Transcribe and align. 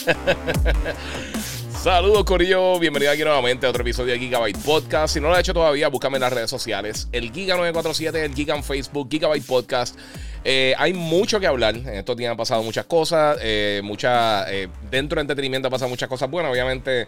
Saludos 1.82 2.24
Corillo, 2.24 2.78
bienvenido 2.78 3.12
aquí 3.12 3.22
nuevamente 3.22 3.66
a 3.66 3.70
otro 3.70 3.82
episodio 3.82 4.12
de 4.12 4.18
Gigabyte 4.18 4.58
Podcast. 4.58 5.14
Si 5.14 5.20
no 5.20 5.28
lo 5.28 5.34
has 5.34 5.40
hecho 5.40 5.54
todavía, 5.54 5.88
búscame 5.88 6.16
en 6.16 6.22
las 6.22 6.32
redes 6.32 6.50
sociales. 6.50 7.08
El 7.12 7.32
Giga947, 7.32 8.16
el 8.16 8.34
Giga 8.34 8.54
en 8.54 8.62
Facebook, 8.62 9.08
Gigabyte 9.10 9.46
Podcast. 9.46 9.98
Eh, 10.44 10.74
hay 10.78 10.92
mucho 10.92 11.40
que 11.40 11.46
hablar. 11.46 11.76
En 11.76 11.88
estos 11.88 12.16
días 12.16 12.30
han 12.30 12.36
pasado 12.36 12.62
muchas 12.62 12.84
cosas. 12.86 13.38
Eh, 13.40 13.82
eh, 13.82 14.68
dentro 14.90 15.16
de 15.16 15.20
entretenimiento 15.20 15.68
han 15.68 15.72
pasado 15.72 15.88
muchas 15.88 16.08
cosas 16.08 16.30
buenas. 16.30 16.52
Obviamente, 16.52 17.06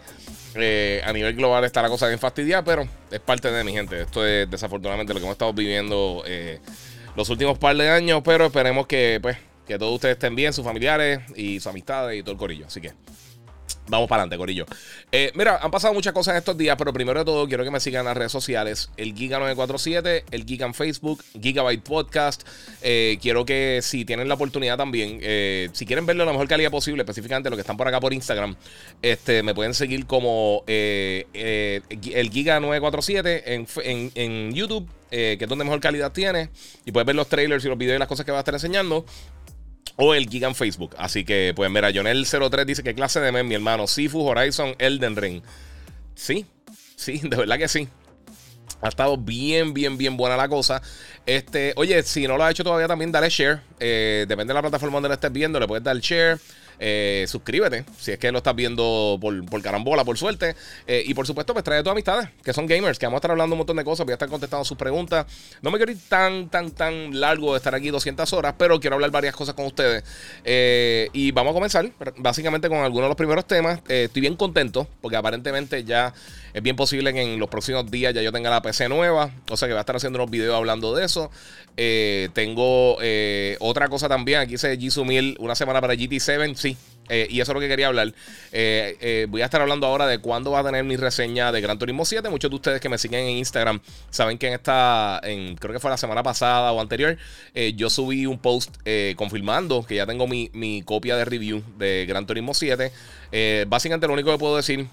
a 1.03 1.13
nivel 1.13 1.35
global 1.35 1.63
está 1.63 1.81
la 1.81 1.89
cosa 1.89 2.07
bien 2.07 2.19
fastidiada, 2.19 2.63
pero 2.63 2.87
es 3.11 3.19
parte 3.19 3.51
de 3.51 3.63
mi 3.63 3.73
gente. 3.73 4.01
Esto 4.01 4.25
es 4.25 4.49
desafortunadamente 4.49 5.13
lo 5.13 5.19
que 5.19 5.25
hemos 5.25 5.35
estado 5.35 5.53
viviendo 5.53 6.23
los 7.15 7.29
últimos 7.29 7.57
par 7.57 7.75
de 7.75 7.89
años, 7.89 8.21
pero 8.23 8.45
esperemos 8.45 8.87
que, 8.87 9.19
pues, 9.21 9.37
que 9.67 9.77
todos 9.77 9.93
ustedes 9.93 10.13
estén 10.13 10.35
bien, 10.35 10.53
sus 10.53 10.65
familiares 10.65 11.21
y 11.35 11.59
sus 11.59 11.67
amistades 11.67 12.19
y 12.19 12.23
todo 12.23 12.31
el 12.31 12.37
corillo. 12.37 12.65
Así 12.67 12.81
que 12.81 12.93
Vamos 13.87 14.07
para 14.07 14.21
adelante, 14.21 14.37
Corillo. 14.37 14.65
Eh, 15.11 15.31
mira, 15.35 15.59
han 15.61 15.69
pasado 15.69 15.93
muchas 15.93 16.13
cosas 16.13 16.33
en 16.33 16.37
estos 16.37 16.57
días, 16.57 16.75
pero 16.77 16.93
primero 16.93 17.19
de 17.19 17.25
todo 17.25 17.45
quiero 17.47 17.65
que 17.65 17.71
me 17.71 17.81
sigan 17.81 18.01
en 18.01 18.05
las 18.05 18.17
redes 18.17 18.31
sociales. 18.31 18.89
El 18.95 19.13
Giga947, 19.13 20.23
el 20.31 20.45
Giga 20.45 20.65
en 20.65 20.73
Facebook, 20.73 21.21
Gigabyte 21.41 21.83
Podcast. 21.83 22.47
Eh, 22.81 23.17
quiero 23.21 23.45
que 23.45 23.81
si 23.83 24.05
tienen 24.05 24.29
la 24.29 24.35
oportunidad 24.35 24.77
también, 24.77 25.19
eh, 25.21 25.69
si 25.73 25.85
quieren 25.85 26.05
verlo 26.05 26.23
a 26.23 26.27
la 26.27 26.31
mejor 26.31 26.47
calidad 26.47 26.71
posible, 26.71 27.01
específicamente 27.01 27.49
los 27.49 27.57
que 27.57 27.61
están 27.61 27.75
por 27.75 27.87
acá 27.87 27.99
por 27.99 28.13
Instagram, 28.13 28.55
este, 29.01 29.43
me 29.43 29.53
pueden 29.53 29.73
seguir 29.73 30.05
como 30.05 30.63
el 30.67 31.25
Giga947 31.33 33.43
en, 33.45 33.67
en, 33.83 34.11
en 34.15 34.53
YouTube, 34.53 34.87
que 35.09 35.37
es 35.39 35.49
donde 35.49 35.65
mejor 35.65 35.81
calidad 35.81 36.13
tiene. 36.13 36.49
Y 36.85 36.93
puedes 36.93 37.05
ver 37.05 37.17
los 37.17 37.27
trailers 37.27 37.65
y 37.65 37.67
los 37.67 37.77
videos 37.77 37.97
y 37.97 37.99
las 37.99 38.07
cosas 38.07 38.25
que 38.25 38.31
va 38.31 38.37
a 38.37 38.41
estar 38.41 38.53
enseñando 38.53 39.05
o 39.95 40.13
el 40.13 40.29
Giga 40.29 40.47
en 40.47 40.55
Facebook. 40.55 40.95
Asasí 40.97 41.23
que, 41.23 41.53
pues 41.55 41.69
mira, 41.69 41.91
Jonel03 41.91 42.65
dice 42.65 42.83
que 42.83 42.95
clase 42.95 43.19
de 43.19 43.31
meme, 43.31 43.49
mi 43.49 43.55
hermano. 43.55 43.87
Sifu, 43.87 44.21
Horizon, 44.21 44.75
Elden 44.79 45.15
Ring. 45.15 45.41
Sí, 46.15 46.45
sí, 46.95 47.19
de 47.23 47.35
verdad 47.37 47.57
que 47.57 47.67
sí. 47.67 47.87
Ha 48.81 48.89
estado 48.89 49.17
bien, 49.17 49.73
bien, 49.73 49.97
bien 49.97 50.17
buena 50.17 50.35
la 50.35 50.49
cosa. 50.49 50.81
Este, 51.25 51.73
oye, 51.77 52.03
si 52.03 52.27
no 52.27 52.37
lo 52.37 52.43
has 52.43 52.51
hecho 52.51 52.65
todavía, 52.65 52.87
también 52.87 53.11
dale 53.11 53.29
share. 53.29 53.61
Eh, 53.79 54.25
depende 54.27 54.51
de 54.51 54.55
la 54.55 54.61
plataforma 54.61 54.95
donde 54.95 55.09
lo 55.09 55.13
estés 55.13 55.31
viendo, 55.31 55.59
le 55.59 55.67
puedes 55.67 55.83
dar 55.83 55.97
share. 55.99 56.37
Eh, 56.79 57.25
suscríbete 57.27 57.85
si 57.97 58.11
es 58.11 58.19
que 58.19 58.31
lo 58.31 58.39
estás 58.39 58.55
viendo 58.55 59.17
por, 59.19 59.61
carambola, 59.61 60.03
por 60.03 60.17
suerte. 60.17 60.55
Eh, 60.87 61.03
y 61.05 61.13
por 61.13 61.27
supuesto, 61.27 61.53
pues 61.53 61.63
trae 61.63 61.79
a 61.79 61.83
tus 61.83 61.91
amistades, 61.91 62.29
que 62.43 62.53
son 62.53 62.67
gamers, 62.67 62.99
que 62.99 63.05
vamos 63.05 63.17
a 63.17 63.19
estar 63.19 63.31
hablando 63.31 63.53
un 63.53 63.59
montón 63.59 63.77
de 63.77 63.83
cosas, 63.83 64.05
voy 64.05 64.11
a 64.11 64.15
estar 64.15 64.29
contestando 64.29 64.65
sus 64.65 64.77
preguntas. 64.77 65.25
No 65.61 65.71
me 65.71 65.77
quiero 65.77 65.91
ir 65.91 65.99
tan, 66.07 66.49
tan, 66.49 66.71
tan 66.71 67.19
largo 67.19 67.53
de 67.53 67.57
estar 67.57 67.73
aquí 67.75 67.89
200 67.89 68.31
horas, 68.33 68.55
pero 68.57 68.79
quiero 68.79 68.95
hablar 68.95 69.11
varias 69.11 69.35
cosas 69.35 69.55
con 69.55 69.65
ustedes. 69.65 70.03
Eh, 70.43 71.09
y 71.13 71.31
vamos 71.31 71.51
a 71.51 71.53
comenzar 71.53 71.89
básicamente 72.17 72.69
con 72.69 72.79
algunos 72.79 73.05
de 73.05 73.09
los 73.09 73.17
primeros 73.17 73.45
temas. 73.45 73.79
estoy 73.87 74.21
bien 74.21 74.35
contento 74.35 74.87
porque 75.01 75.17
aparentemente 75.17 75.83
ya 75.83 76.13
es 76.53 76.63
bien 76.63 76.75
posible 76.75 77.13
que 77.13 77.21
en 77.21 77.39
los 77.39 77.49
próximos 77.49 77.89
días 77.89 78.13
ya 78.13 78.21
yo 78.21 78.31
tenga 78.31 78.49
la 78.49 78.61
PC 78.61 78.89
nueva. 78.89 79.31
O 79.49 79.57
sea 79.57 79.67
que 79.67 79.73
voy 79.73 79.79
a 79.79 79.81
estar 79.81 79.95
haciendo 79.95 80.19
unos 80.19 80.31
videos 80.31 80.55
hablando 80.55 80.95
de 80.95 81.05
eso. 81.05 81.31
tengo 82.33 82.97
otra 83.59 83.89
cosa 83.89 84.07
también. 84.07 84.39
Aquí 84.39 84.53
dice 84.53 84.77
Jisoo 84.77 85.05
1000, 85.05 85.37
una 85.39 85.55
semana 85.55 85.81
para 85.81 85.93
GT7. 85.93 86.55
Sí, 86.55 86.77
eh, 87.09 87.27
y 87.29 87.41
eso 87.41 87.51
es 87.51 87.53
lo 87.53 87.59
que 87.59 87.67
quería 87.67 87.87
hablar. 87.87 88.13
Eh, 88.51 88.97
eh, 89.01 89.25
voy 89.29 89.41
a 89.41 89.45
estar 89.45 89.61
hablando 89.61 89.87
ahora 89.87 90.07
de 90.07 90.19
cuándo 90.19 90.51
va 90.51 90.59
a 90.59 90.63
tener 90.63 90.83
mi 90.83 90.95
reseña 90.95 91.51
de 91.51 91.61
Gran 91.61 91.77
Turismo 91.77 92.05
7. 92.05 92.29
Muchos 92.29 92.49
de 92.49 92.55
ustedes 92.55 92.81
que 92.81 92.89
me 92.89 92.97
siguen 92.97 93.21
en 93.21 93.37
Instagram 93.37 93.81
saben 94.09 94.37
que 94.37 94.47
en 94.47 94.53
esta, 94.53 95.19
en, 95.23 95.55
creo 95.55 95.73
que 95.73 95.79
fue 95.79 95.89
la 95.89 95.97
semana 95.97 96.23
pasada 96.23 96.71
o 96.71 96.79
anterior, 96.79 97.17
yo 97.75 97.89
subí 97.89 98.25
un 98.25 98.39
post 98.39 98.75
confirmando 99.15 99.85
que 99.85 99.95
ya 99.95 100.05
tengo 100.05 100.27
mi, 100.27 100.49
mi, 100.53 100.81
copia 100.83 101.15
de 101.17 101.25
review 101.25 101.63
de 101.77 102.05
Gran 102.07 102.25
Turismo 102.25 102.53
7. 102.53 102.91
básicamente 103.67 104.07
lo 104.07 104.13
único 104.13 104.31
que 104.31 104.37
puedo 104.37 104.55
decir 104.55 104.87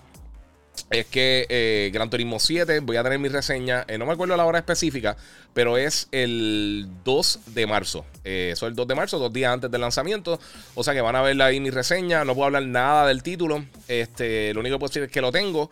es 0.90 1.06
que 1.06 1.46
eh, 1.48 1.90
Gran 1.92 2.10
Turismo 2.10 2.38
7, 2.38 2.80
voy 2.80 2.96
a 2.96 3.02
tener 3.02 3.18
mi 3.18 3.28
reseña, 3.28 3.84
eh, 3.88 3.98
no 3.98 4.06
me 4.06 4.12
acuerdo 4.12 4.36
la 4.36 4.44
hora 4.44 4.58
específica, 4.58 5.16
pero 5.52 5.76
es 5.76 6.08
el 6.12 6.88
2 7.04 7.40
de 7.46 7.66
marzo. 7.66 8.04
Eh, 8.24 8.50
eso 8.52 8.66
es 8.66 8.70
el 8.70 8.76
2 8.76 8.88
de 8.88 8.94
marzo, 8.94 9.18
dos 9.18 9.32
días 9.32 9.52
antes 9.52 9.70
del 9.70 9.80
lanzamiento. 9.80 10.38
O 10.74 10.84
sea 10.84 10.94
que 10.94 11.00
van 11.00 11.16
a 11.16 11.22
ver 11.22 11.40
ahí 11.42 11.60
mi 11.60 11.70
reseña. 11.70 12.24
No 12.24 12.34
puedo 12.34 12.46
hablar 12.46 12.64
nada 12.64 13.06
del 13.06 13.22
título. 13.22 13.64
Este, 13.88 14.54
lo 14.54 14.60
único 14.60 14.76
que 14.76 14.78
puedo 14.80 14.88
decir 14.90 15.02
es 15.02 15.10
que 15.10 15.20
lo 15.20 15.32
tengo. 15.32 15.70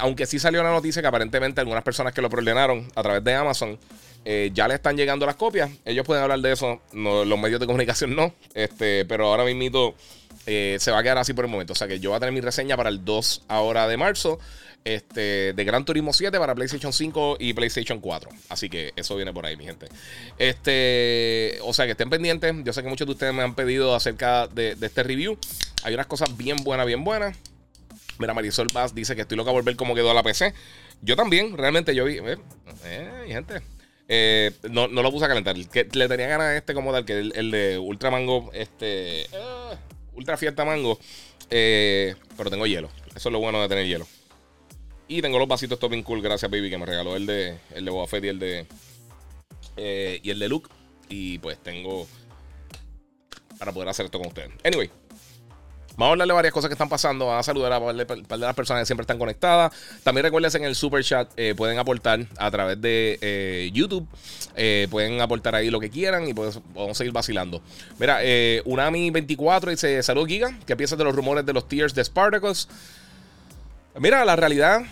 aunque 0.00 0.26
sí 0.26 0.38
salió 0.38 0.62
la 0.62 0.70
noticia 0.70 1.02
que 1.02 1.08
aparentemente 1.08 1.60
algunas 1.60 1.82
personas 1.82 2.12
que 2.12 2.22
lo 2.22 2.30
preordenaron 2.30 2.88
a 2.94 3.02
través 3.02 3.24
de 3.24 3.34
Amazon 3.34 3.78
ya 4.52 4.66
le 4.66 4.74
están 4.74 4.96
llegando 4.96 5.24
las 5.26 5.36
copias. 5.36 5.70
Ellos 5.84 6.04
pueden 6.04 6.22
hablar 6.22 6.40
de 6.40 6.52
eso, 6.52 6.80
los 6.92 7.38
medios 7.38 7.60
de 7.60 7.66
comunicación 7.66 8.14
no. 8.16 8.34
Este, 8.54 9.04
pero 9.04 9.26
ahora 9.26 9.44
mismo 9.44 9.94
eh, 10.46 10.76
se 10.80 10.90
va 10.90 11.00
a 11.00 11.02
quedar 11.02 11.18
así 11.18 11.34
por 11.34 11.44
el 11.44 11.50
momento. 11.50 11.72
O 11.72 11.76
sea 11.76 11.88
que 11.88 12.00
yo 12.00 12.10
voy 12.10 12.16
a 12.16 12.20
tener 12.20 12.32
mi 12.32 12.40
reseña 12.40 12.76
para 12.76 12.88
el 12.88 13.04
2 13.04 13.42
ahora 13.48 13.88
de 13.88 13.96
marzo. 13.96 14.38
Este, 14.86 15.52
de 15.52 15.64
Gran 15.64 15.84
Turismo 15.84 16.12
7 16.12 16.38
para 16.38 16.54
PlayStation 16.54 16.92
5 16.92 17.38
y 17.40 17.54
PlayStation 17.54 17.98
4. 17.98 18.30
Así 18.48 18.70
que 18.70 18.92
eso 18.94 19.16
viene 19.16 19.32
por 19.32 19.44
ahí, 19.44 19.56
mi 19.56 19.64
gente. 19.64 19.88
Este, 20.38 21.58
o 21.62 21.74
sea 21.74 21.86
que 21.86 21.90
estén 21.90 22.08
pendientes. 22.08 22.54
Yo 22.62 22.72
sé 22.72 22.84
que 22.84 22.88
muchos 22.88 23.04
de 23.04 23.12
ustedes 23.14 23.34
me 23.34 23.42
han 23.42 23.56
pedido 23.56 23.96
acerca 23.96 24.46
de, 24.46 24.76
este 24.80 25.02
review. 25.02 25.36
Hay 25.82 25.92
unas 25.92 26.06
cosas 26.06 26.36
bien 26.36 26.58
buenas, 26.58 26.86
bien 26.86 27.02
buenas. 27.02 27.36
Mira, 28.18 28.32
Marisol 28.32 28.68
Bass 28.72 28.94
dice 28.94 29.16
que 29.16 29.22
estoy 29.22 29.36
loca 29.36 29.50
a 29.50 29.54
volver 29.54 29.74
como 29.74 29.96
quedó 29.96 30.14
la 30.14 30.22
PC. 30.22 30.54
Yo 31.02 31.16
también, 31.16 31.56
realmente 31.58 31.92
yo 31.92 32.04
vi. 32.04 32.18
Eh, 32.18 32.38
eh 32.84 33.24
gente. 33.26 33.62
Eh, 34.06 34.52
no, 34.70 34.86
lo 34.86 35.10
puse 35.10 35.24
a 35.24 35.28
calentar. 35.28 35.56
Que 35.66 35.88
le 35.94 36.06
tenía 36.06 36.28
ganas 36.28 36.46
a 36.46 36.56
este 36.56 36.74
como 36.74 36.92
tal, 36.92 37.04
que 37.04 37.18
el, 37.18 37.32
el 37.34 37.50
de 37.50 37.78
Ultramango. 37.78 38.52
Este. 38.54 39.26
Ah, 39.34 39.74
ultra 40.16 40.36
fiesta 40.36 40.64
mango. 40.64 40.98
Eh, 41.50 42.14
pero 42.36 42.50
tengo 42.50 42.66
hielo. 42.66 42.88
Eso 43.14 43.28
es 43.28 43.32
lo 43.32 43.38
bueno 43.38 43.60
de 43.62 43.68
tener 43.68 43.86
hielo. 43.86 44.06
Y 45.08 45.22
tengo 45.22 45.38
los 45.38 45.46
vasitos 45.46 45.78
Topping 45.78 46.02
Cool, 46.02 46.20
gracias, 46.20 46.50
baby, 46.50 46.68
que 46.68 46.78
me 46.78 46.86
regaló 46.86 47.14
el 47.14 47.26
de, 47.26 47.58
el 47.74 47.84
de 47.84 47.90
Boba 47.90 48.06
Fett 48.06 48.24
y 48.24 48.28
el 48.28 48.38
de. 48.38 48.66
Eh, 49.76 50.20
y 50.22 50.30
el 50.30 50.38
de 50.38 50.48
Luke. 50.48 50.70
Y 51.08 51.38
pues 51.38 51.58
tengo. 51.62 52.06
Para 53.58 53.72
poder 53.72 53.88
hacer 53.88 54.06
esto 54.06 54.18
con 54.18 54.28
ustedes. 54.28 54.50
Anyway, 54.64 54.90
Vamos 55.96 56.10
a 56.10 56.12
hablarle 56.12 56.34
varias 56.34 56.52
cosas 56.52 56.68
que 56.68 56.74
están 56.74 56.90
pasando. 56.90 57.26
Vamos 57.26 57.40
a 57.40 57.42
saludar 57.42 57.72
a 57.72 57.78
un 57.78 58.04
par 58.04 58.38
de 58.38 58.44
las 58.44 58.54
personas 58.54 58.82
que 58.82 58.86
siempre 58.86 59.02
están 59.02 59.18
conectadas. 59.18 59.72
También 60.02 60.24
recuerden 60.24 60.62
en 60.62 60.68
el 60.68 60.74
super 60.74 61.02
chat 61.02 61.30
eh, 61.36 61.54
pueden 61.56 61.78
aportar 61.78 62.26
a 62.36 62.50
través 62.50 62.78
de 62.82 63.18
eh, 63.22 63.70
YouTube. 63.72 64.06
Eh, 64.56 64.88
pueden 64.90 65.22
aportar 65.22 65.54
ahí 65.54 65.70
lo 65.70 65.80
que 65.80 65.88
quieran 65.88 66.28
y 66.28 66.34
pues, 66.34 66.60
podemos 66.74 66.98
seguir 66.98 67.14
vacilando. 67.14 67.62
Mira, 67.98 68.20
Unami24 68.20 69.70
dice: 69.70 70.02
Salud, 70.02 70.26
Giga. 70.26 70.58
¿Qué 70.66 70.76
piensas 70.76 70.98
de 70.98 71.04
los 71.04 71.14
rumores 71.14 71.46
de 71.46 71.54
los 71.54 71.66
tiers 71.66 71.94
de 71.94 72.04
Spartacus? 72.04 72.68
Mira, 73.98 74.22
la 74.26 74.36
realidad, 74.36 74.82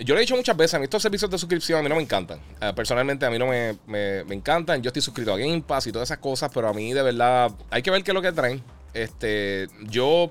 yo 0.00 0.14
lo 0.14 0.16
he 0.16 0.22
dicho 0.22 0.34
muchas 0.34 0.56
veces, 0.56 0.74
a 0.74 0.78
mí 0.80 0.84
estos 0.84 1.00
servicios 1.00 1.30
de 1.30 1.38
suscripción 1.38 1.78
a 1.78 1.82
mí 1.84 1.88
no 1.88 1.94
me 1.94 2.02
encantan. 2.02 2.40
personalmente 2.74 3.24
a 3.24 3.30
mí 3.30 3.38
no 3.38 3.46
me, 3.46 3.78
me, 3.86 4.34
encantan. 4.34 4.82
Yo 4.82 4.88
estoy 4.88 5.02
suscrito 5.02 5.32
a 5.32 5.38
Game 5.38 5.62
Pass 5.62 5.86
y 5.86 5.92
todas 5.92 6.08
esas 6.08 6.18
cosas, 6.18 6.50
pero 6.52 6.66
a 6.66 6.72
mí 6.72 6.92
de 6.92 7.02
verdad 7.04 7.52
hay 7.70 7.82
que 7.82 7.92
ver 7.92 8.02
qué 8.02 8.10
es 8.10 8.14
lo 8.16 8.22
que 8.22 8.32
traen. 8.32 8.60
Este, 8.94 9.68
yo, 9.82 10.30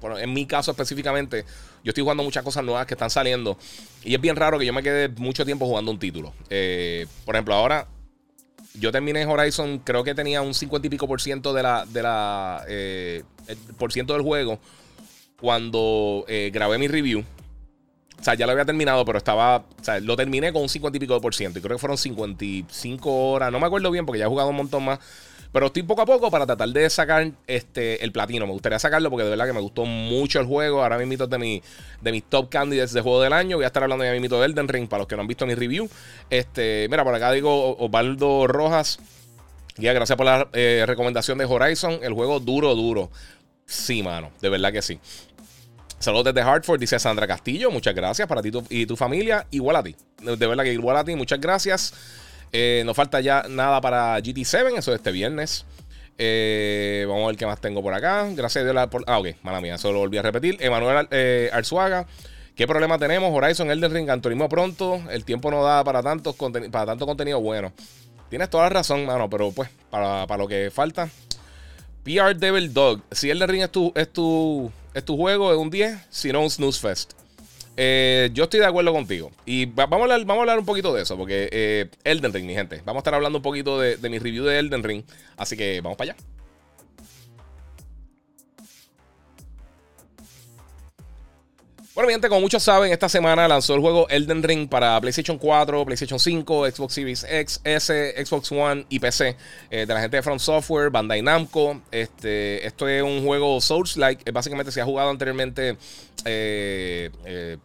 bueno, 0.00 0.18
en 0.18 0.32
mi 0.32 0.46
caso 0.46 0.70
específicamente, 0.70 1.44
yo 1.82 1.90
estoy 1.90 2.02
jugando 2.02 2.22
muchas 2.22 2.44
cosas 2.44 2.64
nuevas 2.64 2.86
que 2.86 2.94
están 2.94 3.10
saliendo. 3.10 3.58
Y 4.04 4.14
es 4.14 4.20
bien 4.20 4.36
raro 4.36 4.58
que 4.58 4.66
yo 4.66 4.72
me 4.72 4.82
quede 4.82 5.08
mucho 5.08 5.44
tiempo 5.44 5.66
jugando 5.66 5.90
un 5.90 5.98
título. 5.98 6.32
Eh, 6.50 7.06
por 7.24 7.34
ejemplo, 7.34 7.54
ahora 7.54 7.88
yo 8.74 8.90
terminé 8.90 9.24
Horizon, 9.24 9.78
creo 9.78 10.04
que 10.04 10.14
tenía 10.14 10.42
un 10.42 10.54
50 10.54 10.86
y 10.86 10.90
pico 10.90 11.06
por 11.06 11.20
ciento 11.20 11.52
de 11.52 11.62
la, 11.62 11.86
de 11.86 12.02
la 12.02 12.64
eh, 12.68 13.22
por 13.78 13.92
ciento 13.92 14.12
del 14.14 14.22
juego 14.22 14.58
cuando 15.40 16.24
eh, 16.28 16.50
grabé 16.52 16.78
mi 16.78 16.88
review. 16.88 17.24
O 18.18 18.24
sea, 18.24 18.34
ya 18.34 18.46
lo 18.46 18.52
había 18.52 18.64
terminado, 18.64 19.04
pero 19.04 19.18
estaba. 19.18 19.58
O 19.58 19.84
sea, 19.84 20.00
lo 20.00 20.16
terminé 20.16 20.52
con 20.52 20.62
un 20.62 20.68
50 20.68 20.96
y 20.96 21.00
pico 21.00 21.20
por 21.20 21.34
ciento. 21.34 21.58
Y 21.58 21.62
creo 21.62 21.76
que 21.76 21.80
fueron 21.80 21.98
55 21.98 23.30
horas. 23.30 23.52
No 23.52 23.60
me 23.60 23.66
acuerdo 23.66 23.90
bien 23.90 24.06
porque 24.06 24.20
ya 24.20 24.24
he 24.24 24.28
jugado 24.28 24.48
un 24.48 24.56
montón 24.56 24.84
más. 24.84 24.98
Pero 25.54 25.66
estoy 25.66 25.84
poco 25.84 26.02
a 26.02 26.04
poco 26.04 26.32
para 26.32 26.46
tratar 26.46 26.68
de 26.70 26.90
sacar 26.90 27.30
este, 27.46 28.02
el 28.02 28.10
platino. 28.10 28.44
Me 28.44 28.52
gustaría 28.52 28.76
sacarlo 28.80 29.08
porque 29.08 29.22
de 29.22 29.30
verdad 29.30 29.46
que 29.46 29.52
me 29.52 29.60
gustó 29.60 29.84
mucho 29.84 30.40
el 30.40 30.46
juego. 30.46 30.82
Ahora 30.82 30.98
mismo 30.98 31.28
de, 31.28 31.38
mi, 31.38 31.62
de 32.00 32.10
mis 32.10 32.24
top 32.24 32.48
candidates 32.48 32.92
de 32.92 33.00
juego 33.00 33.22
del 33.22 33.32
año. 33.32 33.58
Voy 33.58 33.62
a 33.62 33.68
estar 33.68 33.84
hablando 33.84 34.04
ya 34.04 34.10
mismo 34.18 34.36
de 34.36 34.46
Elden 34.46 34.66
Ring 34.66 34.88
para 34.88 35.02
los 35.02 35.06
que 35.06 35.14
no 35.14 35.22
han 35.22 35.28
visto 35.28 35.46
mi 35.46 35.54
review. 35.54 35.88
Este, 36.28 36.88
mira, 36.90 37.04
por 37.04 37.14
acá 37.14 37.30
digo 37.30 37.76
Osvaldo 37.76 38.48
Rojas. 38.48 38.98
Guía, 39.76 39.92
gracias 39.92 40.16
por 40.16 40.26
la 40.26 40.48
eh, 40.54 40.82
recomendación 40.88 41.38
de 41.38 41.44
Horizon. 41.44 42.00
El 42.02 42.14
juego 42.14 42.40
duro, 42.40 42.74
duro. 42.74 43.12
Sí, 43.64 44.02
mano. 44.02 44.32
De 44.42 44.48
verdad 44.48 44.72
que 44.72 44.82
sí. 44.82 44.98
Saludos 46.00 46.34
desde 46.34 46.40
Hartford, 46.40 46.80
dice 46.80 46.98
Sandra 46.98 47.28
Castillo. 47.28 47.70
Muchas 47.70 47.94
gracias 47.94 48.26
para 48.26 48.42
ti 48.42 48.50
y 48.70 48.86
tu 48.86 48.96
familia. 48.96 49.46
Igual 49.52 49.76
a 49.76 49.84
ti. 49.84 49.94
De 50.20 50.48
verdad 50.48 50.64
que 50.64 50.72
igual 50.72 50.96
a 50.96 51.04
ti. 51.04 51.14
Muchas 51.14 51.40
gracias. 51.40 51.94
Eh, 52.56 52.84
no 52.86 52.94
falta 52.94 53.20
ya 53.20 53.46
nada 53.48 53.80
para 53.80 54.16
GT7. 54.20 54.78
Eso 54.78 54.92
es 54.92 54.98
este 54.98 55.10
viernes. 55.10 55.66
Eh, 56.16 57.04
vamos 57.08 57.24
a 57.24 57.26
ver 57.26 57.36
qué 57.36 57.46
más 57.46 57.60
tengo 57.60 57.82
por 57.82 57.92
acá. 57.92 58.28
Gracias 58.30 58.64
a 58.64 58.70
Dios 58.70 58.86
por. 58.86 59.02
Ah, 59.08 59.18
ok, 59.18 59.28
mala 59.42 59.60
mía, 59.60 59.74
eso 59.74 59.92
lo 59.92 59.98
volví 59.98 60.18
a 60.18 60.22
repetir. 60.22 60.56
Emanuel 60.60 61.08
eh, 61.10 61.50
Arzuaga. 61.52 62.06
¿Qué 62.54 62.68
problema 62.68 62.96
tenemos? 62.96 63.32
Horizon, 63.34 63.72
Elden 63.72 63.92
Ring, 63.92 64.08
Antonismo 64.08 64.48
pronto. 64.48 65.02
El 65.10 65.24
tiempo 65.24 65.50
no 65.50 65.64
da 65.64 65.82
para, 65.82 66.00
tantos 66.00 66.36
para 66.70 66.86
tanto 66.86 67.06
contenido 67.06 67.40
bueno. 67.40 67.72
Tienes 68.30 68.48
toda 68.48 68.64
la 68.64 68.70
razón, 68.70 69.04
mano, 69.04 69.28
pero 69.28 69.50
pues, 69.50 69.68
para, 69.90 70.24
lo 70.36 70.46
que 70.46 70.70
falta. 70.72 71.08
PR 72.04 72.36
Devil 72.36 72.72
Dog. 72.72 73.02
Si 73.10 73.30
Elden 73.30 73.48
Ring 73.48 73.62
es 73.64 73.72
tu, 73.72 73.92
es 73.96 74.12
tu, 74.12 74.70
es 74.94 75.04
tu 75.04 75.16
juego, 75.16 75.52
es 75.52 75.58
un 75.58 75.70
10. 75.70 75.98
Si 76.08 76.30
no, 76.30 76.42
un 76.42 76.50
Snooze 76.50 76.80
Fest. 76.80 77.23
Eh, 77.76 78.30
yo 78.32 78.44
estoy 78.44 78.60
de 78.60 78.66
acuerdo 78.66 78.92
contigo. 78.92 79.30
Y 79.46 79.66
vamos 79.66 79.98
a 79.98 80.02
hablar, 80.02 80.20
vamos 80.20 80.38
a 80.38 80.40
hablar 80.42 80.58
un 80.58 80.64
poquito 80.64 80.94
de 80.94 81.02
eso, 81.02 81.16
porque 81.16 81.48
eh, 81.52 81.88
Elden 82.04 82.32
Ring, 82.32 82.46
mi 82.46 82.54
gente. 82.54 82.82
Vamos 82.84 83.00
a 83.00 83.02
estar 83.02 83.14
hablando 83.14 83.38
un 83.38 83.42
poquito 83.42 83.80
de, 83.80 83.96
de 83.96 84.10
mi 84.10 84.18
review 84.18 84.44
de 84.44 84.58
Elden 84.58 84.82
Ring. 84.82 85.04
Así 85.36 85.56
que 85.56 85.80
vamos 85.80 85.96
para 85.96 86.12
allá. 86.12 86.33
Bueno, 91.94 92.08
mi 92.08 92.14
gente, 92.14 92.28
como 92.28 92.40
muchos 92.40 92.64
saben, 92.64 92.90
esta 92.90 93.08
semana 93.08 93.46
lanzó 93.46 93.72
el 93.76 93.80
juego 93.80 94.08
Elden 94.08 94.42
Ring 94.42 94.68
para 94.68 95.00
PlayStation 95.00 95.38
4, 95.38 95.84
PlayStation 95.84 96.18
5, 96.18 96.68
Xbox 96.72 96.92
Series 96.92 97.22
X, 97.22 97.60
S, 97.62 98.26
Xbox 98.26 98.50
One 98.50 98.84
y 98.88 98.98
PC 98.98 99.36
eh, 99.70 99.86
de 99.86 99.94
la 99.94 100.00
gente 100.00 100.16
de 100.16 100.22
Front 100.24 100.40
Software, 100.40 100.90
Bandai 100.90 101.22
Namco. 101.22 101.80
Este, 101.92 102.66
esto 102.66 102.88
es 102.88 103.00
un 103.00 103.24
juego 103.24 103.60
Souls-like. 103.60 104.28
Básicamente 104.32 104.72
se 104.72 104.80
ha 104.80 104.84
jugado 104.84 105.08
anteriormente 105.08 105.76
eh, 106.24 107.10
eh, 107.26 107.58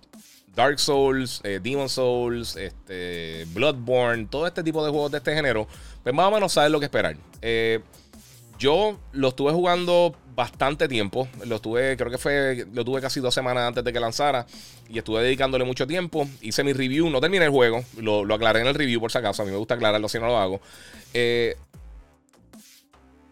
Dark 0.54 0.78
Souls, 0.78 1.42
Demon 1.64 1.90
Souls, 1.90 2.56
este, 2.56 3.48
Bloodborne, 3.48 4.28
todo 4.28 4.46
este 4.46 4.62
tipo 4.62 4.86
de 4.86 4.92
juegos 4.92 5.10
de 5.12 5.18
este 5.18 5.34
género. 5.34 5.68
Pues 6.04 6.14
más 6.14 6.28
o 6.28 6.32
menos 6.32 6.54
sabes 6.54 6.70
lo 6.70 6.80
que 6.80 6.86
esperar. 6.86 7.18
yo 8.60 9.00
lo 9.12 9.30
estuve 9.30 9.54
jugando 9.54 10.16
bastante 10.40 10.88
tiempo. 10.88 11.28
Lo 11.46 11.60
tuve, 11.60 11.98
creo 11.98 12.10
que 12.10 12.18
fue, 12.18 12.66
lo 12.74 12.86
tuve 12.86 13.02
casi 13.02 13.20
dos 13.20 13.34
semanas 13.34 13.68
antes 13.68 13.84
de 13.84 13.92
que 13.92 14.00
lanzara. 14.00 14.46
Y 14.88 14.98
estuve 14.98 15.22
dedicándole 15.22 15.66
mucho 15.66 15.86
tiempo. 15.86 16.30
Hice 16.40 16.64
mi 16.64 16.72
review, 16.72 17.10
no 17.10 17.20
terminé 17.20 17.44
el 17.44 17.52
juego. 17.52 17.84
Lo, 17.98 18.24
lo 18.24 18.36
aclaré 18.36 18.62
en 18.62 18.68
el 18.68 18.74
review 18.74 19.02
por 19.02 19.12
si 19.12 19.18
acaso. 19.18 19.42
A 19.42 19.46
mí 19.46 19.52
me 19.52 19.58
gusta 19.58 19.74
aclararlo 19.74 20.08
si 20.08 20.18
no 20.18 20.28
lo 20.28 20.38
hago. 20.38 20.62
Eh, 21.14 21.58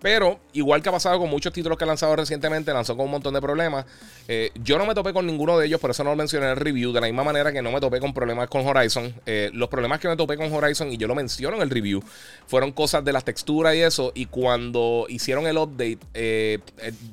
pero, 0.07 0.39
igual 0.53 0.81
que 0.81 0.87
ha 0.87 0.93
pasado 0.93 1.19
con 1.19 1.29
muchos 1.29 1.51
títulos 1.51 1.77
que 1.77 1.83
ha 1.83 1.87
lanzado 1.87 2.15
recientemente, 2.15 2.71
lanzó 2.71 2.95
con 2.95 3.07
un 3.07 3.11
montón 3.11 3.33
de 3.33 3.41
problemas. 3.41 3.85
Eh, 4.29 4.51
yo 4.63 4.77
no 4.77 4.85
me 4.85 4.95
topé 4.95 5.11
con 5.11 5.27
ninguno 5.27 5.57
de 5.57 5.67
ellos, 5.67 5.81
por 5.81 5.91
eso 5.91 6.01
no 6.05 6.11
lo 6.11 6.15
mencioné 6.15 6.45
en 6.45 6.51
el 6.53 6.55
review. 6.55 6.93
De 6.93 7.01
la 7.01 7.07
misma 7.07 7.25
manera 7.25 7.51
que 7.51 7.61
no 7.61 7.73
me 7.73 7.81
topé 7.81 7.99
con 7.99 8.13
problemas 8.13 8.47
con 8.47 8.65
Horizon. 8.65 9.13
Eh, 9.25 9.49
los 9.51 9.67
problemas 9.67 9.99
que 9.99 10.07
me 10.07 10.15
topé 10.15 10.37
con 10.37 10.49
Horizon, 10.49 10.93
y 10.93 10.95
yo 10.95 11.09
lo 11.09 11.15
menciono 11.15 11.57
en 11.57 11.63
el 11.63 11.69
review, 11.69 12.01
fueron 12.45 12.71
cosas 12.71 13.03
de 13.03 13.11
las 13.11 13.25
texturas 13.25 13.75
y 13.75 13.81
eso. 13.81 14.13
Y 14.15 14.27
cuando 14.27 15.07
hicieron 15.09 15.45
el 15.45 15.57
update, 15.57 15.99
eh, 16.13 16.59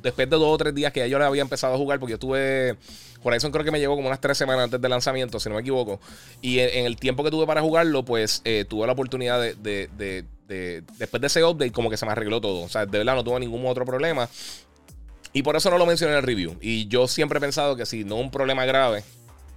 después 0.01 0.31
de 0.31 0.37
dos 0.37 0.55
o 0.55 0.57
tres 0.57 0.73
días 0.73 0.93
que 0.93 1.01
ya 1.01 1.09
yo 1.09 1.19
le 1.19 1.25
había 1.25 1.43
empezado 1.43 1.75
a 1.75 1.77
jugar, 1.77 1.99
porque 1.99 2.13
yo 2.13 2.19
tuve. 2.21 2.77
Horizon 3.25 3.51
creo 3.51 3.65
que 3.65 3.73
me 3.73 3.81
llegó 3.81 3.97
como 3.97 4.07
unas 4.07 4.21
tres 4.21 4.39
semanas 4.39 4.67
antes 4.67 4.81
del 4.81 4.91
lanzamiento, 4.93 5.41
si 5.41 5.49
no 5.49 5.57
me 5.57 5.63
equivoco. 5.63 5.99
Y 6.43 6.61
en, 6.61 6.87
el 6.87 6.95
tiempo 6.95 7.25
que 7.25 7.33
tuve 7.33 7.45
para 7.45 7.61
jugarlo, 7.61 8.05
pues 8.05 8.41
tuve 8.69 8.87
la 8.87 8.93
oportunidad 8.93 9.41
de 9.41 10.25
después 10.47 11.21
de 11.21 11.27
ese 11.27 11.45
update, 11.45 11.73
como 11.73 11.91
que 11.91 11.97
se 11.97 12.07
me 12.07 12.13
arregló 12.13 12.41
todo. 12.41 12.63
O 12.63 12.69
sea, 12.69 12.87
de 12.87 12.99
verdad 12.99 13.15
no 13.15 13.25
tuve 13.25 13.41
ningún 13.41 13.67
otro 13.67 13.85
problema. 13.85 14.29
Y 15.33 15.43
por 15.43 15.57
eso 15.57 15.71
no 15.71 15.79
lo 15.79 15.87
mencioné 15.87 16.13
en 16.13 16.19
el 16.19 16.25
review. 16.25 16.57
Y 16.61 16.87
yo 16.87 17.09
siempre 17.09 17.39
he 17.39 17.41
pensado 17.41 17.77
que 17.77 17.87
si 17.87 18.05
no 18.05 18.17
un 18.17 18.31
problema 18.31 18.65
grave, 18.65 19.03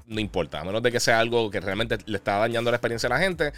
no 0.08 0.20
importa. 0.20 0.62
A 0.62 0.64
menos 0.64 0.82
de 0.82 0.92
que 0.92 1.00
sea 1.00 1.20
algo 1.20 1.52
que 1.52 1.60
realmente 1.60 1.98
le 2.06 2.18
está 2.18 2.38
dañando 2.38 2.72
la 2.72 2.78
experiencia 2.78 3.08
a 3.08 3.12
la 3.12 3.20
gente. 3.20 3.54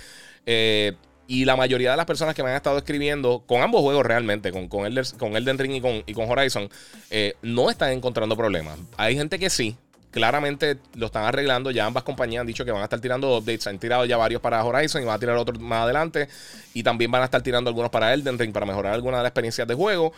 Eh, 0.45 0.93
y 1.27 1.45
la 1.45 1.55
mayoría 1.55 1.91
de 1.91 1.97
las 1.97 2.07
personas 2.07 2.33
que 2.33 2.41
me 2.41 2.49
han 2.49 2.55
estado 2.55 2.79
escribiendo 2.79 3.43
con 3.45 3.61
ambos 3.61 3.81
juegos 3.81 4.03
realmente, 4.03 4.51
con, 4.51 4.67
con, 4.67 4.85
Elden, 4.85 5.59
Ring 5.59 5.73
y 5.73 5.81
con, 5.81 6.03
y 6.07 6.13
con 6.13 6.29
Horizon, 6.29 6.67
eh, 7.11 7.35
no 7.43 7.69
están 7.69 7.91
encontrando 7.91 8.35
problemas. 8.35 8.79
Hay 8.97 9.15
gente 9.15 9.37
que 9.37 9.51
sí, 9.51 9.77
claramente 10.11 10.77
lo 10.95 11.07
están 11.07 11.23
arreglando. 11.25 11.71
Ya 11.71 11.85
ambas 11.85 12.03
compañías 12.03 12.41
han 12.41 12.47
dicho 12.47 12.65
que 12.65 12.71
van 12.71 12.81
a 12.81 12.85
estar 12.85 12.99
tirando 12.99 13.37
updates. 13.37 13.67
Han 13.67 13.79
tirado 13.79 14.05
ya 14.05 14.17
varios 14.17 14.41
para 14.41 14.63
Horizon 14.63 15.01
y 15.01 15.05
van 15.05 15.15
a 15.15 15.19
tirar 15.19 15.37
otros 15.37 15.59
más 15.59 15.83
adelante. 15.83 16.27
Y 16.73 16.83
también 16.83 17.11
van 17.11 17.21
a 17.21 17.25
estar 17.25 17.41
tirando 17.41 17.69
algunos 17.69 17.89
para 17.89 18.13
Elden 18.13 18.37
Ring 18.37 18.51
para 18.51 18.65
mejorar 18.65 18.93
algunas 18.93 19.19
de 19.19 19.23
las 19.23 19.29
experiencias 19.29 19.67
de 19.67 19.75
juego. 19.75 20.13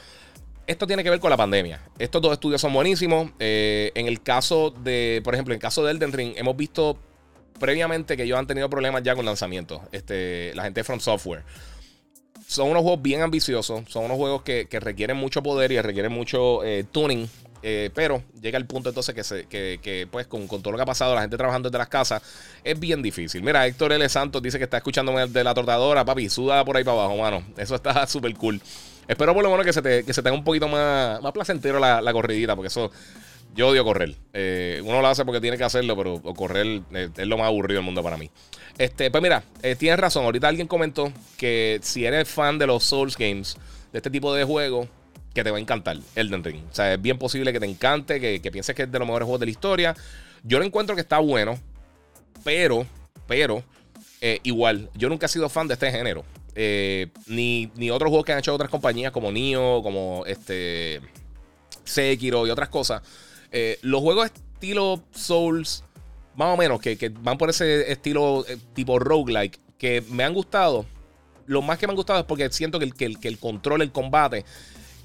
Esto 0.67 0.87
tiene 0.87 1.03
que 1.03 1.09
ver 1.09 1.19
con 1.19 1.29
la 1.29 1.37
pandemia. 1.37 1.81
Estos 1.99 2.21
dos 2.21 2.33
estudios 2.33 2.61
son 2.61 2.73
buenísimos. 2.73 3.31
Eh, 3.39 3.91
en 3.95 4.07
el 4.07 4.21
caso 4.21 4.71
de, 4.71 5.21
por 5.23 5.33
ejemplo, 5.33 5.53
en 5.53 5.57
el 5.57 5.61
caso 5.61 5.83
de 5.83 5.91
Elden 5.91 6.13
Ring, 6.13 6.33
hemos 6.37 6.55
visto 6.55 6.97
previamente 7.59 8.15
que 8.15 8.23
ellos 8.23 8.39
han 8.39 8.47
tenido 8.47 8.69
problemas 8.69 9.03
ya 9.03 9.15
con 9.15 9.25
lanzamientos. 9.25 9.81
Este, 9.91 10.53
la 10.55 10.63
gente 10.63 10.79
de 10.79 10.83
From 10.83 10.99
Software. 10.99 11.43
Son 12.47 12.69
unos 12.69 12.83
juegos 12.83 13.01
bien 13.01 13.21
ambiciosos. 13.21 13.83
Son 13.87 14.05
unos 14.05 14.17
juegos 14.17 14.43
que, 14.43 14.67
requieren 14.71 15.17
mucho 15.17 15.41
poder 15.43 15.71
y 15.71 15.81
requieren 15.81 16.11
mucho 16.11 16.63
eh, 16.63 16.85
tuning 16.89 17.29
eh, 17.63 17.89
pero 17.93 18.23
llega 18.41 18.57
el 18.57 18.65
punto 18.65 18.89
entonces 18.89 19.13
que, 19.13 19.23
se, 19.23 19.45
que, 19.45 20.07
pues 20.11 20.27
con, 20.27 20.47
todo 20.47 20.71
lo 20.71 20.77
que 20.77 20.83
ha 20.83 20.85
pasado, 20.85 21.13
la 21.13 21.21
gente 21.21 21.37
trabajando 21.37 21.69
desde 21.69 21.77
las 21.77 21.89
casas, 21.89 22.21
es 22.63 22.79
bien 22.79 23.01
difícil. 23.01 23.43
Mira, 23.43 23.65
Héctor 23.67 23.93
L. 23.93 24.07
Santos 24.09 24.41
dice 24.41 24.57
que 24.57 24.63
está 24.63 24.77
escuchándome 24.77 25.27
de 25.27 25.43
la 25.43 25.53
tortadora, 25.53 26.03
papi, 26.05 26.29
suda 26.29 26.65
por 26.65 26.77
ahí 26.77 26.83
para 26.83 26.97
abajo, 27.03 27.17
mano. 27.17 27.43
Eso 27.57 27.75
está 27.75 28.07
súper 28.07 28.33
cool. 28.35 28.61
Espero 29.07 29.33
por 29.33 29.43
lo 29.43 29.49
menos 29.49 29.65
que 29.65 29.73
se 29.73 29.81
te, 29.81 30.03
que 30.03 30.13
se 30.13 30.23
tenga 30.23 30.35
un 30.35 30.43
poquito 30.43 30.67
más, 30.67 31.21
más 31.21 31.31
placentero 31.31 31.79
la, 31.79 32.01
la 32.01 32.13
corridita, 32.13 32.55
porque 32.55 32.67
eso, 32.67 32.91
yo 33.55 33.69
odio 33.69 33.83
correr. 33.83 34.15
Eh, 34.33 34.81
uno 34.83 35.01
lo 35.01 35.07
hace 35.07 35.25
porque 35.25 35.41
tiene 35.41 35.57
que 35.57 35.63
hacerlo, 35.63 35.95
pero 35.97 36.21
correr 36.21 36.81
eh, 36.93 37.09
es 37.15 37.27
lo 37.27 37.37
más 37.37 37.47
aburrido 37.47 37.79
del 37.79 37.85
mundo 37.85 38.01
para 38.01 38.17
mí. 38.17 38.29
Este, 38.77 39.11
pues 39.11 39.21
mira, 39.21 39.43
tienes 39.77 39.99
razón. 39.99 40.25
Ahorita 40.25 40.47
alguien 40.47 40.67
comentó 40.67 41.11
que 41.37 41.79
si 41.83 42.05
eres 42.05 42.29
fan 42.29 42.57
de 42.57 42.67
los 42.67 42.83
Souls 42.85 43.17
Games, 43.17 43.57
de 43.91 43.99
este 43.99 44.09
tipo 44.09 44.33
de 44.33 44.45
juegos, 44.45 44.87
que 45.33 45.43
te 45.43 45.51
va 45.51 45.57
a 45.57 45.61
encantar 45.61 45.97
Elden 46.15 46.43
Ring. 46.43 46.63
O 46.69 46.75
sea, 46.75 46.93
es 46.93 47.01
bien 47.01 47.17
posible 47.17 47.53
que 47.53 47.59
te 47.59 47.65
encante, 47.65 48.19
que, 48.19 48.51
pienses 48.51 48.75
que 48.75 48.83
es 48.83 48.91
de 48.91 48.99
los 48.99 49.07
mejores 49.07 49.25
juegos 49.25 49.39
de 49.39 49.45
la 49.45 49.51
historia. 49.51 49.95
Yo 50.43 50.59
lo 50.59 50.65
encuentro 50.65 50.95
que 50.95 51.01
está 51.01 51.19
bueno, 51.19 51.57
pero, 52.43 52.85
pero, 53.27 53.63
eh, 54.19 54.39
igual, 54.43 54.89
yo 54.95 55.09
nunca 55.09 55.27
he 55.27 55.29
sido 55.29 55.49
fan 55.49 55.67
de 55.67 55.75
este 55.75 55.91
género. 55.91 56.25
Eh, 56.53 57.07
ni, 57.27 57.71
ni 57.75 57.89
otros 57.91 58.09
juegos 58.09 58.25
que 58.25 58.33
han 58.33 58.39
hecho 58.39 58.53
otras 58.53 58.69
compañías 58.69 59.13
como 59.13 59.31
Nioh, 59.31 59.81
como 59.81 60.25
este 60.25 60.99
Sekiro 61.85 62.45
y 62.45 62.49
otras 62.49 62.69
cosas. 62.69 63.01
Eh, 63.51 63.79
los 63.81 64.01
juegos 64.01 64.25
estilo 64.25 65.01
Souls, 65.11 65.83
más 66.35 66.53
o 66.53 66.57
menos, 66.57 66.81
que, 66.81 67.11
van 67.21 67.37
por 67.37 67.49
ese 67.49 67.89
estilo 67.91 68.45
tipo 68.73 68.99
roguelike, 68.99 69.59
que 69.77 70.03
me 70.09 70.23
han 70.23 70.33
gustado. 70.33 70.85
Lo 71.45 71.61
más 71.61 71.77
que 71.77 71.87
me 71.87 71.91
han 71.91 71.97
gustado 71.97 72.19
es 72.19 72.25
porque 72.25 72.49
siento 72.51 72.79
que 72.79 72.85
el, 72.85 72.93
que 72.93 73.15
que 73.15 73.27
el 73.27 73.37
control, 73.37 73.81
el 73.81 73.91
combate, 73.91 74.45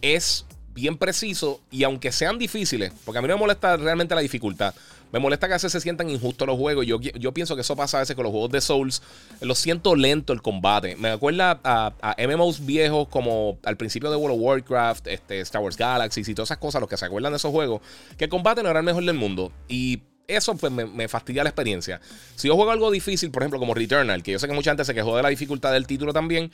es 0.03 0.47
bien 0.75 0.97
preciso 0.97 1.61
y 1.71 1.85
aunque 1.85 2.13
sean 2.13 2.39
difíciles, 2.39 2.93
porque 3.05 3.19
a 3.19 3.23
mí 3.23 3.29
no 3.29 3.35
me 3.35 3.41
molesta 3.41 3.77
realmente 3.77 4.15
la 4.15 4.21
dificultad, 4.21 4.75
me 5.13 5.21
molesta 5.21 5.47
que 5.47 5.55
a 5.55 5.57
veces 5.57 5.73
se 5.73 5.81
sientan 5.81 6.11
injustos 6.11 6.47
los 6.47 6.59
juegos. 6.59 6.85
Yo, 6.85 7.01
yo 7.01 7.33
pienso 7.33 7.55
que 7.55 7.63
eso 7.63 7.77
pasa 7.77 7.99
a 7.99 8.01
veces 8.01 8.17
con 8.17 8.25
los 8.25 8.33
juegos 8.33 8.51
de 8.51 8.61
Souls. 8.61 9.03
Lo 9.41 9.55
siento 9.55 9.95
lento 9.95 10.33
el 10.33 10.43
combate. 10.43 10.97
Me 10.97 11.11
acuerda 11.11 11.61
a, 11.63 11.93
a 12.01 12.17
MMOs 12.27 12.67
viejos 12.67 13.09
como 13.09 13.59
al 13.65 13.77
principio 13.77 14.11
de 14.11 14.17
World 14.17 14.37
of 14.37 14.43
Warcraft, 14.43 15.07
este, 15.07 15.41
Star 15.41 15.63
Wars 15.63 15.77
Galaxy 15.77 16.23
y 16.23 16.35
todas 16.35 16.49
esas 16.49 16.59
cosas, 16.59 16.81
los 16.81 16.91
que 16.91 16.97
se 16.97 17.07
acuerdan 17.07 17.33
de 17.33 17.37
esos 17.37 17.53
juegos, 17.53 17.81
que 18.19 18.25
el 18.25 18.31
combate 18.31 18.63
no 18.63 18.69
era 18.69 18.81
el 18.81 18.85
mejor 18.85 19.05
del 19.05 19.15
mundo. 19.15 19.53
Y 19.69 20.03
eso 20.29 20.57
pues 20.57 20.73
me, 20.73 21.09
fastidia 21.09 21.43
la 21.43 21.51
experiencia. 21.51 22.01
Si 22.35 22.49
yo 22.49 22.55
juego 22.55 22.71
algo 22.71 22.91
difícil, 22.91 23.31
por 23.31 23.43
ejemplo, 23.43 23.59
como 23.59 23.75
Returnal, 23.75 24.23
que 24.23 24.33
yo 24.33 24.39
sé 24.39 24.47
que 24.47 24.55
mucha 24.55 24.71
gente 24.71 24.85
se 24.85 24.95
quejó 24.95 25.17
de 25.17 25.23
la 25.23 25.29
dificultad 25.29 25.73
del 25.73 25.87
título 25.87 26.13
también, 26.13 26.51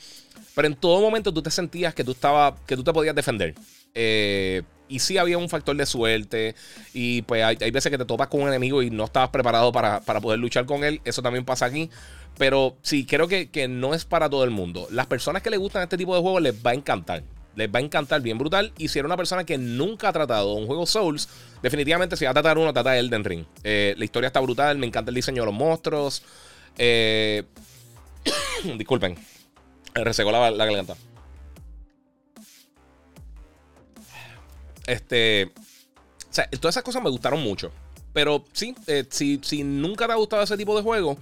pero 0.55 0.69
en 0.69 0.75
todo 0.75 1.00
momento 1.00 1.33
tú 1.33 1.43
te 1.43 1.50
sentías 1.50 1.95
que 1.95 2.05
tú, 2.05 2.12
estaba, 2.12 2.57
que 2.67 2.76
tú 2.76 2.85
te 2.85 2.93
podías 2.93 3.14
defender. 3.14 3.55
Eh, 3.95 4.62
y 4.88 4.99
sí 4.99 5.17
había 5.17 5.38
un 5.38 5.49
factor 5.49 5.75
de 5.75 5.87
suerte. 5.87 6.55
Y 6.93 7.23
pues 7.23 7.43
hay, 7.43 7.71
veces 7.71 7.91
que 7.91 7.99
te 7.99 8.05
topas 8.05 8.29
con 8.29 8.43
un 8.43 8.49
enemigo 8.49 8.83
y 8.83 8.91
no 8.91 9.05
estabas 9.05 9.31
preparado 9.31 9.73
para, 9.73 10.00
poder 10.00 10.38
luchar 10.38 10.67
con 10.67 10.85
él. 10.85 11.00
Eso 11.05 11.23
también 11.23 11.45
pasa 11.45 11.67
aquí. 11.67 11.88
Pero 12.37 12.76
sí, 12.83 13.07
creo 13.07 13.29
que, 13.29 13.50
que 13.50 13.69
no 13.69 13.95
es 13.95 14.05
para 14.05 14.29
todo 14.29 14.45
el 14.45 14.50
mundo. 14.50 14.87
Las 14.91 15.07
personas 15.07 15.43
que 15.43 15.50
les 15.50 15.59
gustan 15.59 15.83
este 15.83 15.97
tipo 15.97 16.14
de 16.14 16.21
juegos 16.21 16.43
les 16.43 16.55
va 16.55 16.73
a 16.73 16.75
encantar 16.75 17.23
les 17.54 17.68
va 17.68 17.78
a 17.78 17.82
encantar 17.82 18.21
bien 18.21 18.38
brutal. 18.38 18.73
Y 18.78 18.88
si 18.88 18.99
eres 18.99 19.06
una 19.06 19.16
persona 19.16 19.44
que 19.44 19.59
nunca 19.59 20.09
ha 20.09 20.12
tratado 20.12 20.54
un 20.54 20.66
juego 20.66 20.87
Souls, 20.87 21.28
definitivamente 21.62 22.16
si 22.16 22.25
va 22.25 22.30
a 22.30 22.35
tratar 22.35 22.59
uno, 22.59 22.73
trata 22.73 22.99
Elden 22.99 23.25
Ring. 23.25 23.44
Eh, 23.64 23.94
la 23.97 24.04
historia 24.04 24.28
está 24.28 24.40
brutal, 24.40 24.78
me 24.78 24.87
encanta 24.87 25.11
el 25.11 25.14
diseño 25.14 25.42
de 25.42 25.47
los 25.47 25.54
monstruos. 25.54 26.23
Eh, 26.78 27.44
disculpen, 28.76 29.16
resecó 29.94 30.32
la, 30.32 30.50
la, 30.50 30.64
garganta. 30.64 30.97
Este, 34.87 35.52
o 36.30 36.35
sea, 36.35 36.49
todas 36.49 36.75
esas 36.75 36.82
cosas 36.82 37.02
me 37.02 37.11
gustaron 37.11 37.42
mucho. 37.42 37.73
Pero 38.12 38.44
sí, 38.52 38.75
eh, 38.87 39.04
si, 39.09 39.40
si 39.42 39.64
nunca 39.64 40.06
te 40.06 40.12
ha 40.12 40.16
gustado 40.16 40.42
ese 40.42 40.56
tipo 40.56 40.76
de 40.76 40.82
juego, 40.82 41.16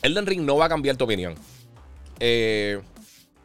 Elden 0.00 0.26
Ring 0.26 0.42
no 0.42 0.56
va 0.56 0.66
a 0.66 0.68
cambiar 0.68 0.96
tu 0.96 1.04
opinión. 1.04 1.34
Eh, 2.18 2.80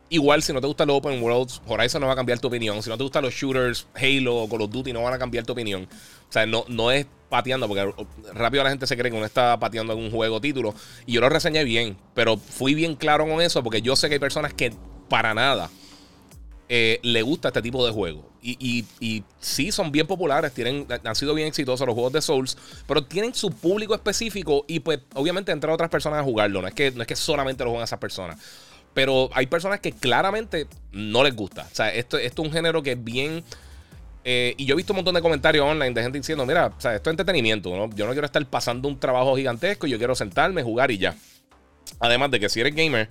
Igual, 0.09 0.41
si 0.41 0.53
no 0.53 0.61
te 0.61 0.67
gusta 0.67 0.85
los 0.85 0.97
open 0.97 1.21
worlds, 1.21 1.61
Horizon 1.67 1.99
no 1.99 2.07
va 2.07 2.13
a 2.13 2.15
cambiar 2.15 2.39
tu 2.39 2.47
opinión. 2.47 2.81
Si 2.81 2.89
no 2.89 2.97
te 2.97 3.03
gustan 3.03 3.23
los 3.23 3.33
shooters, 3.33 3.87
Halo 3.93 4.37
o 4.37 4.49
Call 4.49 4.61
of 4.61 4.71
Duty 4.71 4.93
no 4.93 5.03
van 5.03 5.13
a 5.13 5.19
cambiar 5.19 5.45
tu 5.45 5.51
opinión. 5.51 5.87
O 6.29 6.31
sea, 6.31 6.45
no, 6.45 6.63
no 6.69 6.91
es 6.91 7.05
pateando, 7.29 7.67
porque 7.67 7.93
rápido 8.33 8.63
la 8.63 8.69
gente 8.69 8.87
se 8.87 8.95
cree 8.95 9.11
que 9.11 9.17
uno 9.17 9.25
está 9.25 9.59
pateando 9.59 9.95
un 9.97 10.09
juego 10.09 10.39
título. 10.39 10.73
Y 11.05 11.13
yo 11.13 11.21
lo 11.21 11.27
reseñé 11.27 11.65
bien, 11.65 11.97
pero 12.13 12.37
fui 12.37 12.73
bien 12.73 12.95
claro 12.95 13.27
con 13.27 13.41
eso, 13.41 13.63
porque 13.63 13.81
yo 13.81 13.95
sé 13.97 14.07
que 14.07 14.15
hay 14.15 14.19
personas 14.19 14.53
que 14.53 14.73
para 15.09 15.33
nada 15.33 15.69
eh, 16.69 16.99
le 17.01 17.21
gusta 17.21 17.49
este 17.49 17.61
tipo 17.61 17.85
de 17.85 17.91
juego. 17.91 18.29
Y, 18.41 18.85
y, 19.01 19.23
sí, 19.41 19.73
son 19.73 19.91
bien 19.91 20.07
populares, 20.07 20.53
tienen, 20.53 20.87
han 21.03 21.15
sido 21.15 21.33
bien 21.33 21.49
exitosos 21.49 21.85
los 21.85 21.93
juegos 21.93 22.13
de 22.13 22.21
Souls, 22.21 22.57
pero 22.87 23.03
tienen 23.03 23.33
su 23.35 23.51
público 23.51 23.93
específico 23.93 24.63
y 24.69 24.79
pues 24.79 24.99
obviamente 25.15 25.51
entran 25.51 25.73
otras 25.73 25.89
personas 25.89 26.21
a 26.21 26.23
jugarlo. 26.23 26.61
No 26.61 26.67
es 26.69 26.73
que, 26.73 26.91
no 26.91 27.01
es 27.01 27.07
que 27.07 27.17
solamente 27.17 27.65
lo 27.65 27.71
juegan 27.71 27.83
esas 27.83 27.99
personas. 27.99 28.39
Pero 28.97 29.29
hay 29.33 29.45
personas 29.45 29.79
que 29.79 29.91
claramente 29.91 30.65
no 30.91 31.23
les 31.23 31.35
gusta. 31.35 31.67
O 31.71 31.75
sea, 31.75 31.93
esto, 31.93 32.17
esto 32.17 32.41
es 32.41 32.47
un 32.47 32.51
género 32.51 32.81
que 32.81 32.93
es 32.93 33.03
bien... 33.03 33.43
Eh, 34.23 34.55
y 34.57 34.65
yo 34.65 34.73
he 34.73 34.75
visto 34.75 34.91
un 34.91 34.97
montón 34.97 35.13
de 35.13 35.21
comentarios 35.21 35.63
online 35.63 35.93
de 35.93 36.01
gente 36.01 36.17
diciendo, 36.17 36.47
mira, 36.47 36.73
o 36.75 36.81
sea, 36.81 36.95
esto 36.95 37.11
es 37.11 37.13
entretenimiento, 37.13 37.69
¿no? 37.77 37.95
Yo 37.95 38.07
no 38.07 38.13
quiero 38.13 38.25
estar 38.25 38.43
pasando 38.47 38.87
un 38.87 38.99
trabajo 38.99 39.37
gigantesco, 39.37 39.85
yo 39.85 39.99
quiero 39.99 40.15
sentarme, 40.15 40.63
jugar 40.63 40.89
y 40.89 40.97
ya. 40.97 41.15
Además 41.99 42.31
de 42.31 42.39
que 42.39 42.49
si 42.49 42.59
eres 42.59 42.73
gamer, 42.73 43.07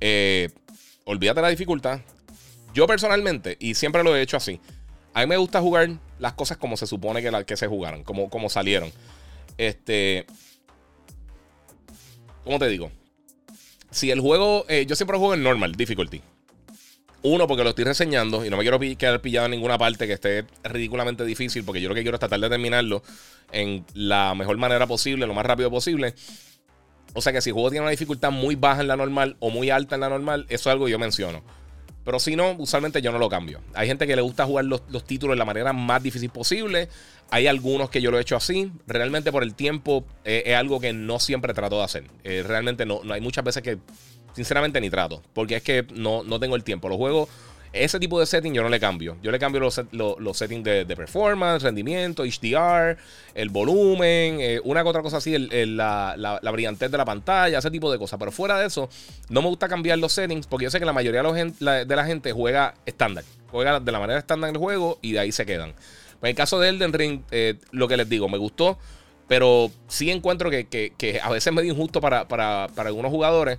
eh, 0.00 0.50
olvídate 1.04 1.42
la 1.42 1.48
dificultad. 1.48 1.98
Yo 2.72 2.86
personalmente, 2.86 3.56
y 3.58 3.74
siempre 3.74 4.04
lo 4.04 4.14
he 4.14 4.22
hecho 4.22 4.36
así, 4.36 4.60
a 5.14 5.22
mí 5.22 5.26
me 5.26 5.36
gusta 5.36 5.60
jugar 5.60 5.90
las 6.20 6.34
cosas 6.34 6.58
como 6.58 6.76
se 6.76 6.86
supone 6.86 7.22
que, 7.22 7.44
que 7.44 7.56
se 7.56 7.66
jugaron, 7.66 8.04
como, 8.04 8.30
como 8.30 8.48
salieron. 8.48 8.92
Este... 9.58 10.26
¿Cómo 12.44 12.60
te 12.60 12.68
digo? 12.68 12.92
Si 13.94 14.10
el 14.10 14.20
juego, 14.20 14.66
eh, 14.68 14.86
yo 14.86 14.96
siempre 14.96 15.16
juego 15.16 15.34
en 15.34 15.42
normal 15.42 15.72
difficulty. 15.72 16.20
Uno, 17.22 17.46
porque 17.46 17.62
lo 17.62 17.70
estoy 17.70 17.84
reseñando 17.84 18.44
y 18.44 18.50
no 18.50 18.58
me 18.58 18.64
quiero 18.64 18.78
quedar 18.78 19.22
pillado 19.22 19.46
en 19.46 19.52
ninguna 19.52 19.78
parte 19.78 20.06
que 20.06 20.14
esté 20.14 20.44
ridículamente 20.64 21.24
difícil, 21.24 21.64
porque 21.64 21.80
yo 21.80 21.88
lo 21.88 21.94
que 21.94 22.02
quiero 22.02 22.16
es 22.16 22.20
tratar 22.20 22.40
de 22.40 22.50
terminarlo 22.50 23.02
en 23.50 23.86
la 23.94 24.34
mejor 24.34 24.58
manera 24.58 24.86
posible, 24.86 25.26
lo 25.26 25.32
más 25.32 25.46
rápido 25.46 25.70
posible. 25.70 26.14
O 27.14 27.22
sea 27.22 27.32
que 27.32 27.40
si 27.40 27.50
el 27.50 27.54
juego 27.54 27.70
tiene 27.70 27.82
una 27.82 27.92
dificultad 27.92 28.32
muy 28.32 28.56
baja 28.56 28.82
en 28.82 28.88
la 28.88 28.96
normal 28.96 29.36
o 29.38 29.48
muy 29.48 29.70
alta 29.70 29.94
en 29.94 30.02
la 30.02 30.08
normal, 30.08 30.44
eso 30.48 30.68
es 30.68 30.72
algo 30.72 30.86
que 30.86 30.90
yo 30.90 30.98
menciono. 30.98 31.42
Pero 32.04 32.18
si 32.18 32.36
no, 32.36 32.52
usualmente 32.58 33.00
yo 33.00 33.12
no 33.12 33.18
lo 33.18 33.28
cambio. 33.28 33.60
Hay 33.72 33.86
gente 33.86 34.06
que 34.06 34.14
le 34.14 34.22
gusta 34.22 34.44
jugar 34.44 34.66
los, 34.66 34.82
títulos 35.06 35.34
de 35.34 35.38
la 35.38 35.44
manera 35.44 35.72
más 35.72 36.02
difícil 36.02 36.30
posible. 36.30 36.88
Hay 37.30 37.46
algunos 37.46 37.88
que 37.88 38.02
yo 38.02 38.10
lo 38.10 38.18
he 38.18 38.22
hecho 38.22 38.36
así. 38.36 38.70
Realmente 38.86 39.32
por 39.32 39.42
el 39.42 39.54
tiempo 39.54 40.04
eh, 40.24 40.42
es 40.46 40.54
algo 40.54 40.80
que 40.80 40.92
no 40.92 41.18
siempre 41.18 41.54
trato 41.54 41.78
de 41.78 41.84
hacer. 41.84 42.04
Eh, 42.22 42.44
realmente 42.46 42.84
no, 42.84 43.00
no 43.04 43.14
hay 43.14 43.22
muchas 43.22 43.42
veces 43.42 43.62
que 43.62 43.78
sinceramente 44.34 44.80
ni 44.80 44.90
trato. 44.90 45.22
Porque 45.32 45.56
es 45.56 45.62
que 45.62 45.86
no, 45.94 46.22
no 46.24 46.38
tengo 46.38 46.56
el 46.56 46.64
tiempo. 46.64 46.90
Los 46.90 46.98
juegos 46.98 47.28
ese 47.74 47.98
tipo 47.98 48.20
de 48.20 48.26
setting 48.26 48.54
yo 48.54 48.62
no 48.62 48.68
le 48.68 48.78
cambio. 48.78 49.16
Yo 49.20 49.32
le 49.32 49.38
cambio 49.38 49.60
los, 49.60 49.80
los, 49.92 50.36
settings 50.38 50.64
de, 50.64 50.96
performance, 50.96 51.62
rendimiento, 51.62 52.22
HDR, 52.24 52.96
el 53.34 53.48
volumen, 53.48 54.38
eh, 54.40 54.60
una 54.62 54.82
que 54.82 54.88
otra 54.88 55.02
cosa 55.02 55.16
así, 55.16 55.36
la, 55.36 56.14
la, 56.16 56.50
brillantez 56.52 56.90
de 56.90 56.96
la 56.96 57.04
pantalla, 57.04 57.58
ese 57.58 57.70
tipo 57.70 57.90
de 57.90 57.98
cosas. 57.98 58.18
Pero 58.18 58.30
fuera 58.30 58.58
de 58.58 58.66
eso, 58.66 58.88
no 59.28 59.42
me 59.42 59.48
gusta 59.48 59.68
cambiar 59.68 59.98
los 59.98 60.12
settings 60.12 60.46
porque 60.46 60.64
yo 60.64 60.70
sé 60.70 60.78
que 60.78 60.86
la 60.86 60.92
mayoría 60.92 61.22
de, 61.22 61.96
la, 61.96 62.06
gente 62.06 62.32
juega 62.32 62.74
estándar. 62.86 63.24
Juega 63.50 63.80
de 63.80 63.92
la 63.92 63.98
manera 63.98 64.18
estándar 64.20 64.50
el 64.50 64.56
juego 64.56 64.98
y 65.02 65.12
de 65.12 65.18
ahí 65.18 65.32
se 65.32 65.44
quedan. 65.44 65.70
en 65.70 66.28
el 66.28 66.34
caso 66.34 66.60
de 66.60 66.68
Elden 66.68 66.92
Ring, 66.92 67.22
eh, 67.32 67.56
lo 67.72 67.88
que 67.88 67.96
les 67.96 68.08
digo, 68.08 68.28
me 68.28 68.38
gustó. 68.38 68.78
Pero 69.26 69.70
sí 69.88 70.10
encuentro 70.10 70.50
que, 70.50 71.20
a 71.22 71.30
veces 71.30 71.46
es 71.48 71.52
medio 71.52 71.72
injusto 71.72 72.00
para, 72.00 72.28
para, 72.28 72.68
para 72.74 72.88
algunos 72.88 73.10
jugadores. 73.10 73.58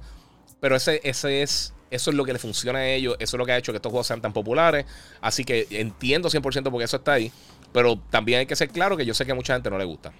Pero 0.62 0.75
ese, 0.75 1.01
ese 1.03 1.41
es 1.41 1.75
eso 1.92 2.10
es 2.10 2.15
lo 2.15 2.25
que 2.25 2.34
le 2.34 2.39
funciona 2.39 2.80
a 2.80 2.88
ellos. 2.88 3.15
Eso 3.20 3.38
es 3.38 3.39
lo 3.39 3.46
que 3.46 3.51
ha 3.51 3.58
hecho 3.58 3.72
que 3.72 3.77
estos 3.77 3.92
juegos 3.92 4.08
sean 4.08 4.22
tan 4.22 4.34
populares. 4.34 4.86
Así 5.22 5.44
que 5.44 5.68
entiendo 5.70 6.30
100% 6.30 6.70
porque 6.72 6.86
eso 6.86 6.98
está 6.98 7.13
ahí. 7.13 7.32
Pero 7.72 7.98
también 8.10 8.39
hay 8.39 8.46
que 8.46 8.56
ser 8.56 8.70
claro 8.70 8.98
que 8.98 9.06
yo 9.06 9.13
sé 9.13 9.25
que 9.25 9.32
a 9.32 9.36
mucha 9.36 9.54
gente 9.54 9.70
no 9.70 9.77
le 9.77 9.86
gusta. 9.86 10.13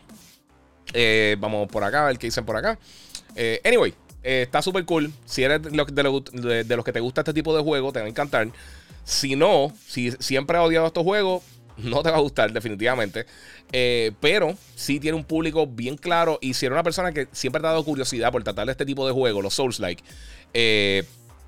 Eh, 0.94 1.36
vamos 1.40 1.68
por 1.70 1.84
acá, 1.84 2.04
a 2.04 2.08
ver 2.08 2.18
qué 2.18 2.28
dicen 2.28 2.46
por 2.46 2.58
acá. 2.58 2.78
Eh, 3.36 3.62
anyway, 3.64 3.94
eh, 4.24 4.44
está 4.44 4.62
súper 4.62 4.86
cool. 4.86 5.12
Si 5.26 5.44
eres 5.44 5.62
de 5.64 5.72
los, 5.72 6.26
de, 6.32 6.76
los 6.76 6.86
que 6.86 6.94
te 6.94 7.00
gusta 7.00 7.22
este 7.22 7.34
tipo 7.34 7.56
de 7.56 7.64
juego, 7.64 7.92
te 7.92 8.00
va 8.00 8.06
a 8.06 8.10
encantar. 8.10 8.50
Si 9.04 9.36
no, 9.36 9.74
si 9.86 10.12
siempre 10.20 10.58
has 10.58 10.64
odiado 10.64 10.88
estos 10.88 11.04
juegos, 11.04 11.44
no 11.78 12.04
te 12.04 12.12
va 12.12 12.18
a 12.18 12.22
gustar, 12.22 12.52
definitivamente. 12.52 13.26
pero 14.20 14.56
sí 14.76 15.00
tiene 15.00 15.18
un 15.18 15.24
público 15.24 15.68
bien 15.68 15.98
claro. 15.98 16.38
Y 16.42 16.54
si 16.54 16.66
eres 16.66 16.76
una 16.76 16.84
persona 16.84 17.12
que 17.12 17.28
siempre 17.32 17.62
te 17.62 17.68
ha 17.68 17.72
dado 17.72 17.84
curiosidad 17.84 18.32
por 18.32 18.44
tratar 18.44 18.66
de 18.66 18.72
este 18.72 18.86
tipo 18.86 19.06
de 19.08 19.14
juegos, 19.14 19.44
los 19.44 19.54
Souls-like, 19.54 20.04
eh, 20.54 21.04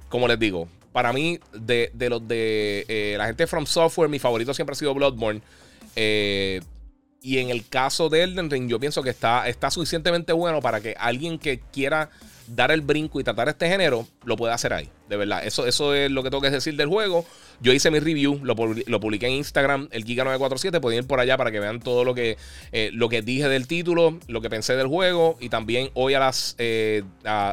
como 0.10 0.28
les 0.28 0.40
digo, 0.40 0.68
para 0.92 1.14
mí, 1.14 1.40
de, 1.54 1.92
los 2.10 2.28
de 2.28 2.86
eh, 2.88 3.16
la 3.18 3.28
gente 3.28 3.44
de 3.44 3.48
From 3.48 3.66
Software, 3.66 4.10
mi 4.10 4.20
favorito 4.20 4.54
siempre 4.54 4.74
ha 4.74 4.76
sido 4.76 4.94
Bloodborne. 4.94 5.42
Eh, 5.96 6.62
y 7.22 7.40
en 7.40 7.50
el 7.50 7.68
caso 7.68 8.10
de 8.10 8.24
Elden 8.24 8.50
Ring, 8.50 8.68
yo 8.68 8.80
pienso 8.80 9.04
que 9.04 9.10
está, 9.10 9.48
está 9.48 9.70
suficientemente 9.70 10.34
bueno 10.34 10.62
para 10.62 10.82
que 10.82 10.96
alguien 10.98 11.40
que 11.40 11.60
quiera 11.60 12.10
dar 12.48 12.72
el 12.72 12.82
brinco 12.82 13.20
y 13.20 13.24
tratar 13.24 13.50
este 13.50 13.68
género, 13.68 14.08
lo 14.24 14.36
puede 14.36 14.54
hacer 14.54 14.74
ahí. 14.74 14.90
De 15.10 15.16
verdad, 15.16 15.46
eso, 15.46 15.66
eso 15.66 15.94
es 15.94 16.12
lo 16.12 16.24
que 16.24 16.30
tengo 16.30 16.42
que 16.42 16.50
decir 16.50 16.76
del 16.76 16.88
juego. 16.88 17.26
Yo 17.60 17.74
hice 17.74 17.90
mi 17.90 18.00
review, 18.00 18.40
lo, 18.44 18.56
publiqué 18.56 19.28
en 19.28 19.34
Instagram, 19.34 19.88
el 19.92 20.06
Giga947. 20.06 20.80
Pueden 20.80 21.00
ir 21.00 21.08
por 21.08 21.20
allá 21.20 21.38
para 21.38 21.52
que 21.52 21.60
vean 21.60 21.80
todo 21.80 22.04
lo 22.04 22.14
que, 22.14 22.38
eh, 22.72 22.92
lo 22.94 23.10
que 23.10 23.22
dije 23.22 23.48
del 23.48 23.68
título, 23.68 24.20
lo 24.28 24.42
que 24.42 24.50
pensé 24.50 24.76
del 24.76 24.88
juego. 24.88 25.38
Y 25.40 25.50
también 25.50 25.90
hoy 25.94 26.14
a 26.14 26.20
las 26.20 26.56
eh, 26.60 27.04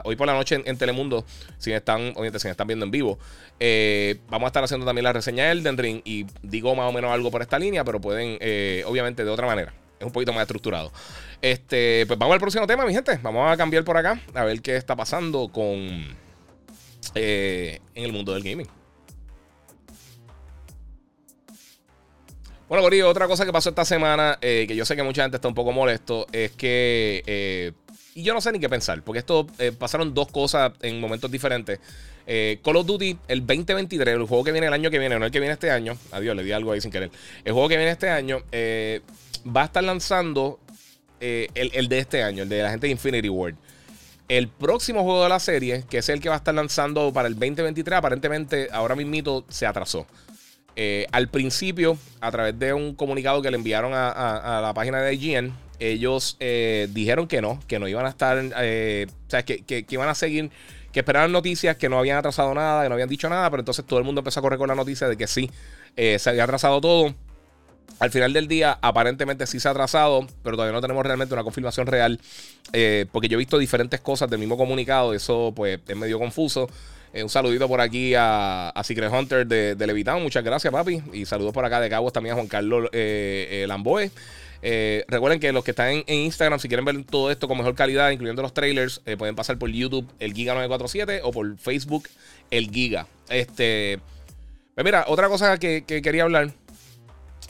hoy 0.05 0.17
por 0.17 0.27
la 0.27 0.35
noche 0.35 0.63
en, 0.65 0.77
Telemundo, 0.77 1.25
si 1.59 1.71
me 1.71 1.77
están, 1.77 2.13
obviamente, 2.17 2.39
si 2.39 2.49
me 2.49 2.53
están 2.53 2.67
viendo 2.67 2.85
en 2.85 2.91
vivo, 2.91 3.19
eh, 3.61 4.19
vamos 4.29 4.47
a 4.47 4.49
estar 4.49 4.65
haciendo 4.65 4.85
también 4.85 5.05
la 5.05 5.13
reseña 5.13 5.45
de 5.45 5.53
Elden 5.53 5.79
Ring. 5.79 6.01
Y 6.05 6.27
digo 6.43 6.75
más 6.75 6.89
o 6.89 6.93
menos 6.93 7.11
algo 7.13 7.31
por 7.31 7.41
esta 7.41 7.59
línea, 7.59 7.85
pero 7.85 8.01
pueden, 8.01 8.39
obviamente, 8.87 9.25
de 9.25 9.31
otra 9.31 9.47
manera. 9.47 9.73
Es 10.05 10.07
un 10.07 10.13
poquito 10.13 10.35
más 10.35 10.43
estructurado. 10.43 10.93
Este, 11.41 12.05
pues 12.07 12.19
vamos 12.19 12.35
al 12.35 12.41
próximo 12.41 12.67
tema, 12.67 12.85
mi 12.85 12.93
gente. 12.93 13.19
Vamos 13.23 13.51
a 13.51 13.57
cambiar 13.57 13.85
por 13.85 13.97
acá 13.97 14.21
a 14.35 14.45
ver 14.45 14.61
qué 14.61 14.77
está 14.77 14.95
pasando 14.95 15.49
con 15.49 15.65
en 17.15 17.81
el 17.95 18.13
mundo 18.13 18.35
del 18.35 18.43
gaming. 18.43 18.69
Bueno, 22.69 22.83
Corillo, 22.83 23.09
otra 23.09 23.27
cosa 23.27 23.47
que 23.47 23.53
pasó 23.53 23.71
esta 23.71 23.85
semana, 23.85 24.39
eh, 24.43 24.65
que 24.67 24.77
yo 24.77 24.85
sé 24.85 24.97
que 24.97 25.03
mucha 25.03 25.23
gente 25.23 25.37
está 25.37 25.49
un 25.49 25.55
poco 25.55 25.73
molesto, 25.73 26.27
es 26.33 26.53
que. 26.53 27.23
Eh, 27.27 27.73
y 28.15 28.23
yo 28.23 28.35
no 28.35 28.41
sé 28.41 28.53
ni 28.53 28.61
qué 28.61 28.69
pensar, 28.69 29.03
porque 29.03 29.21
esto 29.21 29.47
eh, 29.59 29.73
pasaron 29.73 30.13
dos 30.13 30.29
cosas 30.31 30.73
en 30.83 31.01
momentos 31.01 31.31
diferentes. 31.31 31.81
Call 32.63 32.77
of 32.77 32.87
Duty, 32.87 33.19
el 33.29 33.47
2023, 33.47 34.15
el 34.15 34.25
juego 34.25 34.45
que 34.45 34.53
viene 34.53 34.67
el 34.67 34.73
año 34.73 34.91
que 34.91 34.99
viene, 34.99 35.19
no 35.19 35.27
el 35.27 35.31
que 35.31 35.41
viene 35.41 35.53
este 35.53 35.71
año. 35.71 35.97
Adiós, 36.11 36.35
le 36.35 36.43
di 36.43 36.53
algo 36.53 36.73
ahí 36.73 36.81
sin 36.81 36.91
querer. 36.91 37.11
El 37.45 37.53
juego 37.53 37.69
que 37.69 37.77
viene 37.77 37.93
este 37.93 38.09
año 38.09 38.43
va 39.45 39.63
a 39.63 39.65
estar 39.67 39.85
lanzando 39.85 40.61
el, 41.21 41.71
el, 41.73 41.89
de 41.89 41.99
este 41.99 42.23
año, 42.23 42.43
el 42.43 42.49
de 42.49 42.63
la 42.63 42.71
gente 42.71 42.87
de 42.87 42.93
Infinity 42.93 43.29
World. 43.29 43.57
El 44.29 44.49
próximo 44.49 45.03
juego 45.03 45.23
de 45.23 45.29
la 45.29 45.39
serie, 45.39 45.85
que 45.89 45.99
es 45.99 46.09
el 46.09 46.21
que 46.21 46.29
va 46.29 46.37
a 46.37 46.39
estar 46.39 46.55
lanzando 46.55 47.13
para 47.13 47.29
el 47.29 47.35
2023, 47.35 47.99
aparentemente 47.99 48.69
ahora 48.73 48.95
mismito 48.97 49.45
se 49.49 49.67
atrasó. 49.67 50.07
Eh, 50.77 51.07
al 51.13 51.29
principio, 51.29 51.97
a 52.21 52.31
través 52.33 52.59
de 52.59 52.73
un 52.73 52.95
comunicado 52.95 53.43
que 53.43 53.51
le 53.51 53.57
enviaron 53.57 53.93
a, 53.95 54.61
la 54.63 54.73
página 54.75 55.01
de 55.03 55.15
IGN, 55.15 55.53
ellos 55.79 56.37
eh, 56.41 56.89
dijeron 56.93 57.29
que 57.29 57.41
no, 57.41 57.61
que 57.69 57.79
no 57.79 57.87
iban 57.87 58.07
a 58.07 58.09
estar, 58.09 58.39
eh, 58.61 59.07
o 59.27 59.31
sea, 59.31 59.45
que, 59.45 59.87
iban 59.89 60.09
a 60.09 60.15
seguir, 60.15 60.51
que 60.91 61.01
esperaban 61.01 61.31
noticias, 61.31 61.77
que 61.77 61.89
no 61.89 61.99
habían 61.99 62.17
atrasado 62.17 62.55
nada, 62.55 62.83
que 62.83 62.89
no 62.89 62.95
habían 62.95 63.09
dicho 63.09 63.29
nada, 63.29 63.49
pero 63.51 63.61
entonces 63.61 63.85
todo 63.85 63.99
el 63.99 64.05
mundo 64.05 64.21
empezó 64.21 64.41
a 64.41 64.43
correr 64.43 64.59
con 64.59 64.69
la 64.69 64.75
noticia 64.75 65.07
de 65.07 65.17
que 65.17 65.27
sí, 65.27 65.51
se 65.97 66.31
había 66.31 66.45
atrasado 66.45 66.81
todo. 66.81 67.15
Al 68.01 68.11
final 68.11 68.33
del 68.33 68.49
día, 68.49 68.79
aparentemente 68.83 69.47
sí 69.47 69.61
se 69.61 69.69
ha 69.69 69.71
atrasado, 69.71 70.27
pero 70.43 70.57
todavía 70.57 70.73
no 70.73 70.81
tenemos 70.81 71.05
realmente 71.07 71.33
una 71.33 71.45
confirmación 71.45 71.87
real, 71.87 72.21
porque 73.13 73.29
yo 73.29 73.37
he 73.37 73.39
visto 73.39 73.57
diferentes 73.57 74.01
cosas 74.01 74.29
del 74.29 74.41
mismo 74.41 74.57
comunicado, 74.57 75.15
eso 75.15 75.53
pues 75.55 75.79
es 75.87 75.97
medio 75.97 76.19
confuso. 76.19 76.69
Eh, 77.15 77.23
un 77.23 77.29
saludito 77.29 77.69
por 77.69 77.81
aquí 77.81 78.13
a, 78.17 78.73
Secret 78.83 79.11
Hunter 79.11 79.47
de, 79.47 79.77
de 79.77 79.87
Levitown. 79.87 80.21
Muchas 80.21 80.43
gracias, 80.43 80.73
papi. 80.73 81.01
Y 81.13 81.25
saludos 81.27 81.53
por 81.55 81.65
acá 81.65 81.81
de 81.81 81.89
Cabos 81.89 82.13
también 82.13 82.33
a 82.33 82.35
Juan 82.35 82.49
Carlos 82.49 82.89
eh, 82.93 83.63
eh 83.63 83.67
Lamboe. 83.69 84.11
Eh, 84.63 85.05
recuerden 85.07 85.39
que 85.39 85.53
los 85.53 85.63
que 85.63 85.71
están 85.71 85.91
en, 85.91 86.05
Instagram, 86.09 86.59
si 86.59 86.67
quieren 86.67 86.85
ver 86.85 87.05
todo 87.05 87.31
esto 87.31 87.47
con 87.47 87.57
mejor 87.57 87.77
calidad, 87.77 88.11
incluyendo 88.11 88.43
los 88.43 88.53
trailers, 88.53 89.01
pueden 89.17 89.37
pasar 89.37 89.59
por 89.59 89.71
YouTube, 89.71 90.11
el 90.19 90.35
Giga947, 90.35 91.21
o 91.23 91.31
por 91.31 91.57
Facebook, 91.59 92.09
el 92.51 92.71
Giga. 92.71 93.07
Este. 93.29 94.01
Pues 94.75 94.85
mira, 94.85 95.05
otra 95.07 95.29
cosa 95.29 95.57
que, 95.59 95.85
quería 95.85 96.25
hablar 96.25 96.51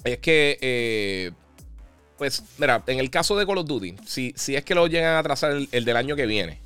es 0.03 0.19
que. 0.19 1.33
pues, 2.19 2.43
mira, 2.59 2.83
en 2.87 2.99
el 2.99 3.11
caso 3.11 3.37
de 3.37 3.47
Call 3.47 3.59
of 3.59 3.67
Duty, 3.67 3.97
si, 4.05 4.33
si 4.37 4.57
es 4.57 4.65
que 4.65 4.75
lo 4.75 4.87
llegan 4.87 5.17
a 5.17 5.23
trazar 5.23 5.53
el, 5.53 5.69
el 5.73 5.85
del 5.85 5.97
año 5.97 6.17
que 6.17 6.27
viene, 6.27 6.61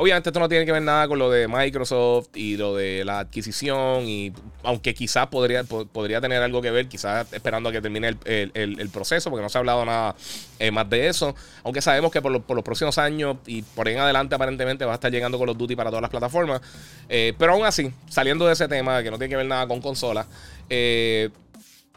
Obviamente 0.00 0.30
esto 0.30 0.40
no 0.40 0.48
tiene 0.48 0.64
que 0.64 0.72
ver 0.72 0.80
nada 0.80 1.06
con 1.08 1.18
lo 1.18 1.30
de 1.30 1.46
Microsoft 1.46 2.28
y 2.34 2.56
lo 2.56 2.74
de 2.74 3.04
la 3.04 3.18
adquisición, 3.18 4.04
y 4.06 4.32
aunque 4.62 4.94
quizás 4.94 5.26
podría, 5.26 5.62
podría 5.64 6.22
tener 6.22 6.42
algo 6.42 6.62
que 6.62 6.70
ver, 6.70 6.88
quizás 6.88 7.30
esperando 7.34 7.68
a 7.68 7.72
que 7.72 7.82
termine 7.82 8.16
el, 8.24 8.90
proceso, 8.90 9.28
porque 9.28 9.42
no 9.42 9.50
se 9.50 9.58
ha 9.58 9.60
hablado 9.60 9.84
nada 9.84 10.14
eh, 10.58 10.70
más 10.70 10.88
de 10.88 11.08
eso, 11.08 11.34
aunque 11.64 11.82
sabemos 11.82 12.10
que 12.10 12.22
por, 12.22 12.32
los 12.32 12.64
próximos 12.64 12.96
años 12.96 13.36
y 13.46 13.60
por 13.60 13.88
ahí 13.88 13.92
en 13.92 14.00
adelante 14.00 14.34
aparentemente 14.34 14.86
va 14.86 14.92
a 14.92 14.94
estar 14.94 15.12
llegando 15.12 15.36
con 15.36 15.46
los 15.46 15.58
Duty 15.58 15.76
para 15.76 15.90
todas 15.90 16.00
las 16.00 16.10
plataformas, 16.10 16.62
eh, 17.10 17.34
pero 17.36 17.52
aún 17.52 17.66
así, 17.66 17.92
saliendo 18.08 18.46
de 18.46 18.54
ese 18.54 18.68
tema 18.68 19.02
que 19.02 19.10
no 19.10 19.18
tiene 19.18 19.28
que 19.28 19.36
ver 19.36 19.46
nada 19.46 19.66
con 19.68 19.82
consolas, 19.82 20.26
eh, 20.70 21.28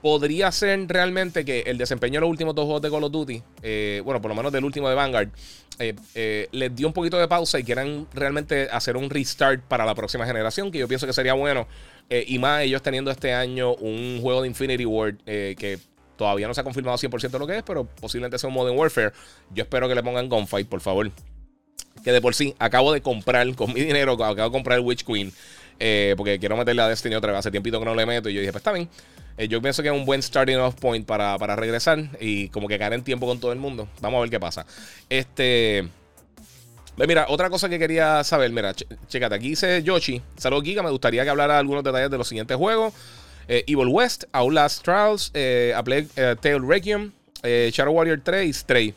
podría 0.03 0.51
ser 0.51 0.85
realmente 0.87 1.43
que 1.43 1.61
el 1.61 1.79
desempeño 1.79 2.15
de 2.15 2.21
los 2.21 2.29
últimos 2.29 2.53
dos 2.53 2.65
juegos 2.65 2.83
de 2.83 2.91
Call 2.91 3.05
of 3.05 3.11
Duty, 3.11 3.41
bueno, 4.03 4.21
por 4.21 4.29
lo 4.29 4.35
menos 4.35 4.51
del 4.51 4.63
último 4.63 4.87
de 4.87 4.93
Vanguard, 4.93 5.29
eh, 5.79 5.95
eh, 6.13 6.47
les 6.51 6.75
dio 6.75 6.87
un 6.87 6.93
poquito 6.93 7.17
de 7.17 7.27
pausa 7.27 7.59
y 7.59 7.63
quieran 7.63 8.07
realmente 8.13 8.67
hacer 8.71 8.95
un 8.95 9.09
restart 9.09 9.61
para 9.63 9.85
la 9.85 9.95
próxima 9.95 10.25
generación, 10.25 10.71
que 10.71 10.77
yo 10.77 10.87
pienso 10.87 11.07
que 11.07 11.13
sería 11.13 11.33
bueno. 11.33 11.67
Eh, 12.09 12.23
y 12.27 12.37
más 12.37 12.61
ellos 12.61 12.81
teniendo 12.81 13.09
este 13.11 13.33
año 13.33 13.73
un 13.75 14.19
juego 14.21 14.41
de 14.41 14.47
Infinity 14.47 14.85
Ward 14.85 15.17
que 15.25 15.79
todavía 16.17 16.47
no 16.47 16.53
se 16.53 16.61
ha 16.61 16.63
confirmado 16.63 16.97
100% 16.97 17.39
lo 17.39 17.47
que 17.47 17.57
es, 17.57 17.63
pero 17.63 17.85
posiblemente 17.85 18.37
sea 18.37 18.49
un 18.49 18.53
Modern 18.53 18.77
Warfare. 18.77 19.13
Yo 19.53 19.63
espero 19.63 19.87
que 19.87 19.95
le 19.95 20.03
pongan 20.03 20.29
Gunfight, 20.29 20.67
por 20.67 20.81
favor. 20.81 21.09
Que 22.03 22.11
de 22.11 22.21
por 22.21 22.35
sí 22.35 22.53
acabo 22.59 22.91
de 22.91 23.01
comprar 23.01 23.55
con 23.55 23.73
mi 23.73 23.81
dinero, 23.81 24.13
acabo 24.13 24.49
de 24.49 24.51
comprar 24.51 24.79
el 24.79 24.85
Witch 24.85 25.03
Queen. 25.03 25.31
porque 26.17 26.37
quiero 26.39 26.55
meterle 26.55 26.81
a 26.81 26.87
Destiny 26.87 27.15
otra 27.15 27.31
vez. 27.31 27.39
Hace 27.39 27.51
tiempito 27.51 27.79
que 27.79 27.85
no 27.85 27.95
le 27.95 28.05
meto. 28.05 28.29
Y 28.29 28.33
yo 28.33 28.41
dije, 28.41 28.51
pues 28.51 28.61
está 28.61 28.71
bien. 28.71 28.89
Eh, 29.37 29.47
yo 29.47 29.61
pienso 29.61 29.81
que 29.81 29.89
es 29.89 29.95
un 29.95 30.05
buen 30.05 30.21
starting 30.21 30.57
off 30.57 30.75
point 30.75 31.05
para, 31.05 31.37
regresar 31.55 32.09
y 32.19 32.49
como 32.49 32.67
que 32.67 32.77
caer 32.77 32.93
en 32.93 33.03
tiempo 33.03 33.25
con 33.25 33.39
todo 33.39 33.51
el 33.51 33.59
mundo. 33.59 33.87
Vamos 34.01 34.19
a 34.19 34.21
ver 34.21 34.29
qué 34.29 34.39
pasa. 34.39 34.65
Este. 35.09 35.87
Mira, 36.95 37.25
otra 37.27 37.49
cosa 37.49 37.69
que 37.69 37.79
quería 37.79 38.23
saber, 38.23 38.51
mira, 38.51 38.75
checate, 39.07 39.33
aquí 39.33 39.49
dice 39.49 39.81
Yoshi. 39.81 40.21
Saludos, 40.37 40.63
Giga. 40.63 40.83
Me 40.83 40.91
gustaría 40.91 41.23
que 41.23 41.29
hablara 41.31 41.57
algunos 41.57 41.83
detalles 41.83 42.11
de 42.11 42.17
los 42.17 42.27
siguientes 42.27 42.55
juegos: 42.55 42.93
eh, 43.47 43.63
Evil 43.65 43.87
West, 43.87 44.25
Outlast 44.31 44.83
Trials, 44.83 45.31
eh, 45.33 45.73
A 45.75 45.83
Plague 45.83 46.07
Tale 46.15 46.59
Requiem, 46.59 47.11
Shadow 47.43 47.93
Warrior 47.93 48.21
3 48.23 48.47
y 48.47 48.53
Stray. 48.53 48.93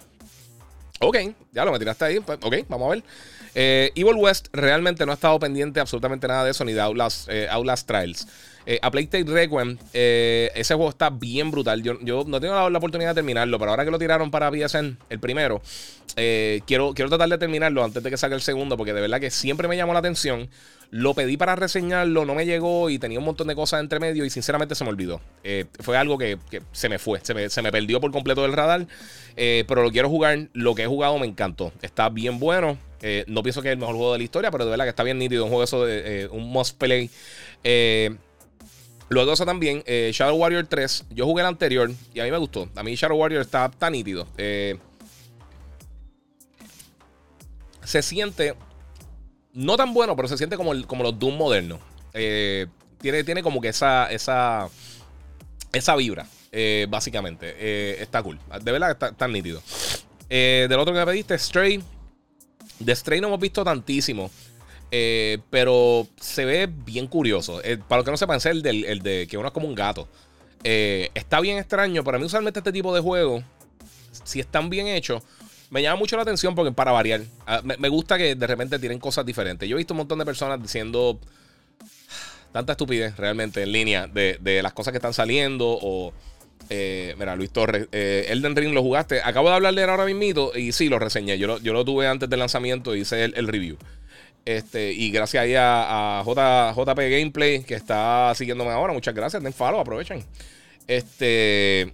Ok, 1.00 1.16
ya 1.52 1.64
lo 1.64 1.72
me 1.72 1.78
tiraste 1.78 2.04
ahí. 2.04 2.20
Pues, 2.20 2.38
ok, 2.42 2.56
vamos 2.68 2.86
a 2.86 2.90
ver. 2.90 3.04
Evil 3.54 4.16
West 4.16 4.48
realmente 4.52 5.06
no 5.06 5.12
ha 5.12 5.14
estado 5.14 5.38
pendiente 5.38 5.80
absolutamente 5.80 6.28
nada 6.28 6.44
de 6.44 6.50
eso, 6.50 6.62
ni 6.66 6.74
de 6.74 6.80
Outlast, 6.82 7.30
Outlast 7.50 7.88
Trials. 7.88 8.26
Eh, 8.68 8.80
a 8.82 8.90
Plague 8.90 9.24
Requiem, 9.24 9.78
eh, 9.94 10.50
ese 10.56 10.74
juego 10.74 10.90
está 10.90 11.08
bien 11.08 11.52
brutal. 11.52 11.82
Yo, 11.82 11.94
no 12.26 12.40
tengo 12.40 12.68
la, 12.68 12.78
oportunidad 12.78 13.10
de 13.10 13.14
terminarlo, 13.14 13.58
pero 13.60 13.70
ahora 13.70 13.84
que 13.84 13.92
lo 13.92 13.98
tiraron 13.98 14.32
para 14.32 14.50
PSN, 14.50 14.98
el 15.08 15.20
primero, 15.20 15.62
eh, 16.16 16.60
quiero, 16.66 16.92
quiero 16.92 17.08
tratar 17.08 17.28
de 17.28 17.38
terminarlo 17.38 17.84
antes 17.84 18.02
de 18.02 18.10
que 18.10 18.16
salga 18.16 18.34
el 18.34 18.42
segundo, 18.42 18.76
porque 18.76 18.92
de 18.92 19.00
verdad 19.00 19.20
que 19.20 19.30
siempre 19.30 19.68
me 19.68 19.76
llamó 19.76 19.92
la 19.92 20.00
atención. 20.00 20.48
Lo 20.90 21.14
pedí 21.14 21.36
para 21.36 21.54
reseñarlo, 21.54 22.24
no 22.24 22.34
me 22.34 22.44
llegó 22.44 22.90
y 22.90 22.98
tenía 22.98 23.20
un 23.20 23.24
montón 23.24 23.46
de 23.46 23.54
cosas 23.54 23.80
entre 23.80 24.00
medio 24.00 24.24
y 24.24 24.30
sinceramente 24.30 24.74
se 24.74 24.84
me 24.84 24.90
olvidó. 24.90 25.20
fue 25.80 25.96
algo 25.96 26.18
que, 26.18 26.38
se 26.72 26.88
me 26.88 26.98
fue, 26.98 27.20
se 27.22 27.62
me, 27.62 27.72
perdió 27.72 28.00
por 28.00 28.10
completo 28.12 28.42
del 28.42 28.52
radar, 28.52 28.86
pero 29.36 29.82
lo 29.82 29.90
quiero 29.92 30.08
jugar. 30.08 30.48
Lo 30.54 30.74
que 30.74 30.82
he 30.82 30.86
jugado 30.86 31.18
me 31.18 31.26
encantó. 31.26 31.72
Está 31.82 32.08
bien 32.08 32.38
bueno. 32.38 32.78
no 33.26 33.42
pienso 33.42 33.62
que 33.62 33.68
es 33.68 33.72
el 33.72 33.78
mejor 33.78 33.96
juego 33.96 34.12
de 34.12 34.18
la 34.18 34.24
historia, 34.24 34.50
pero 34.52 34.64
de 34.64 34.70
verdad 34.70 34.84
que 34.84 34.90
está 34.90 35.02
bien 35.02 35.18
nítido. 35.18 35.44
Un 35.44 35.50
juego 35.50 35.64
eso 35.64 35.84
de 35.84 36.28
un 36.30 36.48
must 36.50 36.78
play. 36.78 37.10
Luego 39.08 39.32
eso 39.32 39.46
también, 39.46 39.82
eh, 39.86 40.10
Shadow 40.12 40.36
Warrior 40.36 40.66
3. 40.66 41.06
Yo 41.10 41.26
jugué 41.26 41.42
el 41.42 41.46
anterior 41.46 41.90
y 42.12 42.20
a 42.20 42.24
mí 42.24 42.30
me 42.30 42.38
gustó. 42.38 42.68
A 42.74 42.82
mí 42.82 42.94
Shadow 42.94 43.16
Warrior 43.16 43.42
está 43.42 43.70
tan 43.70 43.92
nítido. 43.92 44.26
Eh, 44.36 44.78
se 47.84 48.02
siente 48.02 48.54
no 49.52 49.76
tan 49.76 49.94
bueno, 49.94 50.16
pero 50.16 50.28
se 50.28 50.36
siente 50.36 50.56
como, 50.56 50.72
como 50.86 51.04
los 51.04 51.18
Doom 51.18 51.36
modernos. 51.36 51.80
Eh, 52.14 52.66
tiene, 53.00 53.22
tiene 53.22 53.42
como 53.42 53.60
que 53.60 53.68
esa, 53.68 54.10
esa, 54.10 54.68
esa 55.72 55.94
vibra, 55.94 56.26
básicamente. 56.88 58.02
está 58.02 58.22
cool. 58.22 58.40
De 58.62 58.72
verdad 58.72 58.90
está 58.90 59.12
tan 59.12 59.32
nítido. 59.32 59.62
del 60.28 60.72
otro 60.72 60.92
que 60.92 60.98
me 60.98 61.06
pediste, 61.06 61.38
Stray. 61.38 61.82
De 62.80 62.96
Stray 62.96 63.20
no 63.20 63.28
hemos 63.28 63.40
visto 63.40 63.62
tantísimo. 63.62 64.30
Eh, 64.90 65.38
pero 65.50 66.06
se 66.20 66.44
ve 66.44 66.68
bien 66.70 67.06
curioso. 67.06 67.60
Eh, 67.64 67.78
para 67.88 67.98
los 67.98 68.04
que 68.04 68.10
no 68.10 68.16
sepan, 68.16 68.36
es 68.36 68.46
el, 68.46 68.62
del, 68.62 69.00
de 69.02 69.26
que 69.28 69.36
uno 69.36 69.48
es 69.48 69.54
como 69.54 69.66
un 69.66 69.74
gato. 69.74 70.08
Eh, 70.64 71.10
está 71.14 71.40
bien 71.40 71.58
extraño. 71.58 72.04
Para 72.04 72.18
mí, 72.18 72.24
usualmente 72.24 72.60
este 72.60 72.72
tipo 72.72 72.94
de 72.94 73.00
juegos, 73.00 73.42
si 74.24 74.40
están 74.40 74.70
bien 74.70 74.86
hechos, 74.86 75.22
me 75.70 75.82
llama 75.82 75.96
mucho 75.96 76.16
la 76.16 76.22
atención 76.22 76.54
porque 76.54 76.72
para 76.72 76.92
variar. 76.92 77.22
Ah, 77.46 77.62
me, 77.62 77.88
gusta 77.88 78.16
que 78.16 78.34
de 78.34 78.46
repente 78.46 78.78
tienen 78.78 78.98
cosas 78.98 79.26
diferentes. 79.26 79.68
Yo 79.68 79.76
he 79.76 79.78
visto 79.78 79.94
un 79.94 79.98
montón 79.98 80.18
de 80.18 80.24
personas 80.24 80.62
diciendo 80.62 81.18
tanta 82.52 82.72
estupidez 82.72 83.16
realmente 83.16 83.62
en 83.62 83.72
línea 83.72 84.06
de, 84.06 84.60
las 84.62 84.72
cosas 84.72 84.92
que 84.92 84.98
están 84.98 85.12
saliendo 85.12 85.66
o... 85.68 86.12
mira, 86.70 87.36
Luis 87.36 87.50
Torres, 87.50 87.88
Elden 87.90 88.54
Ring 88.54 88.72
lo 88.72 88.82
jugaste. 88.82 89.20
Acabo 89.22 89.48
de 89.48 89.56
hablarle 89.56 89.82
ahora 89.82 90.06
mismo 90.06 90.52
y 90.54 90.70
sí, 90.70 90.88
lo 90.88 91.00
reseñé. 91.00 91.36
Yo 91.38 91.48
lo, 91.48 91.58
yo 91.58 91.72
lo 91.72 91.84
tuve 91.84 92.06
antes 92.06 92.30
del 92.30 92.38
lanzamiento 92.38 92.94
y 92.94 93.00
hice 93.00 93.24
el 93.24 93.48
review. 93.48 93.76
Este, 94.46 94.92
y 94.92 95.10
gracias 95.10 95.42
ahí 95.42 95.54
a, 95.56 96.22
J, 96.24 96.72
JP 96.72 96.98
Gameplay 96.98 97.64
que 97.64 97.74
está 97.74 98.32
siguiéndome 98.36 98.70
ahora. 98.70 98.92
Muchas 98.92 99.12
gracias. 99.12 99.42
Den 99.42 99.52
follow, 99.52 99.80
aprovechen. 99.80 100.24
Este. 100.86 101.92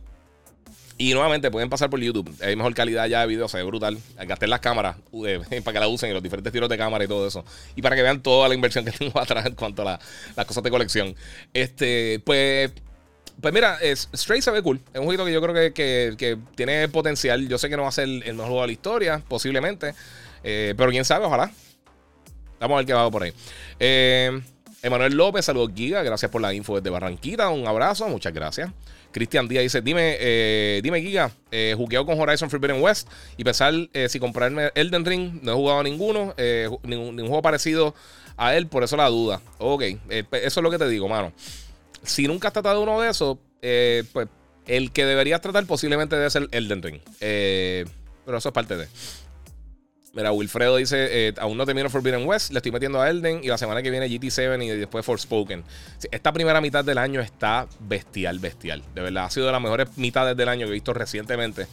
Y 0.98 1.14
nuevamente 1.14 1.50
pueden 1.50 1.70
pasar 1.70 1.88
por 1.88 1.98
YouTube. 1.98 2.30
Hay 2.42 2.54
mejor 2.54 2.74
calidad 2.74 3.06
ya 3.06 3.22
de 3.22 3.26
video, 3.26 3.48
se 3.48 3.56
ve 3.56 3.62
brutal. 3.62 3.98
Gasté 4.26 4.46
las 4.46 4.60
cámaras 4.60 4.96
eh, 5.26 5.40
para 5.64 5.72
que 5.72 5.80
la 5.80 5.88
usen 5.88 6.10
y 6.10 6.12
los 6.12 6.22
diferentes 6.22 6.52
tiros 6.52 6.68
de 6.68 6.76
cámara 6.76 7.02
y 7.04 7.08
todo 7.08 7.26
eso. 7.26 7.42
Y 7.74 7.80
para 7.80 7.96
que 7.96 8.02
vean 8.02 8.22
toda 8.22 8.48
la 8.48 8.54
inversión 8.54 8.84
que 8.84 8.90
tengo 8.98 9.18
atrás 9.18 9.46
en 9.46 9.54
cuanto 9.54 9.88
a 9.88 9.98
las 10.36 10.46
cosas 10.46 10.62
de 10.62 10.70
colección. 10.70 11.16
Este, 11.52 12.20
pues. 12.24 12.70
Pues 13.40 13.54
mira, 13.54 13.78
Stray 14.14 14.42
se 14.42 14.50
ve 14.50 14.62
cool. 14.62 14.78
Es 14.92 15.00
un 15.00 15.06
jueguito 15.06 15.24
que 15.24 15.32
yo 15.32 15.40
creo 15.40 15.72
que, 15.72 16.38
tiene 16.54 16.86
potencial. 16.88 17.48
Yo 17.48 17.56
sé 17.56 17.70
que 17.70 17.76
no 17.78 17.82
va 17.82 17.88
a 17.88 17.92
ser 17.92 18.06
el 18.06 18.34
mejor 18.34 18.48
juego 18.48 18.60
de 18.60 18.66
la 18.66 18.72
historia, 18.72 19.22
posiblemente. 19.26 19.94
Eh, 20.44 20.74
pero 20.76 20.90
quién 20.90 21.06
sabe, 21.06 21.24
ojalá. 21.24 21.50
Vamos 22.62 22.76
a 22.76 22.78
ver 22.78 22.86
qué 22.86 22.92
va 22.92 23.10
por 23.10 23.24
ahí. 23.24 23.32
Eh, 23.80 24.40
Emanuel 24.82 25.14
López, 25.14 25.44
saludos 25.44 25.72
Giga, 25.74 26.02
gracias 26.04 26.30
por 26.30 26.40
la 26.40 26.54
info 26.54 26.76
desde 26.76 26.90
Barranquita, 26.90 27.48
un 27.50 27.66
abrazo, 27.66 28.08
muchas 28.08 28.32
gracias. 28.32 28.70
Cristian 29.10 29.48
Díaz 29.48 29.64
dice, 29.64 29.80
dime, 29.80 30.16
eh, 30.20 30.80
dime 30.80 31.02
Giga, 31.02 31.32
eh, 31.50 31.74
jugueo 31.76 32.06
con 32.06 32.20
Horizon 32.20 32.48
Forbidden 32.48 32.80
West 32.80 33.08
y 33.36 33.42
pensar 33.42 33.74
eh, 33.92 34.08
si 34.08 34.20
comprarme 34.20 34.70
Elden 34.76 35.04
Ring, 35.04 35.40
no 35.42 35.52
he 35.52 35.54
jugado 35.56 35.82
ninguno, 35.82 36.34
ningún, 36.84 37.16
ningún, 37.16 37.26
juego 37.26 37.42
parecido 37.42 37.96
a 38.36 38.54
él, 38.54 38.68
por 38.68 38.84
eso 38.84 38.96
la 38.96 39.08
duda. 39.08 39.40
Ok, 39.58 39.82
eso 40.08 40.60
es 40.60 40.62
lo 40.62 40.70
que 40.70 40.78
te 40.78 40.88
digo, 40.88 41.08
mano. 41.08 41.32
Si 42.04 42.28
nunca 42.28 42.48
has 42.48 42.54
tratado 42.54 42.80
uno 42.80 43.00
de 43.00 43.10
esos, 43.10 43.38
pues 43.60 44.28
el 44.66 44.92
que 44.92 45.04
deberías 45.04 45.40
tratar 45.40 45.66
posiblemente 45.66 46.14
debe 46.14 46.30
ser 46.30 46.48
Elden 46.52 46.80
Ring. 46.80 47.00
pero 47.18 48.38
eso 48.38 48.48
es 48.48 48.54
parte 48.54 48.76
de... 48.76 48.86
Mira, 50.14 50.30
Wilfredo 50.30 50.76
dice: 50.76 51.28
eh, 51.28 51.34
Aún 51.38 51.56
no 51.56 51.64
termino 51.64 51.88
Forbidden 51.88 52.26
West, 52.26 52.50
le 52.50 52.58
estoy 52.58 52.70
metiendo 52.70 53.00
a 53.00 53.08
Elden 53.08 53.40
y 53.42 53.48
la 53.48 53.56
semana 53.56 53.82
que 53.82 53.90
viene 53.90 54.08
GT7 54.08 54.62
y 54.62 54.68
después 54.68 55.06
Forspoken. 55.06 55.64
Esta 56.10 56.32
primera 56.32 56.60
mitad 56.60 56.84
del 56.84 56.98
año 56.98 57.20
está 57.20 57.66
bestial, 57.80 58.38
bestial. 58.38 58.82
De 58.94 59.00
verdad, 59.00 59.24
ha 59.24 59.30
sido 59.30 59.46
de 59.46 59.52
las 59.52 59.62
mejores 59.62 59.88
mitades 59.96 60.36
del 60.36 60.48
año 60.48 60.66
que 60.66 60.70
he 60.70 60.74
visto 60.74 60.92
recientemente. 60.92 61.66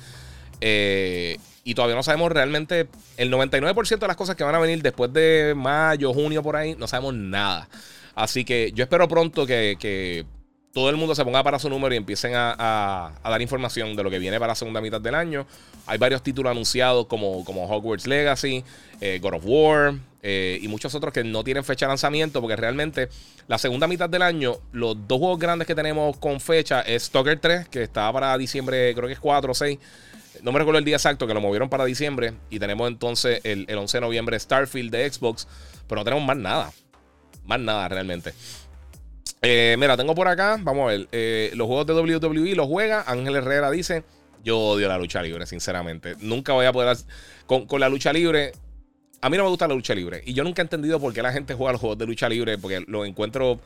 Eh, 0.62 1.38
y 1.66 1.76
todavía 1.76 1.96
no 1.96 2.04
sabemos 2.04 2.32
realmente. 2.32 2.88
El 3.18 3.32
99% 3.32 4.00
de 4.00 4.08
las 4.08 4.16
cosas 4.16 4.38
que 4.38 4.46
van 4.46 4.56
a 4.56 4.60
venir 4.60 4.82
después 4.82 5.12
de 5.12 5.54
mayo, 5.56 6.14
junio, 6.14 6.42
por 6.42 6.56
ahí, 6.56 6.76
no 6.76 6.88
sabemos 6.88 7.16
nada. 7.16 7.68
Así 8.16 8.46
que 8.46 8.72
yo 8.74 8.84
espero 8.84 9.08
pronto 9.10 9.46
que 9.46 10.26
todo 10.74 10.90
el 10.90 10.98
mundo 10.98 11.16
se 11.16 11.24
ponga 11.24 11.44
para 11.44 11.58
su 11.58 11.70
número 11.70 11.94
y 11.94 11.98
empiecen 11.98 12.34
a, 12.36 13.12
dar 13.24 13.42
información 13.42 13.96
de 13.96 14.04
lo 14.04 14.10
que 14.10 14.20
viene 14.20 14.40
para 14.40 14.52
la 14.52 14.56
segunda 14.56 14.82
mitad 14.82 15.02
del 15.02 15.16
año. 15.16 15.46
Hay 15.88 15.98
varios 15.98 16.22
títulos 16.22 16.52
anunciados 16.52 17.08
como, 17.08 17.40
Hogwarts 17.40 18.06
Legacy, 18.06 18.64
eh, 19.02 19.20
God 19.22 19.36
of 19.36 19.44
War 19.46 19.96
eh, 20.22 20.60
y 20.62 20.68
muchos 20.68 20.94
otros 20.94 21.14
que 21.14 21.24
no 21.24 21.44
tienen 21.44 21.64
fecha 21.64 21.86
de 21.86 21.90
lanzamiento 21.90 22.42
porque 22.42 22.56
realmente 22.56 23.10
la 23.48 23.58
segunda 23.58 23.88
mitad 23.88 24.10
del 24.10 24.22
año, 24.22 24.58
los 24.72 24.96
dos 25.08 25.18
juegos 25.18 25.40
grandes 25.40 25.68
que 25.68 25.74
tenemos 25.74 26.18
con 26.18 26.40
fecha 26.40 26.82
es 26.82 27.04
Stalker 27.04 27.40
3, 27.40 27.68
que 27.70 27.84
está 27.84 28.12
para 28.14 28.38
diciembre, 28.38 28.94
creo 28.94 29.08
que 29.08 29.14
es 29.14 29.20
4 29.20 29.52
o 29.52 29.56
6. 29.56 29.80
No 30.44 30.52
me 30.52 30.60
recuerdo 30.60 30.80
el 30.80 30.86
día 30.86 30.96
exacto 30.96 31.26
que 31.28 31.34
lo 31.34 31.42
movieron 31.42 31.70
para 31.70 31.84
diciembre. 31.84 32.34
Y 32.50 32.60
tenemos 32.60 32.88
entonces 32.88 33.42
el, 33.44 33.66
el 33.68 33.78
11 33.78 33.98
de 33.98 34.02
noviembre 34.02 34.40
Starfield 34.40 34.92
de 34.92 35.12
Xbox. 35.12 35.48
Pero 35.88 36.00
no 36.00 36.06
tenemos 36.06 36.26
más 36.26 36.38
nada. 36.38 36.72
Más 37.46 37.60
nada 37.60 37.90
realmente. 37.90 38.34
Eh, 39.42 39.76
mira, 39.80 39.96
tengo 39.96 40.14
por 40.16 40.28
acá, 40.28 40.58
vamos 40.62 40.84
a 40.84 40.92
ver, 40.92 41.08
eh, 41.12 41.52
los 41.56 41.68
juegos 41.68 41.88
de 41.88 41.94
WWE 41.94 42.56
los 42.56 42.68
juega. 42.68 43.04
Ángel 43.08 43.36
Herrera 43.36 43.72
dice, 43.72 44.04
yo 44.44 44.60
odio 44.60 44.88
la 44.88 44.98
lucha 44.98 45.22
libre, 45.22 45.46
sinceramente. 45.46 46.16
Nunca 46.20 46.54
voy 46.54 46.66
a 46.66 46.74
poder... 46.74 46.98
Con, 47.46 47.66
con, 47.66 47.80
la 47.80 47.90
lucha 47.90 48.14
libre, 48.14 48.52
a 49.22 49.30
mí 49.30 49.38
no 49.38 49.44
me 49.44 49.50
gusta 49.50 49.68
la 49.68 49.74
lucha 49.74 49.96
libre. 49.96 50.22
Y 50.26 50.34
yo 50.34 50.44
nunca 50.44 50.62
he 50.62 50.64
entendido 50.64 51.00
por 51.00 51.14
qué 51.14 51.22
la 51.22 51.32
gente 51.32 51.54
juega 51.54 51.72
los 51.72 51.82
juegos 51.82 51.98
de 51.98 52.06
lucha 52.06 52.30
libre, 52.30 52.58
porque 52.58 52.84
lo 52.88 53.06
encuentro... 53.06 53.60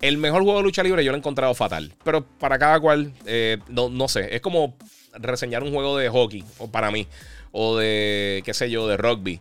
El 0.00 0.18
mejor 0.18 0.42
juego 0.42 0.58
de 0.58 0.64
lucha 0.64 0.82
libre 0.82 1.02
yo 1.04 1.10
lo 1.10 1.16
he 1.16 1.18
encontrado 1.18 1.54
fatal. 1.54 1.92
Pero 2.04 2.24
para 2.24 2.58
cada 2.58 2.78
cual, 2.80 3.12
eh, 3.24 3.58
no, 3.68 3.88
no 3.88 4.08
sé, 4.08 4.34
es 4.34 4.42
como 4.42 4.76
reseñar 5.14 5.62
un 5.62 5.72
juego 5.72 5.96
de 5.96 6.10
hockey, 6.10 6.44
o 6.58 6.70
para 6.70 6.90
mí, 6.90 7.06
o 7.52 7.78
de, 7.78 8.42
qué 8.44 8.52
sé 8.52 8.70
yo, 8.70 8.86
de 8.86 8.98
rugby. 8.98 9.40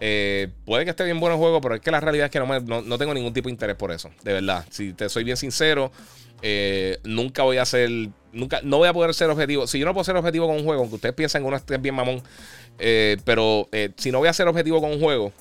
Eh, 0.00 0.48
puede 0.64 0.84
que 0.84 0.90
esté 0.90 1.04
bien 1.04 1.20
bueno 1.20 1.36
el 1.36 1.40
juego, 1.40 1.60
pero 1.60 1.76
es 1.76 1.80
que 1.80 1.90
la 1.90 2.00
realidad 2.00 2.26
es 2.26 2.30
que 2.30 2.40
no, 2.40 2.98
tengo 2.98 3.14
ningún 3.14 3.32
tipo 3.32 3.48
de 3.48 3.52
interés 3.52 3.76
por 3.76 3.92
eso. 3.92 4.10
De 4.22 4.32
verdad. 4.32 4.64
Si 4.70 4.92
te 4.92 5.08
soy 5.08 5.24
bien 5.24 5.36
sincero, 5.36 5.92
eh, 6.42 6.98
nunca 7.04 7.42
voy 7.42 7.58
a 7.58 7.64
ser. 7.64 7.90
Nunca, 8.32 8.60
no 8.62 8.78
voy 8.78 8.88
a 8.88 8.92
poder 8.92 9.14
ser 9.14 9.30
objetivo. 9.30 9.66
Si 9.66 9.78
yo 9.78 9.86
no 9.86 9.94
puedo 9.94 10.04
ser 10.04 10.16
objetivo 10.16 10.46
con 10.46 10.56
un 10.56 10.64
juego, 10.64 10.82
aunque 10.82 10.96
ustedes 10.96 11.14
piensen 11.14 11.42
que 11.42 11.48
uno 11.48 11.56
esté 11.56 11.78
bien 11.78 11.94
mamón. 11.94 12.22
Eh, 12.78 13.18
pero 13.24 13.68
si 13.96 14.10
no 14.10 14.18
voy 14.18 14.28
a 14.28 14.32
ser 14.32 14.48
objetivo 14.48 14.80
con 14.80 14.90
un 14.90 15.00
juego, 15.00 15.32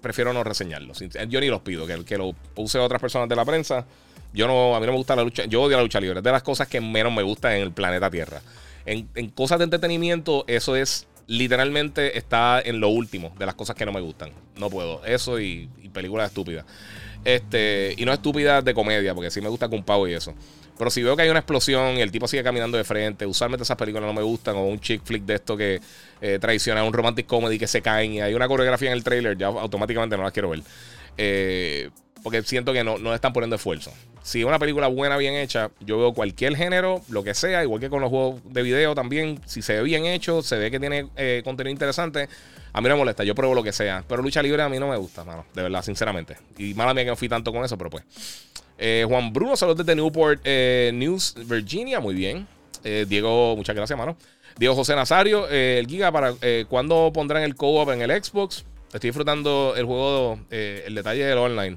prefiero 0.00 0.32
no 0.32 0.44
reseñarlo. 0.44 0.92
Yo 1.28 1.40
ni 1.40 1.48
los 1.48 1.62
pido, 1.62 1.86
que, 1.86 2.04
que 2.04 2.18
lo 2.18 2.34
use 2.56 2.78
otras 2.78 3.00
personas 3.00 3.28
de 3.28 3.36
la 3.36 3.44
prensa. 3.44 3.86
Yo 4.34 4.46
no, 4.46 4.74
a 4.74 4.80
mí 4.80 4.86
no 4.86 4.92
me 4.92 4.98
gusta 4.98 5.16
la 5.16 5.22
lucha. 5.22 5.44
Yo 5.46 5.62
odio 5.62 5.76
la 5.76 5.82
lucha 5.82 6.00
libre. 6.00 6.18
Es 6.18 6.24
de 6.24 6.32
las 6.32 6.42
cosas 6.42 6.68
que 6.68 6.80
menos 6.80 7.12
me 7.12 7.22
gusta 7.22 7.56
en 7.56 7.62
el 7.62 7.72
planeta 7.72 8.10
Tierra. 8.10 8.42
En 8.84 9.06
cosas 9.30 9.58
de 9.58 9.64
entretenimiento, 9.64 10.44
eso 10.48 10.74
es 10.74 11.06
literalmente 11.32 12.18
está 12.18 12.60
en 12.62 12.78
lo 12.78 12.90
último 12.90 13.32
de 13.38 13.46
las 13.46 13.54
cosas 13.54 13.74
que 13.74 13.86
no 13.86 13.92
me 13.92 14.02
gustan. 14.02 14.32
No 14.56 14.68
puedo. 14.68 15.02
Eso 15.06 15.40
y, 15.40 15.68
películas 15.92 16.28
estúpidas. 16.28 16.66
Este, 17.24 17.94
y 17.96 18.04
no 18.04 18.12
estúpidas 18.12 18.62
de 18.64 18.74
comedia, 18.74 19.14
porque 19.14 19.30
sí 19.30 19.40
me 19.40 19.48
gusta 19.48 19.68
con 19.68 19.82
pavo 19.82 20.06
y 20.06 20.12
eso. 20.12 20.34
Pero 20.76 20.90
si 20.90 21.02
veo 21.02 21.16
que 21.16 21.22
hay 21.22 21.30
una 21.30 21.38
explosión 21.38 21.96
y 21.96 22.02
el 22.02 22.10
tipo 22.10 22.28
sigue 22.28 22.42
caminando 22.42 22.76
de 22.76 22.84
frente, 22.84 23.24
usualmente 23.24 23.62
esas 23.62 23.78
películas 23.78 24.06
no 24.06 24.12
me 24.12 24.22
gustan, 24.22 24.56
o 24.56 24.64
un 24.66 24.78
chick 24.78 25.02
flick 25.04 25.24
de 25.24 25.34
esto 25.34 25.56
que 25.56 25.80
eh, 26.20 26.38
traiciona, 26.38 26.84
un 26.84 26.92
romantic 26.92 27.26
comedy 27.26 27.58
que 27.58 27.66
se 27.66 27.80
caen 27.80 28.12
y 28.12 28.20
hay 28.20 28.34
una 28.34 28.48
coreografía 28.48 28.90
en 28.90 28.94
el 28.94 29.04
trailer, 29.04 29.36
ya 29.38 29.46
automáticamente 29.46 30.16
no 30.16 30.22
las 30.24 30.32
quiero 30.32 30.50
ver. 30.50 30.62
Eh, 31.16 31.90
porque 32.22 32.42
siento 32.42 32.72
que 32.74 32.84
no, 32.84 32.98
no 32.98 33.14
están 33.14 33.32
poniendo 33.32 33.56
esfuerzo. 33.56 33.92
Si 34.22 34.40
es 34.40 34.46
una 34.46 34.60
película 34.60 34.86
buena, 34.86 35.16
bien 35.16 35.34
hecha, 35.34 35.70
yo 35.80 35.98
veo 35.98 36.14
cualquier 36.14 36.56
género, 36.56 37.02
lo 37.08 37.24
que 37.24 37.34
sea, 37.34 37.64
igual 37.64 37.80
que 37.80 37.90
con 37.90 38.00
los 38.00 38.08
juegos 38.08 38.40
de 38.44 38.62
video 38.62 38.94
también. 38.94 39.40
Si 39.46 39.62
se 39.62 39.74
ve 39.74 39.82
bien 39.82 40.06
hecho, 40.06 40.42
se 40.42 40.56
ve 40.56 40.70
que 40.70 40.78
tiene 40.78 41.08
eh, 41.16 41.42
contenido 41.44 41.72
interesante, 41.72 42.28
a 42.72 42.80
mí 42.80 42.88
no 42.88 42.94
me 42.94 43.00
molesta, 43.00 43.24
yo 43.24 43.34
pruebo 43.34 43.54
lo 43.54 43.64
que 43.64 43.72
sea. 43.72 44.04
Pero 44.06 44.22
lucha 44.22 44.40
libre 44.40 44.62
a 44.62 44.68
mí 44.68 44.78
no 44.78 44.88
me 44.88 44.96
gusta, 44.96 45.24
mano, 45.24 45.44
de 45.52 45.62
verdad, 45.62 45.82
sinceramente. 45.82 46.36
Y 46.56 46.72
mala 46.74 46.94
mía 46.94 47.02
que 47.04 47.10
no 47.10 47.16
fui 47.16 47.28
tanto 47.28 47.52
con 47.52 47.64
eso, 47.64 47.76
pero 47.76 47.90
pues. 47.90 48.04
Eh, 48.78 49.04
Juan 49.08 49.32
Bruno, 49.32 49.56
saludos 49.56 49.84
desde 49.84 49.96
Newport 49.96 50.40
eh, 50.44 50.92
News, 50.94 51.34
Virginia, 51.46 52.00
muy 52.00 52.14
bien. 52.14 52.46
Diego, 52.82 53.54
muchas 53.54 53.76
gracias, 53.76 53.96
mano. 53.96 54.16
Diego 54.58 54.74
José 54.74 54.96
Nazario, 54.96 55.48
el 55.48 55.86
Giga, 55.86 56.10
para 56.10 56.34
¿cuándo 56.68 57.12
pondrán 57.14 57.44
el 57.44 57.54
co-op 57.54 57.90
en 57.90 58.02
el 58.02 58.24
Xbox? 58.24 58.64
Estoy 58.92 59.08
disfrutando 59.08 59.74
el 59.76 59.84
juego, 59.84 60.40
el 60.50 60.92
detalle 60.96 61.24
del 61.24 61.38
online. 61.38 61.76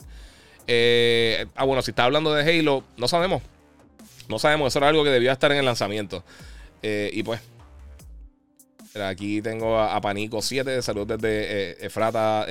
Eh, 0.68 1.46
ah, 1.56 1.66
bueno, 1.66 1.82
si 1.82 1.92
está 1.92 2.06
hablando 2.06 2.34
de 2.34 2.44
Halo, 2.44 2.84
no 2.98 3.08
sabemos. 3.08 3.42
No 4.28 4.40
sabemos, 4.40 4.72
eso 4.72 4.80
era 4.80 4.90
algo 4.90 5.04
que 5.04 5.12
debía 5.12 5.32
estar 5.32 5.52
en 5.52 5.60
el 5.60 5.66
lanzamiento. 5.66 6.24
Eh, 6.82 7.12
y 7.14 7.24
pues, 7.24 7.42
aquí 9.00 9.42
tengo 9.42 9.80
a, 9.80 10.00
Panico 10.02 10.42
7, 10.42 10.82
saludos 10.82 11.20
desde 11.20 11.72
eh, 11.72 11.78
Efrata, 11.82 12.46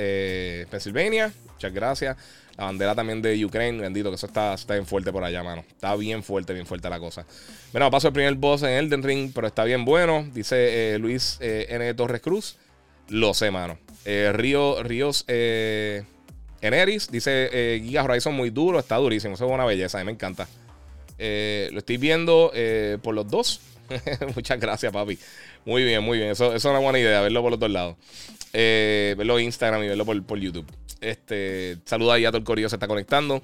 Pennsylvania. 0.71 1.33
Muchas 1.53 1.73
gracias. 1.73 2.17
La 2.57 2.67
bandera 2.67 2.95
también 2.95 3.21
de 3.21 3.45
Ukraine, 3.45 3.81
bendito, 3.81 4.11
que 4.11 4.15
eso 4.15 4.27
está, 4.27 4.55
está 4.55 4.75
bien 4.75 4.87
fuerte 4.87 5.11
por 5.11 5.25
allá, 5.25 5.43
mano. 5.43 5.65
Está 5.69 5.97
bien 5.97 6.23
fuerte, 6.23 6.53
bien 6.53 6.67
fuerte 6.67 6.89
la 6.89 7.01
cosa. 7.01 7.27
Bueno, 7.73 7.91
paso 7.91 8.07
el 8.07 8.15
primer 8.15 8.35
boss 8.37 8.63
en 8.63 8.69
Elden 8.69 9.03
Ring, 9.03 9.33
pero 9.35 9.49
está 9.49 9.65
bien 9.65 9.85
bueno. 9.85 10.25
Dice 10.33 10.97
Luis 11.01 11.39
N. 11.41 11.93
Torres 11.95 12.21
Cruz. 12.21 12.57
Lo 13.09 13.35
sé, 13.35 13.51
mano. 13.51 13.77
Río, 14.05 14.81
Ríos. 14.85 15.25
Eneris 16.65 17.11
dice 17.11 17.51
eh, 17.53 17.83
Giga 17.85 18.03
Horizon 18.03 18.35
muy 18.35 18.49
duro, 18.49 18.79
está 18.79 18.97
durísimo. 18.97 19.35
Eso 19.35 19.45
es 19.45 19.51
una 19.51 19.67
belleza, 19.67 20.01
a 20.01 20.05
me 20.05 20.13
encanta. 20.13 20.49
Eh, 21.19 21.69
lo 21.73 21.79
estoy 21.81 21.99
viendo 21.99 22.51
eh, 22.55 22.97
por 23.03 23.15
los 23.15 23.29
dos. 23.29 23.61
Muchas 24.35 24.59
gracias, 24.59 24.91
papi. 24.91 25.19
Muy 25.67 25.85
bien, 25.85 26.03
muy 26.03 26.17
bien. 26.17 26.31
Eso, 26.31 26.55
es 26.55 26.65
una 26.65 26.79
buena 26.79 26.99
idea, 26.99 27.21
verlo 27.21 27.43
por 27.43 27.51
los 27.51 27.61
dos 27.61 27.71
lados. 27.71 27.97
verlo 28.51 29.39
en 29.39 29.45
Instagram 29.45 29.85
y 29.85 29.89
verlo 29.89 30.07
por, 30.07 30.39
YouTube. 30.39 30.65
Este, 31.03 31.77
saluda 31.85 32.15
ahí 32.15 32.25
a 32.25 32.31
todo 32.31 32.39
el 32.39 32.45
corillo, 32.45 32.71
se 32.71 32.77
está 32.77 32.89
conectando. 32.89 33.43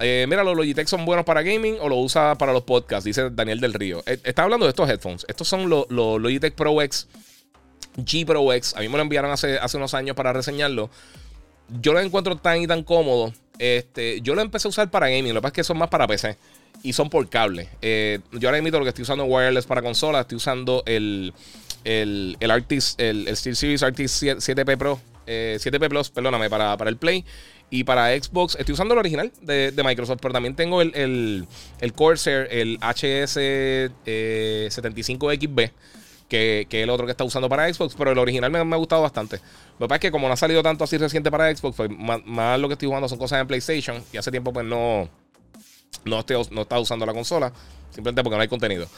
mira, 0.00 0.44
los 0.44 0.56
Logitech 0.56 0.86
son 0.86 1.04
buenos 1.04 1.24
para 1.24 1.42
gaming 1.42 1.76
o 1.80 1.88
lo 1.88 1.96
usa 1.96 2.36
para 2.36 2.52
los 2.52 2.62
podcasts, 2.62 3.04
dice 3.04 3.30
Daniel 3.30 3.58
del 3.58 3.74
Río. 3.74 4.04
está 4.06 4.44
hablando 4.44 4.66
de 4.66 4.70
estos 4.70 4.88
headphones. 4.88 5.26
Estos 5.28 5.48
son 5.48 5.68
los, 5.68 5.90
Logitech 5.90 6.54
Pro 6.54 6.80
X, 6.82 7.08
G 7.96 8.24
Pro 8.24 8.52
X. 8.52 8.76
A 8.76 8.80
mí 8.80 8.88
me 8.88 8.96
lo 8.96 9.02
enviaron 9.02 9.32
hace, 9.32 9.58
hace 9.58 9.76
unos 9.76 9.92
años 9.92 10.14
para 10.14 10.32
reseñarlo 10.32 10.88
yo 11.80 11.92
lo 11.92 12.00
encuentro 12.00 12.36
tan 12.36 12.62
y 12.62 12.66
tan 12.66 12.82
cómodo. 12.82 13.32
Este, 13.58 14.20
yo 14.22 14.34
lo 14.34 14.42
empecé 14.42 14.68
a 14.68 14.70
usar 14.70 14.90
para 14.90 15.08
gaming. 15.08 15.34
Lo 15.34 15.40
que 15.40 15.42
pasa 15.42 15.50
es 15.50 15.56
que 15.56 15.64
son 15.64 15.78
más 15.78 15.88
para 15.88 16.06
PC. 16.06 16.36
Y 16.82 16.94
son 16.94 17.10
por 17.10 17.28
cable. 17.28 17.68
Eh, 17.82 18.20
yo 18.32 18.48
ahora 18.48 18.62
mismo 18.62 18.78
lo 18.78 18.84
que 18.84 18.88
estoy 18.88 19.02
usando 19.02 19.24
wireless 19.24 19.66
para 19.66 19.82
consola. 19.82 20.20
Estoy 20.20 20.36
usando 20.36 20.82
el, 20.86 21.34
el, 21.84 22.36
el 22.40 22.50
Artist, 22.50 22.98
el, 23.00 23.28
el 23.28 23.36
SteelSeries 23.36 23.82
Artist 23.82 24.22
7P 24.22 24.78
Pro. 24.78 24.98
7P 25.26 25.84
eh, 25.84 25.88
Plus, 25.88 26.10
perdóname, 26.10 26.50
para, 26.50 26.76
para 26.76 26.90
el 26.90 26.96
Play. 26.96 27.24
Y 27.72 27.84
para 27.84 28.20
Xbox, 28.20 28.56
estoy 28.58 28.72
usando 28.72 28.94
el 28.94 28.98
original 28.98 29.30
de, 29.42 29.72
Microsoft, 29.84 30.18
pero 30.20 30.34
también 30.34 30.56
tengo 30.56 30.82
el, 30.82 30.92
el, 30.96 31.46
el 31.80 31.92
Corsair, 31.92 32.48
el 32.50 32.80
HS75XB. 32.80 35.60
Eh, 35.60 35.70
que, 36.30 36.66
el 36.70 36.88
otro 36.88 37.04
que 37.04 37.10
está 37.10 37.24
usando 37.24 37.48
para 37.48 37.72
Xbox, 37.72 37.94
pero 37.98 38.12
el 38.12 38.18
original 38.18 38.50
me, 38.50 38.64
me, 38.64 38.74
ha 38.74 38.78
gustado 38.78 39.02
bastante. 39.02 39.36
Lo 39.78 39.86
que 39.86 39.88
pasa 39.88 39.94
es 39.96 40.00
que 40.00 40.10
como 40.10 40.28
no 40.28 40.34
ha 40.34 40.36
salido 40.36 40.62
tanto 40.62 40.84
así 40.84 40.96
reciente 40.96 41.30
para 41.30 41.54
Xbox, 41.54 41.76
pues 41.76 41.90
más, 41.90 42.58
lo 42.58 42.68
que 42.68 42.74
estoy 42.74 42.86
jugando 42.86 43.08
son 43.08 43.18
cosas 43.18 43.40
en 43.40 43.46
PlayStation 43.46 44.02
y 44.12 44.16
hace 44.16 44.30
tiempo 44.30 44.52
pues 44.52 44.64
no, 44.64 45.10
no, 46.04 46.20
estoy, 46.20 46.36
no 46.52 46.62
estaba 46.62 46.80
usando 46.80 47.04
la 47.04 47.12
consola, 47.12 47.52
simplemente 47.90 48.22
porque 48.22 48.36
no 48.36 48.42
hay 48.42 48.48
contenido. 48.48 48.88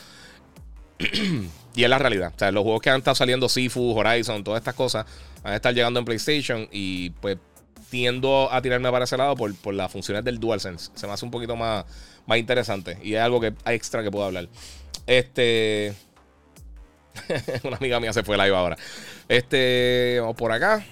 y 1.75 1.83
es 1.83 1.90
la 1.90 1.99
realidad. 1.99 2.33
O 2.37 2.38
sea, 2.38 2.53
los 2.53 2.62
juegos 2.62 2.83
que 2.83 2.90
han 2.90 2.99
estado 2.99 3.14
saliendo, 3.14 3.49
Sifu, 3.49 3.99
Horizon, 3.99 4.45
todas 4.45 4.61
estas 4.61 4.75
cosas, 4.75 5.07
van 5.42 5.55
a 5.55 5.57
estar 5.57 5.75
llegando 5.75 5.99
en 5.99 6.05
PlayStation 6.05 6.68
y 6.71 7.11
pues 7.11 7.38
tiendo 7.90 8.51
a 8.53 8.62
tirarme 8.62 8.90
para 8.90 9.05
ese 9.05 9.16
lado 9.16 9.37
por, 9.37 9.55
por 9.57 9.75
las 9.75 9.90
funciones 9.90 10.23
del 10.23 10.38
DualSense. 10.38 10.90
Se 10.95 11.07
me 11.07 11.14
hace 11.14 11.25
un 11.25 11.31
poquito 11.31 11.57
más, 11.57 11.85
más 12.27 12.38
interesante 12.38 12.99
y 13.03 13.14
es 13.14 13.21
algo 13.21 13.40
que 13.40 13.55
extra 13.66 14.03
que 14.03 14.11
puedo 14.11 14.27
hablar. 14.27 14.49
Este... 15.07 15.95
Una 17.64 17.77
amiga 17.77 18.01
mía 18.01 18.12
se 18.12 18.22
fue 18.22 18.37
live 18.37 18.55
ahora. 18.55 18.77
Este, 19.29 20.18
vamos 20.20 20.37
por 20.37 20.53
acá. 20.53 20.85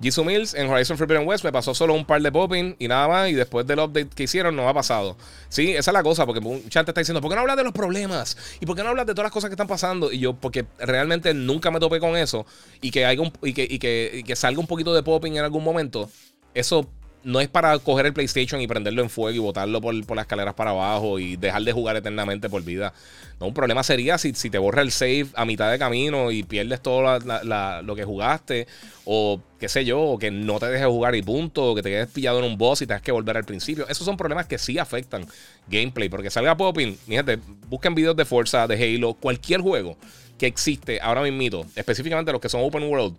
Jisoo 0.00 0.24
Mills 0.24 0.54
en 0.54 0.70
Horizon 0.70 0.96
Forbidden 0.96 1.26
West 1.26 1.42
me 1.44 1.50
pasó 1.50 1.74
solo 1.74 1.92
un 1.92 2.04
par 2.04 2.22
de 2.22 2.30
popping 2.30 2.76
y 2.78 2.86
nada 2.86 3.08
más. 3.08 3.30
Y 3.30 3.34
después 3.34 3.66
del 3.66 3.80
update 3.80 4.10
que 4.14 4.24
hicieron, 4.24 4.54
no 4.54 4.68
ha 4.68 4.74
pasado. 4.74 5.16
Sí, 5.48 5.72
esa 5.72 5.90
es 5.90 5.92
la 5.92 6.02
cosa, 6.02 6.24
porque 6.24 6.40
mucha 6.40 6.80
gente 6.80 6.92
está 6.92 7.00
diciendo, 7.00 7.20
¿por 7.20 7.30
qué 7.30 7.34
no 7.34 7.40
hablas 7.40 7.56
de 7.56 7.64
los 7.64 7.72
problemas? 7.72 8.36
¿Y 8.60 8.66
por 8.66 8.76
qué 8.76 8.82
no 8.82 8.90
hablas 8.90 9.06
de 9.06 9.14
todas 9.14 9.26
las 9.26 9.32
cosas 9.32 9.50
que 9.50 9.54
están 9.54 9.66
pasando? 9.66 10.12
Y 10.12 10.20
yo, 10.20 10.34
porque 10.34 10.66
realmente 10.78 11.34
nunca 11.34 11.70
me 11.70 11.80
topé 11.80 11.98
con 11.98 12.16
eso. 12.16 12.46
Y 12.80 12.90
que, 12.92 13.04
y 13.42 13.52
que, 13.52 14.10
y 14.14 14.22
que 14.22 14.36
salga 14.36 14.60
un 14.60 14.68
poquito 14.68 14.94
de 14.94 15.02
popping 15.02 15.32
en 15.32 15.44
algún 15.44 15.64
momento. 15.64 16.08
Eso 16.54 16.88
no 17.24 17.40
es 17.40 17.48
para 17.48 17.78
coger 17.78 18.06
el 18.06 18.12
PlayStation 18.12 18.60
y 18.60 18.66
prenderlo 18.66 19.02
en 19.02 19.10
fuego 19.10 19.34
y 19.34 19.38
botarlo 19.38 19.80
por, 19.80 19.94
las 19.94 20.24
escaleras 20.24 20.54
para 20.54 20.70
abajo 20.70 21.18
y 21.18 21.36
dejar 21.36 21.62
de 21.62 21.72
jugar 21.72 21.96
eternamente 21.96 22.48
por 22.48 22.62
vida. 22.62 22.92
No, 23.40 23.46
un 23.46 23.54
problema 23.54 23.82
sería 23.82 24.18
si, 24.18 24.34
si 24.34 24.50
te 24.50 24.58
borra 24.58 24.82
el 24.82 24.90
save 24.90 25.26
a 25.34 25.44
mitad 25.44 25.70
de 25.70 25.78
camino 25.78 26.30
y 26.30 26.42
pierdes 26.42 26.80
todo 26.80 27.02
lo 27.02 27.96
que 27.96 28.04
jugaste, 28.04 28.66
o 29.04 29.40
qué 29.58 29.68
sé 29.68 29.84
yo, 29.84 30.00
o 30.00 30.18
que 30.18 30.30
no 30.30 30.58
te 30.58 30.66
dejes 30.66 30.86
jugar 30.86 31.14
y 31.14 31.22
punto, 31.22 31.72
o 31.72 31.74
que 31.74 31.82
te 31.82 31.90
quedes 31.90 32.08
pillado 32.08 32.38
en 32.38 32.44
un 32.44 32.58
boss 32.58 32.82
y 32.82 32.86
tengas 32.86 33.02
que 33.02 33.12
volver 33.12 33.36
al 33.36 33.44
principio. 33.44 33.86
Esos 33.88 34.04
son 34.04 34.16
problemas 34.16 34.46
que 34.46 34.58
sí 34.58 34.78
afectan 34.78 35.26
gameplay, 35.68 36.08
porque 36.08 36.30
salga 36.30 36.56
popping, 36.56 36.96
fíjate, 36.96 37.38
busquen 37.68 37.94
videos 37.94 38.16
de 38.16 38.24
Forza, 38.24 38.66
de 38.66 38.74
Halo, 38.74 39.14
cualquier 39.14 39.60
juego 39.60 39.96
que 40.38 40.46
existe 40.46 41.00
ahora 41.00 41.22
mismo, 41.22 41.66
específicamente 41.74 42.30
los 42.32 42.40
que 42.40 42.48
son 42.48 42.62
open 42.62 42.84
world 42.84 43.16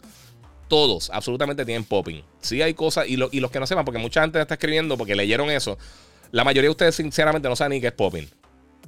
todos, 0.69 1.09
absolutamente 1.09 1.65
tienen 1.65 1.83
popping. 1.83 2.23
Sí 2.39 2.61
hay 2.61 2.73
cosas, 2.73 3.07
y, 3.07 3.15
y 3.31 3.39
los 3.39 3.51
que 3.51 3.59
no 3.59 3.67
sepan, 3.67 3.83
porque 3.83 3.99
mucha 3.99 4.21
gente 4.21 4.39
está 4.39 4.53
escribiendo 4.53 4.97
porque 4.97 5.15
leyeron 5.15 5.49
eso, 5.49 5.77
la 6.31 6.43
mayoría 6.43 6.67
de 6.67 6.71
ustedes 6.71 6.95
sinceramente 6.95 7.49
no 7.49 7.55
saben 7.55 7.71
ni 7.71 7.81
qué 7.81 7.87
es 7.87 7.93
popping. 7.93 8.27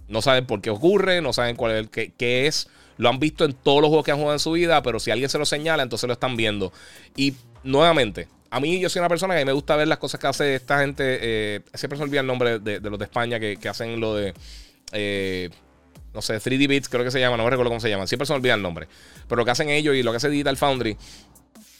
No 0.07 0.21
saben 0.21 0.45
por 0.45 0.61
qué 0.61 0.69
ocurre, 0.69 1.21
no 1.21 1.33
saben 1.33 1.55
cuál 1.55 1.71
es, 1.75 1.89
qué, 1.89 2.13
qué 2.17 2.47
es. 2.47 2.67
Lo 2.97 3.09
han 3.09 3.19
visto 3.19 3.45
en 3.45 3.53
todos 3.53 3.81
los 3.81 3.87
juegos 3.89 4.05
que 4.05 4.11
han 4.11 4.17
jugado 4.17 4.35
en 4.35 4.39
su 4.39 4.51
vida, 4.51 4.81
pero 4.83 4.99
si 4.99 5.09
alguien 5.11 5.29
se 5.29 5.37
lo 5.37 5.45
señala, 5.45 5.83
entonces 5.83 6.07
lo 6.07 6.13
están 6.13 6.37
viendo. 6.37 6.71
Y 7.15 7.33
nuevamente, 7.63 8.27
a 8.51 8.59
mí 8.59 8.79
yo 8.79 8.89
soy 8.89 8.99
una 8.99 9.09
persona 9.09 9.35
que 9.35 9.45
me 9.45 9.53
gusta 9.53 9.77
ver 9.77 9.87
las 9.87 9.97
cosas 9.97 10.19
que 10.19 10.27
hace 10.27 10.55
esta 10.55 10.79
gente. 10.79 11.19
Eh, 11.21 11.61
siempre 11.73 11.97
se 11.97 12.03
olvida 12.03 12.19
el 12.19 12.27
nombre 12.27 12.59
de, 12.59 12.81
los 12.81 12.99
de 12.99 13.05
España 13.05 13.39
que, 13.39 13.57
hacen 13.67 13.99
lo 13.99 14.15
de. 14.15 14.33
Eh, 14.91 15.49
no 16.13 16.21
sé, 16.21 16.35
3D 16.35 16.67
Bits, 16.67 16.89
creo 16.89 17.05
que 17.05 17.11
se 17.11 17.21
llama, 17.21 17.37
no 17.37 17.45
me 17.45 17.49
recuerdo 17.49 17.69
cómo 17.69 17.79
se 17.79 17.89
llama. 17.89 18.05
Siempre 18.07 18.25
se 18.25 18.33
olvida 18.33 18.53
el 18.53 18.61
nombre. 18.61 18.89
Pero 19.29 19.39
lo 19.39 19.45
que 19.45 19.51
hacen 19.51 19.69
ellos 19.69 19.95
y 19.95 20.03
lo 20.03 20.11
que 20.11 20.17
hace 20.17 20.29
Digital 20.29 20.57
Foundry 20.57 20.97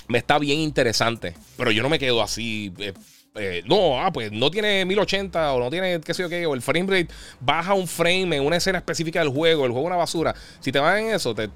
me 0.08 0.18
está 0.18 0.40
bien 0.40 0.60
interesante. 0.60 1.36
Pero 1.58 1.72
yo 1.72 1.84
no 1.84 1.90
me 1.90 2.00
quedo 2.00 2.22
así. 2.22 2.74
Eh, 2.80 2.94
eh, 3.36 3.64
no, 3.66 4.02
ah, 4.02 4.12
pues 4.12 4.30
no 4.32 4.52
tiene 4.52 4.84
1080 4.84 5.54
o 5.54 5.60
no 5.60 5.70
tiene 5.70 6.02
qué 6.02 6.14
sé 6.14 6.24
yo 6.24 6.30
qué, 6.30 6.46
o 6.46 6.54
el 6.54 6.62
frame 6.62 6.88
rate 6.88 7.08
baja 7.40 7.74
un 7.74 7.88
frame 7.88 8.36
en 8.36 8.46
una 8.46 8.58
escena 8.58 8.80
específica 8.80 9.20
del 9.20 9.30
juego, 9.30 9.66
el 9.66 9.72
juego 9.72 9.88
es 9.88 9.92
una 9.92 9.96
basura. 9.96 10.36
Si 10.60 10.72
te 10.72 10.80
vas 10.80 11.00
en 11.00 11.12
eso, 11.12 11.34
te, 11.34 11.50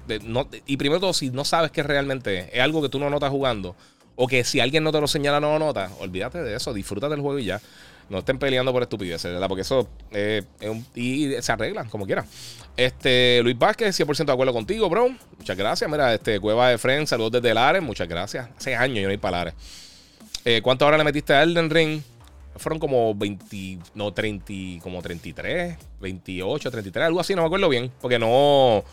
y 0.64 0.76
primero 0.78 1.00
todo, 1.00 1.12
si 1.12 1.30
no 1.30 1.44
sabes 1.44 1.70
que 1.70 1.82
realmente 1.82 2.48
es 2.50 2.60
algo 2.60 2.80
que 2.80 2.88
tú 2.88 2.98
no 2.98 3.10
notas 3.10 3.30
jugando, 3.30 3.76
o 4.14 4.26
que 4.26 4.42
si 4.42 4.60
alguien 4.60 4.84
no 4.84 4.92
te 4.92 5.00
lo 5.02 5.06
señala 5.06 5.38
no 5.38 5.52
lo 5.52 5.66
nota, 5.66 5.90
olvídate 6.00 6.42
de 6.42 6.56
eso, 6.56 6.72
disfruta 6.72 7.10
del 7.10 7.20
juego 7.20 7.38
y 7.38 7.44
ya. 7.44 7.60
No 8.08 8.18
estén 8.18 8.38
peleando 8.38 8.72
por 8.72 8.82
estupideces, 8.82 9.32
¿verdad? 9.32 9.48
Porque 9.48 9.62
eso 9.62 9.88
eh, 10.12 10.44
es 10.60 10.70
un, 10.70 10.86
y 10.94 11.32
se 11.42 11.52
arreglan 11.52 11.88
como 11.88 12.06
quieran. 12.06 12.24
Este, 12.76 13.40
Luis 13.42 13.58
Vázquez, 13.58 13.98
100% 13.98 14.26
de 14.26 14.32
acuerdo 14.32 14.52
contigo, 14.52 14.88
bro. 14.90 15.14
Muchas 15.38 15.56
gracias. 15.56 15.90
Mira, 15.90 16.12
este, 16.12 16.38
Cueva 16.40 16.68
de 16.68 16.78
Friends, 16.78 17.10
saludos 17.10 17.32
desde 17.32 17.54
Lares. 17.54 17.82
Muchas 17.82 18.06
gracias. 18.06 18.48
Hace 18.56 18.74
años 18.74 18.98
yo 18.98 19.06
no 19.06 19.12
iba 19.12 19.20
para 19.20 19.38
Lares. 19.38 19.54
Eh, 20.44 20.60
¿Cuántas 20.62 20.86
horas 20.86 20.98
le 20.98 21.04
metiste 21.04 21.32
a 21.32 21.42
Elden 21.42 21.70
Ring? 21.70 22.02
Fueron 22.56 22.78
como 22.78 23.14
20, 23.14 23.78
no, 23.94 24.12
30, 24.12 24.82
como 24.82 25.02
33, 25.02 25.76
28, 26.00 26.70
33, 26.70 27.06
algo 27.06 27.20
así, 27.20 27.34
no 27.34 27.42
me 27.42 27.46
acuerdo 27.46 27.68
bien. 27.68 27.90
Porque 28.00 28.18
no, 28.18 28.84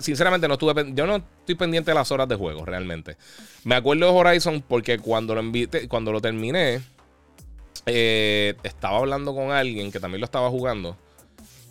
sinceramente 0.00 0.46
no 0.46 0.54
estuve, 0.54 0.92
yo 0.94 1.06
no 1.06 1.16
estoy 1.16 1.54
pendiente 1.54 1.90
de 1.90 1.94
las 1.94 2.10
horas 2.12 2.28
de 2.28 2.36
juego, 2.36 2.64
realmente. 2.64 3.16
Me 3.64 3.74
acuerdo 3.76 4.06
de 4.06 4.12
Horizon 4.12 4.62
porque 4.66 4.98
cuando 4.98 5.34
lo, 5.34 5.40
invité, 5.40 5.88
cuando 5.88 6.12
lo 6.12 6.20
terminé, 6.20 6.82
eh, 7.86 8.54
estaba 8.62 8.98
hablando 8.98 9.34
con 9.34 9.50
alguien 9.50 9.90
que 9.90 10.00
también 10.00 10.20
lo 10.20 10.26
estaba 10.26 10.50
jugando. 10.50 10.96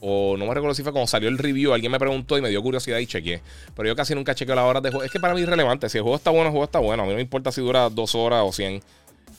O 0.05 0.35
no 0.35 0.45
me 0.45 0.53
recuerdo 0.53 0.75
si 0.75 0.83
fue 0.83 0.91
cuando 0.91 1.07
salió 1.07 1.29
el 1.29 1.37
review. 1.37 1.71
Alguien 1.71 1.89
me 1.89 1.97
preguntó 1.97 2.37
y 2.37 2.41
me 2.41 2.49
dio 2.49 2.61
curiosidad 2.61 2.97
y 2.97 3.07
chequeé. 3.07 3.41
Pero 3.73 3.87
yo 3.87 3.95
casi 3.95 4.13
nunca 4.13 4.35
chequeo 4.35 4.53
las 4.53 4.65
horas 4.65 4.83
de 4.83 4.89
juego. 4.89 5.05
Es 5.05 5.11
que 5.11 5.19
para 5.21 5.33
mí 5.33 5.41
es 5.41 5.47
relevante. 5.47 5.87
Si 5.87 5.97
el 5.97 6.01
juego 6.01 6.17
está 6.17 6.29
bueno, 6.29 6.47
el 6.47 6.51
juego 6.51 6.65
está 6.65 6.79
bueno. 6.79 7.03
A 7.03 7.05
mí 7.05 7.11
no 7.13 7.15
me 7.15 7.21
importa 7.21 7.53
si 7.53 7.61
dura 7.61 7.89
dos 7.89 8.13
horas 8.13 8.43
o 8.43 8.51
cien. 8.51 8.83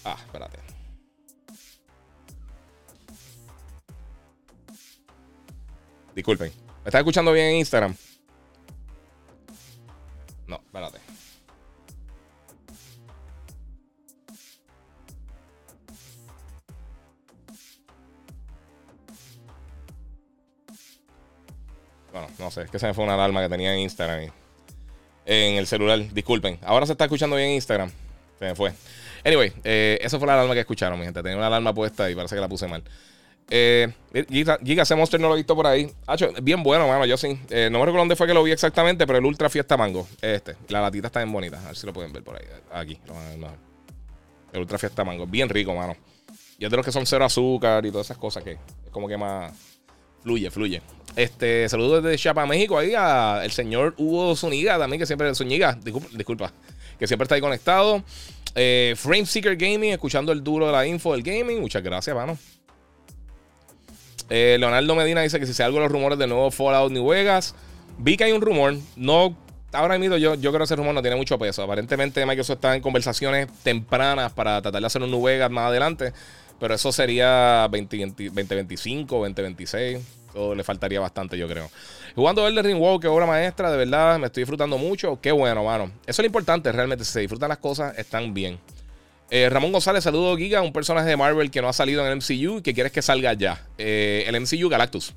Ah, 0.07 0.17
espérate. 0.19 0.59
Disculpen. 6.15 6.51
¿Me 6.83 6.89
estás 6.89 7.01
escuchando 7.01 7.31
bien 7.31 7.47
en 7.49 7.57
Instagram? 7.57 7.95
No, 10.47 10.57
espérate. 10.57 11.04
No 22.39 22.51
sé, 22.51 22.63
es 22.63 22.71
que 22.71 22.79
se 22.79 22.87
me 22.87 22.95
fue 22.95 23.05
una 23.05 23.15
alarma 23.15 23.43
que 23.43 23.49
tenía 23.49 23.75
en 23.75 23.81
Instagram. 23.81 24.31
en 25.27 25.57
el 25.57 25.67
celular, 25.67 26.01
disculpen. 26.13 26.59
Ahora 26.63 26.87
se 26.87 26.93
está 26.93 27.05
escuchando 27.05 27.37
bien 27.37 27.51
en 27.51 27.55
Instagram. 27.57 27.91
Se 28.39 28.45
me 28.45 28.55
fue. 28.55 28.73
Anyway, 29.25 29.53
eh, 29.65 29.99
eso 30.03 30.19
fue 30.19 30.27
la 30.27 30.35
alarma 30.35 30.55
que 30.55 30.61
escucharon, 30.61 30.99
mi 30.99 31.05
gente. 31.05 31.23
Tenía 31.23 31.39
una 31.39 31.47
alarma 31.47 31.73
puesta 31.73 32.11
y 32.11 32.15
parece 32.15 32.35
que 32.35 32.41
la 32.41 32.49
puse 32.49 32.69
mal. 32.69 32.83
Eh, 33.49 33.93
Giga, 34.63 34.83
ese 34.83 34.95
monster 34.95 35.21
no 35.21 35.29
lo 35.29 35.35
he 35.35 35.39
visto 35.39 35.55
por 35.55 35.67
ahí. 35.67 35.91
Bien 36.43 36.63
bueno, 36.63 36.87
mano. 36.87 37.07
Yo 37.07 37.17
sí. 37.17 37.39
Eh, 37.51 37.69
no 37.71 37.79
me 37.79 37.87
recuerdo 37.87 38.01
dónde 38.01 38.17
fue 38.17 38.27
que 38.27 38.35
lo 38.35 38.43
vi 38.43 38.53
exactamente, 38.53 39.07
pero 39.07 39.19
el 39.19 39.25
Ultra 39.25 39.49
Fiesta 39.49 39.77
Mango. 39.77 40.07
Este. 40.21 40.57
La 40.69 40.81
latita 40.83 41.07
está 41.07 41.21
bien 41.21 41.33
bonita. 41.33 41.59
A 41.63 41.69
ver 41.69 41.77
si 41.77 41.87
lo 41.87 41.93
pueden 41.93 42.13
ver 42.13 42.23
por 42.23 42.37
ahí. 42.37 42.45
Aquí. 42.73 42.99
El 44.53 44.61
Ultra 44.61 44.79
Fiesta 44.79 45.05
Mango. 45.05 45.27
Bien 45.27 45.49
rico, 45.49 45.75
mano. 45.75 45.97
Y 46.59 46.65
es 46.65 46.71
de 46.71 46.77
los 46.77 46.85
que 46.85 46.93
son 46.93 47.07
cero 47.07 47.25
azúcar 47.25 47.85
y 47.85 47.91
todas 47.91 48.07
esas 48.07 48.19
cosas 48.19 48.45
que 48.45 48.53
es 48.53 48.91
como 48.91 49.09
que 49.09 49.17
más 49.17 49.53
fluye, 50.23 50.51
fluye. 50.51 50.83
Este, 51.17 51.69
saludos 51.69 52.03
desde 52.03 52.19
Chiapas, 52.19 52.49
México, 52.49 52.77
ahí 52.77 52.95
al 52.95 53.51
señor 53.53 53.95
Hugo 53.97 54.35
Zuniga 54.35 54.79
también, 54.79 54.99
que 54.99 55.07
siempre, 55.07 55.33
Zuniga, 55.35 55.79
disculpa, 55.83 56.09
disculpa 56.13 56.53
que 56.99 57.07
siempre 57.07 57.25
está 57.25 57.35
ahí 57.37 57.41
conectado. 57.41 58.03
Eh, 58.55 58.95
Frame 58.97 59.27
Seeker 59.27 59.57
Gaming, 59.57 59.93
escuchando 59.93 60.33
el 60.33 60.43
duro 60.43 60.67
de 60.67 60.73
la 60.73 60.87
info 60.87 61.13
del 61.13 61.23
gaming. 61.23 61.61
Muchas 61.61 61.83
gracias, 61.83 62.15
mano. 62.15 62.39
Eh, 64.31 64.57
Leonardo 64.59 64.95
Medina 64.95 65.21
dice 65.23 65.39
que 65.39 65.47
si 65.47 65.53
se 65.53 65.63
algo 65.63 65.81
los 65.81 65.91
rumores 65.91 66.19
de 66.19 66.27
nuevo 66.27 66.51
Fallout 66.51 66.91
New 66.93 67.07
Vegas. 67.07 67.55
Vi 67.99 68.17
que 68.17 68.25
hay 68.25 68.33
un 68.33 68.41
rumor. 68.41 68.75
No, 68.97 69.37
ahora 69.73 69.99
mismo 69.99 70.17
yo, 70.17 70.35
yo 70.35 70.51
creo 70.51 70.61
que 70.61 70.65
ese 70.65 70.77
rumor 70.77 70.95
no 70.95 71.03
tiene 71.03 71.17
mucho 71.17 71.39
peso. 71.39 71.63
Aparentemente 71.63 72.25
Microsoft 72.25 72.57
está 72.57 72.75
en 72.75 72.83
conversaciones 72.83 73.49
tempranas 73.63 74.33
para 74.33 74.63
tratar 74.63 74.81
de 74.81 74.87
hacer 74.87 75.03
un 75.03 75.11
New 75.11 75.23
Vegas 75.23 75.51
más 75.51 75.69
adelante. 75.69 76.13
Pero 76.59 76.75
eso 76.75 76.93
sería 76.93 77.69
2025, 77.71 79.17
2026. 79.17 79.99
Eso 80.35 80.55
le 80.55 80.65
faltaría 80.65 80.99
bastante, 80.99 81.39
yo 81.39 81.47
creo. 81.49 81.71
Jugando 82.17 82.47
Elden 82.47 82.65
Ring, 82.65 82.79
wow, 82.79 82.99
qué 82.99 83.07
obra 83.07 83.25
maestra, 83.25 83.71
de 83.71 83.79
verdad, 83.79 84.19
me 84.19 84.27
estoy 84.27 84.43
disfrutando 84.43 84.77
mucho. 84.77 85.21
Qué 85.21 85.31
bueno, 85.31 85.63
mano. 85.63 85.93
Eso 86.07 86.11
es 86.11 86.19
lo 86.19 86.27
importante, 86.27 86.73
realmente. 86.73 87.05
Si 87.05 87.13
se 87.13 87.21
disfrutan 87.21 87.49
las 87.49 87.59
cosas, 87.59 87.97
están 87.97 88.35
bien. 88.35 88.59
Eh, 89.31 89.49
Ramón 89.49 89.73
González, 89.73 90.05
saludo 90.05 90.37
Giga, 90.37 90.61
un 90.63 90.73
personaje 90.73 91.09
de 91.09 91.17
Marvel 91.17 91.51
que 91.51 91.63
no 91.63 91.69
ha 91.69 91.73
salido 91.73 92.05
en 92.05 92.13
el 92.13 92.17
MCU 92.17 92.59
y 92.59 92.63
que 92.63 92.75
quieres 92.75 92.93
que 92.93 93.01
salga 93.01 93.33
ya. 93.35 93.65
Eh, 93.79 94.25
el 94.27 94.41
MCU 94.41 94.69
Galactus. 94.69 95.15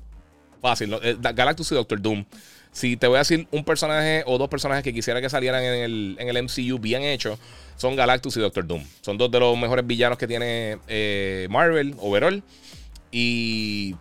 Fácil, 0.62 0.96
eh, 1.02 1.16
Galactus 1.20 1.72
y 1.72 1.74
Doctor 1.74 2.00
Doom. 2.00 2.24
Si 2.72 2.96
te 2.96 3.06
voy 3.06 3.16
a 3.16 3.20
decir 3.20 3.46
un 3.50 3.64
personaje 3.64 4.22
o 4.26 4.38
dos 4.38 4.48
personajes 4.48 4.84
que 4.84 4.92
quisiera 4.94 5.20
que 5.20 5.28
salieran 5.28 5.62
en 5.62 5.74
el, 5.74 6.16
en 6.18 6.28
el 6.28 6.42
MCU 6.44 6.78
bien 6.78 7.02
hecho, 7.02 7.38
son 7.76 7.96
Galactus 7.96 8.36
y 8.36 8.40
Doctor 8.40 8.66
Doom. 8.66 8.84
Son 9.00 9.18
dos 9.18 9.30
de 9.30 9.40
los 9.40 9.58
mejores 9.58 9.86
villanos 9.86 10.16
que 10.16 10.26
tiene 10.26 10.78
Marvel, 11.48 11.94
overall. 11.98 12.42
Y 13.10 13.94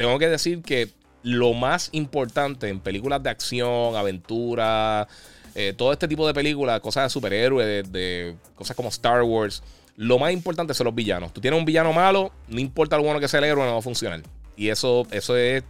tengo 0.00 0.18
que 0.18 0.28
decir 0.28 0.62
que 0.62 0.88
lo 1.22 1.52
más 1.52 1.90
importante 1.92 2.70
en 2.70 2.80
películas 2.80 3.22
de 3.22 3.28
acción, 3.28 3.96
aventura, 3.96 5.06
eh, 5.54 5.74
todo 5.76 5.92
este 5.92 6.08
tipo 6.08 6.26
de 6.26 6.32
películas, 6.32 6.80
cosas 6.80 7.04
de 7.04 7.10
superhéroes, 7.10 7.92
de, 7.92 8.34
cosas 8.54 8.74
como 8.74 8.88
Star 8.88 9.22
Wars, 9.22 9.62
lo 9.96 10.18
más 10.18 10.32
importante 10.32 10.72
son 10.72 10.86
los 10.86 10.94
villanos. 10.94 11.34
Tú 11.34 11.42
tienes 11.42 11.60
un 11.60 11.66
villano 11.66 11.92
malo, 11.92 12.32
no 12.48 12.58
importa 12.60 12.96
lo 12.96 13.02
bueno 13.02 13.20
que 13.20 13.28
sea 13.28 13.40
el 13.40 13.44
héroe, 13.44 13.66
no 13.66 13.72
va 13.74 13.78
a 13.80 13.82
funcionar. 13.82 14.22
Y 14.56 14.70
eso, 14.70 15.06
eso 15.10 15.36
es, 15.36 15.64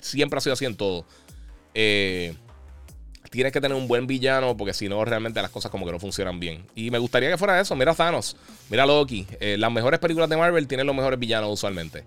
siempre 0.00 0.38
ha 0.38 0.40
sido 0.40 0.54
así 0.54 0.64
en 0.64 0.76
todo. 0.76 1.04
Eh, 1.74 2.34
tienes 3.30 3.52
que 3.52 3.60
tener 3.60 3.76
un 3.76 3.86
buen 3.86 4.06
villano 4.06 4.56
porque 4.56 4.72
si 4.72 4.88
no, 4.88 5.04
realmente 5.04 5.42
las 5.42 5.50
cosas 5.50 5.70
como 5.70 5.84
que 5.84 5.92
no 5.92 6.00
funcionan 6.00 6.40
bien. 6.40 6.64
Y 6.74 6.90
me 6.90 6.96
gustaría 6.96 7.28
que 7.28 7.36
fuera 7.36 7.60
eso. 7.60 7.76
Mira 7.76 7.94
Thanos, 7.94 8.34
mira 8.70 8.86
Loki. 8.86 9.26
Eh, 9.40 9.56
las 9.58 9.70
mejores 9.70 10.00
películas 10.00 10.30
de 10.30 10.38
Marvel 10.38 10.66
tienen 10.66 10.86
los 10.86 10.96
mejores 10.96 11.18
villanos 11.18 11.52
usualmente. 11.52 12.04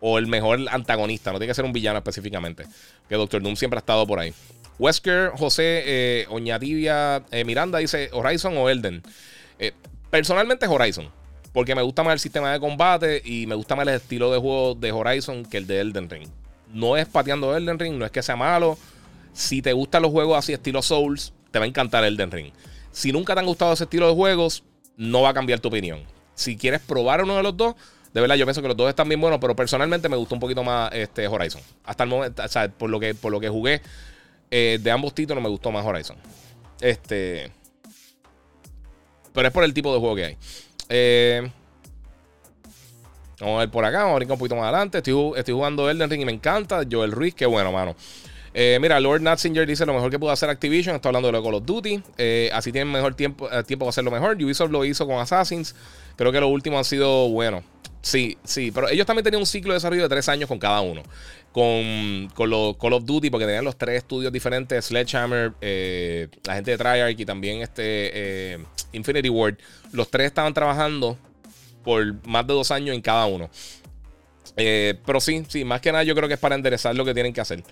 O 0.00 0.18
el 0.18 0.26
mejor 0.26 0.60
antagonista, 0.70 1.32
no 1.32 1.38
tiene 1.38 1.50
que 1.50 1.54
ser 1.54 1.64
un 1.64 1.72
villano 1.72 1.98
específicamente. 1.98 2.64
Que 3.08 3.16
Doctor 3.16 3.42
Doom 3.42 3.56
siempre 3.56 3.78
ha 3.78 3.80
estado 3.80 4.06
por 4.06 4.18
ahí. 4.18 4.32
Wesker 4.78 5.32
José 5.36 5.82
eh, 5.84 6.26
Oñatibia 6.30 7.22
eh, 7.30 7.44
Miranda 7.44 7.78
dice 7.78 8.08
Horizon 8.12 8.56
o 8.56 8.68
Elden. 8.68 9.02
Eh, 9.58 9.72
personalmente 10.10 10.66
Horizon. 10.66 11.08
Porque 11.52 11.74
me 11.74 11.82
gusta 11.82 12.02
más 12.02 12.14
el 12.14 12.20
sistema 12.20 12.52
de 12.52 12.60
combate 12.60 13.20
y 13.24 13.46
me 13.46 13.56
gusta 13.56 13.76
más 13.76 13.86
el 13.86 13.94
estilo 13.94 14.32
de 14.32 14.38
juego 14.38 14.74
de 14.74 14.92
Horizon 14.92 15.44
que 15.44 15.58
el 15.58 15.66
de 15.66 15.80
Elden 15.80 16.08
Ring. 16.08 16.28
No 16.72 16.96
es 16.96 17.06
pateando 17.08 17.56
Elden 17.56 17.78
Ring, 17.78 17.98
no 17.98 18.06
es 18.06 18.10
que 18.10 18.22
sea 18.22 18.36
malo. 18.36 18.78
Si 19.32 19.60
te 19.60 19.72
gustan 19.72 20.02
los 20.02 20.12
juegos 20.12 20.38
así 20.38 20.52
estilo 20.52 20.80
Souls, 20.80 21.32
te 21.50 21.58
va 21.58 21.64
a 21.64 21.68
encantar 21.68 22.04
Elden 22.04 22.30
Ring. 22.30 22.52
Si 22.92 23.12
nunca 23.12 23.34
te 23.34 23.40
han 23.40 23.46
gustado 23.46 23.72
ese 23.72 23.84
estilo 23.84 24.08
de 24.08 24.14
juegos, 24.14 24.62
no 24.96 25.22
va 25.22 25.30
a 25.30 25.34
cambiar 25.34 25.60
tu 25.60 25.68
opinión. 25.68 26.00
Si 26.34 26.56
quieres 26.56 26.80
probar 26.80 27.22
uno 27.22 27.36
de 27.36 27.42
los 27.42 27.56
dos, 27.56 27.74
de 28.12 28.20
verdad 28.20 28.34
yo 28.34 28.44
pienso 28.44 28.60
que 28.60 28.68
los 28.68 28.76
dos 28.76 28.88
están 28.88 29.08
bien 29.08 29.20
buenos, 29.20 29.38
pero 29.40 29.54
personalmente 29.54 30.08
me 30.08 30.16
gustó 30.16 30.34
un 30.34 30.40
poquito 30.40 30.64
más 30.64 30.92
este 30.92 31.28
Horizon. 31.28 31.62
Hasta 31.84 32.04
el 32.04 32.10
momento, 32.10 32.42
o 32.42 32.48
sea, 32.48 32.68
por 32.68 32.90
lo 32.90 32.98
que, 32.98 33.14
por 33.14 33.30
lo 33.30 33.38
que 33.38 33.48
jugué, 33.48 33.80
eh, 34.50 34.78
de 34.82 34.90
ambos 34.90 35.14
títulos 35.14 35.42
me 35.42 35.48
gustó 35.48 35.70
más 35.70 35.86
Horizon. 35.86 36.16
Este. 36.80 37.52
Pero 39.32 39.46
es 39.46 39.54
por 39.54 39.62
el 39.62 39.72
tipo 39.72 39.92
de 39.92 40.00
juego 40.00 40.16
que 40.16 40.24
hay. 40.24 40.36
Eh, 40.88 41.50
vamos 43.38 43.56
a 43.56 43.60
ver 43.60 43.70
por 43.70 43.84
acá, 43.84 43.98
vamos 43.98 44.16
a 44.16 44.18
ver 44.18 44.32
un 44.32 44.38
poquito 44.38 44.56
más 44.56 44.64
adelante. 44.64 44.98
Estoy, 44.98 45.32
estoy, 45.36 45.54
jugando 45.54 45.88
Elden 45.88 46.10
Ring 46.10 46.22
y 46.22 46.24
me 46.24 46.32
encanta. 46.32 46.82
Joel 46.90 47.12
Ruiz, 47.12 47.34
qué 47.34 47.46
bueno, 47.46 47.70
mano. 47.70 47.94
Eh, 48.52 48.78
mira, 48.80 48.98
Lord 48.98 49.22
Natzinger 49.22 49.64
dice 49.68 49.86
lo 49.86 49.94
mejor 49.94 50.10
que 50.10 50.18
pudo 50.18 50.32
hacer 50.32 50.50
Activision. 50.50 50.96
Está 50.96 51.10
hablando 51.10 51.28
de 51.28 51.32
lo 51.32 51.44
Call 51.44 51.54
of 51.54 51.64
Duty. 51.64 52.02
así 52.52 52.72
tienen 52.72 52.90
mejor 52.90 53.14
tiempo, 53.14 53.48
tiempo 53.62 53.84
para 53.84 53.90
hacerlo 53.90 54.10
mejor. 54.10 54.34
Ubisoft 54.34 54.72
lo 54.72 54.84
hizo 54.84 55.06
con 55.06 55.20
Assassins. 55.20 55.76
Creo 56.16 56.32
que 56.32 56.40
los 56.40 56.50
últimos 56.50 56.78
han 56.78 56.84
sido 56.84 57.28
buenos. 57.28 57.62
Sí, 58.02 58.38
sí, 58.44 58.70
pero 58.70 58.88
ellos 58.88 59.06
también 59.06 59.24
tenían 59.24 59.40
un 59.40 59.46
ciclo 59.46 59.72
de 59.72 59.76
desarrollo 59.76 60.02
de 60.02 60.08
tres 60.08 60.28
años 60.28 60.48
con 60.48 60.58
cada 60.58 60.80
uno 60.80 61.02
con, 61.52 62.28
con 62.34 62.50
los 62.50 62.76
Call 62.76 62.92
of 62.92 63.04
Duty, 63.04 63.30
porque 63.30 63.46
tenían 63.46 63.64
los 63.64 63.76
tres 63.76 63.98
estudios 63.98 64.32
diferentes: 64.32 64.86
Sledgehammer, 64.86 65.52
eh, 65.60 66.28
la 66.44 66.54
gente 66.54 66.72
de 66.72 66.78
Treyarch 66.78 67.18
y 67.18 67.24
también 67.24 67.62
este 67.62 67.82
eh, 68.54 68.58
Infinity 68.92 69.28
Ward. 69.28 69.56
Los 69.92 70.10
tres 70.10 70.28
estaban 70.28 70.54
trabajando 70.54 71.18
por 71.82 72.26
más 72.26 72.46
de 72.46 72.54
dos 72.54 72.70
años 72.70 72.94
en 72.94 73.02
cada 73.02 73.26
uno. 73.26 73.50
Eh, 74.56 74.94
pero 75.06 75.20
sí, 75.20 75.44
sí, 75.48 75.64
más 75.64 75.80
que 75.80 75.92
nada 75.92 76.04
yo 76.04 76.14
creo 76.14 76.28
que 76.28 76.34
es 76.34 76.40
para 76.40 76.54
enderezar 76.54 76.94
lo 76.94 77.04
que 77.04 77.14
tienen 77.14 77.32
que 77.32 77.40
hacer. 77.40 77.62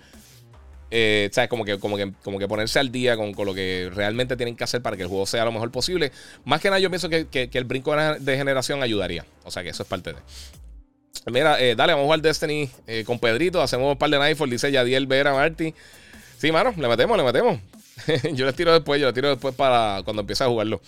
Eh, 0.91 1.29
¿sabes? 1.31 1.49
Como 1.49 1.65
que, 1.65 1.77
como, 1.79 1.97
que, 1.97 2.11
como 2.23 2.39
que 2.39 2.47
ponerse 2.47 2.79
al 2.79 2.91
día 2.91 3.15
con, 3.15 3.33
con, 3.33 3.45
lo 3.45 3.53
que 3.53 3.91
realmente 3.93 4.35
tienen 4.35 4.55
que 4.55 4.63
hacer 4.63 4.81
para 4.81 4.97
que 4.97 5.03
el 5.03 5.09
juego 5.09 5.25
sea 5.25 5.45
lo 5.45 5.51
mejor 5.51 5.71
posible. 5.71 6.11
Más 6.45 6.61
que 6.61 6.69
nada, 6.69 6.79
yo 6.79 6.89
pienso 6.89 7.09
que, 7.09 7.27
que, 7.27 7.49
el 7.53 7.63
brinco 7.65 7.95
de 7.95 8.37
generación 8.37 8.81
ayudaría. 8.81 9.25
O 9.43 9.51
sea 9.51 9.63
que 9.63 9.69
eso 9.69 9.83
es 9.83 9.89
parte 9.89 10.13
de. 10.13 10.19
Mira, 11.31 11.59
eh, 11.59 11.75
dale, 11.75 11.93
vamos 11.93 12.03
a 12.03 12.05
jugar 12.05 12.21
Destiny 12.21 12.69
eh, 12.87 13.03
con 13.05 13.19
Pedrito. 13.19 13.61
Hacemos 13.61 13.91
un 13.91 13.97
par 13.97 14.09
de 14.09 14.17
Nightfall, 14.17 14.49
dice 14.49 14.71
Yadiel 14.71 15.05
Vera 15.05 15.33
Marty. 15.33 15.73
Sí, 16.37 16.51
mano, 16.51 16.73
le 16.75 16.87
metemos, 16.87 17.17
le 17.17 17.23
metemos. 17.23 17.59
yo 18.33 18.45
les 18.45 18.55
tiro 18.55 18.71
después, 18.73 18.99
yo 18.99 19.07
les 19.07 19.13
tiro 19.13 19.29
después 19.29 19.53
para 19.53 20.01
cuando 20.03 20.21
empiece 20.21 20.43
a 20.43 20.47
jugarlo. 20.47 20.81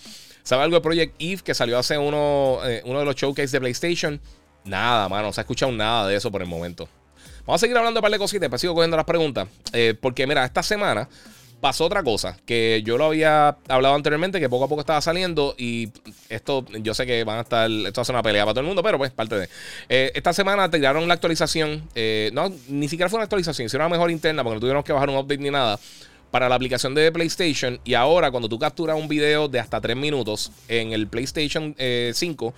¿Sabe 0.43 0.63
algo 0.63 0.75
de 0.77 0.81
Project 0.81 1.15
Eve 1.19 1.41
que 1.43 1.53
salió 1.53 1.77
hace 1.77 1.97
uno, 1.97 2.59
uno 2.85 2.99
de 2.99 3.05
los 3.05 3.15
showcases 3.15 3.51
de 3.51 3.59
PlayStation? 3.59 4.19
Nada, 4.63 5.07
mano, 5.09 5.27
no 5.27 5.33
se 5.33 5.41
ha 5.41 5.43
escuchado 5.43 5.71
nada 5.71 6.07
de 6.07 6.15
eso 6.15 6.31
por 6.31 6.41
el 6.41 6.47
momento. 6.47 6.89
Vamos 7.45 7.59
a 7.59 7.65
seguir 7.65 7.77
hablando 7.77 7.97
de 7.97 7.99
un 7.99 8.03
par 8.03 8.11
de 8.11 8.17
cositas, 8.17 8.41
después 8.41 8.61
sigo 8.61 8.73
cogiendo 8.73 8.97
las 8.97 9.05
preguntas. 9.05 9.47
porque, 10.01 10.27
mira, 10.27 10.45
esta 10.45 10.63
semana 10.63 11.07
pasó 11.61 11.85
otra 11.85 12.03
cosa, 12.03 12.37
que 12.45 12.81
yo 12.83 12.97
lo 12.97 13.05
había 13.05 13.55
hablado 13.69 13.93
anteriormente, 13.95 14.39
que 14.39 14.49
poco 14.49 14.65
a 14.65 14.67
poco 14.67 14.81
estaba 14.81 14.99
saliendo 14.99 15.55
y 15.57 15.89
esto, 16.27 16.65
yo 16.81 16.93
sé 16.93 17.05
que 17.05 17.23
van 17.23 17.37
a 17.37 17.41
estar, 17.41 17.69
esto 17.69 17.99
va 17.99 18.01
a 18.01 18.05
ser 18.05 18.15
una 18.15 18.23
pelea 18.23 18.43
para 18.43 18.53
todo 18.53 18.61
el 18.61 18.67
mundo, 18.67 18.83
pero 18.83 18.97
pues 18.97 19.11
parte 19.11 19.35
de... 19.35 19.49
Eh, 19.87 20.11
esta 20.15 20.33
semana 20.33 20.69
tiraron 20.69 21.07
la 21.07 21.13
actualización, 21.13 21.87
eh, 21.93 22.31
no, 22.33 22.51
ni 22.67 22.89
siquiera 22.89 23.09
fue 23.09 23.17
una 23.17 23.25
actualización, 23.25 23.67
hicieron 23.67 23.85
una 23.85 23.95
mejor 23.95 24.11
interna 24.11 24.43
porque 24.43 24.55
no 24.55 24.59
tuvieron 24.59 24.83
que 24.83 24.91
bajar 24.91 25.09
un 25.09 25.17
update 25.17 25.37
ni 25.37 25.51
nada 25.51 25.79
para 26.31 26.49
la 26.49 26.55
aplicación 26.55 26.95
de 26.95 27.11
PlayStation 27.11 27.79
y 27.83 27.93
ahora 27.93 28.31
cuando 28.31 28.49
tú 28.49 28.57
capturas 28.57 28.97
un 28.97 29.07
video 29.07 29.47
de 29.47 29.59
hasta 29.59 29.79
3 29.79 29.95
minutos 29.95 30.51
en 30.67 30.93
el 30.93 31.07
PlayStation 31.07 31.75
5 31.77 32.53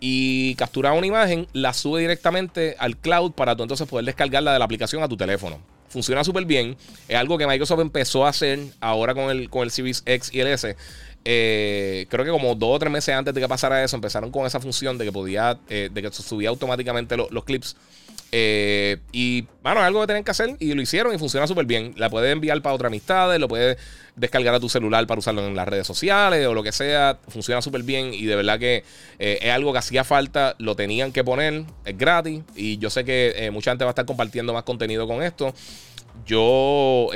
y 0.00 0.54
capturas 0.56 0.96
una 0.96 1.06
imagen, 1.06 1.46
la 1.52 1.72
sube 1.72 2.00
directamente 2.00 2.76
al 2.78 2.96
cloud 2.96 3.32
para 3.32 3.56
tú 3.56 3.62
entonces 3.62 3.88
poder 3.88 4.04
descargarla 4.04 4.52
de 4.52 4.58
la 4.58 4.64
aplicación 4.64 5.02
a 5.02 5.08
tu 5.08 5.16
teléfono 5.16 5.60
funciona 5.94 6.24
súper 6.24 6.44
bien. 6.44 6.76
Es 7.06 7.16
algo 7.16 7.38
que 7.38 7.46
Microsoft 7.46 7.80
empezó 7.80 8.26
a 8.26 8.30
hacer 8.30 8.58
ahora 8.80 9.14
con 9.14 9.30
el, 9.30 9.48
con 9.48 9.62
el 9.62 9.70
Series 9.70 10.02
X 10.04 10.28
y 10.34 10.40
el 10.40 10.48
S. 10.48 10.76
Eh, 11.24 12.06
creo 12.10 12.24
que 12.24 12.32
como 12.32 12.54
dos 12.56 12.76
o 12.76 12.78
tres 12.80 12.92
meses 12.92 13.14
antes 13.14 13.32
de 13.32 13.40
que 13.40 13.48
pasara 13.48 13.82
eso, 13.82 13.96
empezaron 13.96 14.30
con 14.30 14.44
esa 14.44 14.60
función 14.60 14.98
de 14.98 15.06
que 15.06 15.12
podía, 15.12 15.58
eh, 15.68 15.88
de 15.90 16.02
que 16.02 16.12
subía 16.12 16.48
automáticamente 16.48 17.16
los 17.16 17.44
clips. 17.44 17.76
Eh, 18.32 18.98
y 19.12 19.42
bueno, 19.62 19.80
es 19.80 19.86
algo 19.86 20.00
que 20.00 20.06
tienen 20.06 20.24
que 20.24 20.30
hacer 20.32 20.56
y 20.58 20.74
lo 20.74 20.82
hicieron 20.82 21.14
y 21.14 21.18
funciona 21.18 21.46
súper 21.46 21.66
bien. 21.66 21.94
La 21.96 22.10
puedes 22.10 22.32
enviar 22.32 22.60
para 22.62 22.74
otras 22.74 22.88
amistades, 22.88 23.38
lo 23.40 23.48
puedes 23.48 23.76
descargar 24.16 24.54
a 24.54 24.60
tu 24.60 24.68
celular 24.68 25.06
para 25.06 25.18
usarlo 25.18 25.46
en 25.46 25.54
las 25.54 25.68
redes 25.68 25.86
sociales 25.86 26.46
o 26.46 26.54
lo 26.54 26.62
que 26.62 26.72
sea. 26.72 27.18
Funciona 27.28 27.62
súper 27.62 27.82
bien 27.82 28.12
y 28.12 28.24
de 28.26 28.36
verdad 28.36 28.58
que 28.58 28.84
es 29.18 29.50
algo 29.50 29.72
que 29.72 29.78
hacía 29.78 30.04
falta, 30.04 30.56
lo 30.58 30.74
tenían 30.74 31.12
que 31.12 31.22
poner, 31.24 31.64
es 31.84 31.96
gratis 31.96 32.42
y 32.56 32.78
yo 32.78 32.90
sé 32.90 33.04
que 33.04 33.50
mucha 33.52 33.70
gente 33.70 33.84
va 33.84 33.90
a 33.90 33.92
estar 33.92 34.06
compartiendo 34.06 34.52
más 34.52 34.64
contenido 34.64 35.06
con 35.06 35.22
esto. 35.22 35.54
Yo 36.26 37.10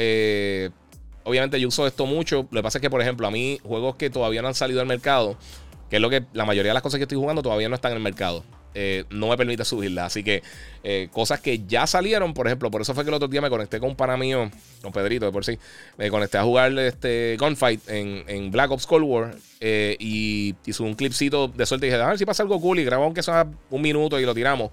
obviamente 1.28 1.60
yo 1.60 1.68
uso 1.68 1.86
esto 1.86 2.06
mucho. 2.06 2.48
Lo 2.50 2.60
que 2.60 2.62
pasa 2.62 2.78
es 2.78 2.82
que, 2.82 2.90
por 2.90 3.02
ejemplo, 3.02 3.26
a 3.26 3.30
mí, 3.30 3.60
juegos 3.62 3.96
que 3.96 4.08
todavía 4.10 4.40
no 4.42 4.48
han 4.48 4.54
salido 4.54 4.80
al 4.80 4.86
mercado, 4.86 5.36
que 5.90 5.96
es 5.96 6.02
lo 6.02 6.10
que 6.10 6.24
la 6.32 6.44
mayoría 6.44 6.70
de 6.70 6.74
las 6.74 6.82
cosas 6.82 6.98
que 6.98 7.04
estoy 7.04 7.18
jugando 7.18 7.42
todavía 7.42 7.68
no 7.68 7.74
están 7.74 7.92
en 7.92 7.98
el 7.98 8.02
mercado. 8.02 8.44
Eh, 8.74 9.04
no 9.10 9.28
me 9.28 9.36
permite 9.36 9.64
subirla. 9.64 10.06
Así 10.06 10.22
que 10.22 10.42
eh, 10.84 11.08
cosas 11.10 11.40
que 11.40 11.64
ya 11.66 11.86
salieron, 11.86 12.34
por 12.34 12.46
ejemplo, 12.46 12.70
por 12.70 12.80
eso 12.80 12.94
fue 12.94 13.04
que 13.04 13.10
el 13.10 13.14
otro 13.14 13.28
día 13.28 13.40
me 13.40 13.50
conecté 13.50 13.80
con 13.80 13.90
un 13.90 13.96
pana 13.96 14.16
mío, 14.16 14.50
con 14.82 14.92
Pedrito, 14.92 15.26
de 15.26 15.32
por 15.32 15.44
sí. 15.44 15.58
Me 15.96 16.10
conecté 16.10 16.38
a 16.38 16.44
jugar 16.44 16.78
este 16.78 17.36
Gunfight 17.38 17.88
en, 17.88 18.50
Black 18.50 18.70
Ops 18.70 18.86
Cold 18.86 19.04
War 19.04 19.34
eh, 19.60 19.96
y 19.98 20.54
hizo 20.66 20.84
un 20.84 20.94
clipcito 20.94 21.48
de 21.48 21.66
suerte 21.66 21.86
y 21.86 21.90
dije, 21.90 22.00
a 22.00 22.06
ver 22.06 22.18
si 22.18 22.26
pasa 22.26 22.42
algo 22.42 22.60
cool 22.60 22.78
y 22.78 22.84
grabamos 22.84 23.06
aunque 23.06 23.22
sea 23.22 23.48
un 23.70 23.82
minuto 23.82 24.20
y 24.20 24.24
lo 24.24 24.34
tiramos. 24.34 24.70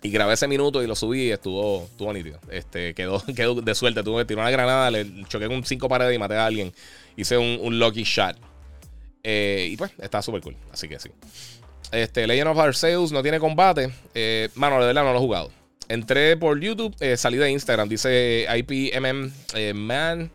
Y 0.00 0.10
grabé 0.10 0.34
ese 0.34 0.46
minuto 0.46 0.82
y 0.82 0.86
lo 0.86 0.94
subí 0.94 1.24
y 1.24 1.30
estuvo, 1.32 1.84
estuvo 1.84 2.12
nítido. 2.12 2.38
Este, 2.50 2.94
quedó, 2.94 3.22
quedó 3.36 3.54
de 3.54 3.74
suerte. 3.74 4.02
Tuve 4.02 4.24
tiré 4.24 4.40
una 4.40 4.50
granada, 4.50 4.90
le 4.90 5.24
choqué 5.28 5.48
con 5.48 5.64
cinco 5.64 5.88
paredes 5.88 6.14
y 6.14 6.18
maté 6.18 6.34
a 6.34 6.46
alguien. 6.46 6.72
Hice 7.16 7.36
un, 7.36 7.78
lucky 7.78 8.04
shot. 8.04 8.36
Eh, 9.22 9.68
y 9.72 9.76
pues, 9.76 9.92
está 9.98 10.22
súper 10.22 10.40
cool. 10.42 10.56
Así 10.72 10.88
que 10.88 10.98
sí. 10.98 11.10
Este, 11.92 12.26
Legend 12.26 12.50
of 12.50 12.58
Arceus 12.58 13.12
no 13.12 13.22
tiene 13.22 13.40
combate. 13.40 13.90
Eh, 14.14 14.48
mano, 14.54 14.80
de 14.80 14.86
verdad 14.86 15.04
no 15.04 15.12
lo 15.12 15.18
he 15.18 15.22
jugado. 15.22 15.50
Entré 15.88 16.36
por 16.36 16.60
YouTube, 16.60 16.94
eh, 17.00 17.16
salí 17.16 17.38
de 17.38 17.50
Instagram. 17.50 17.88
Dice 17.88 18.46
IPMM 18.54 19.32
Man. 19.74 20.30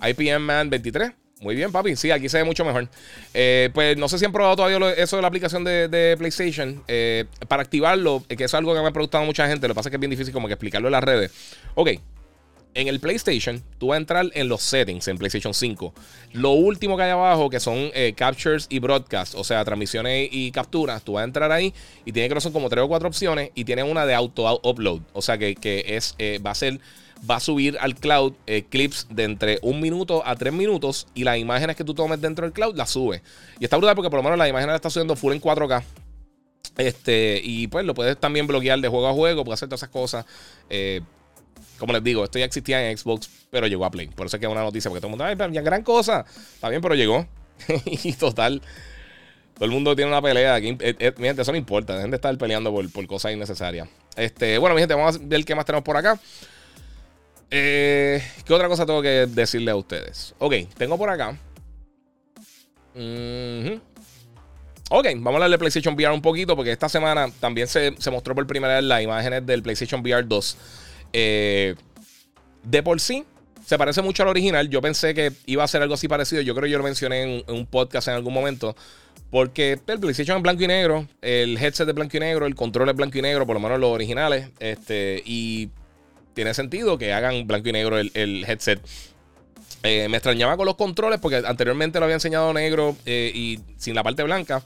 IPM 0.00 0.40
Man 0.40 0.70
23. 0.70 1.12
Muy 1.42 1.56
bien, 1.56 1.72
papi. 1.72 1.96
Sí, 1.96 2.10
aquí 2.12 2.28
se 2.28 2.38
ve 2.38 2.44
mucho 2.44 2.64
mejor. 2.64 2.88
Eh, 3.34 3.70
pues 3.74 3.96
no 3.96 4.08
sé 4.08 4.16
si 4.16 4.24
han 4.24 4.30
probado 4.30 4.54
todavía 4.54 4.92
eso 4.92 5.16
de 5.16 5.22
la 5.22 5.28
aplicación 5.28 5.64
de, 5.64 6.14
PlayStation. 6.16 6.82
Eh, 6.86 7.24
para 7.48 7.62
activarlo, 7.62 8.22
eh, 8.28 8.36
que 8.36 8.44
es 8.44 8.54
algo 8.54 8.72
que 8.74 8.80
me 8.80 8.86
ha 8.86 8.92
preguntado 8.92 9.24
mucha 9.24 9.48
gente. 9.48 9.66
Lo 9.66 9.74
que 9.74 9.76
pasa 9.76 9.88
es 9.88 9.90
que 9.90 9.96
es 9.96 10.00
bien 10.00 10.10
difícil 10.10 10.32
como 10.32 10.46
que 10.46 10.54
explicarlo 10.54 10.86
en 10.86 10.92
las 10.92 11.04
redes. 11.04 11.32
Ok. 11.74 11.90
En 12.74 12.88
el 12.88 13.00
PlayStation, 13.00 13.62
tú 13.78 13.88
vas 13.88 13.96
a 13.96 13.98
entrar 13.98 14.30
en 14.32 14.48
los 14.48 14.62
settings 14.62 15.06
en 15.08 15.18
PlayStation 15.18 15.52
5. 15.52 15.92
Lo 16.32 16.52
último 16.52 16.96
que 16.96 17.02
hay 17.02 17.10
abajo, 17.10 17.50
que 17.50 17.60
son 17.60 17.90
captures 18.16 18.66
y 18.70 18.78
broadcast, 18.78 19.34
o 19.34 19.44
sea, 19.44 19.62
transmisiones 19.64 20.30
y 20.32 20.50
capturas, 20.52 21.02
tú 21.02 21.12
vas 21.12 21.20
a 21.20 21.24
entrar 21.24 21.52
ahí 21.52 21.74
y 22.06 22.12
tiene 22.12 22.32
que 22.32 22.40
son 22.40 22.52
como 22.52 22.70
tres 22.70 22.82
o 22.82 22.88
cuatro 22.88 23.08
opciones 23.08 23.50
y 23.54 23.64
tiene 23.64 23.82
una 23.82 24.06
de 24.06 24.14
auto 24.14 24.58
upload. 24.62 25.02
O 25.12 25.20
sea, 25.20 25.36
que, 25.36 25.54
que 25.54 25.84
es, 25.86 26.16
va 26.42 26.52
a 26.52 26.54
ser 26.54 26.80
va 27.28 27.36
a 27.36 27.40
subir 27.40 27.76
al 27.80 27.94
cloud 27.94 28.34
eh, 28.46 28.64
clips 28.68 29.06
de 29.10 29.24
entre 29.24 29.58
un 29.62 29.80
minuto 29.80 30.22
a 30.26 30.36
tres 30.36 30.52
minutos 30.52 31.06
y 31.14 31.24
las 31.24 31.38
imágenes 31.38 31.76
que 31.76 31.84
tú 31.84 31.94
tomes 31.94 32.20
dentro 32.20 32.44
del 32.44 32.52
cloud 32.52 32.76
las 32.76 32.90
sube. 32.90 33.22
Y 33.60 33.64
está 33.64 33.76
brutal 33.76 33.94
porque 33.94 34.10
por 34.10 34.18
lo 34.18 34.24
menos 34.24 34.38
las 34.38 34.48
imágenes 34.48 34.72
las 34.72 34.76
está 34.76 34.90
subiendo 34.90 35.16
full 35.16 35.32
en 35.32 35.40
4K. 35.40 35.82
Este, 36.78 37.40
y 37.42 37.66
pues 37.68 37.84
lo 37.84 37.94
puedes 37.94 38.18
también 38.18 38.46
bloquear 38.46 38.80
de 38.80 38.88
juego 38.88 39.08
a 39.08 39.12
juego, 39.12 39.44
puedes 39.44 39.58
hacer 39.58 39.68
todas 39.68 39.80
esas 39.80 39.90
cosas. 39.90 40.26
Eh, 40.70 41.02
como 41.82 41.94
les 41.94 42.04
digo, 42.04 42.22
esto 42.22 42.38
ya 42.38 42.44
existía 42.44 42.88
en 42.88 42.96
Xbox, 42.96 43.28
pero 43.50 43.66
llegó 43.66 43.84
a 43.84 43.90
Play. 43.90 44.06
Por 44.06 44.24
eso 44.24 44.36
es 44.36 44.40
que 44.40 44.46
es 44.46 44.52
una 44.52 44.62
noticia, 44.62 44.88
porque 44.88 45.00
todo 45.00 45.08
el 45.08 45.18
mundo, 45.18 45.24
ay, 45.24 45.36
ya 45.52 45.62
gran 45.62 45.82
cosa. 45.82 46.24
Está 46.54 46.68
bien, 46.68 46.80
pero 46.80 46.94
llegó. 46.94 47.26
y 47.84 48.12
total. 48.12 48.62
Todo 49.54 49.64
el 49.64 49.72
mundo 49.72 49.96
tiene 49.96 50.08
una 50.08 50.22
pelea. 50.22 50.54
Aquí, 50.54 50.76
eh, 50.78 51.12
mi 51.16 51.26
gente, 51.26 51.42
eso 51.42 51.50
no 51.50 51.58
importa. 51.58 51.96
Dejen 51.96 52.12
de 52.12 52.18
estar 52.18 52.38
peleando 52.38 52.72
por, 52.72 53.06
cosas 53.08 53.32
innecesarias. 53.32 53.88
Este, 54.14 54.58
bueno, 54.58 54.76
mi 54.76 54.80
gente, 54.80 54.94
vamos 54.94 55.16
a 55.16 55.18
ver 55.20 55.44
qué 55.44 55.56
más 55.56 55.64
tenemos 55.64 55.82
por 55.82 55.96
acá. 55.96 56.20
Eh, 57.50 58.22
¿Qué 58.44 58.54
otra 58.54 58.68
cosa 58.68 58.86
tengo 58.86 59.02
que 59.02 59.26
decirle 59.26 59.72
a 59.72 59.74
ustedes? 59.74 60.36
Ok, 60.38 60.54
tengo 60.78 60.96
por 60.96 61.10
acá. 61.10 61.36
Ok, 64.88 65.06
vamos 65.16 65.32
a 65.32 65.34
hablar 65.34 65.50
de 65.50 65.58
PlayStation 65.58 65.96
VR 65.96 66.14
un 66.14 66.22
poquito 66.22 66.54
porque 66.54 66.70
esta 66.70 66.88
semana 66.88 67.28
también 67.40 67.66
se, 67.66 67.92
mostró 68.12 68.36
por 68.36 68.46
primera 68.46 68.76
vez 68.76 68.84
las 68.84 69.02
imágenes 69.02 69.44
del 69.44 69.64
PlayStation 69.64 70.00
VR 70.00 70.22
2. 70.22 70.56
Eh, 71.12 71.74
de 72.64 72.82
por 72.82 73.00
sí, 73.00 73.24
se 73.64 73.78
parece 73.78 74.02
mucho 74.02 74.22
al 74.22 74.28
original. 74.28 74.68
Yo 74.68 74.80
pensé 74.80 75.14
que 75.14 75.32
iba 75.46 75.64
a 75.64 75.68
ser 75.68 75.82
algo 75.82 75.94
así 75.94 76.08
parecido. 76.08 76.42
Yo 76.42 76.54
creo 76.54 76.64
que 76.64 76.70
yo 76.70 76.78
lo 76.78 76.84
mencioné 76.84 77.22
en, 77.22 77.44
un 77.48 77.66
podcast 77.66 78.08
en 78.08 78.14
algún 78.14 78.34
momento. 78.34 78.76
Porque 79.30 79.80
el 79.86 79.98
PlayStation 79.98 80.36
es 80.36 80.42
blanco 80.42 80.62
y 80.62 80.66
negro, 80.66 81.08
el 81.22 81.56
headset 81.56 81.88
es 81.88 81.94
blanco 81.94 82.18
y 82.18 82.20
negro, 82.20 82.44
el 82.44 82.54
control 82.54 82.90
es 82.90 82.96
blanco 82.96 83.16
y 83.16 83.22
negro, 83.22 83.46
por 83.46 83.54
lo 83.54 83.60
menos 83.60 83.80
los 83.80 83.90
originales. 83.90 84.50
Este, 84.60 85.22
y 85.24 85.70
tiene 86.34 86.52
sentido 86.52 86.98
que 86.98 87.14
hagan 87.14 87.46
blanco 87.46 87.68
y 87.70 87.72
negro 87.72 87.98
el, 87.98 88.44
headset. 88.46 88.80
Eh, 89.84 90.06
me 90.08 90.18
extrañaba 90.18 90.56
con 90.56 90.66
los 90.66 90.76
controles 90.76 91.18
porque 91.18 91.42
anteriormente 91.46 91.98
lo 91.98 92.04
había 92.04 92.14
enseñado 92.14 92.52
negro 92.52 92.94
eh, 93.06 93.32
y 93.34 93.58
sin 93.78 93.94
la 93.94 94.02
parte 94.02 94.22
blanca. 94.22 94.62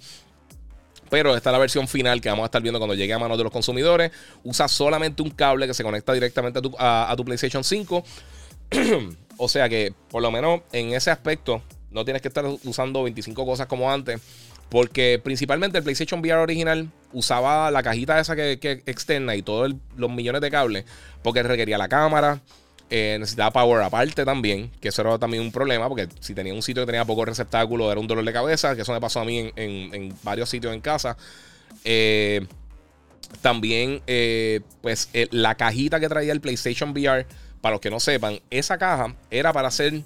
Pero 1.09 1.37
esta 1.37 1.51
es 1.51 1.53
la 1.53 1.59
versión 1.59 1.89
final 1.89 2.21
que 2.21 2.29
vamos 2.29 2.45
a 2.45 2.47
estar 2.47 2.63
viendo 2.63 2.79
cuando 2.79 2.95
llegue 2.95 3.13
a 3.13 3.19
manos 3.19 3.39
de 3.39 3.45
los 3.45 3.53
consumidores. 3.53 4.11
Usa 4.45 4.69
solamente 4.69 5.23
un 5.23 5.31
cable 5.31 5.67
que 5.67 5.75
se 5.75 5.83
conecta 5.83 6.13
directamente 6.13 6.61
a 6.79 7.15
tu, 7.17 7.25
PlayStation 7.25 7.63
5. 7.63 8.05
o 9.37 9.49
sea 9.49 9.69
que, 9.69 9.95
por 10.11 10.23
lo 10.23 10.31
menos 10.31 10.63
en 10.73 10.93
ese 10.95 11.11
aspecto, 11.11 11.63
no 11.91 12.05
tienes 12.05 12.23
que 12.23 12.29
estar 12.29 12.45
usando 12.65 13.03
25 13.03 13.45
cosas 13.47 13.67
como 13.67 13.91
antes. 13.91 14.21
Porque 14.69 15.21
principalmente 15.23 15.79
el 15.79 15.85
PlayStation 15.85 16.21
VR 16.21 16.43
original 16.43 16.91
usaba 17.13 17.71
la 17.71 17.85
cajita 17.85 18.19
esa 18.19 18.35
que, 18.35 18.59
externa 18.87 19.37
y 19.37 19.43
todos 19.43 19.73
los 19.97 20.11
millones 20.11 20.41
de 20.41 20.51
cables. 20.51 20.85
Porque 21.23 21.43
requería 21.43 21.79
la 21.79 21.89
cámara. 21.89 22.41
Eh, 22.89 23.17
necesitaba 23.19 23.51
power 23.53 23.83
aparte 23.83 24.25
también. 24.25 24.71
Que 24.81 24.89
eso 24.89 25.03
era 25.03 25.19
también 25.19 25.43
un 25.43 25.53
problema. 25.53 25.89
Porque 25.89 26.09
si 26.21 26.35
tenía 26.35 26.55
un 26.55 26.63
sitio 26.63 26.83
que 26.83 26.87
tenía 26.87 27.05
poco 27.05 27.25
receptáculo, 27.25 27.91
era 27.91 28.01
un 28.01 28.07
dolor 28.07 28.25
de 28.25 28.33
cabeza. 28.33 28.75
Que 28.77 28.83
eso 28.83 28.93
me 28.93 29.01
pasó 29.01 29.21
a 29.21 29.25
mí 29.25 29.51
en, 29.57 30.15
varios 30.23 30.49
sitios 30.49 30.73
en 30.73 30.81
casa. 30.81 31.17
Eh, 31.85 32.47
también, 33.43 34.01
eh, 34.07 34.61
pues, 34.83 35.09
la 35.31 35.57
cajita 35.57 35.99
que 36.01 36.09
traía 36.09 36.33
el 36.33 36.41
PlayStation 36.41 36.91
VR. 36.91 37.27
Para 37.61 37.75
los 37.75 37.81
que 37.81 37.91
no 37.91 37.99
sepan, 37.99 38.39
esa 38.51 38.79
caja 38.79 39.17
era 39.31 39.53
para 39.53 39.69
hacer 39.69 40.03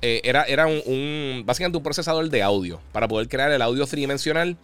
era, 0.00 0.42
era 0.44 0.66
un, 0.66 1.44
básicamente 1.46 1.76
un 1.76 1.84
procesador 1.84 2.28
de 2.28 2.42
audio 2.42 2.80
para 2.90 3.06
poder 3.06 3.28
crear 3.28 3.52
el 3.52 3.62
audio 3.62 3.86
tridimensional 3.86 4.56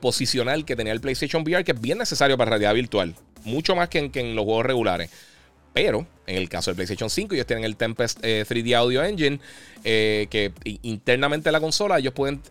posicional 0.00 0.66
que 0.66 0.76
tenía 0.76 0.92
el 0.92 1.00
PlayStation 1.00 1.42
VR, 1.42 1.64
que 1.64 1.72
es 1.72 1.80
bien 1.80 1.96
necesario 1.98 2.36
para 2.36 2.50
realidad 2.50 2.74
virtual, 2.74 3.14
mucho 3.44 3.74
más 3.74 3.88
que 3.88 4.00
en, 4.00 4.10
que 4.10 4.20
en 4.20 4.36
los 4.36 4.44
juegos 4.44 4.66
regulares. 4.66 5.10
Pero 5.72 6.06
en 6.26 6.36
el 6.36 6.48
caso 6.48 6.70
del 6.70 6.76
PlayStation 6.76 7.08
5, 7.08 7.34
ellos 7.34 7.46
tienen 7.46 7.64
el 7.64 7.76
Tempest 7.76 8.20
3D 8.20 8.70
eh, 8.70 8.74
Audio 8.74 9.02
Engine, 9.02 9.40
que 9.82 10.52
internamente 10.82 11.48
en 11.48 11.52
la 11.54 11.60
consola 11.60 11.98
ellos 11.98 12.12
pueden 12.12 12.42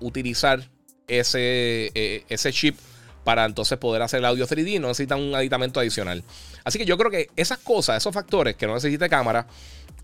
utilizar 0.00 0.68
ese, 1.06 2.24
ese 2.28 2.52
chip 2.52 2.76
para 3.24 3.46
entonces 3.46 3.78
poder 3.78 4.02
hacer 4.02 4.18
el 4.18 4.26
audio 4.26 4.46
3D. 4.46 4.80
No 4.80 4.88
necesitan 4.88 5.20
un 5.20 5.34
aditamento 5.34 5.80
adicional. 5.80 6.22
Así 6.62 6.78
que 6.78 6.84
yo 6.84 6.96
creo 6.96 7.10
que 7.10 7.30
esas 7.36 7.58
cosas, 7.58 7.96
esos 7.96 8.14
factores 8.14 8.54
que 8.54 8.66
no 8.66 8.74
necesita 8.74 9.08
cámara, 9.08 9.46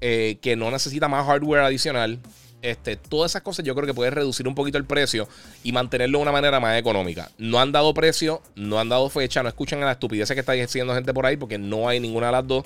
eh, 0.00 0.38
que 0.40 0.56
no 0.56 0.70
necesita 0.70 1.06
más 1.08 1.26
hardware 1.26 1.60
adicional. 1.62 2.18
Este, 2.62 2.96
todas 2.96 3.32
esas 3.32 3.42
cosas 3.42 3.64
yo 3.64 3.74
creo 3.74 3.86
que 3.86 3.94
puede 3.94 4.10
reducir 4.10 4.46
un 4.46 4.54
poquito 4.54 4.76
el 4.76 4.84
precio 4.84 5.26
y 5.64 5.72
mantenerlo 5.72 6.18
de 6.18 6.22
una 6.22 6.32
manera 6.32 6.60
más 6.60 6.78
económica. 6.78 7.30
No 7.38 7.58
han 7.58 7.72
dado 7.72 7.94
precio, 7.94 8.42
no 8.54 8.78
han 8.78 8.88
dado 8.88 9.08
fecha, 9.08 9.42
no 9.42 9.48
escuchan 9.48 9.82
a 9.82 9.86
la 9.86 9.92
estupidez 9.92 10.28
que 10.30 10.40
está 10.40 10.52
diciendo 10.52 10.94
gente 10.94 11.14
por 11.14 11.24
ahí 11.24 11.36
porque 11.36 11.56
no 11.56 11.88
hay 11.88 12.00
ninguna 12.00 12.26
de 12.26 12.32
las 12.32 12.46
dos. 12.46 12.64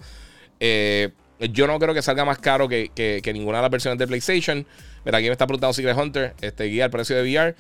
Eh, 0.59 1.11
yo 1.53 1.67
no 1.67 1.79
creo 1.79 1.95
que 1.95 2.03
salga 2.03 2.25
más 2.25 2.39
caro 2.39 2.69
que, 2.69 3.23
ninguna 3.33 3.59
de 3.59 3.63
las 3.63 3.71
versiones 3.71 3.99
de 3.99 4.07
PlayStation. 4.07 4.67
Mira, 5.05 5.19
aquí 5.19 5.27
me 5.27 5.33
está 5.33 5.47
preguntando 5.47 5.73
Secret 5.73 5.97
Hunter, 5.97 6.35
este 6.41 6.65
guía 6.65 6.87
el 6.87 6.91
precio 6.91 7.17
de 7.17 7.23
VR. 7.23 7.55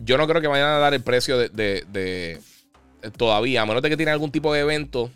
Yo 0.00 0.16
no 0.16 0.26
creo 0.26 0.40
que 0.40 0.48
vayan 0.48 0.68
a 0.68 0.78
dar 0.78 0.94
el 0.94 1.02
precio 1.02 1.38
de, 1.38 2.38
todavía, 3.16 3.62
a 3.62 3.66
menos 3.66 3.82
de 3.82 3.90
que 3.90 3.96
tienen 3.96 4.12
algún 4.12 4.30
tipo 4.30 4.52
de 4.52 4.60
evento 4.60 5.10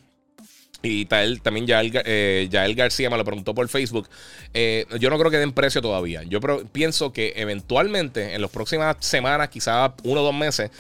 Y 0.85 1.07
también 1.07 1.67
ya 1.67 1.81
eh, 1.83 2.47
Yael 2.51 2.75
García 2.75 3.09
me 3.09 3.17
lo 3.17 3.25
preguntó 3.25 3.55
por 3.55 3.67
Facebook. 3.69 4.07
Eh, 4.53 4.85
yo 5.01 5.09
no 5.09 5.19
creo 5.19 5.31
que 5.31 5.39
den 5.39 5.53
precio 5.53 5.81
todavía. 5.81 6.23
Yo 6.25 6.41
pienso 6.73 7.11
que 7.11 7.33
eventualmente, 7.37 8.35
en 8.35 8.43
las 8.43 8.51
próximas 8.51 8.97
semanas, 9.01 9.49
quizás 9.49 9.93
uno 10.03 10.21
o 10.21 10.25
dos 10.25 10.35
meses, 10.35 10.71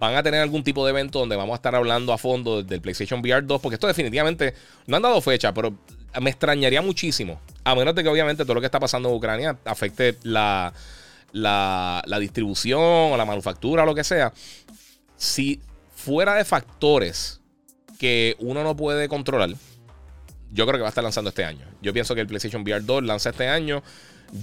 van 0.00 0.16
a 0.16 0.24
tener 0.24 0.40
algún 0.40 0.64
tipo 0.64 0.84
de 0.84 0.90
evento 0.90 1.20
donde 1.20 1.36
vamos 1.36 1.52
a 1.52 1.56
estar 1.56 1.74
hablando 1.76 2.12
a 2.12 2.18
fondo 2.18 2.64
del 2.64 2.80
PlayStation 2.80 3.20
VR 3.20 3.46
2. 3.46 3.60
Porque 3.60 3.74
esto 3.74 3.86
definitivamente 3.86 4.54
no 4.88 4.96
han 4.96 5.02
dado 5.02 5.20
fecha, 5.20 5.54
pero 5.54 5.72
me 6.20 6.30
extrañaría 6.30 6.82
muchísimo. 6.82 7.40
A 7.62 7.76
menos 7.76 7.94
de 7.94 8.02
que 8.02 8.08
obviamente 8.08 8.44
todo 8.44 8.54
lo 8.54 8.60
que 8.60 8.66
está 8.66 8.80
pasando 8.80 9.08
en 9.08 9.14
Ucrania 9.14 9.56
afecte 9.64 10.18
la, 10.24 10.72
la, 11.30 12.02
la 12.06 12.18
distribución 12.18 12.80
o 12.80 13.16
la 13.16 13.24
manufactura 13.24 13.84
o 13.84 13.86
lo 13.86 13.94
que 13.94 14.02
sea. 14.02 14.32
Si 15.16 15.60
fuera 15.94 16.34
de 16.34 16.44
factores 16.44 17.40
que 17.98 18.36
uno 18.38 18.62
no 18.62 18.76
puede 18.76 19.08
controlar, 19.08 19.50
yo 20.52 20.66
creo 20.66 20.78
que 20.78 20.82
va 20.82 20.88
a 20.88 20.90
estar 20.90 21.04
lanzando 21.04 21.30
este 21.30 21.44
año. 21.44 21.66
Yo 21.82 21.92
pienso 21.92 22.14
que 22.14 22.20
el 22.20 22.26
PlayStation 22.26 22.62
VR 22.62 22.80
2 22.84 23.04
lanza 23.04 23.30
este 23.30 23.48
año. 23.48 23.82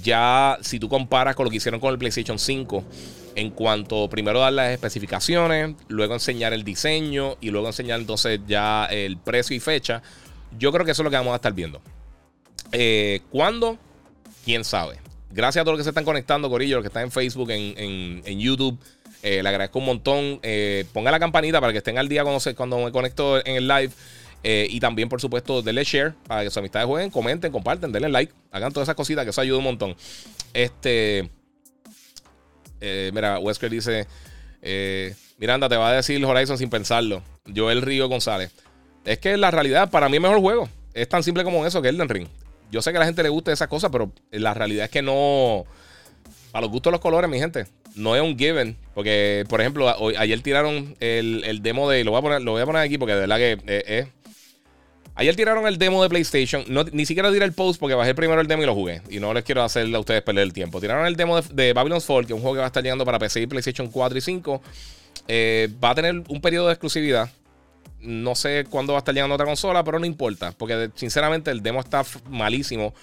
Ya, 0.04 0.58
si 0.62 0.80
tú 0.80 0.90
comparas 0.90 1.36
con 1.36 1.46
lo 1.46 1.50
que 1.50 1.58
hicieron 1.58 1.80
con 1.80 1.92
el 1.92 1.98
PlayStation 1.98 2.38
5, 2.38 2.84
en 3.36 3.50
cuanto 3.52 4.10
primero 4.10 4.40
dar 4.40 4.54
las 4.54 4.72
especificaciones, 4.72 5.76
luego 5.88 6.14
enseñar 6.14 6.54
el 6.54 6.64
diseño 6.64 7.38
y 7.42 7.50
luego 7.50 7.68
enseñar 7.68 8.00
entonces 8.00 8.42
ya 8.46 8.86
el 8.86 9.18
precio 9.18 9.56
y 9.56 9.60
fecha, 9.60 10.02
yo 10.58 10.72
creo 10.72 10.86
que 10.86 10.92
eso 10.92 11.02
es 11.02 11.06
lo 11.06 11.10
que 11.10 11.18
vamos 11.18 11.34
a 11.34 11.38
estar 11.38 11.54
viendo. 11.54 11.82
Eh, 12.72 13.22
¿Cuándo? 13.30 13.78
¿Quién 14.44 14.64
sabe? 14.64 15.00
Gracias 15.30 15.62
a 15.62 15.64
todos 15.64 15.78
los 15.78 15.80
que 15.80 15.86
se 15.86 15.92
están 15.92 16.06
conectando, 16.06 16.50
Corillo, 16.50 16.76
los 16.78 16.84
que 16.84 16.90
están 16.90 17.04
en 17.04 17.12
Facebook, 17.12 17.50
en, 17.52 18.22
en 18.26 18.40
YouTube. 18.40 18.78
Eh, 19.24 19.44
le 19.44 19.50
agradezco 19.50 19.80
un 19.80 19.86
montón. 19.86 20.40
Eh, 20.42 20.86
ponga 20.94 21.12
la 21.12 21.20
campanita 21.20 21.60
para 21.60 21.72
que 21.72 21.78
estén 21.80 21.98
al 21.98 22.10
día 22.10 22.24
cuando, 22.24 22.56
cuando 22.56 22.80
me 22.80 22.92
conecto 22.92 23.46
en 23.46 23.56
el 23.56 23.68
live. 23.68 23.92
Eh, 24.44 24.68
y 24.70 24.80
también, 24.80 25.08
por 25.08 25.22
supuesto, 25.22 25.62
denle 25.62 25.84
share 25.84 26.14
para 26.28 26.42
que 26.44 26.50
sus 26.50 26.58
amistades 26.58 26.88
jueguen, 26.88 27.12
comenten, 27.12 27.52
comparten, 27.52 27.92
denle 27.92 28.10
like, 28.10 28.34
hagan 28.52 28.74
todas 28.74 28.88
esas 28.88 28.96
cositas 28.96 29.24
que 29.24 29.30
eso 29.30 29.42
ayuda 29.42 29.60
un 29.60 29.64
montón. 29.66 29.96
Este. 30.54 31.30
mira, 32.82 33.38
Wesker 33.40 33.70
dice: 33.70 34.08
Miranda, 35.38 35.70
te 35.70 35.78
va 35.78 35.90
a 35.90 35.94
decir 35.94 36.24
Horizon 36.26 36.58
sin 36.58 36.70
pensarlo. 36.70 37.22
Joel 37.56 37.84
Río 37.84 38.08
González. 38.08 38.52
Es 39.06 39.20
que 39.20 39.38
la 39.38 39.52
realidad, 39.52 39.92
para 39.92 40.10
mí, 40.10 40.18
es 40.18 40.22
mejor 40.22 40.40
juego. 40.40 40.70
Es 40.94 41.08
tan 41.08 41.24
simple 41.24 41.44
como 41.44 41.66
eso 41.66 41.82
que 41.82 41.90
Elden 41.90 42.10
Ring. 42.10 42.28
Yo 42.72 42.82
sé 42.82 42.92
que 42.92 42.98
a 42.98 43.02
la 43.02 43.06
gente 43.06 43.22
le 43.22 43.30
gusta 43.30 43.52
esas 43.52 43.68
cosas, 43.68 43.92
pero 43.92 44.12
la 44.32 44.54
realidad 44.54 44.86
es 44.86 44.92
que 44.92 45.04
no. 45.04 45.66
A 46.54 46.62
los 46.62 46.70
gustos 46.70 46.92
los 46.92 47.00
colores, 47.00 47.30
mi 47.30 47.40
gente 47.40 47.68
no 47.96 48.16
es 48.16 48.22
un 48.22 48.38
given. 48.38 48.78
Porque, 48.94 49.46
por 49.48 49.62
ejemplo, 49.62 49.94
ayer 50.18 50.42
tiraron 50.42 50.96
el, 51.00 51.60
demo 51.62 51.90
de. 51.90 52.04
Lo 52.04 52.12
voy, 52.12 52.20
a 52.20 52.22
poner, 52.22 52.42
lo 52.42 52.52
voy 52.52 52.62
a 52.62 52.66
poner 52.66 52.82
aquí 52.82 52.98
porque 52.98 53.14
de 53.14 53.20
verdad 53.22 53.38
que 53.38 53.58
eh, 53.68 53.84
es. 53.88 54.08
Ayer 55.16 55.36
tiraron 55.36 55.68
el 55.68 55.78
demo 55.78 56.02
de 56.02 56.10
PlayStation. 56.10 56.64
ni 56.94 57.06
siquiera 57.06 57.32
tiré 57.32 57.46
el 57.46 57.54
post 57.54 57.80
porque 57.80 57.96
bajé 57.96 58.16
primero 58.16 58.42
el 58.42 58.48
demo 58.48 58.64
y 58.64 58.66
lo 58.66 58.74
jugué. 58.74 59.02
Y 59.10 59.20
no 59.20 59.34
les 59.34 59.44
quiero 59.44 59.62
hacer 59.64 59.94
a 59.94 60.00
ustedes 60.00 60.22
perder 60.22 60.44
el 60.44 60.54
tiempo. 60.54 60.80
Tiraron 60.80 61.06
el 61.06 61.16
demo 61.16 61.42
de, 61.42 61.74
Babylon's 61.74 62.06
Fall, 62.06 62.26
que 62.26 62.34
es 62.34 62.38
un 62.38 62.42
juego 62.42 62.56
que 62.56 62.60
va 62.60 62.66
a 62.66 62.68
estar 62.68 62.82
llegando 62.82 63.06
para 63.06 63.20
PC 63.20 63.42
y 63.42 63.48
PlayStation 63.48 63.88
4 63.90 64.18
y 64.18 64.22
5. 64.22 64.62
Eh, 65.28 65.70
va 65.84 65.92
a 65.92 65.96
tener 65.96 66.24
un 66.28 66.42
periodo 66.42 66.68
de 66.68 66.74
exclusividad. 66.74 67.30
No 68.00 68.36
sé 68.36 68.66
cuándo 68.70 68.94
va 68.94 69.00
a 69.00 69.02
estar 69.02 69.14
llegando 69.14 69.36
otra 69.36 69.46
consola, 69.46 69.84
pero 69.84 70.00
no 70.00 70.06
importa. 70.06 70.54
Porque 70.54 70.90
sinceramente 70.96 71.52
el 71.52 71.62
demo 71.62 71.82
está 71.82 72.04
malísimo. 72.30 72.94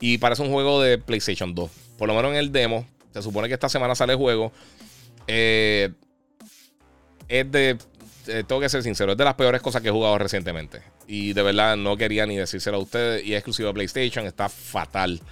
Y 0.00 0.18
parece 0.18 0.42
un 0.42 0.50
juego 0.50 0.80
de 0.80 0.98
PlayStation 0.98 1.54
2. 1.54 1.70
Por 1.98 2.08
lo 2.08 2.14
menos 2.14 2.30
en 2.30 2.36
el 2.38 2.52
demo. 2.52 2.86
Se 3.16 3.22
supone 3.22 3.48
que 3.48 3.54
esta 3.54 3.70
semana 3.70 3.94
sale 3.94 4.12
el 4.12 4.18
juego. 4.18 4.52
Eh, 5.26 5.90
es 7.28 7.50
de. 7.50 7.78
Eh, 8.26 8.44
tengo 8.46 8.60
que 8.60 8.68
ser 8.68 8.82
sincero, 8.82 9.12
es 9.12 9.18
de 9.18 9.24
las 9.24 9.36
peores 9.36 9.62
cosas 9.62 9.80
que 9.80 9.88
he 9.88 9.90
jugado 9.90 10.18
recientemente. 10.18 10.82
Y 11.06 11.32
de 11.32 11.42
verdad 11.42 11.78
no 11.78 11.96
quería 11.96 12.26
ni 12.26 12.36
decírselo 12.36 12.76
a 12.76 12.80
ustedes. 12.80 13.24
Y 13.24 13.32
es 13.32 13.38
exclusivo 13.38 13.68
de 13.68 13.72
PlayStation, 13.72 14.26
está 14.26 14.50
fatal. 14.50 15.22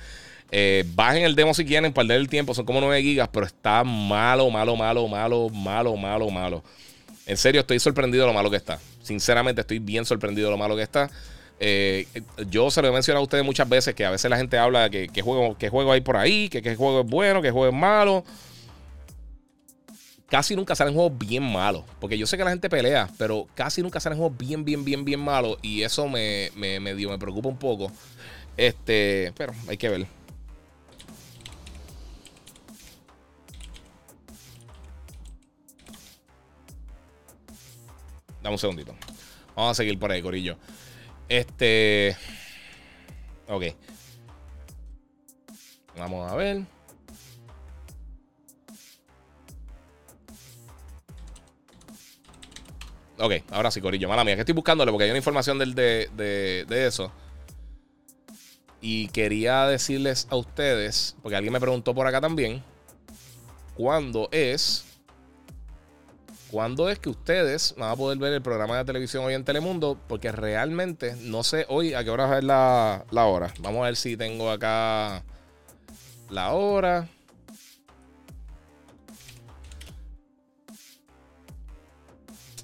Eh, 0.51 0.85
bajen 0.95 1.25
el 1.25 1.35
demo 1.35 1.53
si 1.53 1.67
quieren, 1.67 1.93
perder 1.93 2.21
el 2.21 2.29
tiempo, 2.31 2.55
son 2.55 2.65
como 2.65 2.81
9 2.81 3.03
gigas, 3.03 3.29
pero 3.31 3.45
está 3.45 3.85
malo, 3.85 4.49
malo, 4.49 4.77
malo, 4.77 5.07
malo, 5.07 5.51
malo, 5.51 5.95
malo, 5.95 6.31
malo. 6.31 6.65
En 7.27 7.37
serio, 7.37 7.61
estoy 7.61 7.81
sorprendido 7.81 8.25
de 8.25 8.29
lo 8.29 8.35
malo 8.35 8.51
que 8.51 8.57
está. 8.57 8.79
Sinceramente, 9.03 9.61
estoy 9.61 9.79
bien 9.79 10.07
sorprendido 10.07 10.49
de 10.49 10.53
lo 10.53 10.59
malo 10.59 10.75
que 10.75 10.83
está. 10.83 11.11
Eh, 11.61 12.07
yo 12.51 12.71
se 12.71 12.83
lo 12.83 12.89
he 12.89 12.93
mencionado 12.93 13.21
a 13.21 13.25
ustedes 13.25 13.45
muchas 13.45 13.69
veces 13.69 13.95
que 13.95 14.05
a 14.05 14.11
veces 14.11 14.31
la 14.31 14.37
gente 14.37 14.59
habla 14.59 14.89
de 14.89 15.09
que, 15.09 15.23
juego, 15.23 15.57
que 15.57 15.69
juego 15.69 15.93
hay 15.93 16.01
por 16.01 16.17
ahí, 16.17 16.49
que 16.49 16.63
qué 16.63 16.75
juego 16.77 17.01
es 17.01 17.07
bueno, 17.07 17.41
que 17.43 17.51
juego 17.51 17.69
es 17.69 17.75
malo. 17.75 18.25
Casi 20.29 20.57
nunca 20.57 20.75
salen 20.75 20.95
juegos 20.95 21.17
bien 21.17 21.43
malos. 21.43 21.85
Porque 22.01 22.19
yo 22.19 22.27
sé 22.27 22.37
que 22.37 22.45
la 22.45 22.51
gente 22.51 22.69
pelea, 22.69 23.09
pero 23.19 23.47
casi 23.55 23.83
nunca 23.83 24.01
salen 24.01 24.19
juegos 24.19 24.37
bien, 24.37 24.65
bien, 24.65 24.85
bien, 24.85 25.05
bien 25.05 25.21
malos. 25.21 25.59
Y 25.63 25.83
eso 25.83 26.09
me, 26.09 26.51
me, 26.57 26.81
me, 26.81 26.95
me 26.95 27.19
preocupa 27.19 27.49
un 27.49 27.59
poco. 27.59 27.93
Este, 28.57 29.33
pero 29.37 29.53
hay 29.69 29.77
que 29.77 29.89
ver. 29.89 30.07
Dame 38.43 38.55
un 38.55 38.59
segundito. 38.59 38.95
Vamos 39.57 39.71
a 39.71 39.75
seguir 39.75 39.99
por 39.99 40.13
ahí, 40.13 40.21
Corillo. 40.21 40.57
Este. 41.29 42.17
Ok. 43.49 43.65
Vamos 45.97 46.31
a 46.31 46.35
ver. 46.35 46.63
Ok, 53.19 53.33
ahora 53.51 53.71
sí, 53.71 53.81
Corillo. 53.81 54.09
Mala 54.09 54.25
mía, 54.25 54.35
que 54.35 54.41
estoy 54.41 54.55
buscándole 54.55 54.91
porque 54.91 55.05
hay 55.05 55.11
una 55.11 55.19
información 55.19 55.59
del, 55.59 55.75
de, 55.75 56.11
de, 56.17 56.65
de 56.69 56.87
eso. 56.87 57.13
Y 58.81 59.09
quería 59.09 59.67
decirles 59.67 60.27
a 60.31 60.37
ustedes, 60.37 61.17
porque 61.23 61.37
alguien 61.37 61.53
me 61.53 61.61
preguntó 61.61 61.95
por 61.95 62.07
acá 62.07 62.21
también, 62.21 62.63
¿cuándo 63.75 64.29
es 64.31 64.85
¿Cuándo 66.55 66.89
es 66.89 67.01
que 67.01 67.09
ustedes 67.09 67.75
van 67.77 67.91
a 67.91 67.97
poder 67.97 68.17
ver 68.17 68.33
el 68.33 68.41
programa 68.41 68.79
de 68.79 68.85
televisión 68.85 69.25
hoy 69.25 69.35
en 69.35 69.45
Telemundo? 69.45 69.99
Porque 70.07 70.31
realmente 70.31 71.17
no 71.23 71.43
sé 71.43 71.67
hoy 71.69 71.95
a 71.95 72.05
qué 72.05 72.11
hora 72.11 72.39
es 72.39 72.45
la, 72.45 73.05
la 73.11 73.27
hora. 73.27 73.53
Vamos 73.59 73.83
a 73.83 73.87
ver 73.87 73.97
si 73.97 74.17
tengo 74.17 74.49
acá 74.49 75.25
la 76.31 76.53
hora. 76.53 77.09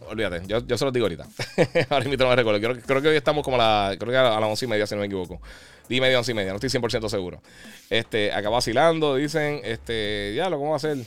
Olvídate, 0.08 0.46
yo, 0.46 0.64
yo 0.64 0.78
se 0.78 0.84
los 0.84 0.94
digo 0.94 1.06
ahorita. 1.06 1.26
Ahora 1.90 2.04
mismo 2.04 2.22
no 2.22 2.30
me 2.30 2.36
recuerdo. 2.36 2.60
Creo, 2.60 2.80
creo, 2.80 3.02
que 3.02 3.08
hoy 3.08 3.16
estamos 3.16 3.42
como 3.42 3.60
a 3.60 3.90
la, 3.90 3.96
creo 3.98 4.12
que 4.12 4.18
a 4.18 4.38
las 4.38 4.48
once 4.48 4.66
y 4.66 4.68
media, 4.68 4.86
si 4.86 4.94
no 4.94 5.00
me 5.00 5.08
equivoco. 5.08 5.40
Di 5.88 6.00
media, 6.00 6.18
once 6.18 6.30
y 6.30 6.34
media, 6.36 6.52
no 6.52 6.60
estoy 6.60 6.70
100% 6.70 7.08
seguro. 7.08 7.42
Este, 7.90 8.32
acá 8.32 8.50
vacilando, 8.50 9.16
dicen, 9.16 9.62
este, 9.64 10.32
ya, 10.36 10.48
lo 10.48 10.58
cómo 10.58 10.70
va 10.70 10.74
a 10.74 10.76
hacer. 10.76 10.98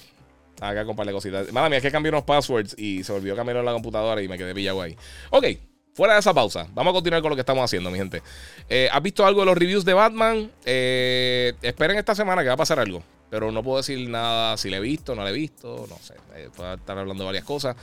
Acá 0.61 0.85
con 0.85 0.95
par 0.95 1.05
de 1.05 1.13
cositas. 1.13 1.51
Mala 1.51 1.69
mía, 1.69 1.77
es 1.77 1.83
que 1.83 1.91
cambié 1.91 2.09
unos 2.09 2.23
passwords 2.23 2.75
y 2.77 3.03
se 3.03 3.11
olvidó 3.11 3.35
cambiar 3.35 3.63
la 3.63 3.73
computadora 3.73 4.21
y 4.21 4.27
me 4.27 4.37
quedé 4.37 4.53
pillado 4.53 4.81
ahí. 4.81 4.95
Ok, 5.29 5.45
fuera 5.93 6.13
de 6.13 6.19
esa 6.19 6.33
pausa, 6.33 6.67
vamos 6.73 6.91
a 6.91 6.93
continuar 6.95 7.21
con 7.21 7.29
lo 7.29 7.35
que 7.35 7.41
estamos 7.41 7.63
haciendo, 7.63 7.91
mi 7.91 7.97
gente. 7.97 8.21
Eh, 8.69 8.89
¿Has 8.91 9.01
visto 9.01 9.25
algo 9.25 9.41
de 9.41 9.45
los 9.47 9.57
reviews 9.57 9.85
de 9.85 9.93
Batman? 9.93 10.51
Eh, 10.65 11.53
esperen 11.61 11.97
esta 11.97 12.15
semana 12.15 12.41
que 12.41 12.47
va 12.47 12.53
a 12.53 12.57
pasar 12.57 12.79
algo. 12.79 13.03
Pero 13.29 13.51
no 13.51 13.63
puedo 13.63 13.77
decir 13.77 14.07
nada 14.09 14.57
si 14.57 14.69
le 14.69 14.77
he 14.77 14.79
visto, 14.79 15.15
no 15.15 15.23
le 15.23 15.31
he 15.31 15.33
visto, 15.33 15.87
no 15.89 15.97
sé. 15.97 16.13
Eh, 16.35 16.49
puedo 16.55 16.75
estar 16.75 16.97
hablando 16.97 17.23
de 17.23 17.25
varias 17.25 17.43
cosas. 17.43 17.75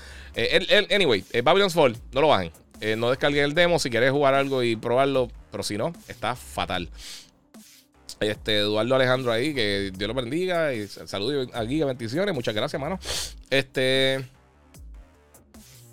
anyway, 0.90 1.24
Babylon's 1.42 1.74
Fall, 1.74 1.96
no 2.12 2.20
lo 2.20 2.28
bajen. 2.28 2.52
no 2.96 3.10
descarguen 3.10 3.44
el 3.44 3.54
demo 3.54 3.80
si 3.80 3.90
quieres 3.90 4.12
jugar 4.12 4.34
algo 4.34 4.62
y 4.62 4.76
probarlo. 4.76 5.28
Pero 5.50 5.64
si 5.64 5.76
no, 5.76 5.92
está 6.06 6.36
fatal. 6.36 6.88
Este, 8.20 8.58
Eduardo 8.58 8.94
Alejandro 8.94 9.32
ahí, 9.32 9.54
que 9.54 9.92
Dios 9.94 10.08
lo 10.08 10.14
bendiga. 10.14 10.72
Y 10.74 10.88
saludos 10.88 11.48
aquí, 11.54 11.82
bendiciones. 11.82 12.34
Muchas 12.34 12.54
gracias, 12.54 12.80
mano. 12.80 12.98
Este. 13.50 14.24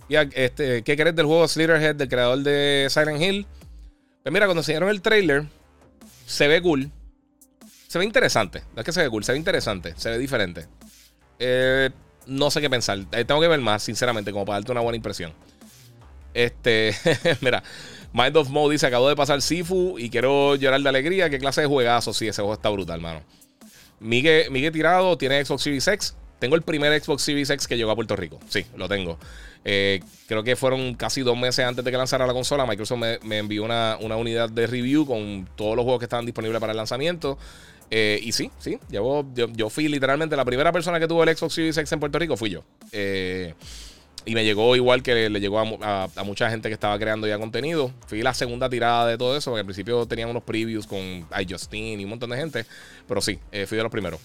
este, 0.09 0.82
¿Qué 0.84 0.95
crees 0.97 1.15
del 1.15 1.26
juego 1.26 1.47
Slitherhead, 1.47 1.95
del 1.95 2.09
creador 2.09 2.39
de 2.39 2.88
Silent 2.89 3.22
Hill? 3.22 3.47
Pues 4.24 4.34
mira, 4.34 4.45
cuando 4.45 4.61
enseñaron 4.61 4.89
el 4.89 5.01
trailer, 5.01 5.45
se 6.26 6.47
ve 6.47 6.61
cool. 6.61 6.91
Se 7.88 7.97
ve 7.97 8.05
interesante. 8.05 8.63
No 8.76 8.82
es 8.82 8.86
que 8.86 8.91
se 8.91 9.01
ve 9.01 9.09
cool, 9.09 9.24
se 9.24 9.32
ve 9.32 9.38
interesante. 9.38 9.93
Se 9.97 10.09
ve 10.09 10.18
diferente. 10.18 10.68
Eh, 11.39 11.89
no 12.26 12.51
sé 12.51 12.61
qué 12.61 12.70
pensar. 12.70 12.99
Eh, 13.11 13.26
tengo 13.26 13.39
que 13.39 13.47
ver 13.47 13.61
más, 13.61 13.84
sinceramente, 13.84 14.32
como 14.32 14.45
para 14.45 14.59
darte 14.59 14.72
una 14.72 14.82
buena 14.82 14.97
impresión. 14.97 15.34
Este, 16.34 16.93
mira, 17.41 17.63
Mind 18.18 18.36
of 18.36 18.49
Mo 18.49 18.68
dice: 18.68 18.88
Acabo 18.88 19.07
de 19.07 19.15
pasar 19.15 19.43
Sifu 19.43 19.99
y 19.99 20.09
quiero 20.09 20.55
llorar 20.55 20.82
de 20.82 20.89
alegría. 20.89 21.30
¿Qué 21.30 21.38
clase 21.38 21.61
de 21.61 21.68
juegazo? 21.68 22.13
Sí, 22.13 22.28
ese 22.28 22.41
juego 22.41 22.55
está 22.55 22.70
brutal, 22.70 22.99
mano. 22.99 23.22
Miguel, 23.99 24.72
Tirado 24.72 25.18
tiene 25.20 25.43
Xbox 25.45 25.61
Series 25.61 25.88
X. 25.88 26.15
Tengo 26.39 26.55
el 26.55 26.63
primer 26.63 26.99
Xbox 26.99 27.22
Series 27.22 27.49
X 27.51 27.68
que 27.68 27.78
llegó 27.78 27.91
a 27.91 27.95
Puerto 27.95 28.15
Rico. 28.15 28.39
Sí, 28.49 28.65
lo 28.76 28.89
tengo. 28.89 29.20
Eh, 29.65 29.99
creo 30.28 30.43
que 30.43 30.55
fueron 30.55 30.95
casi 30.95 31.22
dos 31.22 31.38
meses 31.38 31.65
antes 31.65 31.86
de 31.86 31.91
que 31.91 31.97
lanzara 31.97 32.26
la 32.26 32.34
consola. 32.34 32.65
Microsoft 32.65 32.99
me, 33.22 33.38
envió 33.38 33.63
una, 33.63 33.97
unidad 33.99 34.49
de 34.49 34.65
review 34.65 35.05
con 35.05 35.47
todos 35.55 35.76
los 35.76 35.84
juegos 35.84 35.99
que 35.99 36.05
estaban 36.05 36.26
disponibles 36.26 36.59
para 36.59 36.72
el 36.72 36.78
lanzamiento. 36.78 37.38
Eh, 37.91 38.20
y 38.24 38.32
sí, 38.32 38.49
sí, 38.59 38.80
yo, 38.89 39.26
yo, 39.34 39.70
fui 39.70 39.88
literalmente 39.88 40.36
la 40.36 40.43
primera 40.43 40.72
persona 40.72 40.99
que 40.99 41.07
tuvo 41.07 41.24
el 41.24 41.38
Xbox 41.38 41.53
Series 41.53 41.78
X 41.78 41.91
en 41.91 41.99
Puerto 41.99 42.18
Rico, 42.18 42.36
fui 42.36 42.49
yo. 42.49 42.63
Eh, 42.91 43.53
Y 44.28 44.36
me 44.36 44.43
llegó 44.43 44.75
igual 44.75 45.03
que 45.03 45.30
le, 45.30 45.39
llegó 45.39 45.57
a, 45.57 46.23
mucha 46.25 46.49
gente 46.49 46.67
que 46.67 46.73
estaba 46.73 46.99
creando 46.99 47.28
ya 47.28 47.39
contenido. 47.39 47.93
Fui 48.07 48.21
la 48.21 48.34
segunda 48.34 48.69
tirada 48.69 49.07
de 49.07 49.17
todo 49.17 49.38
eso, 49.38 49.51
porque 49.51 49.61
al 49.61 49.65
principio 49.65 50.05
tenían 50.05 50.30
unos 50.30 50.43
previews 50.43 50.86
con 50.86 51.25
iJustin 51.39 52.01
y 52.01 52.03
un 52.03 52.09
montón 52.09 52.32
de 52.32 52.36
gente. 52.36 52.65
Pero 53.07 53.21
sí, 53.21 53.39
eh, 53.53 53.65
fui 53.65 53.78
de 53.78 53.84
los 53.84 53.91
primeros. 53.91 54.19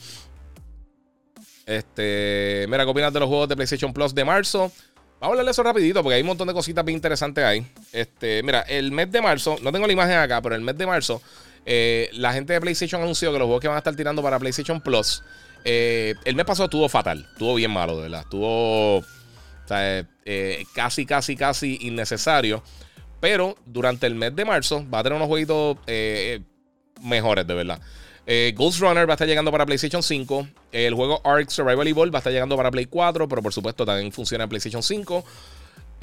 Este, 1.65 2.67
mira, 2.69 2.83
¿qué 2.83 2.91
opinas 2.91 3.13
de 3.13 3.21
los 3.21 3.29
juegos 3.29 3.49
de 3.49 3.55
PlayStation 3.55 3.93
Plus 3.93 4.13
de 4.13 4.25
marzo? 4.25 4.73
Vamos 5.21 5.23
a 5.23 5.27
hablar 5.27 5.45
de 5.45 5.51
eso 5.53 5.63
rapidito 5.63 6.03
porque 6.03 6.17
hay 6.17 6.23
un 6.23 6.27
montón 6.27 6.49
de 6.49 6.55
cositas 6.55 6.85
bien 6.85 6.97
interesantes 6.97 7.45
ahí. 7.45 7.65
Este, 7.93 8.43
mira, 8.43 8.63
el 8.63 8.91
mes 8.91 9.13
de 9.13 9.23
marzo, 9.23 9.57
no 9.63 9.71
tengo 9.71 9.87
la 9.87 9.93
imagen 9.93 10.17
acá, 10.17 10.43
pero 10.43 10.57
el 10.57 10.63
mes 10.63 10.77
de 10.77 10.85
marzo, 10.85 11.23
eh, 11.65 12.11
la 12.15 12.33
gente 12.33 12.55
de 12.55 12.61
PlayStation 12.61 13.01
anunció 13.01 13.33
que 13.33 13.39
los 13.39 13.47
juegos 13.47 13.61
que 13.61 13.69
van 13.69 13.77
a 13.77 13.79
estar 13.79 13.95
tirando 13.95 14.21
para 14.21 14.41
PlayStation 14.41 14.81
Plus, 14.81 15.23
eh, 15.65 16.17
el 16.25 16.35
mes 16.35 16.45
pasado 16.45 16.65
estuvo 16.65 16.89
fatal, 16.89 17.25
estuvo 17.31 17.55
bien 17.55 17.71
malo, 17.71 17.95
de 17.95 18.03
verdad, 18.03 18.23
estuvo 18.23 19.05
eh, 19.75 20.65
casi, 20.75 21.07
casi, 21.07 21.37
casi 21.37 21.79
innecesario. 21.83 22.63
Pero 23.21 23.57
durante 23.67 24.07
el 24.07 24.15
mes 24.15 24.35
de 24.35 24.45
marzo 24.45 24.85
va 24.93 24.99
a 24.99 25.03
tener 25.03 25.17
unos 25.17 25.29
jueguitos 25.29 25.77
mejores, 27.03 27.47
de 27.47 27.55
verdad. 27.55 27.81
Eh, 28.27 28.55
Ghost 28.57 28.81
Runner 28.81 29.09
va 29.09 29.13
a 29.13 29.17
estar 29.17 29.27
llegando 29.27 29.51
para 29.51 29.67
PlayStation 29.67 30.03
5. 30.03 30.47
El 30.71 30.95
juego 30.95 31.21
Ark 31.25 31.51
Survival 31.51 31.87
Evolved 31.89 32.13
va 32.13 32.19
a 32.19 32.21
estar 32.21 32.33
llegando 32.33 32.57
para 32.57 32.71
Play 32.71 32.87
4, 32.87 33.29
pero 33.29 33.43
por 33.43 33.53
supuesto 33.53 33.85
también 33.85 34.13
funciona 34.13 34.45
en 34.45 34.51
PlayStation 34.51 34.83
5. 34.83 35.25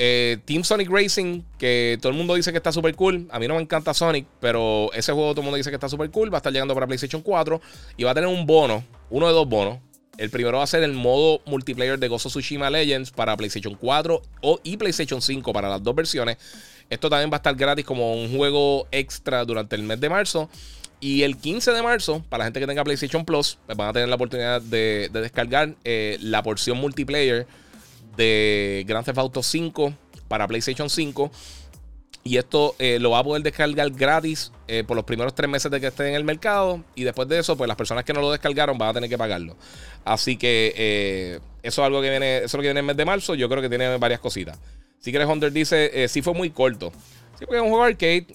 Eh, 0.02 0.38
Team 0.46 0.64
Sonic 0.64 0.90
Racing, 0.90 1.44
que 1.58 1.98
todo 2.02 2.12
el 2.12 2.18
mundo 2.18 2.36
dice 2.36 2.52
que 2.52 2.58
está 2.58 2.72
súper 2.72 2.96
cool. 2.96 3.28
A 3.32 3.40
mí 3.40 3.48
no 3.48 3.56
me 3.56 3.62
encanta 3.62 3.94
Sonic, 3.94 4.26
pero 4.40 4.92
ese 4.94 5.12
juego 5.12 5.32
todo 5.32 5.42
el 5.42 5.46
mundo 5.46 5.58
dice 5.58 5.70
que 5.70 5.76
está 5.76 5.90
súper 5.90 6.10
cool. 6.12 6.32
Va 6.32 6.38
a 6.38 6.40
estar 6.40 6.54
llegando 6.54 6.74
para 6.74 6.88
PlayStation 6.88 7.22
4 7.22 7.62
y 7.98 8.04
va 8.04 8.12
a 8.12 8.14
tener 8.14 8.30
un 8.30 8.46
bono, 8.46 8.84
uno 9.10 9.28
de 9.28 9.34
dos 9.34 9.48
bonos. 9.48 9.80
El 10.20 10.30
primero 10.30 10.58
va 10.58 10.66
a 10.66 10.68
ser 10.68 10.84
el 10.84 10.92
modo 10.92 11.42
multiplayer 11.46 11.98
de 11.98 12.10
Gozo 12.10 12.28
Tsushima 12.28 12.70
Legends 12.70 13.10
para 13.10 13.38
PlayStation 13.38 13.74
4 13.76 14.22
o, 14.42 14.60
y 14.66 14.76
PlayStation 14.76 15.22
5 15.22 15.54
para 15.54 15.70
las 15.70 15.82
dos 15.82 15.96
versiones. 15.96 16.38
Esto 16.90 17.10
también 17.10 17.32
va 17.32 17.36
a 17.36 17.38
estar 17.38 17.56
gratis 17.56 17.86
como 17.86 18.14
un 18.14 18.36
juego 18.36 18.86
extra 18.92 19.46
durante 19.46 19.78
el 19.78 19.84
mes 19.84 20.02
de 20.02 20.10
marzo. 20.10 20.50
Y 21.00 21.24
el 21.24 21.38
15 21.38 21.72
de 21.72 21.82
marzo, 21.82 22.22
para 22.28 22.40
la 22.40 22.46
gente 22.48 22.60
que 22.60 22.68
tenga 22.68 22.84
PlayStation 22.84 23.24
Plus, 23.24 23.60
pues 23.66 23.78
van 23.78 23.88
a 23.88 23.94
tener 23.94 24.10
la 24.10 24.16
oportunidad 24.16 24.62
de, 24.62 25.10
descargar 25.14 25.76
eh, 25.86 26.18
la 26.20 26.44
porción 26.44 26.78
multiplayer 26.78 27.48
de 28.18 28.84
Grand 28.86 29.06
Theft 29.06 29.20
Auto 29.20 29.42
5 29.42 29.94
para 30.28 30.46
PlayStation 30.50 30.90
5. 30.90 31.32
Y 32.26 32.36
esto 32.36 32.76
eh, 32.78 33.00
lo 33.00 33.12
va 33.12 33.20
a 33.20 33.24
poder 33.24 33.42
descargar 33.42 33.90
gratis 33.92 34.52
eh, 34.68 34.84
por 34.86 34.98
los 34.98 35.06
primeros 35.06 35.34
tres 35.34 35.50
meses 35.50 35.72
de 35.72 35.80
que 35.80 35.88
esté 35.88 36.10
en 36.10 36.16
el 36.16 36.26
mercado. 36.26 36.84
Y 36.94 37.04
después 37.04 37.30
de 37.30 37.40
eso, 37.40 37.56
pues 37.56 37.68
las 37.70 37.78
personas 37.78 38.04
que 38.04 38.12
no 38.12 38.20
lo 38.20 38.32
descargaron 38.32 38.78
van 38.78 38.90
a 38.90 38.94
tener 38.94 39.10
que 39.10 39.18
pagarlo. 39.18 39.56
Así 40.06 40.38
que 40.38 41.42
eso 41.62 41.82
es 41.82 41.86
algo 41.86 42.02
que 42.02 42.10
viene, 42.10 42.38
eso 42.38 42.46
es 42.46 42.54
lo 42.54 42.60
que 42.62 42.68
viene 42.68 42.80
en 42.80 42.86
el 42.86 42.88
mes 42.88 42.98
de 42.98 43.06
marzo. 43.06 43.36
Yo 43.36 43.50
creo 43.50 43.62
que 43.62 43.70
tiene 43.70 43.98
varias 43.98 44.20
cositas. 44.20 44.60
Si 45.00 45.12
quieres, 45.12 45.28
Hunter 45.28 45.52
dice, 45.52 46.08
sí 46.08 46.22
fue 46.22 46.34
muy 46.34 46.50
corto. 46.50 46.92
Sí, 47.38 47.46
porque 47.46 47.58
es 47.58 47.62
un 47.62 47.70
juego 47.70 47.84
arcade 47.84 48.26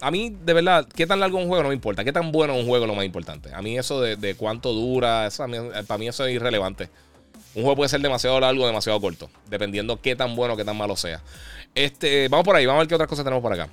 a 0.00 0.10
mí, 0.10 0.34
de 0.44 0.52
verdad, 0.54 0.86
qué 0.94 1.06
tan 1.06 1.20
largo 1.20 1.38
es 1.38 1.44
un 1.44 1.48
juego 1.48 1.62
no 1.62 1.68
me 1.68 1.74
importa. 1.74 2.04
Qué 2.04 2.12
tan 2.12 2.32
bueno 2.32 2.54
es 2.54 2.60
un 2.60 2.66
juego 2.66 2.84
es 2.84 2.88
lo 2.88 2.94
más 2.94 3.04
importante. 3.04 3.52
A 3.52 3.60
mí 3.60 3.78
eso 3.78 4.00
de, 4.00 4.34
cuánto 4.34 4.72
dura, 4.72 5.28
para 5.86 5.98
mí 5.98 6.08
eso 6.08 6.24
es 6.24 6.34
irrelevante. 6.34 6.88
Un 7.54 7.62
juego 7.62 7.76
puede 7.76 7.88
ser 7.88 8.00
demasiado 8.00 8.40
largo 8.40 8.64
o 8.64 8.66
demasiado 8.66 9.00
corto, 9.00 9.28
dependiendo 9.48 10.00
qué 10.00 10.16
tan 10.16 10.36
bueno 10.36 10.54
o 10.54 10.56
qué 10.56 10.64
tan 10.64 10.76
malo 10.76 10.96
sea. 10.96 11.20
Este, 11.74 12.28
vamos 12.28 12.44
por 12.44 12.56
ahí, 12.56 12.64
vamos 12.64 12.78
a 12.78 12.82
ver 12.82 12.88
qué 12.88 12.94
otras 12.94 13.08
cosas 13.08 13.24
tenemos 13.24 13.42
por 13.42 13.52
acá. 13.52 13.68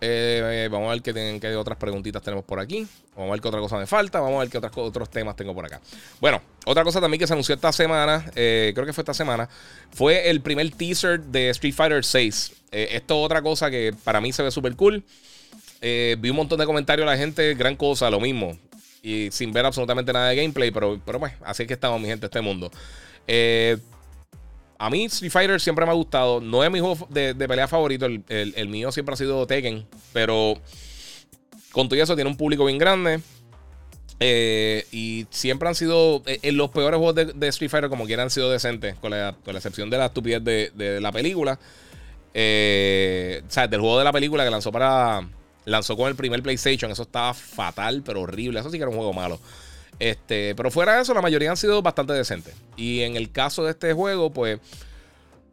Eh, 0.00 0.68
vamos 0.70 0.88
a 0.88 0.92
ver 0.92 1.02
qué, 1.40 1.56
otras 1.56 1.78
preguntitas 1.78 2.22
tenemos 2.22 2.44
por 2.44 2.60
aquí. 2.60 2.86
Vamos 3.16 3.30
a 3.30 3.32
ver 3.32 3.40
qué 3.40 3.48
otra 3.48 3.60
cosa 3.60 3.76
me 3.76 3.86
falta. 3.86 4.20
Vamos 4.20 4.36
a 4.36 4.40
ver 4.40 4.50
qué 4.50 4.58
otras, 4.58 4.72
otros 4.76 5.10
temas 5.10 5.36
tengo 5.36 5.54
por 5.54 5.64
acá. 5.64 5.80
Bueno, 6.20 6.40
otra 6.66 6.84
cosa 6.84 7.00
también 7.00 7.18
que 7.18 7.26
se 7.26 7.32
anunció 7.32 7.54
esta 7.54 7.72
semana, 7.72 8.30
eh, 8.34 8.72
creo 8.74 8.86
que 8.86 8.92
fue 8.92 9.02
esta 9.02 9.14
semana, 9.14 9.48
fue 9.92 10.30
el 10.30 10.40
primer 10.40 10.70
teaser 10.70 11.20
de 11.20 11.50
Street 11.50 11.74
Fighter 11.74 12.04
6. 12.04 12.52
Eh, 12.70 12.88
esto 12.92 13.18
es 13.18 13.24
otra 13.24 13.42
cosa 13.42 13.70
que 13.70 13.94
para 14.04 14.20
mí 14.20 14.32
se 14.32 14.42
ve 14.42 14.50
súper 14.50 14.76
cool. 14.76 15.02
vi 15.80 16.30
un 16.30 16.36
montón 16.36 16.58
de 16.58 16.66
comentarios 16.66 17.06
de 17.06 17.12
la 17.12 17.18
gente, 17.18 17.54
gran 17.54 17.76
cosa, 17.76 18.10
lo 18.10 18.20
mismo. 18.20 18.58
Y 19.02 19.30
sin 19.30 19.52
ver 19.52 19.64
absolutamente 19.64 20.12
nada 20.12 20.28
de 20.28 20.36
gameplay, 20.36 20.70
pero, 20.70 21.00
pero 21.04 21.18
bueno, 21.18 21.36
así 21.44 21.62
es 21.62 21.66
que 21.66 21.74
estamos, 21.74 22.00
mi 22.00 22.08
gente, 22.08 22.26
este 22.26 22.40
mundo. 22.40 22.70
Eh, 23.26 23.76
a 24.78 24.90
mí 24.90 25.04
Street 25.06 25.32
Fighter 25.32 25.60
siempre 25.60 25.84
me 25.84 25.90
ha 25.90 25.94
gustado. 25.94 26.40
No 26.40 26.62
es 26.62 26.70
mi 26.70 26.78
juego 26.78 27.06
de, 27.10 27.34
pelea 27.34 27.66
favorito. 27.66 28.06
El, 28.06 28.68
mío 28.68 28.92
siempre 28.92 29.12
ha 29.12 29.16
sido 29.16 29.46
Tekken. 29.46 29.84
Pero 30.12 30.54
con 31.72 31.88
todo 31.88 32.00
eso 32.00 32.14
tiene 32.14 32.30
un 32.30 32.36
público 32.36 32.64
bien 32.64 32.78
grande. 32.78 33.20
Eh, 34.20 34.86
y 34.92 35.26
siempre 35.30 35.68
han 35.68 35.74
sido. 35.74 36.22
En 36.26 36.38
eh, 36.42 36.52
los 36.52 36.70
peores 36.70 36.98
juegos 36.98 37.14
de, 37.34 37.48
Street 37.48 37.70
Fighter, 37.70 37.90
como 37.90 38.06
quieran, 38.06 38.24
han 38.24 38.30
sido 38.30 38.50
decentes. 38.50 38.94
Con 38.96 39.10
la, 39.10 39.34
excepción 39.46 39.90
de 39.90 39.98
la 39.98 40.06
estupidez 40.06 40.44
de, 40.44 41.00
la 41.00 41.10
película. 41.10 41.58
Eh, 42.32 43.42
o 43.48 43.50
sea, 43.50 43.66
del 43.66 43.80
juego 43.80 43.98
de 43.98 44.04
la 44.04 44.12
película 44.12 44.44
que 44.44 44.50
lanzó 44.50 44.70
para. 44.70 45.28
Lanzó 45.64 45.96
con 45.96 46.08
el 46.08 46.14
primer 46.14 46.40
PlayStation. 46.40 46.90
Eso 46.92 47.02
estaba 47.02 47.34
fatal, 47.34 48.02
pero 48.04 48.22
horrible. 48.22 48.60
Eso 48.60 48.70
sí 48.70 48.76
que 48.76 48.82
era 48.82 48.90
un 48.90 48.96
juego 48.96 49.12
malo. 49.12 49.40
Este, 49.98 50.54
pero 50.54 50.70
fuera 50.70 50.96
de 50.96 51.02
eso, 51.02 51.12
la 51.14 51.22
mayoría 51.22 51.50
han 51.50 51.56
sido 51.56 51.82
bastante 51.82 52.12
decentes. 52.12 52.54
Y 52.76 53.00
en 53.02 53.16
el 53.16 53.30
caso 53.30 53.64
de 53.64 53.72
este 53.72 53.92
juego, 53.92 54.30
pues 54.30 54.60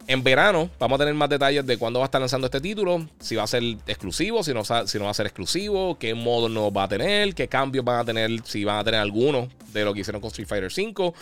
en 0.08 0.22
verano 0.22 0.70
vamos 0.78 0.96
a 0.96 0.98
tener 1.00 1.14
más 1.14 1.28
detalles 1.28 1.66
de 1.66 1.78
cuándo 1.78 1.98
va 1.98 2.04
a 2.04 2.06
estar 2.06 2.20
lanzando 2.20 2.46
este 2.46 2.60
título, 2.60 3.08
si 3.18 3.34
va 3.34 3.42
a 3.42 3.46
ser 3.46 3.62
exclusivo, 3.86 4.44
si 4.44 4.54
no, 4.54 4.62
si 4.64 4.98
no 4.98 5.04
va 5.04 5.10
a 5.10 5.14
ser 5.14 5.26
exclusivo, 5.26 5.98
qué 5.98 6.14
modo 6.14 6.48
no 6.48 6.72
va 6.72 6.84
a 6.84 6.88
tener, 6.88 7.34
qué 7.34 7.48
cambios 7.48 7.84
van 7.84 8.00
a 8.00 8.04
tener, 8.04 8.30
si 8.44 8.64
van 8.64 8.78
a 8.78 8.84
tener 8.84 9.00
alguno 9.00 9.48
de 9.72 9.84
lo 9.84 9.92
que 9.92 10.00
hicieron 10.00 10.20
con 10.20 10.28
Street 10.28 10.48
Fighter 10.48 10.70
V. 10.72 11.12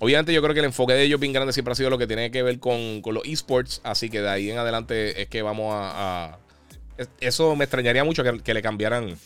Obviamente 0.00 0.34
yo 0.34 0.42
creo 0.42 0.52
que 0.52 0.60
el 0.60 0.66
enfoque 0.66 0.92
de 0.92 1.04
ellos 1.04 1.18
bien 1.18 1.32
grande 1.32 1.54
siempre 1.54 1.72
ha 1.72 1.74
sido 1.74 1.88
lo 1.88 1.96
que 1.96 2.06
tiene 2.06 2.30
que 2.30 2.42
ver 2.42 2.58
con, 2.58 3.00
los 3.02 3.24
esports, 3.24 3.80
así 3.82 4.10
que 4.10 4.20
de 4.20 4.28
ahí 4.28 4.50
en 4.50 4.58
adelante 4.58 5.22
es 5.22 5.28
que 5.28 5.40
vamos 5.40 5.72
a... 5.74 6.36
eso 7.20 7.56
me 7.56 7.64
extrañaría 7.64 8.04
mucho 8.04 8.22
que 8.22 8.54
le 8.54 8.60
cambiaran 8.60 9.16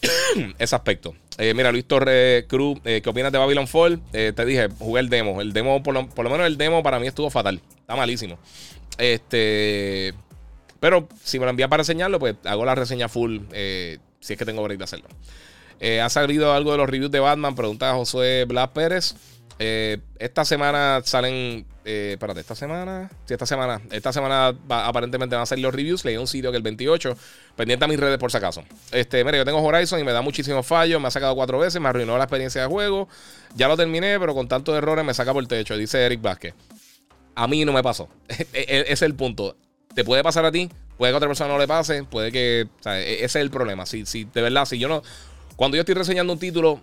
ese 0.58 0.76
aspecto. 0.76 1.14
Eh, 1.38 1.54
mira, 1.54 1.70
Luis 1.72 1.86
Torres 1.86 2.44
Cruz, 2.48 2.78
eh, 2.84 3.00
¿qué 3.02 3.10
opinas 3.10 3.32
de 3.32 3.38
Babylon 3.38 3.68
Fall? 3.68 4.00
Eh, 4.12 4.32
te 4.34 4.44
dije, 4.44 4.68
jugué 4.78 5.00
el 5.00 5.08
demo. 5.08 5.40
El 5.40 5.52
demo, 5.52 5.82
por 5.82 5.94
lo, 5.94 6.30
menos 6.30 6.46
el 6.46 6.56
demo 6.56 6.82
para 6.82 6.98
mí 6.98 7.06
estuvo 7.06 7.30
fatal. 7.30 7.60
Está 7.78 7.96
malísimo. 7.96 8.38
Este. 8.98 10.14
Pero 10.80 11.08
si 11.22 11.38
me 11.38 11.46
lo 11.46 11.50
envían 11.50 11.70
para 11.70 11.82
enseñarlo, 11.82 12.18
pues 12.18 12.36
hago 12.44 12.64
la 12.64 12.74
reseña 12.74 13.08
full. 13.08 13.40
si 14.20 14.32
es 14.32 14.38
que 14.38 14.44
tengo 14.44 14.62
break 14.62 14.78
de 14.78 14.84
hacerlo. 14.84 15.08
¿Ha 16.02 16.08
salido 16.08 16.52
algo 16.52 16.72
de 16.72 16.78
los 16.78 16.88
reviews 16.88 17.10
de 17.10 17.20
Batman? 17.20 17.54
Pregunta 17.54 17.92
José 17.94 18.44
Blas 18.46 18.68
Pérez. 18.68 19.14
Esta 19.58 20.44
semana 20.44 21.00
salen 21.04 21.66
eh, 21.88 22.14
espérate, 22.14 22.40
esta 22.40 22.56
semana. 22.56 23.08
Sí, 23.26 23.32
esta 23.32 23.46
semana. 23.46 23.80
Esta 23.92 24.12
semana 24.12 24.52
aparentemente 24.68 25.36
van 25.36 25.44
a 25.44 25.46
salir 25.46 25.62
los 25.62 25.72
reviews. 25.72 26.04
Leí 26.04 26.16
un 26.16 26.26
sitio 26.26 26.50
que 26.50 26.56
el 26.56 26.62
28. 26.64 27.16
Pendiente 27.54 27.84
a 27.84 27.88
mis 27.88 28.00
redes 28.00 28.18
por 28.18 28.32
si 28.32 28.38
acaso. 28.38 28.64
Este, 28.90 29.24
mira, 29.24 29.38
yo 29.38 29.44
tengo 29.44 29.62
Horizon 29.62 30.00
y 30.00 30.04
me 30.04 30.10
da 30.10 30.20
muchísimos 30.20 30.66
fallos. 30.66 31.00
Me 31.00 31.06
ha 31.06 31.10
sacado 31.12 31.36
cuatro 31.36 31.60
veces. 31.60 31.80
Me 31.80 31.88
arruinó 31.88 32.18
la 32.18 32.24
experiencia 32.24 32.60
de 32.60 32.66
juego. 32.66 33.08
Ya 33.54 33.68
lo 33.68 33.76
terminé, 33.76 34.18
pero 34.18 34.34
con 34.34 34.48
tantos 34.48 34.76
errores 34.76 35.04
me 35.04 35.14
saca 35.14 35.32
por 35.32 35.44
el 35.44 35.48
techo. 35.48 35.76
Dice 35.76 36.04
Eric 36.04 36.20
Vázquez. 36.20 36.54
A 37.36 37.46
mí 37.46 37.64
no 37.64 37.72
me 37.72 37.84
pasó. 37.84 38.08
E, 38.28 38.46
e, 38.52 38.80
ese 38.80 38.92
es 38.92 39.02
el 39.02 39.14
punto. 39.14 39.56
Te 39.94 40.02
puede 40.02 40.24
pasar 40.24 40.44
a 40.44 40.50
ti. 40.50 40.68
Puede 40.98 41.12
que 41.12 41.16
otra 41.18 41.28
persona 41.28 41.52
no 41.52 41.58
le 41.58 41.68
pase. 41.68 42.02
Puede 42.02 42.32
que. 42.32 42.66
O 42.80 42.82
sea, 42.82 43.00
e, 43.00 43.14
ese 43.14 43.24
es 43.24 43.36
el 43.36 43.50
problema. 43.50 43.86
Si, 43.86 44.06
si 44.06 44.24
de 44.24 44.42
verdad, 44.42 44.64
si 44.64 44.80
yo 44.80 44.88
no. 44.88 45.04
Cuando 45.54 45.76
yo 45.76 45.82
estoy 45.82 45.94
reseñando 45.94 46.32
un 46.32 46.40
título. 46.40 46.80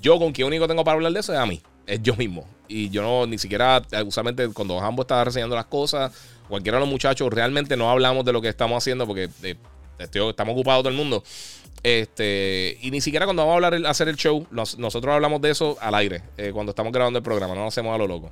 Yo 0.00 0.18
con 0.18 0.32
quien 0.32 0.46
único 0.46 0.66
tengo 0.66 0.84
para 0.84 0.94
hablar 0.96 1.12
de 1.12 1.20
eso 1.20 1.32
es 1.32 1.38
a 1.38 1.46
mí. 1.46 1.60
Es 1.86 2.02
yo 2.02 2.14
mismo. 2.16 2.46
Y 2.68 2.88
yo 2.90 3.02
no, 3.02 3.26
ni 3.26 3.38
siquiera, 3.38 3.82
usualmente 4.06 4.48
cuando 4.48 4.80
ambos 4.80 5.04
está 5.04 5.22
reseñando 5.24 5.56
las 5.56 5.66
cosas, 5.66 6.12
cualquiera 6.48 6.78
de 6.78 6.80
los 6.80 6.88
muchachos, 6.88 7.32
realmente 7.32 7.76
no 7.76 7.90
hablamos 7.90 8.24
de 8.24 8.32
lo 8.32 8.40
que 8.40 8.48
estamos 8.48 8.78
haciendo 8.78 9.06
porque 9.06 9.28
eh, 9.42 9.56
estamos 9.98 10.52
ocupados 10.52 10.82
todo 10.82 10.90
el 10.90 10.96
mundo. 10.96 11.22
Este, 11.82 12.78
y 12.82 12.90
ni 12.90 13.00
siquiera 13.00 13.24
cuando 13.24 13.42
vamos 13.42 13.62
a 13.62 13.66
hablar, 13.66 13.86
hacer 13.86 14.08
el 14.08 14.16
show, 14.16 14.46
nosotros 14.50 15.14
hablamos 15.14 15.40
de 15.40 15.50
eso 15.50 15.76
al 15.80 15.94
aire, 15.94 16.22
eh, 16.36 16.50
cuando 16.52 16.70
estamos 16.70 16.92
grabando 16.92 17.18
el 17.18 17.22
programa, 17.22 17.54
no 17.54 17.62
lo 17.62 17.68
hacemos 17.68 17.94
a 17.94 17.98
lo 17.98 18.06
loco. 18.06 18.30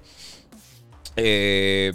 Eh, 1.16 1.92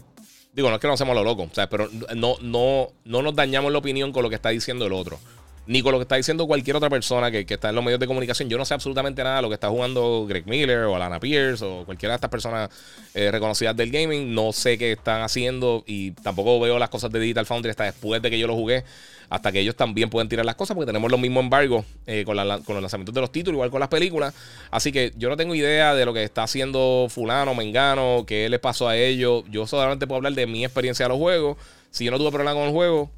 digo, 0.52 0.70
no 0.70 0.76
es 0.76 0.82
que 0.82 0.88
no 0.88 0.94
hacemos 0.94 1.12
a 1.14 1.16
lo 1.16 1.24
loco, 1.24 1.48
pero 1.70 1.88
no, 2.16 2.36
no, 2.42 2.90
no 3.06 3.22
nos 3.22 3.36
dañamos 3.36 3.72
la 3.72 3.78
opinión 3.78 4.12
con 4.12 4.24
lo 4.24 4.30
que 4.30 4.36
está 4.36 4.50
diciendo 4.50 4.86
el 4.86 4.94
otro 4.94 5.20
ni 5.66 5.82
con 5.82 5.94
lo 5.94 5.98
que 5.98 6.04
está 6.04 6.16
diciendo 6.16 6.46
cualquier 6.46 6.76
otra 6.76 6.90
persona 6.90 7.32
que, 7.32 7.46
está 7.48 7.70
en 7.70 7.76
los 7.76 7.84
medios 7.84 8.00
de 8.00 8.08
comunicación. 8.08 8.50
Yo 8.50 8.58
no 8.58 8.66
sé 8.66 8.74
absolutamente 8.74 9.24
nada 9.24 9.38
de 9.38 9.42
lo 9.44 9.50
que 9.50 9.54
está 9.54 9.70
jugando 9.70 10.26
Greg 10.28 10.46
Miller 10.46 10.80
o 10.80 10.96
Alana 10.96 11.20
Pierce 11.20 11.64
o 11.64 11.86
cualquiera 11.86 12.14
de 12.14 12.16
estas 12.18 12.30
personas 12.30 12.70
eh, 13.14 13.32
reconocidas 13.32 13.76
del 13.76 13.90
gaming. 13.92 14.34
No 14.34 14.52
sé 14.52 14.78
qué 14.78 14.92
están 14.94 15.22
haciendo 15.22 15.84
y 15.88 16.12
tampoco 16.12 16.60
veo 16.60 16.78
las 16.80 16.90
cosas 16.90 17.12
de 17.12 17.20
Digital 17.20 17.46
Foundry 17.46 17.72
hasta 17.72 17.86
después 17.86 18.22
de 18.22 18.30
que 18.30 18.40
yo 18.40 18.48
lo 18.48 18.56
jugué. 18.56 18.84
Hasta 19.30 19.52
que 19.52 19.62
ellos 19.62 19.76
también 19.76 20.10
pueden 20.10 20.30
tirar 20.30 20.46
las 20.46 20.56
cosas 20.56 20.76
porque 20.76 20.86
tenemos 20.86 21.10
los 21.10 21.20
mismos 21.20 21.44
embargos 21.44 21.86
eh, 22.06 22.24
con, 22.24 22.36
los 22.36 22.46
lanzamientos 22.68 23.16
de 23.16 23.22
los 23.22 23.32
títulos, 23.32 23.56
igual 23.56 23.72
con 23.72 23.80
las 23.80 23.90
películas. 23.90 24.34
Así 24.70 24.92
que 24.92 25.12
yo 25.18 25.30
no 25.30 25.38
tengo 25.38 25.56
idea 25.56 25.96
de 25.96 26.06
lo 26.06 26.14
que 26.14 26.24
está 26.24 26.44
haciendo 26.44 27.08
Fulano, 27.10 27.56
Mengano, 27.56 28.26
qué 28.28 28.48
les 28.50 28.60
pasó 28.60 28.88
a 28.88 28.98
ellos. 28.98 29.44
Yo 29.50 29.66
solamente 29.66 30.06
puedo 30.06 30.18
hablar 30.18 30.34
de 30.34 30.46
mi 30.46 30.64
experiencia 30.64 31.06
de 31.06 31.10
los 31.10 31.18
juegos. 31.18 31.58
Si 31.90 32.06
yo 32.06 32.12
no 32.12 32.18
tuve 32.18 32.32
problema 32.32 32.54
con 32.54 32.64
el 32.64 32.72
juego, 32.72 33.10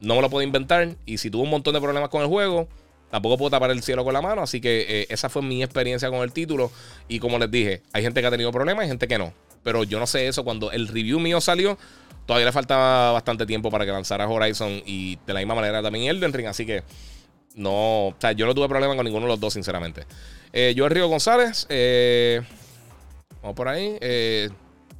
no 0.00 0.14
me 0.16 0.22
lo 0.22 0.30
puedo 0.30 0.42
inventar. 0.42 0.96
Y 1.06 1.18
si 1.18 1.30
tuvo 1.30 1.42
un 1.42 1.50
montón 1.50 1.74
de 1.74 1.80
problemas 1.80 2.08
con 2.08 2.22
el 2.22 2.28
juego, 2.28 2.68
Tampoco 3.10 3.38
puedo 3.38 3.50
tapar 3.50 3.70
el 3.70 3.82
cielo 3.82 4.04
con 4.04 4.12
la 4.12 4.20
mano, 4.20 4.42
así 4.42 4.60
que 4.60 4.84
eh, 4.88 5.06
esa 5.10 5.28
fue 5.28 5.40
mi 5.40 5.62
experiencia 5.62 6.10
con 6.10 6.20
el 6.20 6.32
título. 6.32 6.72
Y 7.08 7.20
como 7.20 7.38
les 7.38 7.50
dije, 7.50 7.82
hay 7.92 8.02
gente 8.02 8.20
que 8.20 8.26
ha 8.26 8.30
tenido 8.30 8.50
problemas 8.50 8.84
y 8.84 8.88
gente 8.88 9.06
que 9.06 9.16
no. 9.16 9.32
Pero 9.62 9.84
yo 9.84 10.00
no 10.00 10.06
sé 10.06 10.26
eso. 10.26 10.44
Cuando 10.44 10.72
el 10.72 10.88
review 10.88 11.20
mío 11.20 11.40
salió, 11.40 11.78
todavía 12.26 12.46
le 12.46 12.52
faltaba 12.52 13.12
bastante 13.12 13.46
tiempo 13.46 13.70
para 13.70 13.86
que 13.86 13.92
lanzara 13.92 14.28
Horizon 14.28 14.82
y 14.84 15.18
de 15.24 15.34
la 15.34 15.40
misma 15.40 15.54
manera 15.54 15.82
también 15.82 16.06
Elden 16.06 16.32
Ring. 16.32 16.48
Así 16.48 16.66
que 16.66 16.82
no, 17.54 18.08
o 18.08 18.16
sea, 18.18 18.32
yo 18.32 18.44
no 18.44 18.54
tuve 18.54 18.68
problema 18.68 18.94
con 18.96 19.04
ninguno 19.04 19.26
de 19.26 19.32
los 19.32 19.40
dos, 19.40 19.54
sinceramente. 19.54 20.04
Eh, 20.52 20.74
yo, 20.76 20.88
Río 20.88 21.08
González, 21.08 21.66
eh, 21.68 22.42
vamos 23.40 23.56
por 23.56 23.68
ahí. 23.68 23.96
Eh, 24.00 24.50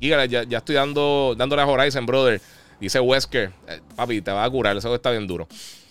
ya, 0.01 0.25
ya, 0.25 0.59
estoy 0.59 0.77
dando, 0.77 1.35
dándole 1.37 1.63
a 1.63 1.67
Horizon, 1.67 2.07
brother. 2.07 2.41
Dice 2.81 3.01
Wesker, 3.01 3.53
eh, 3.69 3.81
papi, 3.95 4.21
te 4.21 4.31
va 4.31 4.45
a 4.45 4.51
curar, 4.51 4.77
eso 4.77 4.95
está 4.95 5.11
bien 5.11 5.27
duro. 5.27 5.49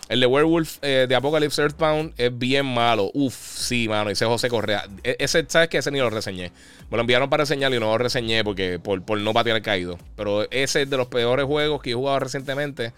El 0.07 0.19
de 0.19 0.27
Werewolf 0.27 0.77
eh, 0.83 1.07
de 1.09 1.15
Apocalypse 1.15 1.59
Earthbound 1.59 2.13
es 2.17 2.37
bien 2.37 2.65
malo. 2.65 3.09
Uf, 3.15 3.33
sí, 3.33 3.87
mano. 3.89 4.09
Dice 4.09 4.25
José 4.25 4.49
Correa. 4.49 4.87
E, 5.03 5.15
ese, 5.17 5.43
¿sabes 5.47 5.67
qué? 5.67 5.79
Ese 5.79 5.89
ni 5.89 5.97
lo 5.97 6.11
reseñé. 6.11 6.51
Me 6.91 6.97
lo 6.97 7.01
enviaron 7.01 7.27
para 7.27 7.41
reseñar 7.41 7.73
y 7.73 7.79
no 7.79 7.87
lo 7.87 7.97
reseñé 7.97 8.43
porque 8.43 8.77
por, 8.77 9.01
por 9.01 9.17
no 9.17 9.33
patear 9.33 9.59
caído. 9.63 9.97
Pero 10.15 10.43
ese 10.51 10.83
es 10.83 10.89
de 10.89 10.97
los 10.97 11.07
peores 11.07 11.45
juegos 11.45 11.81
que 11.81 11.91
he 11.91 11.93
jugado 11.95 12.19
recientemente. 12.19 12.93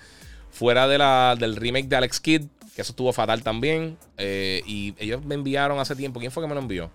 Fuera 0.51 0.87
de 0.87 0.97
la, 0.97 1.37
del 1.39 1.55
remake 1.55 1.87
de 1.87 1.95
Alex 1.95 2.19
Kidd, 2.19 2.41
que 2.75 2.81
eso 2.81 2.91
estuvo 2.91 3.13
fatal 3.13 3.41
también. 3.41 3.97
Eh, 4.17 4.61
y 4.65 4.93
ellos 4.97 5.23
me 5.23 5.35
enviaron 5.35 5.79
hace 5.79 5.95
tiempo. 5.95 6.19
¿Quién 6.19 6.31
fue 6.33 6.43
que 6.43 6.49
me 6.49 6.55
lo 6.55 6.61
envió? 6.61 6.91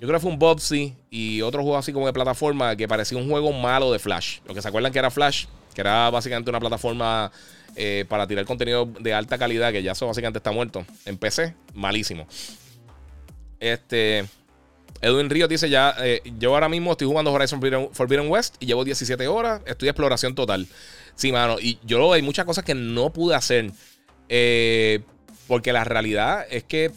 Yo 0.00 0.08
creo 0.08 0.14
que 0.14 0.20
fue 0.20 0.30
un 0.30 0.38
Bobsy 0.38 0.94
y 1.10 1.40
otro 1.42 1.62
juego 1.62 1.78
así 1.78 1.92
como 1.92 2.06
de 2.06 2.12
plataforma 2.12 2.76
que 2.76 2.86
parecía 2.88 3.16
un 3.16 3.28
juego 3.28 3.52
malo 3.52 3.92
de 3.92 3.98
Flash. 3.98 4.40
Lo 4.46 4.54
que 4.54 4.60
se 4.60 4.68
acuerdan 4.68 4.92
que 4.92 4.98
era 4.98 5.10
Flash, 5.10 5.46
que 5.74 5.80
era 5.80 6.10
básicamente 6.10 6.50
una 6.50 6.60
plataforma 6.60 7.30
eh, 7.76 8.04
para 8.08 8.26
tirar 8.26 8.44
contenido 8.44 8.86
de 9.00 9.14
alta 9.14 9.38
calidad, 9.38 9.72
que 9.72 9.82
ya 9.82 9.92
eso 9.92 10.06
básicamente 10.06 10.38
está 10.38 10.52
muerto. 10.52 10.84
En 11.04 11.16
PC, 11.16 11.54
malísimo. 11.74 12.26
Este. 13.60 14.26
Edwin 15.00 15.28
Río 15.28 15.48
dice 15.48 15.68
ya, 15.68 15.94
eh, 16.02 16.22
yo 16.38 16.54
ahora 16.54 16.68
mismo 16.68 16.92
estoy 16.92 17.06
jugando 17.06 17.32
Horizon 17.32 17.60
Forbidden 17.92 18.30
West 18.30 18.56
y 18.58 18.66
llevo 18.66 18.84
17 18.84 19.26
horas, 19.28 19.60
estoy 19.66 19.86
de 19.86 19.90
exploración 19.90 20.34
total. 20.34 20.66
Sí, 21.14 21.30
mano, 21.30 21.56
y 21.60 21.78
yo 21.84 22.12
hay 22.12 22.22
muchas 22.22 22.46
cosas 22.46 22.64
que 22.64 22.74
no 22.74 23.12
pude 23.12 23.34
hacer. 23.34 23.70
Eh, 24.28 25.02
porque 25.46 25.72
la 25.72 25.84
realidad 25.84 26.46
es 26.50 26.64
que 26.64 26.90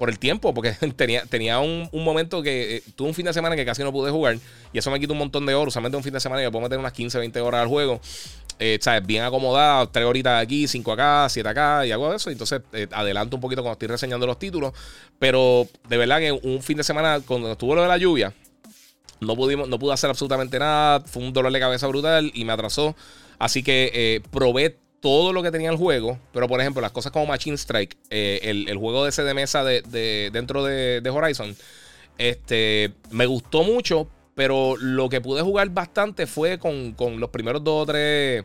por 0.00 0.08
el 0.08 0.18
tiempo, 0.18 0.54
porque 0.54 0.72
tenía, 0.96 1.26
tenía 1.26 1.60
un, 1.60 1.90
momento 1.92 2.42
que 2.42 2.82
tuve 2.96 3.08
un 3.08 3.14
fin 3.14 3.26
de 3.26 3.34
semana 3.34 3.54
que 3.54 3.66
casi 3.66 3.82
no 3.84 3.92
pude 3.92 4.10
jugar 4.10 4.38
y 4.72 4.78
eso 4.78 4.90
me 4.90 4.98
quita 4.98 5.12
un 5.12 5.18
montón 5.18 5.44
de 5.44 5.54
horas. 5.54 5.68
Usualmente 5.68 5.98
un 5.98 6.02
fin 6.02 6.14
de 6.14 6.20
semana 6.20 6.40
que 6.40 6.50
puedo 6.50 6.62
meter 6.62 6.78
unas 6.78 6.94
15, 6.94 7.18
20 7.18 7.38
horas 7.42 7.60
al 7.60 7.68
juego 7.68 8.00
eh, 8.58 8.78
¿sabes? 8.80 9.06
Bien 9.06 9.24
acomodado, 9.24 9.88
tres 9.88 10.06
horitas 10.06 10.42
aquí, 10.42 10.68
cinco 10.68 10.92
acá, 10.92 11.26
siete 11.28 11.48
acá 11.50 11.84
y 11.84 11.92
hago 11.92 12.14
eso. 12.14 12.30
Entonces 12.30 12.62
eh, 12.72 12.86
adelanto 12.92 13.36
un 13.36 13.42
poquito 13.42 13.62
cuando 13.62 13.72
estoy 13.72 13.88
reseñando 13.88 14.26
los 14.26 14.38
títulos. 14.38 14.72
Pero 15.18 15.68
de 15.88 15.96
verdad 15.98 16.18
que 16.18 16.32
un 16.32 16.62
fin 16.62 16.78
de 16.78 16.84
semana, 16.84 17.20
cuando 17.20 17.52
estuvo 17.52 17.74
lo 17.74 17.82
de 17.82 17.88
la 17.88 17.98
lluvia, 17.98 18.32
no, 19.20 19.36
pudimos, 19.36 19.68
no 19.68 19.78
pude 19.78 19.92
hacer 19.92 20.08
absolutamente 20.08 20.58
nada. 20.58 21.00
Fue 21.00 21.22
un 21.22 21.32
dolor 21.32 21.52
de 21.52 21.60
cabeza 21.60 21.86
brutal 21.86 22.30
y 22.34 22.44
me 22.46 22.52
atrasó. 22.52 22.96
Así 23.38 23.62
que 23.62 23.90
eh, 23.94 24.20
probé 24.30 24.76
todo 25.00 25.32
lo 25.32 25.42
que 25.42 25.50
tenía 25.50 25.70
el 25.70 25.76
juego. 25.76 26.18
Pero 26.32 26.48
por 26.48 26.60
ejemplo, 26.60 26.80
las 26.80 26.92
cosas 26.92 27.12
como 27.12 27.26
Machine 27.26 27.56
Strike, 27.56 27.96
eh, 28.10 28.40
el, 28.42 28.76
juego 28.76 29.04
de 29.04 29.10
ese 29.10 29.22
de 29.22 29.34
mesa 29.34 29.64
de, 29.64 30.30
dentro 30.32 30.64
de, 30.64 31.00
de 31.00 31.10
Horizon, 31.10 31.56
este, 32.18 32.92
me 33.10 33.26
gustó 33.26 33.62
mucho 33.62 34.08
pero 34.40 34.74
lo 34.78 35.10
que 35.10 35.20
pude 35.20 35.42
jugar 35.42 35.68
bastante 35.68 36.26
fue 36.26 36.58
con, 36.58 36.94
los 37.18 37.28
primeros 37.28 37.62
dos 37.62 37.82
o 37.82 37.86
tres. 37.86 38.42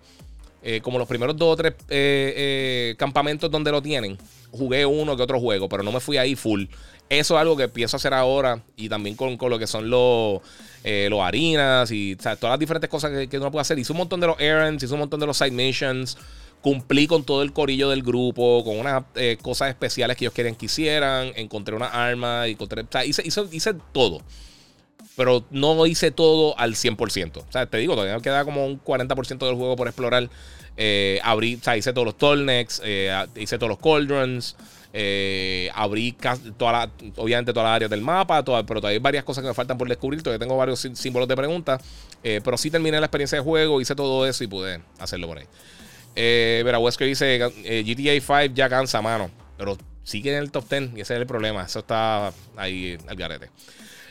Eh, 0.61 0.81
como 0.81 0.97
los 0.97 1.07
primeros 1.07 1.37
dos 1.37 1.53
o 1.53 1.55
tres 1.55 1.75
eh, 1.87 2.95
campamentos 2.97 3.49
donde 3.49 3.71
lo 3.71 3.81
tienen. 3.81 4.17
Jugué 4.51 4.85
uno 4.85 5.15
que 5.15 5.23
otro 5.23 5.39
juego, 5.39 5.69
pero 5.69 5.83
no 5.83 5.93
me 5.93 6.01
fui 6.01 6.17
ahí 6.17 6.35
full. 6.35 6.65
Eso 7.07 7.35
es 7.35 7.39
algo 7.39 7.55
que 7.55 7.69
pienso 7.69 7.95
hacer 7.95 8.13
ahora. 8.13 8.61
Y 8.75 8.89
también 8.89 9.15
con, 9.15 9.37
lo 9.39 9.57
que 9.57 9.67
son 9.67 9.89
los, 9.89 10.41
los 10.83 11.21
harinas 11.21 11.89
y 11.91 12.17
todas 12.17 12.41
las 12.41 12.59
diferentes 12.59 12.89
cosas 12.89 13.11
que, 13.11 13.29
que 13.29 13.37
uno 13.37 13.49
puede 13.49 13.61
hacer. 13.61 13.79
Hice 13.79 13.93
un 13.93 13.99
montón 13.99 14.19
de 14.19 14.27
los 14.27 14.37
errands, 14.41 14.83
hice 14.83 14.93
un 14.93 14.99
montón 14.99 15.21
de 15.21 15.27
los 15.27 15.37
side 15.37 15.51
missions 15.51 16.17
cumplí 16.65 17.05
con 17.05 17.23
todo 17.23 17.43
el 17.43 17.53
corillo 17.53 17.89
del 17.91 18.01
grupo, 18.01 18.63
con 18.63 18.79
unas 18.79 19.03
cosas 19.43 19.69
especiales 19.69 20.17
que 20.17 20.25
ellos 20.25 20.33
querían 20.33 20.55
que 20.55 20.65
hicieran, 20.65 21.31
encontré 21.35 21.75
una 21.75 21.89
arma, 21.89 22.47
encontré, 22.47 22.81
o 22.81 22.87
sea, 22.89 23.05
hice, 23.05 23.21
hice, 23.23 23.75
todo 23.91 24.23
pero 25.15 25.45
no 25.51 25.85
hice 25.85 26.09
todo 26.09 26.57
al 26.57 26.73
100%. 26.73 27.37
O 27.37 27.51
sea, 27.51 27.67
te 27.67 27.77
digo, 27.77 27.93
todavía 27.93 28.19
queda 28.19 28.43
como 28.43 28.65
un 28.65 28.83
40% 28.83 29.45
del 29.45 29.55
juego 29.55 29.75
por 29.75 29.87
explorar. 29.87 30.27
Eh, 30.75 31.21
o 31.23 31.63
sea, 31.63 31.77
hice 31.77 31.93
todos 31.93 32.05
los 32.05 32.17
Tolnex, 32.17 32.81
eh, 32.83 33.25
hice 33.35 33.59
todos 33.59 33.69
los 33.69 33.77
Cauldrons, 33.77 34.55
eh, 34.91 35.69
abrí 35.75 36.17
toda 36.57 36.71
la, 36.71 36.91
obviamente 37.17 37.53
todas 37.53 37.67
las 37.67 37.75
áreas 37.75 37.91
del 37.91 38.01
mapa, 38.01 38.43
pero 38.43 38.63
todavía 38.63 38.97
hay 38.97 38.99
varias 38.99 39.23
cosas 39.23 39.43
que 39.43 39.49
me 39.49 39.53
faltan 39.53 39.77
por 39.77 39.87
descubrir. 39.87 40.23
Todavía 40.23 40.39
tengo 40.39 40.57
varios 40.57 40.79
símbolos 40.95 41.29
de 41.29 41.35
pregunta, 41.35 41.79
pero 42.21 42.57
sí 42.57 42.71
terminé 42.71 42.99
la 42.99 43.05
experiencia 43.05 43.37
de 43.37 43.43
juego, 43.43 43.79
hice 43.79 43.95
todo 43.95 44.25
eso 44.25 44.43
y 44.43 44.47
pude 44.47 44.81
hacerlo 44.99 45.27
por 45.27 45.37
ahí. 45.37 45.45
Eh, 46.15 46.61
Vera 46.63 46.79
Wesker 46.79 47.07
dice: 47.07 47.39
GTA 47.39 48.13
5 48.45 48.53
ya 48.55 48.69
cansa, 48.69 49.01
mano, 49.01 49.29
pero 49.57 49.77
sigue 50.03 50.31
en 50.31 50.37
el 50.37 50.51
top 50.51 50.69
10 50.69 50.91
y 50.95 51.01
ese 51.01 51.15
es 51.15 51.19
el 51.19 51.27
problema. 51.27 51.63
Eso 51.63 51.79
está 51.79 52.31
ahí 52.55 52.97
al 53.07 53.15
garete. 53.15 53.49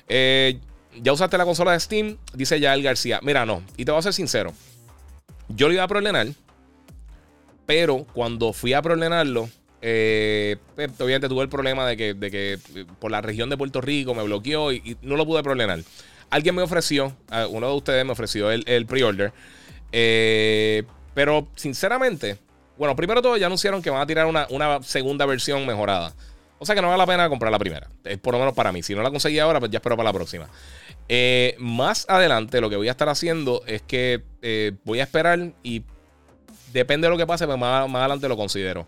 Eh, 0.08 0.58
¿Ya 1.00 1.12
usaste 1.12 1.38
la 1.38 1.44
consola 1.44 1.72
de 1.72 1.80
Steam? 1.80 2.18
Dice 2.34 2.60
Yael 2.60 2.82
García. 2.82 3.20
Mira, 3.22 3.46
no. 3.46 3.62
Y 3.76 3.84
te 3.84 3.90
voy 3.90 3.98
a 3.98 4.02
ser 4.02 4.12
sincero. 4.12 4.52
Yo 5.48 5.68
lo 5.68 5.74
iba 5.74 5.82
a 5.82 5.88
proordenar. 5.88 6.28
Pero 7.66 8.04
cuando 8.12 8.52
fui 8.52 8.74
a 8.74 8.82
proordenarlo, 8.82 9.48
eh, 9.80 10.56
pues, 10.74 10.90
obviamente 11.00 11.28
tuve 11.28 11.42
el 11.42 11.48
problema 11.48 11.86
de 11.86 11.96
que, 11.96 12.14
de 12.14 12.30
que, 12.30 12.58
eh, 12.74 12.84
por 12.98 13.10
la 13.10 13.22
región 13.22 13.48
de 13.48 13.56
Puerto 13.56 13.80
Rico 13.80 14.14
me 14.14 14.22
bloqueó 14.22 14.70
y, 14.70 14.98
no 15.00 15.16
lo 15.16 15.24
pude 15.24 15.42
proordenar. 15.42 15.80
Alguien 16.30 16.54
me 16.54 16.62
ofreció, 16.62 17.16
uno 17.50 17.68
de 17.68 17.74
ustedes 17.74 18.04
me 18.04 18.12
ofreció 18.12 18.50
el, 18.50 18.64
el 18.66 18.86
pre-order. 18.86 19.32
Eh, 19.92 20.82
pero 21.14 21.48
sinceramente, 21.56 22.38
bueno, 22.76 22.96
primero 22.96 23.22
todo 23.22 23.36
ya 23.36 23.46
anunciaron 23.46 23.82
que 23.82 23.90
van 23.90 24.02
a 24.02 24.06
tirar 24.06 24.26
una, 24.26 24.46
una 24.50 24.82
segunda 24.82 25.26
versión 25.26 25.64
mejorada. 25.66 26.12
O 26.58 26.66
sea 26.66 26.74
que 26.74 26.80
no 26.80 26.88
vale 26.88 26.98
la 26.98 27.06
pena 27.06 27.28
comprar 27.28 27.52
la 27.52 27.58
primera. 27.58 27.88
Es 28.04 28.18
por 28.18 28.32
lo 28.32 28.38
menos 28.38 28.54
para 28.54 28.72
mí. 28.72 28.82
Si 28.82 28.94
no 28.94 29.02
la 29.02 29.10
conseguí 29.10 29.38
ahora, 29.38 29.60
pues 29.60 29.70
ya 29.70 29.78
espero 29.78 29.96
para 29.96 30.08
la 30.08 30.12
próxima. 30.12 30.48
Eh, 31.08 31.56
más 31.58 32.06
adelante, 32.08 32.60
lo 32.60 32.70
que 32.70 32.76
voy 32.76 32.88
a 32.88 32.92
estar 32.92 33.08
haciendo 33.08 33.62
es 33.66 33.82
que 33.82 34.22
eh, 34.40 34.72
voy 34.84 35.00
a 35.00 35.02
esperar 35.02 35.52
y 35.62 35.82
depende 36.72 37.06
de 37.06 37.10
lo 37.10 37.18
que 37.18 37.26
pase, 37.26 37.46
pues 37.46 37.58
más, 37.58 37.88
adelante 37.94 38.28
lo 38.28 38.36
considero. 38.36 38.86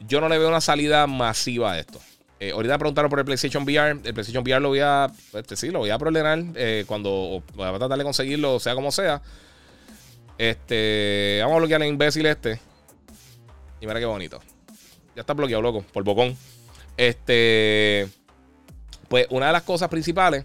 Yo 0.00 0.20
no 0.20 0.28
le 0.28 0.38
veo 0.38 0.48
una 0.48 0.60
salida 0.60 1.06
masiva 1.06 1.72
a 1.72 1.78
esto. 1.78 1.98
Eh, 2.40 2.50
ahorita 2.50 2.76
preguntaron 2.78 3.08
por 3.08 3.20
el 3.20 3.24
PlayStation 3.24 3.62
VR. 3.62 3.92
El 3.92 4.12
PlayStation 4.12 4.42
VR 4.42 4.60
lo 4.60 4.68
voy 4.68 4.80
a. 4.80 5.10
Este, 5.32 5.56
sí, 5.56 5.70
lo 5.70 5.78
voy 5.78 5.90
a 5.90 5.98
problemar 5.98 6.42
cuando. 6.86 7.42
Voy 7.54 7.66
a 7.66 7.78
tratar 7.78 7.96
de 7.96 8.04
conseguirlo, 8.04 8.60
sea 8.60 8.74
como 8.74 8.92
sea. 8.92 9.22
Este. 10.38 11.38
Vamos 11.42 11.56
a 11.56 11.58
bloquear 11.58 11.82
al 11.82 11.88
imbécil 11.88 12.26
este. 12.26 12.60
Y 13.80 13.86
mira 13.86 14.00
qué 14.00 14.06
bonito. 14.06 14.40
Ya 15.14 15.20
está 15.20 15.32
bloqueado, 15.34 15.62
loco, 15.62 15.84
por 15.92 16.04
bocón. 16.04 16.36
Este. 16.96 18.08
Pues 19.08 19.26
una 19.30 19.46
de 19.46 19.52
las 19.52 19.62
cosas 19.62 19.88
principales 19.88 20.44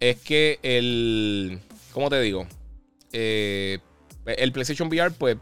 es 0.00 0.16
que 0.20 0.58
el. 0.62 1.60
¿Cómo 1.92 2.10
te 2.10 2.20
digo? 2.20 2.46
Eh, 3.12 3.78
el 4.26 4.52
PlayStation 4.52 4.88
VR, 4.88 5.12
pues, 5.12 5.36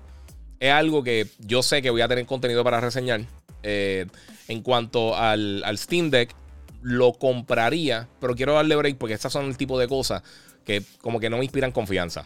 es 0.60 0.70
algo 0.70 1.02
que 1.02 1.26
yo 1.40 1.62
sé 1.62 1.82
que 1.82 1.90
voy 1.90 2.00
a 2.00 2.08
tener 2.08 2.26
contenido 2.26 2.62
para 2.62 2.80
reseñar. 2.80 3.22
Eh, 3.62 4.06
en 4.48 4.62
cuanto 4.62 5.16
al, 5.16 5.64
Steam 5.76 6.10
Deck, 6.10 6.34
lo 6.82 7.14
compraría, 7.14 8.08
pero 8.20 8.34
quiero 8.34 8.54
darle 8.54 8.76
break 8.76 8.98
porque 8.98 9.14
estas 9.14 9.32
son 9.32 9.46
el 9.46 9.56
tipo 9.56 9.78
de 9.78 9.88
cosas 9.88 10.22
que 10.64 10.82
como 11.00 11.18
que 11.18 11.30
no 11.30 11.38
me 11.38 11.44
inspiran 11.44 11.72
confianza. 11.72 12.24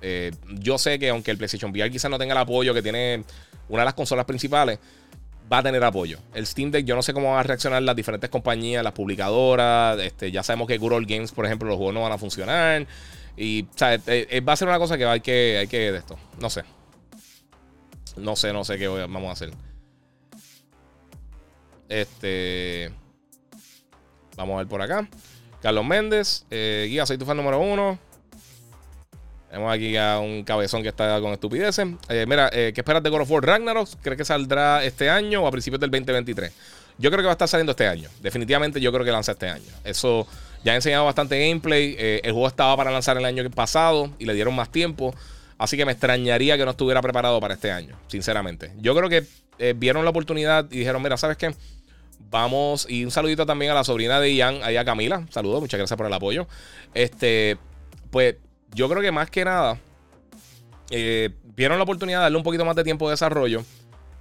Eh, 0.00 0.30
yo 0.48 0.78
sé 0.78 0.98
que 0.98 1.10
aunque 1.10 1.30
el 1.30 1.38
PlayStation 1.38 1.70
VR 1.70 1.90
quizás 1.90 2.10
no 2.10 2.18
tenga 2.18 2.32
el 2.32 2.38
apoyo 2.38 2.72
que 2.72 2.82
tiene 2.82 3.24
una 3.68 3.82
de 3.82 3.84
las 3.86 3.94
consolas 3.94 4.24
principales, 4.24 4.78
va 5.52 5.58
a 5.58 5.62
tener 5.62 5.82
apoyo. 5.82 6.18
El 6.34 6.46
Steam 6.46 6.70
Deck, 6.70 6.84
yo 6.84 6.94
no 6.94 7.02
sé 7.02 7.12
cómo 7.12 7.30
van 7.30 7.40
a 7.40 7.42
reaccionar 7.42 7.82
las 7.82 7.96
diferentes 7.96 8.30
compañías, 8.30 8.84
las 8.84 8.92
publicadoras. 8.92 9.98
Este, 10.00 10.30
ya 10.30 10.42
sabemos 10.42 10.68
que 10.68 10.78
Good 10.78 11.04
Games, 11.06 11.32
por 11.32 11.46
ejemplo, 11.46 11.68
los 11.68 11.76
juegos 11.76 11.94
no 11.94 12.02
van 12.02 12.12
a 12.12 12.18
funcionar. 12.18 12.86
Y, 13.36 13.62
o 13.62 13.68
sea, 13.76 13.94
eh, 13.94 14.00
eh, 14.06 14.40
va 14.40 14.52
a 14.52 14.56
ser 14.56 14.68
una 14.68 14.78
cosa 14.78 14.98
que 14.98 15.04
hay 15.04 15.20
que, 15.20 15.58
hay 15.58 15.66
que 15.66 15.92
de 15.92 15.98
esto. 15.98 16.18
No 16.40 16.50
sé. 16.50 16.64
No 18.16 18.36
sé, 18.36 18.52
no 18.52 18.64
sé 18.64 18.78
qué 18.78 18.88
vamos 18.88 19.28
a 19.28 19.32
hacer. 19.32 19.50
Este. 21.88 22.92
Vamos 24.36 24.54
a 24.54 24.58
ver 24.58 24.68
por 24.68 24.82
acá. 24.82 25.08
Carlos 25.62 25.84
Méndez. 25.84 26.46
Guía, 26.50 27.06
soy 27.06 27.16
tu 27.16 27.24
fan 27.24 27.36
número 27.36 27.58
uno. 27.60 27.98
Tenemos 29.50 29.72
aquí 29.72 29.96
a 29.96 30.18
un 30.18 30.44
cabezón 30.44 30.82
que 30.82 30.88
está 30.88 31.20
con 31.20 31.32
estupideces. 31.32 31.86
Eh, 32.08 32.26
mira, 32.28 32.50
eh, 32.52 32.72
¿qué 32.74 32.82
esperas 32.82 33.02
de 33.02 33.08
God 33.08 33.22
of 33.22 33.30
War 33.30 33.44
Ragnarok? 33.44 33.88
¿Crees 34.02 34.18
que 34.18 34.24
saldrá 34.24 34.84
este 34.84 35.08
año 35.08 35.42
o 35.42 35.46
a 35.46 35.50
principios 35.50 35.80
del 35.80 35.90
2023? 35.90 36.52
Yo 36.98 37.10
creo 37.10 37.22
que 37.22 37.26
va 37.26 37.32
a 37.32 37.32
estar 37.32 37.48
saliendo 37.48 37.70
este 37.70 37.86
año. 37.86 38.10
Definitivamente 38.20 38.80
yo 38.80 38.92
creo 38.92 39.04
que 39.04 39.10
lanza 39.10 39.32
este 39.32 39.48
año. 39.48 39.64
Eso 39.84 40.26
ya 40.64 40.72
ha 40.72 40.74
enseñado 40.74 41.06
bastante 41.06 41.38
gameplay. 41.38 41.96
Eh, 41.98 42.20
el 42.24 42.32
juego 42.32 42.46
estaba 42.46 42.76
para 42.76 42.90
lanzar 42.90 43.16
el 43.16 43.24
año 43.24 43.48
pasado 43.50 44.10
y 44.18 44.26
le 44.26 44.34
dieron 44.34 44.54
más 44.54 44.70
tiempo. 44.70 45.14
Así 45.56 45.76
que 45.78 45.86
me 45.86 45.92
extrañaría 45.92 46.58
que 46.58 46.64
no 46.64 46.72
estuviera 46.72 47.00
preparado 47.00 47.40
para 47.40 47.54
este 47.54 47.70
año, 47.70 47.98
sinceramente. 48.08 48.72
Yo 48.78 48.94
creo 48.94 49.08
que 49.08 49.24
vieron 49.74 50.04
la 50.04 50.10
oportunidad 50.10 50.66
y 50.70 50.78
dijeron, 50.78 51.02
mira, 51.02 51.16
¿sabes 51.16 51.36
qué? 51.36 51.52
Vamos, 52.30 52.86
y 52.88 53.04
un 53.04 53.10
saludito 53.10 53.44
también 53.44 53.72
a 53.72 53.74
la 53.74 53.82
sobrina 53.82 54.20
de 54.20 54.34
Ian, 54.34 54.60
ahí 54.62 54.76
a 54.76 54.84
Camila. 54.84 55.26
Saludos, 55.30 55.60
muchas 55.60 55.78
gracias 55.78 55.96
por 55.96 56.06
el 56.06 56.12
apoyo. 56.12 56.46
Este, 56.94 57.56
pues 58.10 58.36
yo 58.74 58.88
creo 58.88 59.02
que 59.02 59.12
más 59.12 59.30
que 59.30 59.44
nada, 59.44 59.78
eh, 60.90 61.30
vieron 61.56 61.78
la 61.78 61.84
oportunidad 61.84 62.18
de 62.18 62.22
darle 62.24 62.38
un 62.38 62.44
poquito 62.44 62.64
más 62.64 62.76
de 62.76 62.84
tiempo 62.84 63.08
de 63.08 63.12
desarrollo 63.12 63.64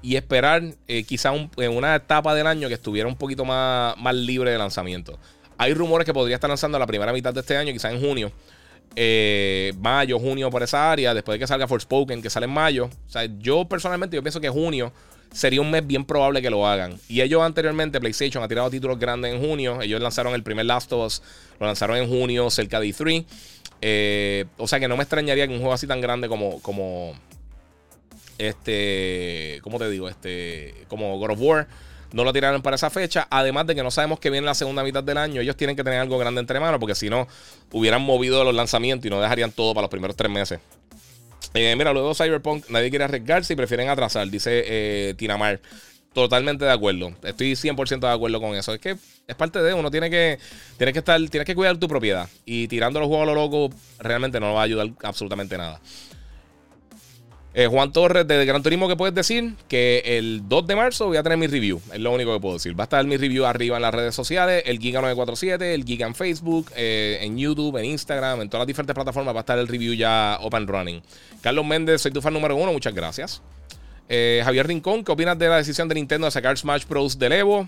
y 0.01 0.15
esperar 0.15 0.63
eh, 0.87 1.03
quizá 1.03 1.33
en 1.33 1.75
una 1.75 1.95
etapa 1.95 2.35
del 2.35 2.47
año 2.47 2.67
que 2.67 2.73
estuviera 2.75 3.07
un 3.07 3.15
poquito 3.15 3.45
más, 3.45 3.97
más 3.97 4.15
libre 4.15 4.51
de 4.51 4.57
lanzamiento. 4.57 5.17
Hay 5.57 5.73
rumores 5.73 6.05
que 6.05 6.13
podría 6.13 6.35
estar 6.35 6.49
lanzando 6.49 6.77
la 6.77 6.85
primera 6.85 7.11
mitad 7.11 7.33
de 7.33 7.39
este 7.39 7.57
año, 7.57 7.73
quizá 7.73 7.91
en 7.91 7.99
junio. 7.99 8.31
Eh, 8.95 9.73
mayo, 9.79 10.19
junio 10.19 10.49
por 10.49 10.63
esa 10.63 10.91
área, 10.91 11.13
después 11.13 11.35
de 11.35 11.39
que 11.39 11.47
salga 11.47 11.67
Forspoken, 11.67 12.21
que 12.21 12.29
sale 12.29 12.45
en 12.45 12.53
mayo. 12.53 12.85
O 12.85 13.09
sea, 13.09 13.25
yo 13.39 13.65
personalmente 13.65 14.15
yo 14.15 14.21
pienso 14.21 14.39
que 14.39 14.49
junio 14.49 14.91
sería 15.31 15.61
un 15.61 15.69
mes 15.69 15.85
bien 15.85 16.05
probable 16.05 16.41
que 16.41 16.49
lo 16.49 16.65
hagan. 16.67 16.99
Y 17.07 17.21
ellos 17.21 17.41
anteriormente, 17.41 17.99
PlayStation 17.99 18.43
ha 18.43 18.47
tirado 18.47 18.69
títulos 18.69 18.97
grandes 18.99 19.33
en 19.33 19.41
junio. 19.41 19.81
Ellos 19.81 20.01
lanzaron 20.01 20.33
el 20.33 20.43
primer 20.43 20.65
Last 20.65 20.91
of 20.93 21.05
Us, 21.05 21.21
lo 21.59 21.65
lanzaron 21.65 21.97
en 21.97 22.07
junio, 22.07 22.49
cerca 22.49 22.79
de 22.79 22.87
E3. 22.87 23.25
Eh, 23.81 24.45
o 24.57 24.67
sea 24.67 24.79
que 24.79 24.87
no 24.87 24.97
me 24.97 25.03
extrañaría 25.03 25.47
que 25.47 25.53
un 25.53 25.59
juego 25.59 25.73
así 25.73 25.87
tan 25.87 26.01
grande 26.01 26.27
como, 26.27 27.13
este, 28.37 29.59
¿cómo 29.61 29.79
te 29.79 29.89
digo? 29.89 30.09
Este, 30.09 30.73
como 30.87 31.17
God 31.17 31.31
of 31.31 31.39
War, 31.41 31.67
no 32.11 32.23
lo 32.23 32.33
tiraron 32.33 32.61
para 32.61 32.75
esa 32.75 32.89
fecha. 32.89 33.27
Además 33.29 33.67
de 33.67 33.75
que 33.75 33.83
no 33.83 33.91
sabemos 33.91 34.19
que 34.19 34.29
viene 34.29 34.45
la 34.45 34.55
segunda 34.55 34.83
mitad 34.83 35.03
del 35.03 35.17
año, 35.17 35.41
ellos 35.41 35.55
tienen 35.55 35.75
que 35.75 35.83
tener 35.83 35.99
algo 35.99 36.17
grande 36.17 36.41
entre 36.41 36.59
manos, 36.59 36.79
porque 36.79 36.95
si 36.95 37.09
no, 37.09 37.27
hubieran 37.71 38.01
movido 38.01 38.43
los 38.43 38.55
lanzamientos 38.55 39.05
y 39.05 39.09
no 39.09 39.21
dejarían 39.21 39.51
todo 39.51 39.73
para 39.73 39.83
los 39.83 39.91
primeros 39.91 40.15
tres 40.15 40.31
meses. 40.31 40.59
Eh, 41.53 41.75
mira, 41.77 41.93
luego 41.93 42.13
Cyberpunk, 42.13 42.69
nadie 42.69 42.89
quiere 42.89 43.05
arriesgarse 43.05 43.53
y 43.53 43.55
prefieren 43.55 43.89
atrasar, 43.89 44.29
dice 44.29 44.63
eh, 44.65 45.13
Tinamar. 45.17 45.59
Totalmente 46.17 46.65
de 46.65 46.71
acuerdo. 46.71 47.13
Estoy 47.21 47.51
100% 47.51 47.99
de 47.99 48.07
acuerdo 48.07 48.41
con 48.41 48.55
eso. 48.55 48.73
Es 48.73 48.79
que 48.79 48.97
es 49.27 49.35
parte 49.35 49.61
de 49.61 49.71
uno. 49.75 49.91
Tiene 49.91 50.09
que, 50.09 50.39
tiene 50.75 50.91
que 50.91 50.97
estar, 50.97 51.21
tienes 51.29 51.45
que 51.45 51.53
cuidar 51.53 51.77
tu 51.77 51.87
propiedad. 51.87 52.27
Y 52.43 52.67
tirando 52.67 52.99
los 52.99 53.07
juegos 53.07 53.27
a 53.29 53.31
lo 53.31 53.35
loco 53.35 53.69
realmente 53.99 54.39
no 54.39 54.55
va 54.55 54.61
a 54.61 54.63
ayudar 54.63 54.89
absolutamente 55.03 55.59
nada. 55.59 55.79
Eh, 57.53 57.67
Juan 57.67 57.91
Torres 57.91 58.27
de 58.27 58.45
Gran 58.45 58.63
Turismo, 58.63 58.87
¿qué 58.87 58.95
puedes 58.95 59.13
decir? 59.13 59.53
Que 59.67 60.01
el 60.17 60.49
2 60.49 60.65
de 60.65 60.75
marzo 60.75 61.05
voy 61.05 61.17
a 61.17 61.21
tener 61.21 61.37
mi 61.37 61.45
review. 61.45 61.79
Es 61.93 61.99
lo 61.99 62.11
único 62.11 62.33
que 62.33 62.39
puedo 62.39 62.55
decir. 62.55 62.73
Va 62.73 62.85
a 62.85 62.85
estar 62.85 63.05
mi 63.05 63.15
review 63.15 63.45
arriba 63.45 63.75
en 63.75 63.83
las 63.83 63.93
redes 63.93 64.15
sociales: 64.15 64.63
el 64.65 64.79
Giga947, 64.79 65.61
el 65.61 65.85
Giga 65.85 66.07
en 66.07 66.15
Facebook, 66.15 66.71
eh, 66.75 67.19
en 67.21 67.37
YouTube, 67.37 67.77
en 67.77 67.85
Instagram, 67.85 68.41
en 68.41 68.49
todas 68.49 68.61
las 68.61 68.67
diferentes 68.67 68.95
plataformas. 68.95 69.35
Va 69.35 69.41
a 69.41 69.41
estar 69.41 69.59
el 69.59 69.67
review 69.67 69.93
ya 69.93 70.39
open 70.41 70.65
running. 70.65 70.99
Carlos 71.41 71.63
Méndez, 71.63 72.01
soy 72.01 72.11
tu 72.11 72.23
fan 72.23 72.33
número 72.33 72.55
uno. 72.55 72.73
Muchas 72.73 72.95
gracias. 72.95 73.39
Eh, 74.09 74.41
Javier 74.43 74.67
Rincón, 74.67 75.03
¿qué 75.03 75.11
opinas 75.11 75.37
de 75.37 75.49
la 75.49 75.57
decisión 75.57 75.87
de 75.87 75.95
Nintendo 75.95 76.25
de 76.25 76.31
sacar 76.31 76.57
Smash 76.57 76.85
Bros. 76.87 77.19
del 77.19 77.33
Evo? 77.33 77.67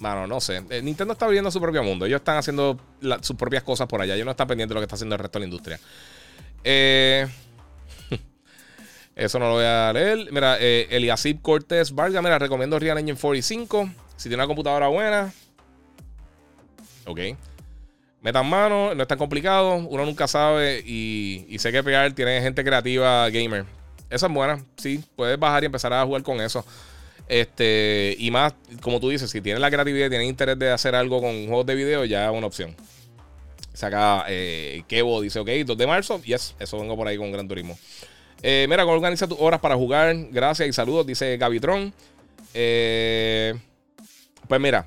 Bueno, 0.00 0.26
no 0.26 0.40
sé. 0.40 0.60
Nintendo 0.82 1.12
está 1.12 1.26
viviendo 1.26 1.50
su 1.50 1.60
propio 1.60 1.82
mundo. 1.82 2.06
Ellos 2.06 2.20
están 2.20 2.36
haciendo 2.36 2.78
sus 3.20 3.36
propias 3.36 3.62
cosas 3.62 3.86
por 3.86 4.00
allá. 4.00 4.14
Ellos 4.14 4.24
no 4.24 4.32
están 4.32 4.48
pendientes 4.48 4.70
de 4.70 4.74
lo 4.74 4.80
que 4.80 4.84
está 4.84 4.96
haciendo 4.96 5.14
el 5.14 5.20
resto 5.20 5.38
de 5.38 5.40
la 5.40 5.46
industria. 5.46 5.80
Eh. 6.64 7.28
Eso 9.14 9.38
no 9.38 9.46
lo 9.46 9.52
voy 9.54 9.64
a 9.64 9.92
leer. 9.92 10.32
Mira, 10.32 10.56
eh, 10.58 10.88
Eliasip 10.90 11.40
Cortés 11.42 11.94
Vargas, 11.94 12.22
mira, 12.22 12.38
recomiendo 12.38 12.78
Real 12.78 12.98
Engine 12.98 13.18
45. 13.18 13.88
Si 14.16 14.28
tiene 14.28 14.42
una 14.42 14.48
computadora 14.48 14.88
buena. 14.88 15.32
Ok. 17.06 17.20
Metan 18.20 18.48
mano, 18.48 18.94
no 18.94 19.02
es 19.02 19.08
tan 19.08 19.18
complicado. 19.18 19.76
Uno 19.76 20.04
nunca 20.04 20.26
sabe 20.26 20.82
y, 20.84 21.46
y 21.48 21.58
sé 21.60 21.70
que 21.70 21.84
pegar 21.84 22.12
tiene 22.14 22.40
gente 22.40 22.64
creativa 22.64 23.28
gamer. 23.30 23.64
Esa 24.10 24.26
es 24.26 24.32
buena, 24.32 24.64
sí. 24.76 25.02
Puedes 25.16 25.38
bajar 25.38 25.62
y 25.62 25.66
empezar 25.66 25.92
a 25.92 26.04
jugar 26.04 26.22
con 26.22 26.40
eso. 26.40 26.64
Este, 27.26 28.14
y 28.18 28.30
más, 28.30 28.54
como 28.80 29.00
tú 29.00 29.08
dices, 29.08 29.30
si 29.30 29.40
tienes 29.40 29.60
la 29.60 29.70
creatividad 29.70 30.06
y 30.06 30.10
tienes 30.10 30.28
interés 30.28 30.58
de 30.58 30.70
hacer 30.70 30.94
algo 30.94 31.20
con 31.20 31.46
juegos 31.46 31.66
de 31.66 31.74
video, 31.74 32.04
ya 32.04 32.26
es 32.26 32.36
una 32.36 32.46
opción. 32.46 32.74
Saca 33.72 34.24
eh, 34.28 34.84
Kevo, 34.86 35.20
dice, 35.20 35.40
ok, 35.40 35.48
2 35.66 35.76
de 35.76 35.86
marzo, 35.86 36.22
yes, 36.22 36.54
eso 36.58 36.78
vengo 36.78 36.96
por 36.96 37.08
ahí 37.08 37.16
con 37.16 37.32
Gran 37.32 37.48
Turismo. 37.48 37.76
Eh, 38.42 38.66
mira, 38.68 38.84
organiza 38.84 39.26
tus 39.26 39.38
horas 39.40 39.60
para 39.60 39.74
jugar. 39.74 40.14
Gracias 40.30 40.68
y 40.68 40.72
saludos, 40.72 41.06
dice 41.06 41.36
Gavitron. 41.38 41.92
Eh, 42.52 43.54
pues 44.46 44.60
mira, 44.60 44.86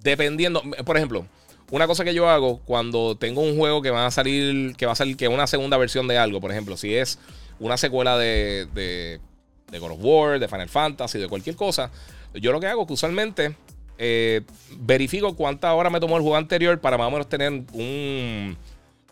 dependiendo, 0.00 0.62
por 0.84 0.96
ejemplo, 0.96 1.26
una 1.74 1.88
cosa 1.88 2.04
que 2.04 2.14
yo 2.14 2.28
hago 2.28 2.60
cuando 2.60 3.16
tengo 3.16 3.40
un 3.40 3.58
juego 3.58 3.82
que 3.82 3.90
va 3.90 4.06
a 4.06 4.10
salir, 4.12 4.76
que 4.76 4.86
va 4.86 4.92
a 4.92 4.94
salir, 4.94 5.16
que 5.16 5.24
es 5.24 5.30
una 5.30 5.48
segunda 5.48 5.76
versión 5.76 6.06
de 6.06 6.16
algo, 6.16 6.40
por 6.40 6.52
ejemplo, 6.52 6.76
si 6.76 6.94
es 6.94 7.18
una 7.58 7.76
secuela 7.76 8.16
de, 8.16 8.68
de, 8.74 9.78
God 9.80 9.90
of 9.90 9.98
War, 10.00 10.38
de 10.38 10.46
Final 10.46 10.68
Fantasy, 10.68 11.18
de 11.18 11.28
cualquier 11.28 11.56
cosa, 11.56 11.90
yo 12.32 12.52
lo 12.52 12.60
que 12.60 12.68
hago 12.68 12.82
es 12.82 12.86
que 12.86 12.92
usualmente 12.92 13.56
eh, 13.98 14.42
verifico 14.78 15.34
cuántas 15.34 15.72
horas 15.74 15.92
me 15.92 15.98
tomó 15.98 16.16
el 16.16 16.22
juego 16.22 16.36
anterior 16.36 16.80
para 16.80 16.96
más 16.96 17.08
o 17.08 17.10
menos 17.10 17.28
tener 17.28 17.50
un 17.72 18.56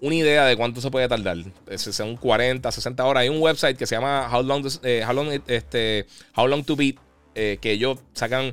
una 0.01 0.15
idea 0.17 0.45
de 0.47 0.57
cuánto 0.57 0.81
se 0.81 0.91
puede 0.91 1.09
tardar. 1.09 1.39
Son 1.77 2.17
40, 2.17 2.71
60 2.71 3.05
horas. 3.05 3.23
Hay 3.23 3.29
un 3.29 3.41
website 3.41 3.77
que 3.77 3.87
se 3.87 3.95
llama 3.95 4.29
How 4.33 4.43
Long, 4.43 4.67
eh, 4.83 5.05
How 5.07 5.15
Long, 5.15 5.43
este, 5.47 6.07
How 6.37 6.49
Long 6.49 6.65
to 6.65 6.75
Beat, 6.75 6.97
eh, 7.35 7.59
que 7.61 7.73
ellos 7.73 7.99
sacan. 8.13 8.53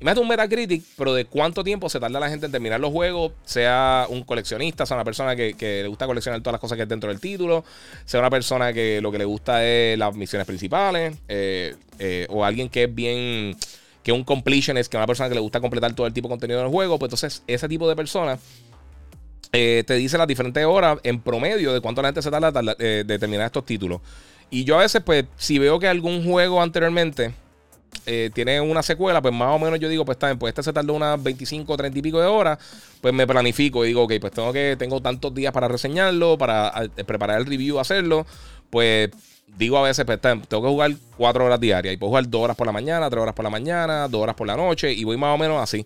Imagínate 0.00 0.20
un 0.20 0.28
Metacritic, 0.28 0.84
pero 0.96 1.12
de 1.12 1.24
cuánto 1.24 1.64
tiempo 1.64 1.88
se 1.88 1.98
tarda 1.98 2.20
la 2.20 2.28
gente 2.28 2.46
en 2.46 2.52
terminar 2.52 2.78
los 2.78 2.92
juegos, 2.92 3.32
sea 3.44 4.06
un 4.08 4.22
coleccionista, 4.22 4.86
sea 4.86 4.96
una 4.96 5.04
persona 5.04 5.34
que, 5.34 5.54
le 5.58 5.88
gusta 5.88 6.06
coleccionar 6.06 6.40
todas 6.40 6.52
las 6.52 6.60
cosas 6.60 6.76
que 6.76 6.82
hay 6.82 6.88
dentro 6.88 7.10
del 7.10 7.20
título, 7.20 7.64
sea 8.04 8.20
una 8.20 8.30
persona 8.30 8.72
que 8.72 9.00
lo 9.00 9.10
que 9.10 9.18
le 9.18 9.24
gusta 9.24 9.64
es 9.66 9.98
las 9.98 10.14
misiones 10.14 10.46
principales, 10.46 11.16
eh, 11.26 11.74
o 12.30 12.44
alguien 12.44 12.68
que 12.68 12.84
es 12.84 12.94
bien, 12.94 13.56
que 14.04 14.12
un 14.12 14.22
completionist, 14.22 14.90
que 14.90 14.96
es 14.96 15.00
una 15.00 15.06
persona 15.06 15.28
que 15.28 15.34
le 15.34 15.40
gusta 15.40 15.60
completar 15.60 15.92
todo 15.94 16.06
el 16.06 16.12
tipo 16.12 16.28
de 16.28 16.32
contenido 16.32 16.60
del 16.60 16.70
juego, 16.70 16.98
pues 16.98 17.08
entonces 17.08 17.42
ese 17.48 17.68
tipo 17.68 17.88
de 17.88 17.96
personas 17.96 18.38
eh, 19.52 19.82
te 19.86 19.94
dice 19.94 20.18
las 20.18 20.28
diferentes 20.28 20.64
horas 20.64 20.98
en 21.02 21.20
promedio 21.20 21.72
de 21.72 21.80
cuánto 21.80 22.02
la 22.02 22.08
gente 22.08 22.22
se 22.22 22.30
tarda 22.30 22.52
eh, 22.78 23.04
de 23.06 23.18
terminar 23.18 23.46
estos 23.46 23.64
títulos. 23.64 24.00
Y 24.50 24.64
yo 24.64 24.76
a 24.78 24.82
veces, 24.82 25.02
pues, 25.04 25.24
si 25.36 25.58
veo 25.58 25.78
que 25.78 25.88
algún 25.88 26.24
juego 26.24 26.62
anteriormente 26.62 27.32
eh, 28.10 28.30
tiene 28.32 28.58
una 28.58 28.82
secuela, 28.82 29.20
pues 29.20 29.34
más 29.34 29.54
o 29.54 29.58
menos 29.58 29.78
yo 29.78 29.86
digo, 29.86 30.02
pues 30.06 30.16
está 30.16 30.34
pues 30.34 30.52
este 30.52 30.62
se 30.62 30.72
tardó 30.72 30.94
unas 30.94 31.22
25, 31.22 31.76
30 31.76 31.98
y 31.98 32.00
pico 32.00 32.18
de 32.18 32.26
horas, 32.26 32.58
pues 33.02 33.12
me 33.12 33.26
planifico 33.26 33.84
y 33.84 33.88
digo, 33.88 34.04
ok, 34.04 34.14
pues 34.18 34.32
tengo 34.32 34.50
que, 34.50 34.76
tengo 34.78 35.02
tantos 35.02 35.34
días 35.34 35.52
para 35.52 35.68
reseñarlo, 35.68 36.38
para 36.38 36.72
preparar 37.04 37.38
el 37.38 37.44
review, 37.44 37.78
hacerlo, 37.78 38.26
pues 38.70 39.10
digo 39.58 39.76
a 39.76 39.82
veces, 39.82 40.06
pues 40.06 40.18
tengo 40.22 40.40
que 40.40 40.68
jugar 40.68 40.92
4 41.18 41.44
horas 41.44 41.60
diarias 41.60 41.92
y 41.92 41.96
puedo 41.98 42.08
jugar 42.08 42.30
2 42.30 42.40
horas 42.40 42.56
por 42.56 42.66
la 42.66 42.72
mañana, 42.72 43.10
3 43.10 43.20
horas 43.20 43.34
por 43.34 43.42
la 43.42 43.50
mañana, 43.50 44.08
2 44.08 44.22
horas 44.22 44.34
por 44.34 44.46
la 44.46 44.56
noche 44.56 44.90
y 44.90 45.04
voy 45.04 45.18
más 45.18 45.34
o 45.34 45.38
menos 45.38 45.62
así. 45.62 45.84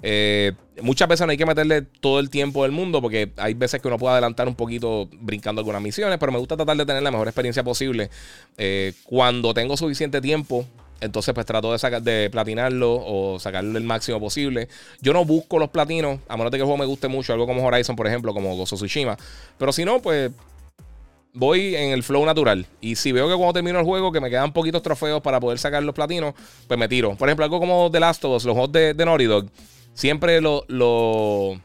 Eh, 0.00 0.52
muchas 0.80 1.08
veces 1.08 1.26
no 1.26 1.30
hay 1.32 1.36
que 1.36 1.46
meterle 1.46 1.82
todo 1.82 2.20
el 2.20 2.30
tiempo 2.30 2.62
del 2.62 2.70
mundo 2.70 3.02
porque 3.02 3.32
hay 3.36 3.54
veces 3.54 3.82
que 3.82 3.88
uno 3.88 3.98
puede 3.98 4.12
adelantar 4.12 4.46
un 4.46 4.54
poquito 4.54 5.08
brincando 5.12 5.60
algunas 5.60 5.82
misiones, 5.82 6.18
pero 6.18 6.30
me 6.30 6.38
gusta 6.38 6.56
tratar 6.56 6.76
de 6.76 6.86
tener 6.86 7.02
la 7.02 7.10
mejor 7.10 7.26
experiencia 7.26 7.64
posible. 7.64 8.10
Eh, 8.58 8.92
cuando 9.02 9.54
tengo 9.54 9.76
suficiente 9.76 10.20
tiempo, 10.20 10.66
entonces 11.04 11.34
pues 11.34 11.46
trato 11.46 11.72
de, 11.72 11.78
sacar, 11.78 12.02
de 12.02 12.28
platinarlo 12.30 12.94
o 13.04 13.38
sacarle 13.38 13.78
el 13.78 13.84
máximo 13.84 14.20
posible. 14.20 14.68
Yo 15.00 15.12
no 15.12 15.24
busco 15.24 15.58
los 15.58 15.70
platinos, 15.70 16.20
a 16.28 16.36
menos 16.36 16.50
de 16.50 16.58
que 16.58 16.62
el 16.62 16.66
juego 16.66 16.78
me 16.78 16.86
guste 16.86 17.08
mucho, 17.08 17.32
algo 17.32 17.46
como 17.46 17.64
Horizon, 17.64 17.96
por 17.96 18.06
ejemplo, 18.06 18.32
como 18.34 18.56
Gozo 18.56 18.76
Tsushima. 18.76 19.16
Pero 19.58 19.72
si 19.72 19.84
no, 19.84 20.00
pues 20.00 20.30
voy 21.34 21.74
en 21.76 21.90
el 21.90 22.02
flow 22.02 22.24
natural. 22.24 22.66
Y 22.80 22.96
si 22.96 23.12
veo 23.12 23.28
que 23.28 23.34
cuando 23.34 23.52
termino 23.52 23.78
el 23.78 23.84
juego, 23.84 24.10
que 24.12 24.20
me 24.20 24.30
quedan 24.30 24.52
poquitos 24.52 24.82
trofeos 24.82 25.20
para 25.20 25.40
poder 25.40 25.58
sacar 25.58 25.82
los 25.82 25.94
platinos, 25.94 26.34
pues 26.66 26.78
me 26.78 26.88
tiro. 26.88 27.14
Por 27.16 27.28
ejemplo, 27.28 27.44
algo 27.44 27.60
como 27.60 27.90
The 27.90 28.00
Last 28.00 28.24
of 28.24 28.36
Us, 28.36 28.44
los 28.44 28.54
juegos 28.54 28.72
de, 28.72 28.94
de 28.94 29.26
Dog 29.26 29.46
siempre 29.92 30.40
los 30.40 31.58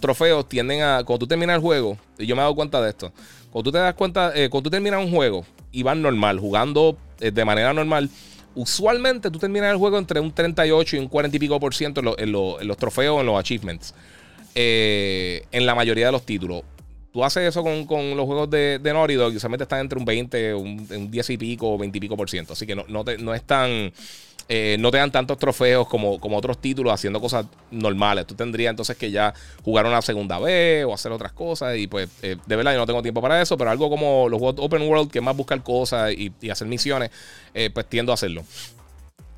trofeos 0.00 0.48
tienden 0.48 0.82
a. 0.82 1.04
Cuando 1.04 1.20
tú 1.20 1.26
terminas 1.26 1.56
el 1.56 1.62
juego, 1.62 1.98
y 2.18 2.26
yo 2.26 2.34
me 2.36 2.40
he 2.40 2.44
dado 2.44 2.54
cuenta 2.54 2.80
de 2.80 2.90
esto. 2.90 3.12
Cuando 3.50 3.70
tú 3.70 3.72
te 3.72 3.78
das 3.78 3.94
cuenta, 3.94 4.32
eh, 4.34 4.48
cuando 4.48 4.64
tú 4.68 4.70
terminas 4.70 5.04
un 5.04 5.12
juego 5.12 5.44
y 5.70 5.82
vas 5.82 5.96
normal, 5.96 6.38
jugando 6.38 6.96
de 7.30 7.44
manera 7.44 7.72
normal, 7.72 8.10
usualmente 8.54 9.30
tú 9.30 9.38
terminas 9.38 9.70
el 9.70 9.76
juego 9.76 9.98
entre 9.98 10.20
un 10.20 10.32
38 10.32 10.96
y 10.96 10.98
un 10.98 11.08
40 11.08 11.36
y 11.36 11.40
pico 11.40 11.60
por 11.60 11.74
ciento 11.74 12.00
en, 12.18 12.32
los 12.32 12.76
trofeos, 12.76 13.20
en 13.20 13.26
los 13.26 13.38
achievements. 13.38 13.94
Eh, 14.54 15.44
en 15.50 15.66
la 15.66 15.74
mayoría 15.74 16.06
de 16.06 16.12
los 16.12 16.24
títulos. 16.24 16.62
Tú 17.12 17.24
haces 17.24 17.48
eso 17.48 17.62
con, 17.62 18.16
los 18.16 18.26
juegos 18.26 18.50
de, 18.50 18.78
de 18.80 18.92
Naughty 18.92 19.14
Dog 19.14 19.34
usualmente 19.34 19.64
están 19.64 19.80
entre 19.80 19.98
un 19.98 20.04
20, 20.04 20.54
un, 20.54 20.86
un 20.90 21.10
10 21.10 21.30
y 21.30 21.36
pico, 21.36 21.78
20 21.78 21.98
y 21.98 22.00
pico 22.00 22.16
por 22.16 22.28
ciento. 22.28 22.52
Así 22.52 22.66
que 22.66 22.74
no, 22.74 22.84
no, 22.88 23.04
no 23.18 23.34
es 23.34 23.42
tan 23.44 23.92
eh, 24.48 24.76
no 24.78 24.90
te 24.90 24.98
dan 24.98 25.10
tantos 25.10 25.38
trofeos 25.38 25.88
como, 25.88 26.20
como 26.20 26.36
otros 26.36 26.60
títulos 26.60 26.92
haciendo 26.92 27.20
cosas 27.20 27.46
normales. 27.70 28.26
Tú 28.26 28.34
tendrías 28.34 28.70
entonces 28.70 28.96
que 28.96 29.10
ya 29.10 29.32
jugar 29.62 29.86
una 29.86 30.02
segunda 30.02 30.38
vez 30.38 30.84
o 30.84 30.92
hacer 30.92 31.12
otras 31.12 31.32
cosas. 31.32 31.76
Y 31.78 31.86
pues, 31.86 32.08
eh, 32.22 32.36
de 32.44 32.56
verdad, 32.56 32.72
yo 32.72 32.78
no 32.78 32.86
tengo 32.86 33.02
tiempo 33.02 33.22
para 33.22 33.40
eso. 33.40 33.56
Pero 33.56 33.70
algo 33.70 33.88
como 33.88 34.28
los 34.28 34.38
juegos 34.38 34.62
Open 34.64 34.82
World, 34.82 35.10
que 35.10 35.18
es 35.20 35.24
más 35.24 35.36
buscar 35.36 35.62
cosas 35.62 36.12
y, 36.12 36.32
hacer 36.50 36.66
misiones, 36.66 37.10
eh, 37.54 37.70
pues 37.72 37.86
tiendo 37.88 38.12
a 38.12 38.14
hacerlo. 38.14 38.44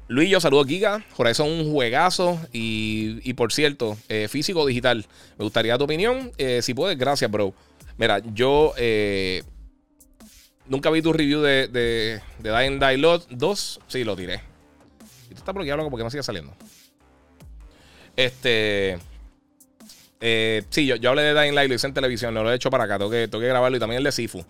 Luis, 0.08 0.28
yo 0.28 0.40
saludo 0.40 0.62
a 0.62 0.66
Giga. 0.66 1.04
Horizon 1.16 1.48
un 1.48 1.72
juegazo. 1.72 2.40
Y, 2.52 3.32
por 3.34 3.52
cierto, 3.52 3.96
físico 4.28 4.62
o 4.62 4.66
digital. 4.66 5.06
Me 5.38 5.44
gustaría 5.44 5.78
tu 5.78 5.84
opinión. 5.84 6.32
si 6.62 6.74
puedes, 6.74 6.98
gracias, 6.98 7.30
bro. 7.30 7.54
Mira, 7.96 8.20
yo 8.34 8.72
nunca 10.66 10.90
vi 10.90 11.00
tu 11.00 11.12
review 11.12 11.42
de, 11.42 11.68
de, 11.68 12.20
de 12.40 12.58
Dying 12.58 12.80
Die 12.80 13.36
2. 13.36 13.80
Sí, 13.88 14.04
lo 14.04 14.16
tiré 14.16 14.55
Esto 15.28 15.38
está 15.38 15.52
bloqueado, 15.52 15.78
loco, 15.78 15.90
porque 15.90 16.04
no 16.04 16.10
sigue 16.10 16.22
saliendo. 16.22 16.54
Este. 18.16 18.98
Eh, 20.20 20.62
sí, 20.70 20.86
yo, 20.86 20.96
yo 20.96 21.10
hablé 21.10 21.22
de 21.22 21.40
Dying 21.40 21.54
Light, 21.54 21.68
lo 21.68 21.74
hice 21.74 21.86
en 21.86 21.94
televisión, 21.94 22.32
no 22.32 22.42
lo 22.42 22.50
he 22.50 22.56
hecho 22.56 22.70
para 22.70 22.84
acá, 22.84 22.98
tengo 22.98 23.10
que 23.10 23.46
grabarlo 23.46 23.76
y 23.76 23.80
también 23.80 23.98
el 23.98 24.04
de 24.04 24.12
Sifu. 24.12 24.44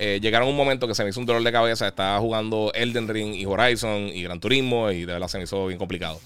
Eh, 0.00 0.20
llegaron 0.22 0.48
un 0.48 0.56
momento 0.56 0.86
que 0.86 0.94
se 0.94 1.02
me 1.02 1.10
hizo 1.10 1.18
un 1.18 1.26
dolor 1.26 1.42
de 1.42 1.50
cabeza, 1.50 1.88
estaba 1.88 2.20
jugando 2.20 2.70
Elden 2.72 3.08
Ring 3.08 3.34
y 3.34 3.44
Horizon 3.44 4.08
y 4.14 4.22
Gran 4.22 4.38
Turismo 4.38 4.92
y 4.92 5.00
de 5.00 5.12
verdad 5.12 5.26
se 5.26 5.38
me 5.38 5.44
hizo 5.44 5.66
bien 5.66 5.78
complicado. 5.78 6.20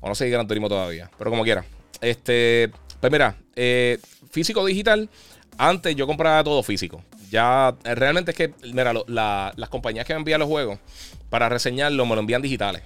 O 0.00 0.08
no 0.08 0.14
sé 0.14 0.26
si 0.26 0.30
Gran 0.30 0.46
Turismo 0.46 0.68
todavía, 0.68 1.10
pero 1.16 1.30
como 1.30 1.42
quiera. 1.42 1.64
Este, 2.02 2.70
pues 3.00 3.10
mira, 3.10 3.36
eh, 3.56 3.98
físico 4.30 4.64
digital, 4.66 5.08
antes 5.56 5.96
yo 5.96 6.06
compraba 6.06 6.44
todo 6.44 6.62
físico. 6.62 7.02
Ya 7.30 7.74
eh, 7.84 7.94
realmente 7.94 8.32
es 8.32 8.36
que, 8.36 8.52
mira, 8.74 8.92
las 9.06 9.68
compañías 9.70 10.04
que 10.04 10.12
me 10.12 10.18
envían 10.18 10.40
los 10.40 10.48
juegos 10.48 10.78
para 11.30 11.48
reseñarlo 11.48 12.04
me 12.04 12.14
lo 12.14 12.20
envían 12.20 12.42
digitales. 12.42 12.82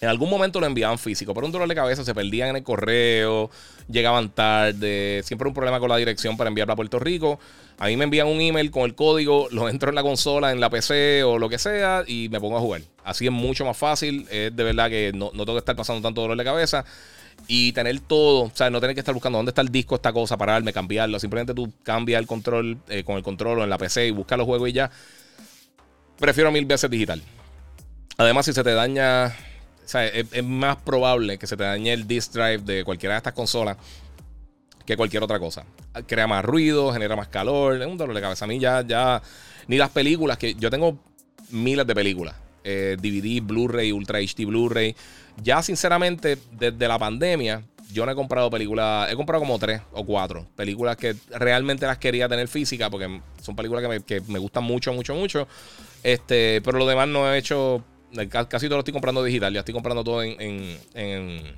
En 0.00 0.08
algún 0.08 0.28
momento 0.28 0.60
lo 0.60 0.66
enviaban 0.66 0.98
físico, 0.98 1.32
pero 1.32 1.46
un 1.46 1.52
dolor 1.52 1.68
de 1.68 1.74
cabeza, 1.74 2.04
se 2.04 2.14
perdían 2.14 2.50
en 2.50 2.56
el 2.56 2.62
correo, 2.62 3.50
llegaban 3.88 4.28
tarde, 4.28 5.22
siempre 5.24 5.48
un 5.48 5.54
problema 5.54 5.80
con 5.80 5.88
la 5.88 5.96
dirección 5.96 6.36
para 6.36 6.48
enviarlo 6.48 6.74
a 6.74 6.76
Puerto 6.76 6.98
Rico. 6.98 7.38
A 7.78 7.86
mí 7.86 7.96
me 7.96 8.04
envían 8.04 8.26
un 8.26 8.40
email 8.40 8.70
con 8.70 8.82
el 8.82 8.94
código, 8.94 9.48
lo 9.50 9.68
entro 9.68 9.88
en 9.88 9.94
la 9.94 10.02
consola, 10.02 10.52
en 10.52 10.60
la 10.60 10.68
PC 10.68 11.22
o 11.22 11.38
lo 11.38 11.48
que 11.48 11.58
sea 11.58 12.04
y 12.06 12.28
me 12.28 12.40
pongo 12.40 12.58
a 12.58 12.60
jugar. 12.60 12.82
Así 13.04 13.26
es 13.26 13.32
mucho 13.32 13.64
más 13.64 13.76
fácil, 13.76 14.26
es 14.30 14.54
de 14.54 14.64
verdad 14.64 14.90
que 14.90 15.12
no, 15.14 15.30
no 15.32 15.44
tengo 15.44 15.54
que 15.54 15.60
estar 15.60 15.76
pasando 15.76 16.02
tanto 16.02 16.20
dolor 16.20 16.36
de 16.36 16.44
cabeza 16.44 16.84
y 17.46 17.72
tener 17.72 18.00
todo, 18.00 18.44
o 18.44 18.52
sea, 18.54 18.70
no 18.70 18.80
tener 18.80 18.94
que 18.94 19.00
estar 19.00 19.14
buscando 19.14 19.38
dónde 19.38 19.50
está 19.50 19.60
el 19.60 19.68
disco, 19.68 19.94
esta 19.94 20.12
cosa, 20.12 20.36
pararme, 20.36 20.72
cambiarlo. 20.72 21.18
Simplemente 21.18 21.54
tú 21.54 21.72
cambias 21.82 22.20
el 22.20 22.26
control 22.26 22.78
eh, 22.88 23.04
con 23.04 23.16
el 23.16 23.22
control 23.22 23.60
o 23.60 23.64
en 23.64 23.70
la 23.70 23.78
PC 23.78 24.08
y 24.08 24.10
buscas 24.10 24.38
los 24.38 24.46
juegos 24.46 24.68
y 24.68 24.72
ya. 24.72 24.90
Prefiero 26.18 26.50
mil 26.50 26.64
veces 26.64 26.90
digital. 26.90 27.22
Además, 28.16 28.46
si 28.46 28.52
se 28.52 28.62
te 28.62 28.72
daña 28.72 29.34
o 29.84 29.88
sea, 29.88 30.06
es, 30.06 30.44
más 30.44 30.76
probable 30.76 31.38
que 31.38 31.46
se 31.46 31.56
te 31.56 31.64
dañe 31.64 31.92
el 31.92 32.06
disk 32.06 32.32
drive 32.32 32.58
de 32.58 32.84
cualquiera 32.84 33.14
de 33.14 33.18
estas 33.18 33.32
consolas 33.32 33.76
que 34.86 34.96
cualquier 34.96 35.22
otra 35.22 35.38
cosa. 35.38 35.64
Crea 36.06 36.26
más 36.26 36.44
ruido, 36.44 36.92
genera 36.92 37.16
más 37.16 37.28
calor, 37.28 37.80
es 37.80 37.86
un 37.86 37.96
dolor 37.96 38.14
de 38.14 38.20
cabeza. 38.20 38.44
A 38.44 38.48
mí 38.48 38.58
ya, 38.58 38.82
ya, 38.86 39.22
ni 39.66 39.76
las 39.76 39.90
películas, 39.90 40.38
que 40.38 40.54
yo 40.54 40.70
tengo 40.70 40.98
miles 41.50 41.86
de 41.86 41.94
películas, 41.94 42.34
DVD, 42.62 43.36
eh, 43.36 43.40
Blu-ray, 43.42 43.92
Ultra 43.92 44.18
HD 44.18 44.44
Blu-ray. 44.46 44.94
Ya 45.42 45.62
sinceramente, 45.62 46.38
desde 46.52 46.88
la 46.88 46.98
pandemia, 46.98 47.62
yo 47.92 48.04
no 48.04 48.12
he 48.12 48.14
comprado 48.14 48.50
películas, 48.50 49.10
he 49.10 49.16
comprado 49.16 49.42
como 49.42 49.58
tres 49.58 49.80
o 49.92 50.04
cuatro 50.04 50.46
películas 50.56 50.96
que 50.96 51.14
realmente 51.30 51.86
las 51.86 51.98
quería 51.98 52.28
tener 52.28 52.48
física 52.48 52.90
porque 52.90 53.20
son 53.40 53.54
películas 53.54 53.82
que 53.82 53.88
me, 53.88 54.00
que 54.02 54.20
me 54.32 54.38
gustan 54.38 54.64
mucho, 54.64 54.92
mucho, 54.92 55.14
mucho. 55.14 55.46
Este, 56.02 56.60
pero 56.62 56.78
lo 56.78 56.86
demás 56.86 57.08
no 57.08 57.32
he 57.32 57.38
hecho 57.38 57.82
Casi 58.48 58.66
todo 58.66 58.76
lo 58.76 58.80
estoy 58.80 58.92
comprando 58.92 59.22
digital. 59.24 59.52
Ya 59.52 59.60
estoy 59.60 59.74
comprando 59.74 60.04
todo 60.04 60.22
en, 60.22 60.36
en, 60.94 61.56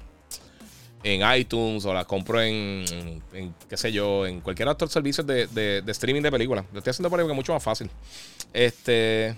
en, 1.03 1.39
iTunes 1.39 1.85
o 1.85 1.93
las 1.93 2.07
compro 2.07 2.41
en, 2.43 2.85
en, 3.33 3.55
qué 3.69 3.77
sé 3.77 3.93
yo, 3.93 4.27
en 4.27 4.41
cualquier 4.41 4.69
otro 4.69 4.89
servicio 4.89 5.23
de, 5.23 5.47
de, 5.47 5.83
streaming 5.93 6.23
de 6.23 6.31
películas. 6.31 6.65
Lo 6.73 6.79
estoy 6.79 6.91
haciendo 6.93 7.11
por 7.11 7.19
ahí 7.19 7.25
porque 7.25 7.33
es 7.33 7.37
mucho 7.37 7.53
más 7.53 7.63
fácil. 7.63 7.91
Este. 8.53 9.37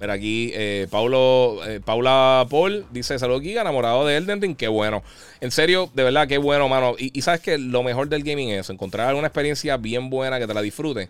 Mira 0.00 0.12
aquí, 0.12 0.52
eh, 0.54 0.86
eh, 0.86 1.80
Paula 1.84 2.46
Paul 2.48 2.86
dice: 2.92 3.18
Saludos, 3.18 3.42
Giga, 3.42 3.62
enamorado 3.62 4.06
de 4.06 4.16
Elden 4.16 4.40
Ring. 4.40 4.56
Qué 4.56 4.68
bueno. 4.68 5.02
En 5.40 5.50
serio, 5.50 5.90
de 5.92 6.04
verdad, 6.04 6.28
qué 6.28 6.38
bueno, 6.38 6.68
mano. 6.68 6.94
Y, 6.96 7.20
sabes 7.22 7.40
que 7.40 7.58
lo 7.58 7.82
mejor 7.82 8.08
del 8.08 8.22
gaming 8.22 8.50
es 8.50 8.70
encontrar 8.70 9.08
alguna 9.08 9.26
experiencia 9.26 9.76
bien 9.76 10.08
buena 10.08 10.38
que 10.38 10.46
te 10.46 10.54
la 10.54 10.62
disfrutes. 10.62 11.08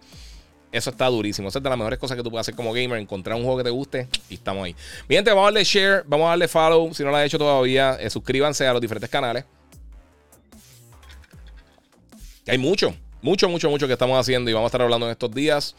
Eso 0.70 0.90
está 0.90 1.06
durísimo. 1.06 1.48
Esa 1.48 1.58
es 1.58 1.62
de 1.62 1.70
las 1.70 1.78
mejores 1.78 1.98
cosas 1.98 2.16
que 2.16 2.22
tú 2.22 2.30
puedes 2.30 2.44
hacer 2.44 2.54
como 2.54 2.72
gamer. 2.72 2.98
Encontrar 2.98 3.36
un 3.36 3.42
juego 3.42 3.58
que 3.58 3.64
te 3.64 3.70
guste 3.70 4.08
y 4.28 4.34
estamos 4.34 4.64
ahí. 4.64 4.76
Bien, 5.08 5.24
vamos 5.24 5.42
a 5.42 5.44
darle 5.44 5.64
share, 5.64 6.04
vamos 6.06 6.26
a 6.26 6.30
darle 6.30 6.48
follow. 6.48 6.92
Si 6.92 7.02
no 7.02 7.10
lo 7.10 7.16
has 7.16 7.26
hecho 7.26 7.38
todavía, 7.38 7.96
eh, 8.00 8.10
suscríbanse 8.10 8.66
a 8.66 8.72
los 8.72 8.80
diferentes 8.80 9.08
canales. 9.08 9.44
hay 12.46 12.58
mucho, 12.58 12.94
mucho, 13.20 13.48
mucho, 13.48 13.68
mucho 13.68 13.86
que 13.86 13.92
estamos 13.92 14.18
haciendo 14.18 14.50
y 14.50 14.54
vamos 14.54 14.66
a 14.66 14.68
estar 14.68 14.82
hablando 14.82 15.06
en 15.06 15.12
estos 15.12 15.32
días. 15.34 15.74